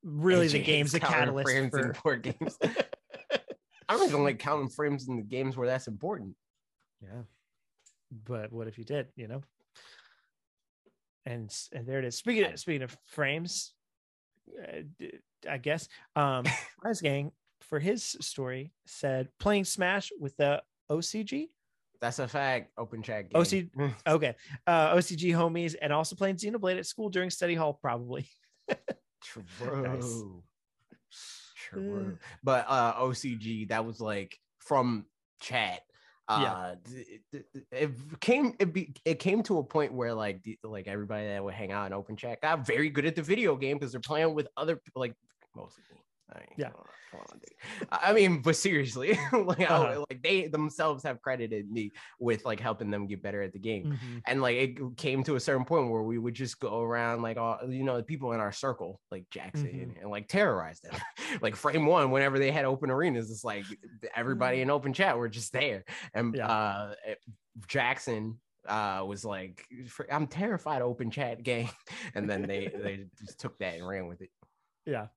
really 0.05 0.47
the 0.47 0.59
game's 0.59 0.91
counting 0.91 1.09
catalyst 1.09 1.49
frames 1.49 1.71
for 1.71 1.93
board 2.03 2.21
games. 2.21 2.57
I 3.87 3.97
don't 3.97 4.07
even 4.07 4.23
like 4.23 4.39
counting 4.39 4.69
frames 4.69 5.07
in 5.07 5.17
the 5.17 5.23
games 5.23 5.57
where 5.57 5.67
that's 5.67 5.87
important. 5.87 6.35
Yeah. 7.01 7.23
But 8.11 8.51
what 8.51 8.67
if 8.67 8.77
you 8.77 8.83
did, 8.83 9.07
you 9.15 9.27
know? 9.27 9.41
And 11.25 11.53
and 11.73 11.87
there 11.87 11.99
it 11.99 12.05
is. 12.05 12.15
Speaking 12.15 12.45
of, 12.45 12.59
speaking 12.59 12.83
of 12.83 12.95
frames, 13.05 13.73
uh, 14.63 15.07
I 15.49 15.57
guess 15.57 15.87
um 16.15 16.45
Rise 16.83 17.01
Gang 17.01 17.31
for 17.61 17.79
his 17.79 18.15
story 18.21 18.71
said 18.85 19.29
playing 19.39 19.65
Smash 19.65 20.11
with 20.19 20.35
the 20.37 20.61
OCG, 20.91 21.49
That's 22.01 22.19
a 22.19 22.27
fact. 22.27 22.71
Open 22.77 23.01
chat 23.01 23.29
game. 23.29 23.41
OC 23.41 23.91
okay, 24.07 24.35
uh 24.67 24.95
OCG 24.95 25.31
homies, 25.31 25.75
and 25.81 25.91
also 25.91 26.15
playing 26.15 26.35
Xenoblade 26.35 26.77
at 26.77 26.85
school 26.85 27.09
during 27.09 27.29
study 27.29 27.55
hall, 27.55 27.73
probably. 27.73 28.27
True. 29.23 30.43
True. 31.55 32.17
But 32.43 32.65
uh 32.67 32.93
OCG, 32.95 33.69
that 33.69 33.85
was 33.85 33.99
like 33.99 34.37
from 34.59 35.05
chat. 35.41 35.81
Yeah. 36.29 36.35
Uh 36.35 36.75
th- 36.87 37.21
th- 37.31 37.45
it 37.71 37.91
came 38.19 38.53
it 38.59 38.73
be 38.73 38.93
it 39.05 39.19
came 39.19 39.41
to 39.43 39.57
a 39.59 39.63
point 39.63 39.93
where 39.93 40.13
like 40.13 40.43
the, 40.43 40.57
like 40.63 40.87
everybody 40.87 41.27
that 41.27 41.43
would 41.43 41.53
hang 41.53 41.71
out 41.71 41.87
in 41.87 41.93
open 41.93 42.15
chat 42.15 42.41
got 42.41 42.65
very 42.65 42.89
good 42.89 43.05
at 43.05 43.15
the 43.15 43.21
video 43.21 43.55
game 43.55 43.77
because 43.77 43.91
they're 43.91 44.01
playing 44.01 44.33
with 44.35 44.47
other 44.57 44.75
people 44.75 45.01
like 45.01 45.13
mostly. 45.55 45.83
I 46.33 46.39
mean, 46.39 46.47
Yeah. 46.57 46.69
come 46.71 46.79
on, 46.79 46.85
come 47.11 47.19
on. 47.31 47.41
I 47.91 48.09
I 48.09 48.13
mean, 48.13 48.41
but 48.41 48.55
seriously, 48.55 49.09
like, 49.31 49.69
Uh-huh. 49.69 50.05
like 50.09 50.21
they 50.23 50.47
themselves 50.47 51.03
have 51.03 51.21
credited 51.21 51.69
me 51.69 51.91
with 52.19 52.43
like 52.45 52.59
helping 52.59 52.89
them 52.89 53.05
get 53.07 53.21
better 53.21 53.41
at 53.43 53.53
the 53.53 53.59
game 53.59 53.91
Mhm. 53.93 54.21
and 54.25 54.41
like 54.41 54.55
it 54.57 54.97
came 54.97 55.23
to 55.23 55.35
a 55.35 55.39
certain 55.39 55.65
point 55.65 55.89
where 55.91 56.01
we 56.01 56.17
would 56.17 56.33
just 56.33 56.59
go 56.59 56.81
around 56.81 57.21
like 57.21 57.37
all 57.37 57.59
you 57.69 57.83
know 57.83 57.97
the 57.97 58.03
people 58.03 58.31
in 58.33 58.39
our 58.39 58.51
circle 58.51 58.99
like 59.11 59.29
jackson 59.29 59.67
Mhm. 59.95 60.01
and 60.01 60.09
like 60.09 60.27
terrorize 60.27 60.79
them 60.81 60.93
like 61.41 61.55
frame 61.55 61.85
one 61.85 62.09
whenever 62.11 62.39
they 62.39 62.51
had 62.51 62.65
open 62.65 62.89
arenas 62.89 63.29
it's 63.31 63.43
like 63.43 63.65
everybody 64.15 64.61
in 64.61 64.69
open 64.69 64.91
chat 64.93 65.17
were 65.17 65.29
just 65.29 65.53
there 65.53 65.83
and. 66.13 66.35
Yeah. 66.35 66.47
uh 66.47 66.95
eh, 67.05 67.15
jackson 67.67 68.39
uh 68.67 69.03
was 69.07 69.23
like 69.23 69.65
i'm 70.11 70.27
terrified 70.27 70.81
of 70.81 70.87
open 70.87 71.11
chat 71.11 71.43
game 71.43 71.69
and 72.15 72.27
then 72.29 72.41
they 72.41 72.67
they 72.67 73.05
just 73.19 73.39
took 73.39 73.57
that 73.59 73.75
and 73.75 73.87
ran 73.87 74.07
with 74.07 74.21
it 74.21 74.29
Yeah, 74.85 75.07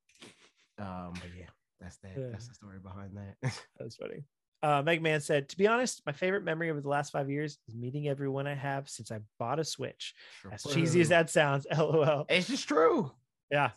um 0.78 1.12
but 1.14 1.30
yeah 1.38 1.46
that's 1.80 1.96
that 1.98 2.12
Yeah. 2.16 2.28
that's 2.32 2.48
the 2.48 2.54
story 2.54 2.78
behind 2.82 3.16
that 3.16 3.36
that's 3.78 3.96
funny. 3.96 4.24
Uh, 4.60 4.82
Meg 4.82 5.00
Man 5.00 5.20
said, 5.20 5.48
to 5.50 5.56
be 5.56 5.68
honest, 5.68 6.02
my 6.04 6.10
favorite 6.10 6.42
memory 6.42 6.68
over 6.68 6.80
the 6.80 6.88
last 6.88 7.12
five 7.12 7.30
years 7.30 7.58
is 7.68 7.76
meeting 7.76 8.08
everyone 8.08 8.48
I 8.48 8.56
have 8.56 8.88
since 8.88 9.12
I 9.12 9.20
bought 9.38 9.60
a 9.60 9.64
Switch. 9.64 10.14
As 10.50 10.64
cheesy 10.64 11.00
as 11.00 11.10
that 11.10 11.30
sounds, 11.30 11.64
lol. 11.78 12.26
it's 12.28 12.48
just 12.48 12.66
true 12.66 13.12
Yeah. 13.52 13.70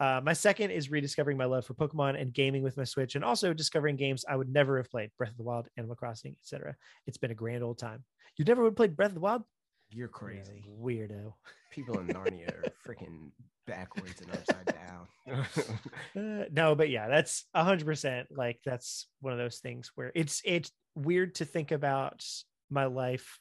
Uh, 0.00 0.20
my 0.24 0.32
second 0.32 0.70
is 0.70 0.90
rediscovering 0.90 1.36
my 1.36 1.44
love 1.44 1.66
for 1.66 1.74
Pokemon 1.74 2.18
and 2.20 2.32
gaming 2.32 2.62
with 2.62 2.78
my 2.78 2.84
Switch, 2.84 3.14
and 3.14 3.22
also 3.22 3.52
discovering 3.52 3.96
games 3.96 4.24
I 4.26 4.36
would 4.36 4.48
never 4.48 4.78
have 4.78 4.90
played 4.90 5.10
Breath 5.18 5.32
of 5.32 5.36
the 5.36 5.42
Wild, 5.44 5.68
Animal 5.76 5.96
Crossing, 5.96 6.34
etc. 6.40 6.74
It's 7.06 7.18
been 7.18 7.30
a 7.30 7.34
grand 7.34 7.62
old 7.62 7.78
time. 7.78 8.04
You 8.38 8.46
never 8.46 8.62
would 8.62 8.70
have 8.70 8.76
played 8.76 8.96
Breath 8.96 9.10
of 9.10 9.14
the 9.16 9.20
Wild? 9.20 9.42
you're 9.90 10.08
crazy 10.08 10.64
weirdo. 10.80 11.34
people 11.70 11.98
in 12.00 12.06
Narnia 12.08 12.48
are 12.48 12.72
freaking 12.88 13.30
backwards 13.66 14.20
and 14.20 14.30
upside 14.32 14.66
down. 14.66 15.06
Uh, 16.16 16.44
no, 16.52 16.74
but 16.74 16.90
yeah, 16.90 17.08
that's 17.08 17.46
a 17.54 17.64
hundred 17.64 17.86
percent. 17.86 18.28
Like 18.30 18.60
that's 18.64 19.08
one 19.20 19.32
of 19.32 19.38
those 19.38 19.58
things 19.58 19.90
where 19.94 20.12
it's 20.14 20.42
it's 20.44 20.70
weird 20.94 21.36
to 21.36 21.46
think 21.46 21.72
about 21.72 22.24
my 22.70 22.84
life 22.84 23.38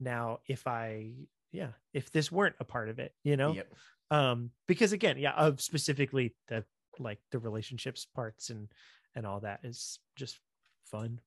now 0.00 0.38
if 0.48 0.66
I 0.66 1.12
yeah 1.52 1.72
if 1.92 2.10
this 2.10 2.32
weren't 2.32 2.56
a 2.58 2.64
part 2.64 2.88
of 2.88 2.98
it, 2.98 3.12
you 3.22 3.36
know. 3.36 3.52
Yep. 3.52 3.72
um 4.10 4.50
because 4.66 4.92
again 4.92 5.18
yeah 5.18 5.34
of 5.34 5.60
specifically 5.60 6.34
the 6.48 6.64
like 6.98 7.18
the 7.30 7.38
relationships 7.38 8.06
parts 8.14 8.50
and 8.50 8.68
and 9.14 9.26
all 9.26 9.40
that 9.40 9.60
is 9.62 9.98
just 10.16 10.38
fun 10.86 11.20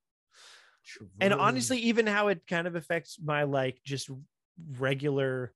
True. 0.85 1.07
and 1.21 1.33
honestly 1.33 1.79
even 1.79 2.07
how 2.07 2.27
it 2.27 2.41
kind 2.47 2.67
of 2.67 2.75
affects 2.75 3.17
my 3.23 3.43
like 3.43 3.79
just 3.85 4.09
regular 4.77 5.53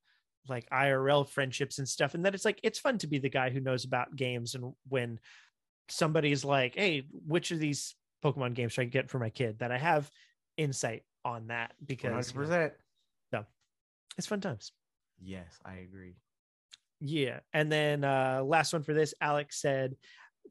like 0.50 0.70
irl 0.70 1.28
friendships 1.28 1.80
and 1.80 1.88
stuff 1.88 2.14
and 2.14 2.26
that 2.26 2.36
it's 2.36 2.46
like 2.46 2.60
it's 2.64 2.80
fun 2.80 2.98
to 2.98 3.08
be 3.08 3.18
the 3.20 3.30
guy 3.30 3.50
who 3.50 3.60
knows 3.60 3.86
about 3.86 4.16
games 4.16 4.56
and 4.56 4.74
when 4.90 5.20
somebody's 5.90 6.44
like 6.44 6.76
hey 6.76 7.08
which 7.26 7.52
of 7.52 7.60
these 7.60 7.96
pokemon 8.24 8.54
games 8.54 8.74
should 8.74 8.82
i 8.82 8.86
get 8.86 9.10
for 9.10 9.20
my 9.20 9.30
kid 9.30 9.60
that 9.60 9.72
i 9.72 9.78
have 9.78 10.10
insight 10.58 11.04
on 11.24 11.48
that 11.48 11.74
because 11.86 12.34
you 12.34 12.42
know, 12.42 12.48
100%. 12.50 12.72
it's 14.18 14.28
fun 14.28 14.42
times 14.42 14.72
Yes, 15.22 15.60
I 15.66 15.76
agree. 15.76 16.16
Yeah. 17.00 17.40
And 17.54 17.72
then 17.72 18.04
uh 18.04 18.42
last 18.44 18.74
one 18.74 18.84
for 18.84 18.94
this, 18.94 19.14
Alex 19.22 19.62
said, 19.62 19.96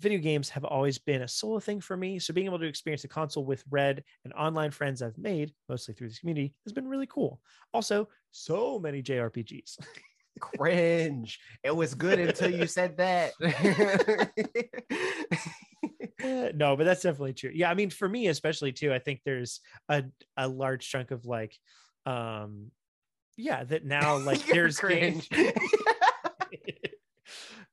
video 0.01 0.19
games 0.19 0.49
have 0.51 0.65
always 0.65 0.99
been 0.99 1.23
a 1.23 1.29
solo 1.29 1.61
thing 1.61 1.81
for 1.81 1.97
me. 1.97 2.19
So 2.19 2.35
being 2.35 2.47
able 2.47 2.59
to 2.59 2.67
experience 2.67 3.05
a 3.05 3.09
console 3.09 3.45
with 3.45 3.65
Red 3.71 4.05
and 4.25 4.33
online 4.35 4.71
friends 4.71 5.03
I've 5.03 5.19
made, 5.19 5.53
mostly 5.69 5.95
through 5.95 6.09
this 6.09 6.19
community, 6.19 6.55
has 6.65 6.73
been 6.73 6.89
really 6.89 7.07
cool. 7.07 7.41
Also, 7.73 8.09
so 8.31 8.79
many 8.79 9.03
JRPGs. 9.03 9.79
Cringe. 10.41 11.41
It 11.63 11.75
was 11.75 11.95
good 11.95 12.19
until 12.19 12.51
you 12.51 12.67
said 12.67 12.97
that. 12.99 13.33
Eh, 16.21 16.53
no, 16.55 16.77
but 16.77 16.85
that's 16.85 17.03
definitely 17.03 17.33
true. 17.33 17.53
Yeah, 17.55 17.71
I 17.71 17.75
mean, 17.75 17.91
for 17.91 18.09
me 18.09 18.29
especially 18.29 18.73
too, 18.73 18.93
I 18.93 18.99
think 18.99 19.21
there's 19.25 19.61
a 19.89 20.05
a 20.37 20.49
large 20.49 20.89
chunk 20.89 21.11
of 21.11 21.25
like 21.25 21.57
um 22.05 22.71
yeah, 23.37 23.65
that 23.65 23.85
now 23.85 24.19
like 24.19 24.45
there's 24.53 24.79
cringe. 24.79 25.29
Uh, 25.33 25.53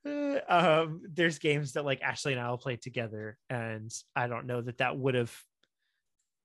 um 0.50 1.02
there's 1.14 1.40
games 1.40 1.74
that 1.74 1.86
like 1.86 2.02
ashley 2.02 2.34
and 2.34 2.42
i'll 2.42 2.58
play 2.58 2.76
together 2.76 3.38
and 3.50 3.92
i 4.16 4.28
don't 4.28 4.46
know 4.46 4.62
that 4.62 4.78
that 4.80 4.98
would 4.98 5.16
have 5.16 5.34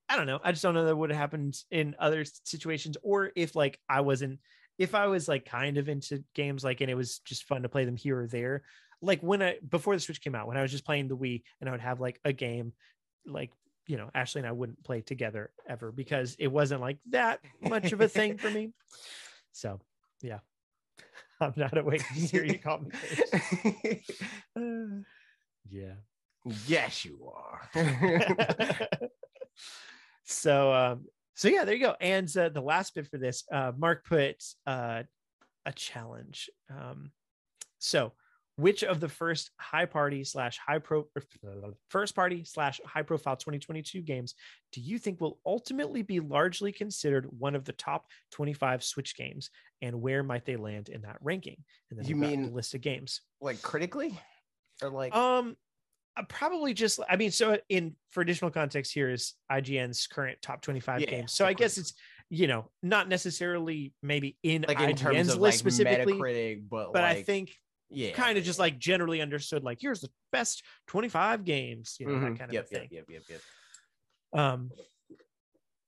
i 0.07 0.15
don't 0.15 0.27
know 0.27 0.39
i 0.43 0.51
just 0.51 0.63
don't 0.63 0.73
know 0.73 0.85
that 0.85 0.95
would 0.95 1.09
have 1.09 1.19
happened 1.19 1.55
in 1.69 1.95
other 1.99 2.23
situations 2.43 2.97
or 3.03 3.31
if 3.35 3.55
like 3.55 3.79
i 3.89 4.01
wasn't 4.01 4.39
if 4.77 4.95
i 4.95 5.07
was 5.07 5.27
like 5.27 5.45
kind 5.45 5.77
of 5.77 5.89
into 5.89 6.23
games 6.33 6.63
like 6.63 6.79
and 6.81 6.89
it 6.89 6.95
was 6.95 7.19
just 7.19 7.43
fun 7.43 7.63
to 7.63 7.69
play 7.69 7.83
them 7.83 7.97
here 7.97 8.21
or 8.21 8.27
there 8.27 8.63
like 9.01 9.21
when 9.21 9.41
i 9.41 9.57
before 9.67 9.95
the 9.95 9.99
switch 9.99 10.21
came 10.21 10.35
out 10.35 10.47
when 10.47 10.57
i 10.57 10.61
was 10.61 10.71
just 10.71 10.85
playing 10.85 11.07
the 11.07 11.17
wii 11.17 11.43
and 11.59 11.69
i 11.69 11.71
would 11.71 11.81
have 11.81 11.99
like 11.99 12.19
a 12.23 12.31
game 12.31 12.71
like 13.25 13.51
you 13.87 13.97
know 13.97 14.09
ashley 14.15 14.39
and 14.39 14.47
i 14.47 14.51
wouldn't 14.53 14.83
play 14.83 15.01
together 15.01 15.51
ever 15.67 15.91
because 15.91 16.35
it 16.39 16.47
wasn't 16.47 16.79
like 16.79 16.97
that 17.09 17.39
much 17.61 17.91
of 17.91 18.01
a 18.01 18.07
thing 18.07 18.37
for 18.37 18.49
me. 18.49 18.71
So 19.51 19.81
yeah 20.21 20.39
i'm 21.41 21.53
not 21.55 21.77
awake 21.77 22.05
to 22.07 22.13
hear 22.13 22.43
you 22.43 22.59
call 22.59 22.79
me. 22.79 24.03
Uh, 24.55 25.03
yeah. 25.69 25.93
yes, 26.67 27.05
you 27.05 27.31
are. 27.33 27.69
so 30.25 30.73
um 30.73 31.05
so 31.35 31.47
yeah, 31.47 31.63
there 31.63 31.75
you 31.75 31.85
go. 31.85 31.95
And 32.01 32.35
uh, 32.35 32.49
the 32.49 32.61
last 32.61 32.95
bit 32.95 33.07
for 33.07 33.17
this, 33.17 33.43
uh 33.51 33.71
Mark 33.77 34.05
put 34.05 34.43
uh 34.67 35.03
a 35.65 35.71
challenge. 35.73 36.49
Um 36.69 37.11
so 37.77 38.13
which 38.59 38.83
of 38.83 38.99
the 38.99 39.07
first 39.07 39.51
high 39.57 39.85
party 39.85 40.23
slash 40.23 40.57
high 40.57 40.79
pro 40.79 41.05
first 41.89 42.13
party 42.13 42.43
slash 42.43 42.81
high 42.85 43.01
profile 43.01 43.37
2022 43.37 44.01
games 44.01 44.35
do 44.73 44.81
you 44.81 44.99
think 44.99 45.21
will 45.21 45.39
ultimately 45.45 46.01
be 46.01 46.19
largely 46.19 46.71
considered 46.71 47.25
one 47.37 47.55
of 47.55 47.63
the 47.63 47.71
top 47.73 48.05
25 48.31 48.83
switch 48.83 49.15
games 49.15 49.49
and 49.81 50.01
where 50.01 50.23
might 50.23 50.45
they 50.45 50.57
land 50.57 50.89
in 50.89 51.01
that 51.03 51.17
ranking 51.21 51.63
and 51.89 51.99
then 51.99 52.05
You 52.05 52.15
mean- 52.15 52.47
the 52.47 52.51
list 52.51 52.73
of 52.73 52.81
games 52.81 53.21
like 53.41 53.61
critically? 53.61 54.19
Or 54.81 54.89
like 54.89 55.13
um, 55.13 55.57
uh, 56.15 56.23
probably 56.29 56.73
just. 56.73 57.01
I 57.09 57.17
mean, 57.17 57.31
so 57.31 57.57
in 57.67 57.95
for 58.11 58.21
additional 58.21 58.49
context, 58.49 58.93
here 58.93 59.09
is 59.09 59.33
IGN's 59.51 60.07
current 60.07 60.41
top 60.41 60.61
twenty-five 60.61 61.01
Yeah, 61.01 61.09
games. 61.09 61.33
So 61.33 61.45
I 61.45 61.51
guess 61.51 61.77
it's 61.77 61.93
you 62.29 62.47
know 62.47 62.69
not 62.81 63.09
necessarily 63.09 63.93
maybe 64.01 64.37
in 64.41 64.63
like 64.67 64.79
in 64.79 64.91
IGN's 64.91 65.01
terms 65.01 65.29
of 65.29 65.39
list 65.39 65.41
like 65.41 65.53
specifically, 65.73 66.13
Metacritic, 66.13 66.63
but 66.69 66.93
but 66.93 67.01
like, 67.03 67.17
I 67.17 67.23
think 67.23 67.57
yeah, 67.89 68.11
kind 68.11 68.37
of 68.37 68.43
just 68.43 68.59
like 68.59 68.77
generally 68.79 69.21
understood. 69.21 69.63
Like 69.63 69.79
here's 69.81 70.01
the 70.01 70.09
best 70.31 70.63
twenty-five 70.87 71.43
games, 71.45 71.95
you 71.99 72.07
know, 72.07 72.13
Mhm. 72.13 72.21
that 72.21 72.39
kind 72.39 72.49
of 72.49 72.53
yep, 72.53 72.67
thing. 72.69 72.87
Yep, 72.91 73.05
yep, 73.09 73.23
yep, 73.29 73.41
yep. 74.33 74.39
Um, 74.39 74.71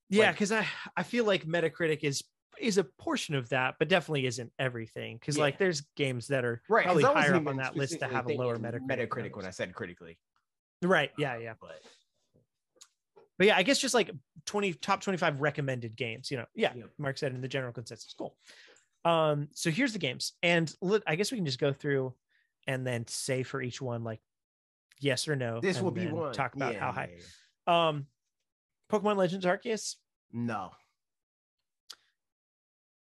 yeah, 0.10 0.26
Like- 0.28 0.36
because 0.36 0.52
I 0.52 0.68
I 0.96 1.04
feel 1.04 1.26
like 1.26 1.46
Metacritic 1.46 2.00
is 2.04 2.24
is 2.60 2.78
a 2.78 2.84
portion 2.84 3.34
of 3.36 3.50
that, 3.50 3.76
but 3.80 3.88
definitely 3.88 4.26
isn't 4.26 4.52
everything. 4.60 5.18
Because 5.18 5.38
like 5.38 5.58
there's 5.58 5.82
games 5.96 6.28
that 6.28 6.44
are 6.46 6.62
Right, 6.70 6.84
probably 6.86 7.04
higher 7.04 7.34
up 7.36 7.48
on 7.48 7.58
that 7.58 7.76
list 7.76 8.00
to 8.00 8.08
have 8.08 8.28
a 8.28 8.34
lower 8.36 8.58
Metacritic. 8.58 8.88
Metacritic 9.08 9.36
when 9.36 9.46
I 9.46 9.52
said 9.52 9.74
critically. 9.74 10.20
Right. 10.84 11.12
Yeah. 11.18 11.38
Yeah. 11.38 11.54
But 11.60 11.82
But 13.38 13.48
yeah, 13.48 13.58
I 13.58 13.64
guess 13.64 13.80
just 13.80 13.96
like 13.96 14.12
20 14.46 14.74
top 14.74 15.02
25 15.02 15.42
recommended 15.42 15.96
games, 15.96 16.30
you 16.30 16.38
know. 16.38 16.46
Yeah. 16.54 16.74
Yeah. 16.76 16.84
Mark 17.00 17.18
said 17.18 17.34
in 17.34 17.42
the 17.42 17.48
general 17.48 17.74
consensus. 17.74 18.14
Cool. 18.16 18.36
Um, 19.04 19.48
so 19.54 19.72
here's 19.72 19.94
the 19.94 20.00
games. 20.00 20.34
And 20.44 20.74
let, 20.82 21.02
I 21.08 21.16
guess 21.16 21.32
we 21.32 21.38
can 21.38 21.46
just 21.46 21.60
go 21.60 21.74
through 21.74 22.14
and 22.68 22.86
then 22.86 23.08
say 23.08 23.44
for 23.44 23.62
each 23.62 23.82
one, 23.82 24.04
like 24.04 24.20
yes 25.00 25.28
or 25.28 25.36
no. 25.36 25.60
this 25.60 25.82
will 25.82 25.92
be 25.92 26.08
one. 26.08 26.32
Talk 26.34 26.56
about 26.56 26.74
Yeah, 26.74 26.80
how 26.80 26.88
yeah, 26.88 26.94
high. 26.94 27.10
yeah. 27.68 27.88
Um 27.90 28.08
Pokemon 28.92 29.18
Legends 29.18 29.46
Arceus. 29.46 29.96
No. 30.32 30.72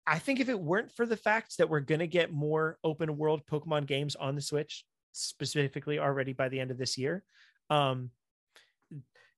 I 0.07 0.19
think 0.19 0.41
if 0.41 0.49
it 0.49 0.59
weren't 0.61 0.93
for 0.93 1.07
the 1.07 1.17
fact 1.17 1.59
that 1.59 1.69
we're 1.69 1.81
gonna 1.81 2.07
get 2.07 2.33
more 2.33 2.79
open 2.85 3.17
world 3.17 3.43
Pokemon 3.51 3.87
games 3.87 4.15
on 4.17 4.35
the 4.35 4.43
Switch, 4.43 4.85
specifically 5.13 5.99
already 5.99 6.33
by 6.33 6.49
the 6.49 6.61
end 6.61 6.71
of 6.71 6.79
this 6.79 6.99
year. 6.99 7.25
Um 7.71 8.11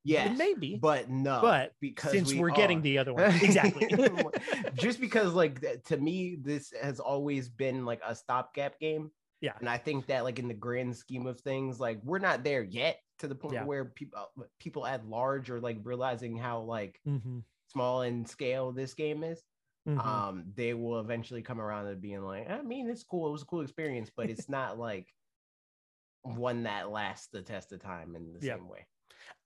Yes. 0.04 0.38
maybe, 0.38 0.76
But 0.80 1.10
no. 1.10 1.40
but 1.42 1.72
because 1.80 2.12
since 2.12 2.32
we 2.32 2.40
we're 2.40 2.50
getting 2.50 2.80
the 2.82 2.98
other 2.98 3.12
one. 3.14 3.24
Exactly. 3.42 3.86
just 4.74 5.00
because 5.00 5.34
like 5.34 5.60
to 5.84 5.96
me 5.96 6.36
this 6.40 6.72
has 6.80 7.00
always 7.00 7.48
been 7.48 7.84
like 7.84 8.00
a 8.06 8.14
stopgap 8.14 8.78
game 8.78 9.10
Yeah. 9.40 9.52
and 9.60 9.68
i 9.68 9.76
think 9.78 10.06
that 10.06 10.24
like 10.24 10.38
in 10.38 10.48
the 10.48 10.54
grand 10.54 10.96
scheme 10.96 11.26
of 11.26 11.40
things 11.40 11.78
like 11.80 12.00
we're 12.04 12.18
not 12.20 12.42
there 12.44 12.62
yet 12.62 13.00
to 13.18 13.28
the 13.28 13.34
point 13.34 13.54
Yeah. 13.54 13.64
where 13.64 13.84
people 13.86 14.30
people 14.58 14.86
at 14.86 15.06
large 15.06 15.50
are 15.50 15.60
like 15.60 15.78
realizing 15.82 16.36
how 16.36 16.60
like 16.60 17.00
Mhm, 17.06 17.42
small 17.72 18.02
in 18.02 18.24
scale 18.26 18.72
this 18.72 18.94
game 18.94 19.22
is 19.24 19.42
mhm. 19.86 19.98
um 20.04 20.52
they 20.54 20.74
will 20.74 21.00
eventually 21.00 21.42
come 21.42 21.60
around 21.60 21.88
to 21.88 21.96
being 21.96 22.22
like 22.22 22.48
i 22.48 22.62
mean 22.62 22.88
it's 22.88 23.04
cool 23.04 23.28
it 23.28 23.32
was 23.32 23.42
a 23.42 23.46
cool 23.46 23.60
experience 23.62 24.10
but 24.16 24.30
it's 24.30 24.48
not 24.48 24.78
like 24.78 25.12
one 26.22 26.64
that 26.64 26.90
lasts 26.90 27.28
the 27.32 27.42
test 27.42 27.72
of 27.72 27.80
time 27.80 28.14
in 28.16 28.32
the 28.32 28.44
Yeah. 28.46 28.56
same 28.56 28.68
way 28.68 28.86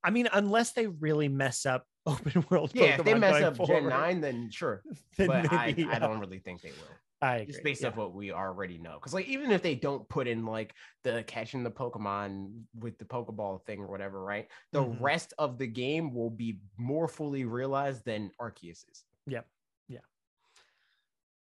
I 0.04 0.10
mean, 0.10 0.28
unless 0.32 0.72
they 0.72 0.86
really 0.86 1.28
mess 1.28 1.66
up 1.66 1.86
open 2.06 2.44
world 2.50 2.72
yeah 2.74 2.96
if 2.98 3.04
they 3.04 3.12
Pokemon 3.12 3.20
mess 3.20 3.42
up 3.42 3.64
gen 3.64 3.88
9 3.88 4.20
then 4.20 4.50
sure 4.50 4.82
then 5.16 5.28
but 5.28 5.52
I, 5.52 5.66
maybe, 5.66 5.84
I 5.84 5.92
yeah, 5.92 5.98
don't 6.00 6.18
really 6.18 6.40
think 6.40 6.60
they 6.60 6.70
will 6.70 6.96
I 7.22 7.36
agree. 7.36 7.52
just 7.52 7.62
based 7.62 7.82
yeah. 7.82 7.88
off 7.88 7.96
what 7.96 8.12
we 8.14 8.32
already 8.32 8.78
know. 8.78 8.94
Because 8.94 9.14
like 9.14 9.28
even 9.28 9.52
if 9.52 9.62
they 9.62 9.76
don't 9.76 10.09
put 10.09 10.26
in 10.26 10.44
like 10.44 10.74
the 11.04 11.22
catching 11.28 11.62
the 11.62 11.70
Pokemon 11.70 12.62
with 12.76 12.98
the 12.98 13.04
Pokeball 13.04 13.64
thing 13.64 13.78
or 13.78 13.86
whatever, 13.86 14.24
right? 14.24 14.48
The 14.72 14.80
Mhm. 14.82 15.00
rest 15.00 15.32
of 15.38 15.56
the 15.56 15.68
game 15.68 16.12
will 16.12 16.30
be 16.30 16.59
more 16.76 17.06
fully 17.06 17.44
realized 17.44 18.04
than 18.04 18.32
Arceus 18.40 18.84
is. 18.90 19.04
Yep. 19.28 19.46
Yeah. 19.86 20.00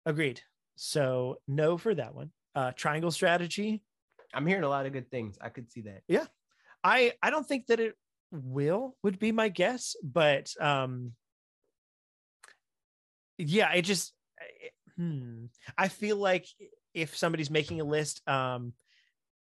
Agreed. 0.07 0.41
So 0.76 1.38
no 1.47 1.77
for 1.77 1.93
that 1.93 2.15
one. 2.15 2.31
Uh, 2.56 2.72
triangle 2.72 3.11
strategy. 3.11 3.84
I'm 4.34 4.47
hearing 4.47 4.64
a 4.64 4.69
lot 4.69 4.88
of 4.88 4.93
good 4.93 5.11
things. 5.11 5.38
I 5.39 5.49
could 5.49 5.72
see 5.72 5.81
that. 5.81 6.01
Yeah. 6.07 6.26
I 6.84 7.14
I 7.22 7.30
don't 7.30 7.47
think 7.47 7.68
that 7.68 7.80
it 7.80 7.95
will 8.31 8.95
would 9.03 9.19
be 9.19 9.31
my 9.31 9.49
guess, 9.49 9.95
but 10.03 10.49
um, 10.60 11.14
yeah, 13.38 13.72
it 13.73 13.84
just 13.84 14.14
it- 14.61 14.73
hmm. 14.95 15.45
I 15.77 15.88
feel 15.88 16.18
like 16.18 16.47
if 16.93 17.15
somebody's 17.15 17.49
making 17.49 17.81
a 17.81 17.85
list, 17.85 18.27
um, 18.27 18.73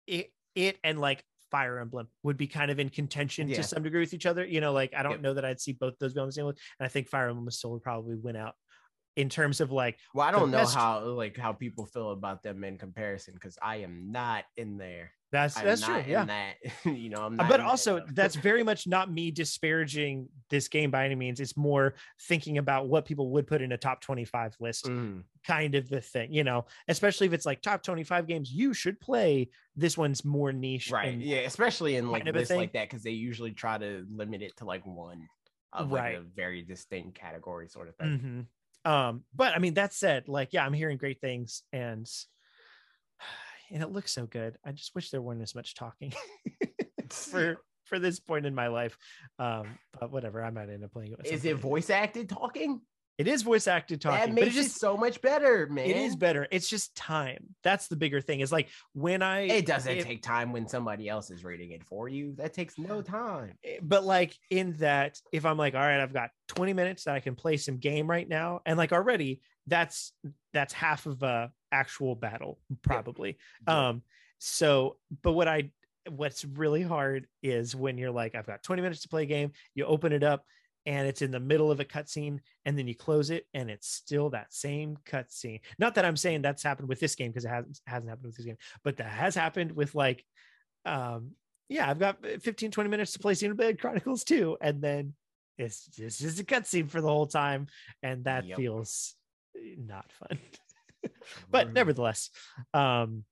it 0.08 0.32
it 0.56 0.78
and 0.84 1.00
like 1.00 1.24
Fire 1.52 1.80
Emblem 1.80 2.08
would 2.24 2.38
be 2.38 2.48
kind 2.48 2.70
of 2.72 2.80
in 2.80 2.90
contention 2.90 3.48
Yeah. 3.48 3.58
to 3.58 3.64
some 3.64 3.84
degree 3.84 4.02
with 4.02 4.14
each 4.14 4.26
other. 4.26 4.46
You 4.46 4.62
know, 4.62 4.72
like 4.74 4.94
I 4.94 5.04
don't 5.04 5.14
Yep. 5.14 5.22
know 5.22 5.34
that 5.34 5.46
I'd 5.46 5.60
see 5.62 5.74
both 5.74 5.98
those 6.00 6.14
be 6.14 6.20
on 6.20 6.28
the 6.28 6.32
same 6.32 6.46
list, 6.46 6.60
and 6.80 6.86
I 6.86 6.90
think 6.90 7.08
Fire 7.08 7.30
Emblem 7.30 7.50
still 7.52 7.72
would 7.72 7.84
probably 7.84 8.16
win 8.16 8.36
out 8.36 8.56
in 9.20 9.28
terms 9.30 9.60
of 9.60 9.72
like 9.72 9.98
Well, 10.14 10.26
I 10.28 10.32
don't 10.32 10.50
know 10.52 10.60
best- 10.60 10.76
how 10.76 11.02
like 11.04 11.36
how 11.38 11.52
people 11.54 11.86
feel 11.86 12.12
about 12.12 12.42
them 12.42 12.64
in 12.64 12.78
comparison 12.78 13.34
because 13.34 13.58
I 13.62 13.78
am 13.78 14.12
not 14.12 14.46
in 14.56 14.78
there. 14.78 15.12
that's 15.32 15.58
I'm 15.58 15.66
that's 15.66 15.82
not 15.82 16.04
true. 16.04 16.12
Yeah. 16.12 16.22
in 16.22 16.28
that. 16.28 16.56
you 16.86 17.10
know, 17.10 17.18
I'm 17.26 17.34
Uh, 17.34 17.44
not. 17.44 17.50
but 17.50 17.58
that 17.58 17.66
also 17.66 18.02
that's 18.14 18.36
very 18.36 18.64
much 18.70 18.88
not 18.88 19.12
me 19.12 19.30
disparaging 19.32 20.30
this 20.50 20.68
game 20.70 20.90
by 20.90 21.06
any 21.06 21.16
means 21.16 21.40
it's 21.42 21.58
more 21.58 21.96
thinking 22.30 22.58
about 22.60 22.88
what 22.88 23.06
people 23.06 23.30
would 23.32 23.46
put 23.46 23.62
in 23.62 23.74
a 23.74 23.78
top 23.78 24.00
25 24.02 24.56
list 24.62 24.86
Mhm. 24.86 25.24
kind 25.46 25.76
of 25.76 25.90
the 25.90 26.02
thing 26.02 26.32
you 26.34 26.44
know 26.46 26.66
especially 26.88 27.28
if 27.28 27.34
it's 27.34 27.46
like 27.46 27.62
top 27.62 27.84
25 27.84 28.26
games 28.26 28.52
you 28.52 28.74
should 28.74 29.00
play 29.02 29.50
this 29.76 29.98
one's 29.98 30.24
more 30.26 30.52
niche 30.54 30.92
right. 30.92 31.10
and- 31.14 31.22
Yeah, 31.22 31.40
especially 31.40 31.98
in 31.98 32.10
like 32.10 32.24
lists 32.26 32.56
like 32.56 32.74
that 32.74 32.90
because 32.90 33.04
they 33.04 33.12
usually 33.12 33.52
try 33.52 33.78
to 33.78 34.06
limit 34.10 34.42
it 34.42 34.56
to 34.58 34.66
like 34.66 34.86
one 34.86 35.28
of 35.74 35.92
like 35.92 36.02
Right. 36.02 36.18
a 36.18 36.22
very 36.22 36.64
distinct 36.64 37.14
category 37.20 37.68
sort 37.68 37.88
of 37.90 37.96
thing. 37.98 38.20
Mhm. 38.20 38.46
Um 38.86 39.24
but 39.36 39.54
i 39.56 39.60
mean 39.60 39.74
that 39.74 39.94
said 39.94 40.28
like 40.28 40.50
yeah 40.52 40.66
i'm 40.66 40.74
hearing 40.74 40.98
great 40.98 41.20
things 41.20 41.64
and 41.74 42.10
and 43.72 43.84
it 43.84 43.92
looks 43.92 44.12
so 44.12 44.26
good. 44.26 44.58
I 44.66 44.72
just 44.72 44.96
wish 44.96 45.10
there 45.10 45.22
weren't 45.22 45.42
as 45.42 45.56
much 45.56 45.76
talking 45.76 46.14
for 47.10 47.58
for 47.86 47.98
this 48.00 48.20
point 48.20 48.46
in 48.46 48.54
my 48.54 48.68
life. 48.68 48.98
Um 49.38 49.78
but 50.00 50.12
whatever 50.12 50.44
i 50.44 50.50
might 50.50 50.70
end 50.70 50.84
up 50.84 50.92
playing 50.92 51.12
it 51.12 51.18
with 51.18 51.28
Is 51.28 51.46
it 51.46 51.58
voice 51.58 51.90
acted 51.90 52.30
talking? 52.30 52.82
It 53.20 53.28
is 53.28 53.44
voice 53.44 53.68
acted 53.68 54.02
talking 54.02 54.18
that 54.20 54.26
but 54.30 54.36
makes 54.46 54.56
it 54.56 54.62
just 54.62 54.78
it 54.78 54.80
so 54.80 54.98
much 54.98 55.22
better, 55.22 55.68
man. 55.68 55.86
It 55.86 55.98
is 55.98 56.16
better. 56.16 56.48
It's 56.52 56.68
just 56.70 56.96
time. 56.96 57.54
That's 57.64 57.88
the 57.90 57.98
bigger 57.98 58.22
thing. 58.22 58.40
Is 58.40 58.52
like 58.52 58.70
when 58.94 59.22
I 59.22 59.42
It 59.42 59.66
doesn't 59.66 59.98
if- 59.98 60.06
take 60.06 60.24
time 60.24 60.54
when 60.54 60.68
somebody 60.68 61.10
else 61.10 61.30
is 61.30 61.44
reading 61.44 61.72
it 61.72 61.84
for 61.84 62.08
you. 62.08 62.34
That 62.38 62.54
takes 62.54 62.78
no 62.78 63.02
time. 63.02 63.58
eh, 63.64 63.78
but 63.82 64.06
like 64.06 64.36
in 64.50 64.74
that 64.78 65.20
if 65.34 65.46
I'm 65.46 65.58
like, 65.58 65.76
all 65.76 65.82
right, 65.82 66.00
I've 66.00 66.14
got 66.14 66.30
20 66.48 66.74
minutes 66.74 67.04
that 67.04 67.14
I 67.16 67.20
can 67.20 67.36
play 67.36 67.58
some 67.58 67.78
game 67.78 68.10
right 68.10 68.28
now, 68.28 68.62
and 68.66 68.78
like 68.78 68.94
already 68.94 69.42
that's 69.68 70.14
that's 70.54 70.74
half 70.74 71.06
of 71.06 71.22
a 71.22 71.52
actual 71.72 72.16
battle, 72.16 72.58
probably. 72.82 73.38
Yeah. 73.68 73.90
Um, 73.90 74.02
so 74.40 74.98
but 75.22 75.34
what 75.34 75.48
I 75.50 75.72
what's 76.10 76.46
really 76.46 76.82
hard 76.82 77.28
is 77.44 77.76
when 77.76 77.98
you're 77.98 78.10
like, 78.12 78.34
I've 78.34 78.48
got 78.48 78.64
20 78.64 78.82
minutes 78.82 79.02
to 79.02 79.10
play 79.10 79.24
a 79.24 79.28
game, 79.28 79.52
you 79.76 79.86
open 79.86 80.14
it 80.14 80.24
up 80.24 80.46
and 80.86 81.08
it's 81.08 81.22
in 81.22 81.32
the 81.32 81.40
middle 81.40 81.72
of 81.72 81.80
a 81.80 81.86
cutscene, 81.86 82.40
and 82.66 82.78
then 82.78 82.88
you 82.88 82.96
close 82.96 83.30
it, 83.30 83.46
and 83.54 83.70
it's 83.70 83.88
still 83.88 84.30
that 84.32 84.54
same 84.54 84.98
cutscene. 85.06 85.60
Not 85.78 85.96
that 85.96 86.06
I'm 86.06 86.18
saying 86.18 86.42
that's 86.42 86.64
happened 86.64 86.90
with 86.90 87.00
this 87.00 87.16
game 87.16 87.32
because 87.32 87.46
it 87.46 87.50
hasn't 87.50 87.80
hasn't 87.86 88.10
happened 88.10 88.28
with 88.28 88.38
this 88.38 88.46
game, 88.46 88.58
but 88.84 88.98
that 88.98 89.08
has 89.12 89.36
happened 89.36 89.72
with 89.74 89.96
like 89.96 90.24
um 90.86 91.32
yeah, 91.68 91.88
I've 91.88 92.00
got 92.00 92.26
15, 92.26 92.72
20 92.72 92.90
minutes 92.90 93.12
to 93.12 93.20
play 93.20 93.34
Xenoblade 93.34 93.80
Chronicles 93.80 94.24
2, 94.24 94.58
and 94.60 94.82
then 94.82 95.14
it's 95.60 95.86
just, 95.86 96.20
just 96.20 96.40
a 96.40 96.44
cutscene 96.44 96.90
for 96.90 97.00
the 97.00 97.08
whole 97.08 97.28
time, 97.28 97.68
and 98.02 98.24
that 98.24 98.46
Yep. 98.46 98.58
feels 98.58 99.14
not 99.78 100.12
fun. 100.14 100.40
but 101.52 101.72
nevertheless, 101.72 102.32
um, 102.74 103.24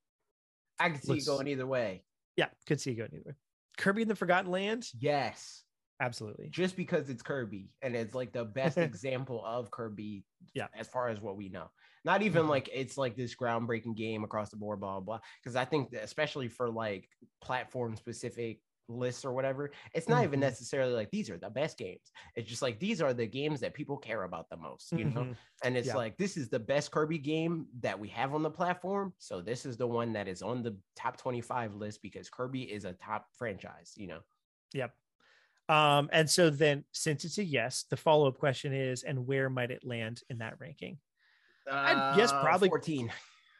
I 0.79 0.89
can 0.89 1.01
see 1.01 1.17
it 1.17 1.25
going 1.25 1.47
either 1.47 1.65
way. 1.65 2.03
yeah, 2.35 2.49
could 2.67 2.79
see 2.79 2.91
you 2.91 2.97
going 2.97 3.09
either 3.13 3.23
way. 3.29 3.35
Kirby 3.79 4.03
in 4.03 4.07
the 4.07 4.15
Forgotten 4.15 4.51
Land, 4.51 4.87
Yes, 4.99 5.63
absolutely. 5.99 6.49
just 6.49 6.75
because 6.75 7.09
it's 7.09 7.21
Kirby 7.23 7.73
and 7.81 7.95
it's 7.95 8.13
like 8.15 8.31
the 8.33 8.45
best 8.45 8.77
example 8.77 9.43
of 9.45 9.71
Kirby. 9.71 10.25
Yeah. 10.53 10.67
as 10.75 10.87
far 10.87 11.09
as 11.09 11.19
what 11.19 11.35
we 11.37 11.49
know, 11.49 11.69
not 12.05 12.21
even 12.21 12.45
Mhm. 12.45 12.49
like 12.49 12.69
it's 12.71 12.97
like 12.97 13.15
this 13.15 13.35
groundbreaking 13.35 13.95
game 13.95 14.23
across 14.23 14.49
the 14.49 14.57
board, 14.57 14.79
blah 14.79 14.99
blah. 14.99 15.19
Because 15.43 15.55
I 15.55 15.65
think 15.65 15.93
especially 15.93 16.47
for 16.47 16.69
like 16.69 17.09
platform 17.41 17.95
specific 17.95 18.61
lists 18.89 19.25
or 19.25 19.33
whatever, 19.33 19.71
it's 19.93 20.07
not 20.07 20.23
even 20.23 20.39
Mhm. 20.39 20.43
necessarily 20.43 20.93
like 20.93 21.09
these 21.11 21.29
are 21.29 21.37
the 21.37 21.49
best 21.49 21.77
games. 21.77 22.11
It's 22.35 22.47
just 22.49 22.61
like 22.61 22.79
these 22.79 23.01
are 23.01 23.13
the 23.13 23.27
games 23.27 23.59
that 23.61 23.73
people 23.73 23.97
care 23.97 24.23
about 24.23 24.49
the 24.49 24.57
most. 24.57 24.91
You 24.93 25.05
know. 25.05 25.25
Mhm. 25.25 25.37
And 25.63 25.75
it's 25.75 25.87
Yeah. 25.87 25.95
like 25.95 26.17
this 26.17 26.37
is 26.37 26.49
the 26.49 26.59
best 26.59 26.91
Kirby 26.91 27.17
game 27.19 27.67
that 27.79 27.99
we 27.99 28.07
have 28.09 28.33
on 28.33 28.43
the 28.43 28.51
platform. 28.51 29.13
So 29.17 29.41
this 29.41 29.65
is 29.65 29.75
the 29.77 29.87
one 29.87 30.13
that 30.13 30.27
is 30.27 30.41
on 30.41 30.63
the 30.63 30.79
top 30.95 31.17
25 31.17 31.75
list 31.75 32.01
because 32.01 32.29
Kirby 32.29 32.71
is 32.71 32.85
a 32.85 32.93
top 32.93 33.27
franchise, 33.33 33.93
you 33.97 34.07
know. 34.07 34.21
Yep. 34.73 34.95
Um, 35.69 36.09
and 36.13 36.29
so 36.29 36.49
then, 36.49 36.85
since 36.93 37.25
it's 37.25 37.37
a 37.37 37.43
yes, 37.43 37.85
the 37.89 37.97
follow 37.97 38.27
up 38.27 38.37
question 38.37 38.73
is, 38.73 39.03
and 39.03 39.27
where 39.27 39.49
might 39.49 39.71
it 39.71 39.83
land 39.85 40.21
in 40.29 40.37
that 40.37 40.59
ranking? 40.59 40.97
I'd 41.69 42.15
guess 42.15 42.31
Uh, 42.31 42.41
probably- 42.41 42.69
14. 42.69 43.11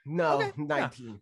No, 0.05 0.41
Okay, 0.41 0.51
19. 0.55 1.19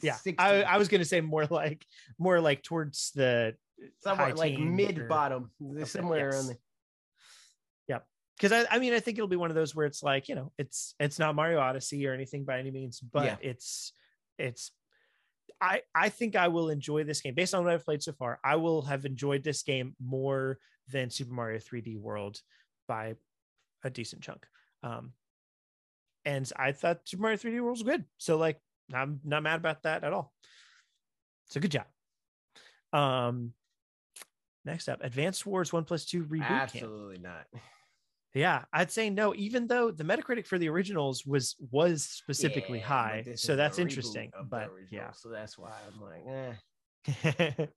Yeah, 0.00 0.14
16. 0.14 0.34
I, 0.38 0.62
I 0.62 0.78
was 0.78 0.88
going 0.88 1.00
to 1.02 1.04
say 1.04 1.20
more 1.20 1.44
like 1.46 1.84
more 2.18 2.40
like 2.40 2.62
towards 2.62 3.12
the 3.14 3.54
somewhere 4.02 4.28
high 4.28 4.32
like 4.32 4.58
mid 4.58 5.06
bottom, 5.06 5.50
Okay, 5.62 5.84
somewhere 5.84 6.30
yes. 6.30 6.34
around 6.34 6.46
there. 6.48 6.58
because 8.38 8.52
I, 8.52 8.66
I 8.74 8.78
mean 8.78 8.92
I 8.92 9.00
think 9.00 9.16
it'll 9.16 9.28
be 9.28 9.36
one 9.36 9.50
of 9.50 9.54
those 9.54 9.74
where 9.74 9.86
it's 9.86 10.02
like 10.02 10.28
you 10.28 10.34
know 10.34 10.52
it's 10.58 10.94
it's 11.00 11.18
not 11.18 11.34
Mario 11.34 11.58
Odyssey 11.58 12.06
or 12.06 12.12
anything 12.14 12.44
by 12.44 12.58
any 12.58 12.70
means, 12.70 13.00
but 13.00 13.24
Yeah. 13.24 13.36
it's 13.40 13.92
it's 14.38 14.72
I 15.60 15.82
I 15.94 16.08
think 16.08 16.36
I 16.36 16.48
will 16.48 16.68
enjoy 16.68 17.04
this 17.04 17.20
game 17.20 17.34
based 17.34 17.54
on 17.54 17.64
what 17.64 17.72
I've 17.72 17.84
played 17.84 18.02
so 18.02 18.12
far. 18.12 18.38
I 18.44 18.56
will 18.56 18.82
have 18.82 19.04
enjoyed 19.04 19.42
this 19.42 19.62
game 19.62 19.94
more 20.04 20.58
than 20.88 21.10
Super 21.10 21.32
Mario 21.32 21.58
3D 21.58 21.98
World 21.98 22.40
by 22.86 23.16
a 23.84 23.90
decent 23.90 24.22
chunk. 24.22 24.46
Um, 24.82 25.12
and 26.24 26.50
I 26.56 26.72
thought 26.72 27.00
Super 27.04 27.22
Mario 27.22 27.38
3D 27.38 27.60
World 27.60 27.78
was 27.78 27.82
good, 27.82 28.04
so 28.18 28.36
like 28.36 28.60
I'm 28.92 29.20
not 29.24 29.42
mad 29.42 29.58
about 29.58 29.82
that 29.82 30.04
at 30.04 30.12
all. 30.12 30.32
So 31.48 31.60
good 31.60 31.70
job. 31.72 31.86
Um, 32.92 33.52
next 34.64 34.88
up, 34.88 35.00
Advanced 35.02 35.46
Wars 35.46 35.72
One 35.72 35.84
Plus 35.84 36.04
Two 36.04 36.24
reboot 36.24 36.46
camp. 36.46 36.74
Absolutely 36.74 37.18
not. 37.18 37.46
Yeah, 38.36 38.64
I'd 38.70 38.90
say 38.90 39.08
no, 39.08 39.34
even 39.34 39.66
though 39.66 39.90
the 39.90 40.04
Metacritic 40.04 40.46
for 40.46 40.58
the 40.58 40.68
originals 40.68 41.24
was 41.24 41.56
was 41.70 42.04
specifically 42.04 42.78
Yeah, 42.80 42.84
high. 42.86 43.24
So 43.34 43.56
that's 43.56 43.78
interesting. 43.78 44.30
But 44.50 44.70
yeah. 44.90 45.12
So 45.12 45.30
that's 45.30 45.56
why 45.56 45.72
I'm 45.86 46.00
like, 46.00 46.56
eh. 47.58 47.66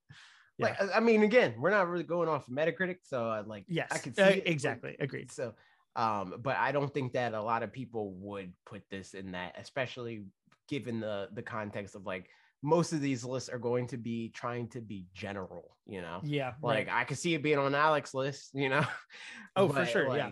Like, 0.58 0.78
I- 0.78 0.96
I 0.98 1.00
mean, 1.00 1.22
again, 1.22 1.54
we're 1.58 1.70
not 1.70 1.88
really 1.88 2.04
going 2.04 2.28
off 2.28 2.46
of 2.46 2.52
Metacritic, 2.52 2.98
so 3.04 3.30
uh, 3.30 3.42
like, 3.46 3.64
Yes, 3.66 3.88
I 3.90 3.96
can 3.96 4.12
see 4.12 4.22
uh, 4.22 4.28
it, 4.28 4.44
but- 4.44 4.52
exactly. 4.52 4.96
Agreed. 5.00 5.32
So, 5.32 5.54
um, 5.96 6.34
but 6.42 6.56
I 6.58 6.70
don't 6.72 6.92
think 6.92 7.14
that 7.14 7.32
a 7.32 7.40
lot 7.40 7.62
of 7.62 7.72
people 7.72 8.12
would 8.16 8.52
put 8.66 8.82
this 8.90 9.14
in 9.14 9.32
that, 9.32 9.54
especially 9.58 10.26
given 10.68 11.00
the 11.00 11.28
the 11.32 11.42
context 11.42 11.94
of 11.96 12.04
like 12.04 12.28
most 12.62 12.92
of 12.92 13.00
these 13.00 13.24
lists 13.24 13.48
are 13.48 13.58
going 13.58 13.86
to 13.86 13.96
be 13.96 14.28
trying 14.34 14.68
to 14.68 14.82
be 14.82 15.06
general, 15.14 15.76
you 15.86 16.02
know. 16.02 16.20
Yeah. 16.22 16.52
Like 16.62 16.88
right. 16.88 16.96
I 17.00 17.04
could 17.04 17.16
see 17.18 17.32
it 17.34 17.42
being 17.42 17.58
on 17.58 17.74
Alex 17.74 18.12
list, 18.12 18.50
you 18.52 18.68
know. 18.68 18.84
Oh, 19.56 19.66
for 19.68 19.74
But, 19.74 19.88
sure, 19.88 20.16
yeah. 20.16 20.30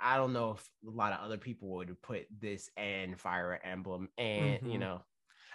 I 0.00 0.16
don't 0.16 0.32
know 0.32 0.52
if 0.52 0.68
a 0.86 0.90
lot 0.90 1.12
of 1.12 1.20
other 1.20 1.38
people 1.38 1.68
would 1.76 2.00
put 2.02 2.26
this 2.40 2.70
and 2.76 3.18
Fire 3.20 3.60
Emblem 3.62 4.08
and 4.18 4.60
you 4.62 4.78
Mhm. 4.78 4.80
know, 4.80 5.04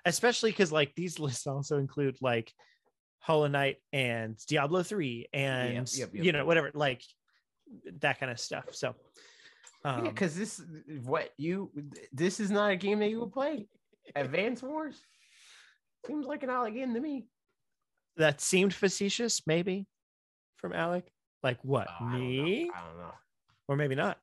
especially 0.06 0.52
because 0.52 0.72
like 0.72 0.94
these 0.96 1.20
lists 1.20 1.48
also 1.48 1.78
include 1.78 2.18
like 2.22 2.52
Hollow 3.20 3.48
Knight 3.48 3.78
and 3.92 4.38
Diablo 4.48 4.84
3 4.84 5.28
and 5.34 5.92
yep, 5.92 6.10
yep, 6.14 6.26
you 6.26 6.32
know 6.32 6.40
yep. 6.40 6.46
whatever 6.48 6.72
like 6.74 7.02
that 8.02 8.20
kind 8.20 8.32
of 8.32 8.40
stuff. 8.40 8.66
So 8.76 8.94
yeah, 9.84 9.96
um, 9.98 10.04
because 10.04 10.36
this 10.36 10.62
what 11.04 11.32
you 11.38 11.72
this 12.14 12.40
is 12.40 12.52
not 12.52 12.72
a 12.72 12.76
game 12.76 13.00
that 13.00 13.10
you 13.10 13.20
would 13.22 13.32
play. 13.34 13.68
Advance 14.16 14.62
Wars 14.62 15.02
seems 16.06 16.28
like 16.28 16.44
an 16.44 16.52
out 16.52 16.72
game 16.74 16.94
to 16.94 17.00
me. 17.00 17.26
that 18.18 18.40
seemed 18.42 18.74
facetious, 18.74 19.42
maybe 19.48 19.88
from 20.58 20.72
Alec. 20.74 21.12
Like 21.42 21.58
what? 21.64 21.88
Oh, 21.90 22.06
I 22.06 22.12
don't 22.12 22.22
me? 22.22 22.72
I 22.74 22.86
don't 22.88 22.98
know. 22.98 23.14
Or 23.68 23.76
maybe 23.76 23.96
not. 23.96 24.20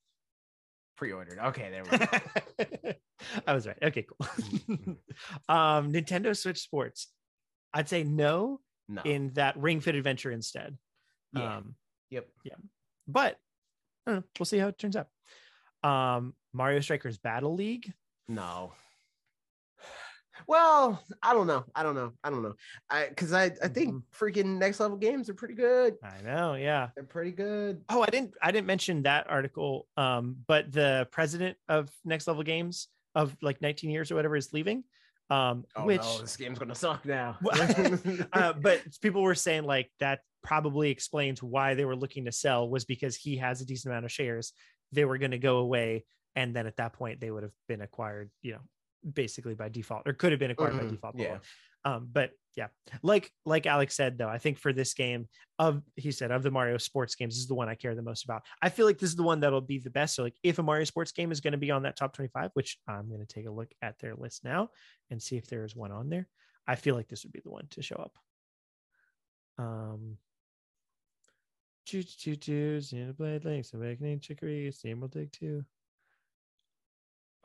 Pre-ordered. 1.02 1.38
Okay, 1.46 1.68
there 1.68 1.82
we 1.82 1.98
go. 1.98 2.92
I 3.46 3.54
was 3.54 3.66
right. 3.66 3.76
Okay, 3.82 4.04
cool. 4.06 4.28
Um, 5.48 5.92
Nintendo 5.92 6.36
Switch 6.36 6.58
Sports. 6.60 7.08
I'd 7.74 7.88
say 7.88 8.04
no 8.04 8.60
No. 8.88 9.02
in 9.02 9.32
that 9.34 9.56
Ring 9.56 9.80
Fit 9.80 9.96
Adventure 9.96 10.30
instead. 10.30 10.78
Yeah. 11.32 11.56
Um, 11.56 11.74
yep. 12.10 12.28
but 13.08 13.36
I 14.06 14.10
don't 14.12 14.20
know. 14.20 14.24
We'll 14.38 14.46
see 14.46 14.58
how 14.58 14.68
it 14.68 14.78
turns 14.78 14.96
out. 14.96 15.08
Um, 15.82 16.34
Mario 16.52 16.78
Strikers 16.78 17.18
Battle 17.18 17.54
League. 17.56 17.92
No. 18.28 18.72
Well, 20.46 21.02
I 21.22 21.32
don't 21.32 21.46
know. 21.46 21.64
I 21.74 21.82
don't 21.82 21.94
know. 21.94 22.12
I 22.22 22.30
don't 22.30 22.42
know. 22.42 22.54
I 22.90 23.08
because 23.08 23.32
I 23.32 23.44
I 23.62 23.68
think 23.68 23.94
Mhm. 23.94 24.02
freaking 24.14 24.58
next 24.58 24.80
level 24.80 24.96
games 24.96 25.28
are 25.28 25.34
pretty 25.34 25.54
good. 25.54 25.96
I 26.02 26.20
know, 26.22 26.54
yeah. 26.54 26.90
They're 26.94 27.04
pretty 27.04 27.32
good. 27.32 27.84
Oh, 27.88 28.02
I 28.02 28.06
didn't 28.06 28.34
I 28.42 28.50
didn't 28.52 28.66
mention 28.66 29.02
that 29.02 29.28
article. 29.30 29.86
Um, 29.96 30.36
but 30.46 30.72
the 30.72 31.08
president 31.10 31.56
of 31.68 31.90
Next 32.04 32.26
Level 32.26 32.42
Games 32.42 32.88
of 33.14 33.36
like 33.42 33.60
19 33.60 33.90
years 33.90 34.10
or 34.10 34.14
whatever 34.14 34.36
is 34.36 34.52
leaving. 34.52 34.84
Um, 35.30 35.64
Oh 35.76 35.84
which 35.86 36.02
no, 36.02 36.18
this 36.20 36.36
game's 36.36 36.58
gonna 36.58 36.74
suck 36.74 37.06
now. 37.06 37.38
uh, 38.32 38.52
but 38.52 38.82
people 39.00 39.22
were 39.22 39.34
saying 39.34 39.64
like 39.64 39.90
that 40.00 40.20
probably 40.42 40.90
explains 40.90 41.42
why 41.42 41.74
they 41.74 41.84
were 41.84 41.96
looking 41.96 42.24
to 42.24 42.32
sell 42.32 42.68
was 42.68 42.84
because 42.84 43.16
he 43.16 43.36
has 43.36 43.60
a 43.60 43.64
decent 43.66 43.92
amount 43.92 44.04
of 44.04 44.12
shares. 44.12 44.52
They 44.90 45.04
were 45.04 45.16
going 45.16 45.30
to 45.30 45.38
go 45.38 45.58
away, 45.58 46.04
and 46.36 46.54
then 46.54 46.66
at 46.66 46.76
that 46.76 46.92
point 46.92 47.20
they 47.20 47.30
would 47.30 47.44
have 47.44 47.52
been 47.68 47.80
acquired, 47.80 48.30
you 48.42 48.52
know, 48.52 48.60
basically 49.10 49.54
by 49.54 49.68
default, 49.68 50.06
or 50.06 50.12
could 50.12 50.32
have 50.32 50.38
been 50.38 50.50
acquired 50.50 50.76
by 50.76 50.84
Mhm, 50.84 50.90
default. 50.90 51.18
yeah. 51.18 51.38
Um, 51.84 52.08
but 52.12 52.30
yeah, 52.54 52.68
like 53.02 53.32
like 53.44 53.66
Alex 53.66 53.96
said 53.96 54.16
though, 54.16 54.28
I 54.28 54.38
think 54.38 54.58
for 54.58 54.72
this 54.72 54.94
game 54.94 55.28
of 55.58 55.82
he 55.96 56.12
said 56.12 56.30
of 56.30 56.42
the 56.44 56.50
Mario 56.50 56.78
sports 56.78 57.14
games, 57.16 57.34
this 57.34 57.40
is 57.40 57.48
the 57.48 57.54
one 57.56 57.68
I 57.68 57.74
care 57.74 57.94
the 57.94 58.02
most 58.02 58.24
about. 58.24 58.42
I 58.60 58.68
feel 58.68 58.86
like 58.86 58.98
this 58.98 59.10
is 59.10 59.16
the 59.16 59.22
one 59.24 59.40
that'll 59.40 59.60
be 59.60 59.78
the 59.78 59.90
best. 59.90 60.14
So 60.14 60.22
like 60.22 60.36
if 60.44 60.58
a 60.58 60.62
Mario 60.62 60.84
sports 60.84 61.10
game 61.12 61.32
is 61.32 61.40
going 61.40 61.52
to 61.52 61.58
be 61.58 61.70
on 61.72 61.82
that 61.82 61.96
top 61.96 62.12
25, 62.12 62.50
which 62.54 62.78
I'm 62.86 63.08
going 63.08 63.20
to 63.20 63.26
take 63.26 63.46
a 63.46 63.50
look 63.50 63.72
at 63.80 63.98
their 63.98 64.14
list 64.14 64.44
now 64.44 64.68
and 65.10 65.20
see 65.20 65.36
if 65.36 65.46
there 65.48 65.64
is 65.64 65.74
one 65.74 65.90
on 65.90 66.08
there. 66.08 66.28
I 66.66 66.76
feel 66.76 66.94
like 66.94 67.08
this 67.08 67.24
would 67.24 67.32
be 67.32 67.40
the 67.40 67.50
one 67.50 67.66
to 67.70 67.82
show 67.82 67.96
up. 67.96 68.16
Um 69.58 70.18
Choo 71.84 72.04
choo 72.04 72.36
choo, 72.36 72.78
Xenoblade 72.78 73.44
Links, 73.44 73.74
Awakening, 73.74 74.20
Chicory, 74.20 74.70
Steam 74.70 75.04
dig 75.08 75.32
two. 75.32 75.64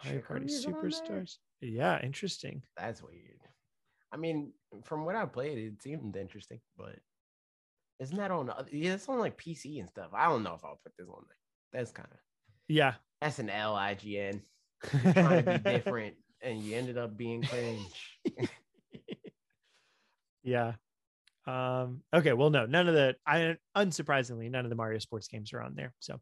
Mario 0.04 0.22
Party? 0.22 0.46
Superstars. 0.46 1.38
Yeah, 1.62 2.00
interesting. 2.04 2.64
That's 2.78 3.02
weird. 3.02 3.42
I 4.12 4.18
mean, 4.18 4.54
from 4.84 5.06
what 5.06 5.16
I 5.16 5.26
played, 5.26 5.58
it 5.58 5.82
seemed 5.82 6.16
interesting, 6.16 6.62
but 6.78 6.96
isn't 8.00 8.18
that 8.18 8.32
on? 8.32 8.52
Yeah, 8.72 8.94
it's 8.94 9.10
on 9.10 9.20
like 9.20 9.38
PC 9.42 9.80
and 9.80 9.90
stuff. 9.90 10.12
I 10.14 10.26
don't 10.28 10.44
know 10.44 10.54
if 10.54 10.64
I'll 10.64 10.80
put 10.84 10.94
this 10.98 11.08
on 11.10 11.26
there. 11.28 11.38
That's 11.74 11.92
kind 11.92 12.08
of 12.12 12.18
Yeah. 12.68 12.94
that's 13.22 13.40
an 13.40 13.50
L 13.50 13.76
I 13.76 13.96
G 13.96 14.20
N. 14.20 14.42
Trying 14.84 15.44
to 15.44 15.52
be 15.58 15.58
different, 15.72 16.16
and 16.42 16.62
you 16.62 16.78
ended 16.78 16.98
up 16.98 17.18
being 17.18 17.42
cringe. 17.44 18.20
yeah. 20.44 20.74
Um, 21.46 22.04
okay, 22.14 22.34
well, 22.34 22.50
no, 22.50 22.66
none 22.66 22.88
of 22.88 22.94
the 22.94 23.16
I 23.26 23.56
unsurprisingly, 23.76 24.52
none 24.52 24.66
of 24.66 24.70
the 24.70 24.76
Mario 24.76 25.00
sports 25.00 25.28
games 25.28 25.54
are 25.54 25.62
on 25.62 25.76
there. 25.76 25.94
So 26.00 26.20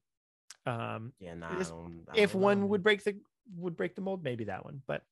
um 0.66 1.14
Yeah, 1.20 1.36
nah. 1.36 1.60
I 1.60 1.64
don't, 1.64 2.06
I 2.10 2.18
if 2.20 2.34
one 2.34 2.70
would 2.70 2.84
break 2.84 3.04
the 3.04 3.20
would 3.56 3.76
break 3.76 3.96
the 3.96 4.02
mold, 4.02 4.24
maybe 4.24 4.46
that 4.46 4.66
one, 4.66 4.82
but 4.88 5.04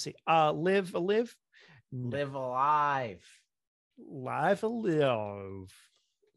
see. 0.00 0.14
Uh 0.26 0.52
live 0.52 0.94
a 0.94 0.98
live 0.98 1.34
live 1.92 2.34
alive. 2.34 3.24
live 3.98 4.62
a 4.62 4.68
live 4.68 5.72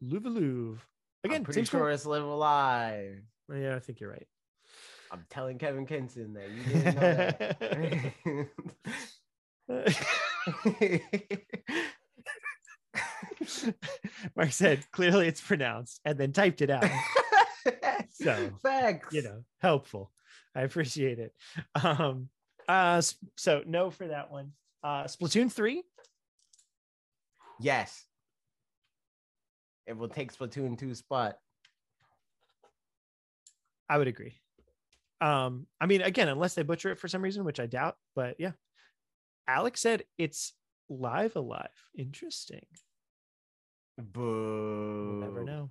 live 0.00 0.26
a 0.26 0.28
live 0.28 0.86
again 1.24 1.36
I'm 1.38 1.44
pretty 1.44 1.58
seems 1.60 1.70
cool. 1.70 1.86
it's 1.86 2.04
live 2.06 2.24
alive. 2.24 3.22
yeah 3.54 3.76
i 3.76 3.78
think 3.78 4.00
you're 4.00 4.10
right 4.10 4.26
I'm 5.12 5.24
telling 5.30 5.58
Kevin 5.58 5.86
Kenson 5.86 6.32
that 6.34 6.50
you 6.50 6.62
didn't 6.64 6.94
know 6.96 8.48
that. 9.68 9.94
mark 14.36 14.52
said 14.52 14.84
clearly 14.92 15.26
it's 15.28 15.40
pronounced 15.40 16.00
and 16.04 16.18
then 16.18 16.32
typed 16.32 16.62
it 16.62 16.70
out 16.70 16.84
So, 18.10 18.50
thanks. 18.62 19.12
you 19.12 19.22
know 19.22 19.42
helpful 19.60 20.10
i 20.54 20.62
appreciate 20.62 21.18
it 21.18 21.32
um 21.82 22.28
uh 22.68 23.02
so 23.36 23.62
no 23.66 23.90
for 23.90 24.08
that 24.08 24.30
one. 24.30 24.52
Uh 24.82 25.04
splatoon 25.04 25.50
3 25.52 25.82
Yes. 27.60 28.04
It 29.86 29.96
will 29.96 30.08
take 30.08 30.32
Splatoon 30.32 30.78
2 30.78 30.94
spot. 30.94 31.36
i 33.88 33.98
would 33.98 34.08
agree. 34.08 34.34
Um 35.20 35.66
i 35.80 35.86
mean 35.86 36.02
again 36.02 36.28
unless 36.28 36.54
they 36.54 36.62
butcher 36.62 36.90
it 36.90 36.98
for 36.98 37.08
some 37.08 37.22
reason 37.22 37.44
which 37.44 37.60
i 37.60 37.66
doubt 37.66 37.96
but 38.14 38.36
yeah. 38.38 38.52
Alex 39.46 39.80
said 39.80 40.04
it's 40.18 40.52
live 40.88 41.36
alive. 41.36 41.68
Interesting. 41.96 42.64
Boo. 43.98 45.18
we'll 45.20 45.28
never 45.28 45.44
know. 45.44 45.70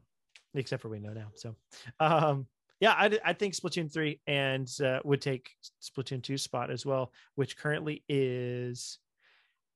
Except 0.53 0.81
for 0.81 0.89
we 0.89 0.99
know 0.99 1.13
now 1.13 1.31
so 1.35 1.55
um 1.99 2.47
yeah 2.83 2.91
i, 2.97 3.17
I 3.23 3.33
think 3.33 3.53
splatoon 3.53 3.91
3 3.91 4.19
and 4.27 4.69
uh, 4.83 4.99
would 5.05 5.21
take 5.21 5.49
splatoon 5.81 6.21
2 6.21 6.37
spot 6.37 6.69
as 6.69 6.85
well 6.85 7.13
which 7.35 7.55
currently 7.57 8.03
is 8.09 8.99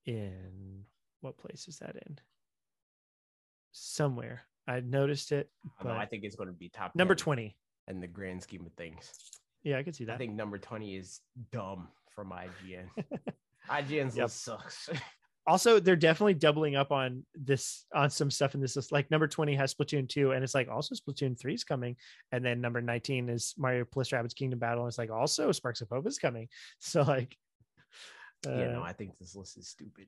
in 0.06 0.84
what 1.22 1.38
place 1.38 1.68
is 1.70 1.80
that 1.80 1.96
in 1.96 2.20
somewhere 3.72 4.44
i 4.68 4.82
noticed 4.82 5.32
it 5.32 5.50
I, 5.80 5.84
know, 5.86 5.92
I 5.92 6.06
think 6.06 6.26
it's 6.26 6.36
going 6.36 6.50
to 6.50 6.54
be 6.54 6.68
top 6.68 6.96
number 6.96 7.16
10 7.16 7.24
20 7.24 7.56
in 7.88 8.02
the 8.02 8.08
grand 8.08 8.44
scheme 8.44 8.66
of 8.66 8.74
things. 8.74 9.10
yeah 9.64 9.78
i 9.78 9.84
could 9.84 9.96
see 9.96 10.04
that 10.06 10.16
I 10.16 10.18
think 10.18 10.34
number 10.34 10.58
20 10.58 10.98
is 10.98 11.22
dumb 11.52 11.88
from 12.14 12.32
IGN. 12.32 12.88
IGN's 13.70 14.16
Yep. 14.18 14.24
list 14.26 14.44
sucks. 14.44 14.90
also 15.48 15.80
they're 15.80 15.96
definitely 15.96 16.34
doubling 16.34 16.76
up 16.76 16.92
on 16.92 17.24
this 17.34 17.86
on 17.96 18.10
some 18.10 18.30
stuff 18.30 18.54
in 18.54 18.60
this 18.62 18.76
list. 18.76 18.92
Like 18.92 19.10
number 19.10 19.28
20 19.28 19.56
has 19.56 19.74
splatoon 19.74 20.08
2 20.10 20.32
and 20.32 20.44
it's 20.44 20.54
like 20.54 20.68
also 20.68 20.94
splatoon 20.94 21.40
3 21.40 21.54
is 21.54 21.64
coming. 21.64 21.96
And 22.34 22.44
then 22.46 22.60
number 22.60 22.82
19 22.82 23.30
is 23.30 23.56
mario 23.58 23.86
plus 23.86 24.10
rabbids 24.10 24.36
kingdom 24.36 24.60
battle 24.60 24.84
and 24.84 24.90
it's 24.90 24.98
like 24.98 25.10
also 25.10 25.52
sparks 25.54 25.80
of 25.82 25.88
hope 25.90 26.06
is 26.06 26.20
coming. 26.20 26.50
So 26.80 27.02
like 27.02 27.36
uh, 28.46 28.52
yeah, 28.52 28.72
no, 28.74 28.84
I 28.84 28.92
think 28.94 29.18
this 29.18 29.36
list 29.36 29.58
is 29.58 29.70
stupid. 29.70 30.08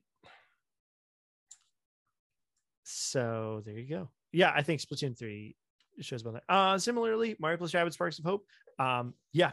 so 2.84 3.62
there 3.64 3.78
you 3.78 3.88
go. 3.88 4.08
Yeah 4.32 4.52
i 4.54 4.62
think 4.62 4.80
splatoon 4.80 5.18
3 5.18 5.56
shows 6.00 6.22
about 6.22 6.34
that 6.34 6.44
uh 6.48 6.78
similarly 6.78 7.36
mario 7.40 7.56
plus 7.58 7.72
rabbids 7.72 7.94
sparks 7.94 8.18
of 8.18 8.24
hope. 8.24 8.44
Um 8.78 9.14
yeah 9.32 9.52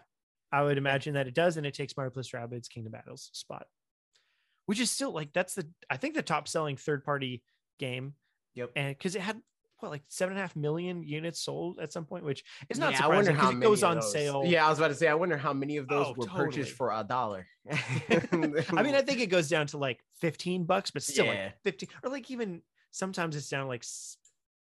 i 0.52 0.62
would 0.64 0.78
imagine 0.78 1.14
that 1.16 1.28
it 1.28 1.34
does 1.34 1.58
and 1.58 1.66
it 1.66 1.74
takes 1.74 1.96
mario 1.96 2.12
plus 2.12 2.32
rabbids 2.32 2.70
kingdom 2.70 2.92
battles 2.92 3.30
spot 3.34 3.66
which 4.68 4.80
is 4.80 4.92
still 4.92 5.12
like 5.12 5.34
that's 5.34 5.56
the 5.56 5.68
i 5.90 5.98
think 5.98 6.14
the 6.14 6.22
top 6.22 6.48
selling 6.48 6.78
third 6.78 7.04
party 7.04 7.42
game 7.80 8.14
Yep. 8.54 8.72
and 8.76 8.96
because 8.98 9.16
it 9.16 9.22
had 9.22 9.42
what 9.80 9.92
like 9.92 10.02
seven 10.08 10.32
and 10.34 10.40
a 10.40 10.42
half 10.42 10.56
million 10.56 11.04
units 11.04 11.40
sold 11.40 11.80
at 11.80 11.92
some 11.94 12.06
point 12.06 12.24
which 12.24 12.44
is 12.70 12.80
not 12.80 12.94
Yeah, 12.94 13.06
I 13.06 13.08
wonder 13.08 13.26
surprising 13.32 13.36
how 13.36 13.50
because 13.52 13.62
it 13.64 13.64
goes 13.70 13.82
many 13.84 13.96
on 13.98 14.02
sale 14.02 14.42
Yeah, 14.46 14.66
I 14.66 14.70
was 14.70 14.80
about 14.80 14.88
to 14.88 14.96
say, 14.96 15.08
I 15.08 15.14
wonder 15.14 15.38
how 15.38 15.54
many 15.54 15.78
of 15.78 15.88
those 15.88 16.08
Oh, 16.08 16.14
were 16.18 16.26
totally. 16.26 16.46
purchased 16.46 16.72
for 16.74 16.92
a 16.92 17.04
dollar. 17.08 17.46
i 17.70 18.82
mean 18.82 18.96
i 18.96 19.02
think 19.02 19.20
it 19.20 19.28
goes 19.28 19.50
down 19.50 19.68
to 19.68 19.78
like 19.78 20.00
15 20.22 20.64
bucks 20.66 20.90
but 20.92 21.04
still 21.04 21.26
Yeah. 21.26 21.32
like 21.32 21.54
15 21.64 21.90
or 22.04 22.10
like 22.10 22.32
even 22.32 22.62
sometimes 22.92 23.36
it's 23.36 23.50
down 23.50 23.68
like 23.68 23.84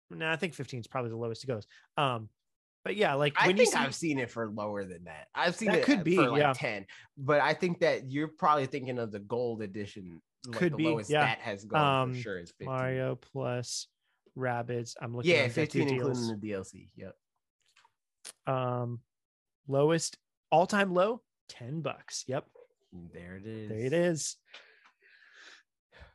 no 0.09 0.29
i 0.29 0.35
think 0.35 0.53
15 0.53 0.79
is 0.81 0.87
probably 0.87 1.09
the 1.09 1.17
lowest 1.17 1.43
it 1.43 1.47
goes 1.47 1.65
um 1.97 2.29
but 2.83 2.95
yeah 2.95 3.13
like 3.13 3.33
I 3.37 3.53
think 3.53 3.69
see 3.71 3.77
I've 3.77 3.95
seen 3.95 4.17
it 4.19 4.29
for 4.31 4.49
lower 4.49 4.83
than 4.85 5.03
that. 5.05 5.27
I've 5.35 5.55
seen 5.55 5.69
That 5.69 5.79
it 5.79 5.83
could 5.85 6.03
be, 6.03 6.15
for 6.15 6.29
like 6.31 6.39
yeah. 6.41 6.53
10, 6.53 6.85
but 7.17 7.41
I 7.41 7.53
think 7.53 7.79
that 7.81 8.11
you're 8.11 8.27
probably 8.27 8.65
thinking 8.65 8.97
of 8.99 9.11
the 9.11 9.19
gold 9.19 9.61
edition 9.61 10.21
like, 10.47 10.57
Could 10.57 10.73
the 10.73 10.77
be, 10.77 10.85
lowest 10.85 11.09
yeah. 11.09 11.25
that 11.25 11.39
has 11.39 11.65
gone 11.65 12.03
Um, 12.03 12.13
for 12.15 12.19
sure 12.19 12.39
is 12.39 12.51
15. 12.57 12.65
Mario 12.67 13.15
plus 13.15 13.87
Rabbids. 14.37 14.95
I'm 15.01 15.15
looking. 15.15 15.31
Yeah, 15.31 15.41
at 15.43 15.51
15 15.51 15.89
including 15.89 16.27
the 16.39 16.49
DLC. 16.49 16.89
Yep. 16.95 17.15
Um, 18.47 19.01
lowest 19.67 20.17
all 20.51 20.65
time 20.65 20.93
low, 20.93 21.21
ten 21.49 21.81
bucks. 21.81 22.23
Yep, 22.27 22.45
There 23.13 23.37
it 23.37 23.45
is. 23.45 23.69
there 23.69 23.79
it 23.79 23.93
is. 23.93 24.37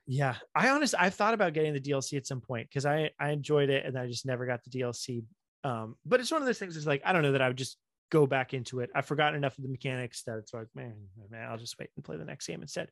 Yeah, 0.08 0.36
I 0.54 0.68
honestly 0.70 0.98
I've 1.00 1.14
thought 1.14 1.34
about 1.34 1.52
getting 1.52 1.74
the 1.74 1.80
DLC 1.80 2.16
at 2.16 2.26
some 2.26 2.40
point 2.40 2.68
because 2.68 2.86
I 2.86 3.10
I 3.18 3.30
enjoyed 3.30 3.70
it 3.70 3.84
and 3.84 3.98
I 3.98 4.06
just 4.06 4.24
never 4.24 4.46
got 4.46 4.62
the 4.64 4.70
DLC. 4.70 5.24
Um, 5.64 5.96
but 6.04 6.20
it's 6.20 6.30
one 6.30 6.42
of 6.42 6.46
those 6.46 6.58
things. 6.58 6.76
It's 6.76 6.86
like 6.86 7.02
I 7.04 7.12
don't 7.12 7.22
know 7.22 7.32
that 7.32 7.42
I 7.42 7.48
would 7.48 7.56
just 7.58 7.78
go 8.10 8.26
back 8.26 8.54
into 8.54 8.80
it. 8.80 8.90
I've 8.94 9.06
forgotten 9.06 9.34
enough 9.36 9.58
of 9.58 9.64
the 9.64 9.70
mechanics 9.70 10.22
that 10.24 10.38
it's 10.38 10.54
like, 10.54 10.68
man, 10.74 10.94
man, 11.30 11.48
I'll 11.50 11.58
just 11.58 11.78
wait 11.78 11.90
and 11.96 12.04
play 12.04 12.16
the 12.16 12.24
next 12.24 12.46
game 12.46 12.62
instead. 12.62 12.88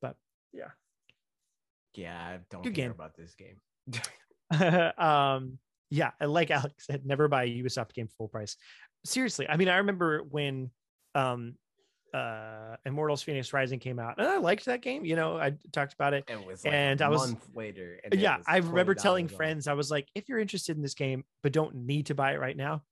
But 0.00 0.16
yeah, 0.52 0.70
Yeah, 1.94 2.16
I 2.18 2.38
don't 2.50 2.62
Good 2.62 2.74
care 2.74 2.84
game. 2.84 2.90
about 2.92 3.16
this 3.16 3.34
game. 3.34 3.60
um 4.98 5.58
yeah 5.90 6.10
like 6.20 6.50
alex 6.50 6.86
said 6.86 7.04
never 7.04 7.26
buy 7.28 7.44
a 7.44 7.48
ubisoft 7.48 7.92
game 7.94 8.08
full 8.16 8.28
price 8.28 8.56
seriously 9.04 9.48
i 9.48 9.56
mean 9.56 9.68
i 9.68 9.78
remember 9.78 10.22
when 10.22 10.70
um 11.14 11.54
uh 12.14 12.76
immortals 12.84 13.22
phoenix 13.22 13.52
rising 13.52 13.78
came 13.78 13.98
out 13.98 14.14
and 14.18 14.26
i 14.26 14.36
liked 14.36 14.64
that 14.66 14.82
game 14.82 15.04
you 15.04 15.16
know 15.16 15.38
i 15.38 15.52
talked 15.72 15.94
about 15.94 16.12
it 16.12 16.24
It 16.28 16.44
was 16.46 16.64
like 16.64 16.74
And 16.74 17.00
a 17.00 17.06
I 17.06 17.08
was- 17.08 17.28
month 17.32 17.46
later. 17.54 17.98
and 18.04 18.14
yeah 18.20 18.36
was 18.38 18.46
i 18.48 18.58
remember 18.58 18.94
telling 18.94 19.26
$20 19.28 19.30
off. 19.30 19.36
friends 19.36 19.66
i 19.68 19.72
was 19.72 19.90
like 19.90 20.08
if 20.14 20.28
you're 20.28 20.38
interested 20.38 20.76
in 20.76 20.82
this 20.82 20.94
game 20.94 21.24
but 21.42 21.52
don't 21.52 21.74
need 21.74 22.06
to 22.06 22.14
buy 22.14 22.32
it 22.32 22.40
right 22.40 22.56
now 22.56 22.82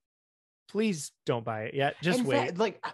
please 0.68 1.12
don't 1.26 1.44
buy 1.44 1.62
it 1.64 1.74
yet 1.74 1.96
just 2.02 2.20
In 2.20 2.24
wait 2.26 2.46
fact, 2.46 2.58
like 2.58 2.84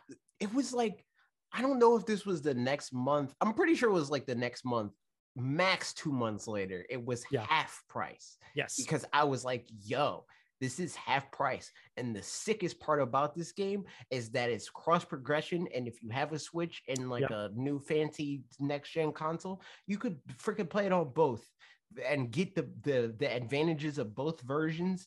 it 0.40 0.52
was 0.52 0.72
like 0.72 1.04
I 1.52 1.62
don't 1.62 1.78
know 1.78 1.96
if 1.96 2.04
this 2.04 2.26
was 2.26 2.42
the 2.42 2.52
next 2.52 2.92
month. 2.92 3.32
I'm 3.40 3.54
pretty 3.54 3.76
sure 3.76 3.88
it 3.88 3.92
was 3.94 4.10
like 4.10 4.26
the 4.26 4.34
next 4.34 4.64
month, 4.64 4.92
max 5.36 5.94
two 5.94 6.12
months 6.12 6.46
later. 6.46 6.84
It 6.90 7.02
was 7.02 7.24
Yeah. 7.30 7.46
half 7.48 7.82
price 7.88 8.36
yes 8.54 8.76
because 8.76 9.06
I 9.12 9.24
was 9.24 9.42
like, 9.44 9.64
"Yo, 9.84 10.26
this 10.60 10.78
is 10.80 10.94
half 10.96 11.30
price." 11.30 11.70
And 11.96 12.14
the 12.14 12.22
sickest 12.22 12.80
part 12.80 13.00
about 13.00 13.34
this 13.34 13.52
game 13.52 13.84
is 14.10 14.30
that 14.30 14.50
it's 14.50 14.68
cross 14.70 15.04
progression, 15.04 15.68
and 15.74 15.86
if 15.86 16.02
you 16.02 16.10
have 16.10 16.32
a 16.32 16.38
Switch 16.38 16.82
and 16.88 17.10
like 17.10 17.30
a 17.30 17.50
new 17.54 17.78
fancy 17.78 18.42
next 18.58 18.90
gen 18.92 19.12
console, 19.12 19.62
you 19.86 19.98
could 19.98 20.18
freaking 20.38 20.68
play 20.68 20.86
it 20.86 20.92
on 20.92 21.12
both 21.12 21.44
and 22.04 22.30
get 22.30 22.54
the 22.54 22.68
the 22.82 23.14
the 23.18 23.32
advantages 23.32 23.98
of 23.98 24.14
both 24.14 24.40
versions 24.42 25.06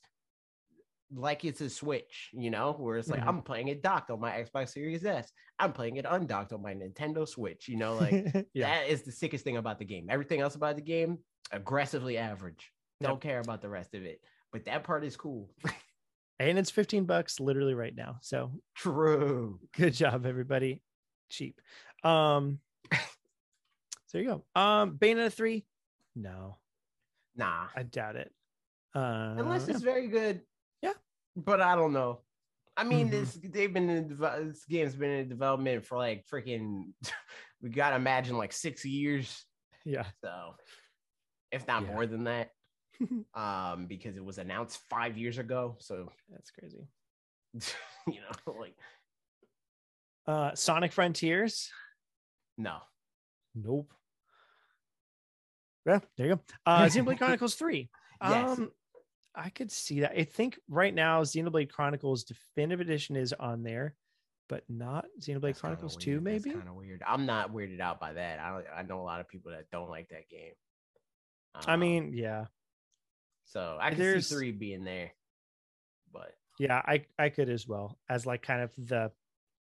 like 1.12 1.44
it's 1.44 1.62
a 1.62 1.70
switch 1.70 2.30
you 2.34 2.50
know 2.52 2.74
where 2.74 2.98
it's 2.98 3.10
like 3.10 3.22
Mhm. 3.22 3.28
i'm 3.28 3.42
playing 3.42 3.68
it 3.68 3.82
docked 3.82 4.12
on 4.12 4.20
my 4.20 4.32
xbox 4.44 4.70
series 4.70 5.04
s. 5.04 5.32
I'm 5.58 5.74
playing 5.74 5.98
it 5.98 6.06
undocked 6.08 6.54
on 6.54 6.62
my 6.62 6.74
nintendo 6.74 7.28
switch 7.28 7.68
you 7.68 7.78
know 7.78 7.96
like 7.96 8.14
yeah. 8.54 8.68
that 8.70 8.88
is 8.90 9.02
the 9.02 9.12
sickest 9.12 9.44
thing 9.44 9.58
about 9.58 9.80
the 9.80 9.86
game. 9.86 10.08
Everything 10.10 10.40
else 10.40 10.56
about 10.56 10.76
the 10.76 10.82
game 10.84 11.18
aggressively 11.52 12.18
average. 12.18 12.72
Don't 13.02 13.20
care 13.20 13.40
about 13.40 13.62
the 13.62 13.70
rest 13.70 13.96
of 13.96 14.04
it 14.04 14.22
but 14.52 14.66
that 14.66 14.84
part 14.84 15.04
is 15.04 15.16
cool. 15.18 15.50
And 16.42 16.58
it's 16.58 16.72
15 16.72 17.04
bucks 17.04 17.40
literally 17.42 17.74
right 17.74 17.94
now. 17.96 18.18
So 18.22 18.52
true. 18.76 19.60
good 19.76 19.94
job 19.94 20.26
everybody. 20.26 20.82
Cheap. 21.30 21.60
Um 22.04 22.60
so 22.94 23.00
there 24.14 24.22
you 24.22 24.28
go. 24.30 24.62
Um 24.62 24.98
bayonetta 24.98 25.34
3 25.34 25.66
no. 26.16 26.58
Nah. 27.36 27.68
I 27.76 27.84
doubt 27.84 28.16
it. 28.16 28.32
Uh 28.96 29.36
unless 29.38 29.68
yeah. 29.68 29.74
it's 29.74 29.84
very 29.84 30.08
good. 30.08 30.42
Yeah. 30.82 30.94
but 31.36 31.62
i 31.62 31.76
don't 31.76 31.94
know. 31.94 32.22
I 32.78 32.86
mean 32.86 33.08
Mhm. 33.10 33.12
this 33.12 33.38
they've 33.44 33.74
been 33.74 33.90
in 33.90 34.08
this 34.08 34.64
game's 34.66 34.96
been 34.96 35.12
in 35.12 35.28
development 35.30 35.86
for 35.86 35.98
like 35.98 36.26
freaking 36.32 36.94
we 37.62 37.70
gotta 37.70 37.98
imagine 37.98 38.38
like 38.38 38.54
six 38.54 38.86
years. 38.86 39.46
Yeah. 39.86 40.06
So, 40.24 40.56
if 41.52 41.68
not 41.68 41.84
Yeah. 41.84 41.92
more 41.94 42.06
than 42.06 42.24
that, 42.26 42.52
um, 43.34 43.86
because 43.88 44.18
it 44.18 44.24
was 44.24 44.38
announced 44.38 44.82
five 44.90 45.18
years 45.18 45.38
ago. 45.38 45.76
So, 45.80 46.12
that's 46.30 46.52
crazy 46.52 46.88
you 48.08 48.20
know, 48.22 48.54
like 48.60 48.76
uh 50.28 50.54
sonic 50.54 50.92
frontiers 50.92 51.72
no, 52.58 52.78
nope 53.56 53.92
yeah 55.86 56.00
there 56.18 56.28
you 56.28 56.36
go 56.36 56.42
uh 56.68 56.84
xenoblade 56.84 57.18
chronicles 57.18 57.56
3 57.56 57.90
Yes. 58.22 58.60
um 58.60 58.72
i 59.34 59.50
could 59.50 59.72
see 59.72 60.02
that 60.02 60.12
i 60.16 60.24
think 60.24 60.60
right 60.68 60.94
now 60.94 61.24
xenoblade 61.24 61.72
chronicles 61.72 62.24
definitive 62.24 62.82
edition 62.82 63.16
is 63.16 63.34
on 63.34 63.64
there 63.64 63.96
but 64.50 64.64
not 64.70 65.06
xenoblade 65.20 65.60
chronicles 65.60 65.96
2 65.96 66.22
maybe 66.22 66.52
kind 66.52 66.68
of 66.68 66.76
weird. 66.76 67.02
I'm 67.08 67.26
not 67.26 67.52
weirded 67.52 67.80
out 67.80 68.00
by 68.00 68.14
that. 68.14 68.40
I 68.40 68.62
I 68.78 68.82
know 68.84 69.00
a 69.00 69.04
lot 69.04 69.22
of 69.22 69.28
people 69.28 69.52
that 69.52 69.70
don't 69.72 69.90
like 69.90 70.10
that 70.10 70.28
game. 70.30 70.54
i 71.56 71.74
Um, 71.74 71.80
mean 71.80 72.14
yeah 72.14 72.46
so 73.50 73.78
I 73.82 73.90
can 73.90 74.00
there's- 74.00 74.28
see 74.28 74.36
three 74.36 74.52
being 74.52 74.84
there, 74.84 75.12
but 76.14 76.36
yeah 76.60 76.82
i 76.86 77.06
i 77.18 77.30
could 77.30 77.50
as 77.50 77.68
well 77.68 77.98
as 78.10 78.26
like 78.26 78.42
kind 78.42 78.62
of 78.62 78.72
the 78.78 79.12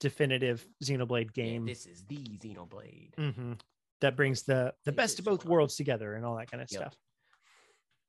definitive 0.00 0.64
xenoblade 0.82 1.30
yeah, 1.34 1.44
game 1.44 1.66
this 1.66 1.86
is 1.86 2.04
the 2.04 2.16
Xenoblade. 2.38 3.14
Mhm. 3.16 3.60
that 4.00 4.16
brings 4.16 4.42
the 4.42 4.74
the 4.84 4.90
It 4.92 4.96
best 4.96 5.18
of 5.18 5.24
both 5.24 5.44
worlds 5.44 5.76
together 5.76 6.14
and 6.14 6.24
all 6.24 6.36
that 6.36 6.50
kind 6.50 6.62
of 6.62 6.70
Yep. 6.70 6.80
stuff 6.80 6.94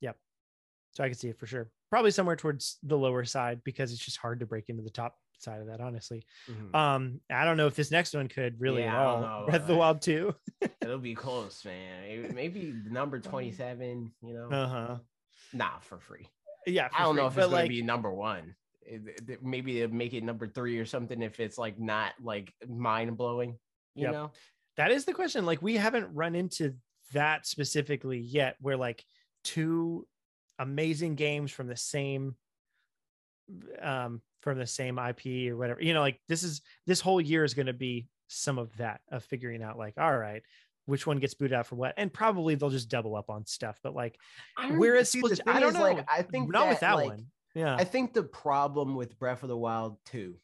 yep 0.02 0.18
so 0.92 1.04
i 1.04 1.08
can 1.08 1.18
see 1.18 1.30
it 1.30 1.38
for 1.40 1.48
sure 1.48 1.72
probably 1.90 2.12
somewhere 2.12 2.36
towards 2.36 2.78
the 2.84 2.98
lower 2.98 3.24
side 3.26 3.64
because 3.64 3.92
it's 3.92 4.04
just 4.04 4.18
hard 4.18 4.40
to 4.42 4.46
break 4.46 4.70
into 4.70 4.84
the 4.84 4.90
top 4.90 5.18
side 5.40 5.62
of 5.62 5.68
that 5.68 5.82
honestly 5.82 6.26
Mhm. 6.48 6.76
um 6.76 7.22
i 7.30 7.44
don't 7.46 7.58
know 7.58 7.68
if 7.68 7.76
this 7.76 7.92
next 7.92 8.14
one 8.14 8.28
could 8.28 8.60
really 8.60 8.82
Yeah, 8.84 8.94
at 8.94 9.00
I 9.00 9.04
don't 9.04 9.24
all 9.24 9.40
know, 9.42 9.46
breath 9.48 9.62
of 9.62 9.68
the 9.68 9.76
wild 9.76 10.02
2 10.02 10.36
It'll 10.82 11.00
be 11.00 11.16
close, 11.16 11.66
man. 11.66 12.34
Maybe 12.36 12.72
number 12.86 13.20
twenty-seven. 13.32 14.12
You 14.22 14.34
know, 14.36 14.50
uh-huh 14.52 14.98
nah, 15.56 15.80
for 15.80 16.00
free. 16.00 16.28
yeah 16.68 16.90
I 16.98 17.04
don't 17.04 17.16
for 17.16 17.22
know 17.22 17.28
if 17.28 17.38
it's 17.38 17.48
but 17.48 17.52
gonna 17.58 17.68
be 17.68 17.82
number 17.82 18.12
one. 18.12 18.56
It- 18.82 19.30
it- 19.30 19.44
maybe 19.44 19.80
they'll 19.80 19.90
make 19.90 20.14
it 20.14 20.24
number 20.24 20.48
three 20.48 20.78
or 20.78 20.86
something 20.86 21.22
if 21.22 21.40
it's 21.40 21.58
like 21.58 21.80
not 21.80 22.14
like 22.22 22.54
mind 22.68 23.18
blowing. 23.18 23.58
You 23.96 24.04
Yep. 24.04 24.12
know, 24.12 24.32
that 24.78 24.92
is 24.92 25.06
the 25.06 25.14
question 25.14 25.46
like 25.46 25.62
we 25.62 25.76
haven't 25.78 26.14
run 26.14 26.36
into 26.36 26.76
that 27.14 27.46
specifically 27.48 28.20
yet 28.20 28.56
where 28.60 28.78
like 28.78 29.04
two 29.44 30.08
amazing 30.60 31.16
games 31.16 31.52
from 31.52 31.68
the 31.68 31.76
same 31.78 32.36
um 33.82 34.22
from 34.42 34.58
the 34.58 34.66
same 34.66 34.98
ip 35.00 35.26
or 35.52 35.56
whatever 35.58 35.82
you 35.82 35.94
know 35.94 36.02
like 36.02 36.20
this 36.28 36.42
is 36.44 36.62
this 36.88 37.00
whole 37.00 37.22
year 37.22 37.44
is 37.44 37.54
going 37.54 37.68
to 37.68 37.74
be 37.74 38.08
some 38.28 38.58
of 38.58 38.76
that 38.78 39.02
of 39.12 39.24
figuring 39.24 39.62
out 39.62 39.78
like 39.78 39.94
all 39.98 40.18
right 40.18 40.42
which 40.86 41.06
one 41.08 41.18
gets 41.20 41.34
booted 41.34 41.54
out 41.54 41.66
for 41.68 41.76
what 41.76 41.94
and 41.98 42.14
probably 42.14 42.56
they'll 42.56 42.70
just 42.70 42.90
double 42.90 43.16
up 43.16 43.30
on 43.30 43.46
stuff 43.46 43.80
but 43.84 43.94
like 43.96 44.18
where 44.56 44.66
is 44.66 44.70
don't- 44.70 44.80
where 44.80 44.96
it's 44.96 45.10
see, 45.12 45.22
the 45.22 45.36
supposed 45.36 45.58
i 45.58 45.60
don't 45.60 45.74
know 45.74 45.82
Like, 45.82 46.06
I 46.12 46.22
think 46.22 46.52
not 46.52 46.68
with 46.68 46.80
that 46.82 46.94
like, 46.96 47.10
one 47.10 47.26
yeah 47.54 47.76
I 47.76 47.84
think 47.84 48.14
the 48.14 48.24
problem 48.24 48.96
with 48.96 49.18
Breath 49.18 49.44
of 49.44 49.50
the 49.50 49.58
Wild 49.58 49.98
2 50.08 50.36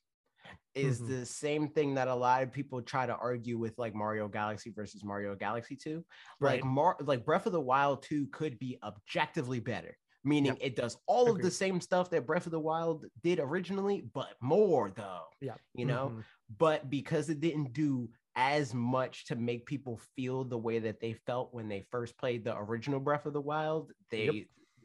is 0.74 1.02
Mhm. 1.02 1.08
the 1.10 1.26
same 1.26 1.68
thing 1.68 1.96
that 1.96 2.08
a 2.08 2.16
lot 2.16 2.44
of 2.44 2.52
people 2.54 2.82
try 2.82 3.06
to 3.06 3.14
argue 3.16 3.58
with 3.58 3.78
like 3.78 3.94
Mario 3.94 4.30
Galaxy 4.30 4.70
versus 4.72 5.04
Mario 5.04 5.36
Galaxy 5.36 5.76
2. 5.76 6.06
Like 6.40 6.64
Mar- 6.64 6.96
like 7.02 7.26
Breath 7.26 7.46
of 7.46 7.52
the 7.52 7.60
Wild 7.60 8.04
2 8.04 8.28
could 8.28 8.58
be 8.58 8.78
objectively 8.82 9.60
better. 9.60 9.98
Meaning 10.24 10.56
it 10.62 10.76
does 10.78 10.98
all 11.08 11.30
of 11.30 11.42
the 11.42 11.52
same 11.52 11.82
stuff 11.82 12.10
that 12.12 12.26
Breath 12.26 12.46
of 12.46 12.54
the 12.54 12.60
Wild 12.60 13.06
did 13.22 13.40
originally, 13.40 14.02
but 14.14 14.36
more 14.42 14.92
though. 14.96 15.26
yeah 15.42 15.56
You 15.74 15.86
know, 15.86 16.14
Mhm. 16.16 16.24
but 16.58 16.90
because 16.90 17.30
it 17.30 17.42
didn't 17.42 17.74
do 17.74 18.10
as 18.36 18.74
much 18.74 19.26
to 19.26 19.36
make 19.36 19.66
people 19.66 19.98
feel 20.16 20.44
the 20.44 20.58
way 20.58 20.80
that 20.80 21.00
they 21.00 21.14
felt 21.14 21.54
when 21.54 21.68
they 21.68 21.82
first 21.82 22.18
played 22.18 22.44
the 22.44 22.58
original 22.58 23.00
Breath 23.00 23.26
of 23.26 23.34
the 23.34 23.42
Wild, 23.42 23.92
they 24.10 24.26
Yep. 24.26 24.36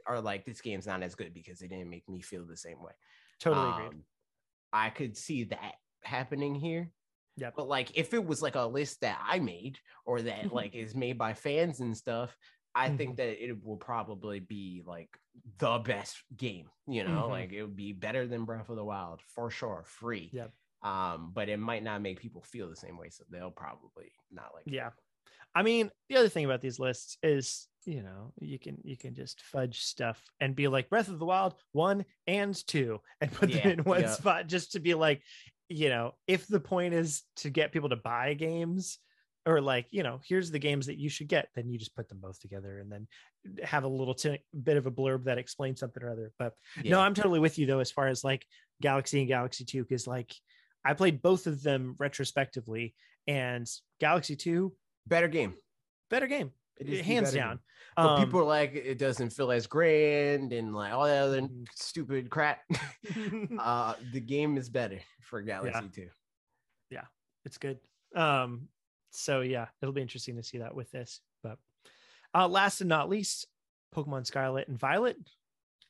are 0.07 0.21
like, 0.21 0.45
this 0.45 0.61
game's 0.61 0.87
not 0.87 1.03
as 1.03 1.15
good 1.15 1.35
because 1.35 1.63
it 1.63 1.69
didn't 1.69 1.91
make 1.91 2.09
me 2.09 2.23
feel 2.23 2.47
the 2.47 2.57
same 2.57 2.83
way. 2.83 2.93
totally 3.39 3.71
agreed 3.71 3.93
Um, 3.93 4.05
I 4.73 4.91
could 4.91 5.17
see 5.17 5.45
that 5.45 5.77
happening 6.03 6.55
here. 6.55 6.93
Yeah. 7.37 7.51
But 7.55 7.69
like 7.69 7.97
if 7.97 8.15
it 8.15 8.25
was 8.25 8.43
like 8.43 8.55
a 8.55 8.67
list 8.67 9.01
that 9.01 9.21
I 9.23 9.39
made 9.41 9.79
or 10.05 10.23
that 10.23 10.53
Mhm. 10.53 10.53
like 10.53 10.75
is 10.75 10.95
made 10.95 11.19
by 11.19 11.35
fans 11.35 11.81
and 11.81 11.97
stuff, 11.97 12.37
I 12.75 12.89
Mm-hmm. 12.89 12.97
think 12.97 13.17
that 13.17 13.43
it 13.43 13.63
will 13.65 13.79
probably 13.79 14.41
be 14.41 14.83
like 14.85 15.19
the 15.59 15.79
best 15.79 16.23
game, 16.37 16.71
you 16.87 17.05
know, 17.05 17.29
Mhm. 17.29 17.31
like 17.31 17.53
it 17.53 17.63
would 17.63 17.77
be 17.77 17.93
better 17.93 18.27
than 18.27 18.45
Breath 18.45 18.69
of 18.69 18.77
the 18.77 18.85
Wild 18.85 19.23
for 19.23 19.51
sure, 19.51 19.85
free. 19.87 20.33
Yep. 20.33 20.55
Um, 20.83 21.33
but 21.35 21.49
it 21.49 21.59
might 21.59 21.83
not 21.83 22.03
make 22.03 22.21
people 22.21 22.43
feel 22.43 22.69
the 22.69 22.77
same 22.77 22.97
way, 22.97 23.09
so 23.11 23.25
they'll 23.31 23.51
probably 23.51 24.13
not 24.31 24.51
like 24.55 24.67
it. 24.67 24.73
yeah 24.73 24.91
i 25.55 25.63
mean 25.63 25.91
the 26.09 26.17
other 26.17 26.29
thing 26.29 26.45
about 26.45 26.61
these 26.61 26.79
lists 26.79 27.17
is 27.23 27.69
you 27.85 28.03
know 28.03 28.33
you 28.41 28.59
can 28.59 28.77
you 28.83 28.97
can 28.97 29.15
just 29.15 29.41
fudge 29.41 29.81
stuff 29.81 30.23
and 30.41 30.55
be 30.55 30.69
like 30.69 30.91
breath 30.91 31.09
of 31.09 31.19
the 31.19 31.25
wild 31.25 31.55
one 31.73 32.05
and 32.27 32.67
two 32.67 33.01
and 33.21 33.33
put 33.33 33.51
them 33.51 33.73
in 33.73 33.85
one 33.85 34.03
yeah. 34.03 34.11
spot 34.11 34.47
just 34.47 34.73
to 34.73 34.81
be 34.81 34.95
like 34.95 35.23
you 35.69 35.89
know 35.89 36.13
if 36.27 36.47
the 36.47 36.61
point 36.61 36.95
is 36.95 37.23
to 37.37 37.51
get 37.51 37.73
people 37.73 37.89
to 37.89 37.97
buy 37.97 38.35
games 38.35 38.99
or 39.47 39.61
like 39.61 39.87
you 39.91 40.03
know 40.03 40.21
here's 40.27 40.51
the 40.51 40.59
games 40.59 40.87
that 40.87 40.99
you 40.99 41.09
should 41.09 41.29
get 41.29 41.49
then 41.55 41.69
you 41.69 41.79
just 41.79 41.95
put 41.95 42.09
them 42.09 42.19
both 42.21 42.39
together 42.41 42.79
and 42.79 42.91
then 42.91 43.07
have 43.63 43.85
a 43.85 43.89
little 43.89 44.15
t- 44.15 44.39
bit 44.63 44.77
of 44.77 44.87
a 44.87 44.91
blurb 44.91 45.25
that 45.25 45.39
explains 45.39 45.81
something 45.81 46.03
or 46.03 46.11
other 46.11 46.33
but 46.39 46.55
no 46.85 47.01
i'm 47.01 47.15
totally 47.15 47.41
with 47.41 47.59
you 47.59 47.67
though 47.67 47.79
as 47.79 47.91
far 47.91 48.09
as 48.09 48.25
like 48.25 48.45
galaxy 48.83 49.21
and 49.21 49.29
galaxy 49.29 49.65
2 49.65 49.83
because 49.83 50.07
like 50.07 50.35
i 50.87 50.95
played 50.95 51.21
both 51.23 51.47
of 51.47 51.63
them 51.63 51.95
retrospectively 51.99 52.95
and 53.27 53.69
galaxy 54.01 54.37
2 54.37 54.73
better 55.07 55.29
game. 55.29 55.55
better 56.11 56.27
game 56.27 56.53
It 56.79 56.89
is 56.89 57.01
hands 57.01 57.33
down. 57.33 57.61
But 57.97 58.07
Um, 58.11 58.19
people 58.25 58.41
are 58.41 58.45
like, 58.45 58.75
it 58.75 58.99
doesn't 58.99 59.31
feel 59.31 59.51
as 59.51 59.67
grand 59.67 60.53
and 60.53 60.75
like 60.75 60.93
all 60.93 61.05
that 61.07 61.23
other 61.23 61.41
Mhm. 61.43 61.67
stupid 61.75 62.29
crap. 62.29 62.61
uh, 63.59 63.95
the 64.13 64.21
game 64.21 64.59
is 64.59 64.69
better 64.69 65.01
for 65.23 65.41
Galaxy 65.43 65.89
2. 65.89 66.11
Yeah, 66.91 67.07
it's 67.47 67.57
good. 67.59 67.79
Um, 68.15 68.69
so 69.11 69.41
yeah, 69.41 69.69
it'll 69.81 69.95
be 69.95 70.03
interesting 70.03 70.37
to 70.37 70.43
see 70.43 70.59
that 70.59 70.75
with 70.75 70.91
this. 70.91 71.21
But 71.43 71.59
uh, 72.35 72.47
last 72.49 72.81
and 72.83 72.89
not 72.89 73.09
least, 73.09 73.47
Pokemon 73.95 74.27
Scarlet 74.27 74.69
and 74.69 74.79
Violet. 74.79 75.17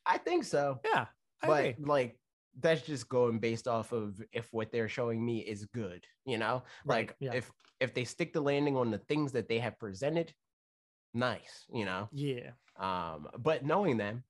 I 0.05 0.19
think 0.19 0.45
so. 0.45 0.79
Yeah, 0.85 1.07
I 1.43 1.47
but 1.49 1.65
agree. 1.67 1.85
like 1.85 2.19
that's 2.57 2.83
just 2.83 3.09
going 3.09 3.39
based 3.41 3.69
off 3.69 3.93
of 3.93 4.23
if 4.33 4.53
what 4.53 4.73
they're 4.73 4.89
showing 4.89 5.25
me 5.25 5.41
is 5.41 5.67
good, 5.67 6.07
you 6.25 6.39
know? 6.39 6.65
Right, 6.85 7.11
Like 7.11 7.17
yeah. 7.19 7.35
if 7.35 7.53
if 7.81 7.95
they 7.95 8.05
stick 8.05 8.33
the 8.33 8.41
landing 8.41 8.77
on 8.77 8.91
the 8.91 8.99
things 8.99 9.33
that 9.33 9.49
they 9.49 9.59
have 9.59 9.79
presented, 9.79 10.35
nice, 11.15 11.67
you 11.73 11.85
know. 11.85 12.11
Yeah, 12.11 12.55
Um, 12.77 13.29
but 13.39 13.65
knowing 13.65 13.97
them, 13.99 14.25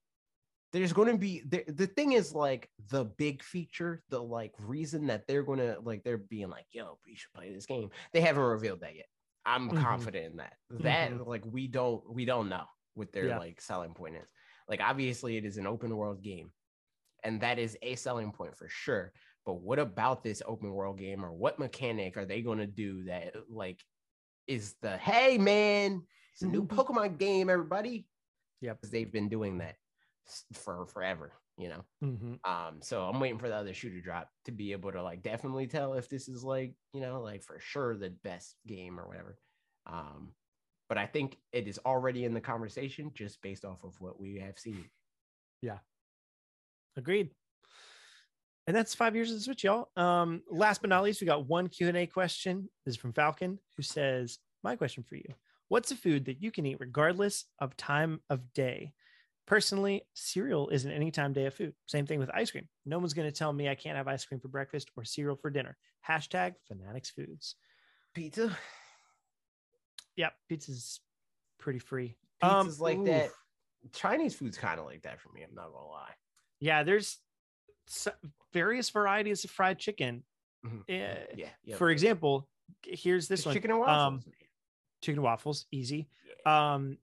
there's 0.73 0.93
going 0.93 1.11
to 1.11 1.17
be 1.17 1.41
the, 1.41 1.63
the 1.67 1.87
thing 1.87 2.11
is 2.13 2.35
like 2.35 2.69
the 2.77 3.05
big 3.05 3.41
feature, 3.43 4.03
the 4.09 4.21
like 4.21 4.53
reason 4.59 5.07
that 5.07 5.27
they're 5.27 5.43
going 5.43 5.59
to 5.59 5.79
like 5.81 6.03
they're 6.03 6.17
being 6.17 6.49
like, 6.49 6.67
yo, 6.71 6.99
we 7.05 7.15
should 7.15 7.33
play 7.33 7.53
this 7.53 7.65
game. 7.65 7.91
They 8.13 8.21
haven't 8.21 8.43
revealed 8.43 8.81
that 8.81 8.95
yet. 8.95 9.07
I'm 9.45 9.69
Mhm. 9.69 10.09
confident 10.09 10.25
in 10.31 10.37
that. 10.37 10.57
That 10.69 11.19
Mhm. 11.19 11.25
like 11.25 11.45
we 11.45 11.67
don't 11.67 12.13
we 12.13 12.25
don't 12.25 12.49
know 12.49 12.65
what 12.93 13.13
their 13.13 13.31
Yeah. 13.31 13.39
like 13.39 13.61
selling 13.61 13.93
point 13.93 14.17
is. 14.17 14.27
Like 14.67 14.81
obviously 14.81 15.37
it 15.37 15.45
is 15.45 15.57
an 15.57 15.67
open 15.67 15.95
world 15.95 16.21
game, 16.21 16.51
and 17.27 17.41
that 17.41 17.59
is 17.59 17.77
a 17.81 17.95
selling 17.95 18.31
point 18.31 18.55
for 18.55 18.69
sure. 18.69 19.13
But 19.45 19.55
what 19.61 19.79
about 19.79 20.23
this 20.23 20.41
open 20.45 20.71
world 20.71 20.97
game, 20.97 21.23
or 21.23 21.31
what 21.33 21.59
mechanic 21.59 22.17
are 22.17 22.25
they 22.25 22.41
going 22.41 22.59
to 22.59 22.67
do 22.67 23.03
that 23.03 23.35
like 23.49 23.83
is 24.47 24.75
the 24.81 24.97
hey 24.97 25.37
man, 25.37 26.07
it's 26.33 26.41
a 26.41 26.47
new 26.47 26.63
Mhm. 26.63 26.67
Pokemon 26.67 27.17
game, 27.19 27.49
everybody 27.49 28.07
Yep. 28.61 28.77
because 28.77 28.91
they've 28.91 29.11
been 29.11 29.29
doing 29.29 29.59
that 29.59 29.75
for 30.53 30.87
forever, 30.87 31.33
you 31.57 31.69
know. 31.69 31.85
hmm 32.01 32.35
Um, 32.43 32.81
so 32.81 33.07
I'm 33.07 33.19
waiting 33.19 33.39
for 33.39 33.49
the 33.49 33.55
other 33.55 33.73
shoe 33.73 33.89
to 33.89 34.01
drop 34.01 34.29
to 34.45 34.51
be 34.51 34.71
able 34.71 34.91
to 34.91 35.03
like 35.03 35.21
definitely 35.21 35.67
tell 35.67 35.93
if 35.93 36.09
this 36.09 36.27
is 36.29 36.43
like, 36.43 36.75
you 36.93 37.01
know, 37.01 37.21
like 37.21 37.43
for 37.43 37.59
sure 37.59 37.97
the 37.97 38.09
best 38.09 38.55
game 38.65 38.99
or 38.99 39.07
whatever. 39.07 39.37
Um, 39.85 40.35
but 40.89 40.97
I 40.97 41.05
think 41.05 41.37
it 41.51 41.67
is 41.67 41.79
already 41.85 42.23
in 42.23 42.33
the 42.33 42.41
conversation 42.41 43.11
just 43.13 43.41
based 43.41 43.65
off 43.65 43.83
of 43.83 43.99
what 43.99 44.19
we 44.19 44.39
have 44.39 44.57
seen. 44.57 44.89
Agreed. 46.97 47.31
And 48.65 48.75
that's 48.75 48.93
five 48.93 49.15
years 49.15 49.29
of 49.31 49.37
the 49.37 49.41
Switch, 49.41 49.63
y'all. 49.63 49.89
Um, 49.95 50.41
last 50.49 50.81
but 50.81 50.89
not 50.89 51.03
least, 51.03 51.21
we 51.21 51.27
got 51.27 51.47
one 51.47 51.69
Q 51.69 51.87
and 51.87 51.95
A 51.97 52.05
question. 52.05 52.69
This 52.85 52.95
is 52.95 52.99
from 52.99 53.13
Falcon, 53.13 53.59
who 53.77 53.83
says, 53.83 54.39
"My 54.63 54.75
question 54.75 55.03
for 55.03 55.15
you: 55.15 55.33
What's 55.69 55.91
a 55.91 55.95
food 55.95 56.25
that 56.25 56.41
you 56.41 56.51
can 56.51 56.65
eat 56.65 56.79
regardless 56.81 57.45
of 57.59 57.77
time 57.77 58.21
of 58.29 58.53
day?" 58.53 58.91
Personally, 59.45 60.05
cereal 60.13 60.67
is 60.67 60.83
an 60.83 60.91
anytime 60.91 61.31
day 61.31 61.45
of 61.45 61.53
food. 61.53 61.73
Same 61.85 62.05
thing 62.05 62.19
with 62.19 62.29
ice 62.33 62.51
cream. 62.51 62.67
No 62.85 62.99
one's 62.99 63.13
going 63.13 63.31
to 63.31 63.37
tell 63.37 63.53
me 63.53 63.69
I 63.69 63.75
can't 63.75 63.95
have 63.95 64.09
ice 64.09 64.25
cream 64.25 64.41
for 64.41 64.49
breakfast 64.49 64.91
or 64.97 65.05
cereal 65.05 65.37
for 65.37 65.49
dinner. 65.49 65.77
Hashtag 66.05 66.55
Fanatics 66.67 67.11
Foods. 67.11 67.55
Pizza, 68.13 68.57
Yep, 70.17 70.33
pizza's 70.49 70.99
pretty 71.59 71.79
free. 71.79 72.17
pizza's 72.41 72.79
Um, 72.79 72.83
like 72.83 73.03
that. 73.05 73.29
Chinese 73.93 74.35
food's 74.35 74.57
kind 74.57 74.79
of 74.81 74.85
like 74.85 75.03
that 75.03 75.21
for 75.21 75.29
me. 75.31 75.43
I'm 75.43 75.55
not 75.55 75.71
gonna 75.71 75.87
lie. 75.87 76.13
Yeah, 76.59 76.83
there's 76.83 77.19
various 78.53 78.89
varieties 78.89 79.43
of 79.43 79.51
fried 79.51 79.79
chicken. 79.79 80.23
Mhm. 80.65 80.83
Eh, 80.89 81.25
Yeah, 81.35 81.49
yeah. 81.63 81.75
For 81.77 81.89
example, 81.89 82.49
here's 82.83 83.27
this 83.27 83.39
Just 83.39 83.47
one: 83.47 83.53
chicken 83.55 83.71
and 83.71 83.79
Um, 83.79 84.13
waffles. 84.19 84.25
chicken 85.01 85.19
and 85.19 85.23
waffles, 85.23 85.67
easy. 85.71 86.09
Yeah. 86.45 86.77
Um, 86.77 86.97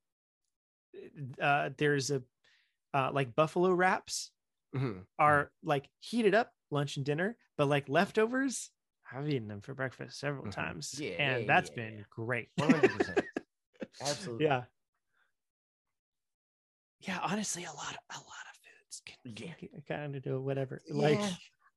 uh, 1.40 1.70
there's 1.76 2.10
a 2.10 2.22
uh, 2.94 3.10
like 3.12 3.34
buffalo 3.34 3.72
wraps 3.72 4.32
Mhm. 4.74 5.06
are 5.18 5.52
like 5.62 5.90
heated 6.00 6.34
up 6.34 6.52
lunch 6.70 6.96
and 6.96 7.06
dinner, 7.06 7.38
but 7.56 7.66
like 7.66 7.88
leftovers, 7.88 8.70
I've 9.12 9.28
eaten 9.28 9.48
them 9.48 9.60
for 9.62 9.74
breakfast 9.74 10.18
several 10.20 10.46
Mhm. 10.46 10.52
times, 10.52 11.00
Yeah, 11.00 11.08
and 11.18 11.46
yeah, 11.46 11.46
that's 11.46 11.70
been 11.70 12.04
great. 12.10 12.50
100%. 12.56 13.20
Absolutely. 14.00 14.46
yeah, 14.46 14.64
yeah. 17.00 17.20
Honestly, 17.22 17.64
a 17.64 17.72
lot, 17.72 17.92
of, 17.92 18.16
a 18.16 18.18
lot 18.18 18.46
of 18.52 18.53
Yeah. 19.24 19.54
kind 19.88 20.16
of 20.16 20.22
do 20.22 20.40
whatever. 20.40 20.82
Yeah, 20.86 20.94
Like, 20.94 21.20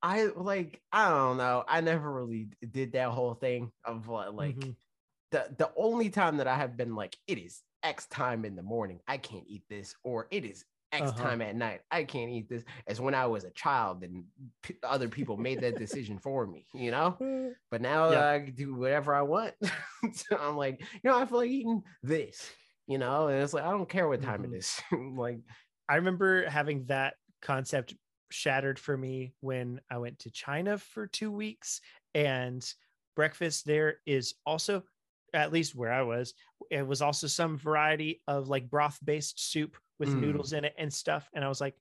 I 0.01 0.25
like 0.25 0.81
I 0.91 1.09
don't 1.09 1.37
know. 1.37 1.63
I 1.67 1.81
never 1.81 2.11
really 2.11 2.49
did 2.71 2.93
that 2.93 3.09
whole 3.09 3.33
thing 3.33 3.71
of 3.85 4.09
uh, 4.09 4.31
like 4.31 4.55
Mhm. 4.55 4.75
the 5.31 5.55
the 5.57 5.71
only 5.75 6.09
time 6.09 6.37
that 6.37 6.47
I 6.47 6.55
have 6.55 6.77
been 6.77 6.95
like 6.95 7.17
it 7.27 7.37
is 7.37 7.63
X 7.83 8.07
time 8.07 8.45
in 8.45 8.55
the 8.55 8.63
morning. 8.63 9.01
I 9.07 9.17
can't 9.17 9.45
eat 9.47 9.63
this, 9.69 9.95
or 10.03 10.27
it 10.31 10.45
is 10.45 10.65
X 10.91 11.11
Uh-huh. 11.11 11.23
time 11.23 11.41
at 11.41 11.55
night. 11.55 11.81
I 11.91 12.03
can't 12.05 12.31
eat 12.31 12.49
this. 12.49 12.63
As 12.87 13.01
when 13.01 13.15
I 13.15 13.25
was 13.27 13.43
a 13.43 13.51
child 13.51 14.03
and 14.03 14.25
p- 14.63 14.77
other 14.83 15.09
people 15.09 15.37
made 15.37 15.61
that 15.61 15.77
decision 15.77 16.19
for 16.19 16.47
me. 16.47 16.67
You 16.73 16.91
know. 16.91 17.17
But 17.69 17.81
now 17.81 18.09
Yeah. 18.11 18.29
I 18.31 18.39
can 18.39 18.55
do 18.55 18.75
whatever 18.75 19.13
I 19.13 19.23
want. 19.23 19.55
so 20.13 20.37
I'm 20.37 20.55
like, 20.57 20.79
you 20.81 21.09
know, 21.09 21.17
I 21.19 21.25
feel 21.25 21.39
like 21.39 21.49
eating 21.49 21.83
this. 22.03 22.53
You 22.87 22.97
know, 22.97 23.27
and 23.27 23.43
it's 23.43 23.53
like 23.53 23.65
I 23.65 23.71
don't 23.71 23.89
care 23.89 24.07
what 24.07 24.21
time 24.21 24.43
Mhm. 24.43 24.53
it 24.53 24.57
is. 24.57 24.81
like, 25.17 25.39
I 25.89 25.95
remember 25.95 26.49
having 26.49 26.85
that 26.85 27.15
concept 27.41 27.95
shattered 28.29 28.77
for 28.77 28.97
me 28.97 29.33
when 29.39 29.79
I 29.89 29.97
went 29.99 30.19
to 30.19 30.31
China 30.31 30.77
for 30.77 31.07
two 31.07 31.31
weeks, 31.31 31.79
and 32.13 32.65
breakfast 33.15 33.65
there 33.65 33.97
is 34.05 34.35
also, 34.45 34.83
at 35.33 35.51
least 35.53 35.75
where 35.75 35.91
I 35.93 36.01
was, 36.03 36.33
it 36.69 36.85
was 36.85 37.01
also 37.01 37.27
some 37.27 37.57
variety 37.57 38.21
of 38.27 38.47
like 38.49 38.69
broth 38.69 38.97
based 39.03 39.51
soup 39.51 39.77
with 39.99 40.09
Mm. 40.09 40.19
noodles 40.21 40.53
in 40.53 40.65
it 40.65 40.75
and 40.77 40.93
stuff. 40.93 41.29
And 41.33 41.43
I 41.43 41.47
was 41.47 41.61
like, 41.61 41.75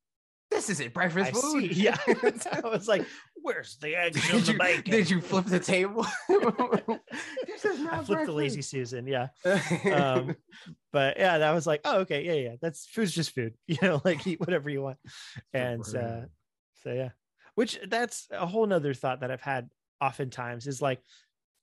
this 0.50 0.70
isn't 0.70 0.94
breakfast 0.94 1.28
I 1.28 1.32
food. 1.32 1.74
see. 1.74 1.82
Yeah. 1.82 1.96
I 2.06 2.60
was 2.68 2.86
like, 2.88 3.04
where's 3.47 3.76
the 3.76 3.94
eggs 3.97 4.16
and 4.31 4.44
did 4.44 4.44
the 4.44 4.52
you, 4.52 4.58
bacon? 4.58 4.91
did 4.92 5.10
you 5.10 5.20
flip 5.20 5.47
the 5.47 5.60
table? 5.60 6.05
this 6.28 7.65
is 7.65 7.81
not 7.81 7.94
I 7.94 8.05
flipped 8.05 8.26
the 8.26 8.33
lazy. 8.33 8.60
Susan. 8.60 9.07
Yeah. 9.07 9.28
Um, 9.92 10.36
but 10.92 11.16
yeah, 11.16 11.39
that 11.39 11.52
was 11.52 11.66
like, 11.66 11.81
oh, 11.84 12.00
okay. 12.00 12.25
Yeah. 12.25 12.50
Yeah. 12.50 12.57
That's 12.60 12.86
food's 12.86 13.12
just 13.12 13.31
food, 13.31 13.55
you 13.66 13.78
know, 13.81 14.02
like 14.05 14.26
eat 14.26 14.41
whatever 14.41 14.68
you 14.68 14.83
want. 14.83 14.99
And 15.55 15.83
uh, 15.94 16.23
so 16.83 16.92
yeah, 16.92 17.10
which 17.55 17.78
that's 17.89 18.26
a 18.33 18.47
whole 18.47 18.66
nother 18.66 18.94
thought 18.94 19.20
that 19.20 19.31
I've 19.31 19.41
had 19.41 19.70
oftentimes 20.00 20.66
is 20.66 20.83
like, 20.83 21.00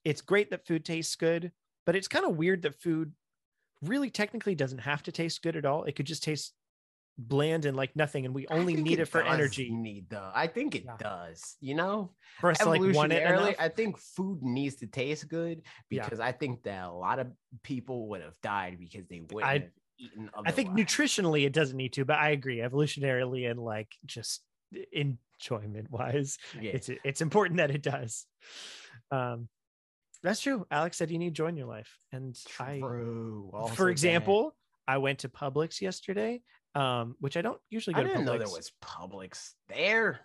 it's 0.05 0.21
great 0.21 0.51
that 0.51 0.65
food 0.65 0.85
tastes 0.85 1.15
good, 1.15 1.51
but 1.85 1.95
it's 1.95 2.07
kind 2.07 2.25
of 2.25 2.37
weird 2.37 2.61
that 2.63 2.81
food 2.81 3.11
really 3.81 4.09
technically 4.09 4.55
doesn't 4.55 4.79
have 4.79 5.03
to 5.03 5.11
taste 5.11 5.41
good 5.41 5.57
at 5.57 5.65
all. 5.65 5.83
It 5.83 5.95
could 5.95 6.05
just 6.05 6.23
taste 6.23 6.53
bland 7.17 7.65
and 7.65 7.77
like 7.77 7.95
nothing, 7.95 8.25
and 8.25 8.33
we 8.33 8.47
only 8.47 8.75
need 8.75 8.99
it, 8.99 9.05
for 9.05 9.21
does 9.21 9.33
energy 9.33 9.69
Need 9.69 10.09
though, 10.09 10.31
I 10.33 10.47
think 10.47 10.75
it 10.75 10.83
Yeah. 10.85 10.97
does. 10.97 11.57
You 11.61 11.75
know, 11.75 12.15
for 12.39 12.49
us 12.51 12.65
like 12.65 12.81
it 12.81 12.85
evolutionarily. 12.95 13.55
I 13.59 13.69
think 13.69 13.97
food 13.97 14.41
needs 14.41 14.75
to 14.77 14.87
taste 14.87 15.27
good 15.27 15.61
Yeah. 15.89 16.03
because 16.03 16.19
I 16.19 16.31
think 16.31 16.63
that 16.63 16.85
a 16.85 16.91
lot 16.91 17.19
of 17.19 17.27
people 17.61 18.07
would 18.09 18.21
have 18.21 18.39
died 18.41 18.77
because 18.79 19.05
they 19.07 19.19
wouldn't 19.21 19.43
I- 19.43 19.53
have 19.59 19.69
eaten. 19.99 20.29
I 20.43 20.51
think 20.51 20.71
nutritionally 20.71 21.45
it 21.45 21.53
doesn't 21.53 21.77
need 21.77 21.93
to, 21.93 22.05
but 22.05 22.17
I 22.17 22.29
agree 22.31 22.57
evolutionarily 22.57 23.49
and 23.49 23.59
like 23.59 23.93
just 24.05 24.43
enjoyment 24.91 25.91
wise, 25.91 26.37
Yeah. 26.59 26.71
it's 26.71 26.89
it's 27.03 27.21
important 27.21 27.57
that 27.57 27.69
it 27.71 27.83
does. 27.83 28.25
Um, 29.11 29.49
that's 30.23 30.39
true. 30.41 30.65
Alex 30.71 30.97
said 30.97 31.11
you 31.11 31.19
need 31.19 31.33
joy 31.35 31.47
in 31.47 31.57
your 31.57 31.67
life, 31.67 31.95
and 32.11 32.35
I, 32.59 32.79
Also 32.81 33.73
for 33.75 33.85
that. 33.85 33.91
example, 33.91 34.55
I 34.87 34.97
went 34.97 35.19
to 35.19 35.29
Publix 35.29 35.79
yesterday, 35.81 36.41
um, 36.75 37.15
which 37.19 37.37
I 37.37 37.41
don't 37.41 37.59
usually 37.69 37.93
go 37.93 37.99
I 38.01 38.03
to 38.03 38.09
didn't 38.09 38.23
Publix. 38.23 38.25
know 38.25 38.37
there 38.37 38.47
was 38.47 38.71
Publix 38.83 39.51
there. 39.69 40.19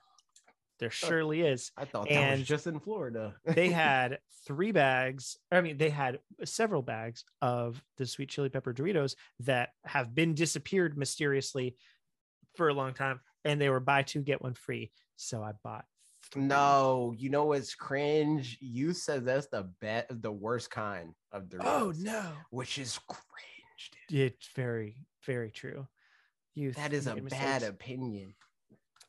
There 0.79 0.91
surely 0.91 1.41
is. 1.43 1.73
I 1.77 1.85
thought 1.85 2.09
that 2.09 2.15
And 2.15 2.39
was 2.41 2.49
just 2.49 2.67
in 2.69 2.79
Florida. 2.79 3.35
They 3.45 3.71
had 3.71 4.19
three 4.47 4.71
bags. 4.71 5.37
I 5.51 5.61
mean, 5.61 5.77
they 5.77 5.91
had 5.91 6.21
several 6.45 6.83
bags 6.83 7.25
of 7.43 7.83
the 7.97 8.07
sweet 8.07 8.29
chili 8.29 8.49
pepper 8.49 8.73
Doritos 8.73 9.17
that 9.41 9.71
have 9.85 10.15
been 10.15 10.35
disappeared 10.35 10.97
mysteriously 10.97 11.77
for 12.55 12.69
a 12.69 12.75
long 12.75 12.95
time, 12.95 13.21
and 13.45 13.61
they 13.61 13.69
were 13.71 13.81
buy 13.81 14.03
two 14.03 14.23
get 14.23 14.41
one 14.41 14.55
free. 14.55 14.93
So 15.17 15.43
I 15.43 15.51
bought. 15.65 15.85
three. 16.33 16.45
no, 16.45 17.13
you 17.19 17.29
know 17.29 17.47
what's 17.47 17.75
cringe? 17.75 18.57
You 18.61 18.93
said 18.93 19.25
that's 19.25 19.49
the 19.49 19.65
bet, 19.81 20.07
the 20.09 20.31
worst 20.33 20.71
kind 20.71 21.13
of 21.33 21.45
Doritos. 21.49 21.65
Oh 21.65 21.93
no! 21.99 22.25
which 22.51 22.79
is 22.79 23.01
cringe, 23.09 23.91
dude. 24.09 24.21
It's 24.33 24.49
very, 24.55 24.97
very 25.27 25.51
true. 25.51 25.89
You. 26.59 26.73
That 26.73 26.93
is 26.93 27.07
a 27.07 27.15
made 27.15 27.31
bad 27.31 27.63
opinion. 27.63 28.35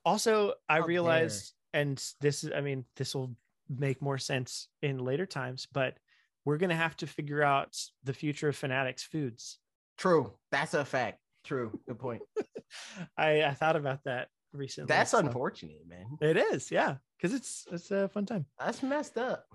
Also, 0.05 0.53
I 0.69 0.75
How 0.75 0.79
dare. 0.81 0.87
realized, 0.87 1.53
and 1.73 2.01
this 2.21 2.43
is, 2.43 2.51
I 2.55 2.61
mean, 2.61 2.85
this 2.95 3.15
will 3.15 3.35
make 3.67 4.01
more 4.01 4.19
sense 4.19 4.67
in 4.81 4.99
later 4.99 5.25
times, 5.25 5.67
but 5.71 5.97
we're 6.45 6.57
gonna 6.57 6.75
have 6.75 6.95
to 6.97 7.07
figure 7.07 7.41
out 7.41 7.75
the 8.03 8.13
future 8.13 8.49
of 8.49 8.55
Fanatics 8.55 9.03
foods. 9.03 9.57
True. 9.97 10.33
That's 10.51 10.75
a 10.75 10.85
fact. 10.85 11.19
True. 11.43 11.77
Good 11.87 11.99
point. 11.99 12.21
I, 13.17 13.43
I 13.43 13.53
thought 13.55 13.75
about 13.75 14.03
that 14.05 14.27
recently. 14.53 14.87
That's 14.87 15.11
so- 15.11 15.19
unfortunate, 15.19 15.87
man. 15.87 16.05
It 16.21 16.37
is, 16.37 16.69
yeah, 16.71 16.97
because 17.17 17.35
it's 17.35 17.65
it's 17.71 17.89
a 17.89 18.07
fun 18.09 18.27
time, 18.27 18.45
That's 18.59 18.83
messed 18.83 19.17
up. 19.17 19.45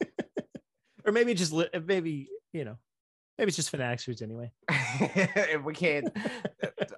or 1.04 1.12
maybe 1.12 1.34
just 1.34 1.52
li- 1.52 1.68
maybe 1.86 2.28
you 2.54 2.64
know 2.64 2.78
Maybe 3.38 3.48
it's 3.48 3.56
just 3.56 3.70
Fanatics 3.70 4.04
Foods 4.04 4.22
anyway. 4.22 4.50
if 4.70 5.62
we 5.62 5.74
can't, 5.74 6.08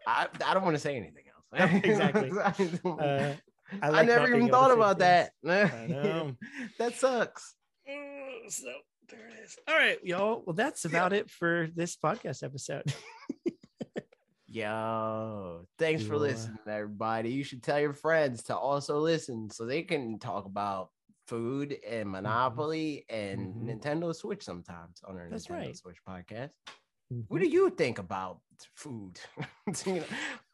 I, 0.08 0.26
I 0.46 0.54
don't 0.54 0.64
want 0.64 0.74
to 0.76 0.80
say 0.80 0.96
anything 0.96 1.24
else. 1.28 1.70
exactly. 1.84 2.30
Uh, 2.84 3.34
I, 3.82 3.86
I 3.86 3.88
like 3.90 4.06
not 4.06 4.20
never 4.22 4.34
even 4.34 4.48
thought 4.48 4.70
about 4.70 4.98
things. 4.98 5.28
that. 5.44 5.72
I 5.74 5.86
know. 5.88 6.34
that 6.78 6.94
sucks. 6.94 7.54
Uh, 7.86 8.48
So 8.48 8.66
there 9.10 9.28
it 9.28 9.44
is. 9.44 9.58
All 9.68 9.74
right, 9.74 9.98
y'all. 10.02 10.42
Well, 10.46 10.54
that's 10.54 10.86
about 10.86 11.12
it 11.12 11.28
for 11.30 11.68
this 11.76 11.94
podcast 11.96 12.42
episode. 12.42 12.84
Yo, 14.46 15.66
thanks 15.78 16.02
for 16.02 16.16
listening, 16.16 16.56
everybody. 16.66 17.30
You 17.30 17.44
should 17.44 17.62
tell 17.62 17.78
your 17.78 17.92
friends 17.92 18.44
to 18.44 18.56
also 18.56 18.98
listen 18.98 19.50
so 19.50 19.66
they 19.66 19.82
can 19.82 20.18
talk 20.18 20.46
about 20.46 20.88
food 21.26 21.76
and 21.86 22.08
Monopoly 22.08 23.04
and 23.10 23.54
Mhm. 23.54 23.64
Nintendo 23.82 24.14
Switch 24.14 24.42
sometimes 24.42 25.02
on 25.04 25.18
our 25.18 25.28
That's 25.28 25.46
Nintendo 25.48 25.50
right. 25.66 25.76
Switch 25.76 25.98
podcast. 26.08 26.52
Mhm. 27.12 27.24
What 27.28 27.42
do 27.42 27.46
you 27.48 27.68
think 27.68 27.98
about 27.98 28.40
food? 28.74 29.18
You 29.86 30.02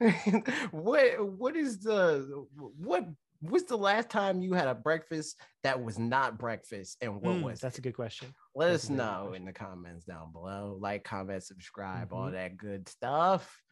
know, 0.00 0.10
what 0.72 1.24
what 1.38 1.56
is 1.56 1.78
the 1.80 2.44
what 2.78 3.04
what's 3.40 3.64
the 3.64 3.78
last 3.78 4.10
time 4.10 4.40
you 4.42 4.54
had 4.54 4.66
a 4.66 4.74
breakfast 4.74 5.40
that 5.62 5.82
was 5.82 5.98
not 5.98 6.36
breakfast 6.38 6.96
and 7.00 7.20
what 7.20 7.36
Mm, 7.36 7.42
was 7.42 7.60
that's 7.60 7.76
it? 7.76 7.78
a 7.78 7.82
good 7.82 7.94
question. 7.94 8.34
Let 8.56 8.70
that's 8.70 8.84
us 8.84 8.90
know 8.90 9.32
in 9.34 9.44
the 9.44 9.52
comments 9.52 10.04
down 10.04 10.32
below. 10.32 10.76
Like, 10.80 11.04
comment, 11.04 11.42
subscribe, 11.44 12.12
all 12.12 12.28
Mhm. 12.28 12.32
that 12.32 12.56
good 12.56 12.88
stuff. 12.88 13.62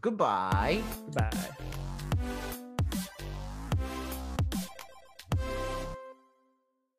Goodbye. 0.00 0.82
Goodbye. 1.06 2.52